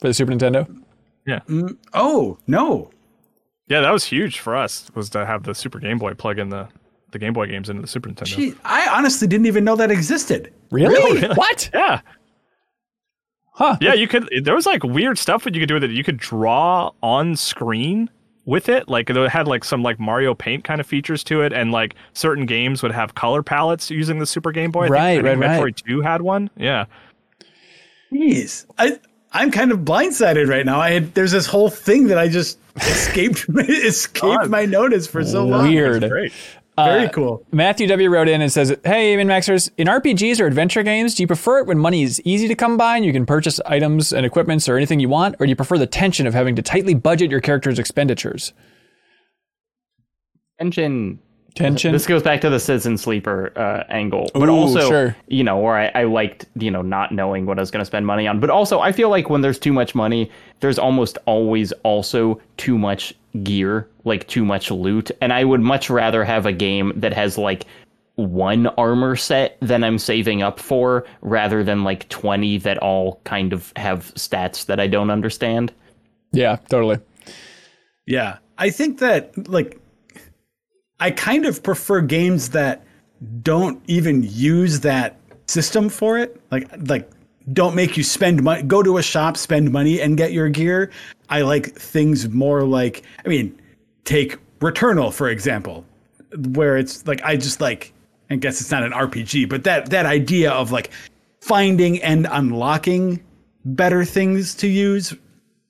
for 0.00 0.08
the 0.08 0.14
Super 0.14 0.32
Nintendo. 0.32 0.82
Yeah. 1.26 1.40
Oh, 1.92 2.38
no. 2.46 2.90
Yeah, 3.66 3.80
that 3.80 3.90
was 3.90 4.04
huge 4.04 4.38
for 4.38 4.56
us. 4.56 4.88
Was 4.94 5.10
to 5.10 5.26
have 5.26 5.42
the 5.42 5.54
Super 5.54 5.78
Game 5.78 5.98
Boy 5.98 6.14
plug 6.14 6.38
in 6.38 6.48
the 6.50 6.68
the 7.10 7.18
Game 7.18 7.32
Boy 7.32 7.46
games 7.46 7.68
into 7.68 7.82
the 7.82 7.88
Super 7.88 8.08
Nintendo. 8.10 8.36
Gee, 8.36 8.54
I 8.64 8.86
honestly 8.90 9.26
didn't 9.26 9.46
even 9.46 9.64
know 9.64 9.76
that 9.76 9.90
existed. 9.90 10.52
Really? 10.70 11.26
What? 11.34 11.70
Yeah, 11.74 12.00
Huh? 13.52 13.76
yeah. 13.80 13.94
You 13.94 14.06
could. 14.06 14.28
There 14.44 14.54
was 14.54 14.66
like 14.66 14.84
weird 14.84 15.18
stuff 15.18 15.44
that 15.44 15.54
you 15.54 15.60
could 15.60 15.68
do 15.68 15.74
with 15.74 15.84
it. 15.84 15.90
You 15.90 16.04
could 16.04 16.16
draw 16.18 16.92
on 17.02 17.34
screen 17.34 18.08
with 18.48 18.68
it. 18.68 18.88
Like 18.88 19.10
it 19.10 19.30
had 19.30 19.46
like 19.46 19.62
some 19.62 19.82
like 19.82 20.00
Mario 20.00 20.34
Paint 20.34 20.64
kind 20.64 20.80
of 20.80 20.86
features 20.86 21.22
to 21.24 21.42
it, 21.42 21.52
and 21.52 21.70
like 21.70 21.94
certain 22.14 22.46
games 22.46 22.82
would 22.82 22.92
have 22.92 23.14
color 23.14 23.42
palettes 23.42 23.90
using 23.90 24.18
the 24.18 24.26
Super 24.26 24.50
Game 24.50 24.70
Boy. 24.72 24.86
I 24.86 24.88
think- 24.88 24.92
Right, 24.94 25.02
I 25.02 25.14
think 25.14 25.24
right, 25.24 25.38
right. 25.38 25.60
Metroid 25.74 25.76
Two 25.86 26.00
had 26.00 26.22
one. 26.22 26.50
Yeah. 26.56 26.86
Jeez. 28.12 28.64
I 28.78 28.98
I'm 29.32 29.50
kind 29.50 29.70
of 29.70 29.80
blindsided 29.80 30.48
right 30.48 30.64
now. 30.64 30.80
I 30.80 30.90
had 30.90 31.14
there's 31.14 31.32
this 31.32 31.46
whole 31.46 31.68
thing 31.68 32.08
that 32.08 32.18
I 32.18 32.28
just 32.28 32.58
escaped 32.76 33.44
escaped 33.58 34.48
my 34.48 34.64
notice 34.64 35.06
for 35.06 35.22
so 35.24 35.46
long. 35.46 35.68
Weird. 35.68 36.02
Great. 36.84 36.98
Very 36.98 37.08
cool. 37.10 37.44
Matthew 37.50 37.86
W 37.88 38.08
wrote 38.08 38.28
in 38.28 38.40
and 38.40 38.52
says, 38.52 38.76
"Hey, 38.84 39.16
MinnMaxers, 39.16 39.70
in 39.76 39.88
RPGs 39.88 40.40
or 40.40 40.46
adventure 40.46 40.82
games, 40.82 41.14
do 41.14 41.22
you 41.22 41.26
prefer 41.26 41.58
it 41.58 41.66
when 41.66 41.78
money 41.78 42.02
is 42.02 42.20
easy 42.24 42.46
to 42.48 42.54
come 42.54 42.76
by 42.76 42.96
and 42.96 43.04
you 43.04 43.12
can 43.12 43.26
purchase 43.26 43.60
items 43.66 44.12
and 44.12 44.24
equipments 44.24 44.68
or 44.68 44.76
anything 44.76 45.00
you 45.00 45.08
want, 45.08 45.34
or 45.40 45.46
do 45.46 45.50
you 45.50 45.56
prefer 45.56 45.76
the 45.78 45.86
tension 45.86 46.26
of 46.26 46.34
having 46.34 46.54
to 46.56 46.62
tightly 46.62 46.94
budget 46.94 47.30
your 47.30 47.40
character's 47.40 47.78
expenditures? 47.78 48.52
Tension. 50.58 51.18
Tension. 51.54 51.92
This 51.92 52.06
goes 52.06 52.22
back 52.22 52.40
to 52.42 52.50
the 52.50 52.60
Citizen 52.60 52.96
Sleeper 52.96 53.52
uh, 53.56 53.82
angle, 53.88 54.30
but 54.34 54.48
Ooh, 54.48 54.52
also, 54.52 54.88
sure. 54.88 55.16
you 55.26 55.42
know, 55.42 55.58
where 55.58 55.74
I, 55.74 56.02
I 56.02 56.04
liked, 56.04 56.46
you 56.54 56.70
know, 56.70 56.82
not 56.82 57.10
knowing 57.10 57.46
what 57.46 57.58
I 57.58 57.62
was 57.62 57.72
going 57.72 57.80
to 57.80 57.86
spend 57.86 58.06
money 58.06 58.28
on. 58.28 58.38
But 58.38 58.50
also, 58.50 58.78
I 58.78 58.92
feel 58.92 59.08
like 59.08 59.28
when 59.28 59.40
there's 59.40 59.58
too 59.58 59.72
much 59.72 59.94
money, 59.94 60.30
there's 60.60 60.78
almost 60.78 61.18
always 61.26 61.72
also 61.82 62.40
too 62.58 62.78
much 62.78 63.12
gear, 63.42 63.88
like 64.04 64.26
too 64.28 64.44
much 64.44 64.70
loot. 64.70 65.10
And 65.20 65.32
I 65.32 65.44
would 65.44 65.60
much 65.60 65.90
rather 65.90 66.24
have 66.24 66.46
a 66.46 66.52
game 66.52 66.92
that 66.96 67.12
has 67.12 67.38
like 67.38 67.66
one 68.16 68.66
armor 68.66 69.14
set 69.14 69.56
than 69.60 69.84
I'm 69.84 69.98
saving 69.98 70.42
up 70.42 70.58
for, 70.58 71.04
rather 71.20 71.62
than 71.62 71.84
like 71.84 72.08
20 72.08 72.58
that 72.58 72.78
all 72.78 73.20
kind 73.24 73.52
of 73.52 73.72
have 73.76 74.12
stats 74.14 74.66
that 74.66 74.80
I 74.80 74.86
don't 74.88 75.10
understand. 75.10 75.72
yeah, 76.32 76.56
totally. 76.68 76.98
Yeah. 78.06 78.38
I 78.58 78.70
think 78.70 78.98
that 78.98 79.48
like 79.48 79.80
I 80.98 81.10
kind 81.12 81.46
of 81.46 81.62
prefer 81.62 82.00
games 82.00 82.50
that 82.50 82.84
don't 83.42 83.80
even 83.86 84.24
use 84.24 84.80
that 84.80 85.16
system 85.46 85.88
for 85.88 86.18
it. 86.18 86.40
Like 86.50 86.68
like 86.88 87.08
don't 87.52 87.74
make 87.74 87.96
you 87.96 88.02
spend 88.02 88.42
money 88.42 88.62
go 88.62 88.82
to 88.82 88.98
a 88.98 89.02
shop, 89.02 89.36
spend 89.36 89.72
money 89.72 90.00
and 90.00 90.16
get 90.16 90.32
your 90.32 90.48
gear. 90.48 90.90
I 91.28 91.42
like 91.42 91.74
things 91.74 92.28
more 92.28 92.62
like 92.62 93.02
I 93.24 93.28
mean, 93.28 93.58
take 94.04 94.36
Returnal 94.60 95.12
for 95.12 95.28
example, 95.28 95.84
where 96.52 96.76
it's 96.76 97.06
like 97.06 97.22
I 97.22 97.36
just 97.36 97.60
like 97.60 97.92
I 98.30 98.36
guess 98.36 98.60
it's 98.60 98.70
not 98.70 98.82
an 98.82 98.92
RPG, 98.92 99.48
but 99.48 99.64
that 99.64 99.90
that 99.90 100.06
idea 100.06 100.50
of 100.50 100.72
like 100.72 100.90
finding 101.40 102.02
and 102.02 102.26
unlocking 102.30 103.22
better 103.64 104.04
things 104.04 104.54
to 104.56 104.68
use 104.68 105.14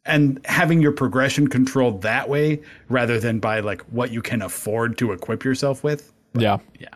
and 0.05 0.41
having 0.47 0.81
your 0.81 0.93
progression 0.93 1.49
controlled 1.49 2.03
that 2.03 2.29
way 2.29 2.61
rather 2.89 3.21
than 3.21 3.39
by 3.39 3.61
like 3.61 3.83
what 3.83 4.11
you 4.11 4.23
can 4.23 4.43
afford 4.43 4.97
to 4.99 5.13
equip 5.13 5.45
yourself 5.45 5.85
with. 5.85 6.13
Yeah. 6.35 6.59
Yeah. 6.79 6.89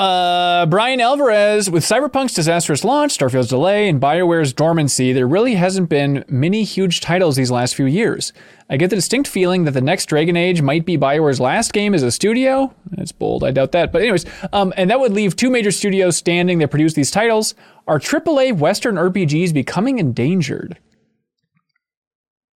Uh, 0.00 0.64
Brian 0.64 0.98
Alvarez, 0.98 1.68
with 1.68 1.84
Cyberpunk's 1.84 2.32
disastrous 2.32 2.84
launch, 2.84 3.12
Starfield's 3.12 3.48
delay, 3.50 3.86
and 3.86 4.00
BioWare's 4.00 4.54
dormancy, 4.54 5.12
there 5.12 5.28
really 5.28 5.56
hasn't 5.56 5.90
been 5.90 6.24
many 6.26 6.64
huge 6.64 7.02
titles 7.02 7.36
these 7.36 7.50
last 7.50 7.74
few 7.74 7.84
years. 7.84 8.32
I 8.70 8.78
get 8.78 8.88
the 8.88 8.96
distinct 8.96 9.28
feeling 9.28 9.64
that 9.64 9.72
the 9.72 9.82
next 9.82 10.06
Dragon 10.06 10.38
Age 10.38 10.62
might 10.62 10.86
be 10.86 10.96
BioWare's 10.96 11.38
last 11.38 11.74
game 11.74 11.92
as 11.92 12.02
a 12.02 12.10
studio. 12.10 12.74
That's 12.92 13.12
bold, 13.12 13.44
I 13.44 13.50
doubt 13.50 13.72
that. 13.72 13.92
But, 13.92 14.00
anyways, 14.00 14.24
um, 14.54 14.72
and 14.78 14.88
that 14.88 15.00
would 15.00 15.12
leave 15.12 15.36
two 15.36 15.50
major 15.50 15.70
studios 15.70 16.16
standing 16.16 16.60
that 16.60 16.68
produce 16.70 16.94
these 16.94 17.10
titles. 17.10 17.54
Are 17.86 17.98
AAA 17.98 18.56
Western 18.56 18.94
RPGs 18.94 19.52
becoming 19.52 19.98
endangered? 19.98 20.78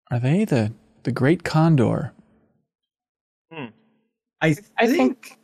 Are 0.09 0.19
they 0.19 0.45
the, 0.45 0.71
the 1.03 1.11
Great 1.11 1.43
Condor? 1.43 2.13
I 4.41 4.55
I 4.77 4.87
think 4.87 5.37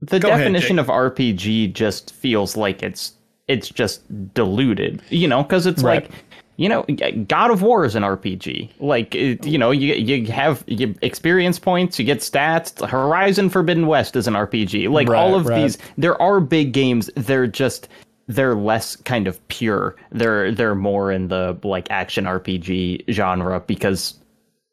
the 0.00 0.18
Go 0.20 0.28
definition 0.28 0.76
Jake. 0.76 0.84
of 0.84 0.90
RPG 0.90 1.72
just 1.72 2.14
feels 2.14 2.56
like 2.56 2.82
it's 2.82 3.12
it's 3.48 3.68
just 3.68 4.02
diluted, 4.34 5.02
you 5.08 5.26
know, 5.26 5.42
because 5.42 5.64
it's 5.66 5.82
Right. 5.82 6.02
like, 6.02 6.12
you 6.56 6.68
know, 6.68 6.82
God 7.28 7.50
of 7.50 7.62
War 7.62 7.84
is 7.84 7.94
an 7.94 8.02
RPG. 8.02 8.68
Like, 8.78 9.14
it, 9.14 9.46
you 9.46 9.56
know, 9.58 9.70
you 9.70 9.94
you 9.94 10.26
have 10.30 10.62
you 10.66 10.94
experience 11.02 11.58
points, 11.58 11.98
you 11.98 12.04
get 12.04 12.18
stats. 12.18 12.86
Horizon 12.86 13.48
Forbidden 13.48 13.86
West 13.86 14.16
is 14.16 14.26
an 14.26 14.34
RPG. 14.34 14.88
Like 14.90 15.08
Right, 15.08 15.18
all 15.18 15.34
of 15.34 15.46
right. 15.46 15.62
these, 15.62 15.78
there 15.96 16.20
are 16.20 16.40
big 16.40 16.72
games. 16.72 17.10
They're 17.16 17.46
just 17.46 17.88
they're 18.26 18.54
less 18.54 18.94
kind 18.96 19.26
of 19.26 19.46
pure. 19.48 19.96
They're 20.12 20.52
they're 20.52 20.74
more 20.74 21.10
in 21.10 21.28
the 21.28 21.56
like 21.64 21.90
action 21.90 22.24
RPG 22.26 23.10
genre 23.10 23.60
because 23.60 24.14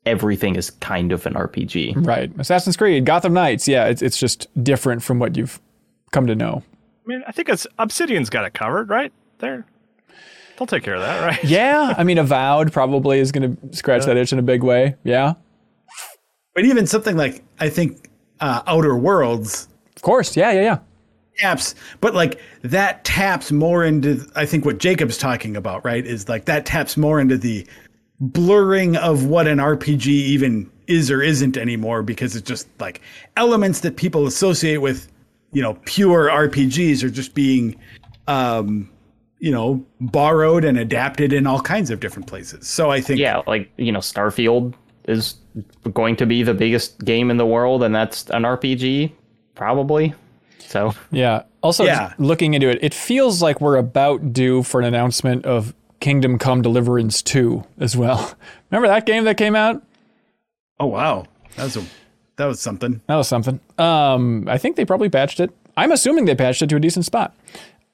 everything 0.05 0.55
is 0.55 0.71
kind 0.71 1.11
of 1.11 1.25
an 1.25 1.33
RPG. 1.33 2.05
Right. 2.05 2.31
Assassin's 2.37 2.77
Creed, 2.77 3.05
Gotham 3.05 3.33
Knights. 3.33 3.67
Yeah, 3.67 3.85
it's, 3.85 4.01
it's 4.01 4.17
just 4.17 4.47
different 4.63 5.03
from 5.03 5.19
what 5.19 5.35
you've 5.35 5.59
come 6.11 6.27
to 6.27 6.35
know. 6.35 6.63
I 7.05 7.07
mean, 7.07 7.23
I 7.27 7.31
think 7.31 7.49
it's 7.49 7.67
Obsidian's 7.77 8.29
got 8.29 8.45
it 8.45 8.53
covered, 8.53 8.89
right? 8.89 9.11
They're 9.39 9.65
they'll 10.57 10.67
take 10.67 10.83
care 10.83 10.95
of 10.95 11.01
that, 11.01 11.23
right? 11.25 11.43
Yeah, 11.43 11.93
I 11.97 12.03
mean, 12.03 12.17
Avowed 12.17 12.71
probably 12.71 13.19
is 13.19 13.31
going 13.31 13.57
to 13.57 13.75
scratch 13.75 14.05
that 14.05 14.17
itch 14.17 14.33
in 14.33 14.39
a 14.39 14.43
big 14.43 14.63
way. 14.63 14.95
Yeah, 15.03 15.33
but 16.55 16.65
even 16.65 16.87
something 16.87 17.15
like 17.15 17.43
I 17.59 17.69
think 17.69 18.09
uh, 18.39 18.61
Outer 18.65 18.95
Worlds 18.95 19.67
of 19.95 20.01
course. 20.01 20.35
Yeah, 20.35 20.51
yeah, 20.51 20.61
yeah. 20.61 20.77
taps, 21.37 21.75
but 22.01 22.13
like 22.13 22.39
that 22.63 23.03
taps 23.03 23.51
more 23.51 23.83
into 23.83 24.25
I 24.35 24.45
think 24.45 24.65
what 24.65 24.77
Jacob's 24.77 25.17
talking 25.17 25.55
about, 25.55 25.85
right? 25.85 26.05
Is 26.05 26.27
like 26.27 26.45
that 26.45 26.65
taps 26.65 26.97
more 26.97 27.19
into 27.19 27.37
the 27.37 27.65
blurring 28.19 28.95
of 28.97 29.25
what 29.25 29.47
an 29.47 29.57
RPG 29.57 30.07
even 30.07 30.69
is 30.87 31.09
or 31.11 31.21
isn't 31.21 31.57
anymore 31.57 32.03
because 32.03 32.35
it's 32.35 32.47
just 32.47 32.67
like 32.79 33.01
elements 33.37 33.79
that 33.81 33.97
people 33.97 34.27
associate 34.27 34.77
with, 34.77 35.11
you 35.51 35.61
know, 35.61 35.73
pure 35.85 36.29
RPGs 36.29 37.03
are 37.03 37.09
just 37.09 37.33
being 37.33 37.75
um 38.27 38.89
you 39.39 39.51
know, 39.51 39.85
borrowed 39.99 40.63
and 40.63 40.77
adapted 40.79 41.33
in 41.33 41.45
all 41.45 41.59
kinds 41.61 41.91
of 41.91 41.99
different 41.99 42.25
places. 42.27 42.67
So 42.67 42.89
I 42.89 43.01
think 43.01 43.19
yeah, 43.19 43.41
like 43.45 43.69
you 43.77 43.91
know, 43.91 43.99
Starfield 43.99 44.73
is 45.07 45.35
going 45.93 46.15
to 46.15 46.25
be 46.25 46.41
the 46.41 46.53
biggest 46.53 47.03
game 47.05 47.29
in 47.29 47.37
the 47.37 47.45
world, 47.45 47.83
and 47.83 47.93
that's 47.93 48.27
an 48.31 48.43
RPG, 48.43 49.11
probably. 49.53 50.13
So 50.59 50.93
Yeah. 51.11 51.43
Also, 51.61 51.83
Yeah. 51.83 52.13
looking 52.17 52.53
into 52.53 52.69
it, 52.69 52.79
it 52.81 52.93
feels 52.93 53.41
like 53.41 53.59
we're 53.61 53.77
about 53.77 54.33
due 54.33 54.63
for 54.63 54.79
an 54.79 54.85
announcement 54.87 55.45
of 55.45 55.73
Kingdom 56.05 56.37
Come 56.37 56.61
Deliverance 56.61 57.23
2 57.23 57.63
as 57.79 57.97
well. 57.97 58.35
Remember 58.69 58.87
that 58.87 59.07
game 59.07 59.23
that 59.23 59.37
came 59.37 59.55
out? 59.55 59.81
Oh 60.79 60.85
wow. 60.85 61.25
That 61.55 61.63
was 61.63 61.77
a 61.77 61.83
that 62.35 62.45
was 62.45 62.59
something. 62.59 63.01
That 63.07 63.15
was 63.15 63.27
something. 63.27 63.59
Um, 63.79 64.47
I 64.47 64.59
think 64.59 64.75
they 64.75 64.85
probably 64.85 65.09
patched 65.09 65.39
it. 65.39 65.49
I'm 65.75 65.91
assuming 65.91 66.25
they 66.25 66.35
patched 66.35 66.61
it 66.61 66.69
to 66.69 66.75
a 66.75 66.79
decent 66.79 67.05
spot. 67.05 67.35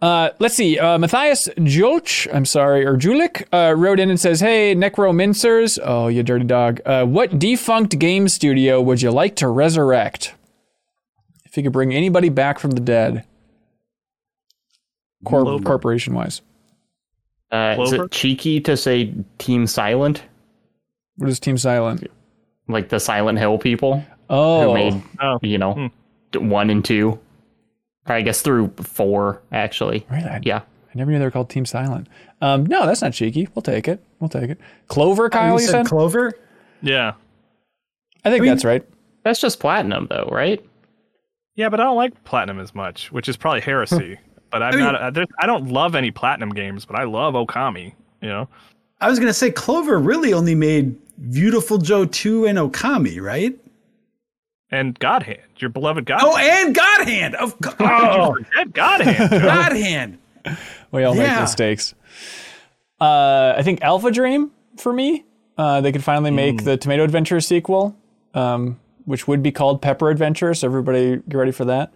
Uh, 0.02 0.32
let's 0.40 0.56
see. 0.56 0.78
Uh, 0.78 0.98
Matthias 0.98 1.48
Julch, 1.64 2.28
I'm 2.34 2.44
sorry, 2.44 2.86
or 2.86 2.98
Julik, 2.98 3.46
uh, 3.54 3.76
wrote 3.76 3.98
in 3.98 4.10
and 4.10 4.20
says, 4.20 4.42
Hey, 4.42 4.76
Necromincers. 4.76 5.80
Oh, 5.82 6.10
you 6.10 6.22
dirty 6.22 6.44
dog. 6.44 6.82
Uh, 6.86 7.06
what 7.06 7.40
defunct 7.40 7.98
game 7.98 8.28
studio 8.28 8.82
would 8.82 9.02
you 9.02 9.12
like 9.12 9.38
to 9.38 9.48
resurrect? 9.48 10.34
If 11.46 11.56
you 11.56 11.64
could 11.64 11.72
bring 11.72 11.94
anybody 11.94 12.28
back 12.28 12.60
from 12.60 12.72
the 12.72 12.82
dead, 12.82 13.24
Cor- 15.24 15.62
corporation 15.62 16.14
wise. 16.14 16.42
Uh, 17.52 17.76
is 17.80 17.94
it 17.94 18.12
cheeky 18.12 18.62
to 18.62 18.78
say 18.78 19.14
Team 19.38 19.68
Silent, 19.68 20.24
What 21.18 21.30
is 21.30 21.40
Team 21.40 21.58
Silent? 21.58 22.08
like 22.68 22.90
the 22.90 23.00
Silent 23.00 23.38
Hill 23.40 23.58
people 23.58 24.00
who 24.00 24.06
Oh, 24.36 24.74
made 24.74 25.02
Oh. 25.22 25.40
you 25.42 25.58
know 25.58 25.90
d- 26.32 26.40
one 26.40 26.70
and 26.70 26.84
two, 26.86 27.20
or 28.08 28.16
I 28.16 28.22
guess 28.22 28.42
through 28.42 28.74
four 28.78 29.42
actually. 29.52 30.06
really? 30.10 30.24
I, 30.26 30.40
Yeah, 30.44 30.60
I 30.60 30.92
never 30.96 31.12
knew 31.12 31.20
they 31.20 31.26
were 31.26 31.32
called 31.32 31.50
Team 31.50 31.66
Silent. 31.66 32.08
Um, 32.42 32.66
no, 32.66 32.86
that's 32.86 33.02
not 33.02 33.14
cheeky. 33.14 33.48
We'll 33.54 33.62
take 33.64 33.88
it. 33.88 34.02
We'll 34.20 34.30
take 34.30 34.50
it. 34.50 34.60
Clover, 34.88 35.30
Kyle, 35.30 35.60
you 35.60 35.68
said? 35.68 35.86
Clover? 35.86 36.34
Yeah. 36.82 37.14
I 38.24 38.30
think 38.32 38.46
that's 38.46 38.64
right. 38.66 38.84
that's 39.24 39.42
just 39.42 39.60
platinum 39.60 40.08
though, 40.10 40.30
right? 40.32 40.64
Yeah, 41.56 41.70
but 41.70 41.80
I 41.80 41.84
don't 41.84 41.98
like 41.98 42.24
platinum 42.24 42.60
as 42.60 42.74
much, 42.74 43.12
which 43.12 43.28
is 43.28 43.36
probably 43.36 43.62
heresy. 43.62 44.18
but 44.52 44.62
I'm 44.64 44.74
I 44.74 44.76
mean- 44.78 44.86
not. 44.86 45.18
uh, 45.18 45.26
I 45.40 45.46
don't 45.48 45.68
love 45.70 45.96
any 45.96 46.12
platinum 46.12 46.50
games, 46.50 46.86
but 46.86 46.96
I 46.96 47.04
love 47.04 47.34
Okami. 47.34 47.94
You 48.22 48.30
know. 48.30 48.50
I 49.00 49.10
was 49.10 49.18
gonna 49.20 49.34
say 49.34 49.50
Clover 49.52 49.98
really 49.98 50.34
only 50.34 50.54
made 50.56 50.96
Beautiful 51.32 51.78
Joe 51.80 52.06
2 52.06 52.46
and 52.46 52.58
Okami, 52.58 53.20
right? 53.22 53.58
And 54.70 54.98
God 55.00 55.24
Hand, 55.24 55.42
your 55.58 55.70
beloved 55.70 56.06
God. 56.06 56.22
Oh, 56.24 56.36
Hand. 56.36 56.68
and 56.68 56.76
God 56.76 57.08
Hand. 57.08 57.36
Of 57.36 57.60
co- 57.60 57.72
Did 57.72 57.90
oh, 57.90 58.34
forget 58.36 58.74
God 58.74 59.02
Hand. 59.02 59.30
Joe? 59.32 59.40
God 59.42 59.72
Hand. 59.74 60.18
We 60.92 61.04
all 61.06 61.16
make 61.16 61.40
mistakes. 61.40 61.94
Uh, 63.00 63.54
I 63.58 63.62
think 63.64 63.82
Alpha 63.82 64.12
Dream 64.12 64.52
for 64.78 64.92
me. 64.92 65.24
Uh, 65.58 65.82
they 65.82 65.92
could 65.92 66.04
finally 66.04 66.32
make 66.32 66.64
the 66.64 66.76
Tomato 66.78 67.04
Adventure 67.04 67.40
sequel, 67.40 67.96
um, 68.34 68.80
which 69.06 69.28
would 69.28 69.42
be 69.42 69.52
called 69.52 69.82
Pepper 69.82 70.10
Adventure. 70.10 70.54
So 70.54 70.68
everybody 70.68 71.18
get 71.30 71.38
ready 71.38 71.52
for 71.52 71.66
that. 71.66 71.94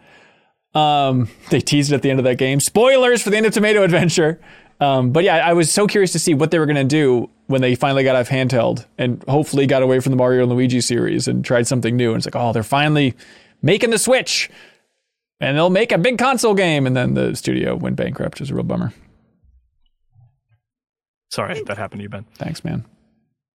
Um, 0.76 1.30
they 1.50 1.62
teased 1.62 1.92
it 1.92 1.96
at 1.96 2.02
the 2.02 2.10
end 2.10 2.20
of 2.20 2.26
that 2.26 2.38
game. 2.38 2.60
Spoilers 2.60 3.22
for 3.22 3.30
the 3.32 3.38
end 3.38 3.46
of 3.46 3.54
Tomato 3.54 3.82
Adventure. 3.84 4.40
Um, 4.82 5.12
but 5.12 5.24
yeah, 5.24 5.38
I 5.38 5.54
was 5.54 5.72
so 5.72 5.88
curious 5.88 6.12
to 6.12 6.20
see 6.20 6.34
what 6.34 6.52
they 6.52 6.60
were 6.60 6.66
going 6.66 6.76
to 6.76 6.84
do 6.84 7.30
when 7.48 7.62
they 7.62 7.76
finally 7.76 8.04
got 8.04 8.18
off 8.18 8.28
handheld 8.28 8.86
and 8.98 9.24
hopefully 9.28 9.68
got 9.68 9.82
away 9.84 10.02
from 10.02 10.12
the 10.12 10.18
Mario 10.18 10.44
and 10.44 10.52
Luigi 10.52 10.82
series 10.82 11.30
and 11.30 11.46
tried 11.46 11.66
something 11.66 11.96
new. 11.96 12.10
And 12.10 12.18
it's 12.18 12.26
like, 12.28 12.36
oh, 12.36 12.52
they're 12.52 12.62
finally 12.62 13.14
making 13.62 13.92
the 13.92 13.98
switch 13.98 14.50
and 15.40 15.56
they'll 15.56 15.70
make 15.70 15.94
a 15.94 15.98
big 15.98 16.18
console 16.18 16.54
game. 16.56 16.86
And 16.86 16.94
then 16.96 17.14
the 17.14 17.36
studio 17.36 17.76
went 17.76 17.96
bankrupt. 17.96 18.38
It 18.38 18.42
was 18.42 18.52
a 18.52 18.56
real 18.56 18.64
bummer. 18.64 18.92
Sorry, 21.32 21.62
that 21.64 21.78
happened 21.78 22.00
to 22.00 22.04
you, 22.04 22.10
Ben. 22.10 22.26
Thanks, 22.36 22.64
man. 22.64 22.86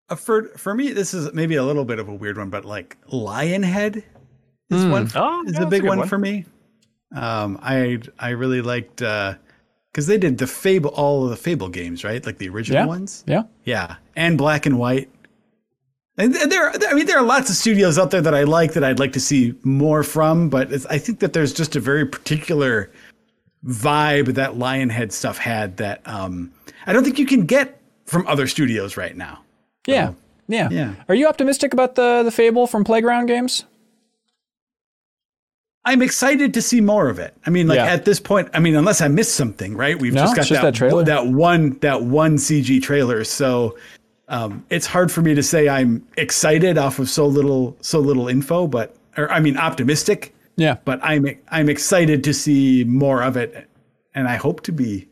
Uh, 0.09 0.15
for 0.15 0.45
for 0.57 0.75
me, 0.75 0.93
this 0.93 1.15
is 1.15 1.33
maybe 1.33 1.55
a 1.57 1.65
little 1.65 1.85
bit 1.85 1.99
of 1.99 2.09
a 2.09 2.15
weird 2.15 2.37
one, 2.39 2.51
but 2.51 2.65
like 2.65 2.97
Lionhead 3.11 4.03
is 4.71 4.85
one 4.87 5.09
Oh, 5.15 5.45
is 5.47 5.55
yeah, 5.55 5.63
a 5.63 5.67
big 5.67 5.85
a 5.85 5.87
one, 5.87 5.99
one. 6.01 6.09
for 6.09 6.19
me. 6.19 6.45
Um, 7.15 7.59
I 7.63 7.99
I 8.19 8.31
really 8.31 8.63
liked 8.63 8.97
because 8.97 10.07
they 10.07 10.19
did 10.19 10.39
the 10.39 10.47
Fable 10.47 10.91
all 10.91 11.25
of 11.25 11.31
the 11.31 11.37
Fable 11.37 11.69
games, 11.69 12.05
right? 12.05 12.25
Like 12.25 12.39
the 12.39 12.49
original 12.49 12.83
Yeah. 12.83 12.87
ones. 12.87 13.25
Yeah. 13.27 13.43
Yeah, 13.65 13.97
and 14.17 14.39
Black 14.39 14.67
and 14.67 14.79
White. 14.79 15.11
And 16.19 16.35
there, 16.35 16.71
I 16.71 16.93
mean, 16.95 17.07
there 17.07 17.19
are 17.19 17.25
lots 17.25 17.49
of 17.49 17.57
studios 17.57 17.99
out 17.99 18.11
there 18.11 18.21
that 18.21 18.35
I 18.35 18.43
like 18.43 18.75
that 18.75 18.85
I'd 18.85 18.99
like 18.99 19.15
to 19.15 19.21
see 19.21 19.55
more 19.63 20.03
from, 20.03 20.51
but 20.51 20.71
it's, 20.71 20.85
I 20.87 20.99
think 20.99 21.21
that 21.21 21.33
there's 21.33 21.53
just 21.53 21.77
a 21.77 21.81
very 21.81 22.05
particular 22.05 22.91
vibe 23.65 24.35
that 24.35 24.53
Lionhead 24.55 25.13
stuff 25.13 25.39
had 25.39 25.79
that 25.79 26.03
um, 26.07 26.53
I 26.87 26.93
don't 26.93 27.05
think 27.05 27.19
you 27.19 27.25
can 27.27 27.47
get 27.47 27.81
from 28.05 28.27
other 28.27 28.47
studios 28.49 28.99
right 28.99 29.17
now. 29.17 29.41
Yeah. 29.87 30.13
Yeah. 30.47 30.69
yeah. 30.71 30.95
Are 31.09 31.15
you 31.15 31.27
optimistic 31.27 31.73
about 31.73 31.95
the 31.95 32.23
the 32.25 32.31
Fable 32.33 32.67
from 32.67 32.85
Playground 32.85 33.27
Games? 33.27 33.65
I'm 35.91 36.03
excited 36.03 36.55
to 36.55 36.63
see 36.63 36.81
more 36.81 37.09
of 37.09 37.19
it. 37.19 37.35
I 37.47 37.51
mean, 37.51 37.67
like 37.67 37.77
Yeah. 37.77 37.87
at 37.87 38.05
this 38.05 38.21
point, 38.21 38.49
I 38.55 38.61
mean, 38.61 38.77
unless 38.77 39.01
I 39.01 39.09
missed 39.09 39.35
something, 39.35 39.77
right? 39.77 39.99
We've 39.99 40.15
No, 40.15 40.23
just 40.23 40.37
got 40.37 40.47
just 40.47 40.63
that, 40.63 40.73
that 40.73 40.75
trailer. 40.75 41.03
that 41.05 41.27
one 41.27 41.77
that 41.81 42.03
one 42.05 42.37
CG 42.37 42.81
trailer, 42.81 43.25
so 43.25 43.77
um, 44.29 44.65
it's 44.71 44.87
hard 44.87 45.11
for 45.11 45.21
me 45.23 45.35
to 45.35 45.43
say 45.43 45.69
I'm 45.69 46.07
excited 46.17 46.79
off 46.79 46.99
of 47.01 47.09
so 47.11 47.27
little 47.27 47.77
so 47.81 47.99
little 47.99 48.29
info, 48.29 48.67
but 48.69 48.95
or 49.17 49.29
I 49.33 49.41
mean 49.41 49.57
optimistic, 49.57 50.33
Yeah. 50.57 50.77
but 50.85 51.01
I'm 51.03 51.27
I'm 51.49 51.69
excited 51.69 52.23
to 52.25 52.33
see 52.33 52.85
more 52.85 53.23
of 53.23 53.37
it 53.37 53.69
and 54.15 54.29
I 54.29 54.37
hope 54.37 54.61
to 54.63 54.73
be 54.73 55.09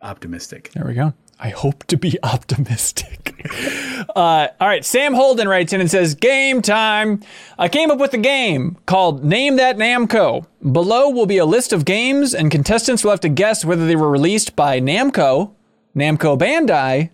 optimistic. 0.00 0.70
There 0.74 0.84
we 0.86 0.94
go. 0.94 1.12
I 1.38 1.50
hope 1.50 1.84
to 1.84 1.96
be 1.96 2.18
optimistic. 2.22 3.34
uh, 4.16 4.48
all 4.60 4.68
right, 4.68 4.84
Sam 4.84 5.14
Holden 5.14 5.48
writes 5.48 5.72
in 5.72 5.80
and 5.80 5.90
says, 5.90 6.14
Game 6.14 6.62
time. 6.62 7.20
I 7.58 7.68
came 7.68 7.90
up 7.90 7.98
with 7.98 8.14
a 8.14 8.18
game 8.18 8.78
called 8.86 9.24
Name 9.24 9.56
That 9.56 9.76
Namco. 9.76 10.46
Below 10.72 11.10
will 11.10 11.26
be 11.26 11.38
a 11.38 11.44
list 11.44 11.72
of 11.72 11.84
games, 11.84 12.34
and 12.34 12.50
contestants 12.50 13.04
will 13.04 13.10
have 13.10 13.20
to 13.20 13.28
guess 13.28 13.64
whether 13.64 13.86
they 13.86 13.96
were 13.96 14.10
released 14.10 14.56
by 14.56 14.80
Namco, 14.80 15.52
Namco 15.94 16.38
Bandai, 16.38 17.10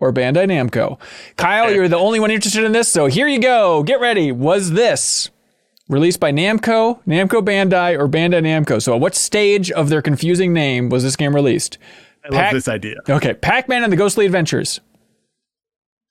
or 0.00 0.12
Bandai 0.12 0.46
Namco. 0.46 0.98
Kyle, 1.36 1.72
you're 1.72 1.88
the 1.88 1.96
only 1.96 2.20
one 2.20 2.30
interested 2.30 2.64
in 2.64 2.72
this, 2.72 2.88
so 2.88 3.06
here 3.06 3.28
you 3.28 3.38
go. 3.38 3.82
Get 3.82 4.00
ready. 4.00 4.32
Was 4.32 4.72
this 4.72 5.30
released 5.88 6.20
by 6.20 6.32
Namco, 6.32 7.00
Namco 7.06 7.42
Bandai, 7.42 7.98
or 7.98 8.08
Bandai 8.08 8.42
Namco? 8.42 8.82
So, 8.82 8.94
at 8.94 9.00
what 9.00 9.14
stage 9.14 9.70
of 9.70 9.88
their 9.88 10.02
confusing 10.02 10.52
name 10.52 10.88
was 10.88 11.02
this 11.02 11.16
game 11.16 11.34
released? 11.34 11.78
I 12.24 12.28
love 12.34 12.52
this 12.52 12.68
idea. 12.68 12.96
Okay, 13.08 13.34
Pac-Man 13.34 13.82
and 13.84 13.92
the 13.92 13.96
Ghostly 13.96 14.24
Adventures. 14.26 14.80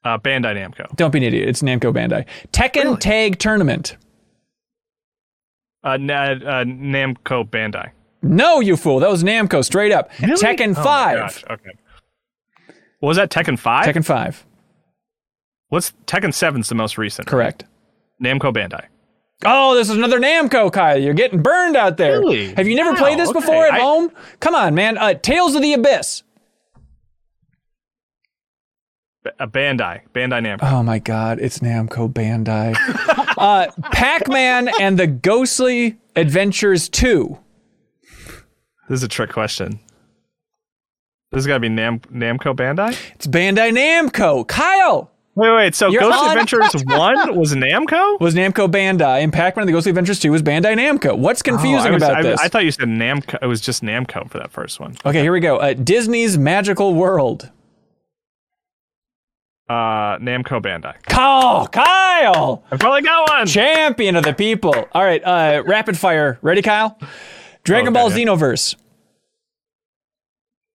Uh, 0.03 0.17
Bandai 0.17 0.53
Namco. 0.55 0.93
Don't 0.95 1.11
be 1.11 1.17
an 1.19 1.23
idiot. 1.23 1.47
It's 1.47 1.61
Namco 1.61 1.93
Bandai. 1.93 2.25
Tekken 2.51 2.99
Tag 2.99 3.39
Tournament. 3.39 3.95
Uh, 5.83 5.97
Na- 5.97 6.31
uh, 6.31 6.63
Namco 6.65 7.47
Bandai. 7.49 7.91
No, 8.21 8.59
you 8.59 8.77
fool. 8.77 8.99
That 8.99 9.09
was 9.09 9.23
Namco 9.23 9.63
straight 9.65 9.91
up. 9.91 10.11
Tekken 10.13 10.71
Oh 10.77 10.83
my 10.83 10.83
5. 10.83 11.17
gosh, 11.17 11.43
Okay. 11.49 11.71
What 12.99 13.07
was 13.09 13.17
that? 13.17 13.29
Tekken 13.31 13.57
Five. 13.59 13.85
Tekken 13.85 14.05
5. 14.05 14.45
What's 15.69 15.91
Tekken 16.05 16.29
7's 16.29 16.69
the 16.69 16.75
most 16.75 16.97
recent? 16.97 17.27
Correct. 17.27 17.65
Namco 18.23 18.53
Bandai. 18.53 18.85
Oh, 19.45 19.75
this 19.75 19.89
is 19.89 19.95
another 19.97 20.19
Namco, 20.19 20.71
Kyle. 20.71 20.97
You're 20.97 21.13
getting 21.13 21.41
burned 21.41 21.75
out 21.75 21.97
there. 21.97 22.19
Really? 22.19 22.53
Have 22.53 22.67
you 22.67 22.75
never 22.75 22.91
Wow, 22.91 22.97
played 22.97 23.19
this 23.19 23.29
okay. 23.29 23.39
before 23.39 23.65
at 23.65 23.73
I- 23.73 23.79
home? 23.79 24.11
Come 24.39 24.55
on, 24.55 24.73
man. 24.73 24.97
Uh, 24.97 25.13
Tales 25.15 25.55
of 25.55 25.61
the 25.61 25.73
Abyss. 25.73 26.23
B- 29.23 29.31
uh, 29.39 29.47
Bandai. 29.47 30.01
Bandai 30.13 30.41
Namco. 30.57 30.71
Oh 30.71 30.83
my 30.83 30.99
God, 30.99 31.39
it's 31.39 31.59
Namco 31.59 32.11
Bandai. 32.11 32.75
uh, 33.37 33.67
Pac-Man 33.91 34.69
and 34.79 34.97
the 34.97 35.07
Ghostly 35.07 35.97
Adventures 36.15 36.87
2. 36.89 37.37
This 38.89 38.97
is 38.99 39.03
a 39.03 39.07
trick 39.07 39.31
question. 39.31 39.79
This 41.31 41.39
is 41.39 41.47
gotta 41.47 41.59
be 41.61 41.69
Nam- 41.69 41.99
Namco 42.11 42.55
Bandai. 42.55 42.95
It's 43.15 43.27
Bandai 43.27 43.71
Namco. 43.71 44.47
Kyle 44.47 45.09
Wait, 45.35 45.51
wait. 45.51 45.73
So 45.75 45.89
You're 45.89 46.01
Ghost 46.01 46.19
on- 46.19 46.29
Adventures 46.29 46.83
One 46.85 47.35
was 47.35 47.53
Namco. 47.55 48.19
was 48.19 48.35
Namco 48.35 48.69
Bandai, 48.69 49.23
and 49.23 49.33
Pac-Man 49.33 49.63
and 49.63 49.67
the 49.69 49.73
Ghostly 49.73 49.89
Adventures 49.89 50.19
2 50.19 50.31
was 50.31 50.43
Bandai 50.43 50.75
Namco. 50.77 51.17
What's 51.17 51.41
Oh, 51.41 51.45
confusing 51.45 51.93
was- 51.93 52.03
about 52.03 52.17
I, 52.17 52.21
this? 52.21 52.39
I 52.39 52.47
thought 52.49 52.63
you 52.65 52.71
said 52.71 52.87
Namco. 52.87 53.39
It 53.41 53.47
was 53.47 53.59
just 53.59 53.81
Namco 53.81 54.29
for 54.29 54.37
that 54.37 54.51
first 54.51 54.79
one. 54.79 54.95
okay, 55.05 55.21
here 55.21 55.31
we 55.31 55.39
go. 55.39 55.57
Uh, 55.57 55.73
Disney's 55.73 56.37
Magical 56.37 56.93
World. 56.93 57.49
Uh, 59.69 60.17
Namco 60.19 60.61
Bandai. 60.61 61.01
Kyle, 61.03 61.67
Kyle, 61.67 62.63
I 62.69 62.77
probably 62.77 63.01
got 63.01 63.29
one. 63.29 63.47
champion 63.47 64.15
of 64.15 64.23
the 64.23 64.33
people. 64.33 64.75
All 64.91 65.03
right, 65.03 65.23
uh, 65.23 65.63
rapid 65.65 65.97
fire. 65.97 66.37
Ready, 66.43 66.61
Kyle? 66.61 66.99
Dragon 67.63 67.87
Okay, 67.87 67.93
Ball 67.93 68.11
yeah. 68.11 68.25
Xenoverse. 68.27 68.75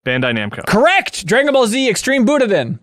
Bandai 0.06 0.32
Namco. 0.36 0.66
Correct. 0.66 1.26
Dragon 1.26 1.52
Ball 1.52 1.66
Z 1.66 1.88
Extreme 1.88 2.26
Butoden. 2.26 2.78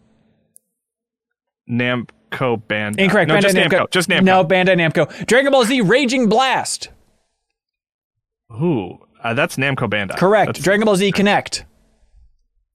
Namco 1.70 2.62
Bandai. 2.68 3.00
Incorrect. 3.00 3.30
No, 3.30 3.36
Bandai 3.36 3.42
just 3.42 3.56
Namco. 3.56 3.70
Namco. 3.70 3.92
Just 3.92 4.10
Namco. 4.10 4.24
No, 4.24 4.44
Bandai 4.46 4.76
Namco. 4.76 5.26
Dragon 5.28 5.52
Ball 5.52 5.66
Z 5.66 5.82
Raging 5.82 6.30
Blast. 6.30 6.90
Ooh, 8.52 9.00
uh, 9.24 9.34
that's 9.34 9.56
Namco 9.58 9.90
Bandai. 9.90 10.18
Correct. 10.18 10.48
That's 10.48 10.60
Dragon 10.60 10.86
Ball 10.86 10.96
Z 10.96 11.12
Connect. 11.12 11.66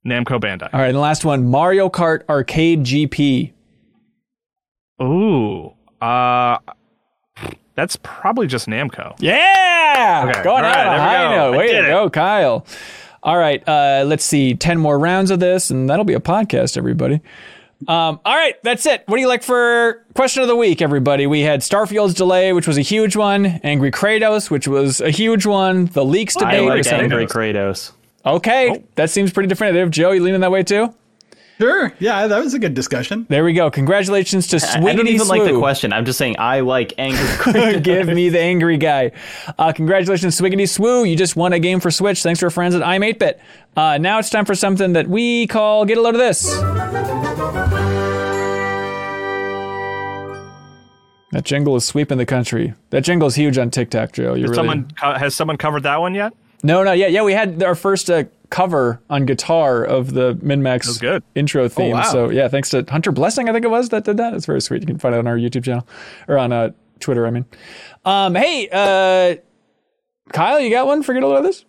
Namco 0.07 0.41
Bandai. 0.41 0.69
All 0.73 0.81
right, 0.81 0.87
and 0.89 0.97
the 0.97 1.01
last 1.01 1.25
one, 1.25 1.49
Mario 1.49 1.89
Kart 1.89 2.23
Arcade 2.29 2.85
GP. 2.85 3.53
Ooh, 5.03 5.73
uh, 6.01 6.59
that's 7.75 7.97
probably 8.03 8.47
just 8.47 8.67
Namco. 8.67 9.15
Yeah, 9.19 10.27
Okay, 10.29 10.43
going 10.43 10.65
all 10.65 10.71
out 10.71 10.77
right, 10.77 10.87
on 10.87 10.95
a 10.95 10.99
there 10.99 11.01
we 11.01 11.05
high 11.05 11.23
go. 11.37 11.51
note. 11.53 11.59
Way 11.59 11.73
to 11.73 11.85
it. 11.85 11.89
go, 11.89 12.11
Kyle. 12.11 12.67
All 13.23 13.37
right, 13.39 13.67
uh, 13.69 14.05
let's 14.07 14.25
see. 14.25 14.55
Ten 14.55 14.79
more 14.79 14.99
rounds 14.99 15.31
of 15.31 15.41
this, 15.41 15.71
and 15.71 15.89
that'll 15.89 16.05
be 16.05 16.15
a 16.15 16.21
podcast, 16.21 16.77
everybody. 16.77 17.21
Um, 17.89 18.21
all 18.25 18.37
right, 18.37 18.55
that's 18.63 18.85
it. 18.87 19.05
What 19.07 19.17
do 19.17 19.23
you 19.23 19.29
like 19.29 19.43
for 19.43 20.05
question 20.15 20.43
of 20.43 20.49
the 20.49 20.57
week, 20.57 20.83
everybody? 20.83 21.27
We 21.27 21.41
had 21.41 21.61
Starfield's 21.61 22.15
delay, 22.15 22.53
which 22.53 22.67
was 22.67 22.77
a 22.77 22.83
huge 22.83 23.17
one. 23.17 23.47
Angry 23.47 23.91
Kratos, 23.91 24.51
which 24.51 24.69
was 24.69 25.01
a 25.01 25.11
huge 25.11 25.47
one. 25.47 25.87
The 25.87 26.05
leaks 26.05 26.37
I 26.37 26.41
debate. 26.53 26.69
like 26.69 26.79
was 26.79 26.89
Angry 26.89 27.27
Kratos. 27.27 27.93
Okay, 28.27 28.85
that 28.97 29.09
seems 29.09 29.33
pretty 29.33 29.49
definitive. 29.49 29.91
Joe, 29.91 30.11
you 30.11 30.23
leaning 30.23 30.43
that 30.43 30.51
way 30.51 30.63
too? 30.63 30.95
Sure. 31.61 31.93
Yeah, 31.99 32.27
that 32.27 32.43
was 32.43 32.55
a 32.55 32.59
good 32.59 32.73
discussion. 32.73 33.27
There 33.29 33.45
we 33.45 33.53
go. 33.53 33.71
Congratulations 33.71 34.47
to 34.49 34.57
Swiggity 34.57 34.89
I 34.89 34.95
don't 34.95 35.09
even 35.09 35.29
like 35.29 35.45
the 35.45 35.59
question. 35.59 35.93
I'm 35.93 36.07
just 36.07 36.17
saying 36.17 36.37
I 36.39 36.61
like 36.61 36.95
Angry 36.97 37.19
Kratos. 37.37 37.83
Give 37.83 38.09
me 38.09 38.31
the 38.31 38.41
angry 38.41 38.79
guy. 38.79 39.13
Uh, 39.59 39.71
congratulations, 39.71 40.41
Swiggity 40.41 40.63
Swoo. 40.63 41.07
You 41.09 41.17
just 41.17 41.37
won 41.37 41.53
a 41.53 41.59
game 41.59 41.79
for 41.81 41.91
Switch. 41.91 42.23
Thanks 42.23 42.41
to 42.41 42.47
our 42.47 42.51
friends 42.51 42.75
at 42.75 42.83
I'm 42.83 43.03
8-Bit. 43.03 43.41
Uh, 43.77 43.99
now 43.99 44.19
it's 44.19 44.31
time 44.31 44.45
for 44.45 44.55
something 44.55 44.95
that 44.95 45.09
we 45.09 45.47
call 45.47 45.85
Get 45.85 45.97
a 45.97 46.03
Load 46.03 46.15
of 46.15 46.21
This. 46.21 46.45
That 51.33 51.45
jingle 51.45 51.77
is 51.77 51.85
sweeping 51.85 52.19
the 52.19 52.27
country. 52.27 52.75
That 52.91 53.05
jingle 53.05 53.29
is 53.29 53.37
huge 53.37 53.57
on 53.57 53.71
TikTok, 53.71 54.13
Joe. 54.13 54.35
You 54.35 54.45
really... 54.45 54.55
Someone 54.57 54.91
co- 55.01 55.15
has 55.15 55.37
someone 55.37 55.57
covered 55.57 55.85
that 55.85 56.01
one 56.01 56.15
yet? 56.15 56.33
No, 56.65 56.83
no, 56.83 56.93
yeah, 56.93 57.07
yeah. 57.07 57.23
We 57.23 57.33
had 57.33 57.63
our 57.63 57.77
first 57.77 58.11
uh, 58.11 58.25
cover 58.51 59.01
on 59.09 59.27
guitar 59.27 59.85
of 59.85 60.13
the 60.13 60.35
MinnMax 60.35 61.23
intro 61.37 61.69
theme. 61.69 61.93
wow. 61.93 62.03
So 62.03 62.31
yeah, 62.31 62.49
thanks 62.49 62.71
to 62.71 62.85
Hunter 62.89 63.13
Blessing, 63.13 63.49
I 63.49 63.53
think 63.53 63.65
it 63.65 63.71
was 63.71 63.91
that 63.91 64.05
did 64.05 64.17
that. 64.17 64.35
It's 64.35 64.45
very 64.47 64.61
sweet. 64.61 64.83
You 64.83 64.87
can 64.87 64.99
find 64.99 65.15
it 65.15 65.19
on 65.19 65.29
our 65.29 65.37
YouTube 65.37 65.65
channel 65.65 65.87
or 66.27 66.37
on 66.37 66.53
uh, 66.53 66.71
Twitter. 66.99 67.27
I 67.27 67.31
mean, 67.31 67.47
um, 68.05 68.35
hey, 68.35 68.69
uh, 68.71 69.37
Kyle, 70.33 70.61
you 70.61 70.71
got 70.71 70.87
one? 70.87 71.03
Forget 71.05 71.23
a 71.23 71.27
little 71.27 71.39
of 71.39 71.45
this. 71.45 71.65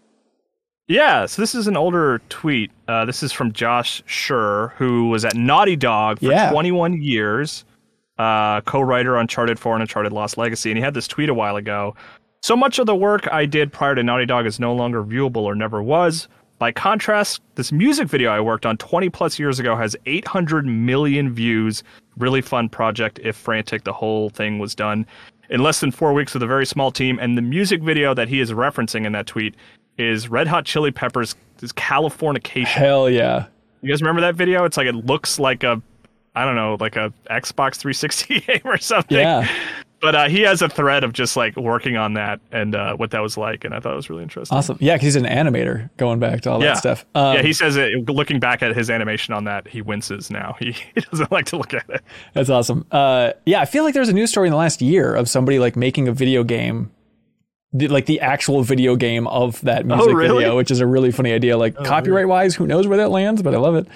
Yeah, 0.91 1.25
so 1.25 1.41
this 1.41 1.55
is 1.55 1.67
an 1.67 1.77
older 1.77 2.21
tweet. 2.27 2.69
Uh, 2.85 3.05
this 3.05 3.23
is 3.23 3.31
from 3.31 3.53
Josh 3.53 4.03
Scherr, 4.03 4.73
who 4.73 5.07
was 5.07 5.23
at 5.23 5.35
Naughty 5.35 5.77
Dog 5.77 6.19
for 6.19 6.25
Yeah. 6.25 6.51
21 6.51 7.01
years, 7.01 7.63
uh, 8.17 8.59
co-writer 8.61 9.15
on 9.15 9.21
Uncharted 9.21 9.57
4 9.57 9.75
and 9.75 9.83
Uncharted 9.83 10.11
Lost 10.11 10.37
Legacy, 10.37 10.69
and 10.69 10.77
he 10.77 10.83
had 10.83 10.93
this 10.93 11.07
tweet 11.07 11.29
a 11.29 11.33
while 11.33 11.55
ago. 11.55 11.95
So 12.41 12.57
much 12.57 12.77
of 12.77 12.87
the 12.87 12.95
work 12.95 13.25
I 13.31 13.45
did 13.45 13.71
prior 13.71 13.95
to 13.95 14.03
Naughty 14.03 14.25
Dog 14.25 14.45
is 14.45 14.59
no 14.59 14.73
longer 14.73 15.01
viewable 15.01 15.43
or 15.43 15.55
never 15.55 15.81
was. 15.81 16.27
By 16.59 16.73
contrast, 16.73 17.41
this 17.55 17.71
music 17.71 18.09
video 18.09 18.29
I 18.29 18.41
worked 18.41 18.65
on 18.65 18.75
20 18.75 19.07
plus 19.07 19.39
years 19.39 19.59
ago 19.59 19.77
has 19.77 19.95
800 20.05 20.65
million 20.65 21.33
views. 21.33 21.83
Really 22.17 22.41
fun 22.41 22.67
project. 22.67 23.17
If 23.23 23.37
frantic, 23.37 23.85
the 23.85 23.93
whole 23.93 24.29
thing 24.29 24.59
was 24.59 24.75
done 24.75 25.05
in 25.49 25.63
less 25.63 25.79
than 25.79 25.91
four 25.91 26.11
weeks 26.11 26.33
with 26.33 26.43
a 26.43 26.47
very 26.47 26.65
small 26.65 26.91
team. 26.91 27.17
And 27.21 27.37
the 27.37 27.41
music 27.41 27.81
video 27.81 28.13
that 28.13 28.27
he 28.27 28.41
is 28.41 28.51
referencing 28.51 29.05
in 29.05 29.13
that 29.13 29.25
tweet 29.25 29.55
is 30.01 30.29
Red 30.29 30.47
Hot 30.47 30.65
Chili 30.65 30.91
Peppers' 30.91 31.35
is 31.61 31.71
Californication. 31.73 32.65
Hell 32.65 33.09
yeah. 33.09 33.45
You 33.81 33.89
guys 33.89 34.01
remember 34.01 34.21
that 34.21 34.35
video? 34.35 34.63
It's 34.65 34.77
like 34.77 34.87
it 34.87 34.95
looks 34.95 35.39
like 35.39 35.63
a, 35.63 35.81
I 36.35 36.45
don't 36.45 36.55
know, 36.55 36.77
like 36.79 36.95
a 36.95 37.13
Xbox 37.29 37.75
360 37.77 38.39
game 38.47 38.61
or 38.65 38.77
something. 38.77 39.17
Yeah. 39.17 39.47
But 40.01 40.15
uh, 40.15 40.29
he 40.29 40.41
has 40.41 40.63
a 40.63 40.69
thread 40.69 41.03
of 41.03 41.13
just 41.13 41.37
like 41.37 41.55
working 41.55 41.95
on 41.95 42.15
that 42.15 42.39
and 42.51 42.73
uh, 42.73 42.95
what 42.95 43.11
that 43.11 43.19
was 43.21 43.37
like, 43.37 43.63
and 43.63 43.73
I 43.75 43.79
thought 43.79 43.93
it 43.93 43.97
was 43.97 44.09
really 44.09 44.23
interesting. 44.23 44.57
Awesome. 44.57 44.77
Yeah, 44.81 44.95
because 44.95 45.13
he's 45.13 45.15
an 45.15 45.25
animator 45.25 45.91
going 45.97 46.17
back 46.19 46.41
to 46.41 46.49
all 46.51 46.59
Yeah. 46.59 46.69
that 46.69 46.77
stuff. 46.79 47.05
Um, 47.13 47.35
yeah, 47.35 47.41
he 47.43 47.53
says 47.53 47.75
it, 47.77 48.09
looking 48.09 48.39
back 48.39 48.63
at 48.63 48.75
his 48.75 48.89
animation 48.89 49.35
on 49.35 49.43
that, 49.43 49.67
he 49.67 49.83
winces 49.83 50.31
now. 50.31 50.55
He, 50.59 50.71
he 50.95 51.01
doesn't 51.01 51.31
like 51.31 51.45
to 51.47 51.57
look 51.57 51.75
at 51.75 51.87
it. 51.89 52.01
That's 52.33 52.49
awesome. 52.49 52.85
Uh, 52.91 53.33
yeah, 53.45 53.61
I 53.61 53.65
feel 53.65 53.83
like 53.83 53.93
there's 53.93 54.09
a 54.09 54.13
news 54.13 54.31
story 54.31 54.47
in 54.47 54.51
the 54.51 54.57
last 54.57 54.81
year 54.81 55.13
of 55.13 55.29
somebody 55.29 55.59
like 55.59 55.75
making 55.75 56.07
a 56.07 56.11
video 56.13 56.43
game, 56.43 56.91
the, 57.73 57.87
like 57.87 58.05
the 58.05 58.19
actual 58.19 58.63
video 58.63 58.95
game 58.95 59.27
of 59.27 59.61
that 59.61 59.85
music 59.85 60.13
really? 60.13 60.39
video, 60.39 60.57
which 60.57 60.71
is 60.71 60.79
a 60.79 60.87
really 60.87 61.11
funny 61.11 61.31
idea. 61.31 61.57
Like 61.57 61.75
copyright 61.75 62.27
wise, 62.27 62.55
who 62.55 62.67
knows 62.67 62.87
where 62.87 62.97
that 62.97 63.09
lands, 63.09 63.41
but 63.41 63.53
I 63.53 63.57
love 63.57 63.75
it. 63.75 63.87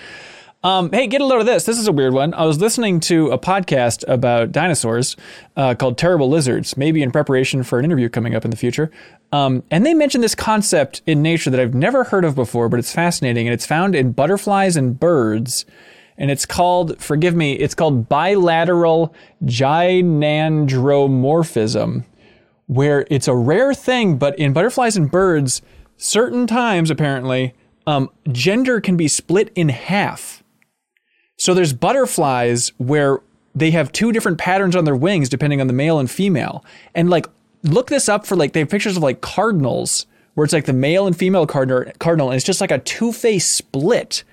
Um, 0.63 0.91
hey, 0.91 1.05
get 1.05 1.21
a 1.21 1.25
load 1.25 1.41
of 1.41 1.45
this. 1.45 1.65
This 1.65 1.77
is 1.77 1.87
a 1.87 1.91
weird 1.91 2.13
one. 2.13 2.33
I 2.33 2.45
was 2.45 2.59
listening 2.59 2.99
to 3.01 3.29
a 3.29 3.37
podcast 3.37 4.03
about 4.07 4.51
dinosaurs 4.51 5.15
uh, 5.55 5.75
called 5.75 5.95
Terrible 5.95 6.27
Lizards, 6.27 6.75
maybe 6.75 7.03
in 7.03 7.11
preparation 7.11 7.61
for 7.61 7.77
an 7.77 7.85
interview 7.85 8.09
coming 8.09 8.33
up 8.33 8.45
in 8.45 8.49
the 8.49 8.57
future. 8.57 8.89
Um, 9.31 9.61
and 9.69 9.85
they 9.85 9.93
mentioned 9.93 10.23
this 10.23 10.33
concept 10.33 11.03
in 11.05 11.21
nature 11.21 11.51
that 11.51 11.59
I've 11.59 11.75
never 11.75 12.05
heard 12.05 12.25
of 12.25 12.33
before, 12.33 12.67
but 12.67 12.79
it's 12.79 12.91
fascinating. 12.91 13.47
And 13.47 13.53
it's 13.53 13.67
found 13.67 13.93
in 13.93 14.11
butterflies 14.11 14.75
and 14.75 14.99
birds. 14.99 15.67
And 16.17 16.31
it's 16.31 16.47
called, 16.47 16.99
forgive 16.99 17.35
me, 17.35 17.53
it's 17.53 17.75
called 17.75 18.09
bilateral 18.09 19.13
gynandromorphism, 19.43 22.05
where 22.67 23.05
it's 23.09 23.27
a 23.27 23.35
rare 23.35 23.73
thing, 23.73 24.17
but 24.17 24.37
in 24.39 24.53
butterflies 24.53 24.97
and 24.97 25.11
birds, 25.11 25.61
certain 25.97 26.47
times 26.47 26.89
apparently, 26.89 27.53
um, 27.87 28.09
gender 28.31 28.81
can 28.81 28.97
be 28.97 29.07
split 29.07 29.51
in 29.55 29.69
half. 29.69 30.43
So 31.37 31.53
there's 31.53 31.73
butterflies 31.73 32.71
where 32.77 33.19
they 33.53 33.71
have 33.71 33.91
two 33.91 34.11
different 34.11 34.37
patterns 34.37 34.75
on 34.75 34.85
their 34.85 34.95
wings 34.95 35.29
depending 35.29 35.61
on 35.61 35.67
the 35.67 35.73
male 35.73 35.99
and 35.99 36.09
female. 36.09 36.65
And 36.93 37.09
like 37.09 37.27
look 37.63 37.87
this 37.87 38.09
up 38.09 38.25
for 38.25 38.35
like 38.35 38.53
they 38.53 38.61
have 38.61 38.69
pictures 38.69 38.97
of 38.97 39.03
like 39.03 39.21
cardinals 39.21 40.05
where 40.33 40.43
it's 40.43 40.53
like 40.53 40.65
the 40.65 40.73
male 40.73 41.07
and 41.07 41.15
female 41.15 41.47
cardinal, 41.47 41.91
cardinal 41.99 42.29
and 42.29 42.35
it's 42.35 42.45
just 42.45 42.61
like 42.61 42.71
a 42.71 42.79
two 42.79 43.11
face 43.11 43.49
split 43.49 44.23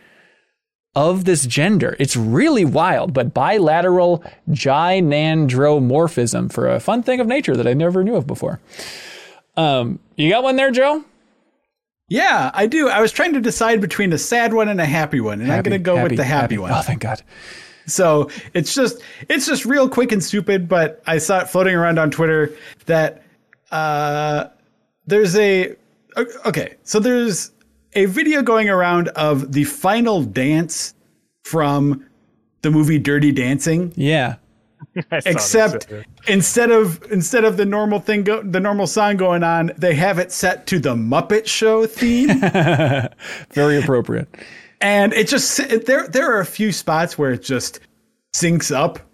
of 0.95 1.25
this 1.25 1.47
gender. 1.47 1.97
It's 1.99 2.17
really 2.17 2.65
wild, 2.65 3.15
but 3.15 3.33
bilateral 3.33 4.23
gynandromorphism 4.51 6.53
for 6.53 6.69
a 6.69 6.81
fun 6.81 7.03
thing 7.03 7.21
of 7.21 7.27
nature 7.27 7.57
that 7.57 7.67
I 7.67 7.73
never 7.73 8.05
knew 8.05 8.17
of 8.17 8.27
before. 8.27 8.61
Um, 9.57 9.99
you 10.17 10.29
got 10.29 10.43
one 10.43 10.57
there, 10.57 10.71
Joe? 10.71 11.05
Yeah, 12.09 12.51
I 12.53 12.67
do. 12.67 12.91
I 12.91 13.01
was 13.01 13.11
trying 13.11 13.33
to 13.33 13.41
decide 13.41 13.81
between 13.81 14.13
a 14.13 14.19
sad 14.19 14.53
one 14.53 14.69
and 14.69 14.79
a 14.81 14.85
happy 14.85 15.21
one, 15.21 15.41
and 15.41 15.51
I'm 15.51 15.63
going 15.63 15.73
to 15.73 15.79
go 15.79 15.97
happy, 15.97 16.11
with 16.11 16.19
the 16.19 16.25
happy, 16.25 16.57
happy. 16.57 16.59
one. 16.59 16.73
Oh, 16.73 16.83
thank 16.83 17.01
God. 17.01 17.23
So 17.87 18.29
it's 18.53 18.75
just 18.75 18.99
it's 19.29 19.47
just 19.47 19.65
real 19.65 19.89
quick 19.89 20.13
and 20.13 20.23
stupid, 20.23 20.69
but 20.69 21.03
I 21.07 21.19
saw 21.19 21.41
it 21.41 21.49
floating 21.49 21.75
around 21.75 21.99
on 21.99 22.11
Twitter 22.11 22.55
that 22.87 23.23
uh, 23.71 24.49
there's 25.07 25.37
a 25.37 25.75
okay, 26.47 26.77
so 26.85 27.01
there's 27.01 27.51
a 27.95 28.07
video 28.07 28.43
going 28.43 28.69
around 28.69 29.09
of 29.09 29.53
the 29.53 29.65
final 29.65 30.23
dance 30.23 30.95
from 31.45 32.07
the 32.63 32.71
movie 32.71 32.99
Dirty 32.99 33.33
Dancing. 33.33 33.93
Yeah. 33.97 34.37
I 35.11 35.21
saw 35.21 35.21
this, 35.21 35.27
Except 35.27 35.93
instead 36.27 36.71
of 36.71 37.03
instead 37.11 37.45
of 37.45 37.57
the 37.57 37.65
normal 37.65 38.01
thing 38.01 38.25
go, 38.25 38.43
the 38.43 38.61
normal 38.61 38.87
song 38.87 39.17
going 39.17 39.43
on, 39.43 39.73
they 39.79 39.95
have 39.95 40.19
it 40.19 40.33
set 40.33 40.67
to 40.69 40.79
the 40.79 40.95
Muppet 40.95 41.47
Show 41.47 41.87
theme. 41.87 42.41
Very 43.53 43.79
appropriate. 43.79 44.29
and 44.81 45.13
it 45.13 45.29
just 45.29 45.59
it, 45.61 45.87
there 45.87 46.09
there 46.09 46.33
are 46.33 46.41
a 46.41 46.47
few 46.47 46.73
spots 46.73 47.17
where 47.17 47.31
it 47.33 47.43
just 47.43 47.81
syncs 48.35 48.75
up 48.75 48.99
but 48.99 49.12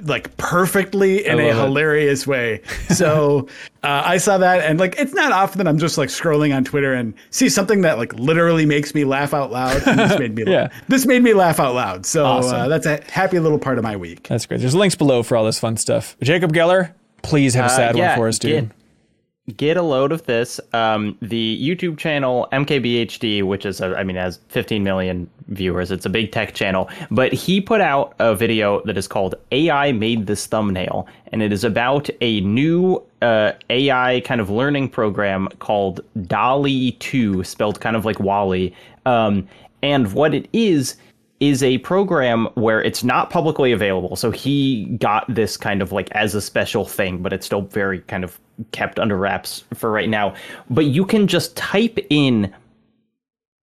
like 0.00 0.36
perfectly 0.36 1.24
in 1.26 1.40
a 1.40 1.48
love 1.48 1.56
it. 1.56 1.60
hilarious 1.60 2.26
way 2.26 2.60
so 2.90 3.48
uh, 3.82 4.02
i 4.04 4.16
saw 4.18 4.38
that 4.38 4.60
and 4.60 4.78
like 4.78 4.94
it's 4.98 5.14
not 5.14 5.32
often 5.32 5.58
that 5.58 5.68
i'm 5.68 5.78
just 5.78 5.96
like 5.98 6.08
scrolling 6.08 6.54
on 6.54 6.64
twitter 6.64 6.92
and 6.92 7.14
see 7.30 7.48
something 7.48 7.80
that 7.82 7.98
like 7.98 8.12
literally 8.14 8.66
makes 8.66 8.94
me 8.94 9.04
laugh 9.04 9.32
out 9.34 9.50
loud 9.50 9.82
and 9.86 9.98
this 9.98 10.18
made 10.18 10.34
me 10.34 10.44
Yeah. 10.46 10.68
this 10.88 11.06
made 11.06 11.22
me 11.22 11.34
laugh 11.34 11.58
out 11.60 11.74
loud 11.74 12.04
so 12.06 12.24
uh, 12.26 12.68
that's 12.68 12.86
a 12.86 13.00
happy 13.10 13.38
little 13.38 13.58
part 13.58 13.78
of 13.78 13.84
my 13.84 13.96
week 13.96 14.28
That's 14.28 14.46
great. 14.46 14.60
There's 14.60 14.74
links 14.74 14.94
below 14.94 15.22
for 15.22 15.36
all 15.36 15.44
this 15.44 15.58
fun 15.58 15.76
stuff. 15.76 16.16
Jacob 16.22 16.52
Geller, 16.52 16.92
please 17.22 17.54
have 17.54 17.66
a 17.66 17.68
sad 17.70 17.94
Uh, 17.94 17.98
yeah, 17.98 18.08
one 18.10 18.18
for 18.18 18.28
us, 18.28 18.38
dude. 18.38 18.70
Get, 19.56 19.76
a 19.76 19.82
load 19.82 20.12
of 20.12 20.24
this. 20.26 20.60
Um, 20.72 21.18
the 21.20 21.60
YouTube 21.60 21.98
channel 21.98 22.46
MKBHD, 22.52 23.42
which 23.42 23.66
is, 23.66 23.80
uh, 23.80 23.92
I 23.96 24.04
mean, 24.04 24.14
has 24.14 24.38
15 24.50 24.84
million 24.84 25.28
viewers. 25.48 25.90
It's 25.90 26.06
a 26.06 26.10
big 26.10 26.30
tech 26.30 26.54
channel, 26.54 26.88
but 27.10 27.32
he 27.32 27.60
put 27.60 27.80
out 27.80 28.14
a 28.20 28.36
video 28.36 28.84
that 28.84 28.96
is 28.96 29.08
called 29.08 29.34
"AI 29.50 29.90
Made 29.90 30.28
This 30.28 30.46
Thumbnail," 30.46 31.08
and 31.32 31.42
it 31.42 31.52
is 31.52 31.64
about 31.64 32.08
a 32.20 32.40
new 32.42 33.02
uh, 33.20 33.52
AI 33.68 34.20
kind 34.20 34.40
of 34.40 34.48
learning 34.48 34.90
program 34.90 35.48
called 35.58 36.02
DALL-E 36.28 36.92
2, 36.92 37.42
spelled 37.42 37.80
kind 37.80 37.96
of 37.96 38.04
like 38.04 38.20
Wally. 38.20 38.72
Um, 39.06 39.48
and 39.82 40.12
what 40.12 40.34
it 40.34 40.48
is 40.52 40.96
is 41.42 41.60
a 41.60 41.78
program 41.78 42.46
where 42.54 42.80
it's 42.80 43.02
not 43.02 43.28
publicly 43.28 43.72
available. 43.72 44.14
So 44.14 44.30
he 44.30 44.84
got 45.00 45.24
this 45.28 45.56
kind 45.56 45.82
of 45.82 45.90
like 45.90 46.08
as 46.12 46.36
a 46.36 46.40
special 46.40 46.86
thing, 46.86 47.20
but 47.20 47.32
it's 47.32 47.44
still 47.44 47.62
very 47.62 47.98
kind 48.02 48.22
of 48.22 48.38
kept 48.70 49.00
under 49.00 49.16
wraps 49.16 49.64
for 49.74 49.90
right 49.90 50.08
now. 50.08 50.36
But 50.70 50.84
you 50.84 51.04
can 51.04 51.26
just 51.26 51.56
type 51.56 51.98
in 52.10 52.54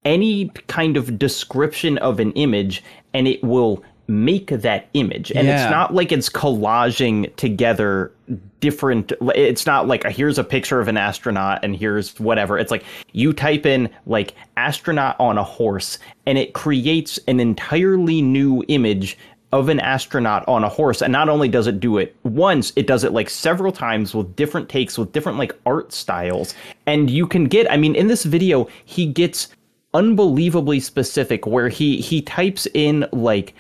any 0.03 0.49
kind 0.67 0.98
of 0.98 1.17
description 1.17 1.98
of 1.99 2.19
an 2.19 2.33
image 2.33 2.83
and 3.14 3.30
it 3.30 3.41
will 3.45 3.82
make 4.09 4.47
that 4.47 4.88
image. 4.93 5.31
And 5.31 5.47
Yeah. 5.47 5.63
it's 5.63 5.71
not 5.71 5.93
like 5.93 6.11
it's 6.11 6.29
collaging 6.29 7.33
together 7.35 8.11
different 8.59 9.13
it's 9.33 9.65
not 9.65 9.88
like 9.88 10.03
here's 10.03 10.38
a 10.38 10.43
picture 10.43 10.79
of 10.79 10.88
an 10.88 10.97
astronaut 10.97 11.63
and 11.63 11.75
here's 11.75 12.19
whatever 12.19 12.59
it's 12.59 12.69
like 12.69 12.83
you 13.11 13.33
type 13.33 13.65
in 13.65 13.89
like 14.05 14.35
astronaut 14.57 15.15
on 15.19 15.38
a 15.38 15.43
horse 15.43 15.97
and 16.27 16.38
it 16.38 16.53
creates 16.53 17.17
an 17.27 17.39
entirely 17.39 18.21
new 18.21 18.63
image 18.67 19.17
of 19.51 19.67
an 19.69 19.79
astronaut 19.79 20.47
on 20.47 20.63
a 20.63 20.69
horse 20.69 21.01
and 21.01 21.11
not 21.11 21.27
only 21.27 21.47
does 21.47 21.65
it 21.65 21.79
do 21.79 21.97
it 21.97 22.15
once 22.23 22.71
it 22.75 22.85
does 22.85 23.03
it 23.03 23.13
like 23.13 23.31
several 23.31 23.71
times 23.71 24.13
with 24.13 24.35
different 24.35 24.69
takes 24.69 24.95
with 24.95 25.11
different 25.11 25.39
like 25.39 25.53
art 25.65 25.91
styles 25.91 26.53
and 26.85 27.09
you 27.09 27.25
can 27.25 27.45
get 27.45 27.71
i 27.71 27.77
mean 27.77 27.95
in 27.95 28.07
this 28.07 28.25
video 28.25 28.67
he 28.85 29.07
gets 29.07 29.47
unbelievably 29.95 30.79
specific 30.79 31.47
where 31.47 31.69
he 31.69 31.99
he 31.99 32.21
types 32.21 32.67
in 32.75 33.07
like 33.11 33.55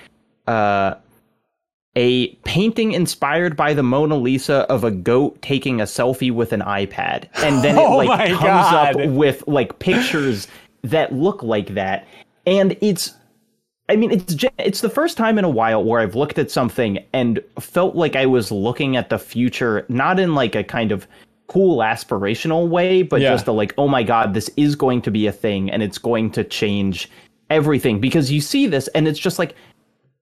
uh 0.49 0.95
a 1.95 2.27
painting 2.45 2.91
inspired 2.93 3.55
by 3.57 3.73
the 3.73 3.83
Mona 3.83 4.15
Lisa 4.15 4.59
of 4.69 4.83
a 4.83 4.91
goat 4.91 5.41
taking 5.41 5.81
a 5.81 5.85
selfie 5.85 6.31
with 6.31 6.53
an 6.53 6.61
iPad. 6.61 7.27
And 7.43 7.63
then 7.63 7.77
it 7.77 7.81
Oh 7.85 7.97
like 7.97 8.29
comes 8.29 8.41
God. 8.41 8.95
up 9.01 9.09
with 9.09 9.43
like 9.47 9.79
pictures 9.79 10.47
that 10.83 11.13
look 11.13 11.41
like 11.43 11.73
that. 11.73 12.07
And 12.45 12.77
it's 12.81 13.13
I 13.89 13.95
mean 13.95 14.11
it's 14.11 14.45
it's 14.59 14.81
the 14.81 14.89
first 14.89 15.17
time 15.17 15.39
in 15.39 15.45
a 15.45 15.49
while 15.49 15.83
where 15.83 15.99
I've 15.99 16.15
looked 16.15 16.37
at 16.37 16.51
something 16.51 17.03
and 17.11 17.41
felt 17.59 17.95
like 17.95 18.15
I 18.15 18.27
was 18.27 18.51
looking 18.51 18.95
at 18.95 19.09
the 19.09 19.17
future 19.19 19.85
not 19.89 20.19
in 20.19 20.35
like 20.35 20.55
a 20.55 20.63
kind 20.63 20.91
of 20.91 21.07
cool 21.47 21.79
aspirational 21.79 22.69
way, 22.69 23.01
but 23.01 23.19
Yeah. 23.19 23.31
just 23.31 23.47
a 23.47 23.51
like 23.51 23.73
oh 23.79 23.87
my 23.87 24.03
god, 24.03 24.35
this 24.35 24.49
is 24.57 24.75
going 24.75 25.01
to 25.01 25.11
be 25.11 25.25
a 25.25 25.31
thing 25.31 25.71
and 25.71 25.81
it's 25.81 25.97
going 25.97 26.29
to 26.31 26.43
change 26.43 27.09
everything 27.49 27.99
because 27.99 28.31
you 28.31 28.39
see 28.41 28.67
this 28.67 28.87
and 28.89 29.07
it's 29.07 29.17
just 29.19 29.39
like 29.39 29.55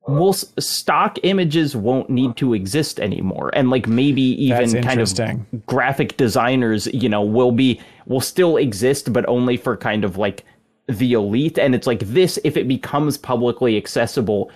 well 0.08 0.34
stock 0.34 1.18
images 1.24 1.76
won't 1.76 2.10
need 2.10 2.36
to 2.38 2.54
exist 2.54 3.00
anymore 3.00 3.52
and 3.54 3.70
like 3.70 3.88
maybe 3.88 4.22
even 4.22 4.82
kind 4.82 5.02
of 5.02 5.66
graphic 5.66 6.16
designers 6.18 6.88
you 6.88 7.10
know 7.10 7.22
will 7.22 7.52
be 7.52 7.80
will 8.06 8.22
still 8.22 8.56
exist 8.58 9.12
but 9.12 9.28
only 9.28 9.58
for 9.58 9.76
kind 9.76 10.06
of 10.06 10.18
like 10.18 10.46
the 10.88 11.12
elite 11.12 11.60
and 11.60 11.76
it's 11.76 11.88
like 11.88 12.00
this 12.00 12.40
if 12.46 12.56
it 12.56 12.68
becomes 12.68 13.18
publicly 13.18 13.76
accessible 13.76 14.50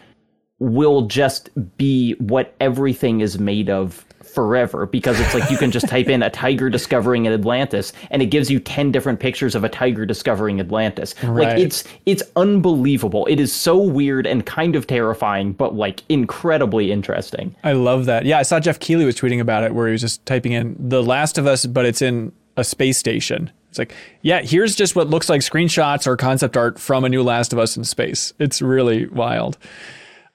will 0.59 1.07
just 1.07 1.49
be 1.77 2.13
what 2.19 2.55
everything 2.61 3.19
is 3.19 3.37
made 3.37 3.69
of 3.69 4.05
forever 4.33 4.85
because 4.85 5.19
it's 5.19 5.33
like 5.33 5.49
you 5.49 5.57
can 5.57 5.71
just 5.71 5.87
type 5.87 6.07
in 6.07 6.23
a 6.23 6.29
tiger 6.29 6.69
discovering 6.69 7.27
an 7.27 7.33
Atlantis 7.33 7.93
and 8.09 8.21
it 8.21 8.27
gives 8.27 8.49
you 8.49 8.59
10 8.59 8.91
different 8.91 9.19
pictures 9.19 9.55
of 9.55 9.63
a 9.63 9.69
tiger 9.69 10.05
discovering 10.05 10.59
Atlantis. 10.59 11.15
Right. 11.23 11.49
Like 11.49 11.59
it's 11.59 11.83
it's 12.05 12.23
unbelievable. 12.35 13.25
It 13.27 13.39
is 13.39 13.53
so 13.53 13.77
weird 13.77 14.25
and 14.25 14.45
kind 14.45 14.75
of 14.75 14.87
terrifying 14.87 15.53
but 15.53 15.75
like 15.75 16.03
incredibly 16.09 16.91
interesting. 16.91 17.55
I 17.63 17.73
love 17.73 18.05
that. 18.05 18.25
Yeah, 18.25 18.39
I 18.39 18.43
saw 18.43 18.59
Geoff 18.59 18.79
Keighley 18.79 19.05
was 19.05 19.15
tweeting 19.15 19.39
about 19.39 19.63
it 19.63 19.73
where 19.73 19.87
he 19.87 19.91
was 19.91 20.01
just 20.01 20.25
typing 20.25 20.53
in 20.53 20.75
The 20.79 21.03
Last 21.03 21.37
of 21.37 21.47
Us, 21.47 21.65
but 21.65 21.85
it's 21.85 22.01
in 22.01 22.31
a 22.57 22.63
space 22.63 22.97
station. 22.97 23.51
It's 23.69 23.79
like, 23.79 23.93
yeah, 24.21 24.41
here's 24.41 24.75
just 24.75 24.97
what 24.97 25.09
looks 25.09 25.29
like 25.29 25.39
screenshots 25.39 26.05
or 26.05 26.17
concept 26.17 26.57
art 26.57 26.77
from 26.77 27.05
a 27.05 27.09
new 27.09 27.23
Last 27.23 27.53
of 27.53 27.59
Us 27.59 27.77
in 27.77 27.85
space. 27.85 28.33
It's 28.37 28.61
really 28.61 29.07
wild. 29.07 29.57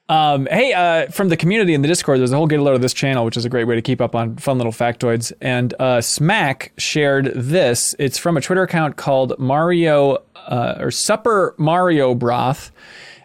Um, 0.09 0.47
hey, 0.49 0.71
uh, 0.71 1.11
from 1.11 1.27
the 1.27 1.35
community 1.35 1.73
in 1.73 1.81
the 1.81 1.87
Discord, 1.87 2.19
there's 2.19 2.31
a 2.31 2.37
whole 2.37 2.47
get 2.47 2.59
a 2.59 2.63
load 2.63 2.75
of 2.75 2.81
this 2.81 2.93
channel, 2.93 3.25
which 3.25 3.35
is 3.35 3.43
a 3.43 3.49
great 3.49 3.65
way 3.65 3.75
to 3.75 3.81
keep 3.81 3.99
up 3.99 4.15
on 4.15 4.37
fun 4.37 4.57
little 4.57 4.71
factoids. 4.71 5.33
And 5.41 5.73
uh, 5.79 5.99
Smack 5.99 6.71
shared 6.77 7.33
this. 7.35 7.93
It's 7.99 8.17
from 8.17 8.37
a 8.37 8.41
Twitter 8.41 8.63
account 8.63 8.95
called 8.95 9.37
Mario 9.37 10.23
uh, 10.35 10.75
or 10.79 10.91
Supper 10.91 11.55
Mario 11.57 12.15
Broth. 12.15 12.71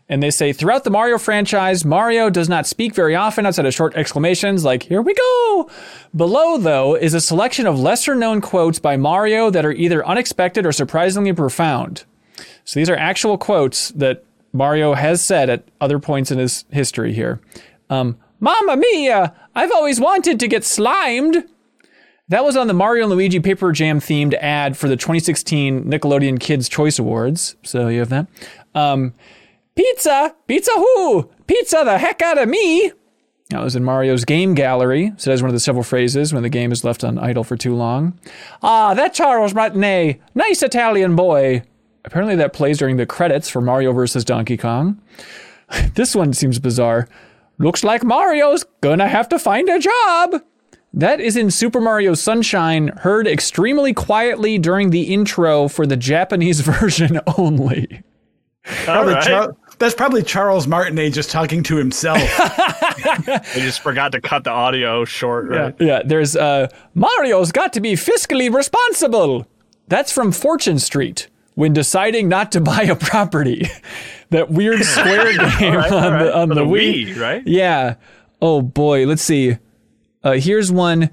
And 0.09 0.23
they 0.23 0.31
say 0.31 0.53
throughout 0.53 0.83
the 0.83 0.91
Mario 0.91 1.17
franchise, 1.19 1.85
Mario 1.85 2.29
does 2.29 2.49
not 2.49 2.67
speak 2.67 2.95
very 2.95 3.15
often 3.15 3.47
outside 3.47 3.65
of 3.65 3.73
short 3.73 3.95
exclamations 3.95 4.65
like, 4.65 4.83
here 4.83 5.01
we 5.01 5.15
go. 5.15 5.71
Below, 6.15 6.59
though, 6.59 6.97
is 6.97 7.15
a 7.15 7.21
selection 7.21 7.67
of 7.67 7.79
lesser 7.79 8.15
known 8.15 8.41
quotes 8.41 8.81
by 8.81 8.97
Mario 8.97 9.49
that 9.51 9.65
are 9.65 9.73
either 9.73 10.05
unexpected 10.05 10.67
or 10.67 10.73
surprisingly 10.73 11.33
profound. 11.33 12.05
So 12.65 12.79
these 12.79 12.91
are 12.91 12.97
actual 12.97 13.39
quotes 13.39 13.91
that 13.91 14.25
Mario 14.53 14.95
has 14.95 15.23
said 15.23 15.49
at 15.51 15.65
other 15.81 15.99
points 15.99 16.31
in 16.31 16.39
his 16.39 16.65
history 16.71 17.13
here. 17.13 17.41
Um, 17.91 18.19
Mamma 18.41 18.77
mia! 18.77 19.35
I've 19.55 19.71
always 19.71 20.01
wanted 20.01 20.41
to 20.41 20.49
get 20.49 20.65
slimed. 20.65 21.45
That 22.29 22.45
was 22.45 22.57
on 22.57 22.67
the 22.67 22.75
Mario 22.75 23.05
and 23.05 23.13
Luigi 23.13 23.41
Paper 23.41 23.73
Jam 23.73 24.01
themed 24.01 24.35
ad 24.35 24.77
for 24.77 24.89
the 24.89 24.97
2016 24.97 25.85
Nickelodeon 25.85 26.41
Kids 26.41 26.69
Choice 26.69 26.99
Awards. 26.99 27.57
So 27.63 27.89
you 27.89 28.01
have 28.01 28.09
that. 28.09 28.27
Um, 28.75 29.15
pizza, 29.75 30.35
pizza 30.47 30.73
who? 30.73 31.31
Pizza 31.47 31.83
the 31.85 31.99
heck 31.99 32.21
out 32.23 32.39
of 32.39 32.49
me. 32.49 32.93
That 33.51 33.63
was 33.63 33.77
in 33.77 33.85
Mario's 33.85 34.25
game 34.25 34.55
gallery. 34.55 35.13
So 35.19 35.31
that's 35.31 35.43
one 35.43 35.51
of 35.51 35.55
the 35.55 35.61
several 35.61 35.85
phrases 35.85 36.33
when 36.33 36.43
the 36.43 36.49
game 36.49 36.73
is 36.73 36.85
left 36.85 37.05
on 37.05 37.19
idle 37.19 37.45
for 37.45 37.57
too 37.57 37.75
long. 37.75 38.19
Ah, 38.63 38.95
that 38.95 39.13
Charles 39.13 39.55
Martinet, 39.55 40.21
nice 40.35 40.63
Italian 40.63 41.15
boy. 41.15 41.63
Apparently 42.05 42.37
that 42.37 42.53
plays 42.53 42.79
during 42.79 42.97
the 42.97 43.07
credits 43.07 43.49
for 43.49 43.61
Mario 43.61 43.93
vs. 43.93 44.25
Donkey 44.25 44.57
Kong. 44.57 45.01
this 45.95 46.15
one 46.15 46.33
seems 46.33 46.59
bizarre. 46.59 47.09
Looks 47.59 47.85
like 47.85 48.03
Mario's 48.03 48.65
gonna 48.81 49.09
have 49.09 49.29
to 49.29 49.39
find 49.39 49.69
a 49.69 49.79
job. 49.79 50.43
That 50.95 51.21
is 51.21 51.37
in 51.37 51.51
Super 51.51 51.81
Mario 51.81 52.13
Sunshine, 52.15 52.89
heard 52.89 53.27
extremely 53.27 53.95
quietly 53.95 54.59
during 54.59 54.91
the 54.91 55.15
intro 55.15 55.69
for 55.69 55.87
the 55.87 55.97
Japanese 55.97 56.61
version 56.81 57.21
only. 57.39 58.03
Probably 58.85 59.15
right. 59.15 59.23
Char- 59.25 59.57
that's 59.79 59.95
probably 59.95 60.23
Charles 60.23 60.67
Martinet 60.69 61.13
just 61.13 61.31
talking 61.31 61.63
to 61.65 61.77
himself. 61.77 62.21
They 63.55 63.61
just 63.61 63.81
forgot 63.81 64.13
to 64.13 64.21
cut 64.21 64.45
the 64.45 64.51
audio 64.51 65.05
short, 65.05 65.49
right? 65.49 65.75
Yeah, 65.81 66.03
there's 66.05 66.37
uh 66.37 66.69
Mario's 66.95 67.51
got 67.53 67.73
to 67.75 67.81
be 67.81 67.93
fiscally 67.93 68.53
responsible. 68.53 69.47
that's 69.89 70.13
from 70.13 70.31
Fortune 70.33 70.79
Street 70.79 71.29
when 71.55 71.73
deciding 71.73 72.29
not 72.29 72.53
to 72.53 72.61
buy 72.73 72.83
a 72.83 72.97
property. 72.97 73.69
that 74.31 74.51
weird 74.51 74.83
square 74.83 75.33
game 75.59 75.75
right, 75.75 75.93
on 75.93 76.13
all 76.13 76.19
the 76.19 76.37
on 76.37 76.49
the 76.49 76.55
the 76.57 76.65
Wii. 76.65 77.09
Wii, 77.09 77.21
right? 77.21 77.47
Yeah. 77.47 77.97
Oh 78.41 78.63
boy, 78.63 79.07
let's 79.07 79.23
see. 79.23 79.59
Uh, 80.23 80.33
here's 80.33 80.71
one. 80.71 81.11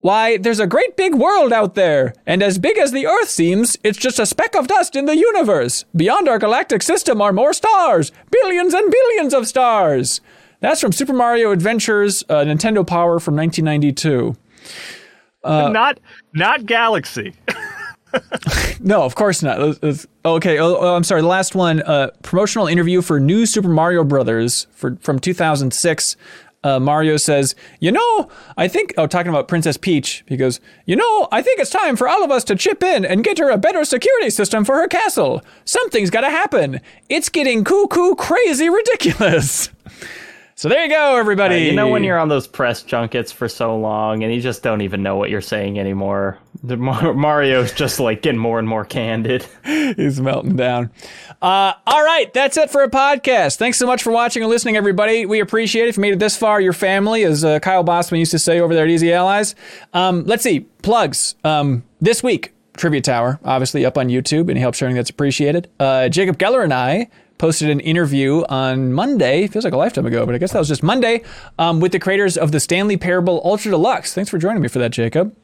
Why, 0.00 0.36
there's 0.36 0.60
a 0.60 0.66
great 0.66 0.96
big 0.96 1.14
world 1.16 1.52
out 1.52 1.74
there, 1.74 2.14
and 2.24 2.40
as 2.40 2.56
big 2.58 2.78
as 2.78 2.92
the 2.92 3.04
Earth 3.06 3.28
seems, 3.28 3.76
it's 3.82 3.98
just 3.98 4.20
a 4.20 4.26
speck 4.26 4.54
of 4.54 4.68
dust 4.68 4.94
in 4.94 5.06
the 5.06 5.16
universe. 5.16 5.84
Beyond 5.94 6.28
our 6.28 6.38
galactic 6.38 6.82
system 6.84 7.20
are 7.20 7.32
more 7.32 7.52
stars, 7.52 8.12
billions 8.30 8.74
and 8.74 8.92
billions 8.92 9.34
of 9.34 9.48
stars. 9.48 10.20
That's 10.60 10.80
from 10.80 10.92
Super 10.92 11.12
Mario 11.12 11.50
Adventures, 11.50 12.22
uh, 12.28 12.44
Nintendo 12.44 12.86
Power 12.86 13.18
from 13.18 13.34
1992. 13.34 14.36
not 15.44 15.98
not 16.32 16.64
Galaxy. 16.64 17.34
No, 18.80 19.02
of 19.02 19.14
course 19.14 19.42
not. 19.42 19.60
Let's- 19.82 20.06
Okay, 20.24 20.58
oh, 20.58 20.76
oh, 20.76 20.94
I'm 20.94 21.04
sorry. 21.04 21.20
The 21.22 21.26
last 21.26 21.54
one, 21.54 21.80
uh, 21.82 22.10
promotional 22.22 22.66
interview 22.66 23.00
for 23.02 23.18
New 23.18 23.46
Super 23.46 23.68
Mario 23.68 24.04
Brothers 24.04 24.66
for 24.72 24.96
from 25.00 25.18
2006. 25.18 26.16
Uh, 26.64 26.78
Mario 26.80 27.16
says, 27.16 27.54
"You 27.80 27.92
know, 27.92 28.28
I 28.56 28.66
think." 28.68 28.92
Oh, 28.98 29.06
talking 29.06 29.30
about 29.30 29.46
Princess 29.48 29.76
Peach, 29.76 30.24
he 30.26 30.36
goes, 30.36 30.60
"You 30.86 30.96
know, 30.96 31.28
I 31.30 31.40
think 31.40 31.60
it's 31.60 31.70
time 31.70 31.94
for 31.96 32.08
all 32.08 32.22
of 32.24 32.30
us 32.32 32.42
to 32.44 32.56
chip 32.56 32.82
in 32.82 33.04
and 33.04 33.22
get 33.24 33.38
her 33.38 33.48
a 33.48 33.56
better 33.56 33.84
security 33.84 34.28
system 34.28 34.64
for 34.64 34.74
her 34.76 34.88
castle. 34.88 35.40
Something's 35.64 36.10
got 36.10 36.22
to 36.22 36.30
happen. 36.30 36.80
It's 37.08 37.28
getting 37.28 37.62
cuckoo, 37.64 38.16
crazy, 38.16 38.68
ridiculous." 38.68 39.70
So 40.58 40.68
there 40.68 40.82
you 40.82 40.90
go, 40.90 41.16
everybody. 41.16 41.66
You 41.66 41.72
know 41.72 41.86
when 41.86 42.02
you're 42.02 42.18
on 42.18 42.28
those 42.28 42.48
press 42.48 42.82
junkets 42.82 43.30
for 43.30 43.48
so 43.48 43.78
long 43.78 44.24
and 44.24 44.34
you 44.34 44.40
just 44.40 44.60
don't 44.60 44.80
even 44.80 45.04
know 45.04 45.14
what 45.14 45.30
you're 45.30 45.40
saying 45.40 45.78
anymore. 45.78 46.40
Mario's 46.64 47.72
just 47.72 48.00
like 48.00 48.22
getting 48.22 48.40
more 48.40 48.58
and 48.58 48.66
more 48.66 48.84
candid. 48.84 49.46
He's 49.64 50.20
melting 50.20 50.56
down. 50.56 50.90
Uh, 51.40 51.74
all 51.86 52.02
right, 52.02 52.34
that's 52.34 52.56
it 52.56 52.72
for 52.72 52.82
a 52.82 52.90
podcast. 52.90 53.56
Thanks 53.58 53.78
so 53.78 53.86
much 53.86 54.02
for 54.02 54.10
watching 54.10 54.42
and 54.42 54.50
listening, 54.50 54.76
everybody. 54.76 55.26
We 55.26 55.38
appreciate 55.38 55.84
it. 55.84 55.90
If 55.90 55.96
you 55.96 56.00
made 56.00 56.14
it 56.14 56.18
this 56.18 56.36
far, 56.36 56.60
your 56.60 56.72
family, 56.72 57.22
as 57.22 57.44
uh, 57.44 57.60
Kyle 57.60 57.84
Bosman 57.84 58.18
used 58.18 58.32
to 58.32 58.40
say 58.40 58.58
over 58.58 58.74
there 58.74 58.82
at 58.82 58.90
Easy 58.90 59.12
Allies. 59.12 59.54
Um, 59.92 60.24
let's 60.24 60.42
see, 60.42 60.62
plugs. 60.82 61.36
Um, 61.44 61.84
this 62.00 62.20
week, 62.20 62.52
Trivia 62.76 63.00
Tower, 63.00 63.38
obviously 63.44 63.86
up 63.86 63.96
on 63.96 64.08
YouTube. 64.08 64.50
Any 64.50 64.58
help 64.58 64.74
sharing 64.74 64.96
that's 64.96 65.10
appreciated. 65.10 65.70
Uh, 65.78 66.08
Jacob 66.08 66.36
Geller 66.36 66.64
and 66.64 66.74
I 66.74 67.10
posted 67.38 67.70
an 67.70 67.80
interview 67.80 68.44
on 68.48 68.92
Monday. 68.92 69.46
Feels 69.46 69.64
like 69.64 69.74
a 69.74 69.78
lifetime 69.78 70.06
ago, 70.06 70.26
but 70.26 70.34
I 70.34 70.38
guess 70.38 70.52
that 70.52 70.58
was 70.58 70.68
just 70.68 70.82
Monday 70.82 71.22
um, 71.58 71.80
with 71.80 71.92
the 71.92 71.98
creators 71.98 72.36
of 72.36 72.52
the 72.52 72.60
Stanley 72.60 72.96
Parable 72.96 73.40
Ultra 73.44 73.70
Deluxe. 73.70 74.14
Thanks 74.14 74.30
for 74.30 74.38
joining 74.38 74.62
me 74.62 74.68
for 74.68 74.78
that, 74.78 74.90
Jacob. 74.90 75.34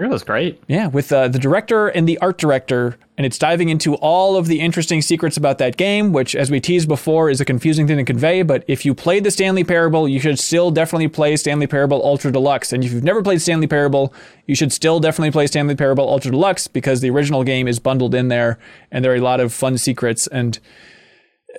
It 0.00 0.08
was 0.08 0.22
great. 0.22 0.62
Yeah, 0.68 0.86
with 0.86 1.10
uh, 1.10 1.26
the 1.26 1.40
director 1.40 1.88
and 1.88 2.08
the 2.08 2.18
art 2.18 2.38
director, 2.38 2.96
and 3.16 3.26
it's 3.26 3.36
diving 3.36 3.68
into 3.68 3.96
all 3.96 4.36
of 4.36 4.46
the 4.46 4.60
interesting 4.60 5.02
secrets 5.02 5.36
about 5.36 5.58
that 5.58 5.76
game, 5.76 6.12
which, 6.12 6.36
as 6.36 6.52
we 6.52 6.60
teased 6.60 6.86
before, 6.86 7.30
is 7.30 7.40
a 7.40 7.44
confusing 7.44 7.88
thing 7.88 7.96
to 7.96 8.04
convey. 8.04 8.42
But 8.42 8.62
if 8.68 8.84
you 8.84 8.94
played 8.94 9.24
the 9.24 9.32
Stanley 9.32 9.64
Parable, 9.64 10.08
you 10.08 10.20
should 10.20 10.38
still 10.38 10.70
definitely 10.70 11.08
play 11.08 11.36
Stanley 11.36 11.66
Parable 11.66 12.00
Ultra 12.04 12.30
Deluxe. 12.30 12.72
And 12.72 12.84
if 12.84 12.92
you've 12.92 13.02
never 13.02 13.24
played 13.24 13.42
Stanley 13.42 13.66
Parable, 13.66 14.14
you 14.46 14.54
should 14.54 14.72
still 14.72 15.00
definitely 15.00 15.32
play 15.32 15.48
Stanley 15.48 15.74
Parable 15.74 16.08
Ultra 16.08 16.30
Deluxe 16.30 16.68
because 16.68 17.00
the 17.00 17.10
original 17.10 17.42
game 17.42 17.66
is 17.66 17.80
bundled 17.80 18.14
in 18.14 18.28
there, 18.28 18.56
and 18.92 19.04
there 19.04 19.10
are 19.10 19.16
a 19.16 19.20
lot 19.20 19.40
of 19.40 19.52
fun 19.52 19.78
secrets 19.78 20.28
and 20.28 20.60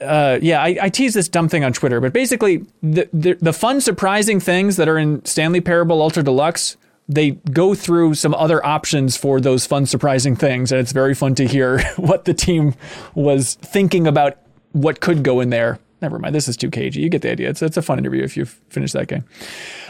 uh, 0.01 0.39
yeah, 0.41 0.61
I, 0.61 0.77
I 0.83 0.89
tease 0.89 1.13
this 1.13 1.27
dumb 1.27 1.49
thing 1.49 1.63
on 1.63 1.73
Twitter, 1.73 1.99
but 1.99 2.13
basically, 2.13 2.65
the, 2.81 3.09
the 3.11 3.33
the 3.41 3.53
fun, 3.53 3.81
surprising 3.81 4.39
things 4.39 4.77
that 4.77 4.87
are 4.87 4.97
in 4.97 5.25
Stanley 5.25 5.61
Parable 5.61 6.01
Ultra 6.01 6.23
Deluxe, 6.23 6.77
they 7.07 7.31
go 7.31 7.73
through 7.73 8.13
some 8.13 8.35
other 8.35 8.63
options 8.65 9.17
for 9.17 9.41
those 9.41 9.65
fun, 9.65 9.85
surprising 9.85 10.35
things, 10.35 10.71
and 10.71 10.79
it's 10.79 10.91
very 10.91 11.15
fun 11.15 11.35
to 11.35 11.47
hear 11.47 11.81
what 11.97 12.25
the 12.25 12.33
team 12.33 12.75
was 13.15 13.55
thinking 13.55 14.05
about 14.07 14.37
what 14.71 14.99
could 15.01 15.23
go 15.23 15.39
in 15.39 15.49
there. 15.49 15.79
Never 16.01 16.17
mind, 16.17 16.33
this 16.33 16.47
is 16.47 16.55
too 16.55 16.71
cagey. 16.71 17.01
You 17.01 17.09
get 17.09 17.21
the 17.21 17.31
idea. 17.31 17.49
It's, 17.49 17.61
it's 17.61 17.75
a 17.75 17.81
fun 17.81 17.99
interview 17.99 18.23
if 18.23 18.37
you 18.37 18.45
finish 18.45 18.93
that 18.93 19.07
game. 19.07 19.25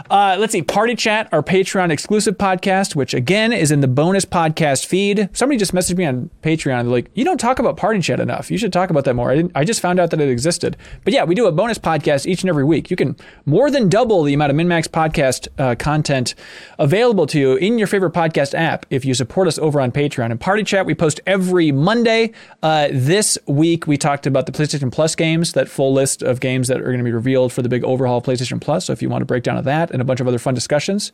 Uh, 0.09 0.37
let's 0.39 0.53
see, 0.53 0.63
Party 0.63 0.95
Chat, 0.95 1.29
our 1.31 1.43
Patreon 1.43 1.91
exclusive 1.91 2.35
podcast, 2.37 2.95
which 2.95 3.13
again 3.13 3.53
is 3.53 3.69
in 3.69 3.81
the 3.81 3.87
bonus 3.87 4.25
podcast 4.25 4.87
feed. 4.87 5.29
Somebody 5.33 5.59
just 5.59 5.71
messaged 5.71 5.97
me 5.97 6.05
on 6.05 6.31
Patreon. 6.41 6.89
Like, 6.89 7.11
you 7.13 7.23
don't 7.23 7.39
talk 7.39 7.59
about 7.59 7.77
Party 7.77 7.99
Chat 7.99 8.19
enough. 8.19 8.49
You 8.49 8.57
should 8.57 8.73
talk 8.73 8.89
about 8.89 9.05
that 9.05 9.13
more. 9.13 9.29
I, 9.29 9.35
didn't, 9.35 9.51
I 9.53 9.63
just 9.63 9.81
found 9.81 9.99
out 9.99 10.09
that 10.09 10.19
it 10.19 10.29
existed. 10.29 10.77
But 11.03 11.13
yeah, 11.13 11.25
we 11.25 11.35
do 11.35 11.45
a 11.45 11.51
bonus 11.51 11.77
podcast 11.77 12.25
each 12.25 12.41
and 12.41 12.49
every 12.49 12.63
week. 12.63 12.89
You 12.89 12.97
can 12.97 13.15
more 13.45 13.69
than 13.69 13.87
double 13.87 14.23
the 14.23 14.33
amount 14.33 14.51
of 14.51 14.57
MinnMax 14.57 14.87
podcast 14.87 15.47
uh, 15.59 15.75
content 15.75 16.33
available 16.79 17.27
to 17.27 17.39
you 17.39 17.55
in 17.55 17.77
your 17.77 17.87
favorite 17.87 18.13
podcast 18.13 18.55
app 18.55 18.87
if 18.89 19.05
you 19.05 19.13
support 19.13 19.47
us 19.47 19.59
over 19.59 19.79
on 19.79 19.91
Patreon. 19.91 20.31
And 20.31 20.39
Party 20.39 20.63
Chat, 20.63 20.87
we 20.87 20.95
post 20.95 21.19
every 21.27 21.71
Monday. 21.71 22.31
Uh, 22.63 22.87
this 22.91 23.37
week, 23.45 23.85
we 23.85 23.95
talked 23.95 24.25
about 24.25 24.47
the 24.47 24.51
PlayStation 24.51 24.91
Plus 24.91 25.13
games, 25.15 25.53
that 25.53 25.69
full 25.69 25.98
list 25.99 26.23
of 26.23 26.39
games 26.39 26.67
that 26.69 26.79
are 26.79 26.85
going 26.85 26.99
to 26.99 27.03
be 27.03 27.11
revealed 27.11 27.51
for 27.51 27.61
the 27.61 27.69
big 27.69 27.83
overhaul 27.83 28.19
of 28.19 28.23
PlayStation 28.23 28.61
Plus. 28.61 28.85
So 28.85 28.93
if 28.93 29.01
you 29.01 29.09
want 29.09 29.21
a 29.21 29.25
breakdown 29.25 29.57
of 29.57 29.65
that 29.65 29.91
and 29.91 30.01
a 30.01 30.05
bunch 30.05 30.19
of 30.19 30.27
other 30.27 30.39
fun 30.39 30.53
discussions, 30.53 31.11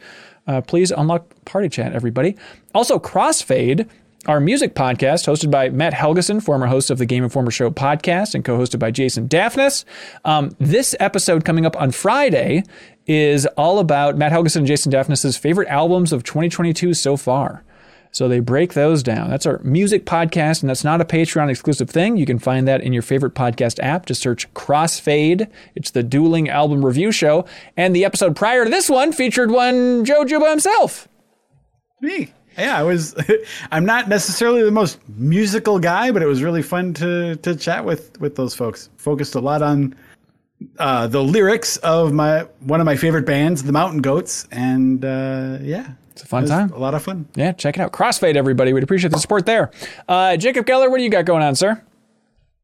uh, 0.48 0.62
please 0.62 0.92
unlock 0.92 1.26
Party 1.46 1.70
Chat, 1.70 1.94
everybody. 1.94 2.38
Also, 2.74 3.00
Crossfade, 3.00 3.90
our 4.28 4.40
music 4.40 4.76
podcast, 4.76 5.26
hosted 5.26 5.52
by 5.52 5.70
Matt 5.70 5.94
Helgeson, 5.94 6.42
former 6.42 6.68
host 6.68 6.90
of 6.90 6.98
the 6.98 7.06
Game 7.06 7.24
Informer 7.24 7.52
Show 7.52 7.70
podcast, 7.72 8.36
and 8.36 8.46
co-hosted 8.46 8.80
by 8.80 8.92
Jason 8.92 9.28
Daphnis. 9.28 9.86
Um, 10.24 10.56
this 10.60 10.96
episode 11.00 11.46
coming 11.46 11.66
up 11.66 11.80
on 11.80 11.92
Friday 11.92 12.64
is 13.08 13.46
all 13.58 13.80
about 13.80 14.18
Matt 14.18 14.32
Helgeson 14.32 14.58
and 14.58 14.68
Jason 14.68 14.92
Daphnis' 14.92 15.38
favorite 15.38 15.68
albums 15.68 16.14
of 16.14 16.24
2022 16.24 16.94
so 16.94 17.18
far. 17.18 17.65
So 18.16 18.30
they 18.30 18.40
break 18.40 18.76
those 18.76 19.04
down. 19.04 19.30
That's 19.30 19.46
our 19.46 19.60
music 19.62 20.06
podcast, 20.06 20.62
and 20.62 20.70
that's 20.70 20.86
not 20.86 21.02
a 21.02 21.04
Patreon 21.04 21.50
exclusive 21.50 21.90
thing. 21.90 22.16
You 22.16 22.26
can 22.26 22.40
find 22.40 22.66
that 22.66 22.80
in 22.80 22.94
your 22.94 23.02
favorite 23.02 23.36
podcast 23.36 23.78
app. 23.84 24.06
Just 24.06 24.22
search 24.22 24.52
Crossfade. 24.54 25.52
It's 25.76 25.92
the 25.92 26.02
dueling 26.02 26.48
album 26.48 26.86
review 26.86 27.12
show. 27.12 27.46
And 27.76 27.94
the 27.94 28.06
episode 28.06 28.34
prior 28.34 28.64
to 28.64 28.70
this 28.70 28.90
one 28.90 29.12
featured 29.12 29.52
one 29.52 30.06
Joe 30.06 30.24
Juba 30.24 30.50
himself. 30.50 31.10
Me. 32.00 32.32
Yeah, 32.58 32.80
I 32.80 32.84
was. 32.84 33.16
I'm 33.72 33.84
not 33.84 34.08
necessarily 34.08 34.64
the 34.64 34.72
most 34.72 34.98
musical 35.10 35.78
guy, 35.78 36.12
but 36.12 36.22
it 36.22 36.28
was 36.28 36.42
really 36.42 36.64
fun 36.64 36.94
to 36.94 37.36
to 37.36 37.54
chat 37.54 37.84
with 37.84 38.18
with 38.22 38.38
those 38.38 38.56
folks. 38.56 38.90
Focused 38.96 39.36
a 39.36 39.42
lot 39.42 39.62
on 39.62 39.94
uh, 40.80 41.08
the 41.08 41.22
lyrics 41.22 41.76
of 41.78 42.14
my 42.14 42.44
one 42.62 42.80
of 42.80 42.86
my 42.86 42.96
favorite 42.96 43.26
bands, 43.26 43.64
the 43.64 43.74
Mountain 43.74 44.02
Goats, 44.02 44.48
and 44.52 45.04
uh, 45.04 45.58
yeah, 45.62 45.90
It's 46.16 46.24
a 46.24 46.28
fun 46.28 46.46
it 46.46 46.48
time. 46.48 46.72
A 46.72 46.78
lot 46.78 46.94
of 46.94 47.04
fun. 47.04 47.28
Yeah, 47.36 47.52
check 47.52 47.76
it 47.76 47.82
out. 47.82 47.92
Crossfade, 47.92 48.38
everybody. 48.38 48.72
We'd 48.72 48.84
appreciate 48.84 49.12
the 49.12 49.20
support 49.20 49.46
there. 49.46 49.70
Uh, 50.08 50.38
Jacob 50.38 50.66
Geller, 50.66 50.90
what 50.90 50.98
do 50.98 51.04
you 51.04 51.10
got 51.10 51.26
going 51.26 51.44
on, 51.44 51.56
sir? 51.56 51.82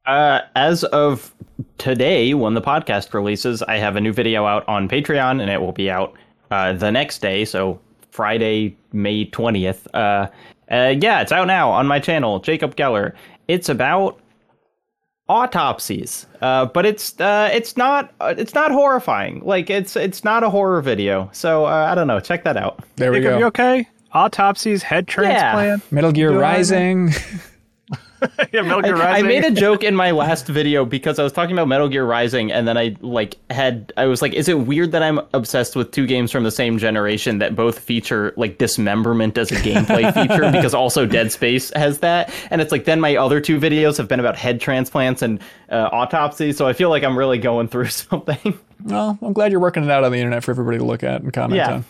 Uh, 0.06 0.40
as 0.56 0.86
of 0.86 1.36
today, 1.78 2.34
when 2.34 2.54
the 2.54 2.62
podcast 2.62 3.14
releases, 3.14 3.62
I 3.62 3.76
have 3.76 3.98
a 3.98 4.02
new 4.02 4.14
video 4.14 4.46
out 4.46 4.66
on 4.70 4.88
Patreon, 4.88 5.42
and 5.42 5.52
it 5.52 5.60
will 5.60 5.74
be 5.74 5.92
out 5.92 6.14
uh, 6.50 6.72
the 6.72 6.90
next 6.94 7.20
day, 7.20 7.44
so 7.44 7.78
Friday, 8.12 8.78
May 8.94 9.26
20th. 9.26 9.86
Uh, 9.94 10.28
uh, 10.74 10.96
yeah, 11.02 11.20
it's 11.20 11.34
out 11.34 11.46
now 11.48 11.72
on 11.72 11.88
my 11.88 12.00
channel, 12.00 12.40
Jacob 12.40 12.78
Geller. 12.78 13.14
It's 13.50 13.68
about 13.68 14.22
autopsies, 15.32 16.26
uh, 16.42 16.66
but 16.66 16.86
it's 16.86 17.20
uh, 17.22 17.50
it's 17.54 17.78
not 17.78 18.14
uh, 18.20 18.34
it's 18.38 18.54
not 18.54 18.70
horrifying. 18.72 19.42
Like 19.46 19.70
it's 19.70 19.96
it's 19.96 20.24
not 20.26 20.44
a 20.44 20.50
horror 20.50 20.82
video. 20.82 21.30
So 21.32 21.66
uh, 21.66 21.88
I 21.90 21.96
don't 21.96 22.08
know. 22.08 22.20
Check 22.20 22.44
that 22.44 22.58
out. 22.58 22.84
There 22.98 23.12
we 23.12 23.20
Jacob, 23.20 23.32
go. 23.32 23.38
you 23.40 23.46
okay? 23.46 23.88
Autopsies, 24.14 24.84
head 24.84 25.08
transplant. 25.08 25.82
yeah. 25.84 25.88
Metal 25.96 26.12
Gear 26.12 26.28
Doing 26.30 26.38
all 26.38 26.42
right, 26.42 26.58
Rising. 26.58 27.12
yeah, 28.52 28.62
Metal 28.62 28.82
Gear 28.82 28.96
I, 28.98 29.20
I 29.20 29.22
made 29.24 29.44
a 29.44 29.52
joke 29.66 29.84
in 29.84 29.96
my 29.96 30.12
last 30.12 30.48
video 30.48 30.86
because 30.86 31.20
I 31.20 31.24
was 31.24 31.32
talking 31.34 31.54
about 31.54 31.68
Metal 31.68 31.88
Gear 31.90 32.06
Rising, 32.06 32.52
and 32.52 32.68
then 32.68 32.78
I 32.78 32.96
like 33.02 33.38
had 33.50 33.92
I 33.98 34.06
was 34.06 34.22
like, 34.22 34.34
is 34.34 34.48
it 34.48 34.60
weird 34.60 34.92
that 34.92 35.04
I'm 35.04 35.20
obsessed 35.34 35.76
with 35.76 35.92
two 35.92 36.06
games 36.06 36.32
from 36.32 36.44
the 36.44 36.52
same 36.52 36.78
generation 36.78 37.40
that 37.40 37.56
both 37.56 37.80
feature 37.80 38.34
like 38.38 38.58
dismemberment 38.58 39.38
as 39.38 39.52
a 39.52 39.56
gameplay 39.56 40.14
feature? 40.28 40.52
Because 40.52 40.74
also 40.74 41.06
Dead 41.06 41.32
Space 41.32 41.72
has 41.76 42.00
that, 42.00 42.32
and 42.50 42.62
it's 42.62 42.72
like 42.72 42.86
then 42.86 43.00
my 43.00 43.16
other 43.16 43.42
two 43.42 43.60
videos 43.60 43.98
have 43.98 44.08
been 44.08 44.20
about 44.20 44.36
head 44.36 44.62
transplants 44.62 45.22
and 45.22 45.40
uh, 45.70 45.90
autopsy, 45.92 46.52
so 46.54 46.68
I 46.68 46.74
feel 46.74 46.90
like 46.90 47.04
I'm 47.04 47.18
really 47.18 47.38
going 47.38 47.68
through 47.68 47.88
something. 47.88 48.58
Well, 48.84 49.18
I'm 49.22 49.34
glad 49.34 49.52
you're 49.52 49.62
working 49.62 49.84
it 49.84 49.92
out 49.92 50.04
on 50.04 50.12
the 50.12 50.18
internet 50.18 50.44
for 50.44 50.50
everybody 50.50 50.80
to 50.80 50.84
look 50.84 51.04
at 51.04 51.22
and 51.22 51.32
comment 51.32 51.58
Yeah. 51.58 51.72
on. 51.74 51.86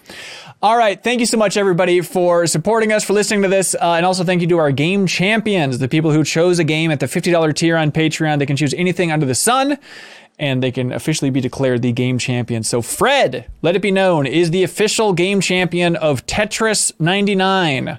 All 0.64 0.78
right. 0.78 1.02
Thank 1.04 1.22
you 1.22 1.26
so 1.26 1.38
much, 1.38 1.58
everybody, 1.58 2.02
for 2.02 2.46
supporting 2.46 2.94
us, 2.94 3.04
for 3.04 3.14
listening 3.14 3.42
to 3.42 3.48
this. 3.48 3.74
Uh, 3.74 3.94
and 3.94 4.06
also 4.06 4.24
thank 4.24 4.42
you 4.42 4.48
to 4.50 4.60
our 4.60 4.72
game 4.72 5.08
champions, 5.08 5.80
the 5.80 5.88
people 5.88 6.12
who 6.12 6.24
chose 6.24 6.60
a 6.60 6.64
game 6.64 6.92
at 6.92 7.00
the 7.00 7.08
$50 7.08 7.56
tier 7.56 7.76
on 7.76 7.92
Patreon. 7.92 8.38
They 8.38 8.46
can 8.46 8.56
choose 8.56 8.76
anything 8.76 9.12
under 9.12 9.26
the 9.26 9.34
sun 9.34 9.80
and 10.38 10.62
they 10.62 10.72
can 10.72 10.92
officially 10.92 11.32
be 11.32 11.42
declared 11.42 11.82
the 11.82 11.92
game 11.92 12.20
champion. 12.20 12.62
So, 12.62 12.84
Fred, 12.84 13.52
let 13.64 13.76
it 13.76 13.82
be 13.82 13.90
known, 13.90 14.28
is 14.28 14.52
the 14.52 14.62
official 14.62 15.14
game 15.14 15.42
champion 15.42 15.96
of 15.96 16.28
Tetris 16.28 16.92
99. 17.00 17.98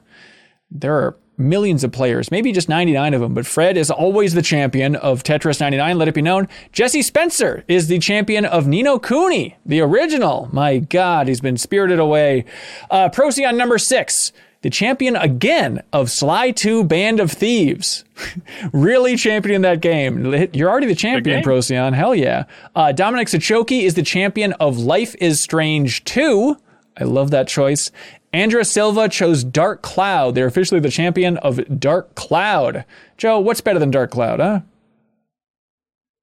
There 0.70 0.94
are 0.94 1.16
millions 1.42 1.84
of 1.84 1.92
players, 1.92 2.30
maybe 2.30 2.52
just 2.52 2.68
99 2.68 3.14
of 3.14 3.20
them, 3.20 3.34
but 3.34 3.46
Fred 3.46 3.76
is 3.76 3.90
always 3.90 4.34
the 4.34 4.42
champion 4.42 4.96
of 4.96 5.22
Tetris 5.22 5.60
99, 5.60 5.98
let 5.98 6.08
it 6.08 6.14
be 6.14 6.22
known. 6.22 6.48
Jesse 6.72 7.02
Spencer 7.02 7.64
is 7.68 7.88
the 7.88 7.98
champion 7.98 8.44
of 8.44 8.66
Ni 8.66 8.82
no 8.82 8.98
Kuni, 8.98 9.56
the 9.66 9.80
original. 9.80 10.48
My 10.52 10.78
God, 10.78 11.28
he's 11.28 11.40
been 11.40 11.56
spirited 11.56 11.98
away. 11.98 12.44
Uh, 12.90 13.08
Procyon 13.08 13.56
number 13.56 13.78
six 13.78 14.32
the 14.62 14.70
champion 14.70 15.16
again 15.16 15.82
of 15.92 16.10
Sly 16.10 16.52
2 16.52 16.84
Band 16.84 17.20
of 17.20 17.30
Thieves. 17.30 18.04
really 18.72 19.16
championing 19.16 19.62
that 19.62 19.80
game. 19.80 20.48
You're 20.52 20.70
already 20.70 20.86
the 20.86 20.94
champion. 20.94 21.42
Procyon. 21.42 21.92
Hell 21.92 22.14
yeah. 22.14 22.44
Uh, 22.74 22.92
Dominic 22.92 23.28
Sachoki 23.28 23.82
is 23.82 23.94
the 23.94 24.02
champion 24.02 24.52
of 24.54 24.78
Life 24.78 25.16
is 25.20 25.40
Strange 25.40 26.04
2. 26.04 26.56
I 26.96 27.04
love 27.04 27.30
that 27.32 27.48
choice. 27.48 27.90
Andra 28.32 28.64
Silva 28.64 29.08
chose 29.08 29.44
Dark 29.44 29.82
Cloud. 29.82 30.34
They're 30.34 30.46
officially 30.46 30.80
the 30.80 30.90
champion 30.90 31.36
of 31.38 31.78
Dark 31.78 32.14
Cloud. 32.14 32.84
Joe, 33.18 33.38
what's 33.40 33.60
better 33.60 33.78
than 33.78 33.90
Dark 33.90 34.10
Cloud, 34.10 34.40
huh? 34.40 34.60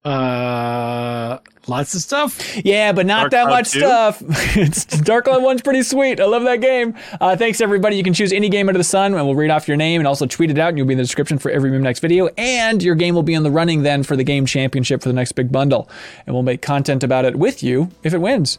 Uh, 0.02 1.38
lots 1.66 1.94
of 1.94 2.00
stuff. 2.00 2.56
Yeah, 2.64 2.92
but 2.92 3.04
not 3.04 3.30
Dark 3.30 3.32
that 3.32 3.42
Cloud 3.44 3.54
much 3.54 3.70
2? 3.72 3.78
stuff. 3.80 4.22
it's 4.56 4.86
Dark 5.02 5.26
Cloud 5.26 5.42
1's 5.42 5.60
pretty 5.60 5.82
sweet. 5.82 6.20
I 6.20 6.24
love 6.24 6.44
that 6.44 6.62
game. 6.62 6.94
Uh, 7.20 7.36
thanks, 7.36 7.60
everybody. 7.60 7.96
You 7.96 8.02
can 8.02 8.14
choose 8.14 8.32
any 8.32 8.48
game 8.48 8.68
under 8.68 8.78
the 8.78 8.84
sun, 8.84 9.14
and 9.14 9.26
we'll 9.26 9.34
read 9.34 9.50
off 9.50 9.68
your 9.68 9.76
name 9.76 10.00
and 10.00 10.08
also 10.08 10.24
tweet 10.26 10.50
it 10.50 10.58
out, 10.58 10.70
and 10.70 10.78
you'll 10.78 10.86
be 10.86 10.94
in 10.94 10.98
the 10.98 11.04
description 11.04 11.38
for 11.38 11.50
every 11.50 11.70
MinnMax 11.70 12.00
video. 12.00 12.28
And 12.38 12.82
your 12.82 12.94
game 12.94 13.14
will 13.14 13.22
be 13.22 13.34
in 13.34 13.42
the 13.42 13.50
running 13.50 13.82
then 13.82 14.02
for 14.02 14.16
the 14.16 14.24
game 14.24 14.46
championship 14.46 15.02
for 15.02 15.08
the 15.10 15.14
next 15.14 15.32
big 15.32 15.52
bundle. 15.52 15.88
And 16.26 16.34
we'll 16.34 16.42
make 16.44 16.62
content 16.62 17.04
about 17.04 17.26
it 17.26 17.36
with 17.36 17.62
you 17.62 17.90
if 18.02 18.14
it 18.14 18.18
wins. 18.18 18.58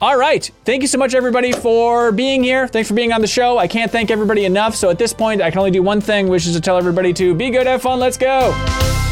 All 0.00 0.16
right. 0.16 0.50
Thank 0.64 0.80
you 0.80 0.88
so 0.88 0.96
much, 0.96 1.14
everybody, 1.14 1.52
for 1.52 2.10
being 2.10 2.42
here. 2.42 2.66
Thanks 2.66 2.88
for 2.88 2.94
being 2.94 3.12
on 3.12 3.20
the 3.20 3.26
show. 3.26 3.58
I 3.58 3.68
can't 3.68 3.92
thank 3.92 4.10
everybody 4.10 4.46
enough. 4.46 4.74
So 4.74 4.88
at 4.88 4.98
this 4.98 5.12
point, 5.12 5.42
I 5.42 5.50
can 5.50 5.58
only 5.58 5.70
do 5.70 5.82
one 5.82 6.00
thing, 6.00 6.28
which 6.28 6.46
is 6.46 6.54
to 6.54 6.60
tell 6.60 6.78
everybody 6.78 7.12
to 7.14 7.34
be 7.34 7.50
good, 7.50 7.66
have 7.66 7.82
fun, 7.82 7.98
let's 7.98 8.16
go. 8.16 9.09